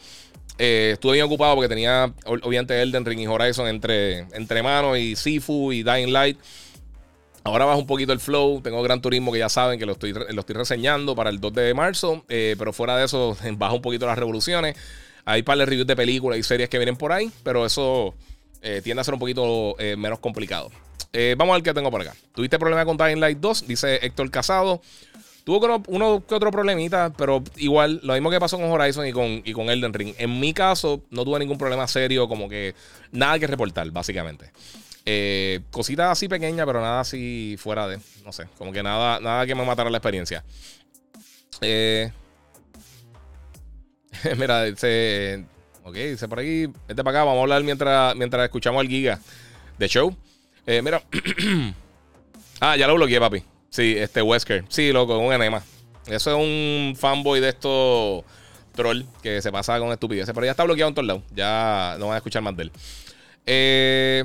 Eh, 0.58 0.90
estuve 0.92 1.14
bien 1.14 1.26
ocupado 1.26 1.54
porque 1.54 1.68
tenía, 1.68 2.12
obviamente, 2.24 2.80
Elden 2.80 3.04
Ring 3.04 3.20
y 3.20 3.26
Horizon 3.26 3.66
entre, 3.66 4.20
entre 4.34 4.62
manos 4.62 4.98
y 4.98 5.16
Sifu 5.16 5.72
y 5.72 5.82
Dying 5.82 6.12
Light. 6.12 6.38
Ahora 7.42 7.64
baja 7.64 7.78
un 7.78 7.86
poquito 7.86 8.12
el 8.12 8.20
flow. 8.20 8.60
Tengo 8.60 8.82
Gran 8.82 9.00
Turismo 9.00 9.32
que 9.32 9.38
ya 9.38 9.48
saben 9.48 9.78
que 9.78 9.86
lo 9.86 9.92
estoy, 9.92 10.12
reseñando 10.12 11.14
para 11.14 11.30
el 11.30 11.40
2 11.40 11.52
de 11.54 11.74
marzo. 11.74 12.24
Eh, 12.28 12.54
pero 12.58 12.72
fuera 12.72 12.96
de 12.96 13.04
eso, 13.06 13.36
baja 13.52 13.74
un 13.74 13.82
poquito 13.82 14.06
las 14.06 14.18
revoluciones. 14.18 14.76
Hay 15.24 15.42
par 15.42 15.58
de 15.58 15.66
reviews 15.66 15.86
de 15.86 15.96
películas 15.96 16.38
y 16.38 16.42
series 16.42 16.68
que 16.68 16.78
vienen 16.78 16.96
por 16.96 17.12
ahí. 17.12 17.30
Pero 17.42 17.64
eso 17.64 18.14
eh, 18.62 18.80
tiende 18.82 19.00
a 19.00 19.04
ser 19.04 19.14
un 19.14 19.20
poquito 19.20 19.74
eh, 19.78 19.96
menos 19.96 20.18
complicado. 20.18 20.70
vamos 21.36 21.54
a 21.54 21.56
ver 21.56 21.62
qué 21.62 21.74
tengo 21.74 21.90
por 21.90 22.02
acá. 22.02 22.14
¿Tuviste 22.34 22.58
problema 22.58 22.84
con 22.84 22.96
Dying 22.96 23.20
Light 23.20 23.38
2? 23.38 23.66
Dice 23.66 24.04
Héctor 24.04 24.30
Casado. 24.30 24.82
Tuvo 25.42 25.82
uno, 25.88 26.22
que 26.26 26.34
otro 26.34 26.50
problemita, 26.50 27.14
pero 27.16 27.42
igual, 27.56 27.98
lo 28.02 28.12
mismo 28.12 28.30
que 28.30 28.38
pasó 28.38 28.58
con 28.58 28.70
Horizon 28.70 29.06
y 29.06 29.52
con 29.52 29.70
Elden 29.70 29.94
Ring. 29.94 30.14
En 30.18 30.38
mi 30.38 30.52
caso, 30.52 31.00
no 31.10 31.24
tuve 31.24 31.38
ningún 31.38 31.56
problema 31.56 31.88
serio, 31.88 32.28
como 32.28 32.46
que 32.46 32.74
nada 33.10 33.38
que 33.38 33.46
reportar, 33.46 33.90
básicamente. 33.90 34.52
Eh, 35.06 35.60
cositas 35.70 36.10
así 36.10 36.28
pequeñas, 36.28 36.66
pero 36.66 36.80
nada 36.80 37.00
así 37.00 37.56
fuera 37.58 37.88
de. 37.88 37.98
No 38.24 38.32
sé, 38.32 38.46
como 38.58 38.72
que 38.72 38.82
nada, 38.82 39.20
nada 39.20 39.46
que 39.46 39.54
me 39.54 39.64
matara 39.64 39.90
la 39.90 39.98
experiencia. 39.98 40.44
Eh, 41.60 42.10
mira, 44.36 44.64
dice. 44.64 45.44
Ok, 45.84 45.94
dice 45.94 46.28
por 46.28 46.40
aquí. 46.40 46.66
Vete 46.88 47.02
para 47.02 47.18
acá, 47.18 47.24
vamos 47.24 47.38
a 47.38 47.42
hablar 47.42 47.62
mientras, 47.64 48.14
mientras 48.16 48.44
escuchamos 48.44 48.80
al 48.80 48.88
Giga 48.88 49.18
de 49.78 49.88
show. 49.88 50.14
Eh, 50.66 50.82
mira. 50.82 51.02
ah, 52.60 52.76
ya 52.76 52.86
lo 52.86 52.94
bloqueé, 52.94 53.18
papi. 53.18 53.42
Sí, 53.70 53.96
este 53.96 54.20
Wesker. 54.20 54.64
Sí, 54.68 54.92
loco, 54.92 55.18
un 55.18 55.32
enema. 55.32 55.62
Eso 56.06 56.30
es 56.30 56.36
un 56.36 56.96
fanboy 56.96 57.40
de 57.40 57.50
estos 57.50 58.24
troll 58.74 59.02
que 59.22 59.40
se 59.40 59.50
pasa 59.50 59.78
con 59.78 59.90
estupideces. 59.90 60.34
Pero 60.34 60.44
ya 60.44 60.50
está 60.52 60.64
bloqueado 60.64 60.88
en 60.88 60.94
todos 60.94 61.06
lados. 61.06 61.22
Ya 61.34 61.96
no 61.98 62.06
van 62.06 62.14
a 62.14 62.18
escuchar 62.18 62.42
más 62.42 62.56
de 62.56 62.64
él. 62.64 62.72
Eh. 63.46 64.24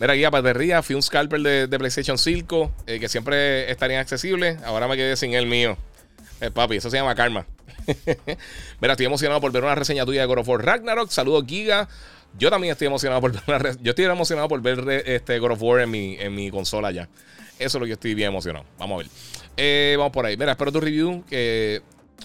Mira, 0.00 0.14
guía 0.14 0.30
para 0.30 0.82
fui 0.82 0.96
un 0.96 1.02
scalper 1.02 1.40
de, 1.40 1.78
PlayStation 1.78 2.18
5 2.18 2.72
eh, 2.86 2.98
que 2.98 3.08
siempre 3.08 3.70
estaría 3.70 4.00
accesible. 4.00 4.58
Ahora 4.64 4.88
me 4.88 4.96
quedé 4.96 5.16
sin 5.16 5.34
el 5.34 5.46
mío. 5.46 5.76
Eh, 6.40 6.50
papi, 6.50 6.76
eso 6.76 6.90
se 6.90 6.96
llama 6.96 7.14
karma. 7.14 7.46
Mira, 8.80 8.94
estoy 8.94 9.06
emocionado 9.06 9.40
por 9.40 9.52
ver 9.52 9.62
una 9.62 9.76
reseña 9.76 10.04
tuya 10.04 10.22
de 10.22 10.26
God 10.26 10.38
of 10.38 10.48
War 10.48 10.64
Ragnarok. 10.64 11.10
Saludos, 11.10 11.44
Giga. 11.46 11.88
Yo 12.36 12.50
también 12.50 12.72
estoy 12.72 12.88
emocionado 12.88 13.20
por 13.20 13.30
ver 13.30 13.42
una 13.46 13.60
Yo 13.80 13.90
estoy 13.90 14.04
emocionado 14.06 14.48
por 14.48 14.60
ver 14.60 15.04
este 15.06 15.38
God 15.38 15.52
of 15.52 15.62
War 15.62 15.80
en 15.82 15.90
mi, 15.90 16.16
en 16.18 16.34
mi 16.34 16.50
consola 16.50 16.90
ya. 16.90 17.08
Eso 17.60 17.78
es 17.78 17.80
lo 17.80 17.80
que 17.82 17.90
yo 17.90 17.94
estoy 17.94 18.14
bien 18.14 18.30
emocionado. 18.30 18.66
Vamos 18.78 18.96
a 18.96 18.98
ver. 18.98 19.06
Eh, 19.56 19.94
vamos 19.96 20.12
por 20.12 20.26
ahí. 20.26 20.36
Mira, 20.36 20.52
espero 20.52 20.72
tu 20.72 20.80
review. 20.80 21.24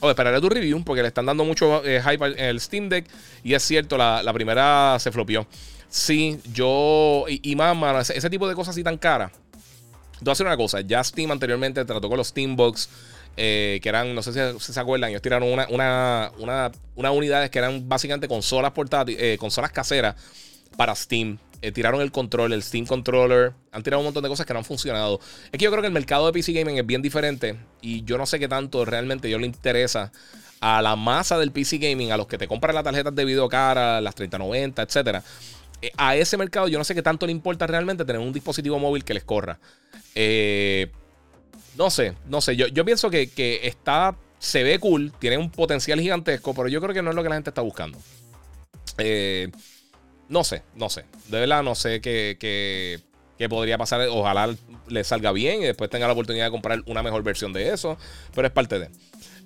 O 0.02 0.10
esperaré 0.10 0.42
tu 0.42 0.50
review 0.50 0.84
porque 0.84 1.04
le 1.04 1.10
están 1.10 1.28
dando 1.28 1.46
mucho 1.46 1.84
hype 1.84 2.26
al 2.26 2.40
el 2.40 2.60
Steam 2.60 2.90
Deck. 2.90 3.06
Y 3.44 3.54
es 3.54 3.62
cierto, 3.62 3.96
la, 3.96 4.24
la 4.24 4.34
primera 4.34 4.98
se 4.98 5.12
flopió. 5.12 5.46
Sí, 5.90 6.40
yo. 6.54 7.26
Y, 7.28 7.56
más, 7.56 7.76
mano, 7.76 8.00
ese, 8.00 8.30
tipo 8.30 8.48
de 8.48 8.56
cosas 8.56 8.74
así 8.74 8.84
tan 8.84 8.98
caras. 8.98 9.32
Tú 10.24 10.30
hacer 10.30 10.46
una 10.46 10.58
cosa. 10.58 10.82
Ya 10.82 11.04
Steam 11.04 11.32
anteriormente 11.32 11.84
trató 11.84 12.08
con 12.08 12.18
los 12.18 12.28
Steambox. 12.28 12.90
Eh, 13.42 13.80
que 13.82 13.88
eran, 13.88 14.14
no 14.14 14.22
sé 14.22 14.34
si, 14.34 14.74
se 14.74 14.80
acuerdan, 14.80 15.12
ellos 15.12 15.22
tiraron 15.22 15.48
una, 15.50 15.66
una, 15.70 16.32
una, 16.40 16.72
unas 16.96 17.12
unidades 17.14 17.50
que 17.50 17.60
eran 17.60 17.88
básicamente 17.88 18.28
consolas 18.28 18.72
portátiles, 18.74 19.22
eh, 19.22 19.38
consolas 19.40 19.72
caseras 19.72 20.16
para 20.76 20.94
Steam. 20.94 21.38
Eh, 21.62 21.72
tiraron 21.72 22.02
el 22.02 22.12
control, 22.12 22.52
el 22.52 22.62
Steam 22.64 22.86
Controller. 22.86 23.54
Han 23.72 23.82
tirado 23.82 24.02
un 24.02 24.06
montón 24.06 24.24
de 24.24 24.30
cosas 24.30 24.46
que 24.46 24.54
no 24.54 24.60
han 24.60 24.66
funcionado. 24.66 25.22
Es 25.52 25.58
que 25.58 25.64
yo 25.64 25.72
creo 25.72 25.82
que 25.82 25.88
el 25.88 25.94
mercado 25.94 26.26
de 26.26 26.34
PC 26.34 26.52
Gaming 26.52 26.78
es 26.78 26.86
bien 26.86 27.02
diferente. 27.02 27.58
Y 27.82 28.04
yo 28.04 28.18
no 28.18 28.26
sé 28.26 28.40
qué 28.40 28.48
tanto 28.48 28.84
realmente 28.84 29.30
yo 29.30 29.40
le 29.40 29.46
interesa 29.46 30.12
a 30.60 30.82
la 30.82 30.98
masa 30.98 31.38
del 31.38 31.52
PC 31.52 31.78
Gaming, 31.78 32.12
a 32.12 32.18
los 32.18 32.28
que 32.28 32.38
te 32.38 32.48
compran 32.48 32.76
las 32.76 32.84
tarjetas 32.84 33.16
de 33.16 33.24
video 33.24 33.48
cara, 33.48 34.02
las 34.02 34.16
3090, 34.16 34.82
etcétera 34.82 35.24
a 35.98 36.16
ese 36.16 36.38
mercado 36.38 36.68
yo 36.68 36.78
no 36.78 36.84
sé 36.84 36.94
qué 36.94 37.02
tanto 37.02 37.26
le 37.26 37.32
importa 37.32 37.68
realmente 37.68 38.06
tener 38.06 38.22
un 38.22 38.34
dispositivo 38.34 38.80
móvil 38.80 39.04
que 39.04 39.14
les 39.14 39.24
corra. 39.24 39.60
Eh, 40.16 40.92
no 41.78 41.90
sé, 41.90 42.14
no 42.26 42.42
sé. 42.42 42.56
Yo, 42.56 42.68
yo 42.68 42.84
pienso 42.84 43.10
que, 43.10 43.32
está, 43.64 44.16
se 44.38 44.64
ve 44.64 44.80
cool, 44.80 45.14
tiene 45.20 45.38
un 45.38 45.50
potencial 45.50 46.00
gigantesco, 46.00 46.54
pero 46.54 46.68
yo 46.68 46.82
creo 46.82 46.94
que 46.94 47.02
no 47.02 47.12
es 47.12 47.16
lo 47.16 47.24
que 47.24 47.30
la 47.30 47.36
gente 47.36 47.50
está 47.50 47.62
buscando. 47.62 47.98
Eh, 48.98 49.50
no 50.28 50.44
sé, 50.44 50.64
no 50.76 50.90
sé. 50.90 51.06
De 51.28 51.40
verdad 51.40 51.64
no 51.64 51.76
sé 51.76 52.02
qué, 52.02 52.38
qué, 52.40 53.50
podría 53.50 53.78
pasar. 53.78 54.02
Ojalá 54.10 54.54
le 54.88 55.04
salga 55.04 55.32
bien 55.32 55.62
y 55.62 55.66
después 55.66 55.90
tenga 55.90 56.08
la 56.08 56.14
oportunidad 56.14 56.46
de 56.46 56.52
comprar 56.52 56.84
una 56.86 57.02
mejor 57.02 57.24
versión 57.24 57.54
de 57.54 57.70
eso, 57.74 57.98
pero 58.36 58.48
es 58.48 58.54
parte 58.54 58.80
de... 58.80 58.90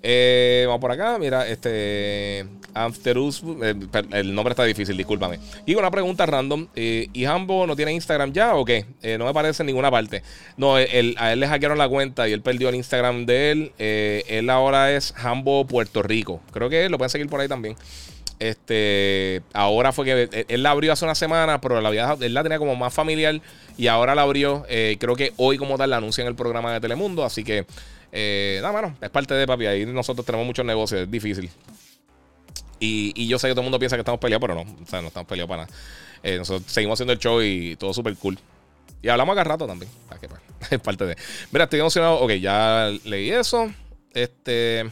Eh, 0.06 0.64
vamos 0.66 0.82
por 0.82 0.92
acá, 0.92 1.18
mira, 1.18 1.48
este. 1.48 2.44
Afterus. 2.74 3.42
Eh, 3.62 3.74
el 4.10 4.34
nombre 4.34 4.52
está 4.52 4.64
difícil, 4.64 4.98
discúlpame. 4.98 5.38
Y 5.64 5.76
una 5.76 5.90
pregunta 5.90 6.26
random. 6.26 6.66
Eh, 6.76 7.08
¿Y 7.14 7.24
Hambo 7.24 7.66
no 7.66 7.74
tiene 7.74 7.94
Instagram 7.94 8.32
ya 8.32 8.54
o 8.54 8.66
qué? 8.66 8.84
no 9.18 9.24
me 9.24 9.30
aparece 9.30 9.62
en 9.62 9.68
ninguna 9.68 9.90
parte. 9.90 10.22
No, 10.58 10.74
a 10.76 10.82
él 10.82 11.16
le 11.16 11.48
hackearon 11.48 11.78
la 11.78 11.88
cuenta 11.88 12.28
y 12.28 12.32
él 12.32 12.42
perdió 12.42 12.68
el 12.68 12.74
Instagram 12.74 13.24
de 13.24 13.50
él. 13.50 13.72
él 13.78 14.50
ahora 14.50 14.92
es 14.92 15.14
Hambo 15.16 15.66
Puerto 15.66 16.02
Rico. 16.02 16.42
Creo 16.52 16.68
que 16.68 16.88
lo 16.90 16.98
pueden 16.98 17.10
seguir 17.10 17.28
por 17.28 17.40
ahí 17.40 17.48
también. 17.48 17.76
Este, 18.40 19.42
ahora 19.52 19.92
fue 19.92 20.04
que 20.04 20.44
él, 20.48 20.62
la 20.62 20.72
abrió 20.72 20.92
hace 20.92 21.04
una 21.04 21.14
semana, 21.14 21.60
pero 21.60 21.80
la 21.80 21.90
vida, 21.90 22.16
él 22.20 22.34
la 22.34 22.42
tenía 22.42 22.58
como 22.58 22.74
más 22.74 22.92
familiar 22.92 23.40
y 23.76 23.86
ahora 23.86 24.14
la 24.14 24.22
abrió. 24.22 24.66
Eh, 24.68 24.96
creo 24.98 25.16
que 25.16 25.32
hoy, 25.36 25.56
como 25.56 25.78
tal, 25.78 25.90
la 25.90 25.98
anuncia 25.98 26.22
en 26.22 26.28
el 26.28 26.34
programa 26.34 26.72
de 26.72 26.80
Telemundo. 26.80 27.24
Así 27.24 27.44
que, 27.44 27.64
eh, 28.16 28.60
nada, 28.62 28.72
mano, 28.72 28.96
es 29.00 29.10
parte 29.10 29.34
de 29.34 29.44
papi. 29.44 29.66
Ahí 29.66 29.84
nosotros 29.86 30.24
tenemos 30.24 30.46
muchos 30.46 30.64
negocios, 30.64 31.00
es 31.02 31.10
difícil. 31.10 31.50
Y, 32.78 33.26
yo 33.26 33.40
sé 33.40 33.48
que 33.48 33.54
todo 33.54 33.62
el 33.62 33.64
mundo 33.64 33.78
piensa 33.80 33.96
que 33.96 34.02
estamos 34.02 34.20
peleados, 34.20 34.40
pero 34.40 34.54
no, 34.54 34.60
o 34.60 34.86
sea, 34.86 35.00
no 35.00 35.08
estamos 35.08 35.28
peleados 35.28 35.48
para 35.48 35.64
nada. 35.64 35.76
Eh, 36.22 36.38
nosotros 36.38 36.70
seguimos 36.70 36.94
haciendo 36.94 37.12
el 37.12 37.18
show 37.18 37.42
y 37.42 37.74
todo 37.74 37.92
súper 37.92 38.14
cool. 38.16 38.38
Y 39.02 39.08
hablamos 39.08 39.32
acá 39.32 39.42
rato 39.42 39.66
también. 39.66 39.90
Pues, 40.08 40.30
es 40.70 40.80
parte 40.80 41.06
de. 41.06 41.16
Mira, 41.50 41.64
estoy 41.64 41.80
emocionado. 41.80 42.20
Ok, 42.20 42.34
ya 42.34 42.88
leí 43.04 43.30
eso. 43.30 43.72
Este. 44.12 44.88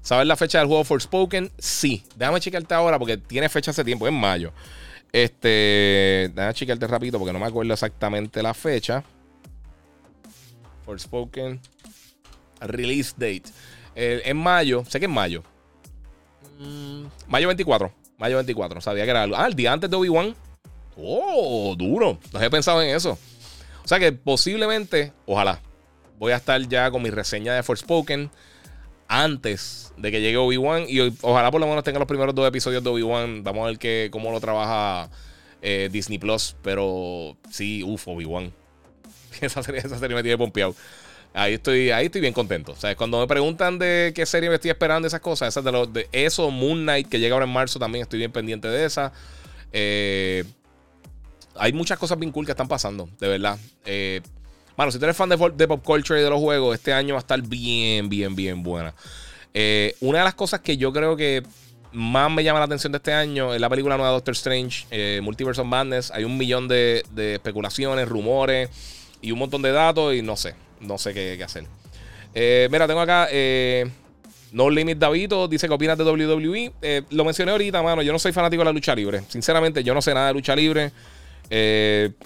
¿Sabes 0.00 0.28
la 0.28 0.36
fecha 0.36 0.58
del 0.58 0.68
juego 0.68 0.84
Forspoken? 0.84 1.50
Sí. 1.58 2.04
Déjame 2.16 2.40
chequearte 2.40 2.72
ahora 2.72 3.00
porque 3.00 3.16
tiene 3.16 3.48
fecha 3.48 3.72
hace 3.72 3.82
tiempo, 3.82 4.06
en 4.06 4.14
mayo. 4.14 4.52
Este. 5.12 6.30
Déjame 6.34 6.54
chequearte 6.54 6.86
rápido 6.86 7.18
porque 7.18 7.32
no 7.32 7.40
me 7.40 7.46
acuerdo 7.46 7.72
exactamente 7.72 8.40
la 8.44 8.54
fecha. 8.54 9.02
Forspoken. 10.84 11.60
Release 12.60 13.12
date. 13.16 13.44
Eh, 13.94 14.22
en 14.24 14.36
mayo. 14.36 14.84
Sé 14.88 14.98
que 14.98 15.06
es 15.06 15.12
mayo. 15.12 15.42
Mayo 17.26 17.48
24. 17.48 17.92
Mayo 18.18 18.36
24. 18.36 18.80
Sabía 18.80 19.04
que 19.04 19.10
era 19.10 19.22
algo. 19.22 19.36
Ah, 19.36 19.46
el 19.46 19.54
día 19.54 19.72
antes 19.72 19.88
de 19.90 19.96
Obi-Wan. 19.96 20.34
Oh, 20.96 21.74
duro. 21.76 22.18
No 22.32 22.38
había 22.38 22.50
pensado 22.50 22.82
en 22.82 22.94
eso. 22.94 23.18
O 23.84 23.88
sea 23.88 23.98
que 23.98 24.12
posiblemente, 24.12 25.12
ojalá, 25.26 25.60
voy 26.18 26.32
a 26.32 26.36
estar 26.36 26.60
ya 26.68 26.90
con 26.90 27.02
mi 27.02 27.10
reseña 27.10 27.54
de 27.54 27.62
Forspoken 27.62 28.30
antes 29.08 29.92
de 29.96 30.10
que 30.10 30.20
llegue 30.20 30.36
Obi-Wan. 30.36 30.84
Y 30.88 31.00
ojalá 31.22 31.50
por 31.50 31.60
lo 31.60 31.66
menos 31.66 31.82
tenga 31.82 31.98
los 31.98 32.08
primeros 32.08 32.34
dos 32.34 32.46
episodios 32.46 32.84
de 32.84 32.90
Obi-Wan. 32.90 33.42
Vamos 33.42 33.64
a 33.64 33.66
ver 33.68 33.78
que, 33.78 34.08
cómo 34.12 34.30
lo 34.30 34.40
trabaja 34.40 35.10
eh, 35.62 35.88
Disney 35.90 36.18
Plus. 36.18 36.56
Pero 36.62 37.36
sí, 37.50 37.82
uff, 37.82 38.06
Obi-Wan. 38.06 38.52
Esa 39.40 39.62
serie, 39.62 39.80
esa 39.80 39.98
serie 39.98 40.14
me 40.14 40.22
tiene 40.22 40.36
pompeado. 40.36 40.74
Ahí 41.32 41.54
estoy, 41.54 41.90
ahí 41.90 42.06
estoy 42.06 42.20
bien 42.20 42.32
contento. 42.32 42.72
O 42.72 42.76
sea, 42.76 42.96
cuando 42.96 43.20
me 43.20 43.26
preguntan 43.26 43.78
de 43.78 44.12
qué 44.14 44.26
serie 44.26 44.48
me 44.48 44.56
estoy 44.56 44.70
esperando, 44.70 45.06
esas 45.06 45.20
cosas, 45.20 45.48
esas 45.48 45.62
de, 45.62 45.72
los, 45.72 45.92
de 45.92 46.08
eso, 46.12 46.50
Moon 46.50 46.82
Knight, 46.82 47.08
que 47.08 47.20
llega 47.20 47.34
ahora 47.34 47.46
en 47.46 47.52
marzo, 47.52 47.78
también 47.78 48.02
estoy 48.02 48.18
bien 48.18 48.32
pendiente 48.32 48.68
de 48.68 48.84
esa. 48.84 49.12
Eh, 49.72 50.44
hay 51.56 51.72
muchas 51.72 51.98
cosas 51.98 52.18
bien 52.18 52.32
cool 52.32 52.46
que 52.46 52.52
están 52.52 52.68
pasando, 52.68 53.08
de 53.18 53.28
verdad. 53.28 53.58
Eh, 53.84 54.20
bueno, 54.76 54.90
si 54.90 54.98
tú 54.98 55.04
eres 55.04 55.16
fan 55.16 55.28
de, 55.28 55.36
pop 55.36 55.84
culture 55.84 56.18
y 56.18 56.22
de 56.22 56.30
los 56.30 56.40
juegos, 56.40 56.74
este 56.74 56.92
año 56.92 57.14
va 57.14 57.18
a 57.18 57.20
estar 57.20 57.40
bien, 57.42 58.08
bien, 58.08 58.34
bien 58.34 58.62
buena. 58.62 58.94
Eh, 59.52 59.94
una 60.00 60.18
de 60.18 60.24
las 60.24 60.34
cosas 60.34 60.60
que 60.60 60.76
yo 60.76 60.92
creo 60.92 61.16
que 61.16 61.42
más 61.92 62.30
me 62.30 62.44
llama 62.44 62.60
la 62.60 62.66
atención 62.66 62.92
de 62.92 62.98
este 62.98 63.12
año 63.12 63.52
es 63.52 63.60
la 63.60 63.68
película 63.68 63.96
nueva 63.96 64.12
Doctor 64.12 64.32
Strange, 64.32 64.86
eh, 64.90 65.20
Multiverse 65.22 65.60
of 65.60 65.66
Madness. 65.66 66.10
Hay 66.12 66.24
un 66.24 66.38
millón 66.38 66.68
de, 66.68 67.04
especulaciones, 67.16 68.08
rumores 68.08 68.70
y 69.20 69.32
un 69.32 69.38
montón 69.38 69.62
de 69.62 69.72
datos 69.72 70.14
y 70.14 70.22
no 70.22 70.36
sé, 70.36 70.54
no 70.80 70.98
sé 70.98 71.14
qué, 71.14 71.42
hacer. 71.42 71.64
Eh, 72.34 72.68
mira, 72.70 72.86
tengo 72.86 73.00
acá 73.00 73.28
No 74.52 74.70
Limit 74.70 74.98
Davito, 74.98 75.48
dice 75.48 75.68
que 75.68 75.74
opinas 75.74 75.98
de 75.98 76.04
WWE. 76.04 77.04
lo 77.10 77.24
mencioné 77.24 77.52
ahorita, 77.52 77.82
mano, 77.82 78.02
yo 78.02 78.12
no 78.12 78.18
soy 78.18 78.32
fanático 78.32 78.60
de 78.60 78.66
la 78.66 78.72
lucha 78.72 78.94
libre. 78.94 79.22
Sinceramente, 79.28 79.82
yo 79.84 79.94
no 79.94 80.02
sé 80.02 80.14
nada 80.14 80.28
de 80.28 80.34
lucha 80.34 80.56
libre. 80.56 80.92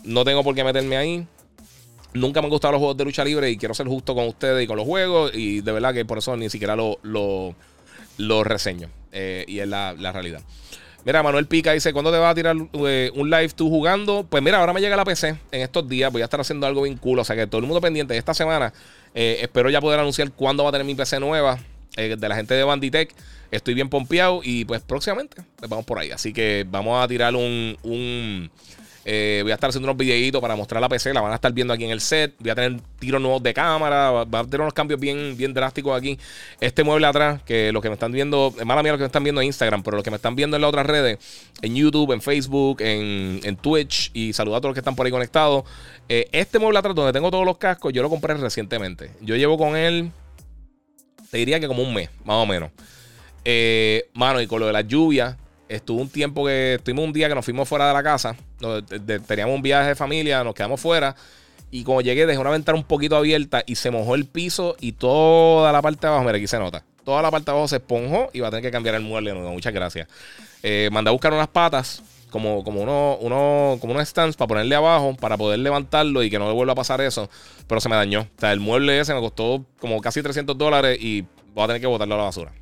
no 0.05 0.25
tengo 0.25 0.43
por 0.43 0.55
qué 0.55 0.65
meterme 0.65 0.97
ahí. 0.97 1.27
Nunca 2.15 2.41
me 2.41 2.47
han 2.47 2.51
gustado 2.51 2.73
los 2.73 2.79
juegos 2.79 2.97
de 2.97 3.05
lucha 3.05 3.25
libre 3.25 3.51
y 3.51 3.57
quiero 3.57 3.75
ser 3.75 3.89
justo 3.89 4.15
con 4.15 4.29
ustedes 4.29 4.63
y 4.63 4.67
con 4.69 4.77
los 4.77 4.87
juegos. 4.87 5.33
Y 5.35 5.63
de 5.63 5.73
verdad 5.73 5.93
que 5.93 6.05
por 6.05 6.19
eso 6.19 6.37
ni 6.37 6.49
siquiera 6.49 6.77
lo, 6.77 7.55
reseño. 8.45 8.89
Eh, 9.11 9.45
y 9.49 9.59
es 9.59 9.69
la, 9.69 9.95
realidad. 9.95 10.41
Mira, 11.05 11.23
Manuel 11.23 11.47
Pica 11.47 11.73
dice: 11.73 11.93
¿Cuándo 11.93 12.11
te 12.11 12.19
vas 12.19 12.33
a 12.33 12.35
tirar 12.35 12.57
eh, 12.87 13.11
un 13.15 13.31
live 13.31 13.51
tú 13.51 13.69
jugando? 13.69 14.27
Pues 14.29 14.43
mira, 14.43 14.59
ahora 14.59 14.73
me 14.73 14.81
llega 14.81 14.97
la 14.97 15.05
PC 15.05 15.37
en 15.51 15.61
estos 15.61 15.89
días. 15.89 16.11
Voy 16.13 16.23
a 16.23 16.25
estar 16.25 16.41
haciendo 16.41 16.67
algo 16.67 16.83
bien 16.83 16.97
cool. 16.97 17.19
O 17.19 17.25
sea 17.25 17.37
que 17.37 17.47
todo 17.47 17.61
el 17.61 17.67
mundo 17.67 17.81
pendiente. 17.81 18.17
Esta 18.17 18.35
semana 18.35 18.73
eh, 19.15 19.39
espero 19.43 19.71
ya 19.71 19.81
poder 19.81 20.01
anunciar 20.01 20.33
cuándo 20.33 20.63
va 20.63 20.71
a 20.71 20.73
tener 20.73 20.87
mi 20.87 20.95
PC 20.95 21.21
nueva. 21.21 21.59
de 21.97 22.17
la 22.17 22.37
gente 22.37 22.55
de 22.55 22.65
Banditech. 22.65 23.15
Estoy 23.51 23.75
bien 23.75 23.89
pompeado. 23.89 24.41
Y 24.43 24.65
pues 24.65 24.83
próximamente 24.83 25.43
pues 25.57 25.71
vamos 25.71 25.85
por 25.85 25.99
ahí. 25.99 26.11
Así 26.11 26.33
que 26.33 26.67
vamos 26.69 27.03
a 27.03 27.07
tirar 27.07 27.35
un 27.37 28.51
eh, 29.05 29.41
voy 29.43 29.53
a 29.53 29.55
estar 29.55 29.69
haciendo 29.69 29.87
unos 29.87 29.99
videitos 29.99 30.41
para 30.41 30.57
mostrar 30.57 30.81
la 30.81 30.89
PC. 30.89 31.13
La 31.13 31.21
van 31.21 31.33
a 31.33 31.35
estar 31.35 31.53
viendo 31.53 31.75
aquí 31.75 31.85
en 31.85 31.91
el 31.91 32.01
set. 32.01 32.35
Voy 32.39 32.51
a 32.51 32.55
tener 32.55 32.81
tiros 32.99 33.21
nuevos 33.21 33.43
de 33.43 33.53
cámara. 33.53 34.11
Va, 34.11 34.41
a 34.41 34.45
tener 34.45 34.63
unos 34.63 34.73
cambios 34.73 34.99
bien, 34.99 35.37
bien 35.37 35.53
drásticos 35.53 35.97
aquí. 35.97 36.19
Este 36.61 36.85
mueble 36.85 37.07
atrás, 37.07 37.43
que 37.43 37.71
los 37.73 37.83
que 37.83 37.89
me 37.89 37.95
están 37.95 38.13
viendo, 38.13 38.55
mala 38.65 38.83
mía 38.83 38.93
los 38.93 38.99
que 38.99 39.05
me 39.05 39.07
están 39.07 39.25
viendo 39.25 39.41
en 39.41 39.49
Instagram, 39.49 39.83
pero 39.83 39.97
los 39.97 40.05
que 40.05 40.11
me 40.11 40.17
están 40.17 40.35
viendo 40.35 40.57
en 40.57 40.63
las 40.63 40.69
otras 40.69 40.87
redes, 40.87 41.19
en 41.61 41.75
YouTube, 41.75 42.13
en 42.13 42.23
Facebook, 42.23 42.79
en, 42.81 43.57
Twitch, 43.57 44.11
y 44.15 44.33
saludar 44.33 44.59
a 44.59 44.61
todos 44.61 44.71
los 44.71 44.75
que 44.75 44.81
están 44.81 44.97
por 44.97 45.07
ahí 45.07 45.13
conectados. 45.13 45.65
Eh, 46.09 46.29
este 46.33 46.59
mueble 46.59 46.79
atrás, 46.79 46.95
donde 46.95 47.13
tengo 47.13 47.31
todos 47.31 47.45
los 47.45 47.59
cascos, 47.59 47.93
yo 47.93 48.03
lo 48.03 48.11
compré 48.11 48.35
recientemente. 48.35 49.11
Yo 49.21 49.37
llevo 49.37 49.59
con 49.59 49.77
él, 49.77 50.11
te 51.31 51.39
diría 51.39 51.61
que 51.61 51.67
como 51.67 51.83
un 51.83 51.93
mes, 51.93 52.11
más 52.25 52.37
o 52.37 52.47
menos. 52.47 52.71
Eh, 53.45 54.09
mano, 54.15 54.41
y 54.41 54.47
con 54.47 54.61
lo 54.61 54.67
de 54.67 54.73
la 54.73 54.81
lluvia, 54.81 55.37
Estuvo 55.69 56.01
un 56.01 56.09
tiempo 56.09 56.45
que 56.45 56.75
estuvimos 56.75 57.07
un 57.07 57.13
día 57.13 57.29
que 57.29 57.35
nos 57.35 57.45
fuimos 57.45 57.69
fuera 57.69 57.89
de 57.89 57.95
la 57.95 58.03
casa. 58.03 58.37
teníamos 59.27 59.57
un 59.57 59.63
viaje 59.63 59.89
de 59.89 59.95
familia, 59.95 60.45
nos 60.45 60.55
quedamos 60.55 60.81
fuera. 60.81 61.15
Y 61.71 61.83
cuando 61.83 62.03
llegué, 62.03 62.27
dejé 62.27 62.39
una 62.39 62.51
ventana 62.51 62.79
un 62.79 62.85
poquito 62.85 63.17
abierta 63.17 63.65
y 63.67 63.75
se 63.75 63.91
mojó 63.91 64.15
el 64.15 64.27
piso 64.27 64.77
y 64.79 64.93
toda 64.93 65.73
la 65.73 65.83
parte 65.83 66.03
de 66.03 66.09
abajo, 66.09 66.25
mira, 66.25 66.37
aquí 66.37 66.47
se 66.47 66.59
nota. 66.59 66.85
Toda 67.05 67.21
la 67.21 67.31
parte 67.31 67.47
de 67.47 67.51
abajo 67.51 67.69
se 67.69 67.77
esponjó 67.77 68.31
y 68.33 68.41
va 68.41 68.49
a 68.49 68.51
tener 68.51 68.63
que 68.63 68.71
cambiar 68.71 68.95
el 68.95 69.03
mueble. 69.03 69.35
muchas 69.35 69.73
gracias. 69.73 70.09
Eh, 70.63 70.89
mandé 70.93 71.09
a 71.09 71.13
buscar 71.13 71.33
unas 71.33 71.49
patas, 71.49 72.03
como, 72.31 72.63
como, 72.63 72.81
uno, 72.81 73.19
uno, 73.21 73.79
como 73.81 73.93
unos 73.93 74.09
stands 74.09 74.37
para 74.37 74.49
ponerle 74.49 74.75
abajo, 74.75 75.17
para 75.17 75.37
poder 75.37 75.59
levantarlo 75.59 76.23
y 76.23 76.31
que 76.31 76.39
no 76.39 76.47
le 76.49 76.55
vuelva 76.55 76.73
a 76.75 76.77
pasar 76.77 77.01
eso. 77.01 77.29
Pero 77.67 77.81
se 77.81 77.89
me 77.89 77.97
dañó. 77.97 78.21
O 78.21 78.41
sea, 78.41 78.53
el 78.53 78.61
mueble 78.61 79.01
ese 79.01 79.15
me 79.15 79.21
costó 79.21 79.65
como 79.81 80.01
casi 80.01 80.23
300 80.23 80.57
dólares 80.57 80.99
y 81.01 81.25
voy 81.55 81.65
a 81.65 81.67
tener 81.67 81.81
que 81.81 81.87
botarlo 81.87 82.15
a 82.15 82.19
la 82.19 82.25
basura. 82.25 82.53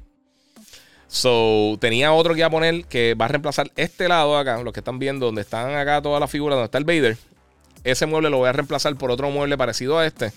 So, 1.12 1.76
tenía 1.78 2.10
otro 2.14 2.32
que 2.32 2.40
iba 2.40 2.46
a 2.46 2.50
poner 2.50 2.86
que 2.86 3.14
va 3.14 3.26
a 3.26 3.28
reemplazar 3.28 3.70
este 3.76 4.08
lado 4.08 4.34
acá, 4.38 4.62
los 4.62 4.72
que 4.72 4.80
están 4.80 4.98
viendo, 4.98 5.26
donde 5.26 5.42
están 5.42 5.74
acá 5.74 6.00
todas 6.00 6.18
las 6.18 6.30
figuras, 6.30 6.56
donde 6.56 6.64
está 6.64 6.78
el 6.78 6.84
Vader. 6.84 7.18
Ese 7.84 8.06
mueble 8.06 8.30
lo 8.30 8.38
voy 8.38 8.48
a 8.48 8.52
reemplazar 8.52 8.96
por 8.96 9.10
otro 9.10 9.28
mueble 9.30 9.58
parecido 9.58 9.98
a 9.98 10.06
este. 10.06 10.32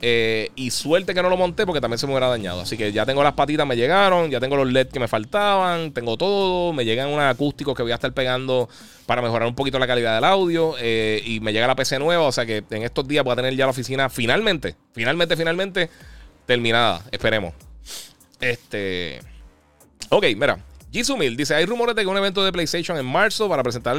Eh, 0.00 0.52
y 0.56 0.70
suerte 0.70 1.12
que 1.12 1.22
no 1.22 1.28
lo 1.28 1.36
monté 1.36 1.66
porque 1.66 1.82
también 1.82 1.98
se 1.98 2.06
me 2.06 2.14
hubiera 2.14 2.28
dañado. 2.28 2.62
Así 2.62 2.78
que 2.78 2.92
ya 2.92 3.04
tengo 3.04 3.22
las 3.22 3.34
patitas, 3.34 3.66
me 3.66 3.76
llegaron, 3.76 4.30
ya 4.30 4.40
tengo 4.40 4.56
los 4.56 4.72
LED 4.72 4.88
que 4.88 4.98
me 4.98 5.06
faltaban, 5.06 5.92
tengo 5.92 6.16
todo, 6.16 6.72
me 6.72 6.86
llegan 6.86 7.10
unos 7.10 7.26
acústicos 7.26 7.76
que 7.76 7.82
voy 7.82 7.92
a 7.92 7.96
estar 7.96 8.14
pegando 8.14 8.70
para 9.04 9.20
mejorar 9.20 9.46
un 9.46 9.54
poquito 9.54 9.78
la 9.78 9.86
calidad 9.86 10.14
del 10.14 10.24
audio 10.24 10.76
eh, 10.80 11.20
y 11.26 11.40
me 11.40 11.52
llega 11.52 11.66
la 11.66 11.76
PC 11.76 11.98
nueva, 11.98 12.22
o 12.22 12.32
sea 12.32 12.46
que 12.46 12.64
en 12.70 12.84
estos 12.84 13.06
días 13.06 13.22
voy 13.22 13.34
a 13.34 13.36
tener 13.36 13.54
ya 13.54 13.66
la 13.66 13.72
oficina 13.72 14.08
finalmente, 14.08 14.76
finalmente, 14.94 15.36
finalmente 15.36 15.90
terminada, 16.46 17.02
esperemos. 17.12 17.52
Este... 18.40 19.35
Ok, 20.10 20.24
mira. 20.36 20.58
Jisumil 20.92 21.36
dice: 21.36 21.54
Hay 21.54 21.66
rumores 21.66 21.94
de 21.94 22.02
que 22.02 22.08
un 22.08 22.16
evento 22.16 22.44
de 22.44 22.52
PlayStation 22.52 22.96
en 22.96 23.04
marzo 23.04 23.48
para 23.48 23.62
presentar 23.62 23.96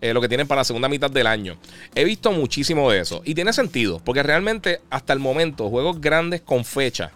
eh, 0.00 0.14
lo 0.14 0.20
que 0.20 0.28
tienen 0.28 0.46
para 0.46 0.60
la 0.60 0.64
segunda 0.64 0.88
mitad 0.88 1.10
del 1.10 1.26
año. 1.26 1.58
He 1.94 2.04
visto 2.04 2.32
muchísimo 2.32 2.90
de 2.90 3.00
eso. 3.00 3.22
Y 3.24 3.34
tiene 3.34 3.52
sentido, 3.52 4.00
porque 4.04 4.22
realmente 4.22 4.80
hasta 4.88 5.12
el 5.12 5.18
momento, 5.18 5.68
juegos 5.68 6.00
grandes 6.00 6.40
con 6.40 6.64
fecha, 6.64 7.10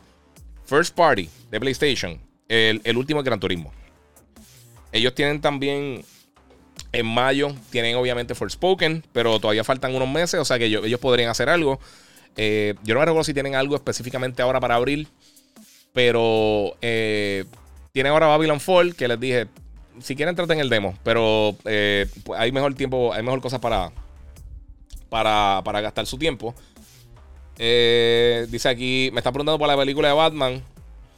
first 0.66 0.95
party 0.95 1.28
de 1.51 1.61
PlayStation, 1.61 2.20
el, 2.49 2.97
último 2.97 3.20
es 3.20 3.24
Gran 3.24 3.40
Turismo. 3.40 3.72
Ellos 4.93 5.14
tienen 5.14 5.40
también 5.40 6.05
en 6.93 7.07
mayo, 7.07 7.55
tienen 7.70 7.97
obviamente 7.97 8.34
Forspoken, 8.34 9.05
pero 9.12 9.40
todavía 9.40 9.64
faltan 9.64 9.95
unos 9.95 10.11
meses, 10.11 10.38
o 10.38 10.45
sea 10.45 10.59
que 10.59 10.66
ellos, 10.66 11.01
podrían 11.01 11.30
hacer 11.30 11.49
algo. 11.49 11.80
Eh, 12.36 12.74
yo 12.82 12.95
no 12.95 13.01
me 13.01 13.07
recuerdo 13.07 13.24
si 13.24 13.32
tienen 13.32 13.55
algo 13.55 13.74
específicamente 13.74 14.43
ahora 14.43 14.61
para 14.61 14.74
abril, 14.74 15.09
pero 15.95 16.76
eh, 16.82 17.47
tiene 17.93 18.09
ahora 18.09 18.26
Babylon 18.26 18.61
Fall, 18.61 18.95
que 18.95 19.07
les 19.07 19.20
dije, 19.20 19.49
si 20.01 20.16
quieren 20.16 20.34
traten 20.34 20.59
el 20.59 20.70
demo, 20.70 20.99
pero 21.05 21.57
eh, 21.66 22.07
pues, 22.24 22.40
hay 22.40 22.51
mejor 22.51 22.74
tiempo, 22.74 23.12
hay 23.12 23.22
mejor 23.22 23.40
cosas 23.43 23.61
para, 23.61 23.93
para, 25.11 25.80
gastar 25.82 26.07
su 26.07 26.18
tiempo. 26.18 26.55
Eh, 27.59 28.47
dice 28.49 28.70
aquí, 28.70 29.11
me 29.12 29.20
está 29.20 29.30
preguntando 29.30 29.59
por 29.59 29.68
la 29.68 29.76
película 29.76 30.09
de 30.09 30.14
Batman, 30.14 30.62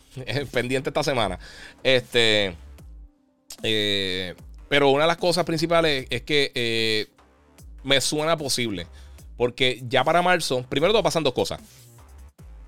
pendiente 0.52 0.90
esta 0.90 1.04
semana. 1.04 1.38
Este, 1.84 2.56
eh, 3.62 4.34
pero 4.68 4.90
una 4.90 5.04
de 5.04 5.08
las 5.08 5.18
cosas 5.18 5.44
principales 5.44 6.06
es 6.10 6.22
que 6.22 7.08
me 7.84 8.00
suena 8.00 8.36
posible, 8.36 8.88
porque 9.36 9.80
ya 9.86 10.02
para 10.02 10.22
marzo, 10.22 10.64
primero 10.68 10.92
todo 10.92 11.04
pasan 11.04 11.22
dos 11.22 11.34
cosas. 11.34 11.60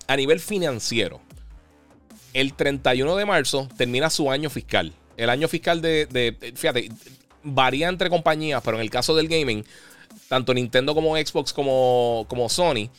A 0.07 0.15
nivel 0.15 0.39
financiero, 0.39 1.21
el 2.37 2.53
31 2.53 3.17
de 3.17 3.25
marzo 3.25 3.67
termina 3.79 4.11
su 4.11 4.31
año 4.31 4.51
fiscal. 4.51 4.93
El 5.17 5.31
año 5.31 5.49
fiscal 5.49 5.81
de, 5.81 6.37
fíjate, 6.55 6.91
varía 7.43 7.89
entre 7.89 8.11
compañías, 8.11 8.61
pero 8.63 8.77
en 8.77 8.83
el 8.83 8.91
caso 8.91 9.17
del 9.17 9.27
gaming, 9.27 9.65
tanto 10.29 10.53
Nintendo 10.53 10.95
como 10.95 11.17
Xbox 11.17 11.55
como, 11.55 12.27
como 12.29 12.51
Sony, 12.51 12.91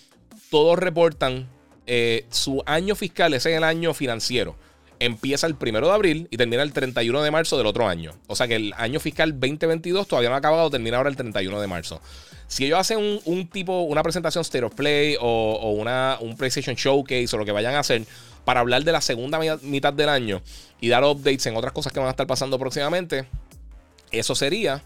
todos 0.49 0.79
reportan 0.79 1.47
eh, 1.85 2.25
su 2.31 2.63
año 2.65 2.95
fiscal, 2.95 3.35
ese 3.35 3.51
es 3.51 3.57
el 3.57 3.63
año 3.63 3.93
financiero. 3.93 4.55
empieza 4.99 5.45
el 5.45 5.53
primero 5.53 5.85
de 5.87 5.93
abril 5.93 6.27
y 6.31 6.37
termina 6.37 6.63
el 6.63 6.73
31 6.73 7.21
de 7.21 7.29
marzo 7.29 7.59
del 7.59 7.67
otro 7.67 7.87
año. 7.87 8.13
O 8.25 8.35
sea 8.35 8.47
que 8.47 8.55
el 8.55 8.73
año 8.75 8.99
fiscal 8.99 9.33
2022 9.33 10.07
todavía 10.07 10.29
no 10.29 10.35
ha 10.35 10.39
acabado, 10.39 10.71
termina 10.71 10.97
ahora 10.97 11.11
el 11.11 11.15
31 11.15 11.61
de 11.61 11.67
marzo. 11.67 12.01
Si 12.47 12.65
ellos 12.65 12.79
hacen 12.79 13.21
un, 13.25 13.47
tipo, 13.49 13.81
una 13.81 14.01
presentación 14.01 14.41
State 14.41 14.65
of 14.65 14.73
Play 14.73 15.15
o, 15.19 15.73
una, 15.77 16.17
un 16.21 16.35
PlayStation 16.35 16.75
Showcase 16.75 17.27
o 17.35 17.37
lo 17.37 17.45
que 17.45 17.51
vayan 17.51 17.75
a 17.75 17.79
hacer 17.79 18.03
para 18.47 18.61
hablar 18.61 18.85
de 18.85 18.93
la 18.93 19.01
segunda 19.01 19.41
mitad 19.63 19.91
del 19.91 20.07
año 20.07 20.41
y 20.79 20.87
dar 20.87 21.03
updates 21.03 21.45
en 21.47 21.57
otras 21.57 21.73
cosas 21.73 21.91
que 21.91 21.99
van 21.99 22.07
a 22.07 22.11
estar 22.11 22.25
pasando 22.25 22.57
próximamente, 22.57 23.27
eso 24.09 24.35
sería 24.35 24.81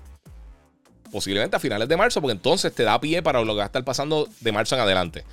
posiblemente 1.11 1.57
a 1.57 1.59
finales 1.59 1.87
de 1.87 1.95
marzo, 1.95 2.21
porque 2.21 2.31
entonces 2.31 2.73
te 2.73 2.81
da 2.81 2.99
pie 2.99 3.21
para 3.21 3.39
lo 3.41 3.53
que 3.53 3.57
va 3.57 3.63
a 3.65 3.65
estar 3.67 3.83
pasando 3.83 4.27
de 4.39 4.51
marzo 4.51 4.73
en 4.73 4.81
adelante. 4.81 5.25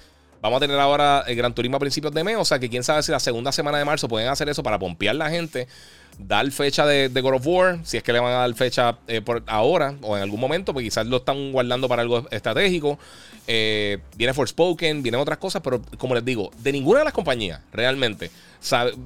Vamos 0.43 0.59
a 0.59 0.61
tener 0.61 0.79
ahora 0.79 1.24
el 1.26 1.37
Gran 1.37 1.55
Turismo 1.55 1.79
a 1.79 1.81
principios 1.81 2.12
de 2.12 2.22
mes, 2.22 2.37
o 2.37 2.45
sea 2.45 2.59
que 2.59 2.68
quién 2.68 2.85
sabe 2.85 3.03
si 3.03 3.11
la 3.11 3.18
segunda 3.18 3.51
semana 3.51 3.79
de 3.79 3.87
marzo 3.87 4.09
pueden 4.09 4.29
hacer 4.29 4.47
eso 4.51 4.62
para 4.62 4.79
pompear 4.79 5.14
la 5.14 5.31
gente, 5.31 5.66
dar 6.19 6.51
fecha 6.51 6.85
de, 6.85 7.09
God 7.09 7.35
of 7.35 7.47
War, 7.47 7.79
si 7.85 7.97
es 7.97 8.03
que 8.03 8.12
le 8.12 8.21
van 8.21 8.33
a 8.33 8.39
dar 8.39 8.55
fecha 8.55 8.99
eh, 9.07 9.23
ahora 9.47 9.95
o 10.03 10.16
en 10.16 10.23
algún 10.23 10.41
momento, 10.41 10.73
porque 10.73 10.89
quizás 10.89 11.07
lo 11.07 11.19
están 11.19 11.53
guardando 11.53 11.89
para 11.89 12.03
algo 12.03 12.27
estratégico. 12.31 12.99
Eh, 13.47 13.99
viene 14.16 14.35
Forspoken, 14.35 15.03
vienen 15.03 15.21
otras 15.21 15.39
cosas, 15.39 15.62
pero 15.62 15.81
como 15.97 16.14
les 16.14 16.25
digo, 16.25 16.51
de 16.59 16.73
ninguna 16.73 17.01
de 17.01 17.05
las 17.07 17.14
compañías, 17.14 17.61
realmente. 17.73 18.31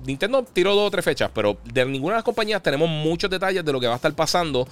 Nintendo 0.05 0.43
tiró 0.43 0.75
dos 0.75 0.89
o 0.89 0.91
tres 0.91 1.05
fechas, 1.05 1.31
pero 1.35 1.59
de 1.65 1.85
ninguna 1.85 2.15
de 2.15 2.19
las 2.19 2.25
compañías 2.25 2.63
tenemos 2.63 2.89
muchos 2.89 3.31
detalles 3.31 3.65
de 3.65 3.73
lo 3.73 3.79
que 3.79 3.87
va 3.87 3.93
a 3.93 3.97
estar 3.97 4.15
pasando 4.15 4.67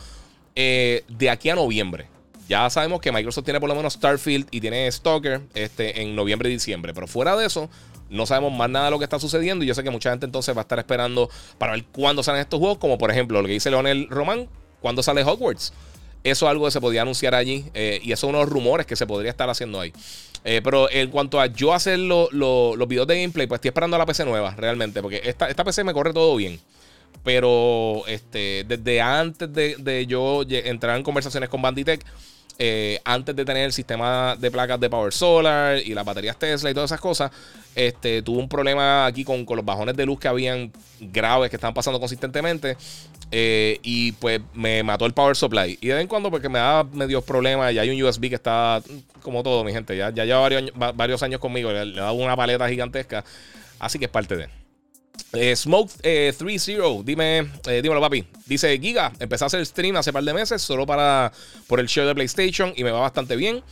eh, 0.55 1.05
de 1.09 1.31
aquí 1.31 1.51
a 1.51 1.55
noviembre. 1.55 2.09
Ya 2.49 2.69
sabemos 2.69 3.01
que 3.01 3.13
Microsoft 3.13 3.45
tiene 3.45 3.61
por 3.61 3.69
lo 3.69 3.77
menos 3.77 3.93
Starfield 3.93 4.49
y 4.51 4.61
tiene 4.61 4.91
Stalker 4.91 5.41
este, 5.55 6.03
en 6.03 6.17
noviembre 6.17 6.49
y 6.49 6.55
diciembre. 6.55 6.93
Pero 6.93 7.07
fuera 7.07 7.37
de 7.37 7.47
eso, 7.47 7.71
no 8.11 8.27
sabemos 8.27 8.53
más 8.53 8.69
nada 8.69 8.87
de 8.87 8.91
lo 8.91 8.99
que 8.99 9.05
está 9.05 9.19
sucediendo. 9.19 9.65
Y 9.65 9.69
yo 9.69 9.75
sé 9.75 9.83
que 9.83 9.91
mucha 9.91 10.11
gente 10.11 10.27
entonces 10.27 10.55
va 10.55 10.61
a 10.61 10.63
estar 10.63 10.79
esperando 10.79 11.31
para 11.59 11.73
ver 11.73 11.85
cuándo 11.85 12.23
salen 12.23 12.43
estos 12.43 12.59
juegos. 12.59 12.79
Como 12.79 12.99
por 12.99 13.11
ejemplo 13.11 13.41
lo 13.41 13.47
que 13.47 13.55
dice 13.55 13.71
Leonel 13.71 14.09
Román, 14.11 14.49
cuándo 14.81 15.03
sale 15.03 15.23
Hogwarts. 15.23 15.73
Eso 16.23 16.47
es 16.47 16.51
algo 16.51 16.67
que 16.67 16.71
se 16.71 16.81
podía 16.81 17.03
anunciar 17.03 17.35
allí. 17.35 17.65
Eh, 17.73 18.01
y 18.03 18.13
eso 18.13 18.27
es 18.27 18.35
unos 18.35 18.49
rumores 18.49 18.87
que 18.87 18.97
se 18.97 19.07
podría 19.07 19.31
estar 19.31 19.49
haciendo 19.49 19.81
ahí. 19.81 19.93
Eh, 20.45 20.61
pero 20.63 20.91
en 20.91 21.11
cuanto 21.11 21.41
a 21.41 21.47
yo 21.47 21.73
hacer 21.73 21.99
los 21.99 22.89
videos 22.89 23.07
de 23.07 23.21
gameplay, 23.21 23.47
pues 23.47 23.59
estoy 23.59 23.69
esperando 23.69 23.97
a 23.97 23.99
la 23.99 24.07
PC 24.07 24.25
nueva, 24.25 24.55
realmente. 24.57 25.01
Porque 25.01 25.23
esta, 25.25 25.49
esta 25.49 25.65
PC 25.65 25.85
me 25.85 25.95
corre 25.95 26.13
todo 26.13 26.37
bien. 26.37 26.61
Pero 27.25 28.07
este, 28.07 28.65
desde 28.67 29.01
antes 29.01 29.53
de, 29.53 29.77
de 29.79 30.07
yo 30.07 30.43
entrar 30.49 30.97
en 30.97 31.03
conversaciones 31.03 31.49
con 31.49 31.61
Banditech 31.61 32.05
eh, 32.63 33.01
antes 33.07 33.35
de 33.35 33.43
tener 33.47 33.65
el 33.65 33.73
sistema 33.73 34.37
de 34.39 34.51
placas 34.51 34.79
de 34.79 34.91
Power 34.91 35.15
Solar 35.15 35.79
y 35.79 35.95
las 35.95 36.05
baterías 36.05 36.39
Tesla 36.39 36.71
y 36.71 36.75
todas 36.75 36.91
esas 36.91 37.01
cosas, 37.01 37.31
este, 37.75 38.21
tuvo 38.21 38.39
un 38.39 38.51
problema 38.51 39.07
aquí 39.07 39.25
con, 39.25 39.47
los 39.49 39.65
bajones 39.65 39.97
de 39.97 40.05
luz 40.05 40.21
que 40.21 40.29
habían 40.29 40.71
graves 41.01 41.49
que 41.49 41.57
estaban 41.57 41.73
pasando 41.73 41.99
consistentemente. 41.99 42.77
Eh, 43.33 43.79
y 43.83 44.13
pues 44.13 44.43
me 44.53 44.83
mató 44.83 45.07
el 45.07 45.15
power 45.15 45.35
supply. 45.35 45.79
Y 45.81 45.87
de 45.87 45.95
vez 45.95 46.03
en 46.03 46.09
cuando, 46.09 46.31
porque 46.31 46.51
me 46.51 46.59
da 46.59 46.85
medios 46.85 47.25
problemas, 47.25 47.73
ya 47.73 47.81
hay 47.81 47.89
un 47.89 48.03
USB 48.03 48.29
que 48.29 48.35
está 48.35 48.83
como 49.23 49.43
todo, 49.43 49.65
mi 49.65 49.73
gente. 49.73 49.97
Ya, 49.97 50.11
ya 50.11 50.27
lleva 50.27 50.41
varios, 50.41 50.71
varios 50.95 51.23
años 51.23 51.41
conmigo, 51.41 51.73
le, 51.73 51.87
le 51.87 51.99
dado 51.99 52.13
una 52.13 52.37
paleta 52.37 52.69
gigantesca. 52.69 53.25
Así 53.79 53.99
que 53.99 54.05
es 54.05 54.11
parte 54.11 54.37
de. 54.37 54.60
Eh, 55.33 55.55
Smoke 55.57 55.93
30, 56.03 56.73
eh, 56.73 57.03
dime, 57.05 57.51
eh, 57.67 57.81
dímelo 57.83 58.01
papi. 58.01 58.25
Dice 58.47 58.79
Giga, 58.79 59.13
empecé 59.19 59.45
a 59.45 59.47
hacer 59.47 59.65
stream 59.65 59.97
hace 59.97 60.13
par 60.13 60.25
de 60.25 60.35
meses 60.35 60.61
solo 60.63 60.87
para 60.87 61.33
por 61.67 61.81
el 61.81 61.89
show 61.89 62.07
de 62.07 62.15
PlayStation 62.15 62.73
y 62.77 62.85
me 62.85 62.91
va 62.91 63.01
bastante 63.01 63.37
bien. 63.37 63.63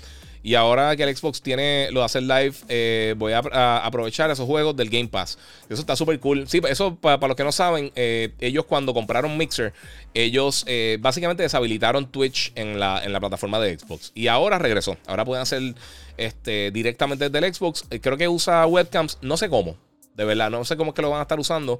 Y 0.42 0.54
ahora 0.54 0.94
que 0.96 1.02
el 1.02 1.14
Xbox 1.14 1.42
tiene 1.42 1.88
lo 1.90 2.00
de 2.00 2.06
hacer 2.06 2.22
live, 2.22 3.14
voy 3.16 3.32
a, 3.32 3.78
aprovechar 3.84 4.30
esos 4.30 4.46
juegos 4.46 4.76
del 4.76 4.88
Game 4.88 5.08
Pass. 5.08 5.36
Eso 5.68 5.80
está 5.80 5.96
súper 5.96 6.20
cool. 6.20 6.48
Sí, 6.48 6.60
eso 6.68 6.94
para, 6.94 7.26
los 7.26 7.36
que 7.36 7.42
no 7.42 7.50
saben, 7.50 7.90
ellos 7.96 8.64
cuando 8.64 8.94
compraron 8.94 9.36
Mixer, 9.36 9.74
ellos 10.14 10.64
básicamente 11.00 11.42
deshabilitaron 11.42 12.06
Twitch 12.10 12.52
en 12.54 12.78
la, 12.78 13.02
en 13.04 13.12
la 13.12 13.18
plataforma 13.18 13.58
de 13.58 13.78
Xbox. 13.78 14.12
Y 14.14 14.28
ahora 14.28 14.58
regresó. 14.58 14.96
Ahora 15.06 15.24
pueden 15.24 15.42
hacer 15.42 15.74
este, 16.16 16.70
directamente 16.70 17.28
desde 17.28 17.46
el 17.46 17.52
Xbox. 17.52 17.84
creo 18.00 18.16
que 18.16 18.28
usa 18.28 18.64
webcams, 18.64 19.18
no 19.20 19.36
sé 19.36 19.48
cómo. 19.48 19.76
De 20.18 20.24
verdad, 20.24 20.50
no 20.50 20.64
sé 20.64 20.76
cómo 20.76 20.90
es 20.90 20.94
que 20.96 21.02
lo 21.02 21.10
van 21.10 21.20
a 21.20 21.22
estar 21.22 21.38
usando. 21.38 21.78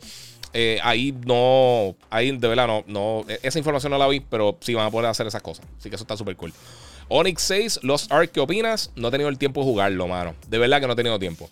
Eh, 0.53 0.78
ahí 0.84 1.12
no, 1.26 1.97
ahí 2.09 2.30
de 2.30 2.49
verdad 2.49 2.68
no, 2.68 2.84
no, 2.86 3.24
esa 3.43 3.59
información 3.59 3.91
no 3.91 3.99
la 3.99 4.07
vi, 4.07 4.20
pero 4.20 4.57
sí 4.61 4.74
van 4.74 4.86
a 4.86 4.91
poder 4.93 5.11
hacer 5.11 5.26
esas 5.26 5.43
cosas. 5.43 5.66
Así 5.76 5.91
que 5.91 5.97
eso 5.97 6.05
está 6.05 6.16
súper 6.16 6.36
cool. 6.36 6.53
Onyx 7.09 7.43
6, 7.43 7.80
Lost 7.82 8.12
Ark, 8.12 8.30
¿qué 8.30 8.39
opinas? 8.39 8.93
No 8.95 9.09
he 9.09 9.11
tenido 9.11 9.28
el 9.28 9.39
tiempo 9.39 9.62
de 9.62 9.66
jugarlo, 9.66 10.07
mano. 10.07 10.36
De 10.47 10.57
verdad 10.57 10.80
que 10.80 10.86
no 10.86 10.93
he 10.93 10.97
tenido 10.97 11.18
tiempo. 11.18 11.51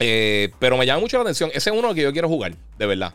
Eh, 0.00 0.52
pero 0.58 0.78
me 0.78 0.86
llama 0.86 1.00
mucho 1.00 1.18
la 1.18 1.24
atención. 1.24 1.50
Ese 1.52 1.68
es 1.68 1.76
uno 1.76 1.92
que 1.92 2.00
yo 2.00 2.12
quiero 2.12 2.28
jugar, 2.28 2.54
de 2.78 2.86
verdad. 2.86 3.12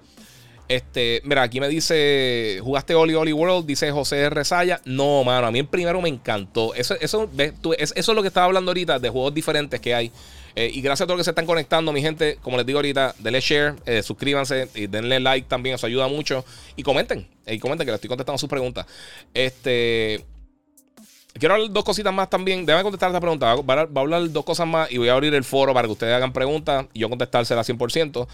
Este, 0.68 1.22
mira, 1.26 1.44
aquí 1.44 1.60
me 1.60 1.68
dice, 1.68 2.60
¿jugaste 2.64 2.96
Oli 2.96 3.14
Oli 3.14 3.34
World? 3.34 3.66
Dice 3.66 3.92
José 3.92 4.30
Rezaya. 4.30 4.82
No, 4.86 5.24
mano, 5.24 5.48
a 5.48 5.52
mí 5.52 5.60
el 5.60 5.68
primero 5.68 6.02
me 6.02 6.10
encantó. 6.10 6.74
Eso, 6.74 6.96
eso, 7.00 7.30
eso 7.38 7.76
es 7.78 8.08
lo 8.08 8.22
que 8.22 8.28
estaba 8.28 8.46
hablando 8.46 8.72
ahorita 8.72 9.00
de 9.00 9.10
juegos 9.10 9.34
diferentes 9.34 9.80
que 9.80 9.94
hay. 9.94 10.12
Eh, 10.56 10.70
y 10.72 10.82
gracias 10.82 11.06
a 11.06 11.08
todos 11.08 11.18
los 11.18 11.24
que 11.24 11.26
se 11.26 11.32
están 11.32 11.46
conectando, 11.46 11.92
mi 11.92 12.02
gente. 12.02 12.38
Como 12.42 12.58
les 12.58 12.66
digo 12.66 12.80
ahorita, 12.80 13.16
denle 13.20 13.42
share, 13.42 13.76
eh, 13.86 14.04
suscríbanse 14.04 14.70
y 14.76 14.88
denle 14.88 15.20
like 15.20 15.48
también, 15.48 15.76
eso 15.76 15.88
ayuda 15.88 16.08
mucho. 16.08 16.46
Y 16.76 16.84
comenten, 16.84 17.28
y 17.48 17.60
comenten 17.60 17.86
que 17.86 17.92
les 17.92 17.98
estoy 17.98 18.10
contestando 18.10 18.38
sus 18.38 18.50
preguntas. 18.50 18.86
Este. 19.34 20.24
Quiero 21.34 21.56
hablar 21.56 21.72
dos 21.72 21.84
cositas 21.84 22.14
más 22.14 22.30
también. 22.30 22.64
Déjame 22.64 22.84
contestar 22.84 23.10
esta 23.10 23.20
pregunta. 23.20 23.56
Va 23.56 23.74
a, 23.74 24.00
hablar 24.00 24.30
dos 24.32 24.46
cosas 24.46 24.68
más 24.68 24.92
y 24.92 25.00
voy 25.00 25.10
a 25.10 25.14
abrir 25.14 25.34
el 25.34 25.44
foro 25.44 25.74
para 25.74 25.88
que 25.88 25.92
ustedes 25.92 26.14
hagan 26.14 26.32
preguntas 26.32 26.86
y 26.94 27.00
yo 27.00 27.10
contestárselas 27.10 27.68
100%. 27.68 28.28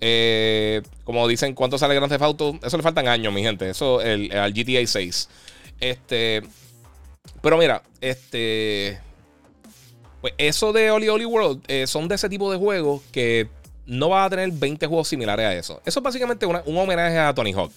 Eh, 0.00 0.82
como 1.04 1.28
dicen, 1.28 1.54
¿cuánto 1.54 1.78
sale 1.78 1.94
Grand 1.94 2.10
Theft 2.10 2.22
Auto? 2.22 2.58
Eso 2.62 2.76
le 2.76 2.82
faltan 2.82 3.08
años, 3.08 3.32
mi 3.32 3.42
gente. 3.42 3.68
Eso 3.68 4.00
al 4.00 4.52
GTA 4.52 4.86
6. 4.86 5.28
Este. 5.80 6.42
Pero 7.42 7.58
mira, 7.58 7.82
este. 8.00 9.00
Pues 10.20 10.34
eso 10.36 10.72
de 10.72 10.90
Oli 10.90 11.08
Oli 11.08 11.24
World 11.24 11.62
eh, 11.68 11.86
son 11.86 12.06
de 12.06 12.14
ese 12.14 12.28
tipo 12.28 12.52
de 12.52 12.58
juegos 12.58 13.00
que 13.10 13.48
no 13.86 14.10
va 14.10 14.24
a 14.24 14.30
tener 14.30 14.50
20 14.52 14.86
juegos 14.86 15.08
similares 15.08 15.46
a 15.46 15.54
eso. 15.54 15.80
Eso 15.84 16.00
es 16.00 16.04
básicamente 16.04 16.46
un 16.46 16.76
homenaje 16.76 17.18
a 17.18 17.34
Tony 17.34 17.52
Hawk. 17.52 17.72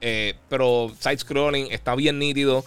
Eh, 0.00 0.34
pero 0.48 0.92
side-scrolling 0.98 1.68
está 1.70 1.94
bien 1.94 2.18
nítido. 2.18 2.64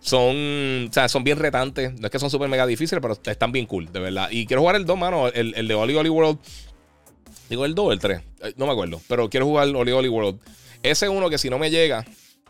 Son, 0.00 0.88
o 0.88 0.92
sea, 0.92 1.08
son 1.08 1.22
bien 1.24 1.38
retantes. 1.38 1.92
No 2.00 2.06
es 2.06 2.10
que 2.10 2.18
son 2.18 2.30
súper 2.30 2.48
mega 2.48 2.66
difíciles, 2.66 3.00
pero 3.02 3.16
están 3.24 3.52
bien 3.52 3.66
cool, 3.66 3.92
de 3.92 4.00
verdad. 4.00 4.28
Y 4.30 4.46
quiero 4.46 4.62
jugar 4.62 4.76
el 4.76 4.84
2, 4.84 4.98
mano. 4.98 5.28
El, 5.28 5.54
el 5.56 5.68
de 5.68 5.74
Oli 5.74 5.94
Oli 5.94 6.08
World. 6.08 6.38
Digo 7.48 7.64
el 7.64 7.74
2 7.74 7.86
o 7.86 7.92
el 7.92 7.98
3. 7.98 8.20
Eh, 8.42 8.54
no 8.56 8.66
me 8.66 8.72
acuerdo. 8.72 9.00
Pero 9.08 9.28
quiero 9.28 9.46
jugar 9.46 9.68
Oli 9.68 9.92
Oli 9.92 10.08
World. 10.08 10.38
Ese 10.82 11.08
uno 11.08 11.30
que 11.30 11.38
si 11.38 11.50
no 11.50 11.58
me 11.58 11.70
llega. 11.70 12.04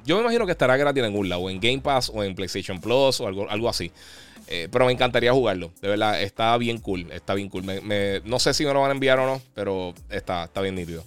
Yo 0.05 0.17
me 0.17 0.23
imagino 0.23 0.47
que 0.47 0.53
estará 0.53 0.77
gratis 0.77 1.01
en 1.01 1.07
algún 1.07 1.29
lado. 1.29 1.43
O 1.43 1.51
en 1.51 1.61
Game 1.61 1.81
Pass 1.81 2.11
o 2.13 2.25
en 2.25 2.35
PlayStation 2.35 2.81
Plus 2.81 3.21
o 3.21 3.27
algo, 3.27 3.49
algo 3.49 3.69
así. 3.69 3.93
Eh, 4.49 4.69
pero 4.71 4.87
me 4.87 4.93
encantaría 4.93 5.33
jugarlo. 5.33 5.73
De 5.81 5.89
verdad, 5.89 6.21
está 6.21 6.57
bien 6.59 6.79
cool. 6.79 7.11
Está 7.13 7.35
bien 7.35 7.49
cool. 7.49 7.65
no 8.25 8.39
sé 8.39 8.55
si 8.55 8.65
me 8.65 8.73
lo 8.73 8.81
van 8.81 8.91
a 8.91 8.95
enviar 8.95 9.19
o 9.19 9.27
no, 9.27 9.41
pero 9.55 9.95
está, 10.11 10.45
está 10.45 10.61
bien 10.61 10.75
nítido. 10.75 11.05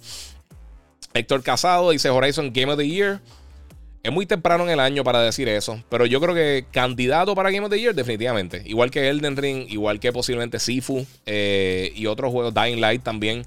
Héctor 1.14 1.42
Casado 1.42 1.90
dice 1.90 2.10
Horizon 2.10 2.52
Game 2.52 2.72
of 2.72 2.78
the 2.78 2.88
Year. 2.88 3.20
Es 4.02 4.12
muy 4.12 4.24
temprano 4.24 4.62
en 4.62 4.70
el 4.70 4.78
año 4.78 5.02
para 5.02 5.20
decir 5.20 5.48
eso, 5.48 5.82
pero 5.88 6.06
yo 6.06 6.20
creo 6.20 6.32
que 6.32 6.64
candidato 6.70 7.34
para 7.34 7.50
Game 7.50 7.66
of 7.66 7.72
the 7.72 7.80
Year 7.80 7.92
definitivamente. 7.92 8.62
Igual 8.64 8.92
que 8.92 9.08
Elden 9.08 9.36
Ring, 9.36 9.66
igual 9.68 9.98
que 9.98 10.12
posiblemente 10.12 10.60
Sifu 10.60 11.04
eh, 11.26 11.90
y 11.96 12.06
otros 12.06 12.30
juegos, 12.30 12.54
Dying 12.54 12.80
Light 12.80 13.02
también. 13.02 13.44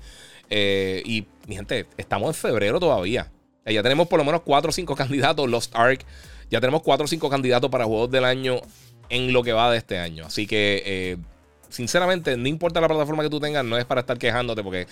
Eh, 0.49 1.01
y 1.05 1.25
mi 1.47 1.55
gente, 1.55 1.85
estamos 1.97 2.29
en 2.29 2.33
febrero 2.33 2.79
todavía. 2.79 3.31
ya 3.65 3.83
tenemos 3.83 4.07
por 4.07 4.19
lo 4.19 4.25
menos 4.25 4.41
4 4.41 4.69
o 4.69 4.71
5 4.71 4.95
candidatos, 4.97 5.49
Lost 5.49 5.75
Ark. 5.75 6.05
Ya 6.49 6.59
tenemos 6.59 6.81
4 6.81 7.05
o 7.05 7.07
5 7.07 7.29
candidatos 7.29 7.69
para 7.69 7.85
juegos 7.85 8.09
del 8.09 8.25
año 8.25 8.61
en 9.09 9.33
lo 9.33 9.43
que 9.43 9.53
va 9.53 9.71
de 9.71 9.77
este 9.77 9.97
año. 9.97 10.25
Así 10.25 10.47
que, 10.47 10.83
eh, 10.85 11.17
sinceramente, 11.69 12.37
no 12.37 12.47
importa 12.47 12.81
la 12.81 12.87
plataforma 12.87 13.23
que 13.23 13.29
tú 13.29 13.39
tengas, 13.39 13.63
no 13.65 13.77
es 13.77 13.85
para 13.85 14.01
estar 14.01 14.17
quejándote 14.17 14.63
porque 14.63 14.87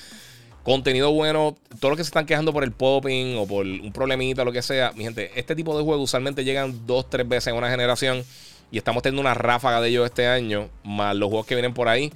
contenido 0.68 1.14
bueno, 1.14 1.56
todos 1.80 1.92
los 1.92 1.98
que 1.98 2.04
se 2.04 2.10
están 2.10 2.26
quejando 2.26 2.52
por 2.52 2.64
el 2.66 2.74
popping 2.74 3.38
o 3.38 3.48
por 3.48 3.66
un 3.66 3.94
problemita 3.94 4.44
lo 4.44 4.52
que 4.52 4.62
sea, 4.62 4.92
mi 4.98 5.06
gente, 5.06 5.32
este 5.36 5.56
tipo 5.56 5.78
de 5.78 5.82
juegos 5.82 6.04
usualmente 6.04 6.44
llegan 6.44 6.86
dos, 6.86 7.10
tres 7.10 7.26
veces 7.26 7.48
en 7.48 7.56
una 7.56 7.70
generación 7.70 8.26
y 8.70 8.78
estamos 8.78 9.02
teniendo 9.02 9.22
una 9.22 9.34
ráfaga 9.34 9.80
de 9.80 9.88
ellos 9.88 10.06
este 10.06 10.28
año, 10.28 10.70
más 10.84 11.16
los 11.16 11.30
juegos 11.30 11.46
que 11.46 11.56
vienen 11.56 11.74
por 11.74 11.88
ahí. 11.88 12.12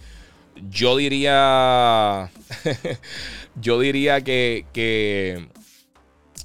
Yo 0.69 0.97
diría, 0.97 2.29
yo 3.55 3.79
diría 3.79 4.21
que, 4.21 4.65
que 4.73 5.47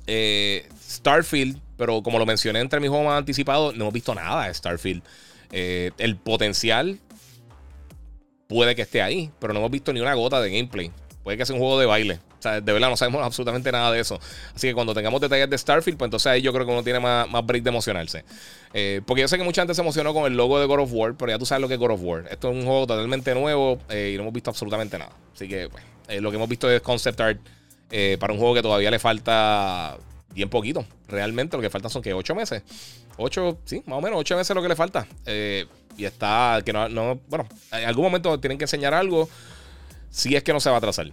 eh, 0.07 0.69
Starfield, 0.81 1.61
pero 1.77 2.03
como 2.03 2.19
lo 2.19 2.27
mencioné 2.27 2.61
entre 2.61 2.81
mis 2.81 2.89
juegos 2.89 3.07
más 3.07 3.19
anticipados, 3.19 3.77
no 3.77 3.85
hemos 3.85 3.95
visto 3.95 4.15
nada 4.15 4.47
de 4.47 4.55
Starfield. 4.55 5.03
Eh, 5.53 5.91
el 5.99 6.17
potencial 6.17 6.99
puede 8.49 8.75
que 8.75 8.83
esté 8.83 9.03
ahí, 9.03 9.31
pero 9.39 9.53
no 9.53 9.61
hemos 9.61 9.71
visto 9.71 9.93
ni 9.93 10.01
una 10.01 10.15
gota 10.15 10.41
de 10.41 10.51
gameplay. 10.51 10.91
Puede 11.23 11.37
que 11.37 11.47
sea 11.47 11.55
un 11.55 11.61
juego 11.61 11.79
de 11.79 11.87
baile. 11.87 12.21
De 12.55 12.73
verdad 12.73 12.89
no 12.89 12.97
sabemos 12.97 13.23
absolutamente 13.25 13.71
nada 13.71 13.93
de 13.93 14.01
eso. 14.01 14.19
Así 14.55 14.69
que 14.69 14.75
cuando 14.75 14.95
tengamos 14.95 15.21
detalles 15.21 15.51
de 15.51 15.59
Starfield, 15.59 15.99
pues 15.99 16.07
entonces 16.07 16.27
ahí 16.27 16.43
yo 16.43 16.53
creo 16.53 16.67
que 16.67 16.73
uno 16.73 16.83
tiene 16.83 17.01
más, 17.01 17.29
más 17.29 17.45
break 17.45 17.63
de 17.63 17.71
emocionarse. 17.71 18.25
Eh, 18.73 19.01
porque 19.07 19.23
yo 19.23 19.29
sé 19.29 19.39
que 19.39 19.45
mucha 19.45 19.63
gente 19.63 19.75
se 19.75 19.81
emocionó 19.81 20.15
con 20.15 20.27
el 20.27 20.37
logo 20.37 20.59
de 20.59 20.67
God 20.67 20.81
of 20.81 20.91
War, 20.93 21.15
pero 21.17 21.31
ya 21.31 21.39
tú 21.39 21.47
sabes 21.47 21.63
lo 21.63 21.69
que 21.69 21.75
es 21.75 21.81
God 21.81 21.93
of 21.93 22.01
War. 22.03 22.25
Esto 22.31 22.51
es 22.51 22.57
un 22.57 22.65
juego 22.65 22.87
totalmente 22.87 23.35
nuevo 23.35 23.79
eh, 23.89 24.13
y 24.15 24.17
no 24.17 24.23
hemos 24.23 24.35
visto 24.35 24.51
absolutamente 24.51 24.99
nada. 24.99 25.13
Así 25.35 25.49
que, 25.49 25.69
pues, 25.69 25.83
lo 26.21 26.31
que 26.31 26.37
hemos 26.37 26.49
visto 26.49 26.71
es 26.71 26.81
concept 26.81 27.21
art 27.21 27.41
eh, 27.91 28.17
para 28.19 28.33
un 28.33 28.39
juego 28.39 28.55
que 28.55 28.63
todavía 28.63 28.91
le 28.91 28.99
falta 28.99 29.97
bien 30.35 30.49
poquito. 30.49 30.85
Realmente 31.09 31.57
lo 31.57 31.63
que 31.63 31.71
falta 31.71 31.89
son 31.89 32.03
que 32.03 32.13
8 32.13 32.35
meses. 32.35 32.63
8, 33.17 33.59
sí, 33.65 33.83
más 33.87 33.99
o 33.99 34.03
menos 34.03 34.19
8 34.21 34.37
meses 34.37 34.55
lo 34.55 34.63
que 34.63 34.69
le 34.69 34.77
falta. 34.77 35.07
Eh, 35.25 35.67
y 35.97 36.05
está, 36.05 36.61
que 36.65 36.73
no, 36.73 36.89
no, 36.89 37.21
bueno, 37.29 37.47
en 37.73 37.89
algún 37.89 38.05
momento 38.05 38.39
tienen 38.39 38.59
que 38.59 38.65
enseñar 38.65 38.93
algo. 38.93 39.29
Si 40.11 40.35
es 40.35 40.43
que 40.43 40.53
no 40.53 40.61
se 40.61 40.69
va 40.69 40.77
a 40.77 40.79
atrasar. 40.79 41.11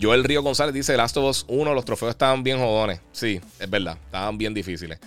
Joel 0.00 0.24
Río 0.24 0.42
González 0.42 0.74
dice: 0.74 0.96
Last 0.96 1.16
of 1.16 1.24
Us 1.24 1.44
1, 1.48 1.74
los 1.74 1.84
trofeos 1.84 2.10
estaban 2.10 2.42
bien 2.42 2.58
jodones. 2.58 3.00
Sí, 3.12 3.40
es 3.58 3.70
verdad, 3.70 3.96
estaban 4.06 4.36
bien 4.38 4.54
difíciles. 4.54 4.98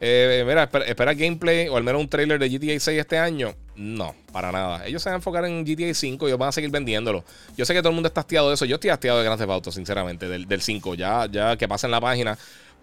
Eh, 0.00 0.44
mira, 0.46 0.68
espera, 0.86 1.14
gameplay 1.14 1.68
o 1.68 1.76
al 1.76 1.84
menos 1.84 2.00
un 2.00 2.08
trailer 2.08 2.38
de 2.38 2.48
GTA 2.48 2.78
6 2.78 3.00
este 3.00 3.16
año. 3.16 3.54
No, 3.76 4.14
para 4.32 4.52
nada. 4.52 4.86
Ellos 4.86 5.02
se 5.02 5.08
van 5.08 5.14
a 5.14 5.16
enfocar 5.16 5.44
en 5.44 5.64
GTA 5.64 5.94
5 5.94 6.26
y 6.26 6.30
ellos 6.30 6.38
van 6.38 6.48
a 6.48 6.52
seguir 6.52 6.70
vendiéndolo. 6.70 7.24
Yo 7.56 7.64
sé 7.64 7.72
que 7.74 7.80
todo 7.80 7.90
el 7.90 7.94
mundo 7.94 8.08
está 8.08 8.20
hastiado 8.20 8.48
de 8.48 8.54
eso. 8.54 8.64
Yo 8.64 8.74
estoy 8.74 8.90
hastiado 8.90 9.18
de 9.18 9.24
Grand 9.24 9.40
Theft 9.40 9.74
sinceramente, 9.74 10.28
del, 10.28 10.46
del 10.46 10.60
5. 10.60 10.94
Ya, 10.94 11.26
ya 11.30 11.56
que 11.56 11.68
pasa 11.68 11.86
en 11.86 11.92
la 11.92 12.00
página. 12.00 12.36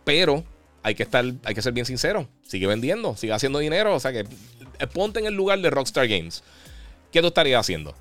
Pero 0.04 0.44
hay 0.84 0.96
que 0.96 1.04
estar, 1.04 1.24
hay 1.44 1.54
que 1.54 1.62
ser 1.62 1.74
bien 1.74 1.86
sincero. 1.86 2.28
Sigue 2.44 2.66
vendiendo, 2.68 3.16
sigue 3.16 3.34
haciendo 3.34 3.60
dinero. 3.60 3.94
O 3.94 4.00
sea 4.00 4.12
que 4.12 4.20
eh, 4.22 4.88
ponte 4.88 5.20
en 5.20 5.28
el 5.28 5.34
lugar 5.34 5.60
de 5.60 5.70
Rockstar 5.70 6.08
Games. 6.08 6.44
¿Qué 7.12 7.22
tú 7.22 7.28
estarías 7.28 7.60
haciendo? 7.60 7.94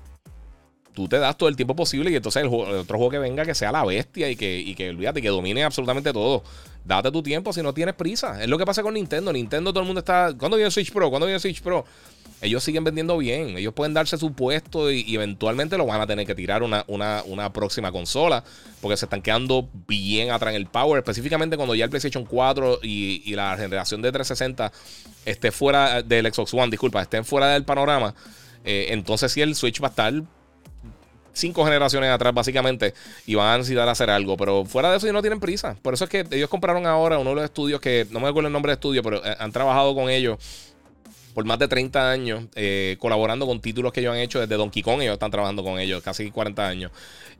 Tú 0.93 1.07
te 1.07 1.17
das 1.17 1.37
todo 1.37 1.47
el 1.47 1.55
tiempo 1.55 1.75
posible 1.75 2.11
y 2.11 2.15
entonces 2.15 2.43
el, 2.43 2.49
otro 2.49 2.97
juego 2.97 3.09
que 3.11 3.19
venga 3.19 3.45
que 3.45 3.55
sea 3.55 3.71
la 3.71 3.85
bestia 3.85 4.29
y 4.29 4.35
que, 4.35 4.59
y 4.59 4.75
que 4.75 4.89
olvídate, 4.89 5.21
que 5.21 5.29
domine 5.29 5.63
absolutamente 5.63 6.11
todo. 6.11 6.43
Date 6.83 7.11
tu 7.11 7.21
tiempo 7.21 7.53
si 7.53 7.61
no 7.61 7.73
tienes 7.73 7.93
prisa. 7.95 8.41
Es 8.41 8.49
lo 8.49 8.57
que 8.57 8.65
pasa 8.65 8.81
con 8.81 8.95
Nintendo. 8.95 9.31
Nintendo 9.31 9.71
todo 9.71 9.81
el 9.81 9.85
mundo 9.85 9.99
está. 9.99 10.33
¿Cuándo 10.37 10.57
viene 10.57 10.71
Switch 10.71 10.91
Pro? 10.91 11.09
¿Cuándo 11.09 11.27
viene 11.27 11.39
Switch 11.39 11.61
Pro? 11.61 11.85
Ellos 12.41 12.63
siguen 12.63 12.83
vendiendo 12.83 13.17
bien. 13.19 13.55
Ellos 13.55 13.73
pueden 13.73 13.93
darse 13.93 14.17
su 14.17 14.33
puesto 14.33 14.91
y, 14.91 15.13
eventualmente 15.13 15.77
lo 15.77 15.85
van 15.85 16.01
a 16.01 16.07
tener 16.07 16.25
que 16.25 16.33
tirar 16.33 16.63
una, 16.63 16.83
una, 16.87 17.53
próxima 17.53 17.91
consola. 17.91 18.43
Porque 18.81 18.97
se 18.97 19.05
están 19.05 19.21
quedando 19.21 19.69
bien 19.87 20.31
atrás 20.31 20.55
en 20.55 20.55
el 20.55 20.65
power. 20.65 20.97
Específicamente 20.97 21.55
cuando 21.55 21.75
ya 21.75 21.83
el 21.83 21.91
PlayStation 21.91 22.25
4 22.25 22.79
y, 22.81 23.35
la 23.35 23.55
generación 23.57 24.01
de 24.01 24.11
360 24.11 24.71
esté 25.25 25.51
fuera 25.51 26.01
del 26.01 26.33
Xbox 26.33 26.51
One, 26.55 26.71
disculpa, 26.71 27.03
estén 27.03 27.23
fuera 27.23 27.49
del 27.49 27.63
panorama. 27.63 28.15
Eh, 28.63 28.87
entonces 28.89 29.31
sí 29.31 29.41
el 29.41 29.55
Switch 29.55 29.81
va 29.81 29.87
a 29.87 29.89
estar 29.91 30.13
cinco 31.33 31.63
generaciones 31.63 32.09
atrás, 32.09 32.33
básicamente, 32.33 32.93
y 33.25 33.35
van 33.35 33.47
a 33.47 33.57
necesitar 33.57 33.87
hacer 33.87 34.09
algo. 34.09 34.37
Pero 34.37 34.65
fuera 34.65 34.91
de 34.91 34.97
eso, 34.97 35.05
ellos 35.05 35.15
no 35.15 35.21
tienen 35.21 35.39
prisa. 35.39 35.75
Por 35.81 35.93
eso 35.93 36.05
es 36.05 36.09
que 36.09 36.25
ellos 36.31 36.49
compraron 36.49 36.85
ahora 36.85 37.17
uno 37.17 37.31
de 37.31 37.35
los 37.37 37.45
estudios 37.45 37.79
que 37.81 38.07
no 38.11 38.19
me 38.19 38.27
acuerdo 38.27 38.47
el 38.47 38.53
nombre 38.53 38.71
de 38.71 38.75
estudio, 38.75 39.03
pero 39.03 39.23
eh, 39.25 39.35
han 39.39 39.51
trabajado 39.51 39.95
con 39.95 40.09
ellos 40.09 40.37
por 41.33 41.45
más 41.45 41.59
de 41.59 41.67
30 41.67 42.11
años, 42.11 42.45
eh, 42.55 42.97
colaborando 42.99 43.47
con 43.47 43.61
títulos 43.61 43.93
que 43.93 44.01
ellos 44.01 44.13
han 44.13 44.19
hecho 44.19 44.39
desde 44.39 44.55
Donkey 44.55 44.83
Kong. 44.83 45.01
Ellos 45.01 45.13
están 45.13 45.31
trabajando 45.31 45.63
con 45.63 45.79
ellos 45.79 46.03
casi 46.03 46.29
40 46.29 46.67
años. 46.67 46.91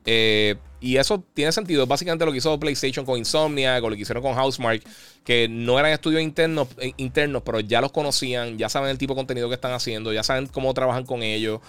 Eh, 0.05 0.55
y 0.79 0.97
eso 0.97 1.23
tiene 1.33 1.51
sentido. 1.51 1.85
Básicamente 1.85 2.25
lo 2.25 2.31
que 2.31 2.39
hizo 2.39 2.59
PlayStation 2.59 3.05
con 3.05 3.17
Insomnia, 3.17 3.79
con 3.81 3.91
lo 3.91 3.95
que 3.95 4.01
hicieron 4.01 4.23
con 4.23 4.33
Housemark, 4.33 4.81
que 5.23 5.47
no 5.47 5.77
eran 5.77 5.91
estudios 5.91 6.21
internos, 6.21 6.69
internos, 6.97 7.43
pero 7.45 7.59
ya 7.59 7.81
los 7.81 7.91
conocían, 7.91 8.57
ya 8.57 8.69
saben 8.69 8.89
el 8.89 8.97
tipo 8.97 9.13
de 9.13 9.19
contenido 9.19 9.47
que 9.49 9.55
están 9.55 9.73
haciendo, 9.73 10.11
ya 10.11 10.23
saben 10.23 10.47
cómo 10.47 10.73
trabajan 10.73 11.05
con 11.05 11.21
ellos. 11.21 11.59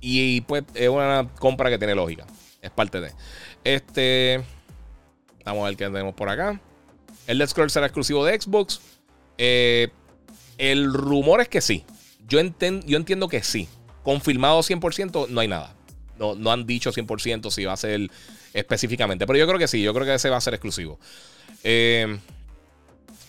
Y 0.00 0.42
pues 0.42 0.64
es 0.74 0.88
una 0.88 1.28
compra 1.38 1.70
que 1.70 1.78
tiene 1.78 1.94
lógica. 1.94 2.26
Es 2.60 2.70
parte 2.70 3.00
de. 3.00 3.12
Este. 3.64 4.42
Vamos 5.44 5.62
a 5.62 5.66
ver 5.66 5.76
qué 5.76 5.84
tenemos 5.84 6.14
por 6.14 6.28
acá. 6.28 6.60
El 7.26 7.38
Let's 7.38 7.50
Scroll 7.50 7.70
será 7.70 7.86
exclusivo 7.86 8.24
de 8.24 8.40
Xbox. 8.40 8.80
Eh, 9.38 9.88
el 10.58 10.92
rumor 10.92 11.40
es 11.40 11.48
que 11.48 11.60
sí. 11.60 11.84
Yo, 12.26 12.38
yo 12.40 12.96
entiendo 12.96 13.28
que 13.28 13.42
sí. 13.42 13.68
Confirmado 14.02 14.60
100%, 14.60 15.28
no 15.28 15.40
hay 15.40 15.48
nada. 15.48 15.74
No, 16.18 16.34
no 16.34 16.52
han 16.52 16.66
dicho 16.66 16.92
100% 16.92 17.50
si 17.50 17.64
va 17.64 17.72
a 17.72 17.76
ser 17.76 18.10
específicamente. 18.52 19.26
Pero 19.26 19.38
yo 19.38 19.46
creo 19.46 19.58
que 19.58 19.68
sí. 19.68 19.82
Yo 19.82 19.92
creo 19.94 20.06
que 20.06 20.14
ese 20.14 20.30
va 20.30 20.36
a 20.36 20.40
ser 20.40 20.54
exclusivo. 20.54 20.98
Eh. 21.62 22.18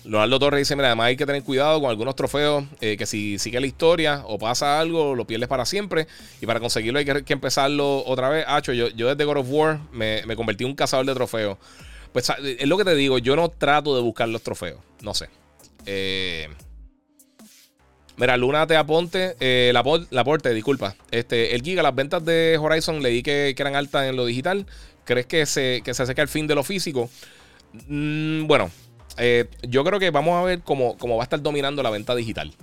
Leonardo 0.05 0.39
Torres 0.39 0.59
dice: 0.59 0.75
Mira, 0.75 0.89
además 0.89 1.07
hay 1.07 1.17
que 1.17 1.25
tener 1.25 1.43
cuidado 1.43 1.81
con 1.81 1.89
algunos 1.89 2.15
trofeos 2.15 2.63
eh, 2.79 2.95
que 2.95 3.05
si 3.05 3.39
sigue 3.39 3.59
la 3.59 3.65
historia 3.65 4.21
o 4.25 4.37
pasa 4.37 4.79
algo, 4.79 5.15
lo 5.15 5.25
pierdes 5.25 5.49
para 5.49 5.65
siempre. 5.65 6.07
Y 6.41 6.45
para 6.45 6.59
conseguirlo 6.59 6.99
hay 6.99 7.05
que, 7.05 7.33
empezarlo 7.33 8.05
otra 8.05 8.29
vez. 8.29 8.45
Hacho, 8.47 8.71
yo, 8.71 8.89
desde 8.89 9.25
God 9.25 9.37
of 9.37 9.47
War 9.49 9.79
me, 9.91 10.23
convertí 10.35 10.63
en 10.63 10.71
un 10.71 10.75
cazador 10.75 11.05
de 11.05 11.13
trofeos. 11.13 11.57
Pues 12.13 12.29
es 12.29 12.67
lo 12.67 12.77
que 12.77 12.85
te 12.85 12.95
digo, 12.95 13.17
yo 13.17 13.35
no 13.35 13.49
trato 13.49 13.95
de 13.95 14.01
buscar 14.01 14.29
los 14.29 14.41
trofeos. 14.41 14.79
No 15.01 15.13
sé. 15.13 15.27
Eh, 15.85 16.47
mira, 18.15 18.37
Luna 18.37 18.67
te 18.67 18.77
aponte, 18.77 19.35
eh, 19.39 19.71
la, 19.73 19.79
aporte, 20.19 20.53
disculpa. 20.53 20.95
Este, 21.11 21.55
el 21.55 21.61
Giga, 21.61 21.83
las 21.83 21.95
ventas 21.95 22.23
de 22.23 22.57
Horizon 22.61 23.01
leí 23.01 23.21
que, 23.21 23.53
que 23.55 23.61
eran 23.61 23.75
altas 23.75 24.05
en 24.05 24.15
lo 24.15 24.25
digital. 24.25 24.65
¿Crees 25.03 25.25
que 25.25 25.45
se, 25.45 25.81
que 25.83 25.93
se 25.93 26.03
acerca 26.03 26.21
el 26.21 26.27
fin 26.27 26.47
de 26.47 26.55
lo 26.55 26.63
físico? 26.63 27.09
Mm, 27.87 28.47
bueno, 28.47 28.71
eh, 29.17 29.45
yo 29.63 29.83
creo 29.83 29.99
que 29.99 30.09
vamos 30.09 30.35
a 30.35 30.43
ver 30.43 30.61
cómo, 30.61 30.95
va 30.97 31.21
a 31.21 31.23
estar 31.23 31.41
dominando 31.41 31.83
la 31.83 31.89
venta 31.89 32.15
digital. 32.15 32.53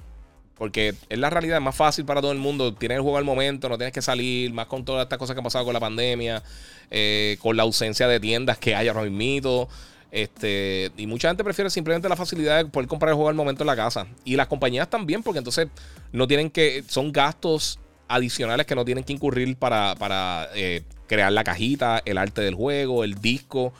Porque 0.56 0.94
es 1.08 1.18
la 1.18 1.30
realidad, 1.30 1.56
es 1.56 1.62
más 1.62 1.74
fácil 1.74 2.04
para 2.04 2.20
todo 2.20 2.30
el 2.30 2.38
mundo. 2.38 2.74
Tienes 2.74 2.96
el 2.96 3.02
juego 3.02 3.18
al 3.18 3.24
momento, 3.24 3.68
no 3.68 3.78
tienes 3.78 3.92
que 3.92 4.02
salir, 4.02 4.52
más 4.52 4.66
con 4.66 4.84
todas 4.84 5.04
estas 5.04 5.18
cosas 5.18 5.34
que 5.34 5.40
han 5.40 5.44
pasado 5.44 5.64
con 5.64 5.74
la 5.74 5.80
pandemia, 5.80 6.42
eh, 6.90 7.36
con 7.40 7.56
la 7.56 7.64
ausencia 7.64 8.06
de 8.06 8.20
tiendas 8.20 8.58
que 8.58 8.74
hay 8.74 8.88
ahora 8.88 9.02
mismo. 9.02 9.68
Este, 10.12 10.92
y 10.98 11.06
mucha 11.06 11.28
gente 11.28 11.42
prefiere 11.42 11.70
simplemente 11.70 12.06
la 12.06 12.16
facilidad 12.16 12.58
de 12.58 12.66
poder 12.66 12.86
comprar 12.86 13.08
el 13.08 13.14
juego 13.14 13.30
al 13.30 13.34
momento 13.34 13.62
en 13.62 13.66
la 13.66 13.76
casa. 13.76 14.06
Y 14.24 14.36
las 14.36 14.46
compañías 14.46 14.88
también, 14.88 15.22
porque 15.22 15.38
entonces 15.38 15.68
no 16.12 16.28
tienen 16.28 16.50
que. 16.50 16.84
Son 16.86 17.10
gastos 17.10 17.80
adicionales 18.08 18.66
que 18.66 18.74
no 18.74 18.84
tienen 18.84 19.04
que 19.04 19.14
incurrir 19.14 19.56
para, 19.56 19.94
para 19.96 20.48
eh, 20.54 20.82
crear 21.06 21.32
la 21.32 21.44
cajita, 21.44 22.02
el 22.04 22.18
arte 22.18 22.42
del 22.42 22.54
juego, 22.54 23.04
el 23.04 23.14
disco. 23.20 23.72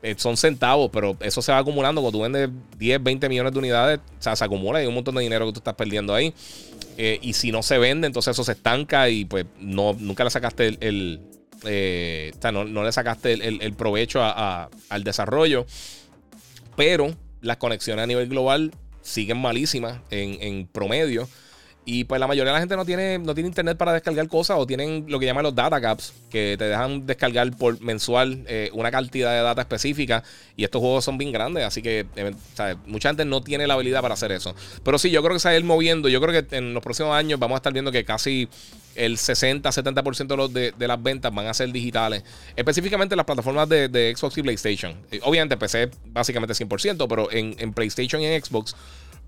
Eh, 0.00 0.14
son 0.16 0.36
centavos, 0.36 0.90
pero 0.92 1.16
eso 1.20 1.42
se 1.42 1.50
va 1.50 1.58
acumulando. 1.58 2.00
Cuando 2.00 2.18
tú 2.18 2.22
vendes 2.22 2.50
10, 2.78 3.02
20 3.02 3.28
millones 3.28 3.52
de 3.52 3.58
unidades, 3.58 3.98
o 3.98 4.22
sea, 4.22 4.36
se 4.36 4.44
acumula 4.44 4.78
y 4.78 4.82
hay 4.82 4.88
un 4.88 4.94
montón 4.94 5.16
de 5.16 5.22
dinero 5.22 5.46
que 5.46 5.52
tú 5.52 5.58
estás 5.58 5.74
perdiendo 5.74 6.14
ahí. 6.14 6.32
Eh, 6.96 7.18
y 7.22 7.32
si 7.32 7.50
no 7.50 7.62
se 7.62 7.78
vende, 7.78 8.06
entonces 8.06 8.32
eso 8.32 8.44
se 8.44 8.52
estanca 8.52 9.08
y 9.08 9.24
pues 9.24 9.46
no, 9.58 9.94
nunca 9.98 10.24
le 10.24 10.30
sacaste 10.30 10.76
el. 10.80 11.20
Eh, 11.64 12.32
o 12.36 12.40
sea, 12.40 12.52
no, 12.52 12.64
le 12.64 12.92
sacaste 12.92 13.32
el, 13.32 13.72
provecho 13.74 14.22
al 14.22 15.04
desarrollo. 15.04 15.66
Pero 16.76 17.14
las 17.40 17.56
conexiones 17.56 18.04
a 18.04 18.06
nivel 18.06 18.28
global 18.28 18.72
siguen 19.02 19.38
malísimas 19.38 19.98
en 20.10 20.68
promedio. 20.68 21.28
Y 21.90 22.04
pues 22.04 22.20
la 22.20 22.26
mayoría 22.26 22.50
de 22.50 22.56
la 22.56 22.60
gente 22.60 22.76
no 22.76 22.84
tiene, 22.84 23.18
no 23.18 23.32
tiene 23.32 23.48
internet 23.48 23.78
para 23.78 23.94
descargar 23.94 24.28
cosas 24.28 24.58
o 24.58 24.66
tienen 24.66 25.06
lo 25.08 25.18
que 25.18 25.24
llaman 25.24 25.42
los 25.42 25.54
data 25.54 25.80
caps, 25.80 26.12
que 26.28 26.54
te 26.58 26.64
dejan 26.64 27.06
descargar 27.06 27.50
por 27.56 27.80
mensual 27.80 28.44
eh, 28.46 28.68
una 28.74 28.90
cantidad 28.90 29.32
de 29.32 29.40
data 29.40 29.62
específica. 29.62 30.22
Y 30.54 30.64
estos 30.64 30.82
juegos 30.82 31.06
son 31.06 31.16
bien 31.16 31.32
grandes, 31.32 31.64
así 31.64 31.80
que 31.80 32.04
eh, 32.14 32.34
mucha 32.84 33.08
gente 33.08 33.24
no 33.24 33.40
tiene 33.40 33.66
la 33.66 33.72
habilidad 33.72 34.02
para 34.02 34.12
hacer 34.12 34.32
eso. 34.32 34.54
Pero 34.84 34.98
sí, 34.98 35.08
yo 35.08 35.22
creo 35.22 35.32
que 35.32 35.40
se 35.40 35.48
va 35.48 35.54
a 35.54 35.56
ir 35.56 35.64
moviendo. 35.64 36.10
Yo 36.10 36.20
creo 36.20 36.44
que 36.44 36.56
en 36.58 36.74
los 36.74 36.82
próximos 36.82 37.14
años 37.14 37.40
vamos 37.40 37.54
a 37.54 37.60
estar 37.60 37.72
viendo 37.72 37.90
que 37.90 38.04
casi 38.04 38.50
el 38.94 39.16
60-70% 39.16 40.48
de, 40.48 40.74
de, 40.76 40.88
las 40.88 41.02
ventas 41.02 41.34
van 41.34 41.46
a 41.46 41.54
ser 41.54 41.72
digitales. 41.72 42.22
Específicamente 42.54 43.16
las 43.16 43.24
plataformas 43.24 43.66
de, 43.66 44.14
Xbox 44.14 44.36
y 44.36 44.42
PlayStation. 44.42 44.94
Eh, 45.10 45.20
obviamente 45.22 45.56
PC 45.56 45.90
básicamente 46.04 46.52
100%, 46.52 47.06
pero 47.08 47.32
en 47.32 47.72
PlayStation 47.72 48.20
y 48.20 48.26
en 48.26 48.44
Xbox 48.44 48.76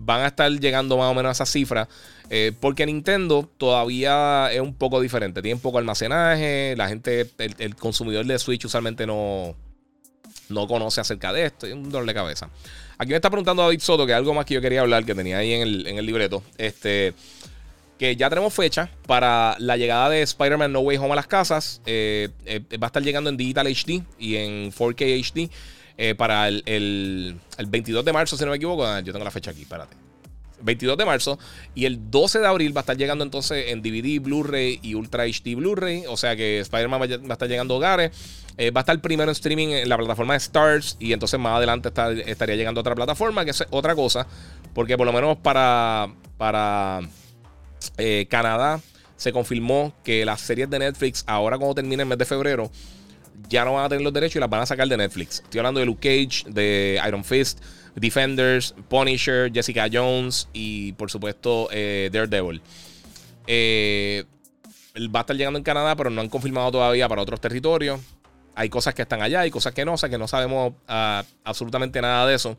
van 0.01 0.23
a 0.23 0.29
estar 0.29 0.51
llegando 0.51 0.97
más 0.97 1.11
o 1.11 1.15
menos 1.15 1.29
a 1.29 1.33
esa 1.33 1.47
cifra. 1.47 1.89
Eh, 2.31 2.53
porque 2.59 2.87
Nintendo 2.87 3.49
todavía 3.57 4.51
es 4.53 4.61
un 4.61 4.75
poco 4.75 5.01
diferente. 5.01 5.43
Tiene 5.43 5.61
poco 5.61 5.79
almacenaje. 5.79 6.75
La 6.77 6.89
gente, 6.89 7.31
el, 7.39 7.77
consumidor 7.77 8.25
de 8.25 8.39
Switch 8.39 8.65
usualmente 8.65 9.07
no, 9.07 9.55
no 10.49 10.67
conoce 10.67 11.01
acerca 11.01 11.33
de 11.33 11.47
esto. 11.47 11.67
Es 11.67 11.75
un 11.75 11.91
dolor 11.91 12.07
de 12.07 12.15
cabeza. 12.15 12.49
Aquí 12.99 13.11
me 13.11 13.17
está 13.17 13.31
preguntando 13.31 13.63
David 13.63 13.81
Soto, 13.81 14.07
que 14.07 14.15
algo 14.15 14.35
más 14.35 14.47
que 14.47 14.55
yo 14.55 14.61
quería 14.61 14.81
hablar, 14.81 15.05
que 15.05 15.15
tenía 15.15 15.39
ahí 15.39 15.53
en 15.53 15.99
el, 15.99 16.07
libreto. 16.07 16.43
Este. 16.57 17.15
Que 17.99 18.17
ya 18.17 18.31
tenemos 18.31 18.55
fecha 18.55 18.91
para 19.07 19.57
la 19.59 19.77
llegada 19.77 20.09
de 20.09 20.23
Spider-Man 20.23 20.73
No 20.73 20.81
Way 20.81 20.97
Home 20.97 21.13
a 21.13 21.17
las 21.17 21.27
casas. 21.27 21.83
Eh, 21.85 22.31
eh, 22.47 22.63
va 22.79 22.87
a 22.87 22.89
estar 22.89 23.03
llegando 23.03 23.29
en 23.29 23.37
Digital 23.37 23.67
HD 23.67 24.03
y 24.19 24.37
en 24.37 24.73
4K 24.73 25.21
HD. 25.21 25.51
Eh, 26.03 26.15
para 26.15 26.49
el, 26.49 26.63
el, 26.65 27.37
22 27.67 28.03
de 28.03 28.15
marzo, 28.15 28.35
si 28.35 28.43
no 28.43 28.53
me 28.53 28.57
equivoco. 28.57 28.87
Ah, 28.87 29.01
yo 29.01 29.13
tengo 29.13 29.23
la 29.23 29.31
fecha 29.31 29.51
aquí, 29.51 29.63
espérate. 29.63 29.95
22 30.63 30.97
de 30.97 31.05
marzo. 31.05 31.39
Y 31.75 31.85
el 31.85 32.11
12 32.11 32.39
de 32.39 32.47
abril 32.47 32.75
va 32.75 32.81
a 32.81 32.85
estar 32.85 32.97
llegando 32.97 33.23
entonces 33.23 33.67
en 33.69 33.83
DVD, 33.83 34.19
Blu-ray 34.19 34.81
y 34.83 34.95
Ultra 34.95 35.25
HD 35.27 35.57
Blu-ray. 35.57 36.05
O 36.09 36.17
sea 36.17 36.37
que 36.37 36.61
Spider-Man 36.61 37.03
va, 37.03 37.05
a 37.05 37.33
estar 37.35 37.49
llegando 37.51 37.75
a 37.75 37.77
hogares. 37.77 38.13
Eh, 38.57 38.71
va 38.71 38.81
a 38.81 38.83
estar 38.83 38.99
primero 39.03 39.31
en 39.31 39.33
streaming 39.33 39.69
en 39.69 39.91
la 39.91 39.99
plataforma 39.99 40.33
de 40.33 40.39
Stars. 40.39 40.97
Y 40.99 41.13
entonces 41.13 41.39
más 41.39 41.59
adelante 41.59 41.91
estaría 42.25 42.57
llegando 42.57 42.79
a 42.79 42.81
otra 42.81 42.95
plataforma, 42.95 43.45
que 43.45 43.51
es 43.51 43.63
otra 43.69 43.95
cosa. 43.95 44.27
Porque 44.73 44.97
por 44.97 45.05
lo 45.07 45.13
menos 45.13 45.37
para, 45.37 46.09
para 46.39 47.01
eh, 47.99 48.27
Canadá 48.31 48.81
se 49.17 49.33
confirmó 49.33 49.93
que 50.03 50.25
las 50.25 50.41
series 50.41 50.71
de 50.71 50.79
Netflix, 50.79 51.25
ahora 51.27 51.59
cuando 51.59 51.75
termine 51.75 52.05
el 52.05 52.09
mes 52.09 52.17
de 52.17 52.25
febrero, 52.25 52.71
ya 53.51 53.65
no 53.65 53.75
van 53.75 53.85
a 53.85 53.89
tener 53.89 54.03
los 54.03 54.13
derechos 54.13 54.37
y 54.37 54.39
las 54.39 54.49
van 54.49 54.63
a 54.63 54.67
sacar 54.67 54.89
de 54.89 54.97
Netflix. 54.97 55.41
Estoy 55.41 55.59
hablando 55.59 55.81
de 55.81 55.87
Luke 55.87 56.01
Cage, 56.01 56.49
de 56.51 57.01
Iron 57.07 57.25
Fist, 57.25 57.61
Defenders, 57.97 58.75
Punisher, 58.89 59.53
Jessica 59.53 59.89
Jones 59.93 60.49
y 60.53 60.93
por 60.93 61.11
supuesto 61.11 61.69
eh, 61.73 62.09
Daredevil. 62.13 62.63
Eh, 63.47 64.25
va 65.15 65.21
a 65.21 65.23
estar 65.23 65.37
llegando 65.37 65.59
en 65.59 65.65
Canadá, 65.65 65.97
pero 65.97 66.09
no 66.11 66.21
han 66.21 66.29
confirmado 66.29 66.71
todavía 66.71 67.09
para 67.09 67.23
otros 67.23 67.41
territorios. 67.41 68.01
hay 68.55 68.69
cosas 68.69 68.95
que 68.95 69.03
están 69.03 69.21
allá, 69.21 69.41
hay 69.41 69.51
cosas 69.51 69.75
que 69.75 69.85
no, 69.85 69.95
o 69.95 69.99
sea 69.99 70.09
que 70.09 70.19
no 70.19 70.29
sabemos 70.29 70.75
ah, 70.87 71.25
absolutamente 71.45 72.01
nada 72.01 72.27
de 72.27 72.37
eso. 72.37 72.57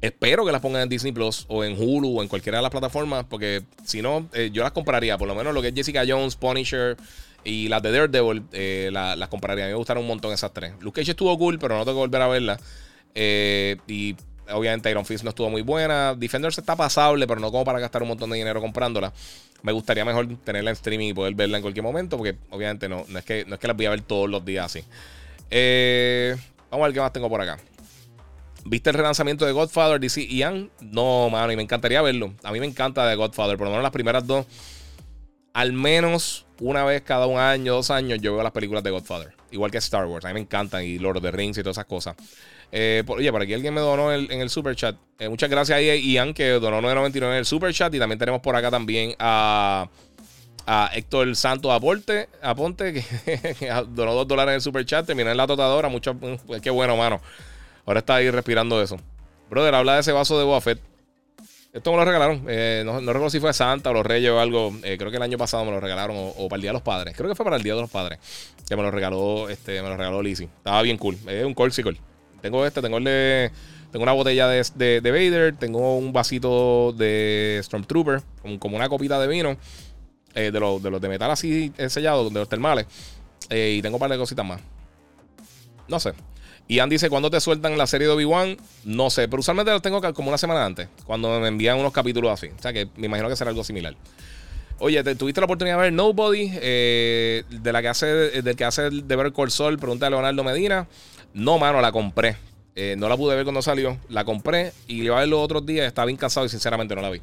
Espero 0.00 0.44
que 0.44 0.52
las 0.52 0.60
pongan 0.60 0.82
en 0.82 0.88
Disney 0.88 1.12
Plus 1.12 1.46
o 1.48 1.64
en 1.64 1.80
Hulu 1.80 2.18
o 2.18 2.22
en 2.22 2.28
cualquiera 2.28 2.58
de 2.58 2.62
las 2.62 2.70
plataformas, 2.70 3.24
porque 3.28 3.62
si 3.84 4.02
no, 4.02 4.28
eh, 4.34 4.50
yo 4.52 4.62
las 4.62 4.72
compraría. 4.72 5.16
Por 5.16 5.28
lo 5.28 5.34
menos 5.34 5.54
lo 5.54 5.62
que 5.62 5.68
es 5.68 5.74
Jessica 5.74 6.04
Jones, 6.06 6.36
Punisher 6.36 6.96
y 7.44 7.68
las 7.68 7.82
de 7.82 7.92
Daredevil, 7.92 8.44
eh, 8.52 8.90
las 8.92 9.28
compraría. 9.28 9.64
A 9.64 9.66
mí 9.68 9.72
me 9.72 9.76
gustaron 9.76 10.02
un 10.02 10.08
montón 10.08 10.32
esas 10.32 10.52
tres. 10.52 10.72
Luke 10.80 11.00
Cage 11.00 11.12
estuvo 11.12 11.36
cool, 11.38 11.58
pero 11.58 11.76
no 11.76 11.84
tengo 11.84 11.98
que 11.98 12.06
volver 12.06 12.22
a 12.22 12.28
verla. 12.28 12.60
Eh, 13.14 13.76
y 13.86 14.16
obviamente 14.50 14.90
Iron 14.90 15.04
Fist 15.04 15.24
no 15.24 15.30
estuvo 15.30 15.50
muy 15.50 15.62
buena. 15.62 16.14
Defenders 16.14 16.58
está 16.58 16.74
pasable, 16.74 17.26
pero 17.26 17.40
no 17.40 17.50
como 17.50 17.64
para 17.64 17.78
gastar 17.78 18.02
un 18.02 18.08
montón 18.08 18.30
de 18.30 18.36
dinero 18.36 18.60
comprándola. 18.60 19.12
Me 19.62 19.72
gustaría 19.72 20.04
mejor 20.04 20.26
tenerla 20.38 20.70
en 20.70 20.74
streaming 20.74 21.08
y 21.08 21.14
poder 21.14 21.34
verla 21.34 21.58
en 21.58 21.62
cualquier 21.62 21.84
momento, 21.84 22.16
porque 22.16 22.36
obviamente 22.50 22.88
no, 22.88 23.04
no, 23.08 23.18
es, 23.18 23.24
que, 23.24 23.44
no 23.46 23.54
es 23.54 23.60
que 23.60 23.66
las 23.66 23.76
voy 23.76 23.86
a 23.86 23.90
ver 23.90 24.00
todos 24.02 24.28
los 24.28 24.44
días 24.44 24.66
así. 24.66 24.84
vamos 26.70 26.84
a 26.84 26.86
ver 26.86 26.94
qué 26.94 27.00
más 27.00 27.12
tengo 27.12 27.28
por 27.28 27.40
acá. 27.40 27.58
¿Viste 28.66 28.88
el 28.88 28.96
relanzamiento 28.96 29.44
de 29.44 29.52
Godfather, 29.52 30.00
DC 30.00 30.26
Ian? 30.26 30.70
No, 30.80 31.28
mano, 31.28 31.52
y 31.52 31.56
me 31.56 31.62
encantaría 31.62 32.00
verlo. 32.00 32.32
A 32.42 32.50
mí 32.50 32.60
me 32.60 32.66
encanta 32.66 33.06
de 33.06 33.14
Godfather, 33.14 33.58
por 33.58 33.66
lo 33.66 33.70
menos 33.70 33.82
las 33.82 33.92
primeras 33.92 34.26
dos. 34.26 34.46
Al 35.54 35.72
menos 35.72 36.44
una 36.60 36.84
vez 36.84 37.02
cada 37.02 37.26
un 37.26 37.38
año, 37.38 37.74
dos 37.74 37.90
años, 37.90 38.20
yo 38.20 38.34
veo 38.34 38.42
las 38.42 38.52
películas 38.52 38.84
de 38.84 38.90
Godfather. 38.90 39.32
Igual 39.50 39.70
que 39.70 39.78
Star 39.78 40.06
Wars. 40.06 40.24
A 40.24 40.28
mí 40.28 40.34
me 40.34 40.40
encantan. 40.40 40.84
Y 40.84 40.98
Lord 40.98 41.18
of 41.18 41.22
the 41.22 41.30
Rings 41.30 41.58
y 41.58 41.62
todas 41.62 41.76
esas 41.76 41.86
cosas. 41.86 42.16
Eh, 42.72 43.02
oye, 43.06 43.30
por 43.30 43.42
aquí 43.42 43.54
alguien 43.54 43.72
me 43.72 43.80
donó 43.80 44.12
en 44.12 44.40
el 44.40 44.50
super 44.50 44.74
chat. 44.74 44.96
Eh, 45.18 45.28
muchas 45.28 45.48
gracias 45.48 45.78
a 45.78 45.80
Ian 45.80 46.34
que 46.34 46.48
donó 46.50 46.80
9.99 46.80 47.16
en 47.16 47.32
el 47.34 47.44
super 47.46 47.72
chat. 47.72 47.94
Y 47.94 47.98
también 47.98 48.18
tenemos 48.18 48.40
por 48.40 48.56
acá 48.56 48.70
también 48.70 49.14
a, 49.18 49.88
a 50.66 50.90
Héctor 50.92 51.34
Santos 51.36 51.72
Aporte, 51.72 52.28
Aponte, 52.42 52.92
que, 52.92 53.72
donó 53.88 54.14
2 54.14 54.28
dólares 54.28 54.52
en 54.52 54.56
el 54.56 54.60
super 54.60 54.84
chat. 54.84 55.06
Terminó 55.06 55.30
en 55.30 55.36
la 55.36 55.46
totadora. 55.46 55.88
Mucho, 55.88 56.16
qué 56.62 56.70
bueno, 56.70 56.96
mano. 56.96 57.20
Ahora 57.86 58.00
está 58.00 58.16
ahí 58.16 58.30
respirando 58.30 58.82
eso. 58.82 58.96
Brother, 59.50 59.74
habla 59.74 59.94
de 59.94 60.00
ese 60.00 60.12
vaso 60.12 60.38
de 60.38 60.44
Boba 60.44 60.60
Esto 61.74 61.90
me 61.90 61.96
lo 61.96 62.04
regalaron. 62.04 62.44
Eh, 62.46 62.84
no, 62.86 63.00
recuerdo 63.00 63.30
si 63.30 63.40
fue 63.40 63.52
Santa 63.52 63.90
o 63.90 63.92
los 63.92 64.06
Reyes 64.06 64.30
o 64.30 64.38
algo. 64.38 64.72
Eh, 64.84 64.96
creo 64.96 65.10
que 65.10 65.16
el 65.16 65.22
año 65.24 65.36
pasado 65.36 65.64
me 65.64 65.72
lo 65.72 65.80
regalaron. 65.80 66.16
O, 66.16 66.48
para 66.48 66.58
el 66.58 66.62
Día 66.62 66.70
de 66.70 66.74
los 66.74 66.82
Padres. 66.82 67.16
Creo 67.16 67.28
que 67.28 67.34
fue 67.34 67.44
para 67.44 67.56
el 67.56 67.64
Día 67.64 67.74
de 67.74 67.80
los 67.80 67.90
Padres. 67.90 68.20
Que 68.68 68.76
me 68.76 68.82
lo 68.82 68.92
regaló, 68.92 69.48
este, 69.48 69.82
me 69.82 69.88
lo 69.88 69.96
regaló 69.96 70.22
Lizzie. 70.22 70.44
Estaba 70.44 70.80
bien 70.82 70.96
cool. 70.98 71.18
Es 71.26 71.44
un 71.44 71.52
Corsicle. 71.52 71.98
Tengo 72.40 72.64
este, 72.64 72.80
tengo 72.80 72.98
el 72.98 73.04
de. 73.04 73.50
Tengo 73.90 74.04
una 74.04 74.12
botella 74.12 74.46
de, 74.46 75.00
de, 75.00 75.10
Vader. 75.10 75.56
Tengo 75.56 75.98
un 75.98 76.12
vasito 76.12 76.92
de 76.92 77.60
Stormtrooper. 77.64 78.22
Como, 78.60 78.76
una 78.76 78.88
copita 78.88 79.18
de 79.18 79.26
vino. 79.26 79.56
Eh, 80.36 80.52
de, 80.52 80.60
los, 80.60 80.80
de 80.80 80.90
los 80.92 81.00
de 81.00 81.08
metal 81.08 81.30
así 81.30 81.72
sellados, 81.88 82.32
de 82.32 82.38
los 82.38 82.48
termales. 82.48 82.86
y 83.50 83.82
tengo 83.82 83.96
un 83.96 84.00
par 84.00 84.10
de 84.10 84.16
cositas 84.16 84.46
más. 84.46 84.60
No 85.88 85.98
sé. 85.98 86.12
Andy 86.68 86.94
dice, 86.94 87.10
¿cuándo 87.10 87.30
te 87.30 87.40
sueltan 87.40 87.76
la 87.76 87.86
serie 87.86 88.06
de 88.06 88.14
Obi-Wan? 88.14 88.56
No 88.84 89.10
sé, 89.10 89.28
pero 89.28 89.40
usualmente 89.40 89.70
lo 89.70 89.80
tengo 89.80 90.00
como 90.14 90.28
una 90.28 90.38
semana 90.38 90.64
antes, 90.64 90.88
cuando 91.04 91.38
me 91.40 91.48
envían 91.48 91.78
unos 91.78 91.92
capítulos 91.92 92.32
así. 92.32 92.48
O 92.48 92.62
sea 92.62 92.72
que 92.72 92.88
me 92.96 93.06
imagino 93.06 93.28
que 93.28 93.36
será 93.36 93.50
algo 93.50 93.64
similar. 93.64 93.94
Oye, 94.78 95.02
¿tuviste 95.14 95.40
la 95.40 95.44
oportunidad 95.44 95.76
de 95.76 95.82
ver 95.82 95.92
Nobody? 95.92 96.50
Eh, 96.54 97.44
de 97.48 97.72
la 97.72 97.80
que 97.80 97.88
hace, 97.88 98.06
del 98.06 98.56
que 98.56 98.64
hace 98.64 98.90
de 98.90 99.16
ver 99.16 99.32
Sol, 99.48 99.78
pregunta 99.78 100.06
de 100.06 100.10
Leonardo 100.10 100.42
Medina. 100.42 100.88
No, 101.32 101.58
mano, 101.58 101.80
la 101.80 101.92
compré. 101.92 102.36
Eh, 102.74 102.96
no 102.98 103.08
la 103.08 103.16
pude 103.16 103.36
ver 103.36 103.44
cuando 103.44 103.62
salió. 103.62 103.98
La 104.08 104.24
compré 104.24 104.72
y 104.88 105.02
iba 105.02 105.16
a 105.16 105.20
ver 105.20 105.28
los 105.28 105.40
otros 105.40 105.64
días. 105.64 105.86
Estaba 105.86 106.06
bien 106.06 106.16
cansado 106.16 106.46
y 106.46 106.48
sinceramente 106.48 106.94
no 106.94 107.02
la 107.02 107.10
vi. 107.10 107.20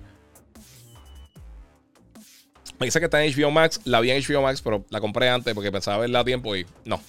Me 2.80 2.86
dice 2.88 3.00
que 3.00 3.06
está 3.06 3.24
en 3.24 3.34
HBO 3.34 3.52
Max. 3.52 3.82
La 3.84 4.00
vi 4.00 4.12
en 4.12 4.24
HBO 4.24 4.42
Max, 4.42 4.62
pero 4.62 4.86
la 4.90 5.02
compré 5.02 5.30
antes 5.30 5.54
porque 5.54 5.72
pensaba 5.72 5.98
verla 5.98 6.22
a 6.22 6.26
tiempo 6.26 6.56
y 6.56 6.66
no. 6.86 7.02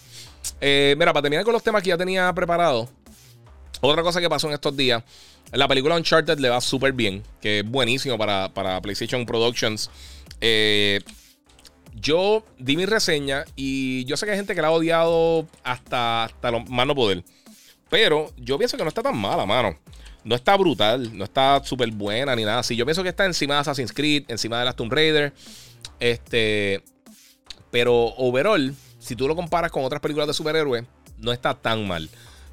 Eh, 0.60 0.94
mira, 0.98 1.12
para 1.12 1.22
terminar 1.22 1.44
con 1.44 1.52
los 1.52 1.62
temas 1.62 1.82
que 1.82 1.88
ya 1.88 1.98
tenía 1.98 2.32
preparado, 2.32 2.88
otra 3.80 4.02
cosa 4.02 4.20
que 4.20 4.28
pasó 4.28 4.48
en 4.48 4.54
estos 4.54 4.76
días, 4.76 5.02
la 5.52 5.68
película 5.68 5.96
Uncharted 5.96 6.38
le 6.38 6.48
va 6.48 6.60
súper 6.60 6.92
bien, 6.92 7.22
que 7.40 7.60
es 7.60 7.64
buenísimo 7.68 8.16
para, 8.16 8.80
PlayStation 8.80 9.26
Productions. 9.26 9.90
Eh, 10.40 11.00
yo 11.94 12.44
di 12.58 12.76
mi 12.76 12.86
reseña 12.86 13.44
y 13.54 14.04
yo 14.06 14.16
sé 14.16 14.24
que 14.24 14.32
hay 14.32 14.38
gente 14.38 14.54
que 14.54 14.62
la 14.62 14.68
ha 14.68 14.72
odiado 14.72 15.46
hasta, 15.62 16.24
hasta 16.24 16.50
lo 16.50 16.60
más 16.60 16.86
no 16.86 16.94
poder. 16.94 17.22
Pero 17.90 18.32
yo 18.38 18.56
pienso 18.56 18.76
que 18.78 18.82
no 18.82 18.88
está 18.88 19.02
tan 19.02 19.16
mala, 19.16 19.44
mano. 19.44 19.78
No 20.24 20.34
está 20.34 20.56
brutal, 20.56 21.16
no 21.16 21.24
está 21.24 21.62
súper 21.64 21.90
buena 21.90 22.34
ni 22.34 22.44
nada 22.44 22.60
así. 22.60 22.76
Yo 22.76 22.86
pienso 22.86 23.02
que 23.02 23.10
está 23.10 23.26
encima 23.26 23.54
de 23.54 23.60
Assassin's 23.60 23.92
Creed, 23.92 24.24
encima 24.28 24.58
de 24.58 24.64
la 24.64 24.72
Tomb 24.72 24.92
Raider. 24.92 25.32
Este. 26.00 26.82
Pero 27.70 28.14
overall, 28.16 28.74
si 29.02 29.16
tú 29.16 29.26
lo 29.26 29.34
comparas 29.34 29.70
con 29.70 29.84
otras 29.84 30.00
películas 30.00 30.28
de 30.28 30.34
superhéroes, 30.34 30.84
no 31.18 31.32
está 31.32 31.54
tan 31.54 31.86
mal. 31.86 32.08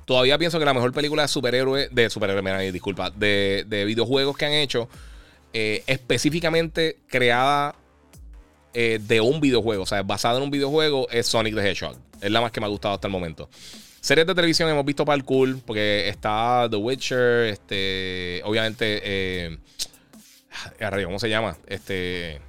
Todavía 0.05 0.37
pienso 0.39 0.57
que 0.57 0.65
la 0.65 0.73
mejor 0.73 0.91
película 0.91 1.21
de 1.21 1.27
superhéroes, 1.27 1.93
de 1.93 2.09
superhéroes, 2.09 2.73
disculpa, 2.73 3.11
de, 3.11 3.83
videojuegos 3.85 4.35
que 4.35 4.45
han 4.45 4.53
hecho, 4.53 4.89
eh, 5.53 5.83
específicamente 5.85 6.97
creada 7.07 7.75
eh, 8.73 8.99
de 9.01 9.21
un 9.21 9.39
videojuego, 9.39 9.83
o 9.83 9.85
sea, 9.85 10.01
basada 10.01 10.37
en 10.37 10.43
un 10.43 10.51
videojuego, 10.51 11.07
es 11.11 11.27
Sonic 11.27 11.53
the 11.53 11.61
Hedgehog. 11.61 11.95
Es 12.21 12.31
la 12.31 12.41
más 12.41 12.51
que 12.51 12.59
me 12.59 12.65
ha 12.65 12.69
gustado 12.69 12.95
hasta 12.95 13.07
el 13.07 13.11
momento. 13.11 13.49
Series 14.01 14.25
de 14.25 14.33
televisión 14.33 14.69
hemos 14.69 14.85
visto 14.85 15.05
cool, 15.25 15.61
porque 15.65 16.09
está 16.09 16.67
The 16.69 16.77
Witcher, 16.77 17.45
este, 17.45 18.41
obviamente, 18.45 19.01
eh, 19.03 19.57
¿cómo 21.03 21.19
se 21.19 21.29
llama? 21.29 21.55
Este, 21.67 22.41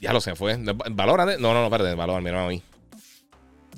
ya 0.00 0.12
lo 0.12 0.20
sé, 0.20 0.34
fue. 0.34 0.56
¿Valora? 0.90 1.26
No, 1.38 1.52
no, 1.52 1.60
no, 1.60 1.64
espérate, 1.64 1.94
Valora, 1.94 2.20
mira 2.20 2.44
a 2.44 2.48
mí. 2.48 2.62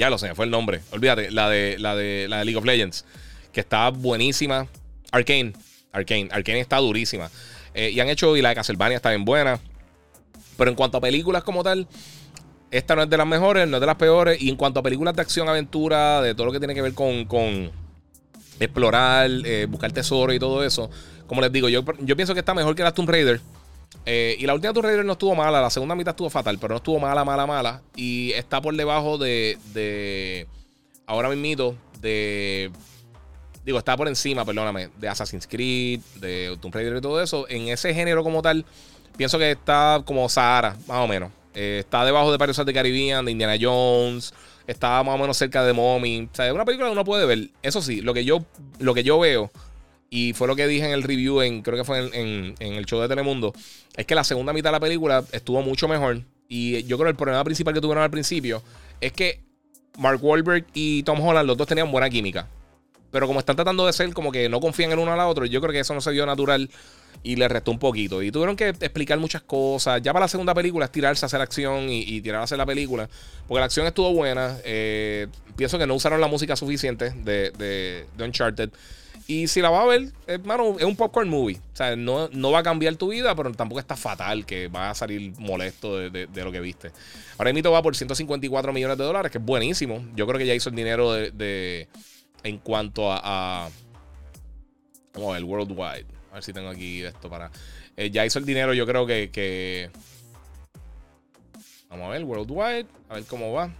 Ya 0.00 0.08
lo 0.08 0.16
sé, 0.16 0.34
fue 0.34 0.46
el 0.46 0.50
nombre. 0.50 0.80
Olvídate, 0.92 1.30
la 1.30 1.50
de, 1.50 1.76
la 1.78 1.94
de, 1.94 2.26
la 2.26 2.38
de 2.38 2.46
League 2.46 2.56
of 2.56 2.64
Legends, 2.64 3.04
que 3.52 3.60
está 3.60 3.90
buenísima. 3.90 4.66
Arcane, 5.12 5.52
Arcane, 5.92 6.30
Arcane 6.32 6.60
está 6.60 6.78
durísima. 6.78 7.30
Eh, 7.74 7.90
y 7.90 8.00
han 8.00 8.08
hecho, 8.08 8.34
y 8.34 8.40
la 8.40 8.48
de 8.48 8.54
Castlevania 8.54 8.96
está 8.96 9.10
bien 9.10 9.26
buena. 9.26 9.60
Pero 10.56 10.70
en 10.70 10.74
cuanto 10.74 10.96
a 10.96 11.02
películas 11.02 11.42
como 11.44 11.62
tal, 11.62 11.86
esta 12.70 12.96
no 12.96 13.02
es 13.02 13.10
de 13.10 13.16
las 13.18 13.26
mejores, 13.26 13.68
no 13.68 13.76
es 13.76 13.80
de 13.82 13.86
las 13.86 13.96
peores. 13.96 14.40
Y 14.40 14.48
en 14.48 14.56
cuanto 14.56 14.80
a 14.80 14.82
películas 14.82 15.14
de 15.14 15.20
acción, 15.20 15.50
aventura, 15.50 16.22
de 16.22 16.34
todo 16.34 16.46
lo 16.46 16.52
que 16.52 16.60
tiene 16.60 16.74
que 16.74 16.80
ver 16.80 16.94
con, 16.94 17.26
con 17.26 17.70
explorar, 18.58 19.28
eh, 19.44 19.66
buscar 19.68 19.92
tesoro 19.92 20.32
y 20.32 20.38
todo 20.38 20.64
eso, 20.64 20.90
como 21.26 21.42
les 21.42 21.52
digo, 21.52 21.68
yo, 21.68 21.84
yo 21.98 22.16
pienso 22.16 22.32
que 22.32 22.40
está 22.40 22.54
mejor 22.54 22.74
que 22.74 22.82
la 22.82 22.94
Tomb 22.94 23.10
Raider. 23.10 23.38
Eh, 24.12 24.34
y 24.40 24.44
la 24.44 24.54
última 24.54 24.72
Tomb 24.72 24.86
Raider 24.86 25.04
no 25.04 25.12
estuvo 25.12 25.36
mala, 25.36 25.60
la 25.60 25.70
segunda 25.70 25.94
mitad 25.94 26.10
estuvo 26.10 26.28
fatal, 26.28 26.58
pero 26.58 26.70
no 26.70 26.78
estuvo 26.78 26.98
mala, 26.98 27.24
mala, 27.24 27.46
mala. 27.46 27.80
Y 27.94 28.32
está 28.32 28.60
por 28.60 28.74
debajo 28.74 29.18
de. 29.18 29.56
de 29.72 30.48
ahora 31.06 31.28
mismo, 31.28 31.76
de. 32.00 32.72
Digo, 33.64 33.78
está 33.78 33.96
por 33.96 34.08
encima, 34.08 34.44
perdóname, 34.44 34.88
de 34.98 35.08
Assassin's 35.08 35.46
Creed, 35.46 36.00
de 36.16 36.58
Tomb 36.60 36.74
Raider 36.74 36.96
y 36.96 37.00
todo 37.00 37.22
eso. 37.22 37.48
En 37.48 37.68
ese 37.68 37.94
género 37.94 38.24
como 38.24 38.42
tal, 38.42 38.64
pienso 39.16 39.38
que 39.38 39.52
está 39.52 40.02
como 40.04 40.28
Sahara, 40.28 40.76
más 40.88 40.98
o 40.98 41.06
menos. 41.06 41.30
Eh, 41.54 41.76
está 41.78 42.04
debajo 42.04 42.32
de 42.32 42.38
Pirates 42.38 42.66
de 42.66 42.74
Caribbean, 42.74 43.24
de 43.24 43.30
Indiana 43.30 43.56
Jones. 43.60 44.34
Está 44.66 45.04
más 45.04 45.14
o 45.14 45.18
menos 45.18 45.36
cerca 45.36 45.62
de 45.62 45.72
Mommy. 45.72 46.28
O 46.32 46.34
sea, 46.34 46.48
es 46.48 46.52
una 46.52 46.64
película 46.64 46.88
que 46.88 46.94
uno 46.94 47.04
puede 47.04 47.26
ver. 47.26 47.50
Eso 47.62 47.80
sí, 47.80 48.00
lo 48.00 48.12
que 48.12 48.24
yo, 48.24 48.44
lo 48.80 48.92
que 48.92 49.04
yo 49.04 49.20
veo 49.20 49.52
y 50.10 50.32
fue 50.32 50.48
lo 50.48 50.56
que 50.56 50.66
dije 50.66 50.84
en 50.84 50.92
el 50.92 51.04
review, 51.04 51.40
en, 51.40 51.62
creo 51.62 51.78
que 51.78 51.84
fue 51.84 52.10
en, 52.12 52.54
el 52.58 52.84
show 52.84 53.00
de 53.00 53.08
Telemundo, 53.08 53.54
es 53.96 54.04
que 54.04 54.16
la 54.16 54.24
segunda 54.24 54.52
mitad 54.52 54.70
de 54.70 54.72
la 54.72 54.80
película 54.80 55.24
estuvo 55.30 55.62
mucho 55.62 55.86
mejor. 55.86 56.20
Y 56.48 56.82
yo 56.82 56.96
creo 56.98 57.06
que 57.06 57.10
el 57.10 57.16
problema 57.16 57.44
principal 57.44 57.72
que 57.72 57.80
tuvieron 57.80 58.02
al 58.02 58.10
principio 58.10 58.60
es 59.00 59.12
que 59.12 59.40
Mark 59.98 60.18
Wahlberg 60.20 60.66
y 60.74 61.04
Tom 61.04 61.20
Holland, 61.20 61.46
los 61.46 61.56
dos 61.56 61.68
tenían 61.68 61.92
buena 61.92 62.10
química. 62.10 62.48
Pero 63.12 63.28
como 63.28 63.38
están 63.38 63.54
tratando 63.54 63.86
de 63.86 63.92
ser 63.92 64.12
como 64.12 64.32
que 64.32 64.48
no 64.48 64.60
confían 64.60 64.90
el 64.90 64.98
uno 64.98 65.12
al 65.12 65.20
otro, 65.20 65.46
yo 65.46 65.60
creo 65.60 65.72
que 65.72 65.80
eso 65.80 65.94
no 65.94 66.00
se 66.00 66.10
dio 66.10 66.26
natural 66.26 66.68
y 67.22 67.36
le 67.36 67.46
restó 67.48 67.70
un 67.70 67.78
poquito. 67.78 68.20
Y 68.20 68.32
tuvieron 68.32 68.56
que 68.56 68.68
explicar 68.68 69.18
muchas 69.18 69.42
cosas. 69.42 70.02
Ya 70.02 70.12
para 70.12 70.24
la 70.24 70.28
segunda 70.28 70.54
película 70.54 70.86
es 70.86 70.92
tirarse 70.92 71.24
a 71.24 71.26
hacer 71.26 71.40
acción 71.40 71.88
y, 71.88 72.20
tirar 72.20 72.40
a 72.40 72.44
hacer 72.44 72.58
la 72.58 72.66
película. 72.66 73.08
Porque 73.46 73.60
la 73.60 73.66
acción 73.66 73.86
estuvo 73.86 74.12
buena. 74.12 74.58
Eh, 74.64 75.28
pienso 75.56 75.78
que 75.78 75.86
no 75.86 75.94
usaron 75.94 76.20
la 76.20 76.28
música 76.28 76.56
suficiente 76.56 77.10
de, 77.10 77.50
de, 77.50 78.06
de 78.16 78.24
Uncharted. 78.24 78.70
Y 79.26 79.46
si 79.46 79.60
la 79.60 79.70
vas 79.70 79.82
a 79.82 79.86
ver, 79.86 80.12
hermano, 80.26 80.76
es 80.78 80.84
un 80.84 80.96
popcorn 80.96 81.28
movie. 81.28 81.56
O 81.72 81.76
sea, 81.76 81.94
no, 81.94 82.28
no, 82.32 82.50
va 82.50 82.60
a 82.60 82.62
cambiar 82.62 82.96
tu 82.96 83.10
vida, 83.10 83.34
pero 83.34 83.52
tampoco 83.52 83.78
está 83.78 83.96
fatal 83.96 84.44
que 84.44 84.68
va 84.68 84.90
a 84.90 84.94
salir 84.94 85.32
molesto 85.38 85.96
de, 85.96 86.28
lo 86.34 86.50
que 86.50 86.60
viste. 86.60 86.90
Ahora 87.38 87.52
mismo 87.52 87.70
va 87.70 87.82
por 87.82 87.94
154 87.94 88.72
millones 88.72 88.98
de 88.98 89.04
dólares, 89.04 89.30
que 89.30 89.38
es 89.38 89.44
buenísimo. 89.44 90.04
Yo 90.14 90.26
creo 90.26 90.38
que 90.38 90.46
ya 90.46 90.54
hizo 90.54 90.70
el 90.70 90.74
dinero 90.74 91.12
de, 91.12 91.88
en 92.42 92.58
cuanto 92.58 93.12
a, 93.12 93.70
Vamos 95.14 95.30
a 95.30 95.32
ver, 95.34 95.44
worldwide. 95.44 96.06
A 96.30 96.34
ver 96.34 96.42
si 96.42 96.52
tengo 96.52 96.68
aquí 96.68 97.02
esto 97.02 97.28
para. 97.28 97.50
Eh, 97.96 98.10
ya 98.10 98.24
hizo 98.24 98.38
el 98.38 98.44
dinero, 98.44 98.72
yo 98.74 98.86
creo 98.86 99.06
que. 99.06 99.90
Vamos 101.88 102.06
a 102.06 102.10
ver, 102.10 102.24
worldwide. 102.24 102.86
A 103.08 103.14
ver 103.14 103.24
cómo 103.24 103.52
va. 103.52 103.70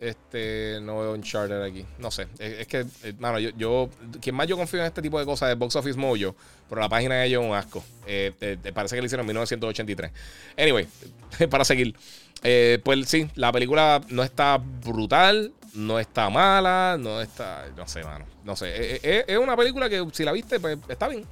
Este, 0.00 0.78
no 0.80 1.00
veo 1.00 1.12
un 1.12 1.22
charter 1.22 1.60
aquí. 1.60 1.84
No 1.98 2.10
sé. 2.10 2.28
Es, 2.38 2.66
que, 2.68 2.86
hermano, 3.02 3.40
yo, 3.40 3.50
yo, 3.56 3.90
quien 4.20 4.34
más 4.36 4.46
yo 4.46 4.56
confío 4.56 4.80
en 4.80 4.86
este 4.86 5.02
tipo 5.02 5.18
de 5.18 5.24
cosas 5.24 5.50
es 5.50 5.58
Box 5.58 5.74
Office 5.76 5.98
Mojo, 5.98 6.36
pero 6.68 6.80
la 6.80 6.88
página 6.88 7.16
de 7.16 7.26
ellos 7.26 7.42
es 7.42 7.50
un 7.50 7.56
asco. 7.56 7.84
Eh, 8.06 8.56
parece 8.72 8.94
que 8.94 9.02
lo 9.02 9.06
hicieron 9.06 9.24
en 9.24 9.28
1983. 9.28 10.12
Anyway, 10.56 10.86
para 11.50 11.64
seguir. 11.64 11.96
Eh, 12.42 12.78
pues 12.84 13.08
sí, 13.08 13.28
la 13.34 13.50
película 13.50 14.00
no 14.10 14.22
está 14.22 14.58
brutal, 14.58 15.52
no 15.74 15.98
está 15.98 16.30
mala, 16.30 16.96
no 16.98 17.20
está. 17.20 17.66
No 17.76 17.88
sé, 17.88 18.04
mano. 18.04 18.24
No 18.44 18.56
sé. 18.56 18.68
Eh, 18.68 19.00
eh, 19.02 19.24
es, 19.26 19.38
una 19.38 19.56
película 19.56 19.88
que 19.88 20.06
si 20.12 20.24
la 20.24 20.32
viste, 20.32 20.60
pues 20.60 20.78
está 20.88 21.08
bien. 21.08 21.24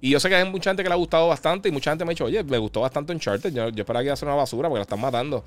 Y 0.00 0.10
yo 0.10 0.20
sé 0.20 0.28
que 0.28 0.34
hay 0.34 0.44
mucha 0.44 0.70
gente 0.70 0.82
que 0.82 0.88
le 0.88 0.94
ha 0.94 0.98
gustado 0.98 1.28
bastante 1.28 1.70
y 1.70 1.72
mucha 1.72 1.90
gente 1.90 2.04
me 2.04 2.10
ha 2.10 2.12
dicho, 2.12 2.26
oye, 2.26 2.44
me 2.44 2.58
gustó 2.58 2.82
bastante 2.82 3.12
Uncharted. 3.12 3.54
Yo, 3.54 3.70
yo 3.70 3.82
esperaba 3.82 4.02
que 4.02 4.08
iba 4.08 4.16
una 4.20 4.34
basura 4.34 4.68
porque 4.68 4.80
la 4.80 4.82
están 4.82 5.00
matando. 5.00 5.44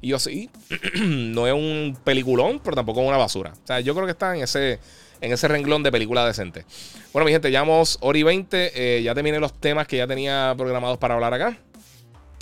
Y 0.00 0.08
yo 0.08 0.18
sí, 0.18 0.50
no 1.02 1.46
es 1.46 1.52
un 1.52 1.96
peliculón, 2.04 2.60
pero 2.62 2.76
tampoco 2.76 3.00
es 3.02 3.08
una 3.08 3.16
basura. 3.16 3.52
O 3.52 3.66
sea, 3.66 3.80
yo 3.80 3.94
creo 3.94 4.06
que 4.06 4.12
está 4.12 4.34
en 4.34 4.42
ese, 4.42 4.78
en 5.20 5.32
ese 5.32 5.48
renglón 5.48 5.82
de 5.82 5.92
película 5.92 6.26
decente. 6.26 6.64
Bueno, 7.12 7.26
mi 7.26 7.32
gente, 7.32 7.50
llevamos 7.50 7.98
hora 8.00 8.18
y 8.18 8.22
20. 8.22 9.02
ya 9.02 9.14
terminé 9.14 9.38
los 9.38 9.52
temas 9.52 9.86
que 9.86 9.98
ya 9.98 10.06
tenía 10.06 10.54
programados 10.56 10.98
para 10.98 11.14
hablar 11.14 11.34
acá. 11.34 11.58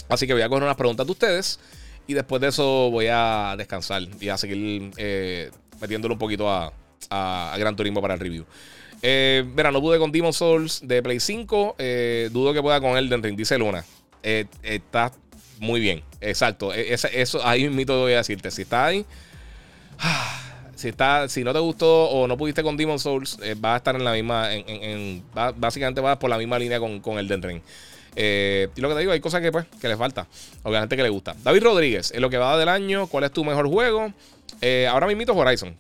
Así 0.09 0.27
que 0.27 0.33
voy 0.33 0.43
a 0.43 0.49
coger 0.49 0.65
unas 0.65 0.77
preguntas 0.77 1.07
de 1.07 1.13
ustedes. 1.13 1.61
Y 2.07 2.15
después 2.15 2.41
de 2.41 2.49
eso 2.49 2.91
voy 2.91 3.07
a 3.11 3.55
descansar 3.59 4.03
y 4.19 4.31
a 4.31 4.39
seguir 4.39 4.91
eh, 4.97 5.51
metiéndolo 5.81 6.15
un 6.15 6.19
poquito 6.19 6.51
a, 6.51 6.73
Gran 7.59 7.77
Turismo 7.77 8.01
para 8.01 8.15
el 8.15 8.21
review. 8.21 8.45
Eh, 9.03 9.45
verá, 9.55 9.71
no 9.71 9.81
pude 9.81 9.99
con 9.99 10.11
Demon 10.11 10.33
Souls 10.33 10.81
de 10.83 11.03
Play 11.03 11.21
5. 11.21 11.77
Eh, 11.79 12.29
dudo 12.33 12.53
que 12.53 12.61
pueda 12.61 12.81
con 12.81 12.97
Elden 12.97 13.23
Ring, 13.23 13.37
dice 13.37 13.59
Luna. 13.59 13.85
Eh, 14.23 14.47
está 14.63 15.13
muy 15.61 15.81
bien, 15.81 16.03
exacto. 16.21 16.73
E, 16.73 16.93
eso, 16.93 17.47
ahí 17.47 17.69
mito 17.69 17.99
voy 18.01 18.13
a 18.13 18.19
decirte. 18.19 18.51
Si 18.51 18.63
está 18.63 18.87
ahí, 18.87 19.05
si, 20.75 20.89
está, 20.89 21.29
si 21.29 21.45
no 21.45 21.53
te 21.53 21.59
gustó 21.59 22.11
o 22.11 22.27
no 22.27 22.37
pudiste 22.37 22.63
con 22.63 22.77
Demon 22.77 22.99
Souls, 22.99 23.39
va 23.65 23.75
a 23.75 23.77
estar 23.79 23.95
en 23.97 24.05
la 24.05 24.13
misma. 24.13 24.53
En, 24.53 25.23
básicamente 25.57 26.01
va 26.01 26.19
por 26.19 26.31
la 26.31 26.39
misma 26.39 26.59
línea 26.59 26.79
con, 26.79 27.01
con 27.01 27.19
Elden 27.19 27.43
Ring. 27.43 27.61
Eh, 28.21 28.69
y 28.75 28.81
lo 28.81 28.89
que 28.89 28.95
te 28.95 29.01
digo, 29.01 29.13
hay 29.13 29.21
cosas 29.21 29.41
que, 29.41 29.53
pues, 29.53 29.67
que 29.81 29.89
les 29.89 29.97
falta. 29.97 30.27
Obviamente 30.65 30.97
que 30.97 31.03
le 31.05 31.09
gusta. 31.09 31.37
David 31.45 31.63
Rodríguez, 31.63 32.11
en 32.11 32.21
lo 32.21 32.29
que 32.31 32.37
va 32.37 32.59
del 32.59 32.69
año, 32.69 33.07
¿cuál 33.07 33.25
es 33.25 33.31
tu 33.31 33.45
mejor 33.45 33.69
juego? 33.69 34.13
Eh, 34.61 34.89
ahora 34.91 35.07
mismo 35.07 35.33
Horizon. 35.35 35.77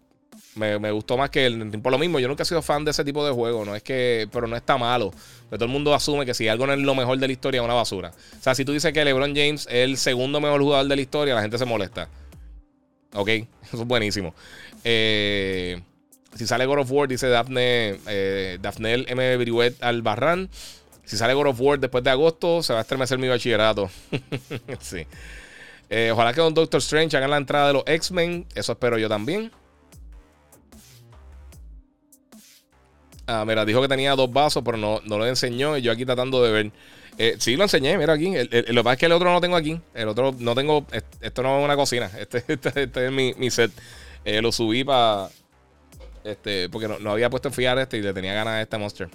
Me, 0.54 0.90
gustó 0.90 1.16
más 1.16 1.30
que 1.30 1.46
el 1.46 1.80
por 1.80 1.92
lo 1.92 1.98
mismo. 1.98 2.18
Yo 2.18 2.26
nunca 2.26 2.42
he 2.42 2.46
sido 2.46 2.62
fan 2.62 2.84
de 2.84 2.90
ese 2.90 3.04
tipo 3.04 3.24
de 3.24 3.32
juego. 3.32 3.64
No 3.64 3.76
es 3.76 3.82
que. 3.82 4.28
Pero 4.32 4.46
no 4.46 4.56
está 4.56 4.76
malo. 4.76 5.12
Todo 5.50 5.64
el 5.64 5.70
mundo 5.70 5.94
asume 5.94 6.26
que 6.26 6.34
si 6.34 6.48
algo 6.48 6.66
no 6.66 6.72
es 6.72 6.80
lo 6.80 6.94
mejor 6.94 7.18
de 7.18 7.26
la 7.26 7.32
historia, 7.32 7.60
es 7.60 7.64
una 7.64 7.74
basura. 7.74 8.12
O 8.38 8.42
sea, 8.42 8.54
si 8.54 8.64
tú 8.64 8.72
dices 8.72 8.92
que 8.92 9.04
LeBron 9.04 9.34
James 9.34 9.66
es 9.66 9.84
el 9.84 9.96
segundo 9.96 10.40
mejor 10.40 10.60
jugador 10.60 10.88
de 10.88 10.96
la 10.96 11.02
historia, 11.02 11.34
la 11.34 11.42
gente 11.42 11.58
se 11.58 11.64
molesta. 11.64 12.08
Ok, 13.14 13.28
eso 13.28 13.82
es 13.82 13.84
buenísimo. 13.84 14.34
Eh, 14.84 15.80
si 16.34 16.46
sale 16.46 16.66
God 16.66 16.80
of 16.80 16.90
War, 16.90 17.08
dice 17.08 17.28
Daphne, 17.28 17.98
eh, 18.06 18.58
Daphne 18.60 19.04
M. 19.08 19.36
Brihuet 19.36 19.82
Albarrán. 19.82 20.48
Si 21.04 21.16
sale 21.16 21.34
God 21.34 21.48
of 21.48 21.60
War 21.60 21.78
después 21.78 22.04
de 22.04 22.10
agosto, 22.10 22.62
se 22.62 22.72
va 22.72 22.80
a 22.80 22.82
estremecer 22.82 23.18
mi 23.18 23.28
bachillerato. 23.28 23.90
sí. 24.80 25.06
Eh, 25.88 26.10
ojalá 26.12 26.34
que 26.34 26.40
Don 26.40 26.52
Doctor 26.52 26.78
Strange 26.78 27.16
haga 27.16 27.28
la 27.28 27.38
entrada 27.38 27.68
de 27.68 27.72
los 27.72 27.82
X-Men. 27.86 28.46
Eso 28.54 28.72
espero 28.72 28.98
yo 28.98 29.08
también. 29.08 29.50
Ah, 33.30 33.44
mira, 33.46 33.66
dijo 33.66 33.82
que 33.82 33.88
tenía 33.88 34.16
dos 34.16 34.32
vasos, 34.32 34.62
pero 34.64 34.78
no, 34.78 35.02
no 35.04 35.18
lo 35.18 35.26
enseñó. 35.26 35.76
Y 35.76 35.82
yo 35.82 35.92
aquí 35.92 36.06
tratando 36.06 36.42
de 36.42 36.50
ver. 36.50 36.72
Eh, 37.18 37.36
sí, 37.38 37.56
lo 37.56 37.64
enseñé, 37.64 37.98
mira 37.98 38.14
aquí. 38.14 38.32
lo 38.34 38.48
que 38.48 38.74
pasa 38.82 38.92
es 38.94 38.98
que 38.98 39.06
el 39.06 39.12
otro 39.12 39.28
no 39.28 39.34
lo 39.34 39.40
tengo 39.42 39.54
aquí. 39.54 39.78
El 39.92 40.08
otro 40.08 40.34
no 40.38 40.54
tengo. 40.54 40.86
Esto 41.20 41.42
no 41.42 41.58
es 41.58 41.64
una 41.64 41.76
cocina. 41.76 42.10
Este, 42.18 42.42
este, 42.48 42.84
este 42.84 43.06
es 43.06 43.12
mi, 43.12 43.50
set. 43.50 43.70
Eh, 44.24 44.40
lo 44.40 44.50
subí 44.50 44.82
para. 44.82 45.28
Este, 46.24 46.70
porque 46.70 46.88
no, 46.88 47.10
había 47.10 47.28
puesto 47.28 47.48
en 47.48 47.54
fiar 47.54 47.78
este 47.78 47.98
y 47.98 48.02
le 48.02 48.14
tenía 48.14 48.32
ganas 48.32 48.54
a 48.54 48.62
este 48.62 48.78
monster 48.78 49.08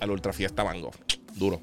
al 0.00 0.10
Ultra 0.10 0.32
Fiesta 0.32 0.64
Mango. 0.64 0.90
Duro. 1.34 1.60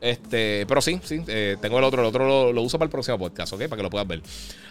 Este, 0.00 0.64
pero 0.66 0.80
sí, 0.80 0.98
sí, 1.04 1.22
eh, 1.26 1.58
tengo 1.60 1.76
el 1.78 1.84
otro, 1.84 2.00
el 2.00 2.08
otro 2.08 2.50
lo, 2.50 2.62
uso 2.62 2.78
para 2.78 2.86
el 2.86 2.90
próximo 2.90 3.18
podcast, 3.18 3.52
¿ok? 3.52 3.60
Para 3.64 3.76
que 3.76 3.82
lo 3.82 3.90
puedas 3.90 4.08
ver. 4.08 4.22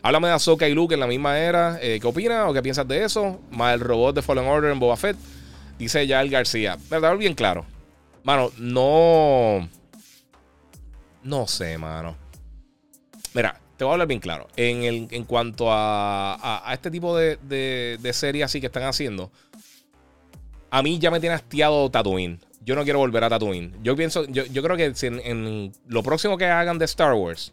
Háblame 0.01 0.29
de 0.29 0.33
Ahsoka 0.33 0.67
y 0.67 0.73
Luke 0.73 0.95
en 0.95 0.99
la 0.99 1.05
misma 1.05 1.37
era. 1.37 1.77
Eh, 1.79 1.99
¿Qué 2.01 2.07
opinas 2.07 2.49
o 2.49 2.53
qué 2.53 2.63
piensas 2.63 2.87
de 2.87 3.03
eso? 3.03 3.39
Más 3.51 3.75
el 3.75 3.81
robot 3.81 4.15
de 4.15 4.23
Fallen 4.23 4.47
Order 4.47 4.71
en 4.71 4.79
Boba 4.79 4.97
Fett. 4.97 5.15
Dice 5.79 6.05
ya 6.05 6.21
el 6.21 6.29
García. 6.29 6.77
Verdad, 6.89 7.17
bien 7.17 7.33
claro. 7.33 7.65
Mano, 8.23 8.51
no. 8.59 9.67
No 11.23 11.47
sé, 11.47 11.77
mano. 11.79 12.15
Mira, 13.33 13.59
te 13.77 13.83
voy 13.83 13.91
a 13.91 13.93
hablar 13.93 14.07
bien 14.07 14.19
claro. 14.19 14.47
En, 14.55 14.83
el, 14.83 15.07
en 15.09 15.23
cuanto 15.23 15.71
a, 15.71 16.69
a, 16.69 16.73
este 16.73 16.91
tipo 16.91 17.17
de, 17.17 17.37
de, 17.41 18.13
series 18.13 18.45
así 18.45 18.59
que 18.59 18.67
están 18.67 18.83
haciendo, 18.83 19.31
a 20.69 20.83
mí 20.83 20.99
ya 20.99 21.09
me 21.09 21.19
tiene 21.19 21.35
hastiado 21.35 21.89
Tatooine 21.89 22.39
yo 22.69 22.75
no 22.75 22.83
quiero 22.83 22.99
volver 22.99 23.23
a 23.23 23.29
Tatooine. 23.29 23.73
Yo 23.81 23.95
pienso, 23.95 24.25
yo, 24.25 24.61
creo 24.61 24.77
que 24.77 24.93
en, 25.01 25.71
lo 25.87 26.03
próximo 26.03 26.37
que 26.37 26.45
hagan 26.45 26.77
de 26.77 26.85
Star 26.85 27.13
Wars, 27.13 27.51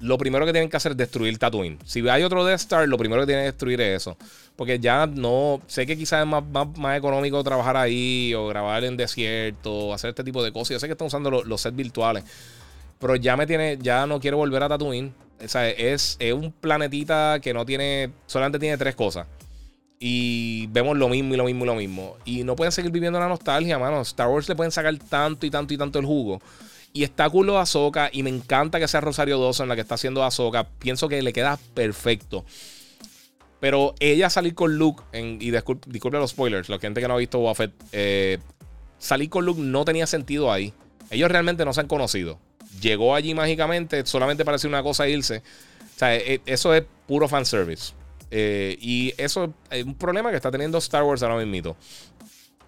lo 0.00 0.18
primero 0.18 0.44
que 0.44 0.52
tienen 0.52 0.68
que 0.68 0.76
hacer 0.76 0.92
es 0.92 0.98
destruir 0.98 1.38
Tatooine. 1.38 1.78
Si 1.84 2.06
hay 2.08 2.22
otro 2.22 2.44
Death 2.44 2.60
Star, 2.60 2.88
lo 2.88 2.98
primero 2.98 3.22
que 3.22 3.26
tienen 3.26 3.44
que 3.44 3.52
destruir 3.52 3.80
es 3.80 4.02
eso. 4.02 4.16
Porque 4.56 4.78
ya 4.78 5.06
no. 5.06 5.60
Sé 5.66 5.86
que 5.86 5.96
quizás 5.96 6.20
es 6.22 6.26
más, 6.26 6.44
más, 6.76 6.98
económico 6.98 7.42
trabajar 7.42 7.76
ahí 7.76 8.34
o 8.34 8.48
grabar 8.48 8.84
en 8.84 8.96
desierto, 8.96 9.92
hacer 9.92 10.10
este 10.10 10.24
tipo 10.24 10.42
de 10.42 10.52
cosas. 10.52 10.70
Yo 10.70 10.80
sé 10.80 10.86
que 10.86 10.92
están 10.92 11.06
usando 11.06 11.30
los, 11.30 11.60
sets 11.60 11.76
virtuales. 11.76 12.24
Pero 12.98 13.16
ya 13.16 13.36
me 13.36 13.46
tiene. 13.46 13.78
Ya 13.80 14.06
no 14.06 14.20
quiero 14.20 14.36
volver 14.36 14.62
a 14.62 14.68
Tatooine. 14.68 15.12
O 15.42 15.48
sea, 15.48 15.68
es, 15.68 16.16
es 16.18 16.32
un 16.32 16.52
planetita 16.52 17.40
que 17.40 17.52
no 17.54 17.64
tiene. 17.64 18.10
Solamente 18.26 18.58
tiene 18.58 18.76
tres 18.76 18.94
cosas. 18.94 19.26
Y 19.98 20.66
vemos 20.68 20.96
lo 20.96 21.08
mismo 21.08 21.34
y 21.34 21.36
lo 21.38 21.44
mismo 21.44 21.64
y 21.64 21.66
lo 21.66 21.74
mismo. 21.74 22.16
Y 22.24 22.44
no 22.44 22.54
pueden 22.54 22.72
seguir 22.72 22.90
viviendo 22.90 23.18
la 23.18 23.28
nostalgia, 23.28 23.78
mano. 23.78 24.02
Star 24.02 24.28
Wars 24.28 24.48
le 24.48 24.54
pueden 24.54 24.72
sacar 24.72 24.94
tanto 24.98 25.46
y 25.46 25.50
tanto 25.50 25.72
y 25.72 25.78
tanto 25.78 25.98
el 25.98 26.04
jugo. 26.04 26.40
Y 26.96 27.04
está 27.04 27.28
cool 27.28 27.48
lo. 27.48 28.08
Y 28.10 28.22
me 28.22 28.30
encanta 28.30 28.80
que 28.80 28.88
sea 28.88 29.02
Rosario 29.02 29.38
Dawson 29.38 29.68
la 29.68 29.74
que 29.74 29.82
está 29.82 29.96
haciendo 29.96 30.24
Ahsoka. 30.24 30.66
Pienso 30.78 31.10
que 31.10 31.20
le 31.20 31.34
queda 31.34 31.58
perfecto. 31.74 32.46
Pero 33.60 33.94
ella 34.00 34.30
salir 34.30 34.54
con 34.54 34.78
Luke. 34.78 35.02
y 35.12 35.50
disculpe, 35.50 36.18
los 36.18 36.30
spoilers, 36.30 36.70
la 36.70 36.78
gente 36.78 37.02
que 37.02 37.06
no 37.06 37.12
ha 37.12 37.18
visto 37.18 37.38
Buffett. 37.38 37.70
Eh, 37.92 38.38
salir 38.96 39.28
con 39.28 39.44
Luke 39.44 39.60
no 39.60 39.84
tenía 39.84 40.06
sentido 40.06 40.50
ahí. 40.50 40.72
Ellos 41.10 41.30
realmente 41.30 41.66
no 41.66 41.74
se 41.74 41.82
han 41.82 41.86
conocido. 41.86 42.38
Llegó 42.80 43.14
allí 43.14 43.34
mágicamente, 43.34 44.06
solamente 44.06 44.46
para 44.46 44.54
decir 44.54 44.70
una 44.70 44.82
cosa 44.82 45.06
e 45.06 45.10
irse. 45.10 45.42
O 45.96 45.98
sea, 45.98 46.16
e, 46.16 46.40
eso 46.46 46.72
es 46.72 46.82
puro 47.06 47.28
fanservice. 47.28 47.92
Eh, 48.30 48.78
y 48.80 49.12
eso 49.18 49.52
es 49.70 49.84
un 49.84 49.96
problema 49.96 50.30
que 50.30 50.36
está 50.36 50.50
teniendo 50.50 50.78
Star 50.78 51.02
Wars 51.02 51.22
ahora 51.22 51.44
mismo. 51.44 51.76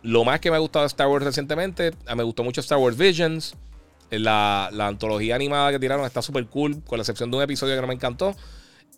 Lo 0.02 0.22
más 0.22 0.38
que 0.40 0.50
me 0.50 0.56
ha 0.56 0.60
gustado 0.60 0.82
de 0.82 0.88
Star 0.88 1.08
Wars 1.08 1.24
recientemente, 1.24 1.92
ah, 2.06 2.14
me 2.14 2.24
gustó 2.24 2.44
mucho 2.44 2.60
Star 2.60 2.76
Wars 2.76 2.98
Visions. 2.98 3.56
Eh, 4.10 4.18
la, 4.18 4.70
la 4.72 4.86
antología 4.86 5.34
animada 5.34 5.70
que 5.70 5.78
tiraron 5.78 6.04
está 6.04 6.22
súper 6.22 6.46
cool, 6.46 6.82
con 6.84 6.98
la 6.98 7.02
excepción 7.02 7.30
de 7.30 7.36
un 7.36 7.42
episodio 7.42 7.74
que 7.74 7.80
no 7.80 7.86
me 7.86 7.94
encantó. 7.94 8.34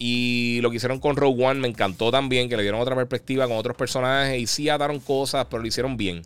Y 0.03 0.61
lo 0.63 0.71
que 0.71 0.77
hicieron 0.77 0.99
con 0.99 1.15
Rogue 1.15 1.45
One 1.45 1.61
me 1.61 1.69
encantó 1.69 2.11
también, 2.11 2.49
que 2.49 2.57
le 2.57 2.63
dieron 2.63 2.81
otra 2.81 2.97
perspectiva 2.97 3.47
con 3.47 3.59
otros 3.59 3.77
personajes. 3.77 4.41
Y 4.41 4.47
sí 4.47 4.71
ataron 4.71 4.99
cosas, 4.99 5.47
pero 5.51 5.61
lo 5.61 5.69
hicieron 5.69 5.99
bien. 5.99 6.23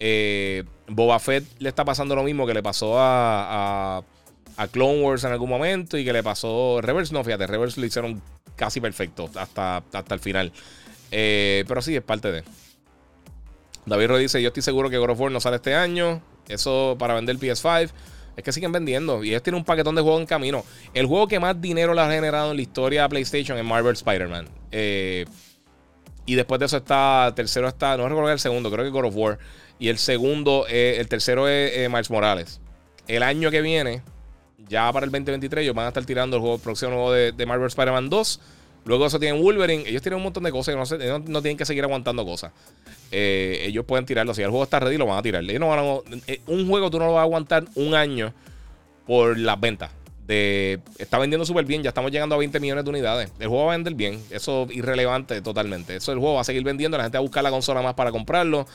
Eh, 0.00 0.64
Boba 0.88 1.18
Fett 1.18 1.44
le 1.58 1.68
está 1.68 1.84
pasando 1.84 2.16
lo 2.16 2.22
mismo 2.22 2.46
que 2.46 2.54
le 2.54 2.62
pasó 2.62 2.98
a, 2.98 4.02
a, 4.56 4.68
Clone 4.68 5.02
Wars 5.02 5.24
en 5.24 5.32
algún 5.32 5.48
momento 5.48 5.98
y 5.98 6.04
que 6.06 6.12
le 6.14 6.22
pasó 6.22 6.80
Reverse. 6.80 7.12
No, 7.12 7.22
fíjate, 7.22 7.46
Reverse 7.46 7.78
lo 7.78 7.86
hicieron 7.86 8.22
casi 8.56 8.80
perfecto 8.80 9.28
hasta, 9.34 9.84
hasta 9.92 10.14
el 10.14 10.20
final. 10.20 10.50
Eh, 11.10 11.64
pero 11.68 11.82
sí, 11.82 11.94
es 11.94 12.02
parte 12.02 12.32
de. 12.32 12.44
David 13.84 14.06
Roy 14.06 14.22
dice: 14.22 14.40
Yo 14.40 14.48
estoy 14.48 14.62
seguro 14.62 14.88
que 14.88 14.96
God 14.96 15.10
of 15.10 15.20
War 15.20 15.30
no 15.30 15.40
sale 15.40 15.56
este 15.56 15.74
año. 15.74 16.22
Eso 16.48 16.96
para 16.98 17.12
vender 17.12 17.36
PS5. 17.36 17.90
Es 18.36 18.44
que 18.44 18.52
siguen 18.52 18.72
vendiendo. 18.72 19.22
Y 19.24 19.30
ellos 19.30 19.42
tienen 19.42 19.58
un 19.58 19.64
paquetón 19.64 19.94
de 19.94 20.02
juegos 20.02 20.20
en 20.20 20.26
camino. 20.26 20.64
El 20.94 21.06
juego 21.06 21.28
que 21.28 21.38
más 21.38 21.60
dinero 21.60 21.94
le 21.94 22.00
ha 22.00 22.10
generado 22.10 22.50
en 22.50 22.56
la 22.56 22.62
historia 22.62 23.02
de 23.02 23.08
PlayStation 23.08 23.58
es 23.58 23.64
Marvel 23.64 23.92
Spider-Man. 23.92 24.48
Eh, 24.70 25.26
y 26.26 26.34
después 26.34 26.58
de 26.58 26.66
eso 26.66 26.78
está. 26.78 27.32
Tercero 27.34 27.68
está. 27.68 27.96
No 27.96 28.08
recuerdo 28.08 28.30
el 28.30 28.38
segundo, 28.38 28.70
creo 28.70 28.84
que 28.84 28.90
God 28.90 29.06
of 29.06 29.16
War. 29.16 29.38
Y 29.78 29.88
el 29.88 29.98
segundo, 29.98 30.66
eh, 30.68 30.96
el 30.98 31.08
tercero 31.08 31.48
es 31.48 31.88
Miles 31.90 32.10
Morales. 32.10 32.60
El 33.08 33.22
año 33.22 33.50
que 33.50 33.60
viene, 33.60 34.02
ya 34.68 34.92
para 34.92 35.04
el 35.04 35.10
2023 35.10 35.64
ellos 35.64 35.74
van 35.74 35.86
a 35.86 35.88
estar 35.88 36.04
tirando 36.04 36.36
el 36.36 36.40
juego 36.42 36.58
próximo 36.58 37.10
de, 37.10 37.32
de 37.32 37.46
Marvel 37.46 37.66
Spider-Man 37.66 38.08
2. 38.08 38.40
Luego 38.84 39.06
eso 39.06 39.18
tienen 39.18 39.42
Wolverine. 39.42 39.84
Ellos 39.86 40.02
tienen 40.02 40.16
un 40.18 40.24
montón 40.24 40.42
de 40.42 40.50
cosas 40.50 40.74
no, 40.76 41.18
no, 41.18 41.42
tienen 41.42 41.56
que 41.56 41.64
seguir 41.64 41.84
aguantando 41.84 42.24
cosas. 42.24 42.52
Eh, 43.12 43.62
ellos 43.66 43.84
pueden 43.84 44.06
tirarlo. 44.06 44.34
Si 44.34 44.42
el 44.42 44.48
juego 44.48 44.64
está 44.64 44.80
ready, 44.80 44.96
lo 44.96 45.06
van 45.06 45.18
a 45.18 45.22
tirar. 45.22 45.44
no 45.44 46.02
eh, 46.26 46.40
un 46.46 46.66
juego 46.66 46.90
tú 46.90 46.98
no 46.98 47.06
lo 47.06 47.12
vas 47.12 47.20
a 47.20 47.22
aguantar 47.22 47.64
un 47.74 47.94
año 47.94 48.32
por 49.06 49.38
las 49.38 49.60
ventas. 49.60 49.90
Está 50.26 51.18
vendiendo 51.18 51.44
súper 51.44 51.66
bien. 51.66 51.82
Ya 51.82 51.90
estamos 51.90 52.10
llegando 52.10 52.34
a 52.34 52.38
20 52.38 52.58
millones 52.58 52.84
de 52.84 52.90
unidades. 52.90 53.32
El 53.38 53.48
juego 53.48 53.66
va 53.66 53.74
a 53.74 53.76
vender 53.76 53.94
bien. 53.94 54.18
Eso 54.30 54.66
es 54.68 54.76
irrelevante 54.76 55.42
totalmente. 55.42 55.96
Eso 55.96 56.12
el 56.12 56.18
juego 56.18 56.36
va 56.36 56.40
a 56.40 56.44
seguir 56.44 56.64
vendiendo. 56.64 56.96
La 56.96 57.04
gente 57.04 57.18
va 57.18 57.20
a 57.20 57.22
buscar 57.22 57.44
la 57.44 57.50
consola 57.50 57.82
más 57.82 57.94
para 57.94 58.10
comprarlo. 58.10 58.66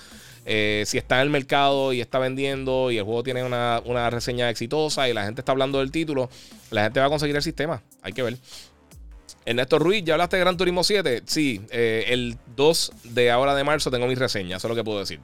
Eh, 0.49 0.83
si 0.85 0.97
está 0.97 1.17
en 1.17 1.23
el 1.23 1.29
mercado 1.29 1.91
y 1.91 1.99
está 1.99 2.19
vendiendo 2.19 2.89
y 2.89 2.97
el 2.97 3.03
juego 3.03 3.21
tiene 3.21 3.43
una, 3.43 4.09
reseña 4.09 4.49
exitosa 4.49 5.09
y 5.09 5.13
la 5.13 5.25
gente 5.25 5.41
está 5.41 5.51
hablando 5.51 5.79
del 5.79 5.91
título, 5.91 6.29
la 6.71 6.83
gente 6.83 7.01
va 7.01 7.07
a 7.07 7.09
conseguir 7.09 7.35
el 7.35 7.41
sistema. 7.41 7.81
Hay 8.01 8.13
que 8.13 8.23
ver. 8.23 8.37
Ernesto 9.47 9.79
Ruiz, 9.79 10.03
¿ya 10.03 10.15
hablaste 10.15 10.35
de 10.35 10.41
Gran 10.41 10.57
Turismo 10.57 10.83
7? 10.83 11.23
Sí, 11.25 11.61
eh, 11.71 12.03
el 12.09 12.35
2 12.57 12.91
de 13.05 13.31
ahora 13.31 13.55
de 13.55 13.63
marzo 13.63 13.89
tengo 13.89 14.05
mi 14.05 14.13
reseña, 14.13 14.57
eso 14.57 14.67
es 14.67 14.69
lo 14.69 14.75
que 14.75 14.83
puedo 14.83 14.99
decir. 14.99 15.21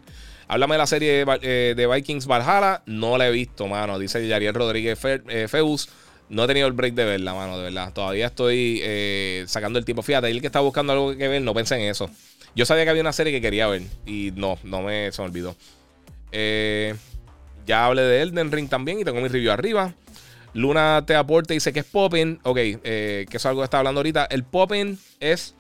Háblame 0.48 0.76
de 0.76 0.78
la 0.78 0.88
serie 0.88 1.26
de, 1.26 1.40
eh, 1.42 1.88
Vikings 1.94 2.26
Valhalla, 2.26 2.84
no 2.86 3.18
la 3.18 3.28
he 3.28 3.32
visto, 3.32 3.68
mano. 3.68 4.00
Dice 4.00 4.26
Yariel 4.26 4.54
Rodríguez 4.54 4.98
Feus. 4.98 5.90
No 6.30 6.46
he 6.46 6.48
tenido 6.48 6.68
el 6.68 6.74
break 6.74 6.94
de 6.94 7.04
verla, 7.04 7.34
mano, 7.34 7.58
de 7.58 7.66
verdad. 7.66 7.92
Todavía 7.92 8.28
estoy 8.28 8.80
eh, 8.82 9.44
sacando 9.48 9.78
el 9.78 9.84
tiempo. 9.84 10.04
Fíjate, 10.04 10.30
el 10.30 10.40
que 10.40 10.48
está 10.48 10.62
buscando 10.62 10.94
algo 10.94 11.18
que 11.18 11.28
ver, 11.28 11.42
no 11.42 11.54
pensé 11.54 11.76
en 11.76 11.90
eso. 11.90 12.10
Yo 12.56 12.66
sabía 12.66 12.86
que 12.86 12.92
había 12.92 13.02
una 13.02 13.12
serie 13.12 13.34
que 13.34 13.42
quería 13.42 13.68
ver 13.68 13.82
y 14.06 14.32
no, 14.36 14.58
no 14.64 14.82
me, 14.82 15.12
se 15.12 15.22
me 15.22 15.28
olvidó. 15.28 15.56
Eh, 16.32 16.96
ya 17.68 17.86
hablé 17.86 18.04
de 18.04 18.22
Elden 18.22 18.54
Ring 18.54 18.70
también 18.70 19.02
y 19.02 19.04
tengo 19.04 19.20
mi 19.20 19.28
review 19.28 19.52
arriba. 19.52 19.94
Luna 20.54 21.04
te 21.06 21.16
aporta 21.16 21.54
y 21.54 21.58
dice 21.58 21.74
que 21.74 21.80
es 21.80 21.86
popping. 21.86 22.40
Ok, 22.44 22.58
eh, 22.58 23.26
que 23.30 23.38
es 23.38 23.46
algo 23.46 23.62
que 23.62 23.66
está 23.66 23.80
hablando 23.80 24.00
ahorita. 24.00 24.26
El 24.26 24.44
popping 24.44 24.98
es. 25.20 25.56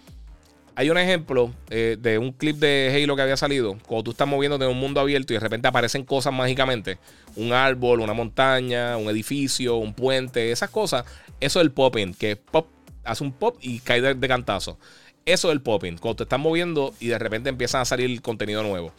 Hay 0.76 0.90
un 0.90 0.98
ejemplo 0.98 1.53
eh, 1.70 1.98
de 1.99 2.18
un 2.18 2.32
clip 2.32 2.57
de 2.57 2.91
Halo 2.91 3.15
que 3.15 3.22
había 3.22 3.38
salido. 3.38 3.78
Cuando 3.86 4.06
tú 4.06 4.11
estás 4.11 4.28
moviéndote 4.28 4.65
en 4.65 4.72
un 4.72 4.80
mundo 4.80 4.99
abierto 4.99 5.32
y 5.32 5.36
de 5.36 5.40
repente 5.40 5.68
aparecen 5.68 6.03
cosas 6.03 6.34
mágicamente. 6.34 6.98
Un 7.36 7.53
árbol, 7.53 7.99
una 7.99 8.14
montaña, 8.14 8.98
un 8.98 9.07
edificio, 9.07 9.76
un 9.76 9.94
puente, 9.94 10.52
esas 10.52 10.72
cosas. 10.72 11.06
Eso 11.40 11.60
es 11.60 11.64
el 11.65 11.72
popping, 11.72 12.14
que 12.15 12.38
pop, 12.38 12.68
hace 13.03 13.24
un 13.24 13.34
pop 13.34 13.57
y 13.61 13.80
cae 13.80 14.02
de, 14.02 14.28
cantazo. 14.28 14.80
Eso 15.26 15.49
es 15.49 15.53
el 15.53 15.61
popping. 15.61 15.98
Cuando 15.98 16.18
te 16.18 16.24
estás 16.24 16.40
moviendo 16.40 16.94
y 16.99 17.07
de 17.07 17.20
repente 17.20 17.49
empiezan 17.49 17.82
a 17.82 17.86
salir 17.86 18.22
contenido 18.22 18.64
nuevo. 18.64 18.94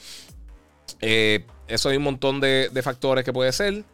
Eh, 1.00 1.44
eso 1.66 1.88
hay 1.88 1.96
un 1.96 2.02
montón 2.02 2.40
de, 2.40 2.70
factores 2.82 3.24
que 3.24 3.32
puede 3.32 3.52
ser. 3.52 3.84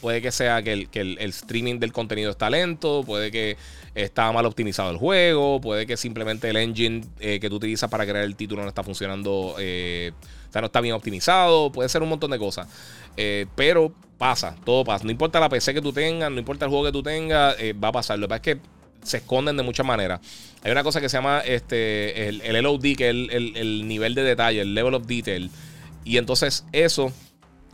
Puede 0.00 0.22
que 0.22 0.30
sea 0.30 0.62
que, 0.62 0.88
el, 0.92 1.18
streaming 1.18 1.78
del 1.78 1.92
contenido 1.92 2.30
está 2.30 2.50
lento, 2.50 3.02
puede 3.04 3.30
que 3.30 3.56
está 3.94 4.30
mal 4.32 4.46
optimizado 4.46 4.90
el 4.90 4.96
juego, 4.96 5.60
puede 5.60 5.86
que 5.86 5.96
simplemente 5.96 6.48
el 6.48 6.56
engine 6.56 7.04
eh, 7.20 7.40
que 7.40 7.48
tú 7.48 7.56
utilizas 7.56 7.90
para 7.90 8.04
crear 8.04 8.24
el 8.24 8.36
título 8.36 8.62
no 8.62 8.68
está 8.68 8.84
funcionando, 8.84 9.56
eh, 9.58 10.12
o 10.48 10.52
sea, 10.52 10.60
no 10.60 10.66
está 10.66 10.80
bien 10.80 10.94
optimizado, 10.94 11.72
puede 11.72 11.88
ser 11.88 12.02
un 12.02 12.10
montón 12.10 12.30
de 12.30 12.38
cosas. 12.38 12.68
pero 13.56 13.92
pasa, 14.18 14.56
todo 14.64 14.84
pasa. 14.84 15.04
No 15.04 15.10
importa 15.10 15.40
la 15.40 15.48
PC 15.48 15.74
que 15.74 15.82
tú 15.82 15.92
tengas, 15.92 16.30
no 16.30 16.38
importa 16.38 16.64
el 16.64 16.70
juego 16.70 16.84
que 16.86 16.92
tú 16.92 17.02
tengas, 17.02 17.56
va 17.82 17.88
a 17.88 17.92
pasar. 17.92 18.18
Lo 18.18 18.26
que 18.26 18.28
pasa 18.28 18.50
es 18.50 18.56
que 18.56 18.60
se 19.02 19.16
esconden 19.18 19.56
de 19.56 19.62
muchas 19.62 19.86
maneras. 19.86 20.20
Hay 20.62 20.72
una 20.72 20.82
cosa 20.82 21.00
que 21.00 21.08
se 21.08 21.16
llama 21.16 21.40
este, 21.40 22.28
el, 22.28 22.40
el 22.42 22.62
LOD, 22.62 22.96
que 22.96 23.10
es 23.10 23.10
el, 23.10 23.56
el 23.56 23.88
nivel 23.88 24.14
de 24.14 24.22
detalle, 24.22 24.60
el 24.60 24.74
level 24.74 24.94
of 24.94 25.06
detail 25.06 25.50
y 26.08 26.16
entonces 26.16 26.64
eso, 26.72 27.12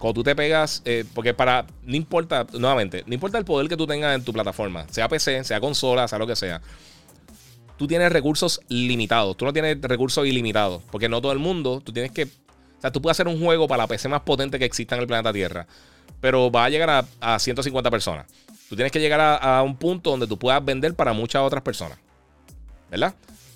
cuando 0.04 0.20
tú 0.20 0.22
te 0.22 0.36
pegas, 0.36 0.82
eh, 0.84 1.02
porque 1.14 1.32
para, 1.32 1.64
no 1.82 1.96
importa, 1.96 2.46
nuevamente, 2.52 3.04
no 3.06 3.14
importa 3.14 3.38
el 3.38 3.46
poder 3.46 3.70
que 3.70 3.76
tú 3.78 3.86
tengas 3.86 4.14
en 4.14 4.22
tu 4.22 4.34
plataforma, 4.34 4.84
sea 4.90 5.08
PC, 5.08 5.44
sea 5.44 5.60
consola, 5.60 6.06
sea 6.06 6.18
lo 6.18 6.26
que 6.26 6.36
sea, 6.36 6.60
tú 7.78 7.86
tienes 7.86 8.12
recursos 8.12 8.60
limitados, 8.68 9.34
tú 9.34 9.46
no 9.46 9.52
tienes 9.54 9.80
recursos 9.80 10.26
ilimitados, 10.26 10.82
porque 10.90 11.08
no 11.08 11.22
todo 11.22 11.32
el 11.32 11.38
mundo, 11.38 11.80
tú 11.82 11.90
tienes 11.90 12.12
que, 12.12 12.24
o 12.24 12.80
sea, 12.82 12.92
tú 12.92 13.00
puedes 13.00 13.16
hacer 13.16 13.28
un 13.28 13.42
juego 13.42 13.66
para 13.66 13.84
la 13.84 13.86
PC 13.86 14.10
más 14.10 14.20
potente 14.20 14.58
que 14.58 14.66
exista 14.66 14.94
en 14.94 15.00
el 15.00 15.06
planeta 15.06 15.32
Tierra, 15.32 15.66
pero 16.20 16.52
va 16.52 16.66
a 16.66 16.68
llegar 16.68 17.06
a, 17.22 17.38
150 17.38 17.90
personas. 17.90 18.26
Tú 18.68 18.76
tienes 18.76 18.92
que 18.92 19.00
llegar 19.00 19.22
a 19.22 19.62
un 19.62 19.74
punto 19.74 20.10
donde 20.10 20.26
tú 20.26 20.38
puedas 20.38 20.62
vender 20.62 20.92
para 20.92 21.14
muchas 21.14 21.40
otras 21.40 21.62
personas, 21.62 21.96
¿verdad? 22.90 23.14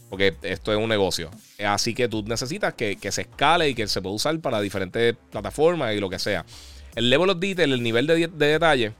Porque 0.09 0.37
esto 0.43 0.73
es 0.73 0.79
un 0.79 0.89
negocio. 0.89 1.31
Así 1.65 1.95
que 1.95 2.09
tú 2.09 2.25
necesitas 2.27 2.75
que, 2.75 2.97
se 3.11 3.23
escale 3.23 3.69
y 3.69 3.75
que 3.75 3.87
se 3.89 4.01
pueda 4.01 4.15
usar 4.15 4.39
para 4.41 4.61
diferentes 4.61 5.17
plataformas 5.31 5.95
y 5.95 6.01
lo 6.01 6.09
que 6.09 6.19
sea. 6.19 6.45
El 6.95 7.11
level 7.11 7.31
of 7.31 7.39
detail, 7.39 7.73
el 7.73 7.83
nivel 7.83 8.07
de, 8.07 8.29
detalle. 8.29 8.93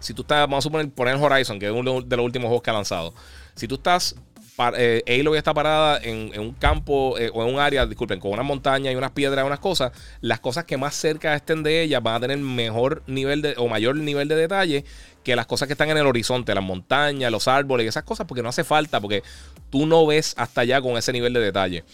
Si 0.00 0.14
tú 0.14 0.22
estás, 0.22 0.40
vamos 0.40 0.58
a 0.58 0.62
suponer, 0.62 0.90
poner 0.90 1.16
Horizon, 1.16 1.58
que 1.58 1.66
es 1.66 1.72
uno 1.72 2.00
de 2.00 2.16
los 2.16 2.24
últimos 2.24 2.48
juegos 2.48 2.62
que 2.62 2.70
ha 2.70 2.74
lanzado. 2.74 3.14
Si 3.54 3.68
tú 3.68 3.76
estás 3.76 4.16
eh, 4.76 5.02
Halo 5.08 5.32
ya 5.32 5.38
está 5.38 5.54
parada 5.54 5.98
en, 6.02 6.38
un 6.38 6.52
campo 6.52 7.18
eh, 7.18 7.30
o 7.32 7.42
en 7.42 7.54
un 7.54 7.60
área, 7.60 7.86
disculpen, 7.86 8.20
con 8.20 8.32
una 8.32 8.42
montaña 8.42 8.92
y 8.92 8.96
unas 8.96 9.12
piedras 9.12 9.42
y 9.42 9.46
unas 9.46 9.60
cosas, 9.60 9.92
las 10.20 10.40
cosas 10.40 10.64
que 10.64 10.76
más 10.76 10.94
cerca 10.94 11.34
estén 11.34 11.62
de 11.62 11.82
ellas 11.82 12.02
van 12.02 12.16
a 12.16 12.20
tener 12.20 12.38
mejor 12.38 13.02
nivel 13.06 13.42
de, 13.42 13.54
o 13.56 13.68
mayor 13.68 13.96
nivel 13.96 14.28
de 14.28 14.36
detalle 14.36 14.84
que 15.24 15.36
las 15.36 15.46
cosas 15.46 15.68
que 15.68 15.72
están 15.72 15.88
en 15.90 15.96
el 15.96 16.06
horizonte, 16.06 16.54
las 16.54 16.64
montañas, 16.64 17.30
los 17.30 17.48
árboles 17.48 17.86
y 17.86 17.88
esas 17.88 18.02
cosas, 18.02 18.26
porque 18.26 18.42
no 18.42 18.48
hace 18.48 18.64
falta, 18.64 19.00
porque 19.00 19.22
tú 19.72 19.86
no 19.86 20.06
ves 20.06 20.34
hasta 20.36 20.60
allá 20.60 20.80
con 20.80 20.96
ese 20.96 21.12
nivel 21.12 21.32
de 21.32 21.40
detalle. 21.40 21.84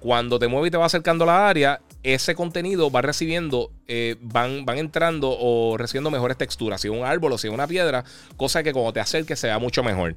Cuando 0.00 0.38
te 0.38 0.46
mueves 0.46 0.68
y 0.68 0.70
te 0.70 0.76
vas 0.76 0.86
acercando 0.94 1.24
a 1.24 1.26
la 1.26 1.48
área, 1.48 1.80
ese 2.04 2.36
contenido 2.36 2.90
va 2.90 3.02
recibiendo, 3.02 3.72
eh, 3.88 4.14
van, 4.20 4.64
van 4.64 4.78
entrando 4.78 5.36
o 5.36 5.76
recibiendo 5.76 6.10
mejores 6.10 6.38
texturas, 6.38 6.80
si 6.80 6.88
es 6.88 6.94
un 6.94 7.04
árbol 7.04 7.32
o 7.32 7.38
si 7.38 7.48
es 7.48 7.52
una 7.52 7.66
piedra, 7.66 8.04
cosa 8.36 8.62
que 8.62 8.72
cuando 8.72 8.92
te 8.92 9.00
acerques 9.00 9.40
se 9.40 9.48
vea 9.48 9.58
mucho 9.58 9.82
mejor. 9.82 10.14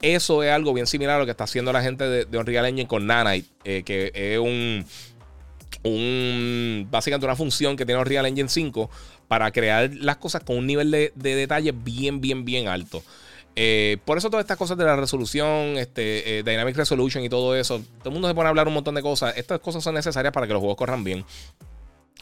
Eso 0.00 0.42
es 0.42 0.50
algo 0.50 0.72
bien 0.72 0.86
similar 0.86 1.16
a 1.16 1.18
lo 1.18 1.24
que 1.26 1.32
está 1.32 1.44
haciendo 1.44 1.72
la 1.72 1.82
gente 1.82 2.04
de, 2.04 2.38
Unreal 2.38 2.66
Engine 2.66 2.88
con 2.88 3.06
Nanite, 3.06 3.48
eh, 3.64 3.82
que 3.84 4.12
es 4.14 4.38
un, 4.38 4.86
un, 5.82 6.86
básicamente 6.90 7.26
una 7.26 7.36
función 7.36 7.76
que 7.76 7.84
tiene 7.84 8.00
Unreal 8.00 8.26
Engine 8.26 8.48
5 8.48 8.90
para 9.28 9.50
crear 9.50 9.90
las 9.94 10.16
cosas 10.16 10.42
con 10.44 10.56
un 10.56 10.66
nivel 10.66 10.90
de, 10.90 11.12
detalle 11.14 11.72
bien, 11.72 12.20
bien, 12.20 12.44
bien 12.44 12.68
alto. 12.68 13.02
Eh, 13.58 13.96
por 14.04 14.18
eso 14.18 14.28
todas 14.28 14.44
estas 14.44 14.58
cosas 14.58 14.76
de 14.76 14.84
la 14.84 14.96
resolución, 14.96 15.78
este, 15.78 16.38
eh, 16.38 16.42
Dynamic 16.42 16.76
Resolution 16.76 17.24
y 17.24 17.30
todo 17.30 17.56
eso, 17.56 17.80
todo 17.98 18.10
el 18.10 18.12
mundo 18.12 18.28
se 18.28 18.34
pone 18.34 18.46
a 18.46 18.50
hablar 18.50 18.68
un 18.68 18.74
montón 18.74 18.94
de 18.94 19.02
cosas. 19.02 19.34
Estas 19.36 19.60
cosas 19.60 19.82
son 19.82 19.94
necesarias 19.94 20.32
para 20.32 20.46
que 20.46 20.52
los 20.52 20.60
juegos 20.60 20.76
corran 20.76 21.04
bien. 21.04 21.24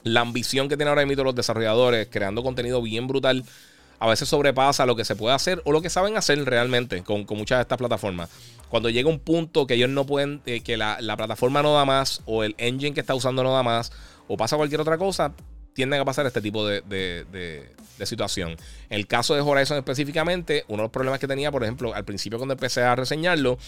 La 0.04 0.20
ambición 0.20 0.68
que 0.68 0.76
tienen 0.76 0.90
ahora 0.90 1.04
mismo 1.04 1.24
los 1.24 1.34
desarrolladores 1.34 2.06
creando 2.10 2.42
contenido 2.42 2.80
bien 2.80 3.08
brutal 3.08 3.44
a 3.98 4.08
veces 4.08 4.28
sobrepasa 4.28 4.86
lo 4.86 4.96
que 4.96 5.04
se 5.04 5.16
puede 5.16 5.34
hacer 5.34 5.62
o 5.64 5.72
lo 5.72 5.80
que 5.80 5.90
saben 5.90 6.16
hacer 6.16 6.44
realmente 6.44 7.02
con, 7.02 7.26
muchas 7.30 7.58
de 7.58 7.62
estas 7.62 7.78
plataformas. 7.78 8.30
Cuando 8.68 8.90
llega 8.90 9.08
un 9.08 9.18
punto 9.18 9.66
que 9.66 9.74
ellos 9.74 9.88
no 9.88 10.04
pueden, 10.04 10.42
eh, 10.46 10.60
que 10.60 10.76
la, 10.76 10.98
plataforma 11.16 11.62
no 11.62 11.74
da 11.74 11.84
más, 11.84 12.22
o 12.26 12.44
el 12.44 12.54
engine 12.58 12.92
que 12.92 13.00
está 13.00 13.14
usando 13.14 13.42
no 13.42 13.52
da 13.52 13.62
más, 13.62 13.92
o 14.28 14.36
pasa 14.36 14.56
cualquier 14.56 14.80
otra 14.80 14.98
cosa, 14.98 15.32
tienden 15.74 16.00
a 16.00 16.04
pasar 16.04 16.26
este 16.26 16.40
tipo 16.40 16.66
de, 16.66 16.82
de, 16.82 17.70
situación. 18.04 18.56
En 18.90 18.98
el 18.98 19.06
caso 19.06 19.34
de 19.34 19.40
Horizon 19.40 19.78
específicamente, 19.78 20.64
uno 20.68 20.78
de 20.78 20.82
los 20.84 20.92
problemas 20.92 21.20
que 21.20 21.28
tenía, 21.28 21.50
por 21.50 21.62
ejemplo, 21.62 21.94
al 21.94 22.04
principio 22.04 22.38
cuando 22.38 22.54
empecé 22.54 22.82
a 22.82 22.94
reseñarlo, 22.94 23.58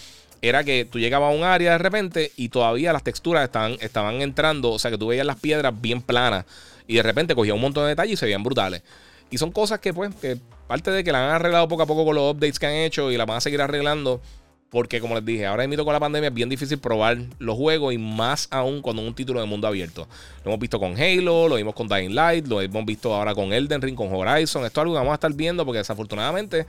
era 0.41 0.63
que 0.63 0.85
tú 0.85 0.99
llegabas 0.99 1.33
a 1.33 1.35
un 1.35 1.43
área 1.43 1.71
de 1.71 1.77
repente 1.79 2.31
y 2.35 2.49
todavía 2.49 2.93
las 2.93 3.03
texturas 3.03 3.43
estaban, 3.43 3.77
estaban 3.81 4.21
entrando, 4.21 4.71
o 4.71 4.79
sea 4.79 4.91
que 4.91 4.97
tú 4.97 5.07
veías 5.07 5.25
las 5.25 5.37
piedras 5.37 5.73
bien 5.79 6.01
planas 6.01 6.45
y 6.87 6.95
de 6.95 7.03
repente 7.03 7.35
cogía 7.35 7.53
un 7.53 7.61
montón 7.61 7.83
de 7.83 7.89
detalles 7.89 8.13
y 8.13 8.17
se 8.17 8.25
veían 8.25 8.43
brutales. 8.43 8.81
Y 9.29 9.37
son 9.37 9.51
cosas 9.51 9.79
que, 9.79 9.93
pues, 9.93 10.15
que 10.15 10.37
parte 10.67 10.91
de 10.91 11.03
que 11.03 11.11
la 11.11 11.27
han 11.27 11.35
arreglado 11.35 11.67
poco 11.67 11.83
a 11.83 11.85
poco 11.85 12.05
con 12.05 12.15
los 12.15 12.33
updates 12.33 12.59
que 12.59 12.67
han 12.67 12.73
hecho 12.73 13.11
y 13.11 13.17
la 13.17 13.25
van 13.25 13.37
a 13.37 13.41
seguir 13.41 13.61
arreglando. 13.61 14.21
Porque, 14.69 14.99
como 14.99 15.15
les 15.15 15.23
dije, 15.23 15.45
ahora 15.45 15.65
mismo 15.65 15.85
con 15.85 15.93
la 15.93 15.99
pandemia 15.99 16.27
es 16.27 16.33
bien 16.33 16.49
difícil 16.49 16.77
probar 16.77 17.17
los 17.39 17.55
juegos 17.55 17.93
y 17.93 17.97
más 17.97 18.49
aún 18.51 18.81
cuando 18.81 19.01
un 19.01 19.13
título 19.13 19.39
de 19.39 19.45
mundo 19.45 19.65
abierto. 19.67 20.07
Lo 20.43 20.51
hemos 20.51 20.59
visto 20.59 20.77
con 20.79 20.99
Halo, 20.99 21.47
lo 21.47 21.55
vimos 21.55 21.73
con 21.73 21.87
Dying 21.87 22.13
Light, 22.13 22.47
lo 22.47 22.61
hemos 22.61 22.85
visto 22.85 23.13
ahora 23.13 23.33
con 23.33 23.53
Elden 23.53 23.81
Ring, 23.81 23.95
con 23.95 24.13
Horizon. 24.13 24.65
Esto 24.65 24.81
es 24.81 24.83
algo 24.83 24.93
que 24.93 24.99
vamos 24.99 25.11
a 25.11 25.15
estar 25.15 25.33
viendo 25.33 25.65
porque 25.65 25.77
desafortunadamente 25.77 26.65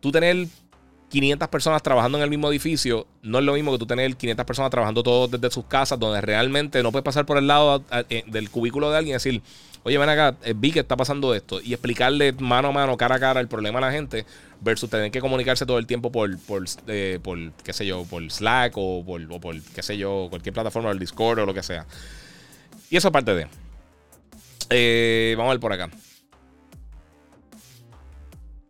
tú 0.00 0.10
tener 0.10 0.46
500 1.10 1.48
personas 1.48 1.82
trabajando 1.82 2.18
en 2.18 2.24
el 2.24 2.30
mismo 2.30 2.50
edificio 2.50 3.06
no 3.22 3.38
es 3.38 3.44
lo 3.44 3.54
mismo 3.54 3.72
que 3.72 3.78
tú 3.78 3.86
tener 3.86 4.14
500 4.14 4.44
personas 4.44 4.70
trabajando 4.70 5.02
todos 5.02 5.30
desde 5.30 5.50
sus 5.50 5.64
casas 5.64 5.98
donde 5.98 6.20
realmente 6.20 6.82
no 6.82 6.92
puedes 6.92 7.04
pasar 7.04 7.24
por 7.24 7.38
el 7.38 7.46
lado 7.46 7.82
eh, 8.10 8.24
del 8.26 8.50
cubículo 8.50 8.90
de 8.90 8.98
alguien 8.98 9.12
y 9.12 9.14
decir 9.14 9.42
oye, 9.84 9.96
ven 9.96 10.08
acá, 10.08 10.36
eh, 10.42 10.54
vi 10.56 10.72
que 10.72 10.80
está 10.80 10.96
pasando 10.96 11.34
esto, 11.34 11.60
y 11.62 11.72
explicarle 11.72 12.32
mano 12.32 12.68
a 12.68 12.72
mano, 12.72 12.96
cara 12.96 13.16
a 13.16 13.20
cara 13.20 13.40
el 13.40 13.48
problema 13.48 13.78
a 13.78 13.82
la 13.82 13.92
gente, 13.92 14.26
versus 14.60 14.90
tener 14.90 15.10
que 15.10 15.20
comunicarse 15.20 15.64
todo 15.64 15.78
el 15.78 15.86
tiempo 15.86 16.12
por, 16.12 16.36
por, 16.40 16.64
eh, 16.88 17.18
qué 17.64 17.72
sé 17.72 17.86
yo, 17.86 18.04
por 18.04 18.28
Slack 18.30 18.74
o 18.76 19.04
por, 19.04 19.62
qué 19.62 19.82
sé 19.82 19.96
yo, 19.96 20.26
cualquier 20.28 20.52
plataforma, 20.52 20.90
el 20.90 20.98
Discord 20.98 21.38
o 21.38 21.46
lo 21.46 21.54
que 21.54 21.62
sea. 21.62 21.86
Y 22.90 22.96
eso 22.96 23.08
aparte 23.08 23.34
de. 23.34 25.36
Vamos 25.36 25.50
a 25.50 25.52
ver 25.52 25.60
por 25.60 25.72
acá. 25.72 25.88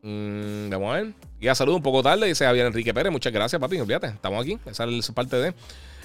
Mm, 0.02 0.70
vamos 0.70 0.94
a 0.94 1.00
ver. 1.00 1.27
Y 1.40 1.48
a 1.48 1.54
salud 1.54 1.74
un 1.74 1.82
poco 1.82 2.02
tarde, 2.02 2.26
dice 2.26 2.44
Javier 2.44 2.66
Enrique 2.66 2.92
Pérez. 2.92 3.12
Muchas 3.12 3.32
gracias, 3.32 3.60
papi. 3.60 3.78
Olvídate, 3.78 4.08
estamos 4.08 4.42
aquí. 4.42 4.58
Esa 4.66 4.84
es 4.84 5.10
parte 5.12 5.36
de. 5.36 5.54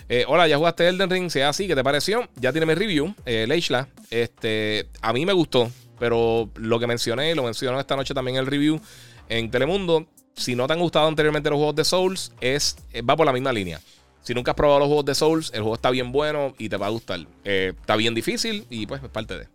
Eh, 0.09 0.25
hola, 0.27 0.47
ya 0.47 0.57
jugaste 0.57 0.87
Elden 0.87 1.09
Ring, 1.09 1.29
sea 1.29 1.49
así, 1.49 1.67
¿qué 1.67 1.75
te 1.75 1.83
pareció? 1.83 2.27
Ya 2.35 2.51
tiene 2.51 2.65
mi 2.65 2.75
review, 2.75 3.15
eh, 3.25 3.45
Leishla. 3.47 3.87
Este, 4.09 4.87
a 5.01 5.13
mí 5.13 5.25
me 5.25 5.33
gustó, 5.33 5.71
pero 5.97 6.49
lo 6.55 6.79
que 6.79 6.87
mencioné, 6.87 7.33
lo 7.35 7.43
mencionó 7.43 7.79
esta 7.79 7.95
noche 7.95 8.13
también 8.13 8.37
el 8.37 8.45
review 8.45 8.81
en 9.29 9.49
Telemundo. 9.49 10.05
Si 10.35 10.55
no 10.55 10.67
te 10.67 10.73
han 10.73 10.79
gustado 10.79 11.07
anteriormente 11.07 11.49
los 11.49 11.57
juegos 11.57 11.75
de 11.75 11.85
Souls, 11.85 12.31
es, 12.41 12.75
eh, 12.91 13.01
va 13.01 13.15
por 13.15 13.25
la 13.25 13.33
misma 13.33 13.53
línea. 13.53 13.79
Si 14.21 14.33
nunca 14.33 14.51
has 14.51 14.55
probado 14.55 14.79
los 14.79 14.87
juegos 14.87 15.05
de 15.05 15.15
Souls, 15.15 15.51
el 15.53 15.61
juego 15.61 15.75
está 15.75 15.89
bien 15.89 16.11
bueno 16.11 16.53
y 16.57 16.69
te 16.69 16.77
va 16.77 16.87
a 16.87 16.89
gustar. 16.89 17.21
Eh, 17.43 17.73
está 17.79 17.95
bien 17.95 18.13
difícil 18.13 18.65
y 18.69 18.85
pues 18.85 19.01
es 19.03 19.09
parte 19.09 19.47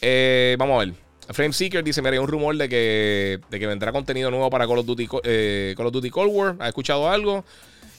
de. 0.00 0.56
vamos 0.58 0.76
a 0.76 0.84
ver. 0.84 1.07
Frame 1.30 1.52
Seeker 1.52 1.84
dice: 1.84 2.00
Mira, 2.02 2.12
hay 2.12 2.18
un 2.18 2.28
rumor 2.28 2.56
de 2.56 2.68
que, 2.68 3.40
de 3.50 3.58
que 3.58 3.66
vendrá 3.66 3.92
contenido 3.92 4.30
nuevo 4.30 4.48
para 4.50 4.66
Call 4.66 4.78
of 4.78 4.86
Duty, 4.86 5.06
Call 5.06 5.86
of 5.86 5.92
Duty 5.92 6.10
Cold 6.10 6.30
War. 6.32 6.56
¿Has 6.60 6.68
escuchado 6.68 7.08
algo? 7.08 7.44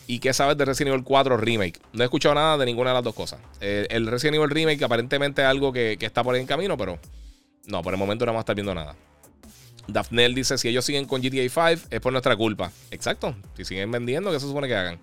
¿Y 0.10 0.18
qué 0.18 0.34
sabes 0.34 0.58
de 0.58 0.66
Resident 0.66 0.94
Evil 0.94 1.04
4 1.04 1.38
Remake? 1.38 1.80
No 1.94 2.02
he 2.02 2.06
escuchado 2.06 2.34
nada 2.34 2.58
de 2.58 2.66
ninguna 2.66 2.90
de 2.90 2.96
las 2.96 3.04
dos 3.04 3.14
cosas. 3.14 3.40
el 3.62 4.08
Resident 4.08 4.38
Evil 4.38 4.50
Remake 4.50 4.84
aparentemente 4.84 5.44
es 5.44 5.48
algo 5.48 5.72
que, 5.72 5.98
está 6.00 6.24
por 6.24 6.34
ahí 6.34 6.42
en 6.42 6.48
camino, 6.48 6.76
pero 6.78 6.98
no, 7.68 7.84
por 7.84 7.94
el 7.94 8.00
momento 8.00 8.26
no 8.26 8.32
vamos 8.32 8.40
a 8.40 8.42
estar 8.42 8.56
viendo 8.56 8.74
nada. 8.74 8.96
Daphnel 9.88 10.34
dice, 10.34 10.58
si 10.58 10.68
ellos 10.68 10.84
siguen 10.84 11.06
con 11.06 11.22
GTA 11.22 11.48
5 11.48 11.90
es 11.92 12.00
por 12.00 12.12
nuestra 12.12 12.36
culpa. 12.36 12.72
Exacto. 12.90 13.36
Si 13.56 13.66
siguen 13.66 13.92
vendiendo, 13.92 14.32
¿qué 14.32 14.40
se 14.40 14.48
supone 14.48 14.68
que 14.68 14.76
hagan? 14.76 15.00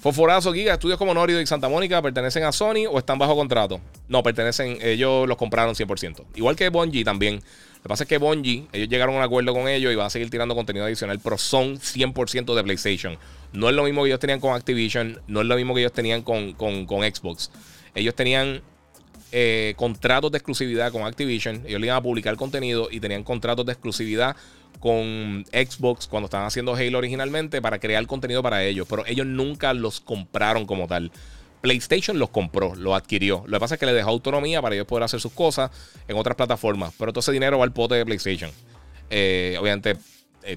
Fosforazo, 0.00 0.54
Giga, 0.54 0.72
estudios 0.72 0.98
como 0.98 1.12
Norio 1.12 1.38
y 1.42 1.46
Santa 1.46 1.68
Mónica 1.68 2.00
pertenecen 2.00 2.44
a 2.44 2.52
Sony 2.52 2.86
o 2.90 2.98
están 2.98 3.18
bajo 3.18 3.36
contrato. 3.36 3.80
No, 4.08 4.22
pertenecen, 4.22 4.78
ellos 4.80 5.28
los 5.28 5.36
compraron 5.36 5.74
100%. 5.74 6.24
Igual 6.36 6.56
que 6.56 6.70
Bungie 6.70 7.04
también. 7.04 7.34
Lo 7.34 7.82
que 7.82 7.88
pasa 7.88 8.04
es 8.04 8.08
que 8.08 8.16
Bungie, 8.16 8.66
ellos 8.72 8.88
llegaron 8.88 9.14
a 9.16 9.18
un 9.18 9.24
acuerdo 9.24 9.52
con 9.52 9.68
ellos 9.68 9.92
y 9.92 9.96
van 9.96 10.06
a 10.06 10.10
seguir 10.10 10.30
tirando 10.30 10.54
contenido 10.54 10.86
adicional, 10.86 11.20
pero 11.22 11.36
son 11.36 11.78
100% 11.78 12.54
de 12.54 12.64
PlayStation. 12.64 13.18
No 13.52 13.68
es 13.68 13.74
lo 13.74 13.84
mismo 13.84 14.02
que 14.02 14.08
ellos 14.08 14.20
tenían 14.20 14.40
con 14.40 14.54
Activision, 14.54 15.20
no 15.26 15.42
es 15.42 15.46
lo 15.46 15.56
mismo 15.56 15.74
que 15.74 15.80
ellos 15.80 15.92
tenían 15.92 16.22
con, 16.22 16.54
con, 16.54 16.86
Xbox. 16.86 17.50
Ellos 17.94 18.14
tenían 18.14 18.62
eh, 19.32 19.74
contratos 19.76 20.32
de 20.32 20.38
exclusividad 20.38 20.92
con 20.92 21.02
Activision, 21.02 21.62
ellos 21.66 21.78
le 21.78 21.88
iban 21.88 21.98
a 21.98 22.02
publicar 22.02 22.36
contenido 22.36 22.88
y 22.90 23.00
tenían 23.00 23.22
contratos 23.22 23.66
de 23.66 23.72
exclusividad 23.72 24.34
con 24.80 25.44
Xbox 25.52 26.06
cuando 26.06 26.24
estaban 26.24 26.46
haciendo 26.46 26.74
Halo 26.74 26.98
originalmente 26.98 27.62
para 27.62 27.78
crear 27.78 28.04
contenido 28.06 28.42
para 28.42 28.64
ellos, 28.64 28.86
pero 28.88 29.04
ellos 29.06 29.26
nunca 29.26 29.74
los 29.74 30.00
compraron 30.00 30.66
como 30.66 30.88
tal. 30.88 31.12
PlayStation 31.60 32.18
los 32.18 32.30
compró, 32.30 32.74
los 32.74 32.94
adquirió. 32.94 33.44
Lo 33.46 33.58
que 33.58 33.60
pasa 33.60 33.74
es 33.74 33.80
que 33.80 33.86
le 33.86 33.92
dejó 33.92 34.08
autonomía 34.08 34.62
para 34.62 34.74
ellos 34.74 34.86
poder 34.86 35.04
hacer 35.04 35.20
sus 35.20 35.32
cosas 35.32 35.70
en 36.08 36.16
otras 36.16 36.34
plataformas. 36.34 36.94
Pero 36.98 37.12
todo 37.12 37.20
ese 37.20 37.32
dinero 37.32 37.58
va 37.58 37.64
al 37.64 37.72
pote 37.72 37.94
de 37.96 38.04
PlayStation. 38.06 38.50
Eh, 39.10 39.56
obviamente, 39.60 39.96
eh, 40.42 40.56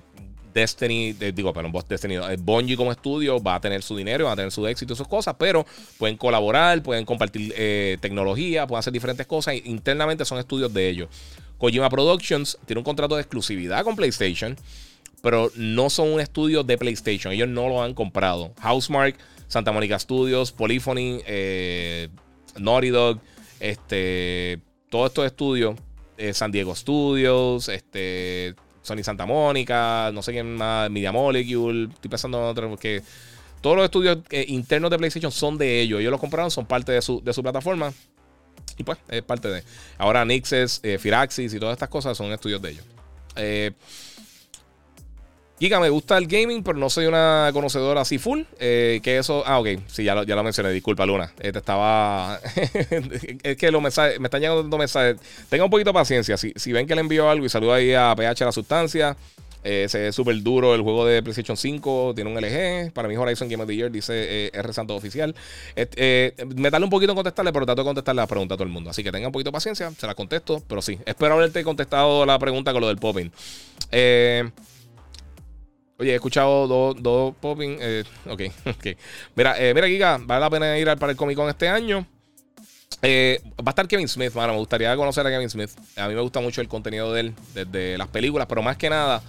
Destiny, 0.53 1.15
eh, 1.19 1.33
digo, 1.33 1.51
pero 1.51 1.69
Destiny, 1.89 2.15
Bungie 2.37 2.77
como 2.77 2.91
estudio 2.91 3.43
va 3.43 3.55
a 3.55 3.59
tener 3.59 3.81
su 3.81 3.97
dinero, 3.97 4.25
va 4.25 4.31
a 4.31 4.35
tener 4.35 4.51
su 4.51 4.65
éxito 4.65 4.93
y 4.93 4.95
sus 4.95 5.07
cosas, 5.07 5.35
pero 5.37 5.65
pueden 5.97 6.15
colaborar, 6.15 6.81
pueden 6.83 7.03
compartir 7.03 7.53
tecnología, 7.99 8.65
pueden 8.65 8.79
hacer 8.79 8.93
diferentes 8.93 9.27
cosas. 9.27 9.55
Internamente 9.65 10.23
son 10.23 10.39
estudios 10.39 10.73
de 10.73 10.87
ellos. 10.87 11.09
Kojima 11.57 11.89
Productions 11.89 12.57
tiene 12.65 12.79
un 12.79 12.83
contrato 12.83 13.15
de 13.15 13.21
exclusividad 13.21 13.83
con 13.83 13.95
PlayStation, 13.95 14.55
pero 15.21 15.51
no 15.55 15.89
son 15.89 16.11
un 16.11 16.19
estudio 16.19 16.63
de 16.63 16.77
PlayStation. 16.77 17.33
Ellos 17.33 17.47
no 17.47 17.67
lo 17.69 17.81
han 17.81 17.93
comprado. 17.93 18.53
Housemark 18.61 19.17
Santa 19.47 19.71
Mónica 19.71 19.99
Studios, 19.99 20.51
Polyphony, 20.51 21.21
eh, 21.27 22.09
Naughty 22.57 22.89
Dog, 22.89 23.19
este, 23.59 24.59
todos 24.89 25.11
estos 25.11 25.25
estudios, 25.25 25.75
eh, 26.17 26.33
San 26.33 26.51
Diego 26.51 26.75
Studios, 26.75 27.69
este, 27.69 28.55
Sony 28.81 29.03
Santa 29.03 29.25
Mónica, 29.25 30.11
no 30.13 30.21
sé 30.21 30.31
quién 30.31 30.55
más, 30.55 30.89
Media 30.89 31.11
Molecule, 31.11 31.89
estoy 31.93 32.09
pensando 32.09 32.39
en 32.39 32.45
otros 32.45 32.79
que 32.79 33.03
todos 33.61 33.77
los 33.77 33.85
estudios 33.85 34.17
eh, 34.29 34.45
internos 34.49 34.91
de 34.91 34.97
PlayStation 34.97 35.31
son 35.31 35.57
de 35.57 35.79
ellos. 35.79 36.01
Ellos 36.01 36.11
los 36.11 36.19
compraron, 36.19 36.51
son 36.51 36.65
parte 36.65 36.91
de 36.91 37.01
su, 37.01 37.23
de 37.23 37.31
su 37.31 37.41
plataforma. 37.41 37.93
Y 38.77 38.83
pues, 38.83 38.97
es 39.09 39.21
parte 39.21 39.47
de. 39.47 39.63
Ahora 39.97 40.25
Nixes, 40.25 40.81
Firaxis 40.99 41.53
y 41.53 41.59
todas 41.59 41.73
estas 41.73 41.89
cosas 41.89 42.17
son 42.17 42.31
estudios 42.31 42.61
de 42.61 42.71
ellos. 42.71 42.85
Eh, 43.35 43.71
me 45.79 45.89
gusta 45.89 46.17
el 46.17 46.27
gaming, 46.27 46.63
pero 46.63 46.77
no 46.77 46.89
soy 46.89 47.05
una 47.05 47.49
conocedora 47.53 48.01
así 48.01 48.17
full. 48.17 48.41
Eh, 48.59 48.99
que 49.03 49.17
eso. 49.17 49.43
Ah, 49.45 49.59
ok. 49.59 49.67
Sí, 49.87 50.03
ya 50.03 50.15
lo, 50.15 50.23
ya 50.23 50.35
lo 50.35 50.43
mencioné. 50.43 50.71
Disculpa, 50.71 51.05
Luna. 51.05 51.31
Eh, 51.39 51.51
te 51.51 51.59
estaba. 51.59 52.39
es 53.43 53.57
que 53.57 53.71
los 53.71 53.81
mensajes. 53.81 54.19
Me 54.19 54.27
están 54.27 54.41
llegando 54.41 54.77
mensajes. 54.77 55.17
Tenga 55.49 55.63
un 55.63 55.69
poquito 55.69 55.91
de 55.91 55.93
paciencia. 55.93 56.37
Si, 56.37 56.53
si 56.55 56.71
ven 56.73 56.87
que 56.87 56.95
le 56.95 57.01
envío 57.01 57.29
algo 57.29 57.45
y 57.45 57.49
saludo 57.49 57.73
ahí 57.73 57.93
a 57.93 58.13
PH 58.15 58.45
la 58.45 58.51
sustancia. 58.51 59.15
Eh, 59.63 59.87
se 59.89 60.07
es 60.07 60.15
súper 60.15 60.41
duro 60.41 60.75
el 60.75 60.81
juego 60.81 61.05
de 61.05 61.21
PlayStation 61.21 61.57
5. 61.57 62.13
Tiene 62.15 62.29
un 62.29 62.37
LG. 62.37 62.91
Para 62.93 63.07
mí, 63.07 63.15
Horizon 63.15 63.49
Game 63.49 63.63
of 63.63 63.67
the 63.67 63.75
Year 63.75 63.91
dice 63.91 64.49
R 64.53 64.73
Santo 64.73 64.95
Oficial. 64.95 65.35
me 65.75 66.71
tarda 66.71 66.85
un 66.85 66.89
poquito 66.89 67.11
en 67.11 67.15
contestarle, 67.15 67.53
pero 67.53 67.65
trato 67.65 67.81
de 67.81 67.85
contestar 67.85 68.15
la 68.15 68.27
pregunta 68.27 68.55
a 68.55 68.57
todo 68.57 68.65
el 68.65 68.73
mundo. 68.73 68.89
Así 68.89 69.03
que 69.03 69.11
tengan 69.11 69.27
un 69.27 69.31
poquito 69.33 69.49
de 69.49 69.53
paciencia. 69.53 69.91
Se 69.91 70.07
la 70.07 70.15
contesto. 70.15 70.61
Pero 70.67 70.81
sí, 70.81 70.99
espero 71.05 71.35
haberte 71.35 71.63
contestado 71.63 72.25
la 72.25 72.37
pregunta 72.39 72.71
con 72.71 72.81
lo 72.81 72.87
del 72.87 72.97
popping. 72.97 73.31
Eh. 73.91 74.49
Oye, 75.99 76.11
he 76.11 76.15
escuchado 76.15 76.67
dos, 76.67 76.95
dos 77.01 77.35
popping. 77.39 77.77
Eh, 77.79 78.03
ok, 78.25 78.41
ok. 78.65 78.87
Mira, 79.35 79.55
eh, 79.57 79.73
mira, 79.73 79.87
Giga, 79.87 80.19
vale 80.21 80.41
la 80.41 80.49
pena 80.49 80.77
ir 80.77 80.89
al 80.89 80.97
para 80.97 81.11
el 81.11 81.17
Comic 81.17 81.37
Con 81.37 81.49
este 81.49 81.67
año. 81.69 82.05
Eh, 83.01 83.41
va 83.59 83.67
a 83.67 83.69
estar 83.69 83.87
Kevin 83.87 84.07
Smith, 84.07 84.33
mano. 84.33 84.53
Me 84.53 84.59
gustaría 84.59 84.95
conocer 84.95 85.25
a 85.27 85.29
Kevin 85.29 85.49
Smith. 85.49 85.71
A 85.97 86.07
mí 86.07 86.15
me 86.15 86.21
gusta 86.21 86.39
mucho 86.39 86.61
el 86.61 86.67
contenido 86.67 87.13
de 87.13 87.21
él, 87.21 87.33
desde 87.53 87.97
las 87.97 88.07
películas, 88.07 88.47
pero 88.47 88.61
más 88.61 88.77
que 88.77 88.89
nada, 88.89 89.21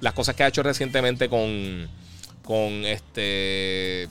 las 0.00 0.14
cosas 0.14 0.34
que 0.34 0.42
ha 0.42 0.48
hecho 0.48 0.62
recientemente 0.62 1.28
con, 1.28 1.88
con 2.42 2.84
este 2.84 4.08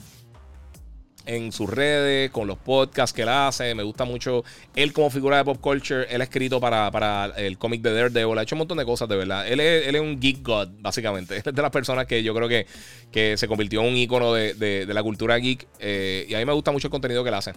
en 1.26 1.52
sus 1.52 1.68
redes, 1.70 2.30
con 2.30 2.46
los 2.46 2.58
podcasts 2.58 3.14
que 3.14 3.22
él 3.22 3.28
hace. 3.28 3.74
Me 3.74 3.82
gusta 3.82 4.04
mucho 4.04 4.44
él 4.74 4.92
como 4.92 5.10
figura 5.10 5.36
de 5.36 5.44
pop 5.44 5.60
culture. 5.60 6.06
Él 6.10 6.20
ha 6.20 6.24
escrito 6.24 6.60
para, 6.60 7.26
el 7.36 7.58
cómic 7.58 7.82
de 7.82 7.92
Daredevil. 7.92 8.38
Ha 8.38 8.42
hecho 8.42 8.56
un 8.56 8.60
montón 8.60 8.78
de 8.78 8.84
cosas, 8.84 9.08
de 9.08 9.16
verdad. 9.16 9.46
Él 9.46 9.60
es, 9.60 9.86
él 9.86 9.94
es 9.94 10.00
un 10.00 10.18
geek 10.18 10.42
god, 10.42 10.68
básicamente. 10.80 11.36
es 11.44 11.44
de 11.44 11.62
las 11.62 11.70
personas 11.70 12.06
que 12.06 12.22
yo 12.22 12.34
creo 12.34 12.48
que, 12.48 12.66
que 13.12 13.36
se 13.36 13.46
convirtió 13.46 13.80
en 13.82 13.88
un 13.88 13.96
icono 13.96 14.32
de, 14.34 14.86
la 14.88 15.02
cultura 15.02 15.36
geek. 15.36 15.68
Eh, 15.78 16.26
y 16.28 16.34
a 16.34 16.38
mí 16.38 16.44
me 16.44 16.52
gusta 16.52 16.72
mucho 16.72 16.88
el 16.88 16.90
contenido 16.90 17.22
que 17.22 17.28
él 17.28 17.34
hace. 17.34 17.52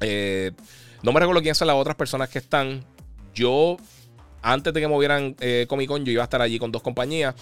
Eh, 0.00 0.52
no 1.02 1.12
me 1.12 1.20
recuerdo 1.20 1.42
quiénes 1.42 1.58
son 1.58 1.68
las 1.68 1.76
otras 1.76 1.96
personas 1.96 2.28
que 2.28 2.38
están. 2.38 2.84
Yo, 3.34 3.76
antes 4.44 4.74
de 4.74 4.80
que 4.80 4.86
movieran 4.86 5.34
eh, 5.40 5.64
Comic 5.68 5.88
Con, 5.88 6.04
yo 6.04 6.12
iba 6.12 6.22
a 6.22 6.24
estar 6.24 6.42
allí 6.42 6.58
con 6.58 6.70
dos 6.70 6.82
compañías. 6.82 7.34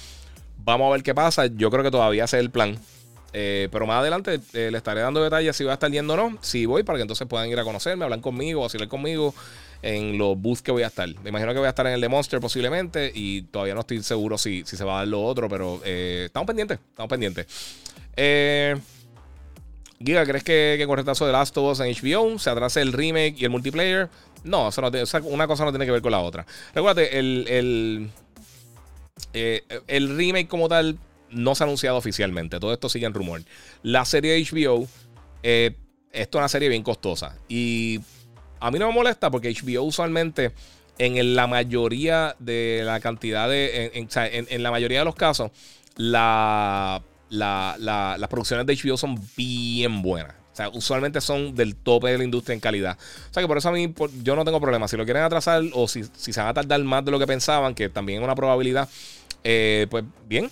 Vamos 0.65 0.89
a 0.89 0.93
ver 0.93 1.03
qué 1.03 1.15
pasa. 1.15 1.47
Yo 1.47 1.71
creo 1.71 1.83
que 1.83 1.91
todavía 1.91 2.25
es 2.25 2.33
el 2.35 2.51
plan. 2.51 2.79
Eh, 3.35 3.69
pero 3.73 3.87
más 3.87 4.01
adelante 4.01 4.41
eh, 4.53 4.71
le 4.71 4.79
estaré 4.79 5.01
dando 5.01 5.23
detalles 5.23 5.57
si 5.57 5.65
voy 5.65 5.73
a 5.73 5.75
estar 5.75 5.91
yendo 5.91 6.15
o 6.15 6.17
no. 6.17 6.39
Si 6.43 6.65
voy, 6.65 6.85
para 6.85 6.99
que 6.99 7.03
entonces 7.03 7.27
puedan 7.27 7.49
ir 7.49 7.59
a 7.59 7.65
conocerme, 7.65 8.05
hablar 8.05 8.21
conmigo, 8.21 8.61
vacilar 8.61 8.87
conmigo 8.87 9.35
en 9.83 10.17
los 10.17 10.39
booths 10.39 10.63
que 10.63 10.71
voy 10.71 10.85
a 10.85 10.87
estar. 10.87 11.09
Me 11.23 11.31
imagino 11.31 11.53
que 11.53 11.59
voy 11.59 11.67
a 11.67 11.71
estar 11.71 11.87
en 11.89 11.95
el 11.95 12.01
de 12.01 12.09
Monster 12.09 12.39
posiblemente 12.39 13.11
y 13.13 13.43
todavía 13.43 13.75
no 13.75 13.81
estoy 13.81 14.01
seguro 14.05 14.39
si, 14.39 14.63
si 14.65 14.77
se 14.77 14.85
va 14.85 14.95
a 14.95 14.99
dar 14.99 15.09
lo 15.09 15.25
otro, 15.25 15.49
pero 15.49 15.83
estamos 15.85 16.47
pendientes, 16.47 16.79
estamos 16.93 17.11
pendientes. 17.11 17.47
Giga, 20.05 20.25
¿crees 20.25 20.45
que, 20.45 20.77
que 20.79 20.87
con 20.87 21.05
de 21.05 21.33
Last 21.33 21.57
of 21.57 21.73
Us 21.73 21.81
en 21.81 21.93
HBO 21.93 22.39
se 22.39 22.51
atrase 22.51 22.81
el 22.81 22.93
remake 22.93 23.35
y 23.39 23.45
el 23.45 23.51
multiplayer? 23.51 24.09
No, 24.45 24.69
eso 24.69 24.83
no 24.83 24.91
una 25.25 25.47
cosa 25.47 25.65
no 25.65 25.71
tiene 25.71 25.87
que 25.87 25.93
ver 25.93 26.03
con 26.03 26.13
la 26.13 26.21
otra. 26.21 26.47
Recuérdate, 26.75 27.19
el, 27.19 27.47
el, 27.49 28.11
el 29.87 30.17
remake 30.17 30.49
como 30.49 30.69
tal 30.69 30.99
no 31.33 31.55
se 31.55 31.65
ha 31.65 31.67
anunciado 31.67 31.97
oficialmente. 31.97 32.61
Todo 32.61 32.73
esto 32.73 32.89
sigue 32.89 33.07
en 33.07 33.15
rumor. 33.15 33.43
La 33.83 34.05
serie 34.05 34.43
HBO, 34.43 34.87
eh, 35.43 35.77
esto 36.13 36.39
es 36.39 36.41
una 36.41 36.49
serie 36.49 36.69
bien 36.69 36.83
costosa. 36.83 37.37
Y 37.49 38.01
a 38.61 38.71
mí 38.71 38.79
no 38.79 38.89
me 38.89 38.95
molesta 38.95 39.31
porque 39.31 39.53
HBO 39.53 39.83
usualmente, 39.83 40.53
en 40.99 41.35
la 41.35 41.47
mayoría 41.47 42.37
de 42.39 42.83
la 42.85 43.01
cantidad 43.01 43.49
de. 43.49 43.91
En, 43.95 44.63
la 44.63 44.71
mayoría 44.71 45.01
de 45.01 45.05
los 45.05 45.15
casos, 45.15 45.51
la, 45.97 47.03
las 47.31 48.29
producciones 48.29 48.67
de 48.67 48.77
HBO 48.77 48.97
son 48.97 49.21
bien 49.37 50.03
buenas. 50.03 50.35
O 50.53 50.57
sea, 50.57 50.69
usualmente 50.69 51.21
son 51.21 51.55
del 51.55 51.75
tope 51.75 52.09
de 52.09 52.19
la 52.19 52.25
industria 52.25 52.55
en 52.55 52.61
calidad. 52.61 52.99
O 53.31 53.33
sea 53.33 53.43
que 53.43 53.47
por 53.47 53.57
eso 53.57 53.71
a 53.71 53.73
mí 53.73 53.93
yo 54.23 54.37
no 54.37 54.45
tengo 54.45 54.61
problema. 54.61 54.87
Si 54.87 54.97
lo 54.97 55.05
quieren 55.05 55.23
atrasar 55.23 55.63
o 55.73 55.89
si, 55.89 56.05
si 56.15 56.33
se 56.33 56.41
van 56.41 56.51
a 56.51 56.55
tardar 56.55 56.83
más 56.85 57.05
de 57.05 57.11
lo 57.11 57.19
que 57.19 57.27
pensaban, 57.27 57.75
que 57.75 57.89
también 57.89 58.21
es 58.21 58.25
una 58.25 58.35
probabilidad, 58.35 58.89
eh, 59.45 59.87
pues 59.91 60.05
bien, 60.29 60.51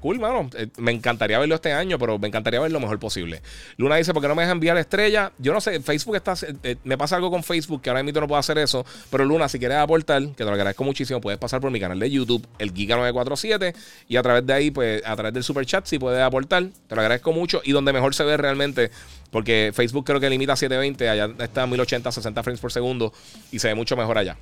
Cool, 0.00 0.18
mano. 0.18 0.48
Eh, 0.56 0.68
me 0.78 0.92
encantaría 0.92 1.38
verlo 1.38 1.54
este 1.54 1.72
año, 1.72 1.98
pero 1.98 2.18
me 2.18 2.28
encantaría 2.28 2.58
verlo 2.58 2.74
lo 2.74 2.80
mejor 2.80 2.98
posible. 2.98 3.42
Luna 3.76 3.96
dice, 3.96 4.14
¿por 4.14 4.22
qué 4.22 4.28
no 4.28 4.34
me 4.34 4.42
deja 4.42 4.52
enviar 4.52 4.76
estrella? 4.78 5.32
Yo 5.38 5.52
no 5.52 5.60
sé, 5.60 5.80
Facebook 5.80 6.16
está... 6.16 6.34
Eh, 6.62 6.76
me 6.84 6.96
pasa 6.96 7.16
algo 7.16 7.30
con 7.30 7.42
Facebook 7.42 7.82
que 7.82 7.90
ahora 7.90 8.02
mismo 8.02 8.20
no 8.20 8.28
puedo 8.28 8.38
hacer 8.38 8.56
eso. 8.58 8.86
Pero 9.10 9.24
Luna, 9.24 9.48
si 9.48 9.58
quieres 9.58 9.76
aportar, 9.76 10.22
que 10.22 10.36
te 10.36 10.44
lo 10.44 10.52
agradezco 10.52 10.84
muchísimo, 10.84 11.20
puedes 11.20 11.38
pasar 11.38 11.60
por 11.60 11.70
mi 11.70 11.78
canal 11.78 11.98
de 11.98 12.10
YouTube, 12.10 12.46
el 12.58 12.72
Giga947. 12.72 13.74
Y 14.08 14.16
a 14.16 14.22
través 14.22 14.46
de 14.46 14.52
ahí, 14.52 14.70
pues, 14.70 15.02
a 15.04 15.14
través 15.16 15.34
del 15.34 15.44
super 15.44 15.66
chat, 15.66 15.84
si 15.86 15.98
puedes 15.98 16.22
aportar. 16.22 16.64
Te 16.86 16.94
lo 16.94 17.02
agradezco 17.02 17.32
mucho. 17.32 17.60
Y 17.64 17.72
donde 17.72 17.92
mejor 17.92 18.14
se 18.14 18.24
ve 18.24 18.36
realmente, 18.36 18.90
porque 19.30 19.72
Facebook 19.74 20.06
creo 20.06 20.20
que 20.20 20.30
limita 20.30 20.54
a 20.54 20.56
720, 20.56 21.08
allá 21.08 21.30
está 21.44 21.66
1080, 21.66 22.10
60 22.10 22.42
frames 22.42 22.60
por 22.60 22.72
segundo. 22.72 23.12
Y 23.52 23.58
se 23.58 23.68
ve 23.68 23.74
mucho 23.74 23.96
mejor 23.96 24.16
allá. 24.16 24.38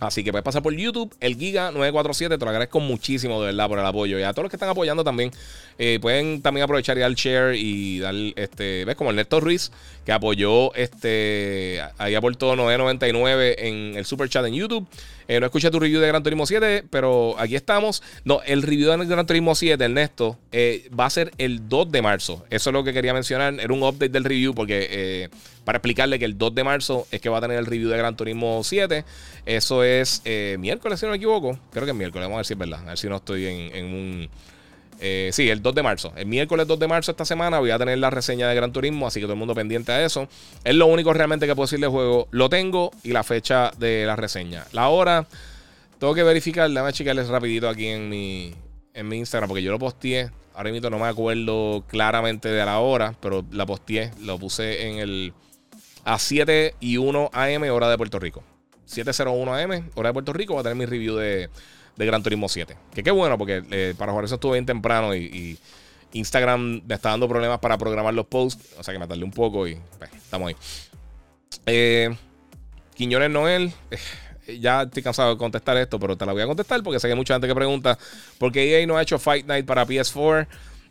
Así 0.00 0.22
que 0.22 0.30
puedes 0.30 0.44
pasar 0.44 0.62
por 0.62 0.74
YouTube, 0.74 1.14
el 1.20 1.36
Giga947. 1.36 2.38
Te 2.38 2.44
lo 2.44 2.50
agradezco 2.50 2.78
muchísimo, 2.78 3.40
de 3.40 3.46
verdad, 3.46 3.68
por 3.68 3.78
el 3.78 3.86
apoyo. 3.86 4.18
Y 4.18 4.22
a 4.22 4.32
todos 4.32 4.44
los 4.44 4.50
que 4.50 4.56
están 4.56 4.68
apoyando 4.68 5.02
también, 5.02 5.32
eh, 5.78 5.98
pueden 6.00 6.40
también 6.40 6.64
aprovechar 6.64 6.96
y 6.96 7.00
dar 7.00 7.12
share 7.14 7.56
y 7.56 7.98
dar, 7.98 8.14
este, 8.36 8.84
¿ves? 8.84 8.94
Como 8.94 9.10
el 9.10 9.16
Néstor 9.16 9.42
Ruiz, 9.42 9.72
que 10.04 10.12
apoyó, 10.12 10.72
este, 10.74 11.80
ahí 11.98 12.14
aportó 12.14 12.54
9.99 12.54 13.54
en 13.58 13.96
el 13.96 14.04
super 14.04 14.28
chat 14.28 14.46
en 14.46 14.54
YouTube. 14.54 14.86
Eh, 15.26 15.40
no 15.40 15.46
escuché 15.46 15.70
tu 15.70 15.78
review 15.78 16.00
de 16.00 16.06
Gran 16.06 16.22
Turismo 16.22 16.46
7, 16.46 16.84
pero 16.88 17.38
aquí 17.38 17.56
estamos. 17.56 18.02
No, 18.24 18.40
el 18.46 18.62
review 18.62 18.90
de 18.90 19.04
Gran 19.04 19.26
Turismo 19.26 19.54
7, 19.54 19.84
Ernesto, 19.84 20.38
eh, 20.52 20.88
va 20.98 21.06
a 21.06 21.10
ser 21.10 21.32
el 21.38 21.68
2 21.68 21.90
de 21.90 22.02
marzo. 22.02 22.46
Eso 22.50 22.70
es 22.70 22.74
lo 22.74 22.84
que 22.84 22.92
quería 22.92 23.12
mencionar. 23.12 23.54
Era 23.60 23.72
un 23.74 23.82
update 23.82 24.08
del 24.10 24.24
review 24.24 24.54
porque 24.54 25.28
para 25.68 25.76
explicarle 25.76 26.18
que 26.18 26.24
el 26.24 26.38
2 26.38 26.54
de 26.54 26.64
marzo 26.64 27.06
es 27.10 27.20
que 27.20 27.28
va 27.28 27.36
a 27.36 27.40
tener 27.42 27.58
el 27.58 27.66
review 27.66 27.90
de 27.90 27.98
Gran 27.98 28.16
Turismo 28.16 28.62
7. 28.64 29.04
Eso 29.44 29.84
es 29.84 30.22
miércoles, 30.58 30.98
si 30.98 31.04
no 31.04 31.10
me 31.10 31.16
equivoco. 31.16 31.58
Creo 31.70 31.84
que 31.84 31.90
es 31.90 31.96
miércoles. 31.96 32.24
Vamos 32.24 32.36
a 32.36 32.38
ver 32.38 32.46
si 32.46 32.54
es 32.54 32.58
verdad. 32.58 32.80
A 32.80 32.86
ver 32.86 32.98
si 32.98 33.06
no 33.06 33.16
estoy 33.16 33.44
en 33.46 33.84
un 33.84 34.30
eh, 35.00 35.30
sí, 35.32 35.48
el 35.48 35.62
2 35.62 35.74
de 35.74 35.82
marzo. 35.82 36.12
El 36.16 36.26
miércoles 36.26 36.66
2 36.66 36.78
de 36.78 36.88
marzo 36.88 37.10
esta 37.10 37.24
semana 37.24 37.58
voy 37.58 37.70
a 37.70 37.78
tener 37.78 37.98
la 37.98 38.10
reseña 38.10 38.48
de 38.48 38.54
Gran 38.54 38.72
Turismo, 38.72 39.06
así 39.06 39.20
que 39.20 39.26
todo 39.26 39.34
el 39.34 39.38
mundo 39.38 39.54
pendiente 39.54 39.92
a 39.92 40.04
eso. 40.04 40.28
Es 40.64 40.74
lo 40.74 40.86
único 40.86 41.12
realmente 41.12 41.46
que 41.46 41.54
puedo 41.54 41.66
decirle 41.66 41.86
juego. 41.86 42.28
Lo 42.30 42.48
tengo 42.48 42.90
y 43.02 43.12
la 43.12 43.22
fecha 43.22 43.70
de 43.78 44.04
la 44.06 44.16
reseña. 44.16 44.66
La 44.72 44.88
hora, 44.88 45.26
tengo 45.98 46.14
que 46.14 46.22
verificar. 46.22 46.68
Déjame 46.68 46.92
checarles 46.92 47.28
rapidito 47.28 47.68
aquí 47.68 47.86
en 47.86 48.08
mi, 48.08 48.54
en 48.94 49.08
mi 49.08 49.18
Instagram, 49.18 49.48
porque 49.48 49.62
yo 49.62 49.70
lo 49.70 49.78
posteé. 49.78 50.30
Ahora 50.54 50.72
mismo 50.72 50.90
no 50.90 50.98
me 50.98 51.06
acuerdo 51.06 51.84
claramente 51.86 52.48
de 52.48 52.64
la 52.64 52.80
hora, 52.80 53.14
pero 53.20 53.44
la 53.52 53.64
posteé. 53.66 54.10
Lo 54.20 54.38
puse 54.38 54.88
en 54.88 54.98
el 54.98 55.32
a 56.04 56.18
7 56.18 56.74
y 56.80 56.96
1 56.96 57.30
AM 57.32 57.62
hora 57.70 57.90
de 57.90 57.96
Puerto 57.96 58.18
Rico. 58.18 58.42
7.01 58.88 59.64
AM, 59.64 59.90
hora 59.94 60.08
de 60.08 60.12
Puerto 60.14 60.32
Rico, 60.32 60.54
voy 60.54 60.60
a 60.60 60.62
tener 60.62 60.76
mi 60.76 60.86
review 60.86 61.16
de, 61.16 61.50
de 61.96 62.06
Gran 62.06 62.22
Turismo 62.22 62.48
7. 62.48 62.76
Que 62.94 63.02
qué 63.02 63.10
bueno, 63.10 63.36
porque 63.36 63.62
eh, 63.70 63.94
para 63.98 64.12
jugar 64.12 64.24
eso 64.24 64.36
estuve 64.36 64.54
bien 64.54 64.66
temprano 64.66 65.14
y, 65.14 65.58
Instagram 66.10 66.80
me 66.86 66.94
está 66.94 67.10
dando 67.10 67.28
problemas 67.28 67.58
para 67.58 67.76
programar 67.76 68.14
los 68.14 68.26
posts. 68.26 68.76
O 68.78 68.82
sea 68.82 68.94
que 68.94 68.98
me 68.98 69.06
tardé 69.06 69.22
un 69.22 69.30
poco 69.30 69.68
y 69.68 69.78
pues, 69.98 70.10
estamos 70.14 70.48
ahí. 70.48 70.56
Eh, 71.66 72.16
Quiñones 72.94 73.30
Noel. 73.30 73.72
Eh, 74.46 74.58
ya 74.58 74.84
estoy 74.84 75.02
cansado 75.02 75.32
de 75.32 75.36
contestar 75.36 75.76
esto, 75.76 76.00
pero 76.00 76.16
te 76.16 76.24
la 76.24 76.32
voy 76.32 76.40
a 76.40 76.46
contestar 76.46 76.82
porque 76.82 76.98
sé 76.98 77.06
que 77.06 77.12
hay 77.12 77.18
mucha 77.18 77.34
gente 77.34 77.46
que 77.46 77.54
pregunta 77.54 77.98
por 78.38 78.50
qué 78.50 78.80
EA 78.80 78.86
no 78.86 78.96
ha 78.96 79.02
hecho 79.02 79.18
Fight 79.18 79.44
Night 79.44 79.66
para 79.66 79.84
PS4. 79.84 80.46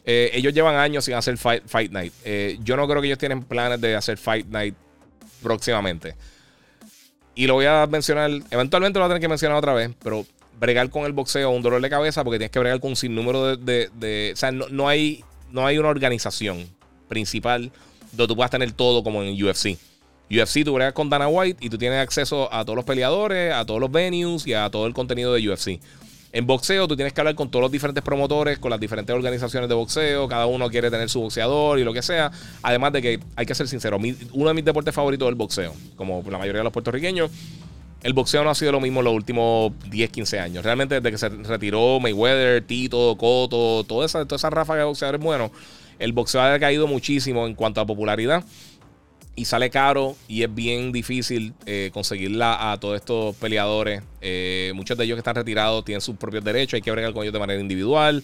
ellos 0.06 0.54
llevan 0.54 0.76
años 0.76 1.04
sin 1.06 1.16
hacer 1.16 1.36
Fight, 1.40 1.64
Fight 1.66 1.92
Night. 1.92 2.14
yo 2.64 2.78
no 2.78 2.88
creo 2.88 3.02
que 3.02 3.08
ellos 3.08 3.18
tienen 3.18 3.42
planes 3.42 3.82
de 3.82 3.96
hacer 3.96 4.20
Fight 4.20 4.46
Night 4.46 4.76
próximamente. 5.42 6.16
Y 7.36 7.48
lo 7.48 7.56
voy 7.56 7.66
a 7.66 7.86
mencionar, 7.88 8.32
eventualmente 8.50 8.98
lo 8.98 9.06
voy 9.06 9.12
a 9.12 9.14
tener 9.16 9.22
que 9.22 9.28
mencionar 9.28 9.58
otra 9.58 9.74
vez, 9.74 9.92
pero 10.04 10.26
bregar 10.60 10.90
con 10.90 11.06
el 11.06 11.14
boxeo 11.14 11.52
un 11.52 11.62
dolor 11.62 11.82
de 11.82 11.90
cabeza 11.90 12.24
porque 12.24 12.40
tienes 12.40 12.52
que 12.52 12.60
bregar 12.60 12.80
con 12.80 12.92
un 12.92 12.96
sinnúmero 12.96 13.56
de. 13.58 13.90
de, 13.94 14.32
o 14.34 14.36
sea, 14.36 14.52
no, 14.52 14.88
hay, 14.88 15.24
no 15.52 15.66
hay 15.66 15.78
una 15.78 15.90
organización 15.90 16.68
principal 17.08 17.72
donde 18.12 18.28
tú 18.28 18.36
puedas 18.36 18.52
tener 18.52 18.72
todo 18.72 19.04
como 19.04 19.22
en 19.24 19.42
UFC. 19.44 19.78
UFC 20.30 20.66
tú 20.66 20.74
bregas 20.74 20.94
con 20.94 21.10
Dana 21.10 21.28
White 21.28 21.66
y 21.66 21.70
tú 21.70 21.78
tienes 21.78 22.00
acceso 22.00 22.52
a 22.54 22.66
todos 22.66 22.76
los 22.76 22.86
peleadores, 22.86 23.54
a 23.54 23.66
todos 23.66 23.80
los 23.80 23.92
venues 23.92 24.46
y 24.46 24.54
a 24.54 24.70
todo 24.70 24.88
el 24.88 24.94
contenido 24.94 25.34
de 25.34 25.50
UFC. 25.50 25.80
En 26.34 26.46
boxeo 26.46 26.88
tú 26.88 26.96
tienes 26.96 27.14
que 27.14 27.22
hablar 27.22 27.36
con 27.36 27.50
todos 27.50 27.64
los 27.64 27.72
diferentes 27.72 28.04
promotores, 28.04 28.60
con 28.60 28.70
las 28.70 28.80
diferentes 28.80 29.16
organizaciones 29.16 29.70
de 29.70 29.76
boxeo, 29.76 30.28
cada 30.28 30.46
uno 30.46 30.70
quiere 30.70 30.92
tener 30.92 31.10
su 31.10 31.22
boxeador 31.22 31.80
y 31.80 31.84
lo 31.84 31.94
que 31.94 32.02
sea. 32.02 32.32
Además 32.62 32.94
de 32.94 33.02
que 33.02 33.20
hay 33.36 33.46
que 33.46 33.56
ser 33.56 33.68
sincero, 33.68 33.98
uno 34.34 34.48
de 34.50 34.54
mis 34.54 34.66
deportes 34.66 34.94
favoritos 34.94 35.26
es 35.26 35.30
el 35.30 35.36
boxeo, 35.36 35.74
como 35.96 36.24
la 36.30 36.38
mayoría 36.38 36.60
de 36.60 36.66
los 36.66 36.74
puertorriqueños 36.74 37.32
el 38.04 38.14
boxeo 38.14 38.44
no 38.44 38.50
ha 38.50 38.56
sido 38.56 38.72
lo 38.72 38.80
mismo 38.80 39.00
en 39.00 39.06
los 39.06 39.14
últimos 39.14 39.74
10, 39.90 40.10
15 40.12 40.40
años. 40.40 40.64
Realmente 40.64 40.96
desde 40.96 41.12
que 41.12 41.18
se 41.18 41.30
retiró 41.30 42.00
Mayweather, 42.00 42.64
Tito, 42.64 43.16
Coto, 43.18 43.84
toda 43.86 44.06
esa, 44.06 44.26
toda 44.26 44.38
esa 44.38 44.50
ráfaga 44.50 44.80
de 44.80 44.86
boxeadores 44.86 45.20
buenos, 45.20 45.52
el 46.00 46.14
boxeo 46.14 46.42
ha 46.42 46.60
caído 46.60 46.88
muchísimo 46.88 47.48
en 47.48 47.56
cuanto 47.56 47.82
a 47.82 47.86
popularidad. 47.86 48.44
Y 49.38 49.46
sale 49.46 49.70
caro 49.70 50.16
y 50.28 50.42
es 50.42 50.54
bien 50.54 50.92
difícil 50.92 51.54
eh, 51.68 51.92
conseguirla 51.94 52.72
a 52.72 52.80
todos 52.80 52.96
estos 52.96 53.36
peleadores. 53.36 54.02
Eh, 54.20 54.72
muchos 54.74 54.98
de 54.98 55.04
ellos 55.04 55.16
que 55.16 55.20
están 55.20 55.36
retirados 55.36 55.86
tienen 55.86 56.02
sus 56.02 56.16
propios 56.16 56.44
derechos, 56.44 56.74
hay 56.74 56.82
que 56.82 56.90
bregar 56.90 57.14
con 57.14 57.22
ellos 57.22 57.34
de 57.34 57.40
manera 57.40 57.62
individual 57.62 58.24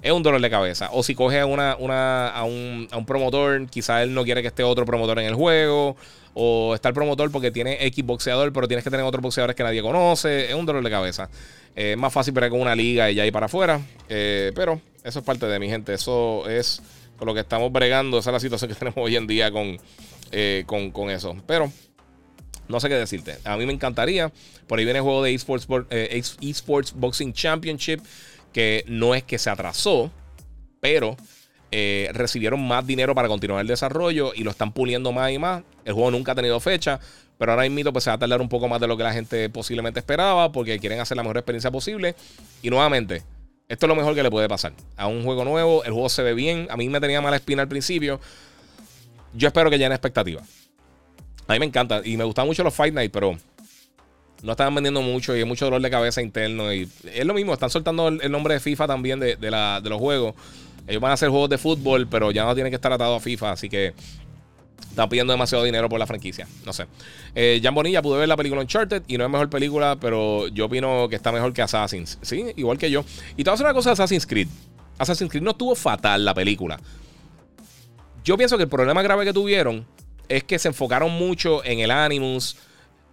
es 0.00 0.12
un 0.12 0.22
dolor 0.22 0.40
de 0.40 0.50
cabeza. 0.50 0.90
O 0.92 1.02
si 1.02 1.16
coge 1.16 1.40
a, 1.40 1.46
una, 1.46 1.76
una, 1.76 2.28
a, 2.28 2.44
un, 2.44 2.86
a 2.92 2.98
un 2.98 3.06
promotor, 3.06 3.66
quizá 3.68 4.02
él 4.02 4.12
no 4.12 4.22
quiere 4.22 4.42
que 4.42 4.48
esté 4.48 4.62
otro 4.62 4.84
promotor 4.84 5.18
en 5.18 5.24
el 5.24 5.34
juego. 5.34 5.96
O 6.34 6.74
está 6.74 6.88
el 6.90 6.94
promotor 6.94 7.32
porque 7.32 7.50
tiene 7.50 7.84
X 7.86 8.04
boxeador, 8.04 8.52
pero 8.52 8.68
tienes 8.68 8.84
que 8.84 8.90
tener 8.90 9.04
otros 9.04 9.22
boxeadores 9.22 9.56
que 9.56 9.62
nadie 9.64 9.82
conoce. 9.82 10.50
Es 10.50 10.54
un 10.54 10.66
dolor 10.66 10.84
de 10.84 10.90
cabeza. 10.90 11.30
Eh, 11.74 11.92
es 11.92 11.98
más 11.98 12.12
fácil 12.12 12.34
ver 12.34 12.50
con 12.50 12.60
una 12.60 12.76
liga 12.76 13.10
y 13.10 13.14
ya 13.14 13.26
ir 13.26 13.32
para 13.32 13.46
afuera. 13.46 13.80
Pero 14.06 14.80
eso 15.02 15.18
es 15.18 15.24
parte 15.24 15.46
de 15.46 15.58
mi 15.58 15.68
gente. 15.68 15.94
Eso 15.94 16.48
es 16.48 16.82
con 17.18 17.26
lo 17.26 17.34
que 17.34 17.40
estamos 17.40 17.72
bregando. 17.72 18.18
Esa 18.18 18.30
es 18.30 18.34
la 18.34 18.40
situación 18.40 18.70
que 18.70 18.74
tenemos 18.78 18.98
hoy 18.98 19.16
en 19.16 19.26
día 19.26 19.50
con, 19.50 19.78
eh, 20.32 20.64
con, 20.66 20.90
con 20.90 21.10
eso. 21.10 21.36
Pero 21.46 21.72
no 22.68 22.80
sé 22.80 22.88
qué 22.88 22.94
decirte. 22.94 23.38
A 23.44 23.56
mí 23.56 23.66
me 23.66 23.72
encantaría. 23.72 24.32
Por 24.66 24.78
ahí 24.78 24.84
viene 24.84 24.98
el 24.98 25.04
juego 25.04 25.22
de 25.22 25.34
Esports, 25.34 25.68
Esports 26.40 26.92
Boxing 26.94 27.32
Championship 27.32 28.00
que 28.54 28.84
no 28.86 29.14
es 29.14 29.24
que 29.24 29.36
se 29.36 29.50
atrasó, 29.50 30.10
pero 30.80 31.16
eh, 31.72 32.08
recibieron 32.14 32.66
más 32.66 32.86
dinero 32.86 33.14
para 33.14 33.26
continuar 33.26 33.60
el 33.60 33.66
desarrollo 33.66 34.32
y 34.32 34.44
lo 34.44 34.52
están 34.52 34.72
puliendo 34.72 35.12
más 35.12 35.32
y 35.32 35.38
más. 35.38 35.64
El 35.84 35.92
juego 35.92 36.12
nunca 36.12 36.32
ha 36.32 36.34
tenido 36.36 36.60
fecha, 36.60 37.00
pero 37.36 37.52
ahora 37.52 37.68
mismo 37.68 37.92
pues, 37.92 38.04
se 38.04 38.10
va 38.10 38.14
a 38.14 38.18
tardar 38.18 38.40
un 38.40 38.48
poco 38.48 38.68
más 38.68 38.80
de 38.80 38.86
lo 38.86 38.96
que 38.96 39.02
la 39.02 39.12
gente 39.12 39.50
posiblemente 39.50 39.98
esperaba 39.98 40.52
porque 40.52 40.78
quieren 40.78 41.00
hacer 41.00 41.16
la 41.16 41.24
mejor 41.24 41.38
experiencia 41.38 41.70
posible. 41.72 42.14
Y 42.62 42.70
nuevamente, 42.70 43.24
esto 43.68 43.86
es 43.86 43.88
lo 43.88 43.96
mejor 43.96 44.14
que 44.14 44.22
le 44.22 44.30
puede 44.30 44.48
pasar. 44.48 44.72
A 44.96 45.08
un 45.08 45.24
juego 45.24 45.44
nuevo, 45.44 45.82
el 45.82 45.92
juego 45.92 46.08
se 46.08 46.22
ve 46.22 46.32
bien. 46.32 46.68
A 46.70 46.76
mí 46.76 46.88
me 46.88 47.00
tenía 47.00 47.20
mala 47.20 47.36
espina 47.36 47.62
al 47.62 47.68
principio. 47.68 48.20
Yo 49.34 49.48
espero 49.48 49.70
que 49.70 49.78
llene 49.78 49.94
expectativa. 49.94 50.42
A 51.46 51.52
mí 51.52 51.58
me 51.58 51.66
encanta 51.66 52.00
y 52.04 52.16
me 52.16 52.24
gustan 52.24 52.46
mucho 52.46 52.62
los 52.62 52.74
Fight 52.74 52.94
Night, 52.94 53.12
pero 53.12 53.36
no 54.42 54.52
estaban 54.52 54.74
vendiendo 54.74 55.02
mucho 55.02 55.34
y 55.34 55.40
hay 55.40 55.44
mucho 55.44 55.64
dolor 55.64 55.80
de 55.80 55.90
cabeza 55.90 56.22
interno. 56.22 56.72
Y 56.72 56.88
es 57.12 57.24
lo 57.24 57.34
mismo, 57.34 57.52
están 57.52 57.70
soltando 57.70 58.08
el, 58.08 58.30
nombre 58.30 58.54
de 58.54 58.60
FIFA 58.60 58.86
también 58.86 59.20
de, 59.20 59.36
los 59.82 59.98
juegos. 59.98 60.34
Ellos 60.86 61.00
van 61.00 61.10
a 61.12 61.14
hacer 61.14 61.30
juegos 61.30 61.48
de 61.48 61.58
fútbol, 61.58 62.06
pero 62.06 62.30
ya 62.30 62.44
no 62.44 62.54
tienen 62.54 62.70
que 62.70 62.76
estar 62.76 62.92
atados 62.92 63.20
a 63.20 63.24
FIFA, 63.24 63.52
así 63.52 63.68
que 63.70 63.94
están 64.90 65.08
pidiendo 65.08 65.32
demasiado 65.32 65.64
dinero 65.64 65.88
por 65.88 65.98
la 65.98 66.06
franquicia. 66.06 66.46
No 66.64 66.72
sé. 66.72 66.86
Eh, 67.34 67.58
Jan 67.62 67.74
Bonilla 67.74 68.02
pude 68.02 68.18
ver 68.18 68.28
la 68.28 68.36
película 68.36 68.60
Uncharted 68.60 69.02
y 69.08 69.16
no 69.16 69.24
es 69.24 69.30
mejor 69.30 69.48
película, 69.48 69.96
pero 69.98 70.46
yo 70.48 70.66
opino 70.66 71.08
que 71.08 71.16
está 71.16 71.32
mejor 71.32 71.52
que 71.52 71.62
Assassin's. 71.62 72.18
Sí, 72.22 72.52
igual 72.56 72.78
que 72.78 72.90
yo. 72.90 73.04
Y 73.36 73.44
te 73.44 73.44
voy 73.44 73.52
a 73.52 73.54
hacer 73.54 73.66
una 73.66 73.74
cosa 73.74 73.90
de 73.90 73.92
Assassin's 73.94 74.26
Creed. 74.26 74.48
Assassin's 74.98 75.30
Creed 75.30 75.42
no 75.42 75.52
estuvo 75.52 75.74
fatal 75.74 76.24
la 76.24 76.34
película. 76.34 76.78
Yo 78.24 78.38
pienso 78.38 78.56
que 78.56 78.62
el 78.62 78.70
problema 78.70 79.02
grave 79.02 79.26
que 79.26 79.34
tuvieron 79.34 79.86
es 80.28 80.44
que 80.44 80.58
se 80.58 80.68
enfocaron 80.68 81.12
mucho 81.12 81.62
en 81.62 81.80
el 81.80 81.90
Animus 81.90 82.56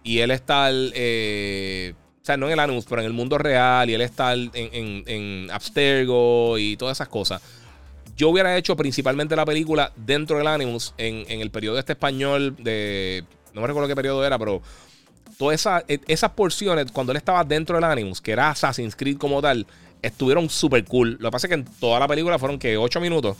y 0.02 0.20
él 0.20 0.30
está, 0.30 0.70
eh, 0.72 1.94
o 2.22 2.24
sea, 2.24 2.38
no 2.38 2.46
en 2.46 2.52
el 2.52 2.60
Animus, 2.60 2.86
pero 2.88 3.02
en 3.02 3.06
el 3.06 3.12
mundo 3.12 3.36
real, 3.36 3.90
y 3.90 3.94
él 3.94 4.00
está 4.00 4.32
en, 4.32 4.50
en, 4.54 5.50
Abstergo 5.50 6.56
y 6.58 6.76
todas 6.76 6.96
esas 6.96 7.08
cosas. 7.08 7.42
Yo 8.16 8.30
hubiera 8.30 8.56
hecho 8.56 8.74
principalmente 8.74 9.36
la 9.36 9.44
película 9.44 9.92
dentro 9.96 10.38
del 10.38 10.46
Animus, 10.46 10.94
en, 10.96 11.40
el 11.40 11.50
periodo 11.50 11.78
este 11.78 11.92
español 11.92 12.56
de. 12.58 13.24
No 13.52 13.60
me 13.60 13.66
recuerdo 13.66 13.88
qué 13.88 13.96
periodo 13.96 14.24
era, 14.24 14.38
pero 14.38 14.62
todas 15.38 15.66
e, 15.88 16.00
esas 16.08 16.30
porciones, 16.30 16.90
cuando 16.90 17.12
él 17.12 17.18
estaba 17.18 17.44
dentro 17.44 17.76
del 17.76 17.84
Animus, 17.84 18.20
que 18.20 18.32
era 18.32 18.50
Assassin's 18.50 18.96
Creed 18.96 19.18
como 19.18 19.42
tal, 19.42 19.66
estuvieron 20.00 20.48
súper 20.48 20.84
cool. 20.86 21.18
Lo 21.20 21.28
que 21.28 21.32
pasa 21.32 21.46
es 21.46 21.48
que 21.48 21.54
en 21.54 21.64
toda 21.64 22.00
la 22.00 22.08
película 22.08 22.38
fueron 22.38 22.58
que 22.58 22.76
8 22.78 22.98
minutos. 23.00 23.36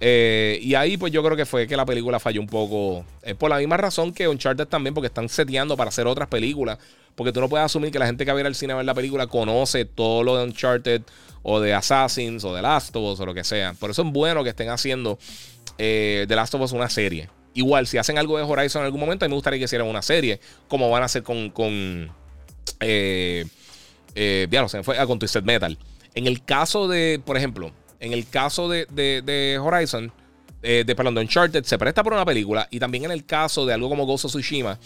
Eh, 0.00 0.58
y 0.60 0.74
ahí 0.74 0.96
pues 0.96 1.12
yo 1.12 1.22
creo 1.22 1.36
que 1.36 1.46
fue 1.46 1.66
que 1.66 1.76
la 1.76 1.86
película 1.86 2.20
falló 2.20 2.40
un 2.40 2.46
poco. 2.46 3.04
Es 3.22 3.34
por 3.34 3.50
la 3.50 3.58
misma 3.58 3.76
razón 3.76 4.12
que 4.12 4.28
Uncharted 4.28 4.66
también, 4.66 4.94
porque 4.94 5.06
están 5.06 5.28
seteando 5.28 5.76
para 5.76 5.88
hacer 5.88 6.06
otras 6.06 6.28
películas. 6.28 6.78
Porque 7.14 7.32
tú 7.32 7.40
no 7.40 7.48
puedes 7.48 7.64
asumir 7.64 7.90
que 7.92 7.98
la 7.98 8.06
gente 8.06 8.24
que 8.24 8.32
va 8.32 8.38
a 8.38 8.40
ir 8.40 8.46
al 8.46 8.54
cine 8.54 8.72
a 8.72 8.76
ver 8.76 8.84
la 8.84 8.94
película 8.94 9.26
conoce 9.26 9.84
todo 9.84 10.24
lo 10.24 10.36
de 10.36 10.44
Uncharted 10.44 11.02
o 11.42 11.60
de 11.60 11.72
Assassins 11.72 12.42
o 12.44 12.54
de 12.54 12.62
Last 12.62 12.94
of 12.96 13.12
Us 13.12 13.20
o 13.20 13.26
lo 13.26 13.34
que 13.34 13.44
sea. 13.44 13.74
Por 13.74 13.90
eso 13.90 14.02
es 14.02 14.12
bueno 14.12 14.42
que 14.42 14.50
estén 14.50 14.68
haciendo 14.68 15.18
eh, 15.78 16.24
The 16.26 16.34
Last 16.34 16.54
of 16.54 16.62
Us 16.62 16.72
una 16.72 16.90
serie. 16.90 17.28
Igual, 17.54 17.86
si 17.86 17.98
hacen 17.98 18.18
algo 18.18 18.36
de 18.36 18.42
Horizon 18.42 18.80
en 18.80 18.86
algún 18.86 19.00
momento, 19.00 19.24
a 19.24 19.28
mí 19.28 19.30
me 19.30 19.36
gustaría 19.36 19.60
que 19.60 19.66
hicieran 19.66 19.86
una 19.86 20.02
serie, 20.02 20.40
como 20.66 20.90
van 20.90 21.02
a 21.02 21.06
hacer 21.06 21.22
con. 21.22 21.50
con 21.50 22.10
eh, 22.80 23.46
sé, 24.14 24.82
fue 24.82 25.06
con 25.06 25.18
Twisted 25.20 25.44
Metal. 25.44 25.78
En 26.16 26.26
el 26.26 26.44
caso 26.44 26.88
de, 26.88 27.20
por 27.24 27.36
ejemplo, 27.36 27.72
en 28.04 28.12
el 28.12 28.28
caso 28.28 28.68
de, 28.68 29.58
Horizon, 29.60 30.12
eh, 30.62 30.84
de, 30.86 30.94
perdón, 30.94 31.14
de 31.14 31.22
Uncharted, 31.22 31.64
se 31.64 31.78
presta 31.78 32.04
por 32.04 32.12
una 32.12 32.26
película. 32.26 32.68
Y 32.70 32.78
también 32.78 33.06
en 33.06 33.10
el 33.10 33.24
caso 33.24 33.64
de 33.64 33.72
algo 33.72 33.88
como 33.88 34.04
Ghost 34.04 34.26
of 34.26 34.32
Tsushima, 34.32 34.78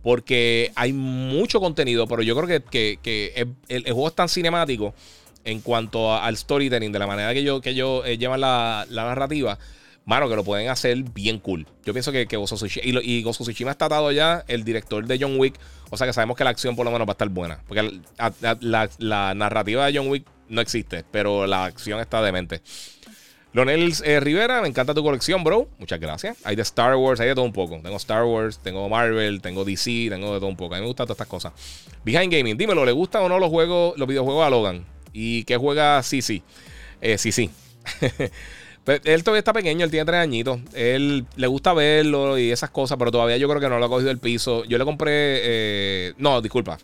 porque 0.00 0.70
hay 0.76 0.92
mucho 0.92 1.60
contenido, 1.60 2.06
pero 2.06 2.22
yo 2.22 2.36
creo 2.36 2.62
que, 2.70 3.48
el, 3.68 3.82
juego 3.84 4.08
es 4.08 4.14
tan 4.14 4.28
cinemático 4.28 4.94
en 5.44 5.60
cuanto 5.60 6.14
al 6.14 6.36
storytelling, 6.36 6.92
de 6.92 6.98
la 7.00 7.06
manera 7.08 7.32
que 7.34 7.40
ellos 7.40 7.60
que 7.60 7.74
yo, 7.74 8.04
eh, 8.04 8.16
llevan 8.16 8.40
la, 8.40 8.86
narrativa. 8.88 9.58
Mano, 10.04 10.28
que 10.28 10.34
lo 10.34 10.44
pueden 10.44 10.68
hacer 10.68 11.00
bien 11.02 11.38
cool. 11.38 11.66
Yo 11.84 11.92
pienso 11.92 12.12
que, 12.12 12.26
que 12.26 12.36
of 12.36 12.52
Tsushima, 12.52 12.84
y, 12.84 13.18
y 13.18 13.22
Ghost 13.24 13.40
of 13.40 13.48
Tsushima 13.48 13.72
está 13.72 13.86
atado 13.86 14.12
ya 14.12 14.44
el 14.46 14.62
director 14.62 15.04
de 15.04 15.18
John 15.20 15.36
Wick. 15.38 15.58
O 15.90 15.96
sea 15.96 16.06
que 16.06 16.12
sabemos 16.12 16.36
que 16.36 16.44
la 16.44 16.50
acción 16.50 16.76
por 16.76 16.84
lo 16.84 16.92
menos 16.92 17.08
va 17.08 17.12
a 17.12 17.14
estar 17.14 17.28
buena. 17.28 17.60
Porque 17.66 18.00
la 18.18 19.34
narrativa 19.34 19.86
de 19.86 19.98
John 19.98 20.08
Wick 20.08 20.24
no 20.52 20.60
existe, 20.60 21.04
pero 21.10 21.46
la 21.46 21.64
acción 21.64 21.98
está 21.98 22.22
demente. 22.22 22.60
Lonel 23.54 23.92
eh, 24.04 24.20
Rivera, 24.20 24.62
me 24.62 24.68
encanta 24.68 24.94
tu 24.94 25.02
colección, 25.02 25.44
bro. 25.44 25.68
Muchas 25.78 26.00
gracias. 26.00 26.38
Hay 26.44 26.56
de 26.56 26.62
Star 26.62 26.94
Wars, 26.96 27.20
hay 27.20 27.28
de 27.28 27.34
todo 27.34 27.44
un 27.44 27.52
poco. 27.52 27.78
Tengo 27.82 27.96
Star 27.96 28.24
Wars, 28.24 28.58
tengo 28.58 28.88
Marvel, 28.88 29.42
tengo 29.42 29.64
DC, 29.64 30.08
tengo 30.08 30.32
de 30.32 30.40
todo 30.40 30.48
un 30.48 30.56
poco. 30.56 30.74
A 30.74 30.78
mí 30.78 30.82
me 30.82 30.86
gustan 30.86 31.06
todas 31.06 31.16
estas 31.16 31.28
cosas. 31.28 31.52
Behind 32.04 32.32
Gaming, 32.32 32.56
dímelo, 32.56 32.84
¿le 32.84 32.92
gustan 32.92 33.22
o 33.22 33.28
no 33.28 33.38
los 33.38 33.50
juegos, 33.50 33.98
los 33.98 34.08
videojuegos 34.08 34.46
a 34.46 34.50
Logan? 34.50 34.86
¿Y 35.12 35.44
qué 35.44 35.56
juega 35.56 36.02
sí. 36.02 36.42
Eh, 37.00 37.18
sí. 37.18 37.50
Pues, 38.84 39.00
él 39.04 39.22
todavía 39.22 39.38
está 39.38 39.52
pequeño, 39.52 39.84
él 39.84 39.92
tiene 39.92 40.04
tres 40.04 40.18
añitos. 40.18 40.58
Él 40.74 41.24
le 41.36 41.46
gusta 41.46 41.72
verlo 41.72 42.36
y 42.36 42.50
esas 42.50 42.70
cosas, 42.70 42.98
pero 42.98 43.12
todavía 43.12 43.36
yo 43.36 43.48
creo 43.48 43.60
que 43.60 43.68
no 43.68 43.78
lo 43.78 43.84
ha 43.84 43.88
cogido 43.88 44.10
el 44.10 44.18
piso. 44.18 44.64
Yo 44.64 44.76
le 44.76 44.84
compré. 44.84 45.12
Eh, 45.12 46.14
no, 46.18 46.40
disculpa. 46.42 46.78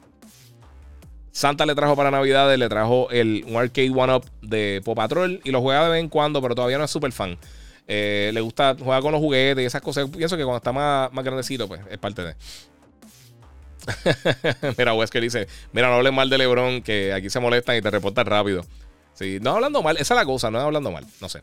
Santa 1.39 1.65
le 1.67 1.77
trajo 1.77 1.95
para 1.95 2.11
Navidades, 2.11 2.59
le 2.59 2.69
trajo 2.69 3.09
el, 3.13 3.45
un 3.47 3.55
arcade 3.55 3.93
one-up 3.95 4.25
de 4.43 4.83
Pop 4.85 4.97
Patrol 4.97 5.41
y 5.45 5.53
lo 5.53 5.61
juega 5.61 5.85
de 5.85 5.91
vez 5.91 6.01
en 6.01 6.09
cuando, 6.09 6.43
pero 6.43 6.57
todavía 6.57 6.79
no 6.79 6.85
es 6.85 6.91
súper 6.91 7.13
fan. 7.13 7.39
Eh, 7.87 8.33
le 8.35 8.41
gusta 8.41 8.75
jugar 8.77 9.03
con 9.03 9.13
los 9.13 9.21
juguetes 9.21 9.63
y 9.63 9.67
esas 9.67 9.81
cosas. 9.81 10.11
Pienso 10.11 10.37
que 10.37 10.43
cuando 10.43 10.57
está 10.57 10.73
más, 10.73 11.13
más 11.13 11.25
grandecito, 11.25 11.69
pues 11.69 11.81
es 11.89 11.99
parte 11.99 12.23
de. 12.23 12.35
mira, 14.79 14.95
Wesker 14.95 15.23
dice: 15.23 15.47
Mira, 15.71 15.87
no 15.87 15.95
hables 15.95 16.13
mal 16.13 16.29
de 16.29 16.39
LeBron, 16.39 16.83
que 16.83 17.13
aquí 17.13 17.31
se 17.31 17.39
molestan 17.39 17.77
y 17.77 17.83
te 17.83 17.91
reportan 17.93 18.27
rápido. 18.27 18.65
Sí, 19.15 19.39
no 19.41 19.53
hablando 19.53 19.81
mal, 19.81 19.97
esa 19.97 20.15
es 20.15 20.19
la 20.19 20.25
cosa, 20.25 20.51
no 20.51 20.59
hablando 20.59 20.91
mal, 20.91 21.07
no 21.21 21.29
sé. 21.29 21.43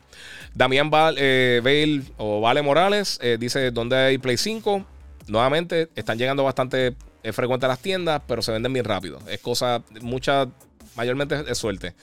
Damián 0.52 0.90
Val, 0.90 1.16
eh, 1.18 1.62
Bale 1.64 2.02
o 2.18 2.42
Vale 2.42 2.60
Morales 2.60 3.18
eh, 3.22 3.38
dice: 3.40 3.70
¿Dónde 3.70 3.96
hay 3.96 4.18
Play 4.18 4.36
5? 4.36 4.84
Nuevamente, 5.28 5.88
están 5.96 6.18
llegando 6.18 6.44
bastante 6.44 6.94
es 7.28 7.38
a 7.38 7.68
las 7.68 7.78
tiendas, 7.80 8.22
pero 8.26 8.42
se 8.42 8.52
venden 8.52 8.72
bien 8.72 8.84
rápido. 8.84 9.18
Es 9.28 9.40
cosa, 9.40 9.82
mucha, 10.00 10.48
mayormente 10.94 11.44
es 11.48 11.58
suerte. 11.58 11.94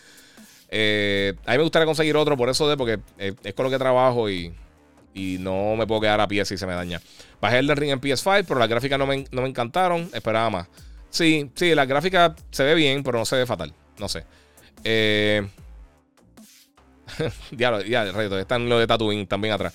Eh, 0.69 1.33
a 1.45 1.51
mí 1.51 1.57
me 1.57 1.63
gustaría 1.63 1.85
conseguir 1.85 2.15
otro 2.17 2.35
por 2.35 2.49
eso 2.49 2.67
de, 2.67 2.75
porque 2.77 2.99
es 3.17 3.53
con 3.53 3.65
lo 3.65 3.69
que 3.69 3.77
trabajo 3.77 4.29
y, 4.29 4.53
y 5.13 5.37
no 5.39 5.75
me 5.75 5.85
puedo 5.85 6.01
quedar 6.01 6.19
a 6.19 6.27
pie 6.27 6.45
si 6.45 6.57
se 6.57 6.65
me 6.65 6.73
daña. 6.73 7.01
Bajé 7.39 7.59
el 7.59 7.69
Ring 7.69 7.91
en 7.91 8.01
PS5, 8.01 8.45
pero 8.47 8.59
las 8.59 8.69
gráficas 8.69 8.97
no 8.97 9.05
me, 9.05 9.25
no 9.31 9.41
me 9.41 9.49
encantaron. 9.49 10.09
Esperaba 10.13 10.49
más. 10.49 10.67
Sí, 11.09 11.51
sí, 11.55 11.75
la 11.75 11.85
gráfica 11.85 12.35
se 12.51 12.63
ve 12.63 12.73
bien, 12.73 13.03
pero 13.03 13.19
no 13.19 13.25
se 13.25 13.35
ve 13.35 13.45
fatal. 13.45 13.73
No 13.99 14.09
sé. 14.09 14.25
Eh. 14.83 15.47
ya, 17.51 17.81
ya, 17.83 18.11
reto. 18.11 18.39
Están 18.39 18.67
lo 18.67 18.79
de 18.79 18.87
Tatooine 18.87 19.27
también 19.27 19.53
atrás. 19.53 19.73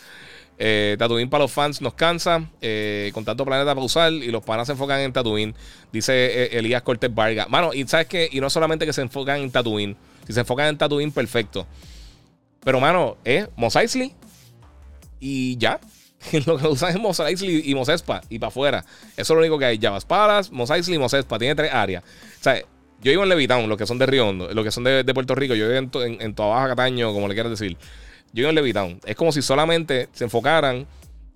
Eh, 0.61 0.97
Tatooine 0.99 1.31
para 1.31 1.45
los 1.45 1.53
fans 1.53 1.81
nos 1.81 1.95
cansa. 1.95 2.49
Eh, 2.61 3.11
con 3.15 3.25
tanto 3.25 3.45
planeta 3.45 3.75
para 3.75 3.85
usar. 3.85 4.13
Y 4.13 4.31
los 4.31 4.43
panas 4.43 4.67
se 4.67 4.73
enfocan 4.73 5.01
en 5.01 5.13
Tatooine. 5.13 5.55
Dice 5.93 6.13
eh, 6.15 6.59
Elías 6.59 6.83
Cortés 6.83 7.15
Vargas. 7.15 7.49
Mano, 7.49 7.73
y 7.73 7.87
sabes 7.87 8.07
que. 8.07 8.29
Y 8.31 8.41
no 8.41 8.51
solamente 8.51 8.85
que 8.85 8.93
se 8.93 9.03
enfocan 9.03 9.41
en 9.41 9.51
Tatooine. 9.51 9.97
Si 10.27 10.33
se 10.33 10.41
enfocan 10.41 10.67
en 10.67 10.79
Tatooine, 10.79 11.13
perfecto. 11.13 11.67
Pero, 12.65 12.81
mano, 12.81 13.17
es 13.25 13.49
Mos. 13.57 13.77
Y 15.21 15.57
ya. 15.57 15.81
lo 16.47 16.59
que 16.59 16.67
usan 16.67 16.91
es 16.91 16.99
Mos 17.01 17.23
y 17.41 17.75
Mos. 17.75 17.89
Y 18.29 18.39
para 18.39 18.49
afuera. 18.49 18.85
Eso 19.17 19.21
es 19.21 19.31
lo 19.31 19.39
único 19.39 19.59
que 19.59 19.67
hay. 19.67 19.79
Javas 19.81 20.05
Palas, 20.05 20.51
Mos 20.51 20.71
Eisley 20.71 20.97
y 20.97 20.99
Mos. 20.99 21.15
Tiene 21.39 21.55
tres 21.55 21.73
áreas. 21.73 22.03
O 22.03 22.43
sea, 22.43 22.61
yo 23.01 23.13
vivo 23.13 23.23
en 23.23 23.29
Levitown, 23.29 23.69
los 23.69 23.79
que 23.79 23.87
son 23.87 23.99
de 23.99 24.07
Río 24.07 24.29
Hondo, 24.29 24.53
los 24.53 24.65
que 24.65 24.73
son 24.73 24.83
de, 24.83 25.05
Puerto 25.15 25.37
Rico. 25.37 25.55
Yo 25.55 25.69
vivo 25.69 25.79
en, 25.79 25.91
en, 26.13 26.21
en 26.21 26.35
Baja 26.35 26.69
Cataño, 26.69 27.13
como 27.13 27.29
le 27.29 27.35
quieras 27.35 27.51
decir. 27.51 27.77
En 28.35 28.55
Levitown. 28.55 29.01
Es 29.05 29.17
como 29.17 29.33
si 29.33 29.43
solamente 29.43 30.09
se 30.13 30.25
enfocaran 30.25 30.87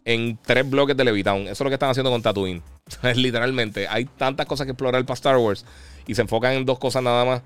en 0.04 0.38
tres 0.44 0.68
bloques 0.68 0.96
de 0.96 1.04
Levitown. 1.04 1.42
Eso 1.42 1.52
es 1.52 1.60
lo 1.60 1.70
que 1.70 1.74
están 1.74 1.90
haciendo 1.90 2.10
con 2.10 2.22
Tatooine. 2.22 2.62
Literalmente. 3.14 3.86
Hay 3.88 4.04
tantas 4.04 4.46
cosas 4.46 4.66
que 4.66 4.72
explorar 4.72 5.04
para 5.04 5.14
Star 5.14 5.36
Wars. 5.36 5.64
Y 6.06 6.14
se 6.14 6.22
enfocan 6.22 6.52
en 6.52 6.64
dos 6.64 6.78
cosas 6.78 7.02
nada 7.02 7.24
más. 7.24 7.42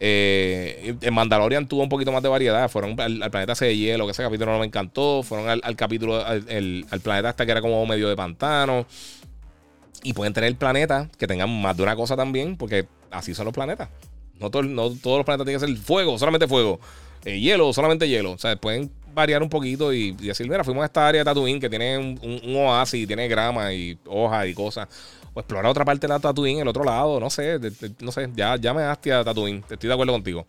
Eh, 0.00 0.94
en 1.00 1.12
Mandalorian 1.12 1.66
tuvo 1.66 1.82
un 1.82 1.88
poquito 1.88 2.12
más 2.12 2.22
de 2.22 2.28
variedad. 2.28 2.68
Fueron 2.68 2.98
al, 3.00 3.30
planeta 3.30 3.54
C 3.54 3.66
de 3.66 3.76
hielo, 3.76 4.06
que 4.06 4.12
ese 4.12 4.22
capítulo 4.22 4.52
no 4.52 4.58
me 4.58 4.66
encantó. 4.66 5.22
Fueron 5.22 5.48
al, 5.48 5.76
capítulo, 5.76 6.24
al, 6.24 7.00
planeta 7.02 7.30
hasta 7.30 7.44
que 7.44 7.52
era 7.52 7.60
como 7.60 7.84
medio 7.86 8.08
de 8.08 8.16
pantano. 8.16 8.86
Y 10.02 10.12
pueden 10.12 10.32
tener 10.32 10.54
planetas 10.56 11.08
que 11.16 11.26
tengan 11.26 11.50
más 11.60 11.76
de 11.76 11.82
una 11.82 11.96
cosa 11.96 12.16
también, 12.16 12.56
porque 12.56 12.86
así 13.10 13.34
son 13.34 13.46
los 13.46 13.54
planetas. 13.54 13.88
No, 14.38 14.50
todos 14.50 14.64
los 14.66 15.24
planetas 15.24 15.44
tienen 15.44 15.60
que 15.60 15.66
ser 15.66 15.76
fuego, 15.76 16.16
solamente 16.18 16.46
fuego. 16.46 16.78
Eh, 17.28 17.40
hielo, 17.40 17.70
solamente 17.74 18.08
hielo. 18.08 18.32
O 18.32 18.38
sea, 18.38 18.56
pueden 18.56 18.90
variar 19.12 19.42
un 19.42 19.50
poquito 19.50 19.92
y, 19.92 20.12
decir, 20.12 20.48
mira, 20.48 20.64
fuimos 20.64 20.82
a 20.82 20.86
esta 20.86 21.06
área 21.06 21.20
de 21.20 21.24
Tatooine 21.26 21.60
que 21.60 21.68
tiene 21.68 21.98
un, 21.98 22.56
oasis, 22.56 23.06
tiene 23.06 23.28
grama 23.28 23.70
y 23.74 23.98
hojas 24.06 24.46
y 24.46 24.54
cosas. 24.54 24.88
O 25.34 25.40
explorar 25.40 25.70
otra 25.70 25.84
parte 25.84 26.06
de 26.06 26.14
la 26.14 26.20
Tatooine, 26.20 26.60
el 26.60 26.68
otro 26.68 26.84
lado, 26.84 27.20
no 27.20 27.28
sé, 27.28 27.60
no 28.00 28.12
sé, 28.12 28.30
ya, 28.34 28.56
ya 28.56 28.72
me 28.72 28.80
daste 28.80 29.12
a 29.12 29.22
Tatooine, 29.22 29.62
estoy 29.68 29.88
de 29.88 29.92
acuerdo 29.92 30.14
contigo. 30.14 30.46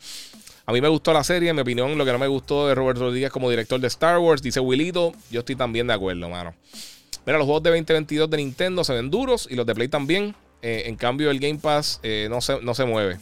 A 0.66 0.72
mí 0.72 0.80
me 0.80 0.88
gustó 0.88 1.12
la 1.12 1.22
serie, 1.22 1.50
en 1.50 1.56
mi 1.58 1.64
opinión, 1.64 1.98
lo 1.98 2.06
que 2.06 2.14
no 2.14 2.20
me 2.20 2.28
gustó 2.28 2.70
de 2.70 2.76
Robert 2.76 2.98
Rodríguez 2.98 3.30
como 3.30 3.50
director 3.50 3.78
de 3.82 3.88
Star 3.88 4.18
Wars, 4.20 4.42
dice 4.42 4.62
Willito, 4.62 5.12
yo 5.30 5.40
estoy 5.42 5.58
también 5.58 5.86
de 5.88 5.94
acuerdo, 5.94 6.30
mano. 6.30 6.54
Mira, 7.26 7.40
los 7.40 7.46
juegos 7.46 7.64
de 7.64 7.72
2022 7.72 8.30
de 8.30 8.38
Nintendo 8.38 8.86
se 8.86 8.94
ven 8.94 9.10
duros 9.10 9.50
y 9.52 9.56
los 9.56 9.66
de 9.66 9.76
Play 9.76 9.90
también. 9.90 10.34
Eh, 10.62 10.84
en 10.86 10.96
cambio, 10.96 11.30
el 11.30 11.40
Game 11.40 11.60
Pass 11.60 12.00
eh, 12.04 12.28
no, 12.30 12.40
se, 12.40 12.62
no 12.62 12.74
se 12.74 12.86
mueve. 12.86 13.20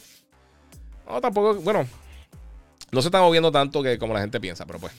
No, 1.08 1.20
tampoco, 1.20 1.54
bueno, 1.60 1.86
no 2.90 3.02
se 3.02 3.08
está 3.08 3.20
moviendo 3.20 3.52
tanto 3.52 3.82
que 3.82 3.98
como 3.98 4.14
la 4.14 4.20
gente 4.20 4.40
piensa, 4.40 4.66
pero 4.66 4.78
pues. 4.78 4.92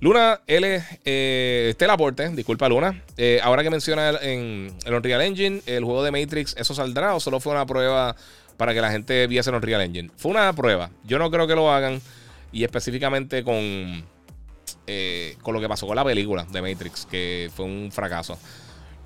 Luna 0.00 0.40
L. 0.46 0.84
Eh, 1.04 1.70
Stella 1.74 1.96
Porte, 1.96 2.28
disculpa 2.30 2.68
Luna. 2.68 3.02
Eh, 3.16 3.40
ahora 3.42 3.62
que 3.62 3.70
menciona 3.70 4.10
en 4.20 4.76
el 4.84 4.94
Unreal 4.94 5.22
Engine, 5.22 5.62
el 5.64 5.82
juego 5.84 6.02
de 6.02 6.10
Matrix, 6.10 6.54
¿eso 6.58 6.74
saldrá 6.74 7.14
o 7.14 7.20
solo 7.20 7.40
fue 7.40 7.52
una 7.52 7.64
prueba 7.64 8.14
para 8.58 8.74
que 8.74 8.82
la 8.82 8.90
gente 8.90 9.26
viese 9.26 9.48
el 9.48 9.56
Unreal 9.56 9.80
Engine? 9.80 10.10
Fue 10.16 10.30
una 10.30 10.52
prueba. 10.52 10.90
Yo 11.04 11.18
no 11.18 11.30
creo 11.30 11.46
que 11.46 11.54
lo 11.54 11.72
hagan. 11.72 12.02
Y 12.52 12.64
específicamente 12.64 13.42
con, 13.42 14.04
eh, 14.86 15.36
con 15.42 15.54
lo 15.54 15.60
que 15.60 15.68
pasó 15.68 15.86
con 15.86 15.96
la 15.96 16.04
película 16.04 16.46
de 16.52 16.60
Matrix, 16.60 17.06
que 17.06 17.50
fue 17.54 17.64
un 17.64 17.90
fracaso. 17.90 18.38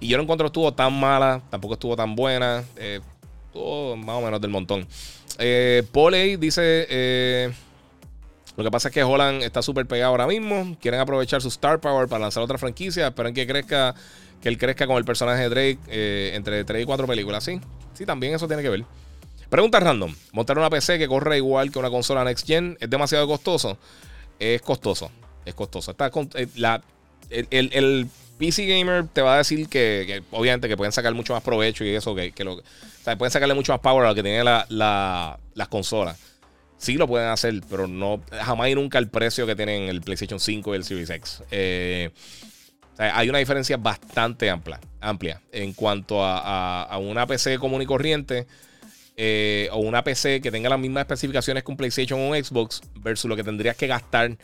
Y 0.01 0.09
yo 0.09 0.17
no 0.17 0.25
encuentro 0.25 0.49
estuvo 0.49 0.75
tan 0.75 0.99
mala, 0.99 1.41
tampoco 1.49 1.75
estuvo 1.75 1.95
tan 1.95 2.17
buena. 2.17 2.65
Eh, 2.77 3.01
estuvo 3.47 3.97
más 3.97 4.17
o 4.17 4.21
menos 4.21 4.41
del 4.41 4.51
montón. 4.51 4.87
Eh, 5.39 5.85
dice. 6.41 7.55
Lo 8.59 8.65
que 8.65 8.73
pasa 8.73 8.89
es 8.89 8.95
que 8.95 9.05
Holland 9.05 9.45
está 9.45 9.63
súper 9.63 9.87
pegado 9.87 10.11
ahora 10.11 10.27
mismo. 10.27 10.77
Quieren 10.81 10.99
aprovechar 10.99 11.41
su 11.41 11.47
star 11.47 11.79
power 11.79 12.09
para 12.09 12.23
lanzar 12.23 12.43
otra 12.43 12.59
franquicia. 12.59 13.07
Esperan 13.07 13.33
que 13.33 13.47
crezca, 13.47 13.95
que 14.43 14.49
él 14.49 14.59
crezca 14.59 14.89
con 14.89 14.97
el 14.97 15.05
personaje 15.05 15.43
de 15.43 15.49
Drake 15.49 15.79
eh, 15.87 16.33
entre 16.35 16.65
3 16.65 16.83
y 16.83 16.85
4 16.85 17.07
películas. 17.07 17.45
Sí, 17.45 17.61
sí, 17.95 18.05
también 18.05 18.35
eso 18.35 18.49
tiene 18.49 18.65
que 18.65 18.69
ver. 18.69 18.85
Pregunta 19.49 19.79
random. 19.79 20.13
Montar 20.33 20.59
una 20.59 20.71
PC 20.71 20.99
que 20.99 21.07
corre 21.07 21.37
igual 21.37 21.71
que 21.71 21.79
una 21.79 21.89
consola 21.89 22.25
Next 22.25 22.49
Gen 22.49 22.77
es 22.81 22.91
demasiado 22.91 23.29
costoso. 23.29 23.79
Es 24.41 24.61
costoso. 24.61 25.09
Es 25.45 25.55
costoso. 25.55 25.93
Está 25.93 26.11
eh, 26.35 26.49
la, 26.57 26.83
el, 27.31 28.09
PC 28.39 28.67
Gamer 28.67 29.07
te 29.07 29.23
va 29.23 29.35
a 29.35 29.39
decir 29.39 29.69
que, 29.69 30.25
obviamente 30.33 30.67
que 30.67 30.77
pueden 30.77 30.91
sacar 30.91 31.15
mucho 31.15 31.33
más 31.33 31.45
provecho 31.45 31.85
y 31.85 31.95
eso, 31.95 32.13
que, 32.13 32.33
lo, 32.43 32.55
o 32.55 32.63
sea, 33.05 33.17
pueden 33.17 33.31
sacarle 33.31 33.55
mucho 33.55 33.71
más 33.71 33.81
power 33.81 34.05
a 34.05 34.09
lo 34.09 34.15
que 34.17 34.23
tienen 34.25 34.45
las 34.45 35.69
consolas. 35.69 36.19
Sí 36.79 36.95
lo 36.95 37.07
pueden 37.09 37.29
hacer, 37.29 37.61
pero 37.69 37.87
no 37.87 38.23
jamás 38.31 38.69
y 38.69 38.75
nunca 38.75 38.99
el 38.99 39.09
precio 39.09 39.47
que 39.47 39.57
tienen 39.57 39.89
el 39.89 40.01
PlayStation 40.01 40.39
5 40.39 40.73
y 40.73 40.77
el 40.77 40.85
Series 40.85 41.11
X. 41.11 41.43
Eh, 41.51 42.11
hay 42.99 43.29
una 43.29 43.39
diferencia 43.39 43.77
bastante 43.77 44.51
amplia, 44.51 44.81
amplia 45.01 45.41
en 45.53 45.73
cuanto 45.73 46.25
a, 46.25 46.99
una 47.01 47.27
PC 47.27 47.59
común 47.59 47.83
y 47.83 47.87
corriente 47.87 48.47
eh, 49.17 49.69
o 49.73 49.79
una 49.79 50.03
PC 50.03 50.41
que 50.41 50.51
tenga 50.51 50.69
las 50.69 50.79
mismas 50.79 51.03
especificaciones 51.03 51.63
que 51.63 51.71
un 51.71 51.77
PlayStation 51.77 52.21
o 52.21 52.29
un 52.29 52.45
Xbox 52.45 52.81
versus 52.97 53.29
lo 53.29 53.37
que 53.37 53.45
tendrías 53.45 53.77
que 53.77 53.87
gastar 53.87 54.37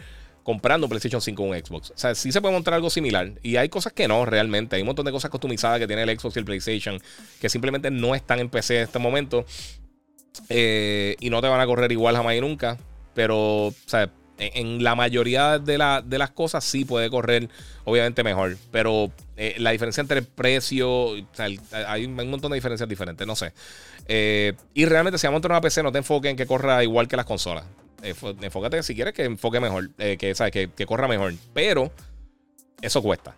comprando 0.45 0.87
un 0.87 0.91
PlayStation 0.91 1.21
5 1.21 1.43
o 1.43 1.47
un 1.47 1.57
Xbox. 1.57 1.91
O 1.91 1.99
sea, 1.99 2.15
sí 2.15 2.31
se 2.31 2.41
puede 2.41 2.55
montar 2.55 2.75
algo 2.75 2.91
similar. 2.91 3.33
Y 3.43 3.57
hay 3.57 3.69
cosas 3.69 3.93
que 3.93 4.07
no, 4.07 4.25
realmente. 4.25 4.77
Hay 4.77 4.83
un 4.83 4.87
montón 4.87 5.07
de 5.07 5.11
cosas 5.11 5.31
customizadas 5.31 5.81
que 5.81 5.87
tiene 5.87 6.03
el 6.03 6.19
Xbox 6.19 6.37
y 6.37 6.39
el 6.39 6.45
PlayStation 6.45 7.01
que 7.41 7.49
simplemente 7.49 7.91
no 7.91 8.15
están 8.15 8.39
en 8.39 8.51
PC 8.51 8.77
en 8.77 8.83
este 8.85 8.99
momento. 8.99 9.47
Eh, 10.49 11.17
y 11.21 11.31
no 11.31 11.41
te 11.41 11.49
van 11.49 11.61
a 11.61 11.67
correr 11.67 11.91
igual 11.93 12.17
jamás 12.17 12.35
y 12.35 12.41
nunca. 12.41 12.77
Pero, 13.15 13.73
en, 14.39 14.83
la 14.83 14.95
mayoría 14.95 15.59
de, 15.59 15.79
las 15.79 16.31
cosas 16.33 16.65
sí 16.65 16.85
puede 16.85 17.11
correr, 17.11 17.49
obviamente, 17.85 18.25
mejor. 18.25 18.57
Pero 18.71 19.13
eh, 19.37 19.55
la 19.59 19.71
diferencia 19.71 20.01
entre 20.01 20.19
el 20.19 20.27
precio, 20.27 21.13
hay 21.39 22.05
un 22.05 22.15
montón 22.15 22.51
de 22.51 22.57
diferencias 22.57 22.89
diferentes, 22.89 23.27
no 23.27 23.37
sé. 23.37 23.53
Eh, 24.09 24.55
y 24.75 24.85
realmente, 24.87 25.19
si 25.19 25.27
vamos 25.27 25.43
a 25.45 25.47
una 25.47 25.61
PC, 25.61 25.83
no 25.83 25.93
te 25.93 25.99
enfoques 25.99 26.31
en 26.31 26.37
que 26.37 26.47
corra 26.47 26.83
igual 26.83 27.09
que 27.09 27.17
las 27.17 27.27
consolas. 27.27 27.65
enfócate 28.03 28.83
si 28.83 28.95
quieres 28.95 29.15
que 29.15 29.25
enfoque 29.25 29.61
mejor, 29.61 29.91
que, 29.91 30.35
¿sabes? 30.35 30.53
Que 30.53 30.87
corra 30.87 31.09
mejor. 31.09 31.35
Pero 31.53 31.93
eso 32.83 33.01
cuesta. 33.01 33.37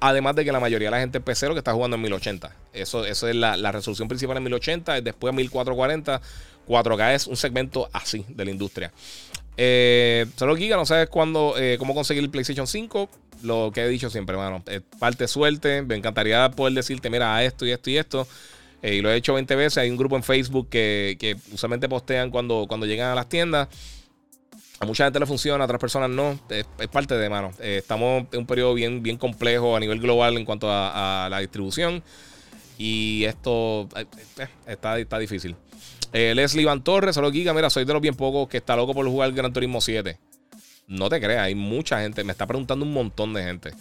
Además 0.00 0.36
de 0.36 0.44
que 0.44 0.52
la 0.52 0.60
mayoría 0.60 0.88
de 0.88 0.92
la 0.92 1.00
gente 1.00 1.18
en 1.18 1.24
PC 1.24 1.48
que 1.48 1.58
está 1.58 1.72
jugando 1.72 1.96
en 1.96 2.02
1080. 2.02 2.54
Eso, 2.72 3.04
eso 3.04 3.28
es 3.28 3.34
la, 3.34 3.72
resolución 3.72 4.06
principal 4.06 4.36
en 4.36 4.44
1080, 4.44 5.00
después 5.00 5.34
1440. 5.34 6.20
4K 6.68 7.14
es 7.14 7.26
un 7.26 7.36
segmento 7.36 7.88
así 7.92 8.24
de 8.28 8.44
la 8.44 8.50
industria. 8.50 8.92
Eh, 9.56 10.26
solo 10.36 10.54
Giga, 10.54 10.76
no 10.76 10.84
sabes 10.84 11.08
cuándo, 11.08 11.54
eh, 11.58 11.76
cómo 11.78 11.94
conseguir 11.94 12.22
el 12.22 12.30
PlayStation 12.30 12.66
5. 12.66 13.08
Lo 13.42 13.70
que 13.72 13.82
he 13.82 13.88
dicho 13.88 14.10
siempre, 14.10 14.34
hermano. 14.34 14.62
parte 14.98 15.26
suerte. 15.26 15.82
Me 15.82 15.96
encantaría 15.96 16.50
poder 16.50 16.74
decirte, 16.74 17.10
mira, 17.10 17.42
esto 17.42 17.66
y 17.66 17.72
esto 17.72 17.90
y 17.90 17.96
esto. 17.96 18.28
Eh, 18.82 18.96
y 18.96 19.00
lo 19.00 19.10
he 19.10 19.16
hecho 19.16 19.34
20 19.34 19.56
veces. 19.56 19.78
Hay 19.78 19.90
un 19.90 19.96
grupo 19.96 20.16
en 20.16 20.22
Facebook 20.22 20.68
que, 20.68 21.16
que 21.18 21.36
usualmente 21.52 21.88
postean 21.88 22.30
cuando, 22.30 22.66
cuando 22.68 22.86
llegan 22.86 23.10
a 23.10 23.14
las 23.14 23.28
tiendas. 23.28 23.68
A 24.80 24.86
mucha 24.86 25.04
gente 25.04 25.18
le 25.18 25.26
funciona, 25.26 25.64
a 25.64 25.66
otras 25.66 25.80
personas 25.80 26.08
no. 26.08 26.38
Es, 26.48 26.66
parte 26.88 27.16
de 27.16 27.28
mano. 27.28 27.52
Eh, 27.58 27.78
estamos 27.78 28.26
en 28.30 28.38
un 28.40 28.46
periodo 28.46 28.74
bien, 28.74 29.02
bien 29.02 29.16
complejo 29.16 29.76
a 29.76 29.80
nivel 29.80 30.00
global 30.00 30.36
en 30.36 30.44
cuanto 30.44 30.68
a, 30.70 31.26
la 31.30 31.38
distribución. 31.40 32.02
Y 32.76 33.24
esto 33.24 33.88
eh, 33.96 34.06
eh, 34.38 34.48
está, 34.66 34.98
está 34.98 35.18
difícil. 35.18 35.56
Leslie 36.12 36.64
Van 36.64 36.82
Torres, 36.82 37.14
solo 37.14 37.30
Giga, 37.30 37.52
mira, 37.52 37.68
soy 37.68 37.84
de 37.84 37.92
los 37.92 38.00
bien 38.00 38.14
pocos 38.14 38.48
que 38.48 38.56
está 38.56 38.76
loco 38.76 38.94
por 38.94 39.06
jugar 39.06 39.32
Gran 39.32 39.52
Turismo 39.52 39.80
7. 39.80 40.16
No 40.86 41.08
te 41.08 41.20
creas, 41.20 41.42
hay 41.42 41.54
mucha 41.54 42.00
gente. 42.00 42.22
Me 42.22 42.32
está 42.32 42.46
preguntando 42.46 42.84
un 42.86 42.92
montón 42.92 43.34
de 43.34 43.42
gente. 43.42 43.72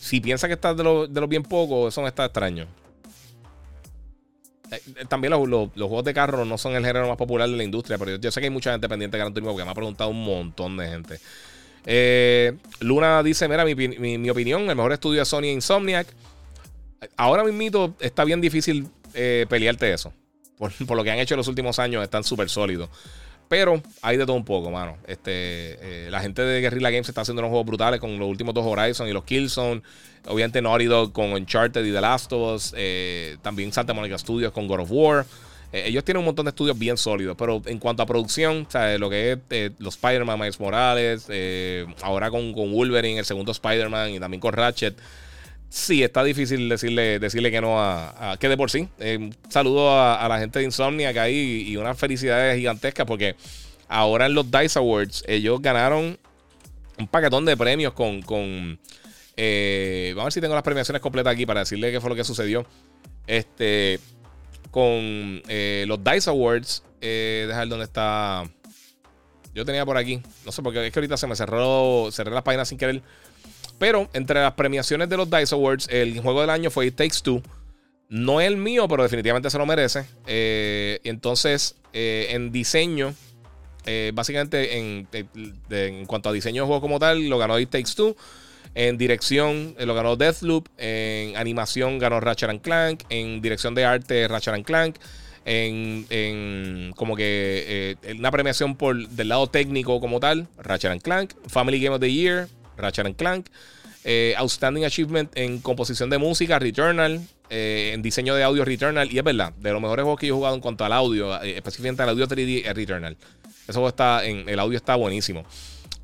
si 0.00 0.20
piensas 0.20 0.48
que 0.48 0.54
estás 0.54 0.76
de, 0.76 0.82
de 1.08 1.20
los 1.20 1.28
bien 1.28 1.44
pocos, 1.44 1.94
eso 1.94 2.02
me 2.02 2.08
está 2.08 2.24
extraño. 2.24 2.66
Eh, 4.70 5.04
también 5.08 5.32
los, 5.32 5.70
juegos 5.74 6.04
de 6.04 6.14
carro 6.14 6.44
no 6.44 6.58
son 6.58 6.74
el 6.74 6.84
género 6.84 7.08
más 7.08 7.16
popular 7.16 7.48
de 7.48 7.56
la 7.56 7.64
industria, 7.64 7.98
pero 7.98 8.16
yo, 8.16 8.30
sé 8.30 8.40
que 8.40 8.46
hay 8.46 8.50
mucha 8.50 8.72
gente 8.72 8.88
pendiente 8.88 9.16
de 9.16 9.20
Gran 9.20 9.34
Turismo 9.34 9.52
porque 9.52 9.64
me 9.64 9.70
ha 9.70 9.74
preguntado 9.74 10.10
un 10.10 10.24
montón 10.24 10.76
de 10.76 10.88
gente. 10.88 11.20
Eh, 11.86 12.56
Luna 12.80 13.22
dice: 13.22 13.48
Mira, 13.48 13.64
mi, 13.64 14.30
opinión, 14.30 14.68
el 14.68 14.76
mejor 14.76 14.92
estudio 14.92 15.20
de 15.20 15.24
Sony 15.24 15.44
es 15.44 15.54
Insomniac. 15.54 16.06
Ahora 17.16 17.42
mismo 17.44 17.96
está 18.00 18.24
bien 18.24 18.40
difícil 18.40 18.88
eh, 19.14 19.46
pelearte 19.48 19.92
eso. 19.92 20.12
Por, 20.58 20.96
lo 20.96 21.02
que 21.02 21.10
han 21.10 21.18
hecho 21.18 21.34
en 21.34 21.38
los 21.38 21.48
últimos 21.48 21.78
años, 21.78 22.04
están 22.04 22.22
súper 22.22 22.50
sólidos. 22.50 22.90
Pero 23.50 23.82
hay 24.00 24.16
de 24.16 24.26
todo 24.26 24.36
un 24.36 24.44
poco, 24.44 24.70
mano. 24.70 24.96
Este, 25.08 25.26
eh, 26.04 26.08
la 26.08 26.20
gente 26.20 26.40
de 26.40 26.60
Guerrilla 26.60 26.88
Games 26.90 27.08
está 27.08 27.22
haciendo 27.22 27.40
unos 27.40 27.50
juegos 27.50 27.66
brutales 27.66 27.98
con 27.98 28.16
los 28.16 28.28
últimos 28.28 28.54
dos 28.54 28.64
Horizon 28.64 29.08
y 29.08 29.12
los 29.12 29.24
Killzone. 29.24 29.82
Obviamente 30.28 30.62
Naughty 30.62 30.84
Dog 30.84 31.12
con 31.12 31.32
Uncharted 31.32 31.84
y 31.84 31.90
The 31.90 32.00
Last 32.00 32.32
of 32.32 32.54
Us. 32.54 32.74
Eh, 32.76 33.38
también 33.42 33.72
Santa 33.72 33.92
Monica 33.92 34.16
Studios 34.16 34.52
con 34.52 34.68
God 34.68 34.82
of 34.82 34.88
War. 34.92 35.26
ellos 35.72 36.04
tienen 36.04 36.20
un 36.20 36.26
montón 36.26 36.44
de 36.44 36.50
estudios 36.50 36.78
bien 36.78 36.96
sólidos, 36.96 37.34
pero 37.36 37.60
en 37.66 37.80
cuanto 37.80 38.04
a 38.04 38.06
producción, 38.06 38.68
lo 38.98 39.10
que 39.10 39.32
es 39.50 39.72
los 39.80 39.94
Spider-Man, 39.96 40.38
Miles 40.38 40.60
Morales, 40.60 41.26
ahora 42.02 42.30
con, 42.30 42.54
con 42.54 42.72
Wolverine, 42.72 43.18
el 43.18 43.24
segundo 43.24 43.50
Spider-Man 43.50 44.10
y 44.10 44.20
también 44.20 44.40
con 44.40 44.52
Ratchet 44.52 44.96
Sí, 45.70 46.02
está 46.02 46.24
difícil 46.24 46.68
decirle, 46.68 47.20
decirle 47.20 47.52
que 47.52 47.60
no 47.60 47.80
a, 47.80 48.36
que 48.40 48.48
de 48.48 48.56
por 48.56 48.72
sí. 48.72 48.88
Eh, 48.98 49.30
saludo 49.48 49.88
a, 49.96 50.26
la 50.28 50.40
gente 50.40 50.58
de 50.58 50.64
Insomnia 50.64 51.12
que 51.12 51.20
hay 51.20 51.64
y 51.68 51.76
una 51.76 51.94
felicidad 51.94 52.56
gigantesca 52.56 53.06
porque 53.06 53.36
ahora 53.88 54.26
en 54.26 54.34
los 54.34 54.50
Dice 54.50 54.80
Awards 54.80 55.22
ellos 55.28 55.62
ganaron 55.62 56.18
un 56.98 57.08
paquetón 57.08 57.44
de 57.44 57.56
premios 57.56 57.92
con... 57.92 58.20
con 58.20 58.80
eh, 59.36 60.12
vamos 60.16 60.22
a 60.22 60.26
ver 60.26 60.32
si 60.32 60.40
tengo 60.40 60.54
las 60.54 60.64
premiaciones 60.64 61.00
completas 61.00 61.32
aquí 61.32 61.46
para 61.46 61.60
decirle 61.60 61.92
qué 61.92 62.00
fue 62.00 62.10
lo 62.10 62.16
que 62.16 62.24
sucedió. 62.24 62.66
Este, 63.28 64.00
con 64.72 64.90
eh, 65.46 65.84
los 65.86 66.02
Dice 66.02 66.30
Awards, 66.30 66.82
dejar 67.00 67.68
dónde 67.68 67.84
está. 67.84 68.42
Yo 69.54 69.64
tenía 69.64 69.86
por 69.86 69.96
aquí, 69.96 70.20
no 70.44 70.50
sé, 70.50 70.62
porque 70.62 70.84
es 70.84 70.92
que 70.92 70.98
ahorita 70.98 71.16
se 71.16 71.28
me 71.28 71.36
cerró, 71.36 72.08
cerré 72.10 72.32
las 72.32 72.42
páginas 72.42 72.68
sin 72.68 72.76
querer. 72.76 73.02
Pero 73.80 74.10
entre 74.12 74.38
las 74.38 74.52
premiaciones 74.52 75.08
de 75.08 75.16
los 75.16 75.30
DICE 75.30 75.54
Awards, 75.54 75.88
el 75.90 76.20
juego 76.20 76.42
del 76.42 76.50
año 76.50 76.70
fue 76.70 76.88
It 76.88 76.96
Takes 76.96 77.20
Two. 77.22 77.42
No 78.10 78.38
es 78.38 78.46
el 78.46 78.58
mío, 78.58 78.86
pero 78.88 79.02
definitivamente 79.02 79.48
se 79.48 79.56
lo 79.56 79.64
merece. 79.64 80.04
Eh, 80.26 81.00
entonces, 81.02 81.76
eh, 81.94 82.26
en 82.32 82.52
diseño, 82.52 83.14
eh, 83.86 84.12
básicamente 84.12 84.76
en, 84.76 85.08
en, 85.70 86.04
cuanto 86.04 86.28
a 86.28 86.32
diseño 86.32 86.64
de 86.64 86.66
juego 86.66 86.82
como 86.82 86.98
tal, 86.98 87.26
lo 87.26 87.38
ganó 87.38 87.58
It 87.58 87.70
Takes 87.70 87.92
Two. 87.96 88.14
En 88.74 88.98
dirección 88.98 89.74
lo 89.78 89.94
ganó 89.94 90.14
Deathloop. 90.14 90.68
En 90.76 91.38
animación 91.38 91.98
ganó 91.98 92.20
Ratchet 92.20 92.60
Clank. 92.60 93.04
En 93.08 93.40
dirección 93.40 93.74
de 93.74 93.86
arte, 93.86 94.28
Ratchet 94.28 94.62
Clank. 94.62 94.96
En, 95.46 96.04
en, 96.10 96.92
como 96.96 97.16
que 97.16 97.96
una 98.18 98.30
premiación 98.30 98.76
por 98.76 99.08
del 99.08 99.30
lado 99.30 99.46
técnico 99.46 100.00
como 100.00 100.20
tal, 100.20 100.48
Ratchet 100.58 101.00
Clank. 101.00 101.32
Family 101.46 101.80
Game 101.80 101.94
of 101.94 102.00
the 102.02 102.12
Year, 102.12 102.46
Ratchet 102.80 103.16
Clank. 103.16 103.46
Eh, 104.02 104.34
outstanding 104.38 104.84
Achievement 104.84 105.30
en 105.34 105.60
composición 105.60 106.10
de 106.10 106.18
música, 106.18 106.58
Returnal. 106.58 107.20
Eh, 107.50 107.92
en 107.94 108.02
diseño 108.02 108.34
de 108.34 108.42
audio, 108.42 108.64
Returnal. 108.64 109.12
Y 109.12 109.18
es 109.18 109.24
verdad, 109.24 109.52
de 109.54 109.72
los 109.72 109.80
mejores 109.80 110.04
juegos 110.04 110.20
que 110.20 110.26
yo 110.26 110.34
he 110.34 110.36
jugado 110.36 110.54
en 110.54 110.60
cuanto 110.60 110.84
al 110.84 110.92
audio, 110.92 111.42
eh, 111.42 111.56
específicamente 111.56 112.02
al 112.02 112.10
audio 112.10 112.26
3D, 112.26 112.62
es 112.66 112.74
Returnal. 112.74 113.16
Eso 113.68 113.86
está 113.86 114.24
en, 114.24 114.48
el 114.48 114.58
audio 114.58 114.76
está 114.76 114.96
buenísimo. 114.96 115.44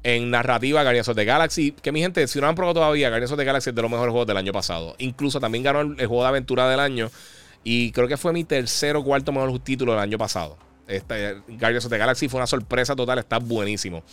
En 0.02 0.30
narrativa, 0.30 0.82
Guardians 0.82 1.08
of 1.08 1.16
the 1.16 1.24
Galaxy. 1.24 1.72
Que 1.72 1.90
mi 1.90 2.00
gente, 2.00 2.26
si 2.28 2.40
no 2.40 2.46
han 2.46 2.54
probado 2.54 2.74
todavía, 2.74 3.08
Guardians 3.08 3.32
of 3.32 3.38
the 3.38 3.44
Galaxy 3.44 3.70
es 3.70 3.76
de 3.76 3.82
los 3.82 3.90
mejores 3.90 4.12
juegos 4.12 4.26
del 4.26 4.36
año 4.36 4.52
pasado. 4.52 4.94
Incluso 4.98 5.40
también 5.40 5.64
ganó 5.64 5.80
el, 5.80 5.96
juego 5.96 6.22
de 6.22 6.28
aventura 6.28 6.68
del 6.68 6.80
año. 6.80 7.10
Y 7.64 7.90
creo 7.90 8.06
que 8.06 8.16
fue 8.16 8.32
mi 8.32 8.44
tercer 8.44 8.94
o 8.94 9.02
cuarto 9.02 9.32
mejor 9.32 9.58
título 9.58 9.92
del 9.92 10.00
año 10.00 10.18
pasado. 10.18 10.56
Este, 10.86 11.34
Guardians 11.48 11.86
of 11.86 11.90
the 11.90 11.98
Galaxy 11.98 12.28
fue 12.28 12.38
una 12.38 12.46
sorpresa 12.46 12.94
total, 12.94 13.18
está 13.18 13.38
buenísimo. 13.38 14.04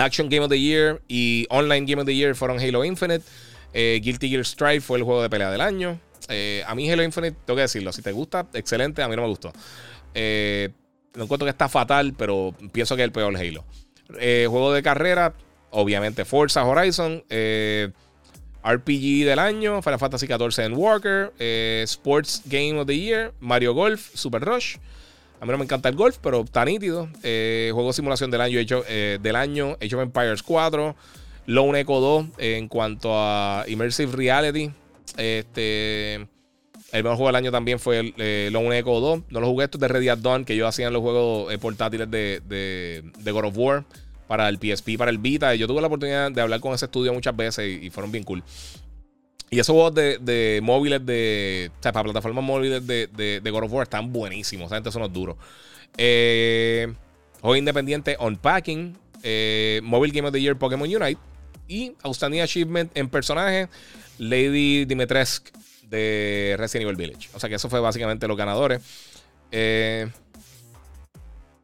Action 0.00 0.28
Game 0.28 0.42
of 0.44 0.50
the 0.50 0.58
Year 0.58 1.00
y 1.08 1.46
Online 1.50 1.86
Game 1.86 2.00
of 2.00 2.06
the 2.06 2.14
Year 2.14 2.34
fueron 2.34 2.58
Halo 2.58 2.84
Infinite. 2.84 3.24
Eh, 3.72 4.00
Guilty 4.02 4.28
Gear 4.28 4.44
Strive 4.44 4.80
fue 4.80 4.98
el 4.98 5.04
juego 5.04 5.22
de 5.22 5.30
pelea 5.30 5.50
del 5.50 5.60
año. 5.60 6.00
Eh, 6.28 6.62
a 6.66 6.74
mí 6.74 6.90
Halo 6.90 7.02
Infinite, 7.02 7.36
tengo 7.44 7.56
que 7.56 7.62
decirlo, 7.62 7.92
si 7.92 8.02
te 8.02 8.12
gusta, 8.12 8.46
excelente, 8.52 9.02
a 9.02 9.08
mí 9.08 9.16
no 9.16 9.22
me 9.22 9.28
gustó. 9.28 9.52
Eh, 10.14 10.70
no 11.14 11.24
encuentro 11.24 11.46
que 11.46 11.50
está 11.50 11.68
fatal, 11.68 12.14
pero 12.16 12.54
pienso 12.72 12.96
que 12.96 13.02
es 13.02 13.06
el 13.06 13.12
peor 13.12 13.36
Halo. 13.36 13.64
juego 14.08 14.72
de 14.72 14.82
carrera, 14.82 15.34
obviamente 15.70 16.24
Forza 16.24 16.64
Horizon. 16.64 17.24
RPG 18.62 19.24
del 19.24 19.38
año, 19.38 19.80
Final 19.80 19.98
Fantasy 19.98 20.26
XIV 20.26 20.64
en 20.66 20.74
Walker. 20.74 21.32
Sports 21.84 22.42
Game 22.44 22.78
of 22.78 22.86
the 22.86 22.96
Year, 22.96 23.32
Mario 23.40 23.72
Golf, 23.72 24.10
Super 24.14 24.42
Rush. 24.42 24.76
A 25.40 25.46
mí 25.46 25.52
no 25.52 25.58
me 25.58 25.64
encanta 25.64 25.88
el 25.88 25.96
golf, 25.96 26.18
pero 26.20 26.42
está 26.42 26.66
nítido. 26.66 27.08
Eh, 27.22 27.70
juego 27.72 27.88
de 27.88 27.94
simulación 27.94 28.30
del 28.30 28.42
año, 28.42 28.58
hecho, 28.58 28.84
eh, 28.86 29.18
del 29.22 29.36
año, 29.36 29.76
Age 29.80 29.96
of 29.96 30.02
Empires 30.02 30.42
4. 30.42 30.94
Lone 31.46 31.80
Echo 31.80 31.98
2 31.98 32.26
en 32.38 32.68
cuanto 32.68 33.12
a 33.14 33.64
Immersive 33.66 34.12
Reality. 34.12 34.70
Este, 35.16 36.14
el 36.16 37.02
mejor 37.02 37.16
juego 37.16 37.26
del 37.28 37.36
año 37.36 37.50
también 37.50 37.78
fue 37.78 37.98
el, 38.00 38.14
eh, 38.18 38.50
Lone 38.52 38.78
Echo 38.78 39.00
2. 39.00 39.22
No 39.30 39.40
lo 39.40 39.46
jugué, 39.46 39.64
esto 39.64 39.78
de 39.78 39.88
Ready 39.88 40.10
at 40.10 40.18
Dawn, 40.18 40.44
que 40.44 40.54
yo 40.54 40.66
hacía 40.66 40.88
en 40.88 40.92
los 40.92 41.00
juegos 41.00 41.56
portátiles 41.56 42.10
de, 42.10 42.42
de, 42.46 43.32
God 43.32 43.46
of 43.46 43.56
War 43.56 43.84
para 44.28 44.46
el 44.50 44.58
PSP, 44.58 44.98
para 44.98 45.10
el 45.10 45.16
Vita. 45.16 45.54
Yo 45.54 45.66
tuve 45.66 45.80
la 45.80 45.86
oportunidad 45.86 46.30
de 46.30 46.40
hablar 46.42 46.60
con 46.60 46.74
ese 46.74 46.84
estudio 46.84 47.14
muchas 47.14 47.34
veces 47.34 47.82
y 47.82 47.88
fueron 47.88 48.12
bien 48.12 48.24
cool. 48.24 48.44
Y 49.50 49.58
esos 49.58 49.74
juegos 49.74 49.94
de, 49.94 50.60
móviles 50.62 51.04
de. 51.04 51.72
O 51.78 51.82
sea, 51.82 51.92
para 51.92 52.04
plataformas 52.04 52.44
móviles 52.44 52.86
de, 52.86 53.08
de, 53.08 53.50
God 53.50 53.64
of 53.64 53.72
War 53.72 53.82
están 53.82 54.12
buenísimos. 54.12 54.66
Esa 54.66 54.76
gente 54.76 54.92
son 54.92 55.02
los 55.02 55.12
duros. 55.12 55.36
Eh, 55.98 56.92
juego 57.40 57.56
independiente 57.56 58.16
Unpacking. 58.20 58.96
Eh, 59.22 59.80
Mobile 59.82 60.12
Game 60.12 60.28
of 60.28 60.32
the 60.32 60.40
Year 60.40 60.56
Pokémon 60.56 60.88
Unite. 60.88 61.18
Y 61.66 61.94
Outstanding 62.02 62.40
Achievement 62.40 62.90
en 62.96 63.08
personaje 63.08 63.68
Lady 64.18 64.84
Dimitrescu 64.84 65.50
de 65.90 66.54
Resident 66.56 66.88
Evil 66.88 66.96
Village. 66.96 67.28
O 67.34 67.40
sea 67.40 67.48
que 67.48 67.56
eso 67.56 67.68
fue 67.68 67.80
básicamente 67.80 68.28
los 68.28 68.36
ganadores. 68.36 68.80
Eh, 69.50 70.08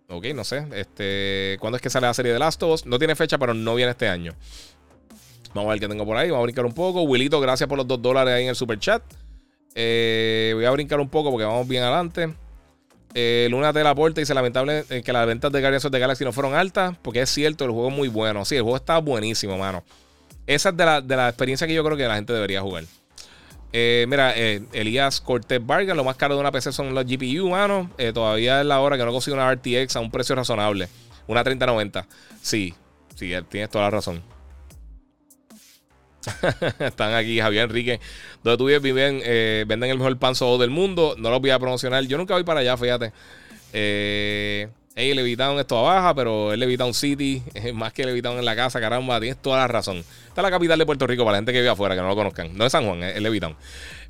ok, 0.08 0.26
no 0.34 0.42
sé. 0.42 0.66
Este, 0.74 1.56
¿Cuándo 1.60 1.76
es 1.76 1.82
que 1.82 1.90
sale 1.90 2.08
la 2.08 2.14
serie 2.14 2.32
de 2.32 2.38
Last 2.40 2.62
of 2.64 2.74
Us? 2.74 2.86
No 2.86 2.98
tiene 2.98 3.14
fecha, 3.14 3.38
pero 3.38 3.54
no 3.54 3.76
viene 3.76 3.92
este 3.92 4.08
año. 4.08 4.34
Vamos 5.56 5.70
a 5.70 5.72
ver 5.72 5.80
qué 5.80 5.88
tengo 5.88 6.04
por 6.04 6.16
ahí. 6.18 6.28
Vamos 6.28 6.42
a 6.42 6.44
brincar 6.44 6.66
un 6.66 6.74
poco. 6.74 7.02
Wilito, 7.02 7.40
gracias 7.40 7.66
por 7.66 7.78
los 7.78 7.88
dos 7.88 8.00
dólares 8.00 8.34
ahí 8.34 8.42
en 8.42 8.50
el 8.50 8.54
super 8.54 8.78
chat. 8.78 9.02
Eh, 9.74 10.52
voy 10.54 10.66
a 10.66 10.70
brincar 10.70 11.00
un 11.00 11.08
poco 11.08 11.30
porque 11.30 11.46
vamos 11.46 11.66
bien 11.66 11.82
adelante. 11.82 12.34
Eh, 13.14 13.48
Luna 13.50 13.72
te 13.72 13.82
la 13.82 13.94
y 13.96 14.12
dice 14.12 14.34
lamentable 14.34 14.84
eh, 14.90 15.02
que 15.02 15.12
las 15.14 15.26
ventas 15.26 15.50
de 15.50 15.60
Guardians 15.60 15.86
of 15.86 15.92
the 15.92 15.98
Galaxy 15.98 16.24
no 16.24 16.32
fueron 16.32 16.54
altas. 16.54 16.96
Porque 17.00 17.22
es 17.22 17.30
cierto, 17.30 17.64
el 17.64 17.70
juego 17.70 17.88
es 17.88 17.94
muy 17.94 18.08
bueno. 18.08 18.44
Sí, 18.44 18.56
el 18.56 18.62
juego 18.62 18.76
está 18.76 18.98
buenísimo, 18.98 19.56
mano. 19.56 19.82
Esa 20.46 20.68
es 20.68 20.76
de 20.76 20.84
la, 20.84 21.00
de 21.00 21.16
la 21.16 21.28
experiencia 21.28 21.66
que 21.66 21.72
yo 21.72 21.82
creo 21.82 21.96
que 21.96 22.06
la 22.06 22.16
gente 22.16 22.34
debería 22.34 22.60
jugar. 22.60 22.84
mira, 23.72 24.32
Elías 24.32 25.22
Cortés 25.22 25.64
Vargas, 25.64 25.96
lo 25.96 26.04
más 26.04 26.16
caro 26.16 26.34
de 26.34 26.40
una 26.40 26.52
PC 26.52 26.70
son 26.70 26.94
los 26.94 27.04
GPU, 27.06 27.48
mano. 27.48 27.90
todavía 28.12 28.60
es 28.60 28.66
la 28.66 28.80
hora 28.80 28.98
que 28.98 29.04
no 29.06 29.10
consigo 29.10 29.36
una 29.36 29.52
RTX 29.52 29.96
a 29.96 30.00
un 30.00 30.10
precio 30.10 30.36
razonable. 30.36 30.88
Una 31.26 31.42
3090. 31.42 32.06
Sí, 32.42 32.74
sí, 33.14 33.32
tienes 33.48 33.70
toda 33.70 33.84
la 33.86 33.90
razón. 33.90 34.35
Están 36.78 37.14
aquí 37.14 37.38
Javier 37.40 37.64
Enrique. 37.64 38.00
Donde 38.42 38.58
tú 38.58 38.66
vives, 38.66 38.82
viven, 38.82 39.20
eh, 39.24 39.64
venden 39.66 39.90
el 39.90 39.98
mejor 39.98 40.16
pan 40.18 40.34
del 40.58 40.70
mundo. 40.70 41.14
No 41.18 41.30
los 41.30 41.40
voy 41.40 41.50
a 41.50 41.58
promocionar. 41.58 42.04
Yo 42.04 42.18
nunca 42.18 42.34
voy 42.34 42.44
para 42.44 42.60
allá, 42.60 42.76
fíjate. 42.76 43.12
Eh, 43.72 44.68
hey, 44.94 45.14
Levitown 45.14 45.58
esto 45.58 45.82
baja, 45.82 46.14
pero 46.14 46.52
es 46.52 46.58
Levitown 46.58 46.94
City. 46.94 47.42
Es 47.54 47.74
más 47.74 47.92
que 47.92 48.04
Levitown 48.04 48.38
en 48.38 48.44
la 48.44 48.56
casa, 48.56 48.80
caramba. 48.80 49.20
Tienes 49.20 49.40
toda 49.40 49.58
la 49.58 49.68
razón. 49.68 49.98
Esta 49.98 50.40
es 50.40 50.42
la 50.42 50.50
capital 50.50 50.78
de 50.78 50.86
Puerto 50.86 51.06
Rico 51.06 51.24
para 51.24 51.32
la 51.32 51.38
gente 51.38 51.52
que 51.52 51.58
vive 51.58 51.70
afuera, 51.70 51.94
que 51.94 52.00
no 52.00 52.08
lo 52.08 52.16
conozcan. 52.16 52.56
No 52.56 52.66
es 52.66 52.72
San 52.72 52.84
Juan, 52.86 53.02
es, 53.02 53.20
Levitown. 53.20 53.56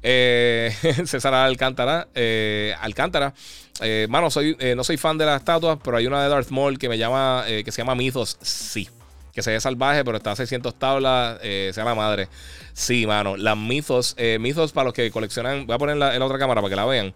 Eh, 0.02 0.72
César 1.06 1.34
Alcántara. 1.34 2.08
Eh, 2.14 2.74
Alcántara. 2.80 3.34
Eh, 3.80 4.06
mano, 4.08 4.30
soy, 4.30 4.56
no 4.74 4.84
soy 4.84 4.96
fan 4.96 5.18
de 5.18 5.26
las 5.26 5.40
estatuas, 5.40 5.78
pero 5.84 5.98
hay 5.98 6.06
una 6.06 6.22
de 6.22 6.30
Darth 6.30 6.48
Maul 6.50 6.78
que 6.78 6.88
me 6.88 6.96
llama, 6.96 7.44
que 7.46 7.70
se 7.70 7.82
llama 7.82 7.94
Mythos. 7.94 8.38
Sí 8.40 8.88
que 9.36 9.42
se 9.42 9.50
ve 9.50 9.60
salvaje, 9.60 10.02
pero 10.02 10.16
está 10.16 10.32
a 10.32 10.36
600 10.36 10.78
tablas, 10.78 11.38
eh, 11.42 11.70
sea 11.74 11.84
la 11.84 11.94
madre. 11.94 12.26
Sí, 12.72 13.06
mano. 13.06 13.36
Las 13.36 13.54
Mythos, 13.54 14.14
eh, 14.16 14.38
Mythos 14.40 14.72
para 14.72 14.86
los 14.86 14.94
que 14.94 15.10
coleccionan, 15.10 15.66
voy 15.66 15.74
a 15.74 15.78
poner 15.78 15.92
en 15.92 16.18
la 16.18 16.24
otra 16.24 16.38
cámara 16.38 16.62
para 16.62 16.70
que 16.70 16.76
la 16.76 16.86
vean. 16.86 17.14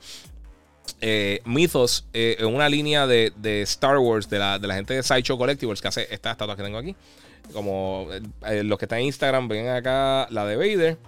Eh, 1.01 1.40
Mythos 1.47 2.05
es 2.12 2.42
una 2.42 2.68
línea 2.68 3.06
de, 3.06 3.32
Star 3.62 3.97
Wars 3.97 4.28
de 4.28 4.38
la, 4.38 4.59
de 4.59 4.68
la, 4.68 4.74
gente 4.74 4.92
de 4.92 5.02
Sideshow 5.02 5.38
Collectibles 5.38 5.80
que 5.80 5.88
hace 5.88 6.02
estas 6.10 6.32
estatuas 6.32 6.59
que 6.59 6.62
tengo 6.62 6.76
aquí. 6.76 6.94
Como 7.55 8.06
los 8.62 8.78
que 8.78 8.84
están 8.84 8.98
en 8.98 9.06
Instagram, 9.06 9.48
ven 9.48 9.68
acá 9.68 10.26
la 10.28 10.44
de 10.44 10.56
Vader. 10.56 10.98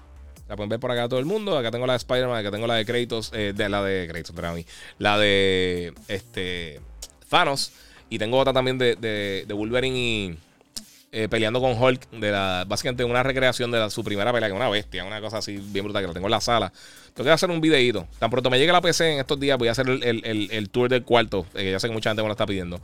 La 0.49 0.57
pueden 0.57 0.71
ver 0.71 0.81
por 0.81 0.93
acá 0.93 1.11
todo 1.11 1.21
el 1.21 1.27
mundo. 1.27 1.59
Acá 1.59 1.71
tengo 1.71 1.87
la 1.87 1.93
de 1.93 1.99
Spider-Man, 1.99 2.39
acá 2.39 2.51
tengo 2.51 2.67
la 2.67 2.77
de 2.77 2.87
Kratos, 2.87 3.31
de 3.33 3.69
la 3.69 3.83
de 3.83 4.09
Kratos, 4.09 4.35
para 4.35 4.55
mí. 4.55 4.65
La 4.99 5.19
de 5.19 5.93
este 6.09 6.81
Thanos. 7.29 7.73
Y 8.09 8.19
tengo 8.19 8.39
otra 8.39 8.55
también 8.55 8.79
de, 8.79 8.97
de, 8.97 9.45
de 9.47 9.55
Wolverine 9.55 9.99
y, 9.99 10.39
eh, 11.15 11.29
peleando 11.29 11.61
con 11.61 11.81
Hulk, 11.81 12.11
de 12.11 12.31
la, 12.31 12.65
básicamente 12.67 13.05
una 13.05 13.23
recreación 13.23 13.71
de 13.71 13.91
su 13.91 14.03
primera 14.03 14.33
pelea, 14.33 14.49
que 14.49 14.55
es 14.55 14.59
una 14.59 14.71
bestia, 14.71 15.05
una 15.05 15.21
cosa 15.21 15.39
así 15.39 15.59
bien 15.59 15.85
brutal, 15.85 16.03
que 16.03 16.07
lo 16.09 16.15
tengo 16.15 16.27
en 16.27 16.31
la 16.31 16.41
sala. 16.41 16.73
Tengo 17.13 17.27
que 17.27 17.33
hacer 17.33 17.51
un 17.51 17.61
videito. 17.61 18.09
Tan 18.19 18.31
pronto 18.31 18.49
me 18.49 18.59
llegue 18.59 18.73
la 18.73 18.81
PC 18.81 19.13
en 19.13 19.21
estos 19.21 19.39
días, 19.39 19.59
voy 19.59 19.69
a 19.69 19.73
hacer 19.73 19.87
el, 19.89 20.71
tour 20.71 20.89
del 20.89 21.05
cuarto, 21.05 21.45
eh, 21.55 21.73
ya 21.73 21.79
sé 21.79 21.89
que 21.89 21.93
mucha 21.93 22.09
gente 22.09 22.23
me 22.23 22.29
lo 22.29 22.33
está 22.33 22.47
pidiendo. 22.47 22.81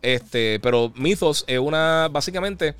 Este, 0.00 0.58
pero 0.60 0.90
Mythos 0.96 1.44
es 1.46 1.58
una, 1.58 2.08
básicamente, 2.10 2.74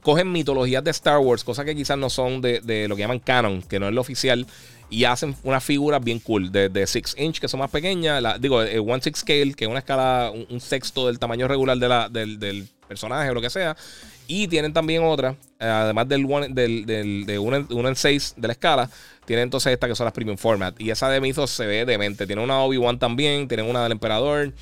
cogen 0.00 0.30
mitologías 0.30 0.84
de 0.84 0.92
Star 0.92 1.18
Wars, 1.18 1.42
cosas 1.42 1.64
que 1.64 1.74
quizás 1.74 1.98
no 1.98 2.08
son 2.08 2.40
de, 2.40 2.86
lo 2.88 2.94
que 2.94 3.02
llaman 3.02 3.18
canon, 3.18 3.62
que 3.62 3.80
no 3.80 3.88
es 3.88 3.94
lo 3.94 4.00
oficial, 4.00 4.46
y 4.90 5.04
hacen 5.04 5.34
unas 5.42 5.64
figuras 5.64 6.02
bien 6.02 6.20
cool, 6.20 6.52
de 6.52 6.86
6 6.86 7.16
inch, 7.18 7.40
que 7.40 7.48
son 7.48 7.58
más 7.60 7.70
pequeñas, 7.70 8.40
digo, 8.40 8.62
eh, 8.62 8.78
one 8.78 9.02
six 9.02 9.20
scale, 9.20 9.54
que 9.54 9.64
es 9.64 9.70
una 9.70 9.80
escala, 9.80 10.30
un, 10.30 10.60
sexto 10.60 11.08
del 11.08 11.18
tamaño 11.18 11.48
regular 11.48 11.78
de 11.78 11.88
la, 11.88 12.08
del, 12.08 12.68
personaje 12.88 13.30
o 13.30 13.34
lo 13.34 13.40
que 13.40 13.50
sea, 13.50 13.76
y 14.26 14.48
tienen 14.48 14.72
también 14.72 15.04
otra, 15.04 15.36
eh, 15.60 15.66
además 15.66 16.08
del, 16.08 16.26
del, 16.50 16.86
del 16.86 17.26
de 17.26 17.38
1 17.38 17.88
en 17.88 17.96
6 17.96 18.34
de 18.36 18.48
la 18.48 18.52
escala, 18.52 18.90
tienen 19.24 19.44
entonces 19.44 19.72
esta 19.72 19.86
que 19.86 19.94
son 19.94 20.04
las 20.04 20.14
premium 20.14 20.36
format, 20.36 20.80
y 20.80 20.90
esa 20.90 21.08
de 21.10 21.20
Mythos 21.20 21.50
se 21.50 21.66
ve 21.66 21.84
demente, 21.84 22.26
tiene 22.26 22.42
una 22.42 22.60
Obi-Wan 22.60 22.98
también, 22.98 23.46
tienen 23.46 23.66
una 23.66 23.82
del 23.82 23.92
Emperador, 23.92 24.52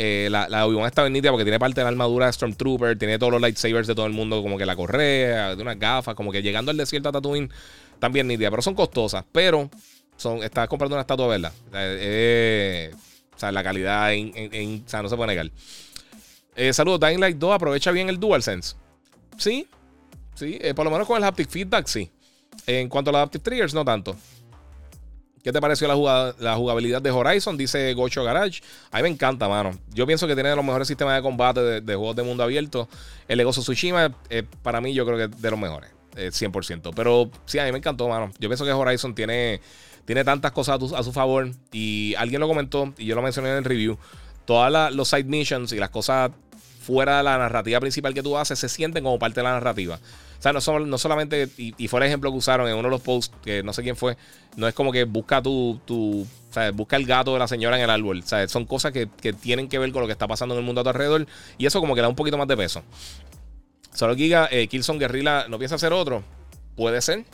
eh, 0.00 0.28
la, 0.30 0.48
la 0.48 0.64
Obi-Wan 0.64 0.86
está 0.86 1.02
bendita 1.02 1.30
porque 1.30 1.44
tiene 1.44 1.58
parte 1.58 1.80
de 1.80 1.84
la 1.84 1.88
armadura 1.88 2.26
de 2.26 2.32
Stormtrooper, 2.32 2.96
tiene 2.96 3.18
todos 3.18 3.32
los 3.32 3.40
lightsabers 3.40 3.88
de 3.88 3.96
todo 3.96 4.06
el 4.06 4.12
mundo, 4.12 4.40
como 4.42 4.56
que 4.56 4.64
la 4.64 4.76
correa, 4.76 5.56
de 5.56 5.62
unas 5.62 5.78
gafas, 5.78 6.14
como 6.14 6.30
que 6.30 6.40
llegando 6.40 6.70
al 6.70 6.76
desierto 6.76 7.08
a 7.08 7.12
Tatooine, 7.12 7.50
también 7.98 8.28
nítidas, 8.28 8.50
pero 8.50 8.62
son 8.62 8.74
costosas. 8.74 9.24
Pero 9.32 9.68
son, 10.16 10.42
estás 10.44 10.68
comprando 10.68 10.94
una 10.94 11.00
estatua, 11.00 11.26
¿verdad? 11.26 11.52
Eh, 11.74 12.92
o 13.34 13.38
sea, 13.38 13.50
la 13.50 13.62
calidad 13.62 14.12
en, 14.12 14.84
o 14.86 14.88
sea, 14.88 15.02
no 15.02 15.08
se 15.08 15.16
puede 15.16 15.28
negar. 15.28 15.50
Eh, 16.60 16.72
saludos, 16.72 16.98
Dying 16.98 17.20
Light 17.20 17.38
2 17.38 17.54
aprovecha 17.54 17.92
bien 17.92 18.08
el 18.08 18.18
DualSense. 18.18 18.74
Sí, 19.36 19.68
sí, 20.34 20.58
por 20.74 20.84
lo 20.84 20.90
menos 20.90 21.06
con 21.06 21.16
el 21.16 21.22
haptic 21.22 21.48
feedback, 21.48 21.86
sí. 21.86 22.10
En 22.66 22.88
cuanto 22.88 23.10
a 23.10 23.12
los 23.12 23.18
Adaptive 23.18 23.44
Triggers, 23.44 23.74
no 23.74 23.84
tanto. 23.84 24.16
¿Qué 25.42 25.52
te 25.52 25.60
pareció 25.60 25.86
la, 25.86 26.56
jugabilidad 26.56 27.00
de 27.00 27.10
Horizon? 27.10 27.56
Dice 27.56 27.94
Gocho 27.94 28.24
Garage. 28.24 28.60
A 28.90 28.96
mí 28.96 29.04
me 29.04 29.08
encanta, 29.08 29.48
mano. 29.48 29.70
Yo 29.94 30.04
pienso 30.04 30.26
que 30.26 30.34
tiene 30.34 30.48
de 30.48 30.56
los 30.56 30.64
mejores 30.64 30.88
sistemas 30.88 31.14
de 31.14 31.22
combate 31.22 31.80
de, 31.80 31.94
juegos 31.94 32.16
de 32.16 32.24
mundo 32.24 32.42
abierto. 32.42 32.88
El 33.28 33.38
Ego 33.38 33.52
Tsushima, 33.52 34.14
eh, 34.28 34.42
para 34.62 34.80
mí, 34.80 34.92
yo 34.92 35.06
creo 35.06 35.16
que 35.16 35.34
es 35.34 35.40
de 35.40 35.50
los 35.50 35.58
mejores. 35.58 35.90
100%. 36.16 36.88
Eh, 36.88 36.92
Pero 36.94 37.30
sí, 37.46 37.60
a 37.60 37.64
mí 37.64 37.72
me 37.72 37.78
encantó, 37.78 38.08
mano. 38.08 38.32
Yo 38.40 38.48
pienso 38.48 38.64
que 38.64 38.72
Horizon 38.72 39.14
tiene, 39.14 39.60
tiene 40.04 40.24
tantas 40.24 40.50
cosas 40.52 40.80
a, 40.92 41.02
su 41.04 41.12
favor. 41.12 41.50
Y 41.70 42.14
alguien 42.18 42.40
lo 42.40 42.48
comentó, 42.48 42.92
y 42.98 43.06
yo 43.06 43.14
lo 43.14 43.22
mencioné 43.22 43.50
en 43.50 43.58
el 43.58 43.64
review. 43.64 43.96
Todas 44.44 44.92
los 44.92 45.08
side 45.08 45.24
missions 45.24 45.72
y 45.72 45.76
las 45.76 45.90
cosas 45.90 46.32
fuera 46.88 47.18
de 47.18 47.22
la 47.22 47.36
narrativa 47.36 47.78
principal 47.80 48.14
que 48.14 48.22
tú 48.22 48.38
haces 48.38 48.58
se 48.58 48.66
sienten 48.66 49.04
como 49.04 49.18
parte 49.18 49.40
de 49.40 49.44
la 49.44 49.52
narrativa. 49.52 49.96
O 50.38 50.42
sea, 50.42 50.54
no, 50.54 50.60
no 50.86 50.96
solamente, 50.96 51.50
y, 51.58 51.86
fue 51.86 52.00
el 52.00 52.06
ejemplo 52.06 52.30
que 52.30 52.38
usaron 52.38 52.66
en 52.66 52.76
uno 52.76 52.84
de 52.84 52.90
los 52.90 53.02
posts, 53.02 53.36
que 53.44 53.62
no 53.62 53.74
sé 53.74 53.82
quién 53.82 53.94
fue, 53.94 54.16
no 54.56 54.66
es 54.66 54.72
como 54.72 54.90
que 54.90 55.04
busca 55.04 55.42
tu, 55.42 55.78
tu 55.84 56.22
o 56.22 56.52
sea, 56.52 56.70
busca 56.70 56.96
el 56.96 57.04
gato 57.04 57.34
de 57.34 57.40
la 57.40 57.46
señora 57.46 57.76
en 57.76 57.82
el 57.82 57.90
árbol. 57.90 58.20
O 58.24 58.26
sea, 58.26 58.48
son 58.48 58.64
cosas 58.64 58.92
que, 58.92 59.06
tienen 59.34 59.68
que 59.68 59.78
ver 59.78 59.92
con 59.92 60.00
lo 60.00 60.06
que 60.06 60.12
está 60.12 60.26
pasando 60.26 60.54
en 60.54 60.60
el 60.60 60.64
mundo 60.64 60.80
a 60.80 60.84
tu 60.84 60.88
alrededor. 60.88 61.26
Y 61.58 61.66
eso 61.66 61.78
como 61.78 61.94
que 61.94 62.00
da 62.00 62.08
un 62.08 62.16
poquito 62.16 62.38
más 62.38 62.48
de 62.48 62.56
peso. 62.56 62.82
Solo 63.92 64.16
Giga, 64.16 64.48
eh, 64.50 64.66
Killzone 64.66 64.98
Guerrilla, 64.98 65.46
¿no 65.46 65.58
piensa 65.58 65.74
hacer 65.74 65.92
otro? 65.92 66.24
Puede 66.74 67.02
ser. 67.02 67.26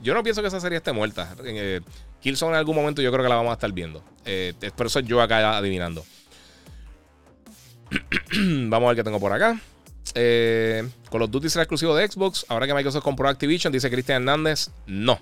Yo 0.00 0.14
no 0.14 0.22
pienso 0.22 0.42
que 0.42 0.48
esa 0.48 0.60
serie 0.60 0.78
esté 0.78 0.92
muerta. 0.92 1.34
Eh, 1.44 1.80
Killzone 2.20 2.52
en 2.52 2.58
algún 2.58 2.76
momento 2.76 3.02
yo 3.02 3.10
creo 3.10 3.24
que 3.24 3.28
la 3.28 3.34
vamos 3.34 3.50
a 3.50 3.54
estar 3.54 3.72
viendo. 3.72 4.04
Eh, 4.24 4.54
por 4.76 4.86
eso 4.86 5.00
yo 5.00 5.20
acá 5.20 5.56
adivinando. 5.56 6.04
vamos 8.68 8.86
a 8.86 8.88
ver 8.88 8.96
qué 8.96 9.04
tengo 9.04 9.20
por 9.20 9.32
acá. 9.32 9.60
Eh, 10.14 10.88
Call 11.10 11.22
of 11.22 11.30
Duty 11.30 11.48
será 11.48 11.62
exclusivo 11.62 11.94
de 11.94 12.06
Xbox. 12.08 12.44
Ahora 12.48 12.66
que 12.66 12.74
Microsoft 12.74 13.04
compró 13.04 13.28
Activision, 13.28 13.72
dice 13.72 13.90
Cristian 13.90 14.22
Hernández, 14.22 14.70
no. 14.86 15.20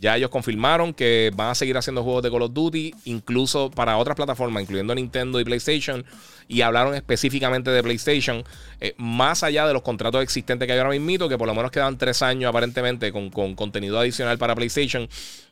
Ya 0.00 0.16
ellos 0.16 0.30
confirmaron 0.30 0.94
que 0.94 1.32
van 1.34 1.50
a 1.50 1.54
seguir 1.54 1.76
haciendo 1.76 2.04
juegos 2.04 2.22
de 2.22 2.30
Call 2.30 2.42
of 2.42 2.52
Duty, 2.52 2.94
incluso 3.06 3.70
para 3.70 3.96
otras 3.96 4.14
plataformas, 4.16 4.62
incluyendo 4.62 4.94
Nintendo 4.94 5.40
y 5.40 5.44
PlayStation. 5.44 6.04
Y 6.46 6.62
hablaron 6.62 6.94
específicamente 6.94 7.70
de 7.70 7.82
PlayStation, 7.82 8.44
eh, 8.80 8.94
más 8.96 9.42
allá 9.42 9.66
de 9.66 9.72
los 9.72 9.82
contratos 9.82 10.22
existentes 10.22 10.66
que 10.66 10.72
hay 10.72 10.78
ahora 10.78 10.96
mismo, 10.96 11.28
que 11.28 11.36
por 11.36 11.46
lo 11.46 11.54
menos 11.54 11.70
quedan 11.70 11.98
tres 11.98 12.22
años 12.22 12.48
aparentemente 12.48 13.12
con, 13.12 13.30
contenido 13.30 13.98
adicional 13.98 14.38
para 14.38 14.54
PlayStation. 14.54 15.08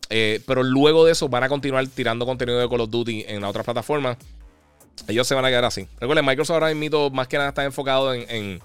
Eh, 0.09 0.41
pero 0.47 0.63
luego 0.63 1.05
de 1.05 1.13
eso 1.13 1.29
van 1.29 1.43
a 1.43 1.49
continuar 1.49 1.85
tirando 1.89 2.25
contenido 2.25 2.61
de 2.61 2.69
Call 2.69 2.81
of 2.83 2.91
Duty 2.91 3.25
en 3.27 3.43
otras 3.43 3.65
plataformas. 3.65 4.17
Ellos 5.09 5.27
se 5.27 5.35
van 5.35 5.45
a 5.45 5.49
quedar 5.49 5.65
así. 5.65 5.87
Recuerden, 6.01 6.25
Microsoft 6.25 6.55
ahora 6.55 6.75
mismo 6.75 7.11
más 7.11 7.29
que 7.29 7.37
nada 7.37 7.51
está 7.51 7.65
enfocado 7.65 8.15
en, 8.15 8.61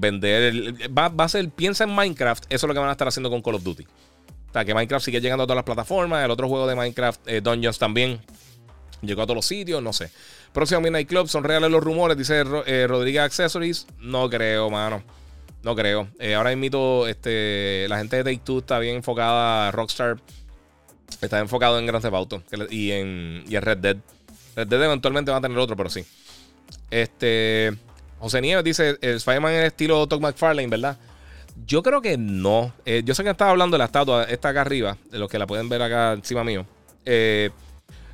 vender. 0.00 0.74
va, 0.96 1.12
a 1.16 1.28
ser, 1.28 1.48
piensa 1.50 1.84
en 1.84 1.90
Minecraft, 1.90 2.44
eso 2.48 2.66
es 2.66 2.68
lo 2.68 2.74
que 2.74 2.80
van 2.80 2.88
a 2.88 2.92
estar 2.92 3.08
haciendo 3.08 3.30
con 3.30 3.42
Call 3.42 3.56
of 3.56 3.62
Duty. 3.62 3.84
O 3.84 4.52
sea, 4.52 4.64
que 4.64 4.74
Minecraft 4.74 5.04
sigue 5.04 5.20
llegando 5.20 5.44
a 5.44 5.46
todas 5.46 5.56
las 5.56 5.64
plataformas. 5.64 6.24
El 6.24 6.30
otro 6.30 6.48
juego 6.48 6.66
de 6.66 6.76
Minecraft, 6.76 7.20
eh, 7.26 7.40
Dungeons, 7.40 7.78
también 7.78 8.20
llegó 9.02 9.22
a 9.22 9.24
todos 9.24 9.36
los 9.36 9.46
sitios, 9.46 9.82
no 9.82 9.92
sé. 9.92 10.10
Próximo 10.52 10.80
Midnight 10.80 11.08
Club, 11.08 11.28
son 11.28 11.42
reales 11.42 11.70
los 11.70 11.82
rumores, 11.82 12.16
dice 12.16 12.44
eh, 12.66 12.86
Rodríguez 12.88 13.22
Accessories. 13.22 13.86
No 13.98 14.30
creo, 14.30 14.70
mano. 14.70 15.02
No 15.64 15.74
creo. 15.74 16.08
Eh, 16.20 16.34
ahora 16.34 16.54
mismo 16.54 17.06
este, 17.08 17.86
la 17.88 17.98
gente 17.98 18.16
de 18.16 18.24
Take 18.24 18.42
Two 18.44 18.58
está 18.58 18.78
bien 18.78 18.96
enfocada. 18.96 19.72
Rockstar 19.72 20.20
está 21.20 21.40
enfocado 21.40 21.78
en 21.78 21.86
Grand 21.86 22.02
Theft 22.02 22.14
Auto 22.14 22.42
y 22.70 22.92
en, 22.92 23.44
y 23.48 23.56
en 23.56 23.62
Red 23.62 23.78
Dead. 23.78 23.96
Red 24.56 24.72
eventualmente 24.72 25.30
va 25.30 25.38
a 25.38 25.40
tener 25.40 25.58
otro, 25.58 25.76
pero 25.76 25.90
sí. 25.90 26.04
Este. 26.90 27.72
José 28.18 28.40
Nieves 28.40 28.64
dice: 28.64 28.98
el 29.00 29.16
Spider-Man 29.16 29.52
es 29.52 29.64
estilo 29.66 30.06
Todd 30.06 30.20
McFarlane, 30.20 30.68
¿verdad? 30.68 30.96
Yo 31.66 31.82
creo 31.82 32.02
que 32.02 32.16
no. 32.18 32.72
Eh, 32.84 33.02
yo 33.04 33.14
sé 33.14 33.22
que 33.22 33.30
estaba 33.30 33.50
hablando 33.50 33.74
de 33.74 33.78
la 33.78 33.84
estatua, 33.86 34.24
esta 34.24 34.48
acá 34.48 34.62
arriba, 34.62 34.96
de 35.10 35.18
los 35.18 35.30
que 35.30 35.38
la 35.38 35.46
pueden 35.46 35.68
ver 35.68 35.82
acá 35.82 36.12
encima 36.12 36.42
mío. 36.42 36.66
Eh, 37.04 37.50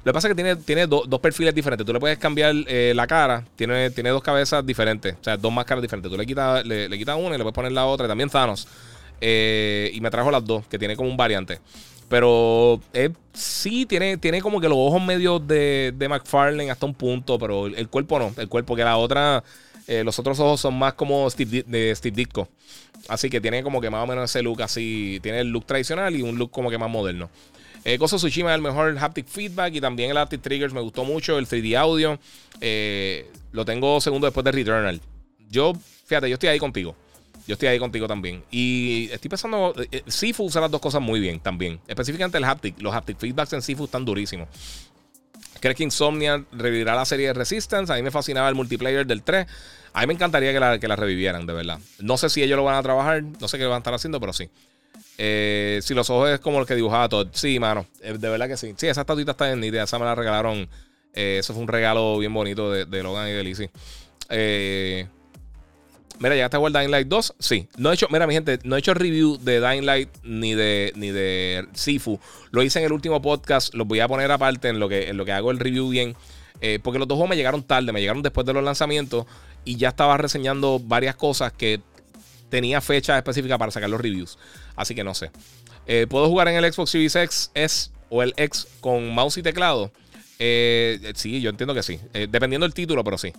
lo 0.04 0.12
que 0.12 0.14
pasa 0.14 0.28
es 0.28 0.32
que 0.32 0.42
tiene, 0.42 0.56
tiene 0.56 0.86
dos 0.86 1.20
perfiles 1.20 1.54
diferentes. 1.54 1.86
Tú 1.86 1.92
le 1.92 2.00
puedes 2.00 2.18
cambiar 2.18 2.54
eh, 2.66 2.92
la 2.94 3.06
cara. 3.06 3.44
Tiene, 3.56 3.90
tiene 3.90 4.10
dos 4.10 4.22
cabezas 4.22 4.64
diferentes. 4.64 5.14
O 5.20 5.24
sea, 5.24 5.36
dos 5.36 5.52
máscaras 5.52 5.82
diferentes. 5.82 6.10
Tú 6.10 6.16
le 6.16 6.24
quitas, 6.24 6.64
le, 6.64 6.88
quitas 6.98 7.16
una 7.16 7.34
y 7.34 7.38
le 7.38 7.44
puedes 7.44 7.54
poner 7.54 7.72
la 7.72 7.84
otra. 7.84 8.08
También 8.08 8.30
Thanos. 8.30 8.66
y 9.20 9.98
me 10.00 10.10
trajo 10.10 10.30
las 10.30 10.44
dos, 10.44 10.66
que 10.66 10.78
tiene 10.78 10.96
como 10.96 11.10
un 11.10 11.16
variante. 11.18 11.60
Pero 12.10 12.80
eh, 12.92 13.10
sí, 13.32 13.86
tiene, 13.86 14.16
tiene 14.16 14.42
como 14.42 14.60
que 14.60 14.68
los 14.68 14.76
ojos 14.76 15.00
medio 15.00 15.38
de, 15.38 15.94
de 15.96 16.08
McFarlane 16.08 16.68
hasta 16.68 16.84
un 16.84 16.92
punto, 16.92 17.38
pero 17.38 17.68
el, 17.68 17.88
cuerpo 17.88 18.18
no. 18.18 18.34
El 18.36 18.48
cuerpo 18.48 18.74
que 18.74 18.82
la 18.82 18.96
otra, 18.96 19.44
eh, 19.86 20.02
los 20.02 20.18
otros 20.18 20.40
ojos 20.40 20.60
son 20.60 20.76
más 20.76 20.94
como 20.94 21.30
Steve, 21.30 21.64
de 21.64 21.94
Steve 21.94 22.16
Ditko. 22.16 22.48
Así 23.06 23.30
que 23.30 23.40
tiene 23.40 23.62
como 23.62 23.80
que 23.80 23.90
más 23.90 24.02
o 24.02 24.08
menos 24.08 24.28
ese 24.28 24.42
look 24.42 24.60
así. 24.60 25.20
Tiene 25.22 25.38
el 25.38 25.50
look 25.50 25.66
tradicional 25.66 26.16
y 26.16 26.22
un 26.22 26.36
look 26.36 26.50
como 26.50 26.68
que 26.68 26.78
más 26.78 26.90
moderno. 26.90 27.30
Eh, 27.84 27.96
Gozo 27.96 28.16
Tsushima 28.16 28.50
es 28.50 28.56
el 28.56 28.62
mejor 28.62 28.98
haptic 28.98 29.28
feedback 29.28 29.72
y 29.76 29.80
también 29.80 30.10
el 30.10 30.18
haptic 30.18 30.42
triggers 30.42 30.74
me 30.74 30.80
gustó 30.80 31.04
mucho. 31.04 31.38
El 31.38 31.46
3D 31.46 31.76
audio 31.78 32.18
eh, 32.60 33.30
lo 33.52 33.64
tengo 33.64 34.00
segundo 34.00 34.26
después 34.26 34.42
de 34.42 34.50
Returnal. 34.50 35.00
Yo, 35.48 35.74
fíjate, 36.06 36.28
yo 36.28 36.34
estoy 36.34 36.48
ahí 36.48 36.58
contigo. 36.58 36.96
Yo 37.50 37.54
estoy 37.54 37.66
ahí 37.66 37.80
contigo 37.80 38.06
también. 38.06 38.44
Y 38.52 39.08
estoy 39.10 39.28
pensando, 39.28 39.74
eh, 39.76 39.88
eh, 39.90 40.02
Sifu 40.06 40.44
usa 40.44 40.60
las 40.60 40.70
dos 40.70 40.80
cosas 40.80 41.02
muy 41.02 41.18
bien 41.18 41.40
también. 41.40 41.80
Específicamente 41.88 42.38
el 42.38 42.44
haptic. 42.44 42.80
Los 42.80 42.94
haptic 42.94 43.18
feedbacks 43.18 43.52
en 43.54 43.60
Sifu 43.60 43.86
están 43.86 44.04
durísimos. 44.04 44.46
¿Crees 45.58 45.76
que 45.76 45.82
Insomnia 45.82 46.44
revivirá 46.52 46.94
la 46.94 47.04
serie 47.04 47.26
de 47.26 47.32
Resistance? 47.32 47.92
A 47.92 47.96
mí 47.96 48.02
me 48.02 48.12
fascinaba 48.12 48.48
el 48.48 48.54
multiplayer 48.54 49.04
del 49.04 49.24
3. 49.24 49.48
A 49.94 50.00
mí 50.02 50.06
me 50.06 50.14
encantaría 50.14 50.52
que 50.52 50.60
la, 50.60 50.78
que 50.78 50.86
la 50.86 50.94
revivieran, 50.94 51.44
de 51.44 51.52
verdad. 51.52 51.80
No 51.98 52.16
sé 52.16 52.30
si 52.30 52.40
ellos 52.40 52.56
lo 52.56 52.62
van 52.62 52.76
a 52.76 52.82
trabajar, 52.84 53.24
no 53.24 53.48
sé 53.48 53.58
qué 53.58 53.64
van 53.64 53.74
a 53.74 53.78
estar 53.78 53.94
haciendo, 53.94 54.20
pero 54.20 54.32
sí. 54.32 54.48
Eh, 55.18 55.80
si 55.82 55.92
los 55.92 56.08
ojos 56.08 56.30
es 56.30 56.38
como 56.38 56.60
el 56.60 56.66
que 56.66 56.76
dibujaba 56.76 57.08
todo. 57.08 57.28
Sí, 57.32 57.58
mano, 57.58 57.84
de 58.00 58.28
verdad 58.28 58.46
que 58.46 58.58
sí. 58.58 58.74
Sí, 58.76 58.86
esa 58.86 59.00
estatuita 59.00 59.32
está 59.32 59.50
en 59.50 59.64
idea. 59.64 59.82
Esa 59.82 59.98
me 59.98 60.04
la 60.04 60.14
regalaron. 60.14 60.68
eso 61.14 61.52
fue 61.52 61.62
un 61.62 61.68
regalo 61.68 62.16
bien 62.18 62.32
bonito 62.32 62.70
de, 62.70 62.84
de 62.84 63.02
Logan 63.02 63.26
y 63.26 63.32
de 63.32 63.42
Lizzie. 63.42 63.70
Eh, 64.28 65.08
Mira, 66.20 66.36
ya 66.36 66.44
está 66.44 66.58
el 66.58 66.72
Dying 66.72 66.90
Light 66.90 67.08
2. 67.08 67.34
Sí. 67.38 67.66
No 67.78 67.90
he 67.90 67.94
hecho, 67.94 68.06
mira, 68.10 68.26
mi 68.26 68.34
gente, 68.34 68.58
no 68.64 68.76
he 68.76 68.78
hecho 68.78 68.92
review 68.92 69.38
de 69.38 69.58
Dying 69.58 69.86
Light 69.86 70.10
ni 70.22 70.54
de, 70.54 70.92
ni 70.94 71.10
de 71.10 71.66
Sifu. 71.72 72.20
Lo 72.50 72.62
hice 72.62 72.78
en 72.78 72.84
el 72.84 72.92
último 72.92 73.22
podcast. 73.22 73.74
Los 73.74 73.86
voy 73.86 74.00
a 74.00 74.06
poner 74.08 74.30
aparte 74.30 74.68
en 74.68 74.78
lo 74.78 74.86
que, 74.90 75.08
en 75.08 75.16
lo 75.16 75.24
que 75.24 75.32
hago 75.32 75.50
el 75.50 75.58
review 75.58 75.88
bien. 75.88 76.14
Eh, 76.60 76.78
porque 76.82 76.98
los 76.98 77.08
dos 77.08 77.16
juegos 77.16 77.30
me 77.30 77.36
llegaron 77.36 77.62
tarde, 77.62 77.90
me 77.90 78.00
llegaron 78.00 78.22
después 78.22 78.46
de 78.46 78.52
los 78.52 78.62
lanzamientos. 78.62 79.24
Y 79.64 79.76
ya 79.76 79.88
estaba 79.88 80.18
reseñando 80.18 80.78
varias 80.78 81.16
cosas 81.16 81.54
que 81.54 81.80
tenía 82.50 82.82
fecha 82.82 83.16
específica 83.16 83.56
para 83.56 83.70
sacar 83.70 83.88
los 83.88 83.98
reviews. 83.98 84.36
Así 84.76 84.94
que 84.94 85.02
no 85.02 85.14
sé. 85.14 85.30
Eh, 85.86 86.06
¿Puedo 86.06 86.28
jugar 86.28 86.48
en 86.48 86.62
el 86.62 86.70
Xbox 86.70 86.90
Series 86.90 87.16
X 87.16 87.50
S 87.54 87.90
o 88.10 88.22
el 88.22 88.34
X 88.36 88.66
con 88.82 89.10
mouse 89.14 89.38
y 89.38 89.42
teclado? 89.42 89.90
Eh, 90.38 91.12
sí, 91.14 91.40
yo 91.40 91.48
entiendo 91.48 91.72
que 91.72 91.82
sí. 91.82 91.98
dependiendo 92.12 92.66
del 92.66 92.74
título, 92.74 93.02
pero 93.04 93.16
sí. 93.16 93.32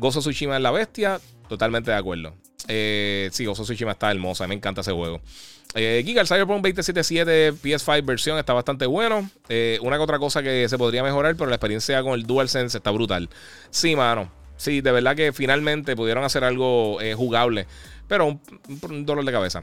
Gozo 0.00 0.20
Tsushima 0.20 0.56
es 0.56 0.62
la 0.62 0.70
bestia. 0.70 1.20
Totalmente 1.48 1.90
de 1.90 1.96
acuerdo. 1.96 2.34
Eh, 2.68 3.28
sí, 3.32 3.44
Gozo 3.44 3.62
Tsushima 3.62 3.92
está 3.92 4.10
hermosa. 4.10 4.48
Me 4.48 4.54
encanta 4.54 4.80
ese 4.80 4.92
juego. 4.92 5.20
Eh, 5.74 6.02
Giga, 6.04 6.22
el 6.22 6.26
Cyberpunk 6.26 6.62
2077 6.64 7.52
PS5 7.52 8.04
versión 8.04 8.38
está 8.38 8.54
bastante 8.54 8.86
bueno. 8.86 9.28
Eh, 9.48 9.78
una 9.82 9.96
que 9.96 10.02
otra 10.02 10.18
cosa 10.18 10.42
que 10.42 10.68
se 10.68 10.78
podría 10.78 11.02
mejorar, 11.02 11.36
pero 11.36 11.50
la 11.50 11.56
experiencia 11.56 12.02
con 12.02 12.14
el 12.14 12.24
DualSense 12.24 12.78
está 12.78 12.90
brutal. 12.90 13.28
Sí, 13.70 13.94
mano. 13.94 14.32
Sí, 14.56 14.80
de 14.80 14.90
verdad 14.90 15.14
que 15.14 15.32
finalmente 15.32 15.94
pudieron 15.94 16.24
hacer 16.24 16.44
algo 16.44 17.00
eh, 17.00 17.14
jugable. 17.14 17.66
Pero 18.08 18.26
un, 18.26 19.06
dolor 19.06 19.24
de 19.24 19.32
cabeza. 19.32 19.62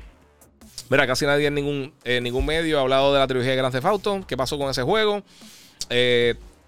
Mira, 0.89 1.05
casi 1.05 1.25
nadie 1.25 1.47
en 1.47 1.55
ningún, 1.55 1.93
ningún 2.21 2.45
medio 2.45 2.77
ha 2.77 2.81
hablado 2.81 3.11
de 3.11 3.19
la 3.19 3.27
trilogía 3.27 3.51
de 3.51 3.57
Grand 3.57 3.73
Theft 3.73 3.85
Auto. 3.85 4.23
¿Qué 4.25 4.37
pasó 4.37 4.57
con 4.57 4.69
ese 4.69 4.83
juego? 4.83 5.23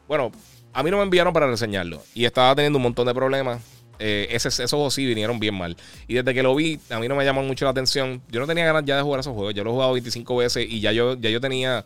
bueno, 0.07 0.31
a 0.73 0.83
mí 0.83 0.91
no 0.91 0.97
me 0.97 1.03
enviaron 1.03 1.33
para 1.33 1.47
reseñarlo. 1.47 2.01
Y 2.13 2.25
estaba 2.25 2.55
teniendo 2.55 2.77
un 2.77 2.83
montón 2.83 3.07
de 3.07 3.13
problemas. 3.13 3.61
eh, 4.01 4.27
esos 4.31 4.69
juegos 4.69 4.93
sí 4.93 5.05
vinieron 5.05 5.39
bien 5.39 5.55
mal. 5.55 5.75
Y 6.07 6.13
desde 6.13 6.33
que 6.33 6.41
lo 6.41 6.55
vi, 6.55 6.79
a 6.89 6.99
mí 6.99 7.07
no 7.07 7.15
me 7.15 7.25
llamó 7.25 7.43
mucho 7.43 7.65
la 7.65 7.71
atención. 7.71 8.21
Yo 8.29 8.39
no 8.39 8.47
tenía 8.47 8.65
ganas 8.65 8.85
ya 8.85 8.95
de 8.95 9.01
jugar 9.01 9.19
esos 9.19 9.33
juegos. 9.33 9.53
Yo 9.53 9.63
lo 9.63 9.71
he 9.71 9.73
jugado 9.73 9.93
25 9.93 10.37
veces 10.37 10.65
y 10.69 10.79
ya 10.79 10.91
yo, 10.91 11.15
ya 11.19 11.29
yo 11.29 11.41
tenía 11.41 11.83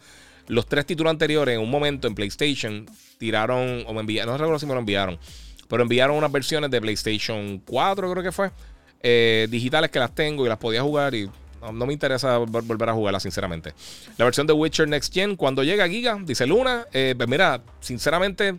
los 0.47 0.65
tres 0.67 0.85
títulos 0.85 1.11
anteriores 1.11 1.55
en 1.55 1.61
un 1.61 1.71
momento 1.71 2.07
en 2.07 2.15
PlayStation. 2.15 2.85
Tiraron, 3.17 3.83
o 3.87 3.93
me 3.93 4.01
enviaron, 4.01 4.33
no 4.33 4.37
recuerdo 4.37 4.59
si 4.59 4.65
me 4.65 4.73
lo 4.73 4.79
enviaron, 4.79 5.17
pero 5.67 5.83
enviaron 5.83 6.17
unas 6.17 6.31
versiones 6.31 6.69
de 6.69 6.81
PlayStation 6.81 7.61
4, 7.65 8.11
creo 8.11 8.23
que 8.23 8.31
fue, 8.31 8.51
eh, 9.01 9.47
digitales 9.49 9.89
que 9.89 9.99
las 9.99 10.13
tengo 10.13 10.45
y 10.45 10.49
las 10.49 10.57
podía 10.57 10.81
jugar 10.81 11.15
y 11.15 11.29
no, 11.71 11.85
me 11.85 11.93
interesa 11.93 12.37
volver 12.37 12.89
a 12.89 12.93
jugarla, 12.93 13.19
sinceramente. 13.19 13.73
La 14.17 14.25
versión 14.25 14.47
de 14.47 14.53
Witcher 14.53 14.87
Next 14.87 15.13
Gen, 15.13 15.35
cuando 15.35 15.63
llega 15.63 15.87
Giga, 15.87 16.17
dice 16.21 16.45
Luna. 16.45 16.87
Eh, 16.91 17.13
pues 17.15 17.29
mira, 17.29 17.61
sinceramente, 17.79 18.57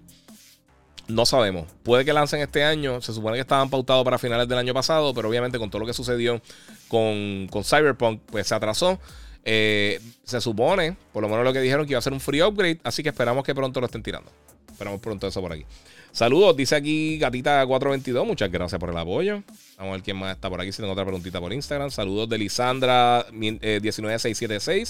no 1.09 1.27
sabemos. 1.27 1.67
Puede 1.83 2.05
que 2.05 2.13
lancen 2.13 2.41
este 2.41 2.65
año. 2.65 3.01
Se 3.01 3.13
supone 3.13 3.37
que 3.37 3.43
estaban 3.43 3.71
pautados 3.71 4.05
para 4.05 4.19
finales 4.19 4.49
del 4.49 4.59
año 4.59 4.75
pasado, 4.75 5.13
pero 5.15 5.29
obviamente 5.29 5.59
con 5.59 5.71
todo 5.71 5.81
lo 5.81 5.87
que 5.87 5.95
sucedió 5.95 6.41
con, 6.89 7.49
Cyberpunk, 7.65 8.21
pues 8.27 8.47
se 8.47 8.55
atrasó. 8.55 8.99
Eh, 9.45 10.01
se 10.25 10.41
supone, 10.41 10.97
por 11.13 11.23
lo 11.23 11.29
menos 11.29 11.45
lo 11.45 11.53
que 11.53 11.61
dijeron, 11.61 11.85
que 11.85 11.93
iba 11.93 11.99
a 11.99 12.03
ser 12.03 12.15
un 12.15 12.21
free 12.21 12.43
upgrade, 12.43 12.81
así 12.83 13.03
que 13.03 13.11
esperamos 13.11 13.45
que 13.45 13.55
pronto 13.55 13.81
lo 13.81 13.87
estén 13.87 14.03
tirando. 14.03 14.31
Esperamos 14.71 15.01
pronto 15.01 15.27
eso 15.27 15.41
por 15.41 15.53
aquí. 15.53 15.67
Saludos, 16.13 16.57
dice 16.57 16.77
aquí 16.77 17.19
Gatita422. 17.19 18.25
Muchas 18.25 18.51
gracias 18.51 18.79
por 18.79 18.91
el 18.91 18.97
apoyo. 18.97 19.43
Vamos 19.79 19.91
a 19.91 19.93
ver 19.97 20.03
quién 20.03 20.17
más 20.17 20.35
está 20.35 20.49
por 20.49 20.61
aquí. 20.61 20.73
Si 20.73 20.79
tengo 20.79 20.93
otra 20.93 21.05
preguntita 21.05 21.41
por 21.41 21.53
Instagram. 21.53 21.91
Saludos 21.91 22.29
de 22.29 22.39
Lisandra19676. 22.39 24.71
Eh, 24.71 24.85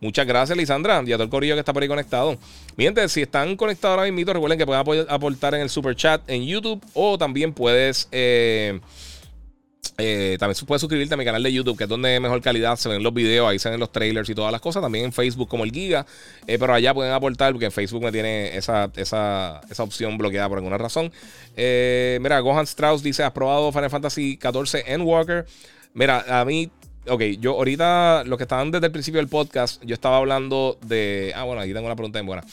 Muchas 0.00 0.28
gracias, 0.28 0.56
Lisandra, 0.56 1.02
y 1.04 1.12
a 1.12 1.16
todo 1.16 1.24
el 1.24 1.30
corillo 1.30 1.54
que 1.54 1.60
está 1.60 1.72
por 1.72 1.82
ahí 1.82 1.88
conectado. 1.88 2.38
Miren, 2.76 3.08
si 3.08 3.22
están 3.22 3.56
conectados 3.56 3.98
ahora 3.98 4.12
mismo, 4.12 4.32
recuerden 4.32 4.56
que 4.56 4.64
pueden 4.64 5.06
aportar 5.08 5.54
en 5.54 5.62
el 5.62 5.70
super 5.70 5.96
chat 5.96 6.22
en 6.28 6.44
YouTube 6.44 6.80
o 6.94 7.18
también 7.18 7.52
puedes. 7.52 8.06
Eh, 8.12 8.78
eh, 9.96 10.36
también 10.38 10.66
puedes 10.66 10.80
suscribirte 10.80 11.14
a 11.14 11.16
mi 11.16 11.24
canal 11.24 11.42
de 11.42 11.52
YouTube, 11.52 11.76
que 11.76 11.84
es 11.84 11.90
donde 11.90 12.20
mejor 12.20 12.40
calidad 12.42 12.76
se 12.76 12.88
ven 12.88 13.02
los 13.02 13.14
videos, 13.14 13.48
ahí 13.48 13.58
se 13.58 13.70
ven 13.70 13.80
los 13.80 13.90
trailers 13.90 14.28
y 14.28 14.34
todas 14.34 14.52
las 14.52 14.60
cosas. 14.60 14.82
También 14.82 15.06
en 15.06 15.12
Facebook 15.12 15.48
como 15.48 15.64
el 15.64 15.72
Giga. 15.72 16.06
Eh, 16.46 16.58
pero 16.58 16.74
allá 16.74 16.94
pueden 16.94 17.12
aportar, 17.12 17.52
porque 17.52 17.66
en 17.66 17.72
Facebook 17.72 18.02
me 18.02 18.12
tiene 18.12 18.56
esa, 18.56 18.90
esa, 18.96 19.60
opción 19.78 20.18
bloqueada 20.18 20.48
por 20.48 20.58
alguna 20.58 20.78
razón. 20.78 21.12
Eh, 21.56 22.18
mira, 22.20 22.38
Gohan 22.40 22.64
Strauss 22.64 23.02
dice: 23.02 23.22
¿Has 23.22 23.32
probado 23.32 23.72
Final 23.72 23.90
Fantasy 23.90 24.38
XIV 24.40 24.82
en 24.86 25.02
Walker? 25.02 25.46
Mira, 25.94 26.40
a 26.40 26.44
mí. 26.44 26.70
Ok, 27.08 27.22
yo 27.40 27.52
ahorita, 27.52 28.24
los 28.26 28.36
que 28.36 28.44
estaban 28.44 28.70
desde 28.70 28.86
el 28.86 28.92
principio 28.92 29.18
del 29.18 29.28
podcast, 29.28 29.82
yo 29.84 29.94
estaba 29.94 30.18
hablando 30.18 30.78
de. 30.82 31.32
Ah, 31.34 31.44
bueno, 31.44 31.62
aquí 31.62 31.72
tengo 31.72 31.86
una 31.86 31.96
pregunta 31.96 32.18
en 32.18 32.26
buena. 32.26 32.44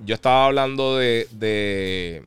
Yo 0.00 0.14
estaba 0.14 0.46
hablando 0.46 0.96
de. 0.98 1.28
de 1.32 2.24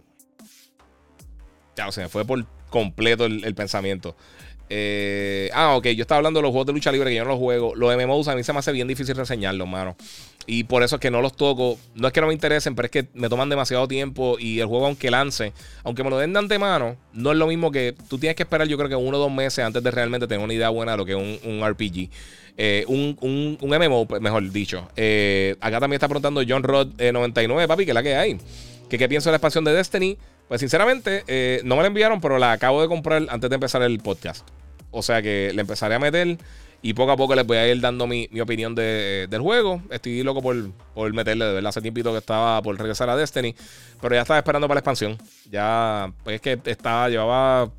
ya, 1.76 1.88
o 1.88 1.92
sea, 1.92 2.10
fue 2.10 2.26
por 2.26 2.46
completo 2.70 3.26
el 3.26 3.56
pensamiento. 3.56 4.16
Eh, 4.70 5.50
ah, 5.54 5.76
ok, 5.76 5.88
yo 5.90 6.02
estaba 6.02 6.18
hablando 6.18 6.40
de 6.40 6.44
los 6.44 6.52
juegos 6.52 6.68
de 6.68 6.74
lucha 6.74 6.92
libre 6.92 7.10
que 7.10 7.16
yo 7.16 7.24
no 7.24 7.32
los 7.32 7.40
juego. 7.40 7.76
Los 7.76 7.96
MMOs 7.96 8.28
a 8.28 8.36
mí 8.36 8.44
se 8.44 8.54
me 8.54 8.60
hace 8.60 8.72
bien 8.72 8.88
difícil 8.88 9.16
reseñarlos, 9.16 9.68
mano. 9.68 9.96
Y 10.48 10.66
por 10.66 10.84
eso 10.84 10.96
es 10.96 11.02
que 11.02 11.12
no 11.12 11.22
los 11.22 11.36
toco. 11.36 11.78
No 11.96 12.08
es 12.08 12.14
que 12.14 12.22
no 12.22 12.28
me 12.28 12.34
interesen, 12.34 12.76
pero 12.76 12.86
es 12.86 12.92
que 12.92 13.08
me 13.14 13.30
toman 13.30 13.50
demasiado 13.50 13.88
tiempo. 13.88 14.38
Y 14.40 14.60
el 14.60 14.68
juego, 14.68 14.86
aunque 14.86 15.10
lance, 15.12 15.54
aunque 15.84 16.04
me 16.04 16.10
lo 16.10 16.18
den 16.18 16.34
de 16.34 16.40
antemano, 16.40 16.96
no 17.14 17.32
es 17.32 17.38
lo 17.38 17.48
mismo 17.48 17.72
que 17.72 17.96
tú 18.10 18.18
tienes 18.18 18.36
que 18.36 18.44
esperar, 18.44 18.68
yo 18.68 18.78
creo 18.78 18.90
que 18.90 18.96
uno 18.96 19.18
o 19.18 19.20
dos 19.20 19.32
meses 19.32 19.64
antes 19.66 19.82
de 19.82 19.92
realmente 19.92 20.28
tener 20.28 20.44
una 20.44 20.54
idea 20.54 20.70
buena 20.70 20.92
de 20.94 20.98
lo 20.98 21.06
que 21.06 21.12
es 21.14 21.42
un, 21.44 21.68
RPG. 21.68 22.10
Eh, 22.58 22.86
un, 22.88 23.18
un, 23.22 23.58
un, 23.60 23.70
MMO, 23.70 24.08
pues, 24.08 24.22
mejor 24.22 24.50
dicho. 24.52 24.88
Eh, 24.96 25.56
acá 25.60 25.80
también 25.80 25.98
está 25.98 26.08
preguntando 26.08 26.42
John 26.48 26.64
Rod 26.64 26.90
99, 27.00 27.68
papi, 27.68 27.86
que 27.86 27.92
es 27.92 27.96
la 27.96 28.04
que 28.04 28.16
hay. 28.16 28.38
Qué 28.90 29.10
pienso 29.10 29.30
de 29.30 29.34
la 29.34 29.38
expansión 29.38 29.64
de 29.66 29.74
Destiny. 29.74 30.18
Pues 30.48 30.60
sinceramente, 30.60 31.62
no 31.64 31.76
me 31.76 31.82
la 31.82 31.88
enviaron, 31.88 32.22
pero 32.22 32.38
la 32.38 32.52
acabo 32.52 32.82
de 32.82 32.88
comprar 32.88 33.26
antes 33.30 33.50
de 33.50 33.54
empezar 33.56 33.82
el 33.82 34.00
podcast. 34.00 34.48
O 34.92 35.02
sea 35.02 35.22
que 35.22 35.52
le 35.54 35.62
empezaré 35.62 35.96
a 35.96 36.00
meter 36.00 36.38
y 36.82 36.94
poco 36.94 37.12
a 37.12 37.18
poco 37.18 37.34
les 37.34 37.48
voy 37.48 37.58
a 37.58 37.68
ir 37.68 37.82
dando 37.82 38.06
mi, 38.06 38.30
opinión 38.40 38.76
del 38.76 39.42
juego. 39.42 39.82
Estoy 39.90 40.22
loco 40.22 40.44
por, 40.44 41.14
meterle, 41.14 41.46
de 41.46 41.54
verdad. 41.54 41.70
Hace 41.70 41.82
tiempito 41.82 42.12
que 42.12 42.20
estaba 42.20 42.62
por 42.62 42.78
regresar 42.78 43.10
a 43.10 43.16
Destiny, 43.16 43.56
pero 44.00 44.14
ya 44.14 44.22
estaba 44.22 44.38
esperando 44.38 44.68
para 44.68 44.76
la 44.76 44.80
expansión. 44.82 45.18
Ya, 45.50 46.14
pues 46.24 46.36
es 46.36 46.42
que 46.42 46.60
estaba, 46.70 47.10
llevaba 47.10 47.72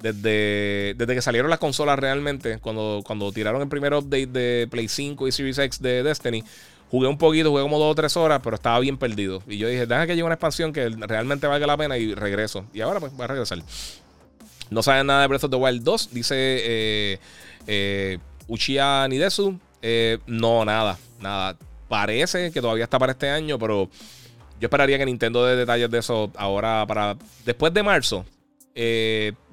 desde, 0.00 0.94
desde 0.96 1.14
que 1.16 1.22
salieron 1.22 1.50
las 1.50 1.58
consolas 1.58 1.98
realmente, 1.98 2.58
cuando, 2.60 3.02
cuando 3.04 3.32
tiraron 3.32 3.62
el 3.62 3.68
primer 3.68 3.92
update 3.94 4.28
de 4.28 4.68
Play 4.70 4.86
5 4.86 5.26
y 5.26 5.32
Series 5.32 5.58
X 5.58 5.82
de 5.82 6.04
Destiny. 6.04 6.44
Jugué 6.90 7.08
un 7.08 7.18
poquito, 7.18 7.50
jugué 7.50 7.62
como 7.62 7.78
dos 7.78 7.92
o 7.92 7.94
tres 7.94 8.16
horas, 8.16 8.40
pero 8.42 8.56
estaba 8.56 8.78
bien 8.78 8.96
perdido. 8.96 9.42
Y 9.48 9.58
yo 9.58 9.68
dije, 9.68 9.86
deja 9.86 10.06
que 10.06 10.12
llegue 10.12 10.22
una 10.22 10.34
expansión 10.34 10.72
que 10.72 10.88
realmente 10.88 11.46
valga 11.46 11.66
la 11.66 11.76
pena 11.76 11.98
y 11.98 12.14
regreso. 12.14 12.64
Y 12.72 12.80
ahora 12.80 13.00
pues 13.00 13.12
voy 13.12 13.24
a 13.24 13.26
regresar. 13.26 13.58
No 14.70 14.82
saben 14.82 15.06
nada 15.06 15.22
de 15.22 15.26
Breath 15.28 15.44
of 15.44 15.50
the 15.50 15.56
Wild 15.56 15.82
2, 15.82 16.10
dice 16.12 16.34
eh, 16.38 17.18
eh, 17.66 18.18
Uchiha 18.46 19.06
Nidesu. 19.08 19.58
Eh, 19.82 20.18
no, 20.26 20.64
nada, 20.64 20.98
nada. 21.20 21.56
Parece 21.88 22.50
que 22.50 22.60
todavía 22.60 22.84
está 22.84 22.98
para 22.98 23.12
este 23.12 23.30
año, 23.30 23.58
pero 23.58 23.88
yo 24.60 24.66
esperaría 24.66 24.98
que 24.98 25.06
Nintendo 25.06 25.44
dé 25.44 25.56
detalles 25.56 25.90
de 25.90 25.98
eso 25.98 26.30
ahora 26.36 26.84
para 26.86 27.16
después 27.44 27.72
de 27.74 27.82
marzo. 27.82 28.24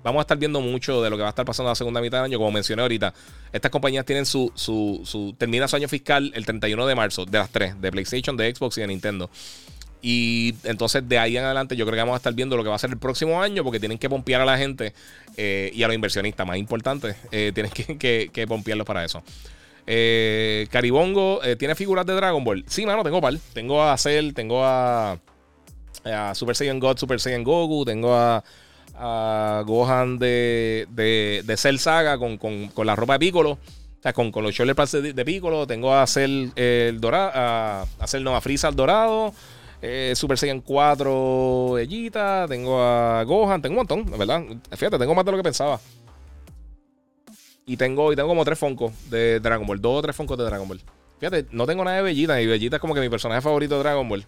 Vamos 0.04 0.20
a 0.20 0.22
estar 0.22 0.38
viendo 0.38 0.60
mucho 0.62 1.02
de 1.02 1.10
lo 1.10 1.16
que 1.16 1.22
va 1.22 1.30
a 1.30 1.32
estar 1.32 1.46
pasando 1.46 1.70
en 1.70 1.72
la 1.72 1.76
segunda 1.76 2.02
mitad 2.02 2.18
del 2.18 2.26
año. 2.26 2.38
Como 2.38 2.52
mencioné 2.52 2.82
ahorita, 2.82 3.14
estas 3.52 3.72
compañías 3.72 4.06
tienen 4.06 4.26
su, 4.26 4.52
su, 4.56 5.02
su 5.06 5.34
termina 5.38 5.68
su 5.68 5.76
año 5.76 5.88
fiscal 5.88 6.32
el 6.36 6.46
31 6.46 6.86
de 6.86 6.96
marzo, 6.96 7.26
de 7.26 7.38
las 7.38 7.50
tres, 7.50 7.80
de 7.80 7.92
PlayStation, 7.92 8.36
de 8.36 8.54
Xbox 8.54 8.78
y 8.78 8.82
de 8.82 8.88
Nintendo. 8.88 9.30
Y 10.06 10.54
entonces 10.66 11.08
de 11.08 11.18
ahí 11.18 11.38
en 11.38 11.46
adelante 11.46 11.78
yo 11.78 11.86
creo 11.86 11.96
que 11.96 12.02
vamos 12.02 12.16
a 12.16 12.18
estar 12.18 12.34
viendo 12.34 12.58
lo 12.58 12.64
que 12.64 12.70
va 12.70 12.76
a 12.76 12.80
ser 12.80 12.90
el 12.90 12.98
próximo 12.98 13.42
año 13.42 13.64
porque 13.64 13.80
tienen 13.80 13.98
que 13.98 14.10
pompear 14.10 14.42
a 14.42 14.46
la 14.46 14.58
gente 14.58 14.94
eh, 15.38 15.72
y 15.74 15.82
a 15.82 15.88
los 15.88 15.96
inversionistas, 15.96 16.46
más 16.46 16.58
importante, 16.58 17.16
eh, 17.32 17.54
tienen 17.56 17.72
que, 17.72 18.30
que, 18.30 18.46
pompearlos 18.46 18.86
para 18.86 19.06
eso. 19.06 19.24
Eh, 19.88 20.68
Caribongo, 20.72 21.40
¿tiene 21.58 21.74
figuras 21.74 22.06
de 22.06 22.14
Dragon 22.14 22.44
Ball? 22.44 22.66
Sí, 22.68 22.86
mano, 22.86 23.02
tengo 23.02 23.22
par. 23.22 23.36
Tengo 23.54 23.82
a 23.82 23.98
Cell, 23.98 24.34
tengo 24.34 24.66
a, 24.66 25.18
Super 26.34 26.54
Saiyan 26.58 26.82
God, 26.82 26.98
Super 26.98 27.22
Saiyan 27.22 27.46
Goku, 27.46 27.86
tengo 27.86 28.14
a, 28.96 29.64
Gohan 29.66 30.20
de, 30.20 30.88
de, 30.92 31.58
Cell 31.58 31.78
Saga 31.78 32.18
con, 32.18 32.40
la 32.86 32.96
ropa 32.96 33.14
de 33.14 33.20
Piccolo. 33.20 33.52
O 33.52 33.60
sea, 34.02 34.14
con, 34.14 34.32
los 34.36 34.54
shoulders 34.54 34.92
de, 34.92 35.14
de 35.14 35.26
Piccolo. 35.26 35.68
Tengo 35.68 35.94
a 35.94 36.06
Cell 36.08 36.50
el 36.56 37.00
dorado, 37.00 37.32
a, 37.34 37.86
a 38.00 38.08
Cell 38.08 38.24
no, 38.24 38.36
a 38.36 38.42
al 38.42 38.76
dorado. 38.76 39.34
Eh, 39.86 40.14
Super 40.16 40.38
Saiyan 40.38 40.62
4 40.62 41.78
Ellita, 41.78 42.46
tengo 42.48 42.82
a 42.82 43.22
Gohan, 43.26 43.62
tengo 43.62 43.74
un 43.74 43.86
montón, 43.86 44.18
¿verdad? 44.18 44.42
Fíjate, 44.72 44.98
tengo 44.98 45.14
más 45.14 45.26
de 45.26 45.32
lo 45.32 45.38
que 45.38 45.44
pensaba. 45.44 45.78
Y 47.66 47.76
tengo, 47.76 48.14
y 48.14 48.16
tengo 48.16 48.30
como 48.30 48.46
tres 48.46 48.58
Funkos 48.58 48.94
de 49.10 49.42
Dragon 49.42 49.68
Ball, 49.68 49.82
dos 49.82 50.00
o 50.00 50.02
tres 50.02 50.16
Funkos 50.16 50.38
de 50.38 50.46
Dragon 50.46 50.70
Ball. 50.70 50.80
Fíjate, 51.20 51.48
no 51.52 51.66
tengo 51.66 51.84
nada 51.84 51.98
de 51.98 52.04
Bellita, 52.04 52.42
y 52.42 52.48
Bellita 52.48 52.78
es 52.78 52.80
como 52.80 52.94
que 52.94 53.02
mi 53.02 53.10
personaje 53.10 53.42
favorito 53.42 53.76
de 53.76 53.84
Dragon 53.84 54.08
Ball. 54.08 54.26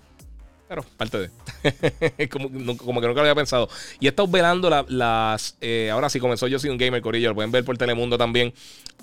Pero, 0.67 0.83
parte 0.97 1.17
de. 1.19 2.29
como, 2.29 2.49
que 2.49 2.57
nunca 3.07 3.13
lo 3.13 3.19
había 3.21 3.35
pensado. 3.35 3.69
Y 3.99 4.07
he 4.07 4.09
estado 4.09 4.27
velando 4.27 4.69
las. 4.87 5.57
Eh, 5.61 5.89
ahora 5.91 6.09
sí 6.09 6.19
comenzó 6.19 6.47
Yo 6.47 6.57
soy 6.57 6.71
un 6.71 6.77
gamer, 6.77 7.01
Corillo. 7.01 7.29
Lo 7.29 7.35
pueden 7.35 7.51
ver 7.51 7.63
por 7.63 7.77
Telemundo 7.77 8.17
también. 8.17 8.53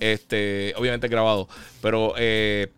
Este, 0.01 0.75
obviamente 0.77 1.07
grabado. 1.09 1.49
Pero 1.81 2.15
eh, 2.17 2.73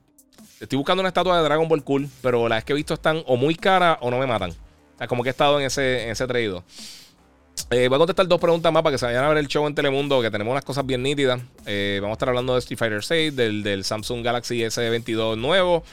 Estoy 0.60 0.78
buscando 0.78 1.00
una 1.00 1.08
estatua 1.08 1.36
de 1.36 1.44
Dragon 1.44 1.68
Ball 1.68 1.84
Cool, 1.84 2.08
pero 2.22 2.48
las 2.48 2.64
que 2.64 2.72
he 2.72 2.76
visto 2.76 2.94
están 2.94 3.22
o 3.26 3.36
muy 3.36 3.54
caras 3.54 3.98
o 4.00 4.10
no 4.10 4.18
me 4.18 4.26
matan. 4.26 4.50
O 4.50 4.98
sea, 4.98 5.06
como 5.06 5.22
que 5.22 5.28
he 5.28 5.30
estado 5.30 5.58
en 5.60 5.66
ese, 5.66 6.04
en 6.04 6.10
ese 6.10 6.26
traído. 6.26 6.64
Eh, 7.70 7.88
voy 7.88 7.96
a 7.96 7.98
contestar 7.98 8.26
dos 8.26 8.40
preguntas 8.40 8.72
más 8.72 8.82
para 8.82 8.94
que 8.94 8.98
se 8.98 9.04
vayan 9.04 9.24
a 9.24 9.28
ver 9.28 9.38
el 9.38 9.46
show 9.46 9.66
en 9.66 9.74
Telemundo, 9.74 10.22
que 10.22 10.30
tenemos 10.30 10.52
unas 10.52 10.64
cosas 10.64 10.86
bien 10.86 11.02
nítidas. 11.02 11.42
Eh, 11.66 11.98
vamos 12.00 12.14
a 12.14 12.16
estar 12.16 12.28
hablando 12.30 12.54
de 12.54 12.60
Street 12.60 12.78
Fighter 12.78 13.04
6, 13.04 13.36
del, 13.36 13.84
Samsung 13.84 14.24
Galaxy 14.24 14.60
S22 14.60 15.36
nuevo. 15.36 15.84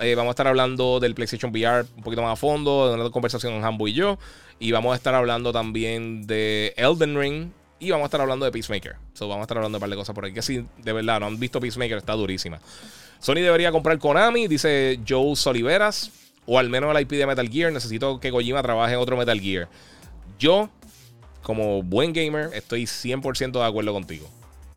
Eh, 0.00 0.14
vamos 0.14 0.30
a 0.30 0.32
estar 0.32 0.46
hablando 0.46 1.00
del 1.00 1.14
PlayStation 1.14 1.50
VR 1.50 1.84
un 1.96 2.02
poquito 2.02 2.22
más 2.22 2.32
a 2.32 2.36
fondo, 2.36 2.88
de 2.88 3.00
una 3.00 3.10
conversación 3.10 3.52
con 3.52 3.64
Hambo 3.64 3.88
y 3.88 3.94
yo. 3.94 4.18
Y 4.60 4.70
vamos 4.72 4.92
a 4.92 4.96
estar 4.96 5.14
hablando 5.14 5.52
también 5.52 6.26
de 6.26 6.72
Elden 6.76 7.18
Ring. 7.18 7.50
Y 7.80 7.90
vamos 7.90 8.04
a 8.04 8.06
estar 8.06 8.20
hablando 8.20 8.44
de 8.44 8.52
Peacemaker. 8.52 8.96
So, 9.14 9.28
vamos 9.28 9.42
a 9.42 9.44
estar 9.44 9.56
hablando 9.56 9.76
de 9.76 9.78
un 9.78 9.80
par 9.80 9.90
de 9.90 9.96
cosas 9.96 10.14
por 10.14 10.24
ahí. 10.24 10.32
Que 10.32 10.42
si 10.42 10.64
de 10.78 10.92
verdad 10.92 11.20
no 11.20 11.26
han 11.26 11.38
visto 11.38 11.60
Peacemaker, 11.60 11.98
está 11.98 12.14
durísima. 12.14 12.60
Sony 13.20 13.34
debería 13.36 13.70
comprar 13.72 13.98
Konami, 13.98 14.48
dice 14.48 15.00
Joe 15.08 15.36
Soliveras. 15.36 16.10
O 16.46 16.58
al 16.58 16.70
menos 16.70 16.94
el 16.94 17.02
IP 17.02 17.10
de 17.10 17.26
Metal 17.26 17.48
Gear. 17.48 17.72
Necesito 17.72 18.18
que 18.20 18.30
Kojima 18.30 18.62
trabaje 18.62 18.94
en 18.94 19.00
otro 19.00 19.16
Metal 19.16 19.38
Gear. 19.40 19.68
Yo, 20.38 20.70
como 21.42 21.82
buen 21.82 22.12
gamer, 22.12 22.50
estoy 22.54 22.84
100% 22.84 23.52
de 23.52 23.64
acuerdo 23.64 23.92
contigo. 23.92 24.28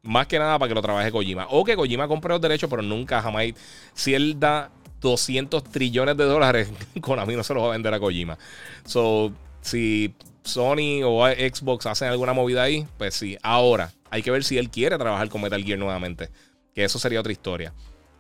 Más 0.04 0.28
que 0.28 0.38
nada 0.38 0.58
para 0.60 0.70
que 0.70 0.76
lo 0.76 0.82
trabaje 0.82 1.12
Kojima. 1.12 1.48
O 1.50 1.64
que 1.64 1.76
Kojima 1.76 2.08
compre 2.08 2.34
los 2.34 2.42
derechos, 2.42 2.70
pero 2.70 2.82
nunca 2.82 3.22
jamás. 3.22 3.48
Si 3.94 4.14
él 4.14 4.40
da 4.40 4.70
200 5.02 5.64
trillones 5.64 6.16
de 6.16 6.24
dólares, 6.24 6.70
Konami 7.02 7.36
no 7.36 7.44
se 7.44 7.54
los 7.54 7.64
va 7.64 7.68
a 7.68 7.72
vender 7.72 7.94
a 7.94 8.00
Kojima. 8.00 8.38
So, 8.86 9.34
si 9.62 10.14
Sony 10.44 11.04
o 11.04 11.28
Xbox 11.28 11.86
hacen 11.86 12.10
alguna 12.10 12.34
movida 12.34 12.64
ahí, 12.64 12.88
pues 12.98 13.16
sí. 13.16 13.38
Ahora, 13.42 13.92
hay 14.10 14.22
que 14.22 14.32
ver 14.32 14.44
si 14.44 14.58
él 14.58 14.70
quiere 14.70 14.98
trabajar 14.98 15.30
con 15.30 15.42
Metal 15.42 15.64
Gear 15.64 15.80
nuevamente. 15.80 16.30
Que 16.74 16.84
eso 16.84 17.00
sería 17.00 17.20
otra 17.20 17.32
historia. 17.32 17.74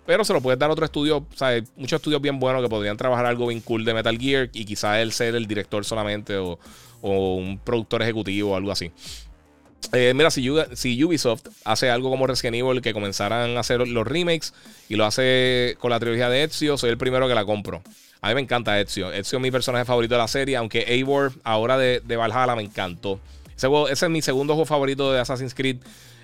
Pero 0.05 0.25
se 0.25 0.33
lo 0.33 0.41
puedes 0.41 0.59
dar 0.59 0.69
a 0.69 0.73
otro 0.73 0.85
estudio, 0.85 1.25
¿sabes? 1.35 1.71
Muchos 1.75 1.97
estudios 1.97 2.21
bien 2.21 2.39
buenos 2.39 2.61
que 2.61 2.69
podrían 2.69 2.97
trabajar 2.97 3.25
algo 3.25 3.47
bien 3.47 3.61
cool 3.61 3.85
de 3.85 3.93
Metal 3.93 4.17
Gear 4.17 4.49
y 4.53 4.65
quizás 4.65 4.97
él 4.97 5.11
ser 5.11 5.35
el 5.35 5.47
director 5.47 5.85
solamente 5.85 6.37
o, 6.37 6.59
un 7.01 7.59
productor 7.63 8.01
ejecutivo 8.01 8.51
o 8.51 8.55
algo 8.55 8.71
así. 8.71 8.91
Eh, 9.93 10.13
mira, 10.15 10.31
si, 10.31 10.47
si, 10.73 11.03
Ubisoft 11.03 11.47
hace 11.65 11.89
algo 11.89 12.09
como 12.09 12.27
Resident 12.27 12.55
Evil, 12.55 12.81
que 12.81 12.93
comenzaran 12.93 13.57
a 13.57 13.59
hacer 13.59 13.85
los 13.87 14.07
remakes 14.07 14.53
y 14.87 14.95
lo 14.95 15.05
hace 15.05 15.75
con 15.79 15.91
la 15.91 15.99
trilogía 15.99 16.29
de 16.29 16.43
Ezio, 16.43 16.77
soy 16.77 16.91
el 16.91 16.97
primero 16.97 17.27
que 17.27 17.35
la 17.35 17.45
compro. 17.45 17.81
A 18.21 18.29
mí 18.29 18.35
me 18.35 18.41
encanta 18.41 18.79
Ezio. 18.79 19.11
Ezio 19.11 19.39
es 19.39 19.41
mi 19.41 19.51
personaje 19.51 19.83
favorito 19.83 20.13
de 20.13 20.19
la 20.19 20.27
serie, 20.27 20.55
aunque 20.55 20.81
Eivor, 20.81 21.33
ahora 21.43 21.77
de, 21.77 22.01
Valhalla, 22.15 22.55
me 22.55 22.61
encantó. 22.61 23.19
Ese, 23.55 23.67
ese, 23.89 24.05
es 24.05 24.11
mi 24.11 24.21
segundo 24.21 24.53
juego 24.53 24.65
favorito 24.65 25.11
de 25.11 25.19
Assassin's 25.19 25.53
Creed. 25.53 25.77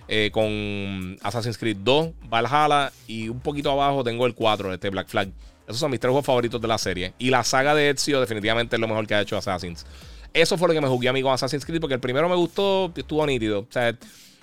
Eh, 0.09 0.29
con 0.31 1.17
Assassin's 1.21 1.57
Creed 1.57 1.77
2, 1.81 2.11
Valhalla 2.29 2.93
y 3.07 3.27
un 3.27 3.41
poquito 3.41 3.69
abajo 3.71 4.05
tengo 4.05 4.25
el 4.25 4.34
4, 4.34 4.73
este 4.73 4.89
Black 4.89 5.09
Flag. 5.09 5.27
Esos 5.67 5.79
son 5.79 5.91
mis 5.91 5.99
tres 5.99 6.11
juegos 6.11 6.25
favoritos 6.25 6.61
de 6.61 6.67
la 6.69 6.77
serie. 6.77 7.13
Y 7.19 7.29
la 7.29 7.43
saga 7.43 7.75
de 7.75 7.89
Ezio 7.89 8.21
definitivamente 8.21 8.77
es 8.77 8.79
lo 8.79 8.88
mejor 8.88 9.05
que 9.05 9.15
ha 9.15 9.21
hecho 9.21 9.35
Assassin's. 9.35 9.85
Eso 10.34 10.58
fue 10.58 10.68
lo 10.68 10.74
que 10.74 10.82
me 10.82 10.88
jugué 10.88 11.10
a 11.10 11.14
mí 11.14 11.22
con 11.22 11.34
Assassin's 11.34 11.66
Creed 11.66 11.82
porque 11.82 11.95
el 11.95 11.99
primero 11.99 12.30
me 12.30 12.36
gustó, 12.36 12.91
estuvo 12.95 13.26
nítido. 13.26 13.68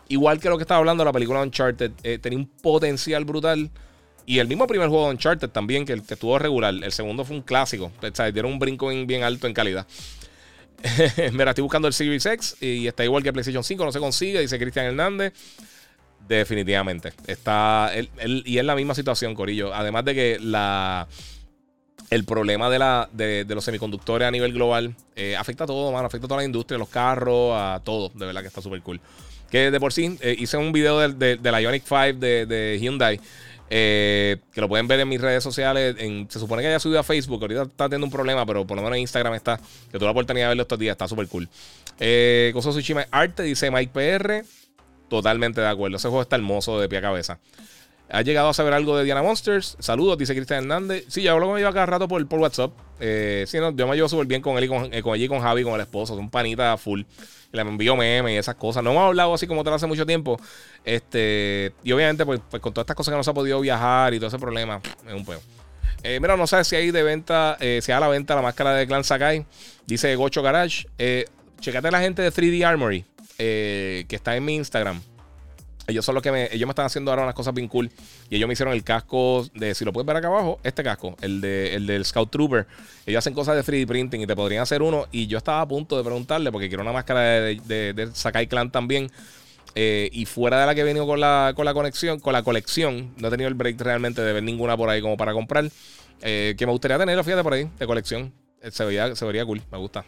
Igual 0.09 0.41
que 0.41 0.49
lo 0.49 0.57
que 0.57 0.63
estaba 0.63 0.79
hablando 0.79 1.05
la 1.05 1.13
película 1.13 1.41
Uncharted, 1.43 1.93
eh, 2.03 2.19
tenía 2.19 2.39
un 2.39 2.47
potencial 2.47 3.25
brutal. 3.25 3.71
Y 4.27 4.39
el 4.39 4.49
mismo 4.49 4.67
primer 4.67 4.89
juego 4.89 5.07
de 5.07 5.13
Uncharted 5.13 5.51
también, 5.51 5.85
que, 5.85 5.93
estuvo 5.93 6.39
regular. 6.39 6.75
El 6.75 6.93
segundo 6.93 7.25
fue 7.25 7.37
un 7.37 7.43
clásico. 7.43 7.93
O 8.03 8.15
sea, 8.15 8.31
dieron 8.31 8.53
un 8.53 8.59
brinco 8.59 8.89
bien, 8.89 9.23
alto 9.23 9.47
en 9.47 9.55
calidad. 9.55 9.87
Mira, 11.33 11.51
estoy 11.51 11.63
buscando 11.63 11.89
el 11.89 11.95
Series 11.95 12.27
X 12.27 12.57
y 12.61 12.87
está 12.87 13.05
igual 13.05 13.23
que 13.23 13.33
PlayStation 13.33 13.65
5, 13.65 13.85
no 13.85 13.93
se 13.93 14.01
consigue, 14.01 14.41
dice 14.41 14.59
Cristian 14.59 14.87
Hernández. 14.87 15.33
Definitivamente. 16.29 17.13
Está. 17.27 17.93
y 18.25 18.59
es 18.59 18.65
la 18.65 18.75
misma 18.75 18.95
situación, 18.95 19.35
Corillo. 19.35 19.75
Además 19.75 20.05
de 20.05 20.15
que 20.15 20.39
la. 20.41 21.07
El 22.15 22.23
problema 22.25 22.71
de, 22.71 22.79
la, 22.79 23.09
de, 23.11 23.45
los 23.49 23.65
semiconductores 23.65 24.29
a 24.29 24.31
nivel 24.31 24.53
global 24.53 24.95
eh, 25.17 25.35
afecta 25.35 25.65
a 25.65 25.67
todo, 25.67 25.91
mano. 25.91 26.07
Afecta 26.07 26.27
a 26.27 26.29
toda 26.29 26.41
la 26.43 26.45
industria, 26.45 26.79
los 26.79 26.89
carros, 26.89 27.51
a 27.57 27.81
todo. 27.83 28.09
De 28.15 28.25
verdad 28.25 28.41
que 28.41 28.47
está 28.47 28.63
súper 28.63 28.83
cool. 28.83 29.01
Que 29.51 29.73
de 29.73 29.81
por 29.81 29.93
sí 29.93 30.17
eh, 30.21 30.37
hice 30.39 30.57
un 30.57 30.71
video 30.71 31.01
de, 31.09 31.39
la 31.43 31.61
Ionic 31.61 31.83
5 31.83 32.21
de, 32.21 32.79
Hyundai. 32.81 33.21
Eh, 33.69 34.37
que 34.53 34.61
lo 34.61 34.69
pueden 34.69 34.87
ver 34.87 35.01
en 35.01 35.09
mis 35.09 35.21
redes 35.21 35.43
sociales. 35.43 35.97
se 36.29 36.39
supone 36.39 36.63
que 36.63 36.69
haya 36.69 36.79
subido 36.79 37.01
a 37.01 37.03
Facebook. 37.03 37.43
Ahorita 37.43 37.63
está 37.63 37.87
teniendo 37.87 38.07
un 38.07 38.13
problema, 38.13 38.47
pero 38.47 38.65
por 38.65 38.77
lo 38.77 38.85
menos 38.85 38.95
en 38.95 39.03
Instagram 39.03 39.35
está. 39.35 39.57
Que 39.91 39.99
tuve 39.99 40.05
la 40.05 40.13
oportunidad 40.13 40.45
de 40.45 40.49
verlo 40.51 40.63
estos 40.63 40.79
días. 40.79 40.93
Está 40.93 41.09
súper 41.09 41.27
cool. 41.27 41.49
Eh, 41.99 42.53
Cosa 42.55 42.71
Tsushima 42.71 43.09
Arte 43.11 43.43
dice 43.43 43.73
Mike 43.73 43.91
PR. 43.93 44.47
Totalmente 45.09 45.61
de 45.61 45.67
acuerdo. 45.67 45.97
Ese 45.97 46.07
juego 46.07 46.23
está 46.23 46.37
hermoso 46.37 46.79
de 46.79 46.89
pie 46.89 46.99
a 46.99 47.03
cabeza. 47.03 47.41
¿Ha 48.11 48.23
llegado 48.23 48.49
a 48.49 48.55
saber 48.55 48.75
algo 48.75 48.97
de 48.97 49.05
Diana 49.05 49.23
Monsters? 49.23 49.77
Saludos, 49.81 50.19
dice 50.19 50.35
Cristian 50.35 50.65
Hernández. 50.65 51.05
Sí, 51.09 51.23
yo 51.23 51.33
hablo 51.33 51.49
con 51.49 51.59
ella 51.59 51.73
cada 51.73 51.87
rato 51.87 52.07
por, 52.07 52.23
WhatsApp. 52.23 52.73
Eh, 53.01 53.45
sí, 53.47 53.59
no, 53.59 53.75
yo 53.75 53.89
me 53.89 53.97
llevo 53.97 54.09
súper 54.09 54.27
bien 54.27 54.43
con 54.43 54.59
él 54.59 54.65
y 54.65 54.69
con, 54.69 54.93
eh, 54.93 55.03
con, 55.03 55.27
con 55.27 55.41
Javi, 55.41 55.65
con 55.65 55.75
el 55.75 55.81
esposo. 55.81 56.15
Son 56.15 56.29
panitas 56.31 56.81
full. 56.81 57.03
Le 57.53 57.61
envío 57.63 57.97
memes 57.97 58.35
y 58.35 58.37
esas 58.37 58.57
cosas. 58.57 58.83
No 58.83 58.91
hemos 58.91 59.05
hablado 59.05 59.33
así 59.33 59.47
como 59.47 59.65
te 59.65 59.71
lo 59.71 59.77
hace 59.77 59.87
mucho 59.87 60.05
tiempo. 60.05 60.39
Este, 60.85 61.73
y 61.83 61.93
obviamente, 61.93 62.27
pues, 62.27 62.41
pues, 62.51 62.61
con 62.61 62.75
todas 62.75 62.85
estas 62.85 62.97
cosas 62.97 63.13
que 63.13 63.17
no 63.17 63.25
se 63.25 63.31
ha 63.31 63.35
podido 63.35 63.61
viajar 63.61 64.13
y 64.13 64.19
todo 64.19 64.29
ese 64.29 64.39
problema, 64.39 64.81
es 65.07 65.15
un 65.15 65.25
peo. 65.25 65.41
Eh, 66.03 66.21
mira, 66.21 66.37
no 66.37 66.47
sé 66.47 66.63
si 66.65 66.77
hay 66.77 66.91
de 66.91 67.03
venta, 67.03 67.57
eh, 67.61 67.81
si 67.83 67.91
hay 67.91 67.97
a 67.97 68.01
la 68.01 68.09
venta 68.09 68.35
la 68.35 68.43
máscara 68.43 68.75
de 68.75 68.87
Clan 68.87 69.05
Sakai. 69.05 69.47
Dice 69.87 70.15
Gocho 70.17 70.43
Garage. 70.43 70.87
Eh, 70.99 71.25
checate 71.61 71.89
a 71.89 71.91
la 71.91 72.01
gente 72.01 72.21
de 72.21 72.31
3D 72.31 72.65
Armory. 72.65 73.05
Que 73.37 74.07
está 74.11 74.37
en 74.37 74.45
mi 74.45 74.55
Instagram. 74.57 75.01
Ellos 75.87 76.05
son 76.05 76.15
los 76.15 76.23
que 76.23 76.33
me, 76.33 76.45
ellos 76.53 76.67
me 76.67 76.71
están 76.71 76.87
haciendo 76.87 77.11
ahora 77.11 77.25
unas 77.25 77.35
cosas 77.35 77.53
bien 77.53 77.69
cool. 77.69 77.91
Y 78.31 78.37
ellos 78.37 78.47
me 78.47 78.55
hicieron 78.55 78.75
el 78.75 78.83
casco 78.85 79.47
de, 79.55 79.75
si 79.75 79.85
lo 79.85 79.93
puedes 79.93 80.07
ver 80.07 80.17
acá 80.17 80.29
abajo, 80.29 80.59
este 80.63 80.83
casco, 80.83 81.17
el, 81.21 81.41
de, 81.41 81.75
el 81.75 81.87
del 81.87 82.05
Scout 82.05 82.31
Trooper. 82.31 82.67
Ellos 83.07 83.19
hacen 83.19 83.35
cosas 83.35 83.55
de 83.57 83.63
3D 83.63 83.87
printing 83.87 84.23
y 84.23 84.27
te 84.27 84.35
podrían 84.35 84.63
hacer 84.63 84.83
uno. 84.83 85.07
Y 85.13 85.27
yo 85.27 85.39
estaba 85.39 85.61
a 85.61 85.69
punto 85.69 85.97
de 85.97 86.05
preguntarle, 86.05 86.51
porque 86.51 86.69
quiero 86.69 86.83
una 86.83 86.93
máscara 86.93 87.21
de, 87.21 87.93
de, 87.95 88.09
Sakai 88.15 88.47
Clan 88.47 88.71
también. 88.71 89.11
Eh, 89.75 90.09
y 90.13 90.25
fuera 90.25 90.61
de 90.61 90.67
la 90.67 90.75
que 90.75 90.83
he 90.83 90.85
venido 90.85 91.07
con 91.07 91.21
la, 91.21 91.53
con 91.57 91.65
la 91.65 91.75
conexión, 91.75 92.21
con 92.21 92.33
la 92.33 92.45
colección, 92.45 93.13
no 93.17 93.27
he 93.27 93.31
tenido 93.31 93.49
el 93.49 93.55
break 93.55 93.81
realmente 93.81 94.23
de 94.23 94.33
ver 94.33 94.43
ninguna 94.43 94.77
por 94.77 94.89
ahí 94.89 95.03
como 95.03 95.17
para 95.17 95.33
comprar. 95.33 95.69
Eh, 96.23 96.55
que 96.57 96.65
me 96.65 96.73
gustaría 96.73 96.97
tener, 96.97 97.23
fíjate 97.23 97.43
por 97.43 97.53
ahí, 97.53 97.69
de 97.79 97.87
colección. 97.87 98.33
Se 98.71 98.85
vería, 98.85 99.15
se 99.15 99.25
vería 99.27 99.45
cool, 99.45 99.61
me 99.71 99.79
gusta. 99.79 100.05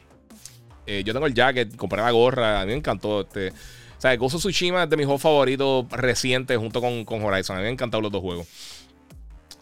Eh, 0.87 1.03
yo 1.05 1.13
tengo 1.13 1.27
el 1.27 1.35
jacket, 1.35 1.77
compré 1.77 2.01
la 2.01 2.11
gorra, 2.13 2.61
a 2.61 2.65
mí 2.65 2.73
me 2.73 2.79
encantó. 2.79 3.23
Este, 3.23 3.53
o 3.97 4.01
sea, 4.01 4.17
Gozo 4.17 4.39
Tsushima 4.39 4.85
es 4.85 4.91
de 4.91 4.97
mis 4.97 5.07
juegos 5.07 5.23
favoritos 5.23 5.87
recientes 5.91 6.59
junto 6.59 6.81
con, 6.81 7.05
con 7.05 7.23
Horizon. 7.25 7.57
A 7.57 7.59
mí 7.59 7.63
me 7.63 7.69
han 7.69 7.75
encantado 7.75 8.01
los 8.01 8.13
dos 8.13 8.21
juegos. 8.21 8.47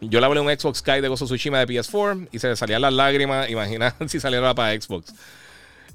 Yo 0.00 0.20
le 0.20 0.26
hablé 0.26 0.40
un 0.40 0.48
Xbox 0.48 0.78
Sky 0.78 1.00
de 1.00 1.08
Gozo 1.08 1.24
Tsushima 1.24 1.58
de 1.60 1.66
PS4 1.66 2.28
y 2.32 2.38
se 2.38 2.48
le 2.48 2.56
salían 2.56 2.82
las 2.82 2.92
lágrimas. 2.92 3.48
Imagina 3.50 3.94
si 4.06 4.20
saliera 4.20 4.54
para 4.54 4.80
Xbox. 4.80 5.14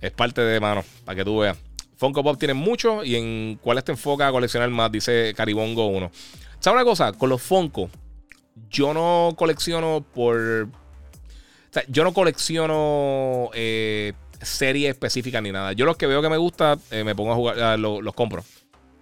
Es 0.01 0.11
parte 0.11 0.41
de 0.41 0.59
mano, 0.59 0.83
para 1.03 1.17
que 1.17 1.25
tú 1.25 1.39
veas. 1.39 1.57
Funko 1.97 2.23
Pop 2.23 2.39
tiene 2.39 2.53
mucho 2.53 3.03
y 3.03 3.15
en 3.17 3.59
cuáles 3.61 3.83
te 3.83 3.91
enfoca 3.91 4.27
a 4.27 4.31
coleccionar 4.31 4.69
más, 4.69 4.89
dice 4.89 5.33
Caribongo 5.35 5.87
1. 5.87 6.11
¿Sabes 6.59 6.75
una 6.75 6.85
cosa? 6.85 7.11
Con 7.11 7.29
los 7.29 7.41
Funko, 7.41 7.89
yo 8.69 8.93
no 8.93 9.35
colecciono 9.35 10.05
por. 10.13 10.37
O 10.69 11.73
sea, 11.73 11.83
yo 11.89 12.05
no 12.05 12.13
colecciono 12.13 13.49
eh, 13.53 14.13
serie 14.41 14.89
específica 14.89 15.41
ni 15.41 15.51
nada. 15.51 15.73
Yo 15.73 15.85
los 15.85 15.97
que 15.97 16.07
veo 16.07 16.21
que 16.21 16.29
me 16.29 16.37
gusta, 16.37 16.77
eh, 16.91 17.03
me 17.03 17.15
pongo 17.15 17.33
a 17.33 17.35
jugar, 17.35 17.79
los 17.79 18.13
compro. 18.13 18.43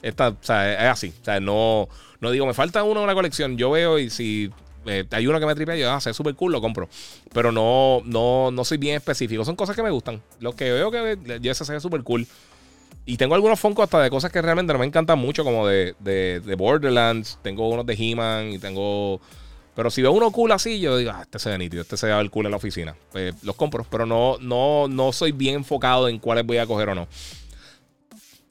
Esta, 0.01 0.29
o 0.29 0.37
sea, 0.41 0.73
es 0.73 0.91
así. 0.91 1.13
O 1.21 1.25
sea, 1.25 1.39
no, 1.39 1.87
no 2.19 2.31
digo, 2.31 2.45
me 2.45 2.53
falta 2.53 2.83
uno 2.83 2.99
en 2.99 3.05
una 3.05 3.13
colección. 3.13 3.57
Yo 3.57 3.71
veo 3.71 3.99
y 3.99 4.09
si 4.09 4.51
eh, 4.85 5.05
hay 5.11 5.27
uno 5.27 5.39
que 5.39 5.45
me 5.45 5.55
tripea, 5.55 5.75
yo, 5.75 5.91
ah, 5.91 5.99
es 6.03 6.15
súper 6.15 6.35
cool, 6.35 6.51
lo 6.51 6.61
compro. 6.61 6.89
Pero 7.33 7.51
no, 7.51 8.01
no, 8.05 8.51
no 8.51 8.63
soy 8.63 8.77
bien 8.77 8.95
específico. 8.95 9.43
Son 9.43 9.55
cosas 9.55 9.75
que 9.75 9.83
me 9.83 9.89
gustan. 9.89 10.21
Los 10.39 10.55
que 10.55 10.71
veo 10.71 10.91
que 10.91 11.39
yo 11.41 11.51
ese 11.51 11.75
es 11.75 11.83
súper 11.83 12.03
cool. 12.03 12.27
Y 13.05 13.15
tengo 13.15 13.35
algunos 13.35 13.59
Funko 13.59 13.83
hasta 13.83 14.01
de 14.01 14.09
cosas 14.09 14.31
que 14.31 14.41
realmente 14.41 14.73
no 14.73 14.79
me 14.79 14.85
encantan 14.85 15.17
mucho, 15.17 15.45
como 15.45 15.65
de, 15.65 15.95
de, 15.99 16.41
de 16.41 16.55
Borderlands. 16.55 17.39
Tengo 17.41 17.69
unos 17.69 17.85
de 17.85 17.93
He-Man 17.93 18.51
y 18.51 18.59
tengo 18.59 19.21
pero 19.77 19.91
si 19.91 20.01
veo 20.01 20.11
uno 20.11 20.31
cool 20.31 20.51
así, 20.53 20.79
yo 20.79 20.97
digo, 20.97 21.11
ah, 21.13 21.21
este 21.21 21.37
se 21.37 21.51
ve 21.51 21.57
nítido, 21.59 21.83
este 21.83 21.97
se 21.97 22.07
ve 22.07 22.19
el 22.19 22.31
cool 22.31 22.47
en 22.47 22.51
la 22.51 22.57
oficina. 22.57 22.95
Pues 23.11 23.35
los 23.43 23.55
compro, 23.55 23.85
pero 23.87 24.07
no, 24.07 24.37
no, 24.41 24.87
no 24.87 25.13
soy 25.13 25.31
bien 25.31 25.53
enfocado 25.53 26.09
en 26.09 26.17
cuáles 26.17 26.47
voy 26.47 26.57
a 26.57 26.65
coger 26.65 26.89
o 26.89 26.95
no. 26.95 27.07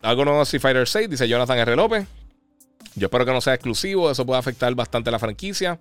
Algo 0.03 0.24
nuevo 0.24 0.43
Street 0.43 0.62
Fighter 0.62 0.86
6, 0.86 1.11
dice 1.11 1.27
Jonathan 1.27 1.59
R. 1.59 1.74
López. 1.74 2.07
Yo 2.94 3.07
espero 3.07 3.27
que 3.27 3.32
no 3.32 3.40
sea 3.40 3.55
exclusivo, 3.55 4.09
eso 4.09 4.24
puede 4.24 4.39
afectar 4.39 4.73
bastante 4.77 5.11
la 5.11 5.19
franquicia. 5.19 5.81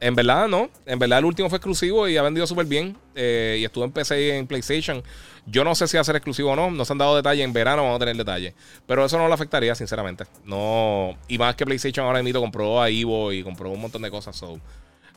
En 0.00 0.14
verdad, 0.14 0.48
no. 0.48 0.70
En 0.86 0.98
verdad, 0.98 1.18
el 1.18 1.26
último 1.26 1.50
fue 1.50 1.58
exclusivo 1.58 2.08
y 2.08 2.16
ha 2.16 2.22
vendido 2.22 2.46
súper 2.46 2.64
bien. 2.64 2.96
Eh, 3.14 3.58
y 3.60 3.64
estuvo 3.66 3.84
en 3.84 3.92
PC 3.92 4.28
y 4.28 4.30
en 4.30 4.46
PlayStation. 4.46 5.02
Yo 5.44 5.62
no 5.62 5.74
sé 5.74 5.86
si 5.88 5.98
va 5.98 6.00
a 6.00 6.04
ser 6.04 6.16
exclusivo 6.16 6.52
o 6.52 6.56
no. 6.56 6.70
No 6.70 6.86
se 6.86 6.92
han 6.94 6.98
dado 6.98 7.14
detalle. 7.14 7.42
En 7.42 7.52
verano 7.52 7.82
vamos 7.82 7.96
a 7.96 7.98
tener 7.98 8.16
detalle. 8.16 8.54
Pero 8.86 9.04
eso 9.04 9.18
no 9.18 9.28
lo 9.28 9.34
afectaría, 9.34 9.74
sinceramente. 9.74 10.24
No. 10.44 11.18
Y 11.28 11.36
más 11.36 11.54
que 11.54 11.66
PlayStation 11.66 12.06
ahora 12.06 12.22
mismo 12.22 12.40
compró 12.40 12.80
a 12.80 12.88
Evo 12.88 13.30
y 13.30 13.42
compró 13.42 13.70
un 13.70 13.80
montón 13.80 14.00
de 14.00 14.10
cosas. 14.10 14.34
So, 14.34 14.58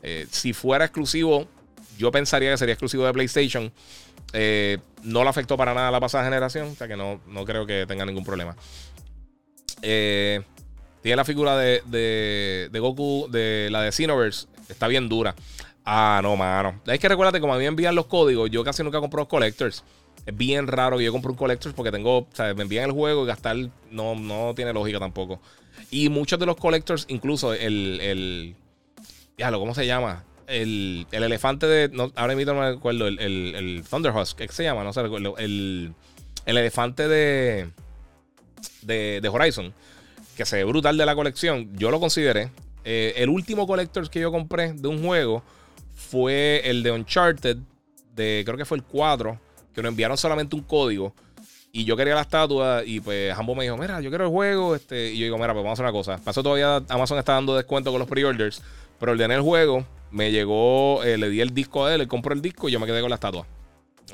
eh, 0.01 0.27
si 0.29 0.51
fuera 0.51 0.83
exclusivo, 0.83 1.47
yo 1.97 2.11
pensaría 2.11 2.51
que 2.51 2.57
sería 2.57 2.73
exclusivo 2.73 3.05
de 3.05 3.13
PlayStation. 3.13 3.71
Eh, 4.33 4.79
no 5.01 5.23
le 5.23 5.29
afectó 5.29 5.55
para 5.55 5.73
nada 5.73 5.87
a 5.87 5.91
la 5.91 6.01
pasada 6.01 6.25
generación. 6.25 6.67
O 6.67 6.75
sea 6.75 6.89
que 6.89 6.97
no, 6.97 7.21
no 7.27 7.45
creo 7.45 7.65
que 7.65 7.85
tenga 7.87 8.05
ningún 8.05 8.25
problema. 8.25 8.53
Tiene 9.81 11.17
la 11.17 11.25
figura 11.25 11.57
de, 11.57 11.83
de, 11.85 12.69
de, 12.71 12.79
Goku, 12.79 13.27
de 13.29 13.69
la 13.71 13.81
de 13.81 13.91
Xenoverse. 13.93 14.47
Está 14.69 14.87
bien 14.87 15.09
dura. 15.09 15.35
Ah, 15.85 16.21
no, 16.23 16.35
mano. 16.35 16.81
Es 16.85 16.99
que 16.99 17.09
recuérdate, 17.09 17.39
como 17.41 17.53
a 17.53 17.57
mí 17.57 17.63
me 17.63 17.67
envían 17.67 17.95
los 17.95 18.05
códigos, 18.05 18.49
yo 18.49 18.63
casi 18.63 18.83
nunca 18.83 18.99
compro 18.99 19.21
los 19.21 19.27
collectors. 19.27 19.83
Es 20.25 20.37
bien 20.37 20.67
raro 20.67 20.97
que 20.97 21.03
yo 21.03 21.11
compre 21.11 21.31
un 21.31 21.37
collector 21.37 21.73
porque 21.73 21.91
tengo, 21.91 22.19
o 22.19 22.27
sea, 22.33 22.53
me 22.53 22.63
envían 22.63 22.85
el 22.85 22.91
juego 22.91 23.23
y 23.23 23.27
gastar 23.27 23.57
no, 23.91 24.15
no 24.15 24.53
tiene 24.55 24.71
lógica 24.71 24.99
tampoco. 24.99 25.41
Y 25.91 26.09
muchos 26.09 26.39
de 26.39 26.45
los 26.45 26.55
collectors, 26.55 27.05
incluso 27.09 27.53
el, 27.53 27.99
el 28.01 28.55
¿cómo 29.37 29.75
se 29.75 29.85
llama? 29.85 30.23
El, 30.47 31.07
el 31.11 31.23
elefante 31.23 31.67
de, 31.67 31.89
no, 31.89 32.11
ahora 32.15 32.35
mismo 32.35 32.53
no 32.53 32.61
me 32.61 32.67
acuerdo, 32.67 33.07
el, 33.07 33.19
el, 33.19 33.55
el 33.55 33.83
Thunderhusk, 33.89 34.37
¿qué 34.37 34.47
se 34.49 34.63
llama? 34.63 34.83
No 34.83 34.93
sé, 34.93 35.01
el, 35.01 35.93
el 36.45 36.57
elefante 36.57 37.07
de, 37.07 37.69
de, 38.81 39.19
de, 39.21 39.29
Horizon, 39.29 39.73
que 40.35 40.45
se 40.45 40.57
ve 40.57 40.63
brutal 40.65 40.97
de 40.97 41.05
la 41.05 41.15
colección, 41.15 41.69
yo 41.75 41.91
lo 41.91 41.99
consideré. 41.99 42.51
Eh, 42.83 43.13
el 43.17 43.29
último 43.29 43.65
collector 43.65 44.09
que 44.09 44.19
yo 44.19 44.31
compré 44.31 44.73
de 44.73 44.87
un 44.87 45.03
juego 45.03 45.43
fue 45.95 46.61
el 46.65 46.83
de 46.83 46.91
Uncharted, 46.91 47.57
de 48.15 48.43
creo 48.45 48.57
que 48.57 48.65
fue 48.65 48.77
el 48.77 48.83
4 48.83 49.39
que 49.73 49.81
nos 49.81 49.89
enviaron 49.89 50.17
solamente 50.17 50.55
un 50.55 50.63
código. 50.63 51.13
Y 51.71 51.85
yo 51.85 51.97
quería 51.97 52.13
la 52.13 52.21
estatua 52.21 52.83
y 52.85 52.99
pues 52.99 53.35
Hambo 53.35 53.55
me 53.55 53.63
dijo, 53.63 53.75
mira, 53.77 53.99
yo 53.99 54.09
quiero 54.11 54.25
el 54.25 54.29
juego. 54.29 54.75
Este, 54.75 55.11
y 55.11 55.17
yo 55.17 55.23
digo, 55.23 55.37
mira, 55.37 55.53
pues 55.53 55.63
vamos 55.63 55.71
a 55.71 55.73
hacer 55.73 55.85
una 55.85 55.91
cosa. 55.91 56.19
Pasó 56.23 56.43
todavía, 56.43 56.83
Amazon 56.87 57.17
está 57.17 57.33
dando 57.33 57.55
descuento 57.55 57.89
con 57.89 57.97
los 57.99 58.07
pre-orders. 58.07 58.61
Pero 58.99 59.13
ordené 59.13 59.33
el 59.33 59.41
juego, 59.41 59.85
me 60.11 60.31
llegó, 60.31 61.03
eh, 61.03 61.17
le 61.17 61.29
di 61.29 61.41
el 61.41 61.53
disco 61.53 61.85
a 61.85 61.95
él, 61.95 62.01
él 62.01 62.07
compró 62.07 62.33
el 62.33 62.41
disco 62.43 62.69
y 62.69 62.71
yo 62.71 62.79
me 62.79 62.85
quedé 62.85 63.01
con 63.01 63.09
la 63.09 63.15
estatua. 63.15 63.47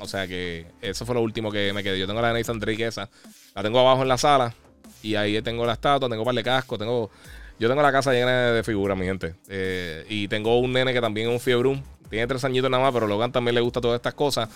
O 0.00 0.08
sea 0.08 0.26
que 0.26 0.66
eso 0.80 1.04
fue 1.04 1.14
lo 1.14 1.20
último 1.20 1.52
que 1.52 1.74
me 1.74 1.82
quedé. 1.82 1.98
Yo 1.98 2.06
tengo 2.06 2.22
la 2.22 2.32
de 2.32 2.40
Nathan 2.40 2.58
Drake 2.58 2.86
esa. 2.86 3.10
La 3.54 3.62
tengo 3.62 3.78
abajo 3.78 4.02
en 4.02 4.08
la 4.08 4.16
sala. 4.16 4.54
Y 5.02 5.16
ahí 5.16 5.40
tengo 5.42 5.66
la 5.66 5.74
estatua, 5.74 6.08
tengo 6.08 6.22
un 6.22 6.26
par 6.26 6.34
de 6.34 6.42
cascos, 6.42 6.78
tengo... 6.78 7.10
Yo 7.60 7.68
tengo 7.68 7.82
la 7.82 7.92
casa 7.92 8.14
llena 8.14 8.52
de 8.52 8.64
figuras, 8.64 8.96
mi 8.96 9.04
gente. 9.04 9.34
Eh, 9.50 10.06
y 10.08 10.28
tengo 10.28 10.58
un 10.58 10.72
nene 10.72 10.94
que 10.94 11.00
también 11.02 11.28
es 11.28 11.34
un 11.34 11.40
fiebrún. 11.40 11.84
Tiene 12.08 12.26
tres 12.26 12.42
añitos 12.42 12.70
nada 12.70 12.82
más, 12.82 12.92
pero 12.94 13.06
Logan 13.06 13.32
también 13.32 13.54
le 13.54 13.60
gusta 13.60 13.82
todas 13.82 13.96
estas 13.96 14.14
cosas. 14.14 14.48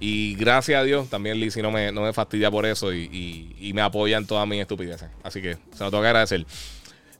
Y 0.00 0.34
gracias 0.34 0.80
a 0.80 0.82
Dios, 0.82 1.10
también 1.10 1.38
Lizzie 1.38 1.62
no 1.62 1.70
me, 1.70 1.92
no 1.92 2.00
me 2.00 2.12
fastidia 2.14 2.50
por 2.50 2.64
eso 2.64 2.90
y, 2.94 3.70
me 3.74 3.82
apoya 3.82 4.16
en 4.16 4.26
todas 4.26 4.48
mis 4.48 4.62
estupideces. 4.62 5.10
Así 5.22 5.42
que 5.42 5.58
se 5.74 5.84
lo 5.84 5.90
tengo 5.90 6.00
que 6.00 6.08
agradecer. 6.08 6.46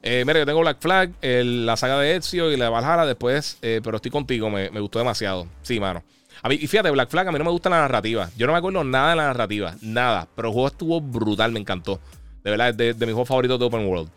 Eh, 0.02 0.24
mira, 0.26 0.38
yo 0.38 0.46
tengo 0.46 0.60
Black 0.60 0.78
Flag, 0.80 1.12
la 1.20 1.76
saga 1.76 1.98
de 1.98 2.16
Ezio 2.16 2.50
y 2.50 2.56
la 2.56 2.66
de 2.66 2.70
Valhalla 2.70 3.05
después, 3.05 3.59
eh, 3.60 3.82
pero 3.84 3.96
estoy 3.96 4.10
contigo, 4.10 4.48
me, 4.48 4.70
gustó 4.80 4.98
demasiado. 4.98 5.46
Sí, 5.60 5.78
mano. 5.78 6.02
A 6.40 6.48
mí, 6.48 6.55
y 6.59 6.66
fíjate, 6.66 6.90
Black 6.90 7.10
Flag, 7.10 7.28
a 7.28 7.32
mí 7.32 7.38
no 7.38 7.44
me 7.44 7.50
gusta 7.50 7.68
la 7.68 7.80
narrativa. 7.80 8.30
Yo 8.38 8.46
no 8.46 8.55
me 8.55 8.60
acuerdo 8.60 8.82
nada 8.82 9.10
de 9.10 9.16
la 9.16 9.26
narrativa, 9.26 9.74
nada. 9.82 10.26
Pero 10.34 10.48
el 10.48 10.55
juego 10.55 10.68
estuvo 10.68 11.02
brutal, 11.02 11.52
me 11.52 11.60
encantó. 11.60 12.00
De 12.42 12.50
verdad, 12.50 12.70
es 12.70 12.76
de, 12.78 12.94
de 12.94 13.06
mis 13.06 13.12
juegos 13.12 13.28
favoritos 13.28 13.59
de 13.59 13.66
Open 13.66 13.86
World. 13.86 14.09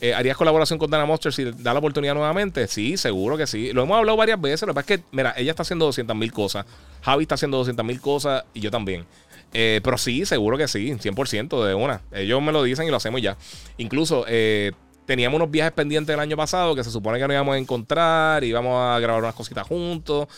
Eh, 0.00 0.14
¿Harías 0.14 0.36
colaboración 0.36 0.78
con 0.78 0.90
Dana 0.90 1.04
Monster 1.06 1.32
si 1.32 1.44
da 1.44 1.72
la 1.72 1.80
oportunidad 1.80 2.14
nuevamente? 2.14 2.66
Sí, 2.68 2.96
seguro 2.96 3.36
que 3.36 3.46
sí. 3.46 3.72
Lo 3.72 3.82
hemos 3.82 3.98
hablado 3.98 4.16
varias 4.16 4.40
veces. 4.40 4.62
Lo 4.62 4.68
que 4.68 4.74
pasa 4.74 4.94
es 4.94 5.00
que, 5.00 5.06
mira, 5.10 5.34
ella 5.36 5.50
está 5.50 5.62
haciendo 5.62 5.86
200 5.86 6.16
mil 6.16 6.32
cosas. 6.32 6.66
Javi 7.02 7.22
está 7.22 7.34
haciendo 7.34 7.56
200 7.58 7.84
mil 7.84 8.00
cosas 8.00 8.44
y 8.54 8.60
yo 8.60 8.70
también. 8.70 9.06
Eh, 9.52 9.80
pero 9.82 9.98
sí, 9.98 10.24
seguro 10.24 10.56
que 10.56 10.68
sí, 10.68 10.92
100% 10.92 11.64
de 11.64 11.74
una. 11.74 12.02
Ellos 12.12 12.40
me 12.42 12.52
lo 12.52 12.62
dicen 12.62 12.86
y 12.86 12.90
lo 12.90 12.96
hacemos 12.96 13.20
ya. 13.20 13.36
Incluso 13.78 14.24
eh, 14.28 14.72
teníamos 15.06 15.36
unos 15.38 15.50
viajes 15.50 15.72
pendientes 15.72 16.14
el 16.14 16.20
año 16.20 16.36
pasado 16.36 16.74
que 16.74 16.84
se 16.84 16.90
supone 16.90 17.18
que 17.18 17.26
nos 17.26 17.34
íbamos 17.34 17.54
a 17.54 17.58
encontrar 17.58 18.44
íbamos 18.44 18.74
a 18.78 19.00
grabar 19.00 19.22
unas 19.22 19.34
cositas 19.34 19.66
juntos. 19.66 20.28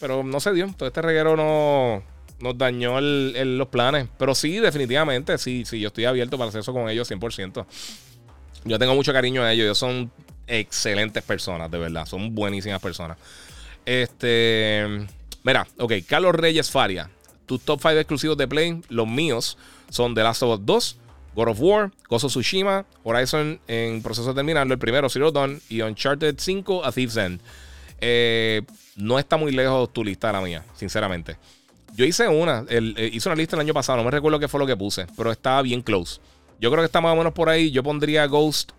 Pero 0.00 0.24
no 0.24 0.40
se 0.40 0.52
dio. 0.52 0.72
Todo 0.76 0.88
este 0.88 1.02
reguero 1.02 1.36
no, 1.36 2.02
nos 2.40 2.58
dañó 2.58 3.00
los 3.00 3.68
planes. 3.68 4.08
Pero 4.18 4.34
sí, 4.34 4.58
definitivamente, 4.58 5.38
sí, 5.38 5.64
sí, 5.64 5.78
yo 5.78 5.88
estoy 5.88 6.04
abierto 6.04 6.36
para 6.36 6.48
hacer 6.48 6.60
eso 6.60 6.72
con 6.72 6.88
ellos 6.88 7.10
100%. 7.10 7.64
Yo 8.64 8.78
tengo 8.78 8.94
mucho 8.94 9.12
cariño 9.12 9.42
a 9.42 9.52
ellos. 9.52 9.64
Ellos 9.64 9.78
son 9.78 10.10
excelentes 10.46 11.22
personas, 11.22 11.70
de 11.70 11.78
verdad. 11.78 12.06
Son 12.06 12.34
buenísimas 12.34 12.80
personas. 12.80 13.18
Este. 13.84 15.06
Mira, 15.42 15.66
ok. 15.78 15.92
Carlos 16.06 16.34
Reyes 16.34 16.70
Faria. 16.70 17.10
Tus 17.46 17.60
top 17.60 17.80
5 17.80 17.98
exclusivos 17.98 18.36
de 18.38 18.48
Play, 18.48 18.80
los 18.88 19.06
míos, 19.06 19.58
son 19.90 20.14
The 20.14 20.22
Last 20.22 20.42
of 20.42 20.58
Us 20.58 20.64
2, 20.64 20.96
God 21.34 21.48
of 21.48 21.60
War, 21.60 21.90
Gozo 22.08 22.28
Tsushima, 22.28 22.86
Horizon 23.02 23.60
en 23.68 24.02
proceso 24.02 24.28
de 24.28 24.34
terminarlo, 24.34 24.72
el 24.72 24.78
primero 24.78 25.10
Zero 25.10 25.30
Dawn 25.30 25.60
y 25.68 25.82
Uncharted 25.82 26.36
5 26.38 26.84
a 26.84 26.90
Thief's 26.90 27.16
End. 27.18 27.40
Eh, 28.00 28.62
no 28.96 29.18
está 29.18 29.36
muy 29.36 29.52
lejos 29.52 29.92
tu 29.92 30.02
lista 30.02 30.32
la 30.32 30.40
mía, 30.40 30.64
sinceramente. 30.74 31.36
Yo 31.94 32.04
hice 32.04 32.28
una, 32.28 32.64
eh, 32.68 33.10
hice 33.12 33.28
una 33.28 33.36
lista 33.36 33.56
el 33.56 33.60
año 33.60 33.74
pasado, 33.74 33.98
no 33.98 34.04
me 34.04 34.10
recuerdo 34.10 34.38
qué 34.38 34.48
fue 34.48 34.58
lo 34.58 34.66
que 34.66 34.76
puse, 34.76 35.06
pero 35.16 35.30
estaba 35.30 35.62
bien 35.62 35.82
close. 35.82 36.20
Yo 36.64 36.70
creo 36.70 36.80
que 36.80 36.86
está 36.86 37.02
más 37.02 37.12
o 37.12 37.16
menos 37.16 37.34
por 37.34 37.50
ahí. 37.50 37.70
Yo 37.70 37.82
pondría 37.82 38.24
Ghost 38.24 38.72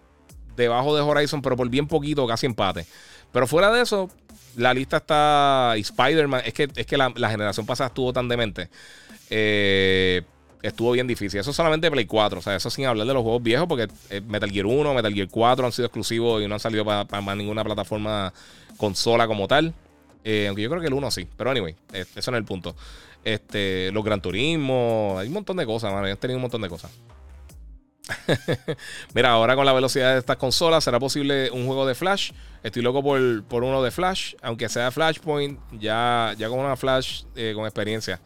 debajo 0.58 0.96
de 0.96 1.04
Horizon, 1.04 1.44
pero 1.44 1.56
por 1.56 1.70
bien 1.70 1.88
poquito, 1.88 2.26
casi 2.26 2.48
empate. 2.48 2.88
Pero 3.32 3.46
fuera 3.46 3.72
de 3.72 3.84
eso, 3.84 4.10
la 4.56 4.74
lista 4.74 4.98
está. 4.98 5.76
Y 5.78 5.82
Spider-Man. 5.82 6.42
Es 6.46 6.56
que, 6.56 6.68
es 6.76 6.88
que 6.88 6.98
la, 6.98 7.12
generación 7.30 7.68
pasada 7.68 7.90
estuvo 7.90 8.12
tan 8.12 8.28
demente. 8.28 8.70
Eh, 9.30 10.24
estuvo 10.64 10.94
bien 10.94 11.06
difícil. 11.06 11.40
Eso 11.40 11.54
solamente 11.54 11.92
Play 11.92 12.08
4. 12.08 12.40
O 12.40 12.42
sea, 12.42 12.56
eso 12.56 12.72
sin 12.72 12.88
hablar 12.88 13.06
de 13.06 13.14
los 13.14 13.22
juegos 13.22 13.44
viejos, 13.44 13.68
porque 13.68 13.88
eh, 14.10 14.20
Metal 14.20 14.50
Gear 14.50 14.66
1, 14.66 14.94
Metal 14.96 15.14
Gear 15.14 15.28
4 15.30 15.68
han 15.68 15.72
sido 15.72 15.86
exclusivos 15.86 16.42
y 16.42 16.48
no 16.48 16.56
han 16.56 16.60
salido 16.60 16.84
para, 16.86 17.22
más 17.22 17.38
ninguna 17.38 17.64
plataforma 17.64 18.34
consola 18.78 19.28
como 19.28 19.48
tal. 19.48 19.76
Eh, 20.24 20.48
aunque 20.48 20.64
yo 20.64 20.72
creo 20.72 20.82
que 20.82 20.88
el 20.88 20.94
1 20.96 21.12
sí. 21.12 21.28
Pero 21.38 21.52
anyway, 21.52 21.76
eso 21.94 22.32
no 22.32 22.38
es 22.38 22.42
el 22.42 22.46
punto. 22.46 22.76
Este, 23.24 23.92
los 23.92 24.04
Gran 24.04 24.22
Turismo, 24.22 25.18
hay 25.20 25.28
un 25.28 25.36
montón 25.36 25.58
de 25.58 25.68
cosas, 25.68 25.94
man. 25.94 26.04
Han 26.04 26.18
tenido 26.18 26.40
un 26.40 26.42
montón 26.42 26.64
de 26.64 26.70
cosas. 26.70 26.90
Mira, 29.14 29.32
ahora 29.32 29.56
con 29.56 29.66
la 29.66 29.74
velocidad 29.74 30.14
de 30.14 30.20
estas 30.20 30.38
consolas 30.38 30.84
será 30.84 31.00
posible 31.00 31.50
un 31.52 31.66
juego 31.66 31.86
de 31.86 31.96
Flash. 31.96 32.32
Estoy 32.64 32.82
loco 32.82 33.04
por, 33.04 33.44
por 33.44 33.64
uno 33.64 33.82
de 33.84 33.92
Flash, 33.92 34.36
aunque 34.42 34.70
sea 34.70 34.92
Flashpoint, 34.92 35.60
ya, 35.80 36.34
ya 36.38 36.50
con 36.50 36.60
una 36.60 36.76
Flash 36.76 37.24
eh, 37.36 37.54
con 37.56 37.66
experiencia. 37.66 38.20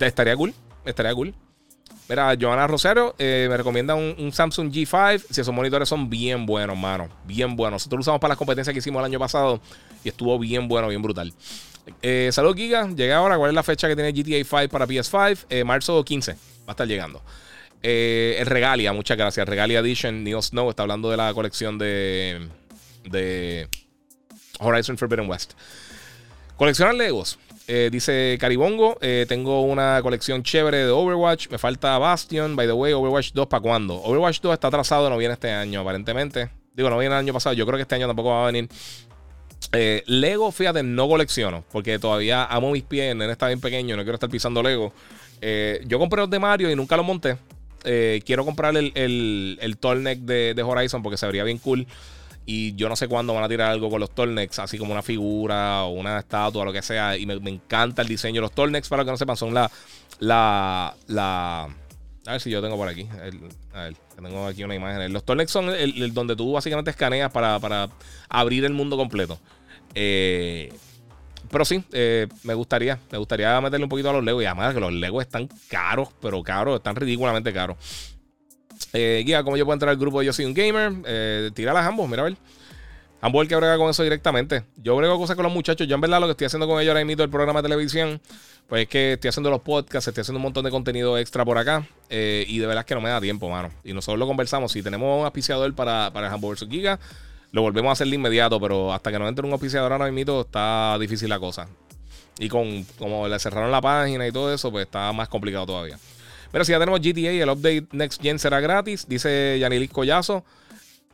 Estaría 0.00 0.36
cool, 0.36 0.54
estaría 0.84 1.14
cool. 1.14 1.34
Mira, 2.08 2.36
Joana 2.40 2.68
Rosero 2.68 3.16
eh, 3.18 3.46
me 3.50 3.56
recomienda 3.56 3.96
un, 3.96 4.32
Samsung 4.32 4.70
G5. 4.70 5.24
Si 5.30 5.40
esos 5.40 5.52
monitores 5.52 5.88
son 5.88 6.08
bien 6.08 6.46
buenos, 6.46 6.76
mano. 6.76 7.08
Bien 7.24 7.56
buenos. 7.56 7.82
Nosotros 7.82 7.98
lo 7.98 8.00
usamos 8.02 8.20
para 8.20 8.30
las 8.30 8.38
competencias 8.38 8.72
que 8.72 8.78
hicimos 8.78 9.00
el 9.00 9.06
año 9.06 9.18
pasado 9.18 9.60
y 10.04 10.08
estuvo 10.08 10.38
bien 10.38 10.68
bueno, 10.68 10.86
bien 10.86 11.02
brutal. 11.02 11.32
Eh, 12.02 12.30
Salud, 12.32 12.54
Giga. 12.54 12.88
Llega 12.88 13.16
ahora. 13.16 13.36
¿Cuál 13.36 13.50
es 13.50 13.54
la 13.56 13.64
fecha 13.64 13.88
que 13.88 13.96
tiene 13.96 14.12
GTA 14.12 14.44
5 14.60 14.70
para 14.70 14.86
PS5? 14.86 15.64
marzo 15.64 16.04
15. 16.04 16.32
Va 16.32 16.38
a 16.68 16.70
estar 16.70 16.86
llegando. 16.86 17.22
Eh, 17.88 18.42
Regalia, 18.44 18.92
muchas 18.92 19.16
gracias. 19.16 19.48
Regalia 19.48 19.78
Edition, 19.78 20.24
Neil 20.24 20.42
Snow 20.42 20.70
está 20.70 20.82
hablando 20.82 21.08
de 21.08 21.16
la 21.16 21.32
colección 21.32 21.78
de, 21.78 22.48
de 23.04 23.68
Horizon 24.58 24.98
Forbidden 24.98 25.30
West. 25.30 25.52
Coleccionar 26.56 26.96
Legos. 26.96 27.38
Eh, 27.68 27.88
dice 27.92 28.38
Caribongo, 28.40 28.98
eh, 29.00 29.24
tengo 29.28 29.62
una 29.62 30.00
colección 30.02 30.42
chévere 30.42 30.78
de 30.78 30.90
Overwatch. 30.90 31.48
Me 31.48 31.58
falta 31.58 31.96
Bastion. 31.96 32.56
By 32.56 32.66
the 32.66 32.72
way, 32.72 32.92
Overwatch 32.92 33.30
2 33.32 33.46
para 33.46 33.60
cuándo? 33.60 34.02
Overwatch 34.02 34.40
2 34.40 34.54
está 34.54 34.66
atrasado, 34.66 35.08
no 35.08 35.16
viene 35.16 35.34
este 35.34 35.52
año, 35.52 35.82
aparentemente. 35.82 36.50
Digo, 36.74 36.90
no 36.90 36.98
viene 36.98 37.14
el 37.14 37.20
año 37.20 37.32
pasado. 37.32 37.54
Yo 37.54 37.66
creo 37.66 37.76
que 37.76 37.82
este 37.82 37.94
año 37.94 38.08
tampoco 38.08 38.30
va 38.30 38.42
a 38.42 38.46
venir. 38.46 38.68
Lego, 40.06 40.50
fíjate, 40.50 40.82
no 40.82 41.06
colecciono. 41.06 41.62
Porque 41.70 42.00
todavía 42.00 42.46
amo 42.46 42.72
mis 42.72 42.82
pies. 42.82 43.12
El 43.12 43.22
está 43.22 43.46
bien 43.46 43.60
pequeño, 43.60 43.96
no 43.96 44.02
quiero 44.02 44.14
estar 44.14 44.28
pisando 44.28 44.60
Lego. 44.60 44.92
yo 45.84 45.98
compré 46.00 46.20
los 46.22 46.30
de 46.30 46.40
Mario 46.40 46.68
y 46.68 46.74
nunca 46.74 46.96
los 46.96 47.06
monté. 47.06 47.36
Eh, 47.86 48.20
quiero 48.26 48.44
comprar 48.44 48.76
el, 48.76 48.90
el, 48.96 49.58
el 49.60 50.26
de, 50.26 50.62
Horizon 50.62 51.02
porque 51.02 51.16
se 51.16 51.26
vería 51.26 51.44
bien 51.44 51.58
cool. 51.58 51.86
Y 52.44 52.74
yo 52.76 52.88
no 52.88 52.94
sé 52.94 53.08
cuándo 53.08 53.34
van 53.34 53.42
a 53.42 53.48
tirar 53.48 53.70
algo 53.70 53.90
con 53.90 54.00
los 54.00 54.10
Tallnecks, 54.14 54.60
así 54.60 54.78
como 54.78 54.92
una 54.92 55.02
figura 55.02 55.82
o 55.84 55.90
una 55.90 56.18
estatua, 56.18 56.64
lo 56.64 56.72
que 56.72 56.82
sea. 56.82 57.16
Y 57.16 57.26
me, 57.26 57.34
encanta 57.34 58.02
el 58.02 58.08
diseño. 58.08 58.40
Los 58.40 58.52
Tallnecks, 58.52 58.88
para 58.88 59.02
los 59.02 59.06
que 59.06 59.12
no 59.12 59.16
sepan, 59.16 59.36
son 59.36 59.54
la. 59.54 59.70
la, 60.20 60.94
la 61.06 61.62
a 62.26 62.32
ver 62.32 62.40
si 62.40 62.50
yo 62.50 62.60
tengo 62.60 62.76
por 62.76 62.88
aquí. 62.88 63.08
a 63.72 63.82
ver, 63.82 63.96
tengo 64.14 64.46
aquí 64.46 64.64
una 64.64 64.74
imagen. 64.74 65.12
Los 65.12 65.24
Tallnecks 65.24 65.50
son 65.50 65.70
el, 65.70 66.12
donde 66.12 66.36
tú 66.36 66.52
básicamente 66.52 66.90
escaneas 66.90 67.32
para, 67.32 67.58
para 67.58 67.88
abrir 68.28 68.64
el 68.64 68.72
mundo 68.72 68.96
completo. 68.96 69.38
Eh, 69.94 70.72
pero 71.50 71.64
sí, 71.64 71.82
eh, 71.92 72.26
me 72.42 72.54
gustaría, 72.54 72.98
me 73.10 73.18
gustaría 73.18 73.60
meterle 73.60 73.84
un 73.84 73.90
poquito 73.90 74.10
a 74.10 74.12
los 74.12 74.24
Legos. 74.24 74.42
Y 74.42 74.46
además 74.46 74.74
que 74.74 74.80
los 74.80 74.92
Legos 74.92 75.24
están 75.24 75.48
caros, 75.68 76.08
pero 76.20 76.42
caros, 76.42 76.76
están 76.76 76.96
ridículamente 76.96 77.52
caros. 77.52 77.76
Eh, 78.92 79.22
guía, 79.24 79.42
¿cómo 79.42 79.56
yo 79.56 79.64
puedo 79.64 79.74
entrar 79.74 79.90
al 79.90 79.96
grupo 79.96 80.20
de 80.20 80.26
Yo 80.26 80.32
Soy 80.32 80.44
un 80.44 80.54
Gamer? 80.54 80.92
Eh, 81.06 81.50
tíralas 81.54 81.86
ambos, 81.86 82.08
mira 82.08 82.22
a 82.22 82.24
ver. 82.26 82.36
Ambos 83.20 83.42
el 83.42 83.48
que 83.48 83.56
brega 83.56 83.76
con 83.78 83.88
eso 83.90 84.02
directamente. 84.02 84.64
Yo 84.76 84.94
brego 84.94 85.18
cosas 85.18 85.36
con 85.36 85.44
los 85.44 85.52
muchachos. 85.52 85.88
Yo 85.88 85.94
en 85.94 86.00
verdad 86.00 86.20
lo 86.20 86.26
que 86.26 86.32
estoy 86.32 86.46
haciendo 86.46 86.66
con 86.66 86.80
ellos 86.80 86.90
ahora 86.90 87.04
mismo 87.04 87.22
el 87.24 87.30
programa 87.30 87.62
de 87.62 87.68
televisión, 87.68 88.20
pues 88.68 88.82
es 88.82 88.88
que 88.88 89.14
estoy 89.14 89.28
haciendo 89.28 89.50
los 89.50 89.62
podcasts, 89.62 90.06
estoy 90.08 90.20
haciendo 90.20 90.38
un 90.38 90.42
montón 90.42 90.64
de 90.64 90.70
contenido 90.70 91.16
extra 91.18 91.44
por 91.44 91.58
acá. 91.58 91.86
Eh, 92.10 92.44
y 92.46 92.58
de 92.58 92.66
verdad 92.66 92.82
es 92.82 92.86
que 92.86 92.94
no 92.94 93.00
me 93.00 93.08
da 93.08 93.20
tiempo, 93.20 93.48
mano. 93.48 93.70
Y 93.84 93.94
nosotros 93.94 94.18
lo 94.18 94.26
conversamos. 94.26 94.72
Si 94.72 94.82
tenemos 94.82 95.18
un 95.18 95.24
auspiciador 95.24 95.74
para, 95.74 96.12
para 96.12 96.32
Hamburg 96.32 96.58
vs. 96.58 96.68
Giga, 96.70 97.00
lo 97.52 97.62
volvemos 97.62 97.90
a 97.90 97.92
hacer 97.92 98.08
de 98.08 98.16
inmediato, 98.16 98.60
pero 98.60 98.92
hasta 98.92 99.10
que 99.10 99.18
no 99.18 99.28
entre 99.28 99.46
un 99.46 99.52
auspiciador 99.52 99.92
ahora 99.92 100.10
mismo 100.10 100.40
está 100.42 100.96
difícil 100.98 101.28
la 101.28 101.38
cosa. 101.38 101.68
Y 102.38 102.48
con 102.48 102.84
como 102.98 103.28
le 103.28 103.38
cerraron 103.38 103.70
la 103.70 103.80
página 103.80 104.26
y 104.26 104.32
todo 104.32 104.52
eso, 104.52 104.70
pues 104.70 104.86
está 104.86 105.12
más 105.12 105.28
complicado 105.28 105.66
todavía. 105.66 105.98
Pero 106.52 106.64
si 106.64 106.72
ya 106.72 106.78
tenemos 106.78 107.00
GTA, 107.00 107.30
el 107.30 107.48
update 107.48 107.86
Next 107.92 108.22
Gen 108.22 108.38
será 108.38 108.60
gratis, 108.60 109.06
dice 109.08 109.58
Yanilis 109.58 109.90
Collazo. 109.90 110.44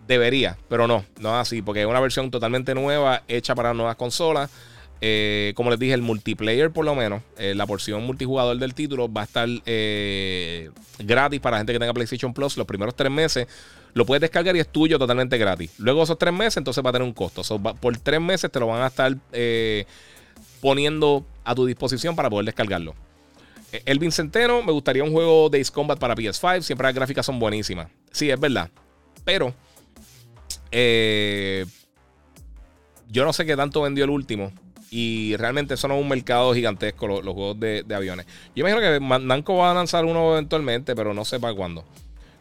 Debería, 0.06 0.58
pero 0.68 0.88
no, 0.88 1.04
no 1.20 1.28
es 1.28 1.46
así, 1.46 1.62
porque 1.62 1.82
es 1.82 1.86
una 1.86 2.00
versión 2.00 2.28
totalmente 2.30 2.74
nueva, 2.74 3.22
hecha 3.28 3.54
para 3.54 3.72
nuevas 3.72 3.94
consolas. 3.94 4.50
Eh, 5.00 5.52
como 5.56 5.68
les 5.70 5.80
dije, 5.80 5.94
el 5.94 6.02
multiplayer, 6.02 6.70
por 6.70 6.84
lo 6.84 6.94
menos, 6.94 7.22
eh, 7.36 7.54
la 7.56 7.66
porción 7.66 8.04
multijugador 8.04 8.56
del 8.56 8.72
título 8.72 9.12
va 9.12 9.22
a 9.22 9.24
estar 9.24 9.48
eh, 9.66 10.70
gratis 11.00 11.40
para 11.40 11.56
gente 11.58 11.72
que 11.72 11.78
tenga 11.80 11.92
PlayStation 11.92 12.32
Plus 12.32 12.56
los 12.56 12.66
primeros 12.66 12.94
tres 12.94 13.10
meses. 13.10 13.48
Lo 13.94 14.06
puedes 14.06 14.22
descargar 14.22 14.56
y 14.56 14.60
es 14.60 14.68
tuyo 14.68 14.98
totalmente 14.98 15.36
gratis. 15.36 15.72
Luego 15.78 16.02
esos 16.02 16.18
tres 16.18 16.32
meses, 16.32 16.56
entonces 16.56 16.84
va 16.84 16.90
a 16.90 16.92
tener 16.92 17.06
un 17.06 17.12
costo. 17.12 17.42
por 17.58 17.96
tres 17.98 18.20
meses 18.20 18.50
te 18.50 18.58
lo 18.58 18.68
van 18.68 18.82
a 18.82 18.86
estar 18.86 19.14
eh, 19.32 19.84
poniendo 20.60 21.24
a 21.44 21.54
tu 21.54 21.66
disposición 21.66 22.16
para 22.16 22.30
poder 22.30 22.46
descargarlo. 22.46 22.94
Eh, 23.72 23.82
El 23.84 23.98
Vincenteno, 23.98 24.62
me 24.62 24.72
gustaría 24.72 25.04
un 25.04 25.12
juego 25.12 25.50
de 25.50 25.60
Ace 25.60 25.72
Combat 25.72 25.98
para 25.98 26.14
PS5. 26.14 26.62
Siempre 26.62 26.86
las 26.86 26.94
gráficas 26.94 27.26
son 27.26 27.38
buenísimas. 27.38 27.88
Sí, 28.10 28.30
es 28.30 28.40
verdad. 28.40 28.70
Pero 29.24 29.54
eh, 30.70 31.66
yo 33.08 33.24
no 33.24 33.32
sé 33.34 33.44
qué 33.44 33.56
tanto 33.56 33.82
vendió 33.82 34.04
el 34.04 34.10
último. 34.10 34.52
Y 34.90 35.36
realmente 35.36 35.74
eso 35.74 35.88
no 35.88 35.94
es 35.94 36.02
un 36.02 36.08
mercado 36.08 36.52
gigantesco, 36.52 37.06
los, 37.06 37.22
juegos 37.22 37.58
de, 37.58 37.82
de, 37.82 37.94
aviones. 37.94 38.26
Yo 38.54 38.66
imagino 38.66 38.80
que 38.80 39.00
Namco 39.24 39.56
va 39.56 39.70
a 39.70 39.74
lanzar 39.74 40.04
uno 40.04 40.32
eventualmente, 40.32 40.94
pero 40.94 41.14
no 41.14 41.24
sé 41.24 41.40
para 41.40 41.54
cuándo. 41.54 41.82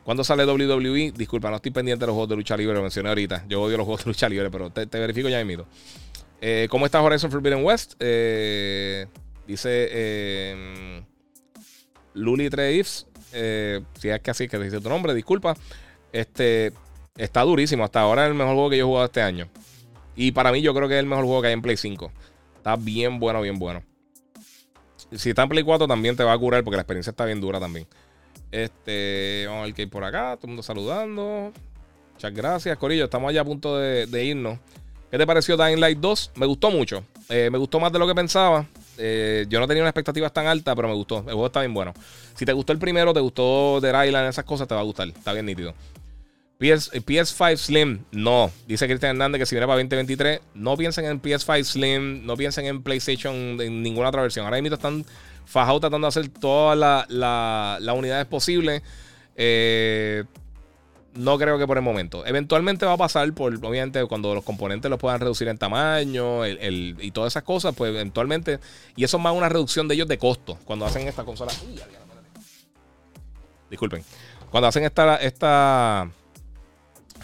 ¿Cuándo 0.04 0.24
sale 0.24 0.46
WWE? 0.46 1.14
Disculpa, 1.16 1.50
no 1.50 1.58
estoy 1.58 1.72
pendiente 1.72 2.02
de 2.04 2.08
los 2.08 2.14
juegos 2.14 2.30
de 2.30 2.36
lucha 2.36 2.58
libre, 2.58 2.76
lo 2.76 2.82
mencioné 2.82 3.10
ahorita. 3.10 3.46
Yo 3.48 3.62
odio 3.62 3.78
los 3.78 3.86
juegos 3.86 4.04
de 4.04 4.10
lucha 4.10 4.28
libre, 4.28 4.50
pero 4.50 4.72
te, 4.72 4.86
verifico 4.86 5.30
ya 5.30 5.44
mismo. 5.46 5.66
Eh, 6.42 6.68
¿Cómo 6.72 6.86
está 6.86 7.02
Horizon 7.02 7.30
Forbidden 7.30 7.64
West? 7.64 7.94
Eh, 8.00 9.06
dice 9.46 9.90
eh, 9.92 11.04
Luli 12.16 12.50
3 12.50 12.80
Ifs. 12.80 13.08
Eh, 13.34 13.82
si 14.00 14.10
es 14.10 14.20
que 14.22 14.32
así 14.32 14.48
que 14.48 14.58
dice 14.58 14.82
tu 14.82 14.90
nombre, 14.90 15.14
disculpa. 15.14 15.56
Este 16.12 16.74
está 17.16 17.42
durísimo. 17.42 17.84
Hasta 17.84 18.02
ahora 18.02 18.24
es 18.24 18.30
el 18.30 18.36
mejor 18.36 18.54
juego 18.56 18.70
que 18.70 18.78
yo 18.78 18.86
he 18.86 18.88
jugado 18.88 19.06
este 19.06 19.22
año. 19.22 19.48
Y 20.16 20.32
para 20.32 20.52
mí, 20.52 20.62
yo 20.62 20.74
creo 20.74 20.88
que 20.88 20.96
es 20.96 21.00
el 21.00 21.06
mejor 21.06 21.26
juego 21.26 21.42
que 21.42 21.48
hay 21.48 21.54
en 21.54 21.62
Play 21.62 21.78
5. 21.78 22.12
Está 22.58 22.76
bien 22.76 23.20
bueno, 23.20 23.42
bien 23.42 23.58
bueno. 23.58 23.84
si 25.14 25.30
está 25.30 25.44
en 25.44 25.50
Play 25.50 25.64
4 25.64 25.88
también 25.88 26.16
te 26.16 26.24
va 26.24 26.34
a 26.34 26.38
curar 26.38 26.64
porque 26.64 26.76
la 26.76 26.82
experiencia 26.82 27.12
está 27.12 27.26
bien 27.26 27.40
dura 27.40 27.60
también. 27.60 27.88
Este, 28.52 29.46
vamos 29.48 29.62
a 29.62 29.66
ver 29.66 29.74
qué 29.74 29.82
hay 29.84 29.88
por 29.88 30.04
acá. 30.04 30.36
Todo 30.36 30.48
el 30.48 30.50
mundo 30.50 30.64
saludando. 30.64 31.54
Muchas 32.14 32.34
gracias, 32.34 32.78
Corillo. 32.78 33.06
Estamos 33.06 33.34
ya 33.34 33.42
a 33.42 33.46
punto 33.46 33.78
de, 33.78 34.26
irnos. 34.26 34.60
¿Qué 35.10 35.18
te 35.18 35.26
pareció 35.26 35.58
Dying 35.58 35.80
Light 35.80 35.98
2? 36.00 36.32
Me 36.36 36.46
gustó 36.46 36.70
mucho. 36.72 37.04
Eh, 37.30 37.50
me 37.52 37.58
gustó 37.58 37.80
más 37.80 37.92
de 37.92 38.00
lo 38.00 38.08
que 38.08 38.16
pensaba. 38.16 38.66
Eh, 38.98 39.46
yo 39.50 39.60
no 39.60 39.68
tenía 39.68 39.82
unas 39.84 39.92
expectativas 39.92 40.32
tan 40.32 40.48
altas, 40.48 40.76
pero 40.76 40.88
me 40.88 40.94
gustó. 40.94 41.18
El 41.18 41.24
juego 41.24 41.48
está 41.48 41.62
bien 41.62 41.74
bueno. 41.74 41.94
Si 42.36 42.46
te 42.46 42.54
gustó 42.54 42.74
el 42.74 42.80
primero, 42.80 43.14
te 43.14 43.20
gustó 43.20 43.80
The 43.82 43.88
Island, 44.08 44.30
esas 44.30 44.46
cosas, 44.46 44.68
te 44.68 44.76
va 44.76 44.82
a 44.82 44.84
gustar. 44.84 45.08
Está 45.08 45.34
bien 45.34 45.46
nítido. 45.46 45.74
PS, 46.60 46.92
PS5 46.94 47.58
Slim, 47.58 48.04
no. 48.12 48.52
Dice 48.68 48.86
Cristian 48.86 49.16
Hernández 49.16 49.40
que 49.40 49.46
si 49.48 49.56
viene 49.56 49.66
para 49.66 49.80
2023, 49.80 50.42
no 50.54 50.78
piensen 50.78 51.06
en 51.06 51.20
PS5 51.20 51.64
Slim, 51.64 52.26
no 52.28 52.38
piensen 52.38 52.68
en 52.68 52.84
PlayStation, 52.84 53.60
en 53.60 53.82
ninguna 53.82 54.10
otra 54.10 54.22
versión. 54.22 54.46
Ahora 54.46 54.62
mismo 54.62 54.76
están 54.76 55.04
fajados 55.52 55.82
tratando 55.82 56.06
de 56.06 56.10
hacer 56.10 56.30
todas 56.30 56.78
las 57.10 57.96
unidades 57.96 58.26
posibles. 58.26 58.82
Eh, 59.36 60.24
no 61.14 61.38
creo 61.38 61.60
que 61.60 61.68
por 61.68 61.78
el 61.78 61.84
momento. 61.84 62.26
Eventualmente 62.26 62.86
va 62.86 62.94
a 62.94 62.98
pasar 62.98 63.32
por, 63.34 63.54
obviamente, 63.54 64.04
cuando 64.06 64.34
los 64.34 64.46
componentes 64.46 64.90
los 64.90 64.98
puedan 64.98 65.20
reducir 65.20 65.50
en 65.50 65.58
tamaño 65.58 66.48
y 66.48 67.12
todas 67.12 67.34
esas 67.34 67.44
cosas, 67.44 67.76
pues 67.76 67.94
eventualmente. 67.94 68.60
Y 68.96 69.04
eso 69.04 69.18
es 69.18 69.24
más 69.24 69.36
una 69.36 69.50
reducción 69.50 69.88
de 69.88 69.96
ellos 69.96 70.08
de 70.08 70.18
costo 70.18 70.58
cuando 70.64 70.86
hacen 70.86 71.08
esta 71.08 71.26
consola. 71.26 71.52
Disculpen. 73.70 74.04
Cuando 74.50 74.68
hacen 74.68 74.84
esta. 74.86 75.18
esta 75.18 76.10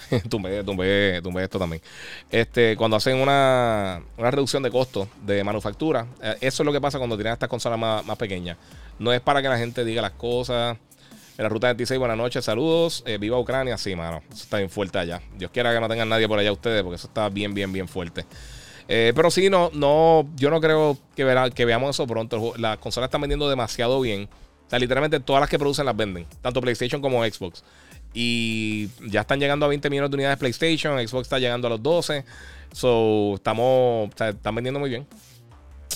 tumbé, 0.29 0.63
tumbé, 0.63 1.21
tumbé 1.21 1.43
esto 1.43 1.59
también. 1.59 1.81
Este, 2.29 2.75
cuando 2.75 2.97
hacen 2.97 3.17
una, 3.17 4.01
una 4.17 4.31
reducción 4.31 4.63
de 4.63 4.71
costo 4.71 5.07
de 5.25 5.43
manufactura, 5.43 6.07
eh, 6.21 6.35
eso 6.41 6.63
es 6.63 6.65
lo 6.65 6.73
que 6.73 6.81
pasa 6.81 6.97
cuando 6.97 7.15
tienen 7.15 7.33
estas 7.33 7.49
consolas 7.49 7.79
más, 7.79 8.05
más 8.05 8.17
pequeñas. 8.17 8.57
No 8.99 9.13
es 9.13 9.21
para 9.21 9.41
que 9.41 9.49
la 9.49 9.57
gente 9.57 9.85
diga 9.85 10.01
las 10.01 10.11
cosas 10.11 10.77
en 11.37 11.43
la 11.43 11.49
ruta 11.49 11.67
26, 11.67 11.99
buenas 11.99 12.17
noches, 12.17 12.43
saludos. 12.43 13.03
Eh, 13.05 13.19
viva 13.19 13.37
Ucrania, 13.37 13.77
sí, 13.77 13.95
mano. 13.95 14.23
Eso 14.31 14.43
está 14.43 14.57
bien 14.57 14.71
fuerte 14.71 14.97
allá. 14.97 15.21
Dios 15.37 15.51
quiera 15.51 15.71
que 15.71 15.79
no 15.79 15.87
tengan 15.87 16.09
nadie 16.09 16.27
por 16.27 16.39
allá 16.39 16.51
ustedes, 16.51 16.81
porque 16.81 16.95
eso 16.95 17.05
está 17.07 17.29
bien, 17.29 17.53
bien, 17.53 17.71
bien 17.71 17.87
fuerte. 17.87 18.25
Eh, 18.87 19.13
pero 19.15 19.29
sí, 19.29 19.47
no, 19.47 19.69
no, 19.73 20.27
yo 20.35 20.49
no 20.49 20.59
creo 20.59 20.97
que, 21.15 21.51
que 21.53 21.65
veamos 21.65 21.95
eso 21.95 22.07
pronto. 22.07 22.53
Las 22.57 22.79
consolas 22.79 23.09
están 23.09 23.21
vendiendo 23.21 23.47
demasiado 23.49 24.01
bien. 24.01 24.27
O 24.65 24.69
sea, 24.69 24.79
literalmente 24.79 25.19
todas 25.19 25.39
las 25.39 25.49
que 25.49 25.59
producen 25.59 25.85
las 25.85 25.95
venden, 25.95 26.25
tanto 26.41 26.59
PlayStation 26.59 27.01
como 27.03 27.23
Xbox. 27.23 27.63
Y 28.13 28.89
ya 29.07 29.21
están 29.21 29.39
llegando 29.39 29.65
a 29.65 29.69
20 29.69 29.89
millones 29.89 30.11
de 30.11 30.15
unidades 30.15 30.37
PlayStation, 30.37 30.97
Xbox 31.07 31.23
está 31.23 31.39
llegando 31.39 31.67
a 31.67 31.69
los 31.69 31.83
12. 31.83 32.25
So, 32.71 33.35
estamos, 33.35 34.09
o 34.09 34.17
sea, 34.17 34.29
están 34.29 34.55
vendiendo 34.55 34.79
muy 34.79 34.89
bien. 34.89 35.07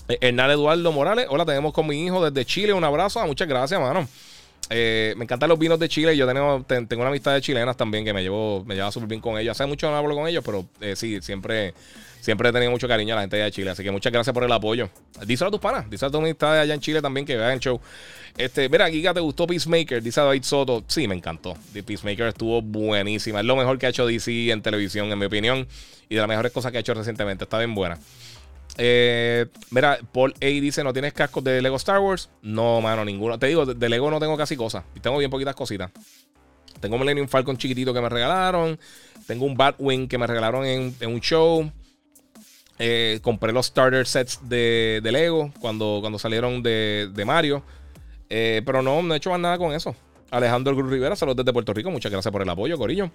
Eh, 0.08 0.18
Hernán 0.22 0.52
Eduardo 0.52 0.92
Morales, 0.92 1.28
hola, 1.30 1.46
tenemos 1.46 1.74
con 1.74 1.88
mi 1.88 2.06
hijo 2.06 2.24
desde 2.30 2.46
Chile, 2.46 2.74
un 2.74 2.84
abrazo, 2.84 3.20
ah, 3.20 3.26
muchas 3.26 3.48
gracias, 3.48 3.80
mano. 3.80 4.08
Eh, 4.70 5.14
me 5.18 5.24
encantan 5.24 5.50
los 5.50 5.60
vinos 5.60 5.80
de 5.80 5.90
Chile. 5.90 6.16
Yo 6.16 6.28
tengo, 6.28 6.64
tengo 6.66 7.02
una 7.02 7.10
amistad 7.10 7.34
de 7.34 7.42
chilenas 7.42 7.76
también 7.76 8.06
que 8.06 8.14
me 8.14 8.22
llevo, 8.22 8.64
me 8.66 8.76
lleva 8.76 8.92
súper 8.92 9.10
bien 9.10 9.22
con 9.22 9.38
ellos. 9.38 9.52
Hace 9.52 9.66
mucho 9.66 9.90
no 9.90 9.98
hablo 9.98 10.16
con 10.16 10.28
ellos, 10.28 10.44
pero 10.46 10.66
eh, 10.80 10.96
sí, 10.96 11.22
siempre, 11.22 11.74
siempre 12.22 12.50
he 12.50 12.52
tenido 12.54 12.72
mucho 12.72 12.88
cariño 12.88 13.14
a 13.14 13.18
la 13.18 13.22
gente 13.22 13.38
de 13.38 13.52
Chile. 13.52 13.72
Así 13.72 13.84
que 13.84 13.92
muchas 13.92 14.14
gracias 14.14 14.34
por 14.34 14.44
el 14.44 14.52
apoyo. 14.52 14.90
Díselo 15.26 15.50
a 15.50 15.52
tus 15.52 15.60
panas, 15.60 15.90
díselo 15.90 16.08
a 16.08 16.12
tus 16.12 16.22
amistades 16.22 16.64
allá 16.64 16.74
en 16.74 16.80
Chile 16.80 17.02
también 17.02 17.26
que 17.26 17.36
vean 17.36 17.52
el 17.52 17.60
show. 17.60 17.82
Este, 18.38 18.70
mira, 18.70 18.90
Giga, 18.90 19.14
¿te 19.14 19.20
gustó 19.20 19.46
Peacemaker? 19.46 20.02
Dice 20.02 20.22
David 20.22 20.44
Soto. 20.44 20.84
Sí, 20.88 21.08
me 21.08 21.16
encantó. 21.16 21.58
Peacemaker 21.86 22.28
estuvo 22.28 22.62
buenísima. 22.62 23.40
Es 23.40 23.46
lo 23.46 23.56
mejor 23.56 23.78
que 23.78 23.88
ha 23.88 23.90
hecho 23.90 24.06
DC 24.06 24.52
en 24.52 24.62
televisión, 24.62 25.12
en 25.12 25.20
mi 25.20 25.26
opinión. 25.26 25.68
Y 26.08 26.16
de 26.16 26.22
las 26.22 26.30
mejores 26.30 26.52
cosas 26.52 26.72
que 26.72 26.78
ha 26.78 26.82
hecho 26.82 26.94
recientemente. 26.94 27.44
Está 27.44 27.58
bien 27.58 27.76
buena. 27.76 27.98
Eh, 28.84 29.46
mira, 29.70 30.00
Paul 30.12 30.34
A 30.42 30.46
dice: 30.46 30.84
¿No 30.84 30.92
tienes 30.92 31.14
cascos 31.14 31.44
de 31.44 31.62
Lego 31.62 31.76
Star 31.76 32.00
Wars? 32.00 32.32
No, 32.42 32.82
mano, 32.82 33.06
ninguno. 33.06 33.38
Te 33.38 33.46
digo, 33.46 33.64
de 33.64 33.90
Lego 33.90 34.10
no 34.10 34.20
tengo 34.20 34.36
casi 34.36 34.58
cosas. 34.58 34.84
Tengo 35.02 35.20
bien 35.20 35.30
poquitas 35.30 35.56
cositas. 35.56 35.92
Tengo 36.80 36.96
un 36.96 37.02
Millennium 37.02 37.28
Falcon 37.28 37.58
chiquitito 37.58 37.94
que 37.94 38.02
me 38.02 38.10
regalaron. 38.10 38.80
Tengo 39.28 39.46
un 39.46 39.56
Batwing 39.56 40.08
que 40.08 40.18
me 40.18 40.26
regalaron 40.26 40.66
en, 40.66 40.96
un 41.06 41.20
show. 41.20 41.72
Eh, 42.80 43.20
compré 43.22 43.54
los 43.54 43.68
starter 43.68 44.08
sets 44.08 44.40
de, 44.50 45.00
Lego 45.04 45.54
cuando, 45.60 46.00
cuando 46.02 46.18
salieron 46.18 46.64
de, 46.64 47.24
Mario. 47.24 47.62
Eh, 48.32 48.64
pero 48.66 48.82
no, 48.82 49.04
no 49.04 49.14
he 49.14 49.18
hecho 49.18 49.30
más 49.30 49.40
nada 49.40 49.60
con 49.60 49.74
eso. 49.74 49.96
Alejandro 50.32 50.74
Cruz 50.74 50.90
Rivera, 50.90 51.16
saludos 51.16 51.38
desde 51.38 51.54
Puerto 51.54 51.72
Rico. 51.72 51.92
Muchas 51.92 52.12
gracias 52.12 52.32
por 52.32 52.42
el 52.42 52.50
apoyo, 52.50 52.80
Corillo. 52.80 53.12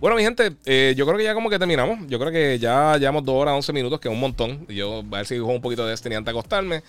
Bueno, 0.00 0.16
mi 0.16 0.22
gente, 0.22 0.56
eh, 0.64 0.94
yo 0.96 1.04
creo 1.04 1.18
que 1.18 1.24
ya 1.24 1.34
como 1.34 1.50
que 1.50 1.58
terminamos. 1.58 1.98
Yo 2.08 2.18
creo 2.18 2.32
que 2.32 2.58
ya 2.58 2.96
llevamos 2.96 3.22
2 3.22 3.34
horas, 3.34 3.54
11 3.54 3.72
minutos, 3.74 4.00
que 4.00 4.08
es 4.08 4.14
un 4.14 4.18
montón. 4.18 4.66
Yo 4.68 5.00
a 5.00 5.02
ver 5.02 5.26
si 5.26 5.36
juego 5.36 5.52
un 5.52 5.60
poquito 5.60 5.84
de 5.84 5.90
Destiny 5.90 6.14
antes 6.14 6.32
de 6.32 6.38
acostarme. 6.38 6.82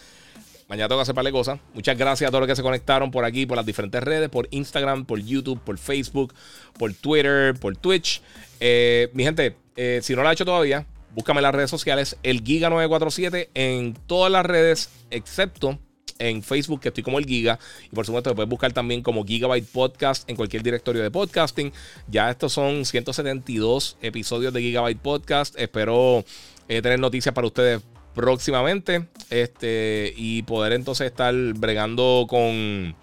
Mañana 0.69 0.88
tengo 0.88 0.99
que 0.99 1.01
hacer 1.01 1.13
par 1.13 1.25
de 1.25 1.31
cosas. 1.33 1.59
Muchas 1.73 1.97
gracias 1.97 2.29
a 2.29 2.31
todos 2.31 2.43
los 2.43 2.47
que 2.47 2.55
se 2.55 2.61
conectaron 2.61 3.11
por 3.11 3.25
aquí, 3.25 3.45
por 3.45 3.57
las 3.57 3.65
diferentes 3.65 4.01
redes, 4.01 4.29
por 4.29 4.47
Instagram, 4.51 5.03
por 5.03 5.19
YouTube, 5.19 5.59
por 5.59 5.77
Facebook, 5.77 6.33
por 6.79 6.93
Twitter, 6.93 7.53
por 7.55 7.75
Twitch. 7.75 8.21
Eh, 8.61 9.09
mi 9.11 9.25
gente, 9.25 9.57
eh, 9.75 9.99
si 10.01 10.15
no 10.15 10.23
lo 10.23 10.29
ha 10.29 10.31
hecho 10.31 10.45
todavía, 10.45 10.85
búscame 11.13 11.39
en 11.39 11.43
las 11.43 11.55
redes 11.55 11.69
sociales, 11.69 12.15
el 12.23 12.45
Giga947 12.45 13.49
en 13.53 13.93
todas 14.07 14.31
las 14.31 14.45
redes, 14.45 14.89
excepto 15.09 15.77
en 16.22 16.43
Facebook, 16.43 16.81
que 16.81 16.89
estoy 16.89 17.03
como 17.03 17.19
el 17.19 17.26
Giga. 17.26 17.60
Y 17.91 17.95
por 17.95 18.06
supuesto, 18.06 18.34
puedes 18.35 18.49
buscar 18.49 18.72
también 18.73 19.02
como 19.02 19.26
Gigabyte 19.26 19.68
Podcast 19.68 20.30
en 20.30 20.35
cualquier 20.35 20.64
directorio 20.64 21.02
de 21.02 21.11
podcasting. 21.11 21.73
Ya 22.07 22.30
estos 22.30 22.53
son 22.53 22.85
172 22.85 23.98
episodios 24.02 24.53
de 24.53 24.61
Gigabyte 24.61 24.99
Podcast. 24.99 25.60
Espero 25.60 26.23
eh, 26.68 26.81
tener 26.81 26.99
noticias 26.99 27.34
para 27.34 27.48
ustedes 27.48 27.81
próximamente. 28.14 29.07
Este, 29.30 30.14
y 30.15 30.43
poder 30.43 30.73
entonces 30.73 31.07
estar 31.07 31.34
bregando 31.56 32.26
con 32.30 32.95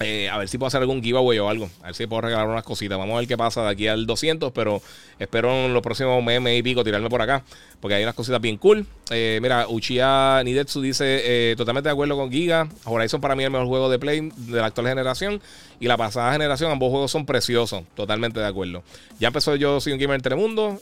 eh, 0.00 0.28
a 0.28 0.36
ver 0.38 0.48
si 0.48 0.58
puedo 0.58 0.66
hacer 0.68 0.80
algún 0.80 1.02
giveaway 1.02 1.38
o 1.38 1.48
algo. 1.48 1.70
A 1.82 1.86
ver 1.86 1.94
si 1.94 2.06
puedo 2.06 2.22
regalar 2.22 2.48
unas 2.48 2.64
cositas. 2.64 2.98
Vamos 2.98 3.14
a 3.14 3.18
ver 3.18 3.28
qué 3.28 3.36
pasa 3.36 3.62
de 3.62 3.70
aquí 3.70 3.86
al 3.86 4.06
200. 4.06 4.52
Pero 4.52 4.82
espero 5.18 5.52
en 5.52 5.72
los 5.72 5.82
próximos 5.82 6.22
meses 6.22 6.58
y 6.58 6.62
pico 6.62 6.82
tirarme 6.84 7.08
por 7.08 7.22
acá. 7.22 7.44
Porque 7.80 7.94
hay 7.94 8.02
unas 8.02 8.14
cositas 8.14 8.40
bien 8.40 8.56
cool. 8.56 8.86
Eh, 9.10 9.38
mira, 9.40 9.66
Uchiha 9.68 10.42
Nidetsu 10.44 10.80
dice: 10.80 11.22
eh, 11.24 11.54
Totalmente 11.56 11.88
de 11.88 11.92
acuerdo 11.92 12.16
con 12.16 12.30
Giga. 12.30 12.68
Horizon 12.84 13.20
para 13.20 13.36
mí 13.36 13.44
es 13.44 13.46
el 13.46 13.52
mejor 13.52 13.68
juego 13.68 13.88
de 13.88 13.98
Play 13.98 14.32
de 14.36 14.60
la 14.60 14.66
actual 14.66 14.88
generación. 14.88 15.40
Y 15.78 15.86
la 15.86 15.96
pasada 15.96 16.32
generación, 16.32 16.72
ambos 16.72 16.90
juegos 16.90 17.10
son 17.10 17.24
preciosos. 17.24 17.84
Totalmente 17.94 18.40
de 18.40 18.46
acuerdo. 18.46 18.82
Ya 19.20 19.28
empezó 19.28 19.54
Yo 19.56 19.80
Soy 19.80 19.92
un 19.92 19.98
Gamer 19.98 20.16
en 20.16 20.22
Telemundo. 20.22 20.80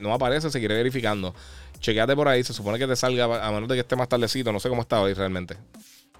no 0.00 0.12
aparece, 0.12 0.50
seguiré 0.50 0.74
verificando. 0.74 1.34
Chequeate 1.80 2.14
por 2.16 2.28
ahí. 2.28 2.42
Se 2.42 2.52
supone 2.52 2.78
que 2.78 2.86
te 2.86 2.96
salga, 2.96 3.46
a 3.46 3.52
menos 3.52 3.68
de 3.68 3.76
que 3.76 3.80
esté 3.80 3.96
más 3.96 4.08
tardecito. 4.08 4.52
No 4.52 4.60
sé 4.60 4.68
cómo 4.68 4.82
está 4.82 5.00
hoy 5.00 5.14
realmente. 5.14 5.56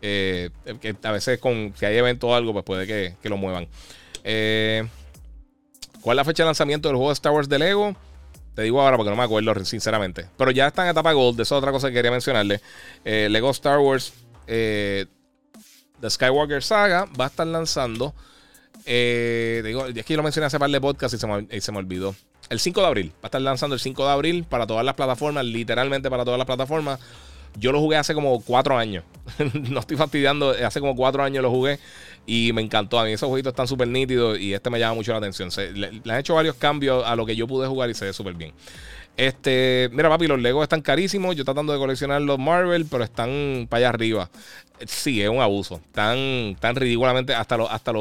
Eh, 0.03 0.51
que 0.81 0.97
a 1.03 1.13
veces 1.13 1.39
con, 1.39 1.75
si 1.77 1.85
hay 1.85 1.97
evento 1.97 2.29
o 2.29 2.35
algo, 2.35 2.53
pues 2.53 2.65
puede 2.65 2.87
que, 2.87 3.29
lo 3.29 3.37
muevan. 3.37 3.69
Eh, 4.25 4.87
¿Cuál 6.01 6.17
es 6.17 6.17
la 6.17 6.25
fecha 6.25 6.43
de 6.43 6.49
lanzamiento 6.49 6.89
del 6.89 6.97
juego 6.97 7.11
de 7.11 7.15
Star 7.15 7.33
Wars 7.33 7.49
de 7.49 7.59
Lego? 7.59 7.95
Te 8.55 8.63
digo 8.63 8.81
ahora 8.81 8.97
porque 8.97 9.11
no 9.11 9.17
me 9.17 9.23
acuerdo, 9.23 9.65
sinceramente. 9.65 10.27
Pero 10.37 10.51
ya 10.51 10.67
está 10.67 10.85
en 10.85 10.91
etapa 10.91 11.13
Gold. 11.13 11.41
Esa 11.41 11.55
es 11.55 11.59
otra 11.59 11.73
cosa 11.73 11.89
que 11.89 11.95
quería 11.95 12.11
mencionarle. 12.11 12.61
Eh, 13.05 13.29
Lego 13.31 13.51
Star 13.51 13.79
Wars 13.79 14.13
The 14.47 15.07
Skywalker 16.09 16.63
Saga 16.63 17.07
va 17.19 17.27
a 17.27 17.29
estar 17.29 17.47
lanzando. 17.47 18.15
digo, 18.85 19.87
es 19.87 20.05
que 20.05 20.15
yo 20.15 20.17
lo 20.17 20.23
mencioné 20.23 20.47
hace 20.47 20.59
par 20.59 20.71
de 20.71 20.81
podcast 20.81 21.15
y 21.15 21.19
se, 21.19 21.27
me, 21.27 21.47
y 21.51 21.61
se 21.61 21.73
me 21.73 21.79
olvidó. 21.79 22.15
El 22.49 22.59
5 22.59 22.81
de 22.81 22.87
abril. 22.87 23.13
Va 23.17 23.25
a 23.25 23.27
estar 23.27 23.41
lanzando 23.41 23.75
el 23.75 23.81
5 23.81 24.05
de 24.05 24.11
abril 24.11 24.45
para 24.45 24.67
todas 24.67 24.85
las 24.85 24.95
plataformas, 24.95 25.45
literalmente 25.45 26.11
para 26.11 26.25
todas 26.25 26.39
las 26.39 26.47
plataformas. 26.47 26.99
Yo 27.59 27.73
lo 27.73 27.81
jugué 27.81 27.97
hace 27.97 28.15
como 28.15 28.41
cuatro 28.41 28.77
años. 28.77 29.05
no 29.71 29.81
estoy 29.81 29.97
fastidiando. 29.97 30.51
Hace 30.51 30.81
como 30.81 30.95
cuatro 30.97 31.23
años 31.23 31.43
lo 31.43 31.51
jugué. 31.51 31.79
Y 32.27 32.53
me 32.53 32.63
encantó. 32.63 32.99
A 32.99 33.05
mí 33.05 33.13
esos 33.13 33.29
jueguitos 33.29 33.53
están 33.53 33.67
súper 33.67 33.89
nítidos. 33.89 34.39
Y 34.39 34.55
este 34.55 34.71
me 34.71 34.79
llama 34.79 34.95
mucho 34.95 35.13
la 35.13 35.19
atención. 35.19 35.51
le, 35.75 36.01
han 36.11 36.19
hecho 36.19 36.35
varios 36.35 36.57
cambios 36.57 37.05
a 37.07 37.17
lo 37.17 37.27
que 37.27 37.37
yo 37.37 37.47
pude 37.47 37.67
jugar 37.67 37.91
y 37.91 37.95
se 37.95 38.07
ve 38.07 38.13
súper 38.13 38.35
bien. 38.35 38.53
Este, 39.17 39.91
mira, 39.93 40.09
papi, 40.09 40.27
los 40.27 40.41
Legos 40.41 40.63
están 40.63 40.81
carísimos. 40.81 41.37
Yo 41.37 41.45
tratando 41.45 41.73
de 41.73 41.79
coleccionar 41.79 42.23
los 42.23 42.39
Marvel, 42.39 42.87
pero 42.91 43.05
están 43.05 43.67
para 43.69 43.79
allá 43.79 43.89
arriba. 43.91 44.31
Sí, 44.87 45.21
es 45.21 45.29
un 45.29 45.41
abuso. 45.41 45.81
Tan, 45.93 46.57
tan 46.59 46.77
ridículamente. 46.77 47.35
Hasta, 47.35 47.57
hasta 47.65 47.93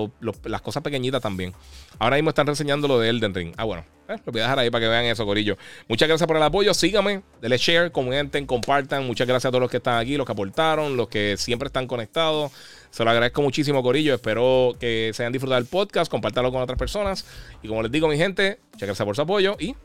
las 0.45 0.61
cosas 0.61 0.81
pequeñitas 0.81 1.21
también. 1.21 1.53
Ahora 1.97 2.15
mismo 2.15 2.29
están 2.29 2.47
reseñando 2.47 2.87
lo 2.87 2.99
de 2.99 3.09
Elden 3.09 3.33
Ring. 3.33 3.53
Ah, 3.57 3.65
bueno. 3.65 3.83
Eh, 4.07 4.15
lo 4.25 4.31
voy 4.31 4.41
a 4.41 4.45
dejar 4.45 4.59
ahí 4.59 4.71
para 4.71 4.85
que 4.85 4.89
vean 4.89 5.05
eso, 5.05 5.23
Corillo. 5.25 5.55
Muchas 5.87 6.07
gracias 6.07 6.25
por 6.25 6.35
el 6.35 6.41
apoyo. 6.41 6.73
Síganme, 6.73 7.21
denle 7.41 7.57
share, 7.57 7.91
comenten, 7.91 8.45
compartan. 8.45 9.05
Muchas 9.05 9.27
gracias 9.27 9.49
a 9.49 9.51
todos 9.51 9.61
los 9.61 9.69
que 9.69 9.77
están 9.77 9.99
aquí, 9.99 10.17
los 10.17 10.25
que 10.25 10.31
aportaron, 10.31 10.97
los 10.97 11.09
que 11.09 11.35
siempre 11.37 11.67
están 11.67 11.85
conectados. 11.85 12.51
Se 12.89 13.03
lo 13.03 13.11
agradezco 13.11 13.41
muchísimo, 13.43 13.83
Corillo. 13.83 14.15
Espero 14.15 14.75
que 14.79 15.11
se 15.13 15.21
hayan 15.21 15.31
disfrutado 15.31 15.61
del 15.61 15.69
podcast, 15.69 16.09
compártanlo 16.09 16.51
con 16.51 16.61
otras 16.61 16.79
personas. 16.79 17.25
Y 17.61 17.67
como 17.67 17.83
les 17.83 17.91
digo, 17.91 18.07
mi 18.07 18.17
gente, 18.17 18.59
muchas 18.73 18.87
gracias 18.87 19.05
por 19.05 19.15
su 19.15 19.21
apoyo 19.21 19.55
y 19.59 19.75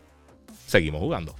seguimos 0.66 1.00
jugando. 1.00 1.34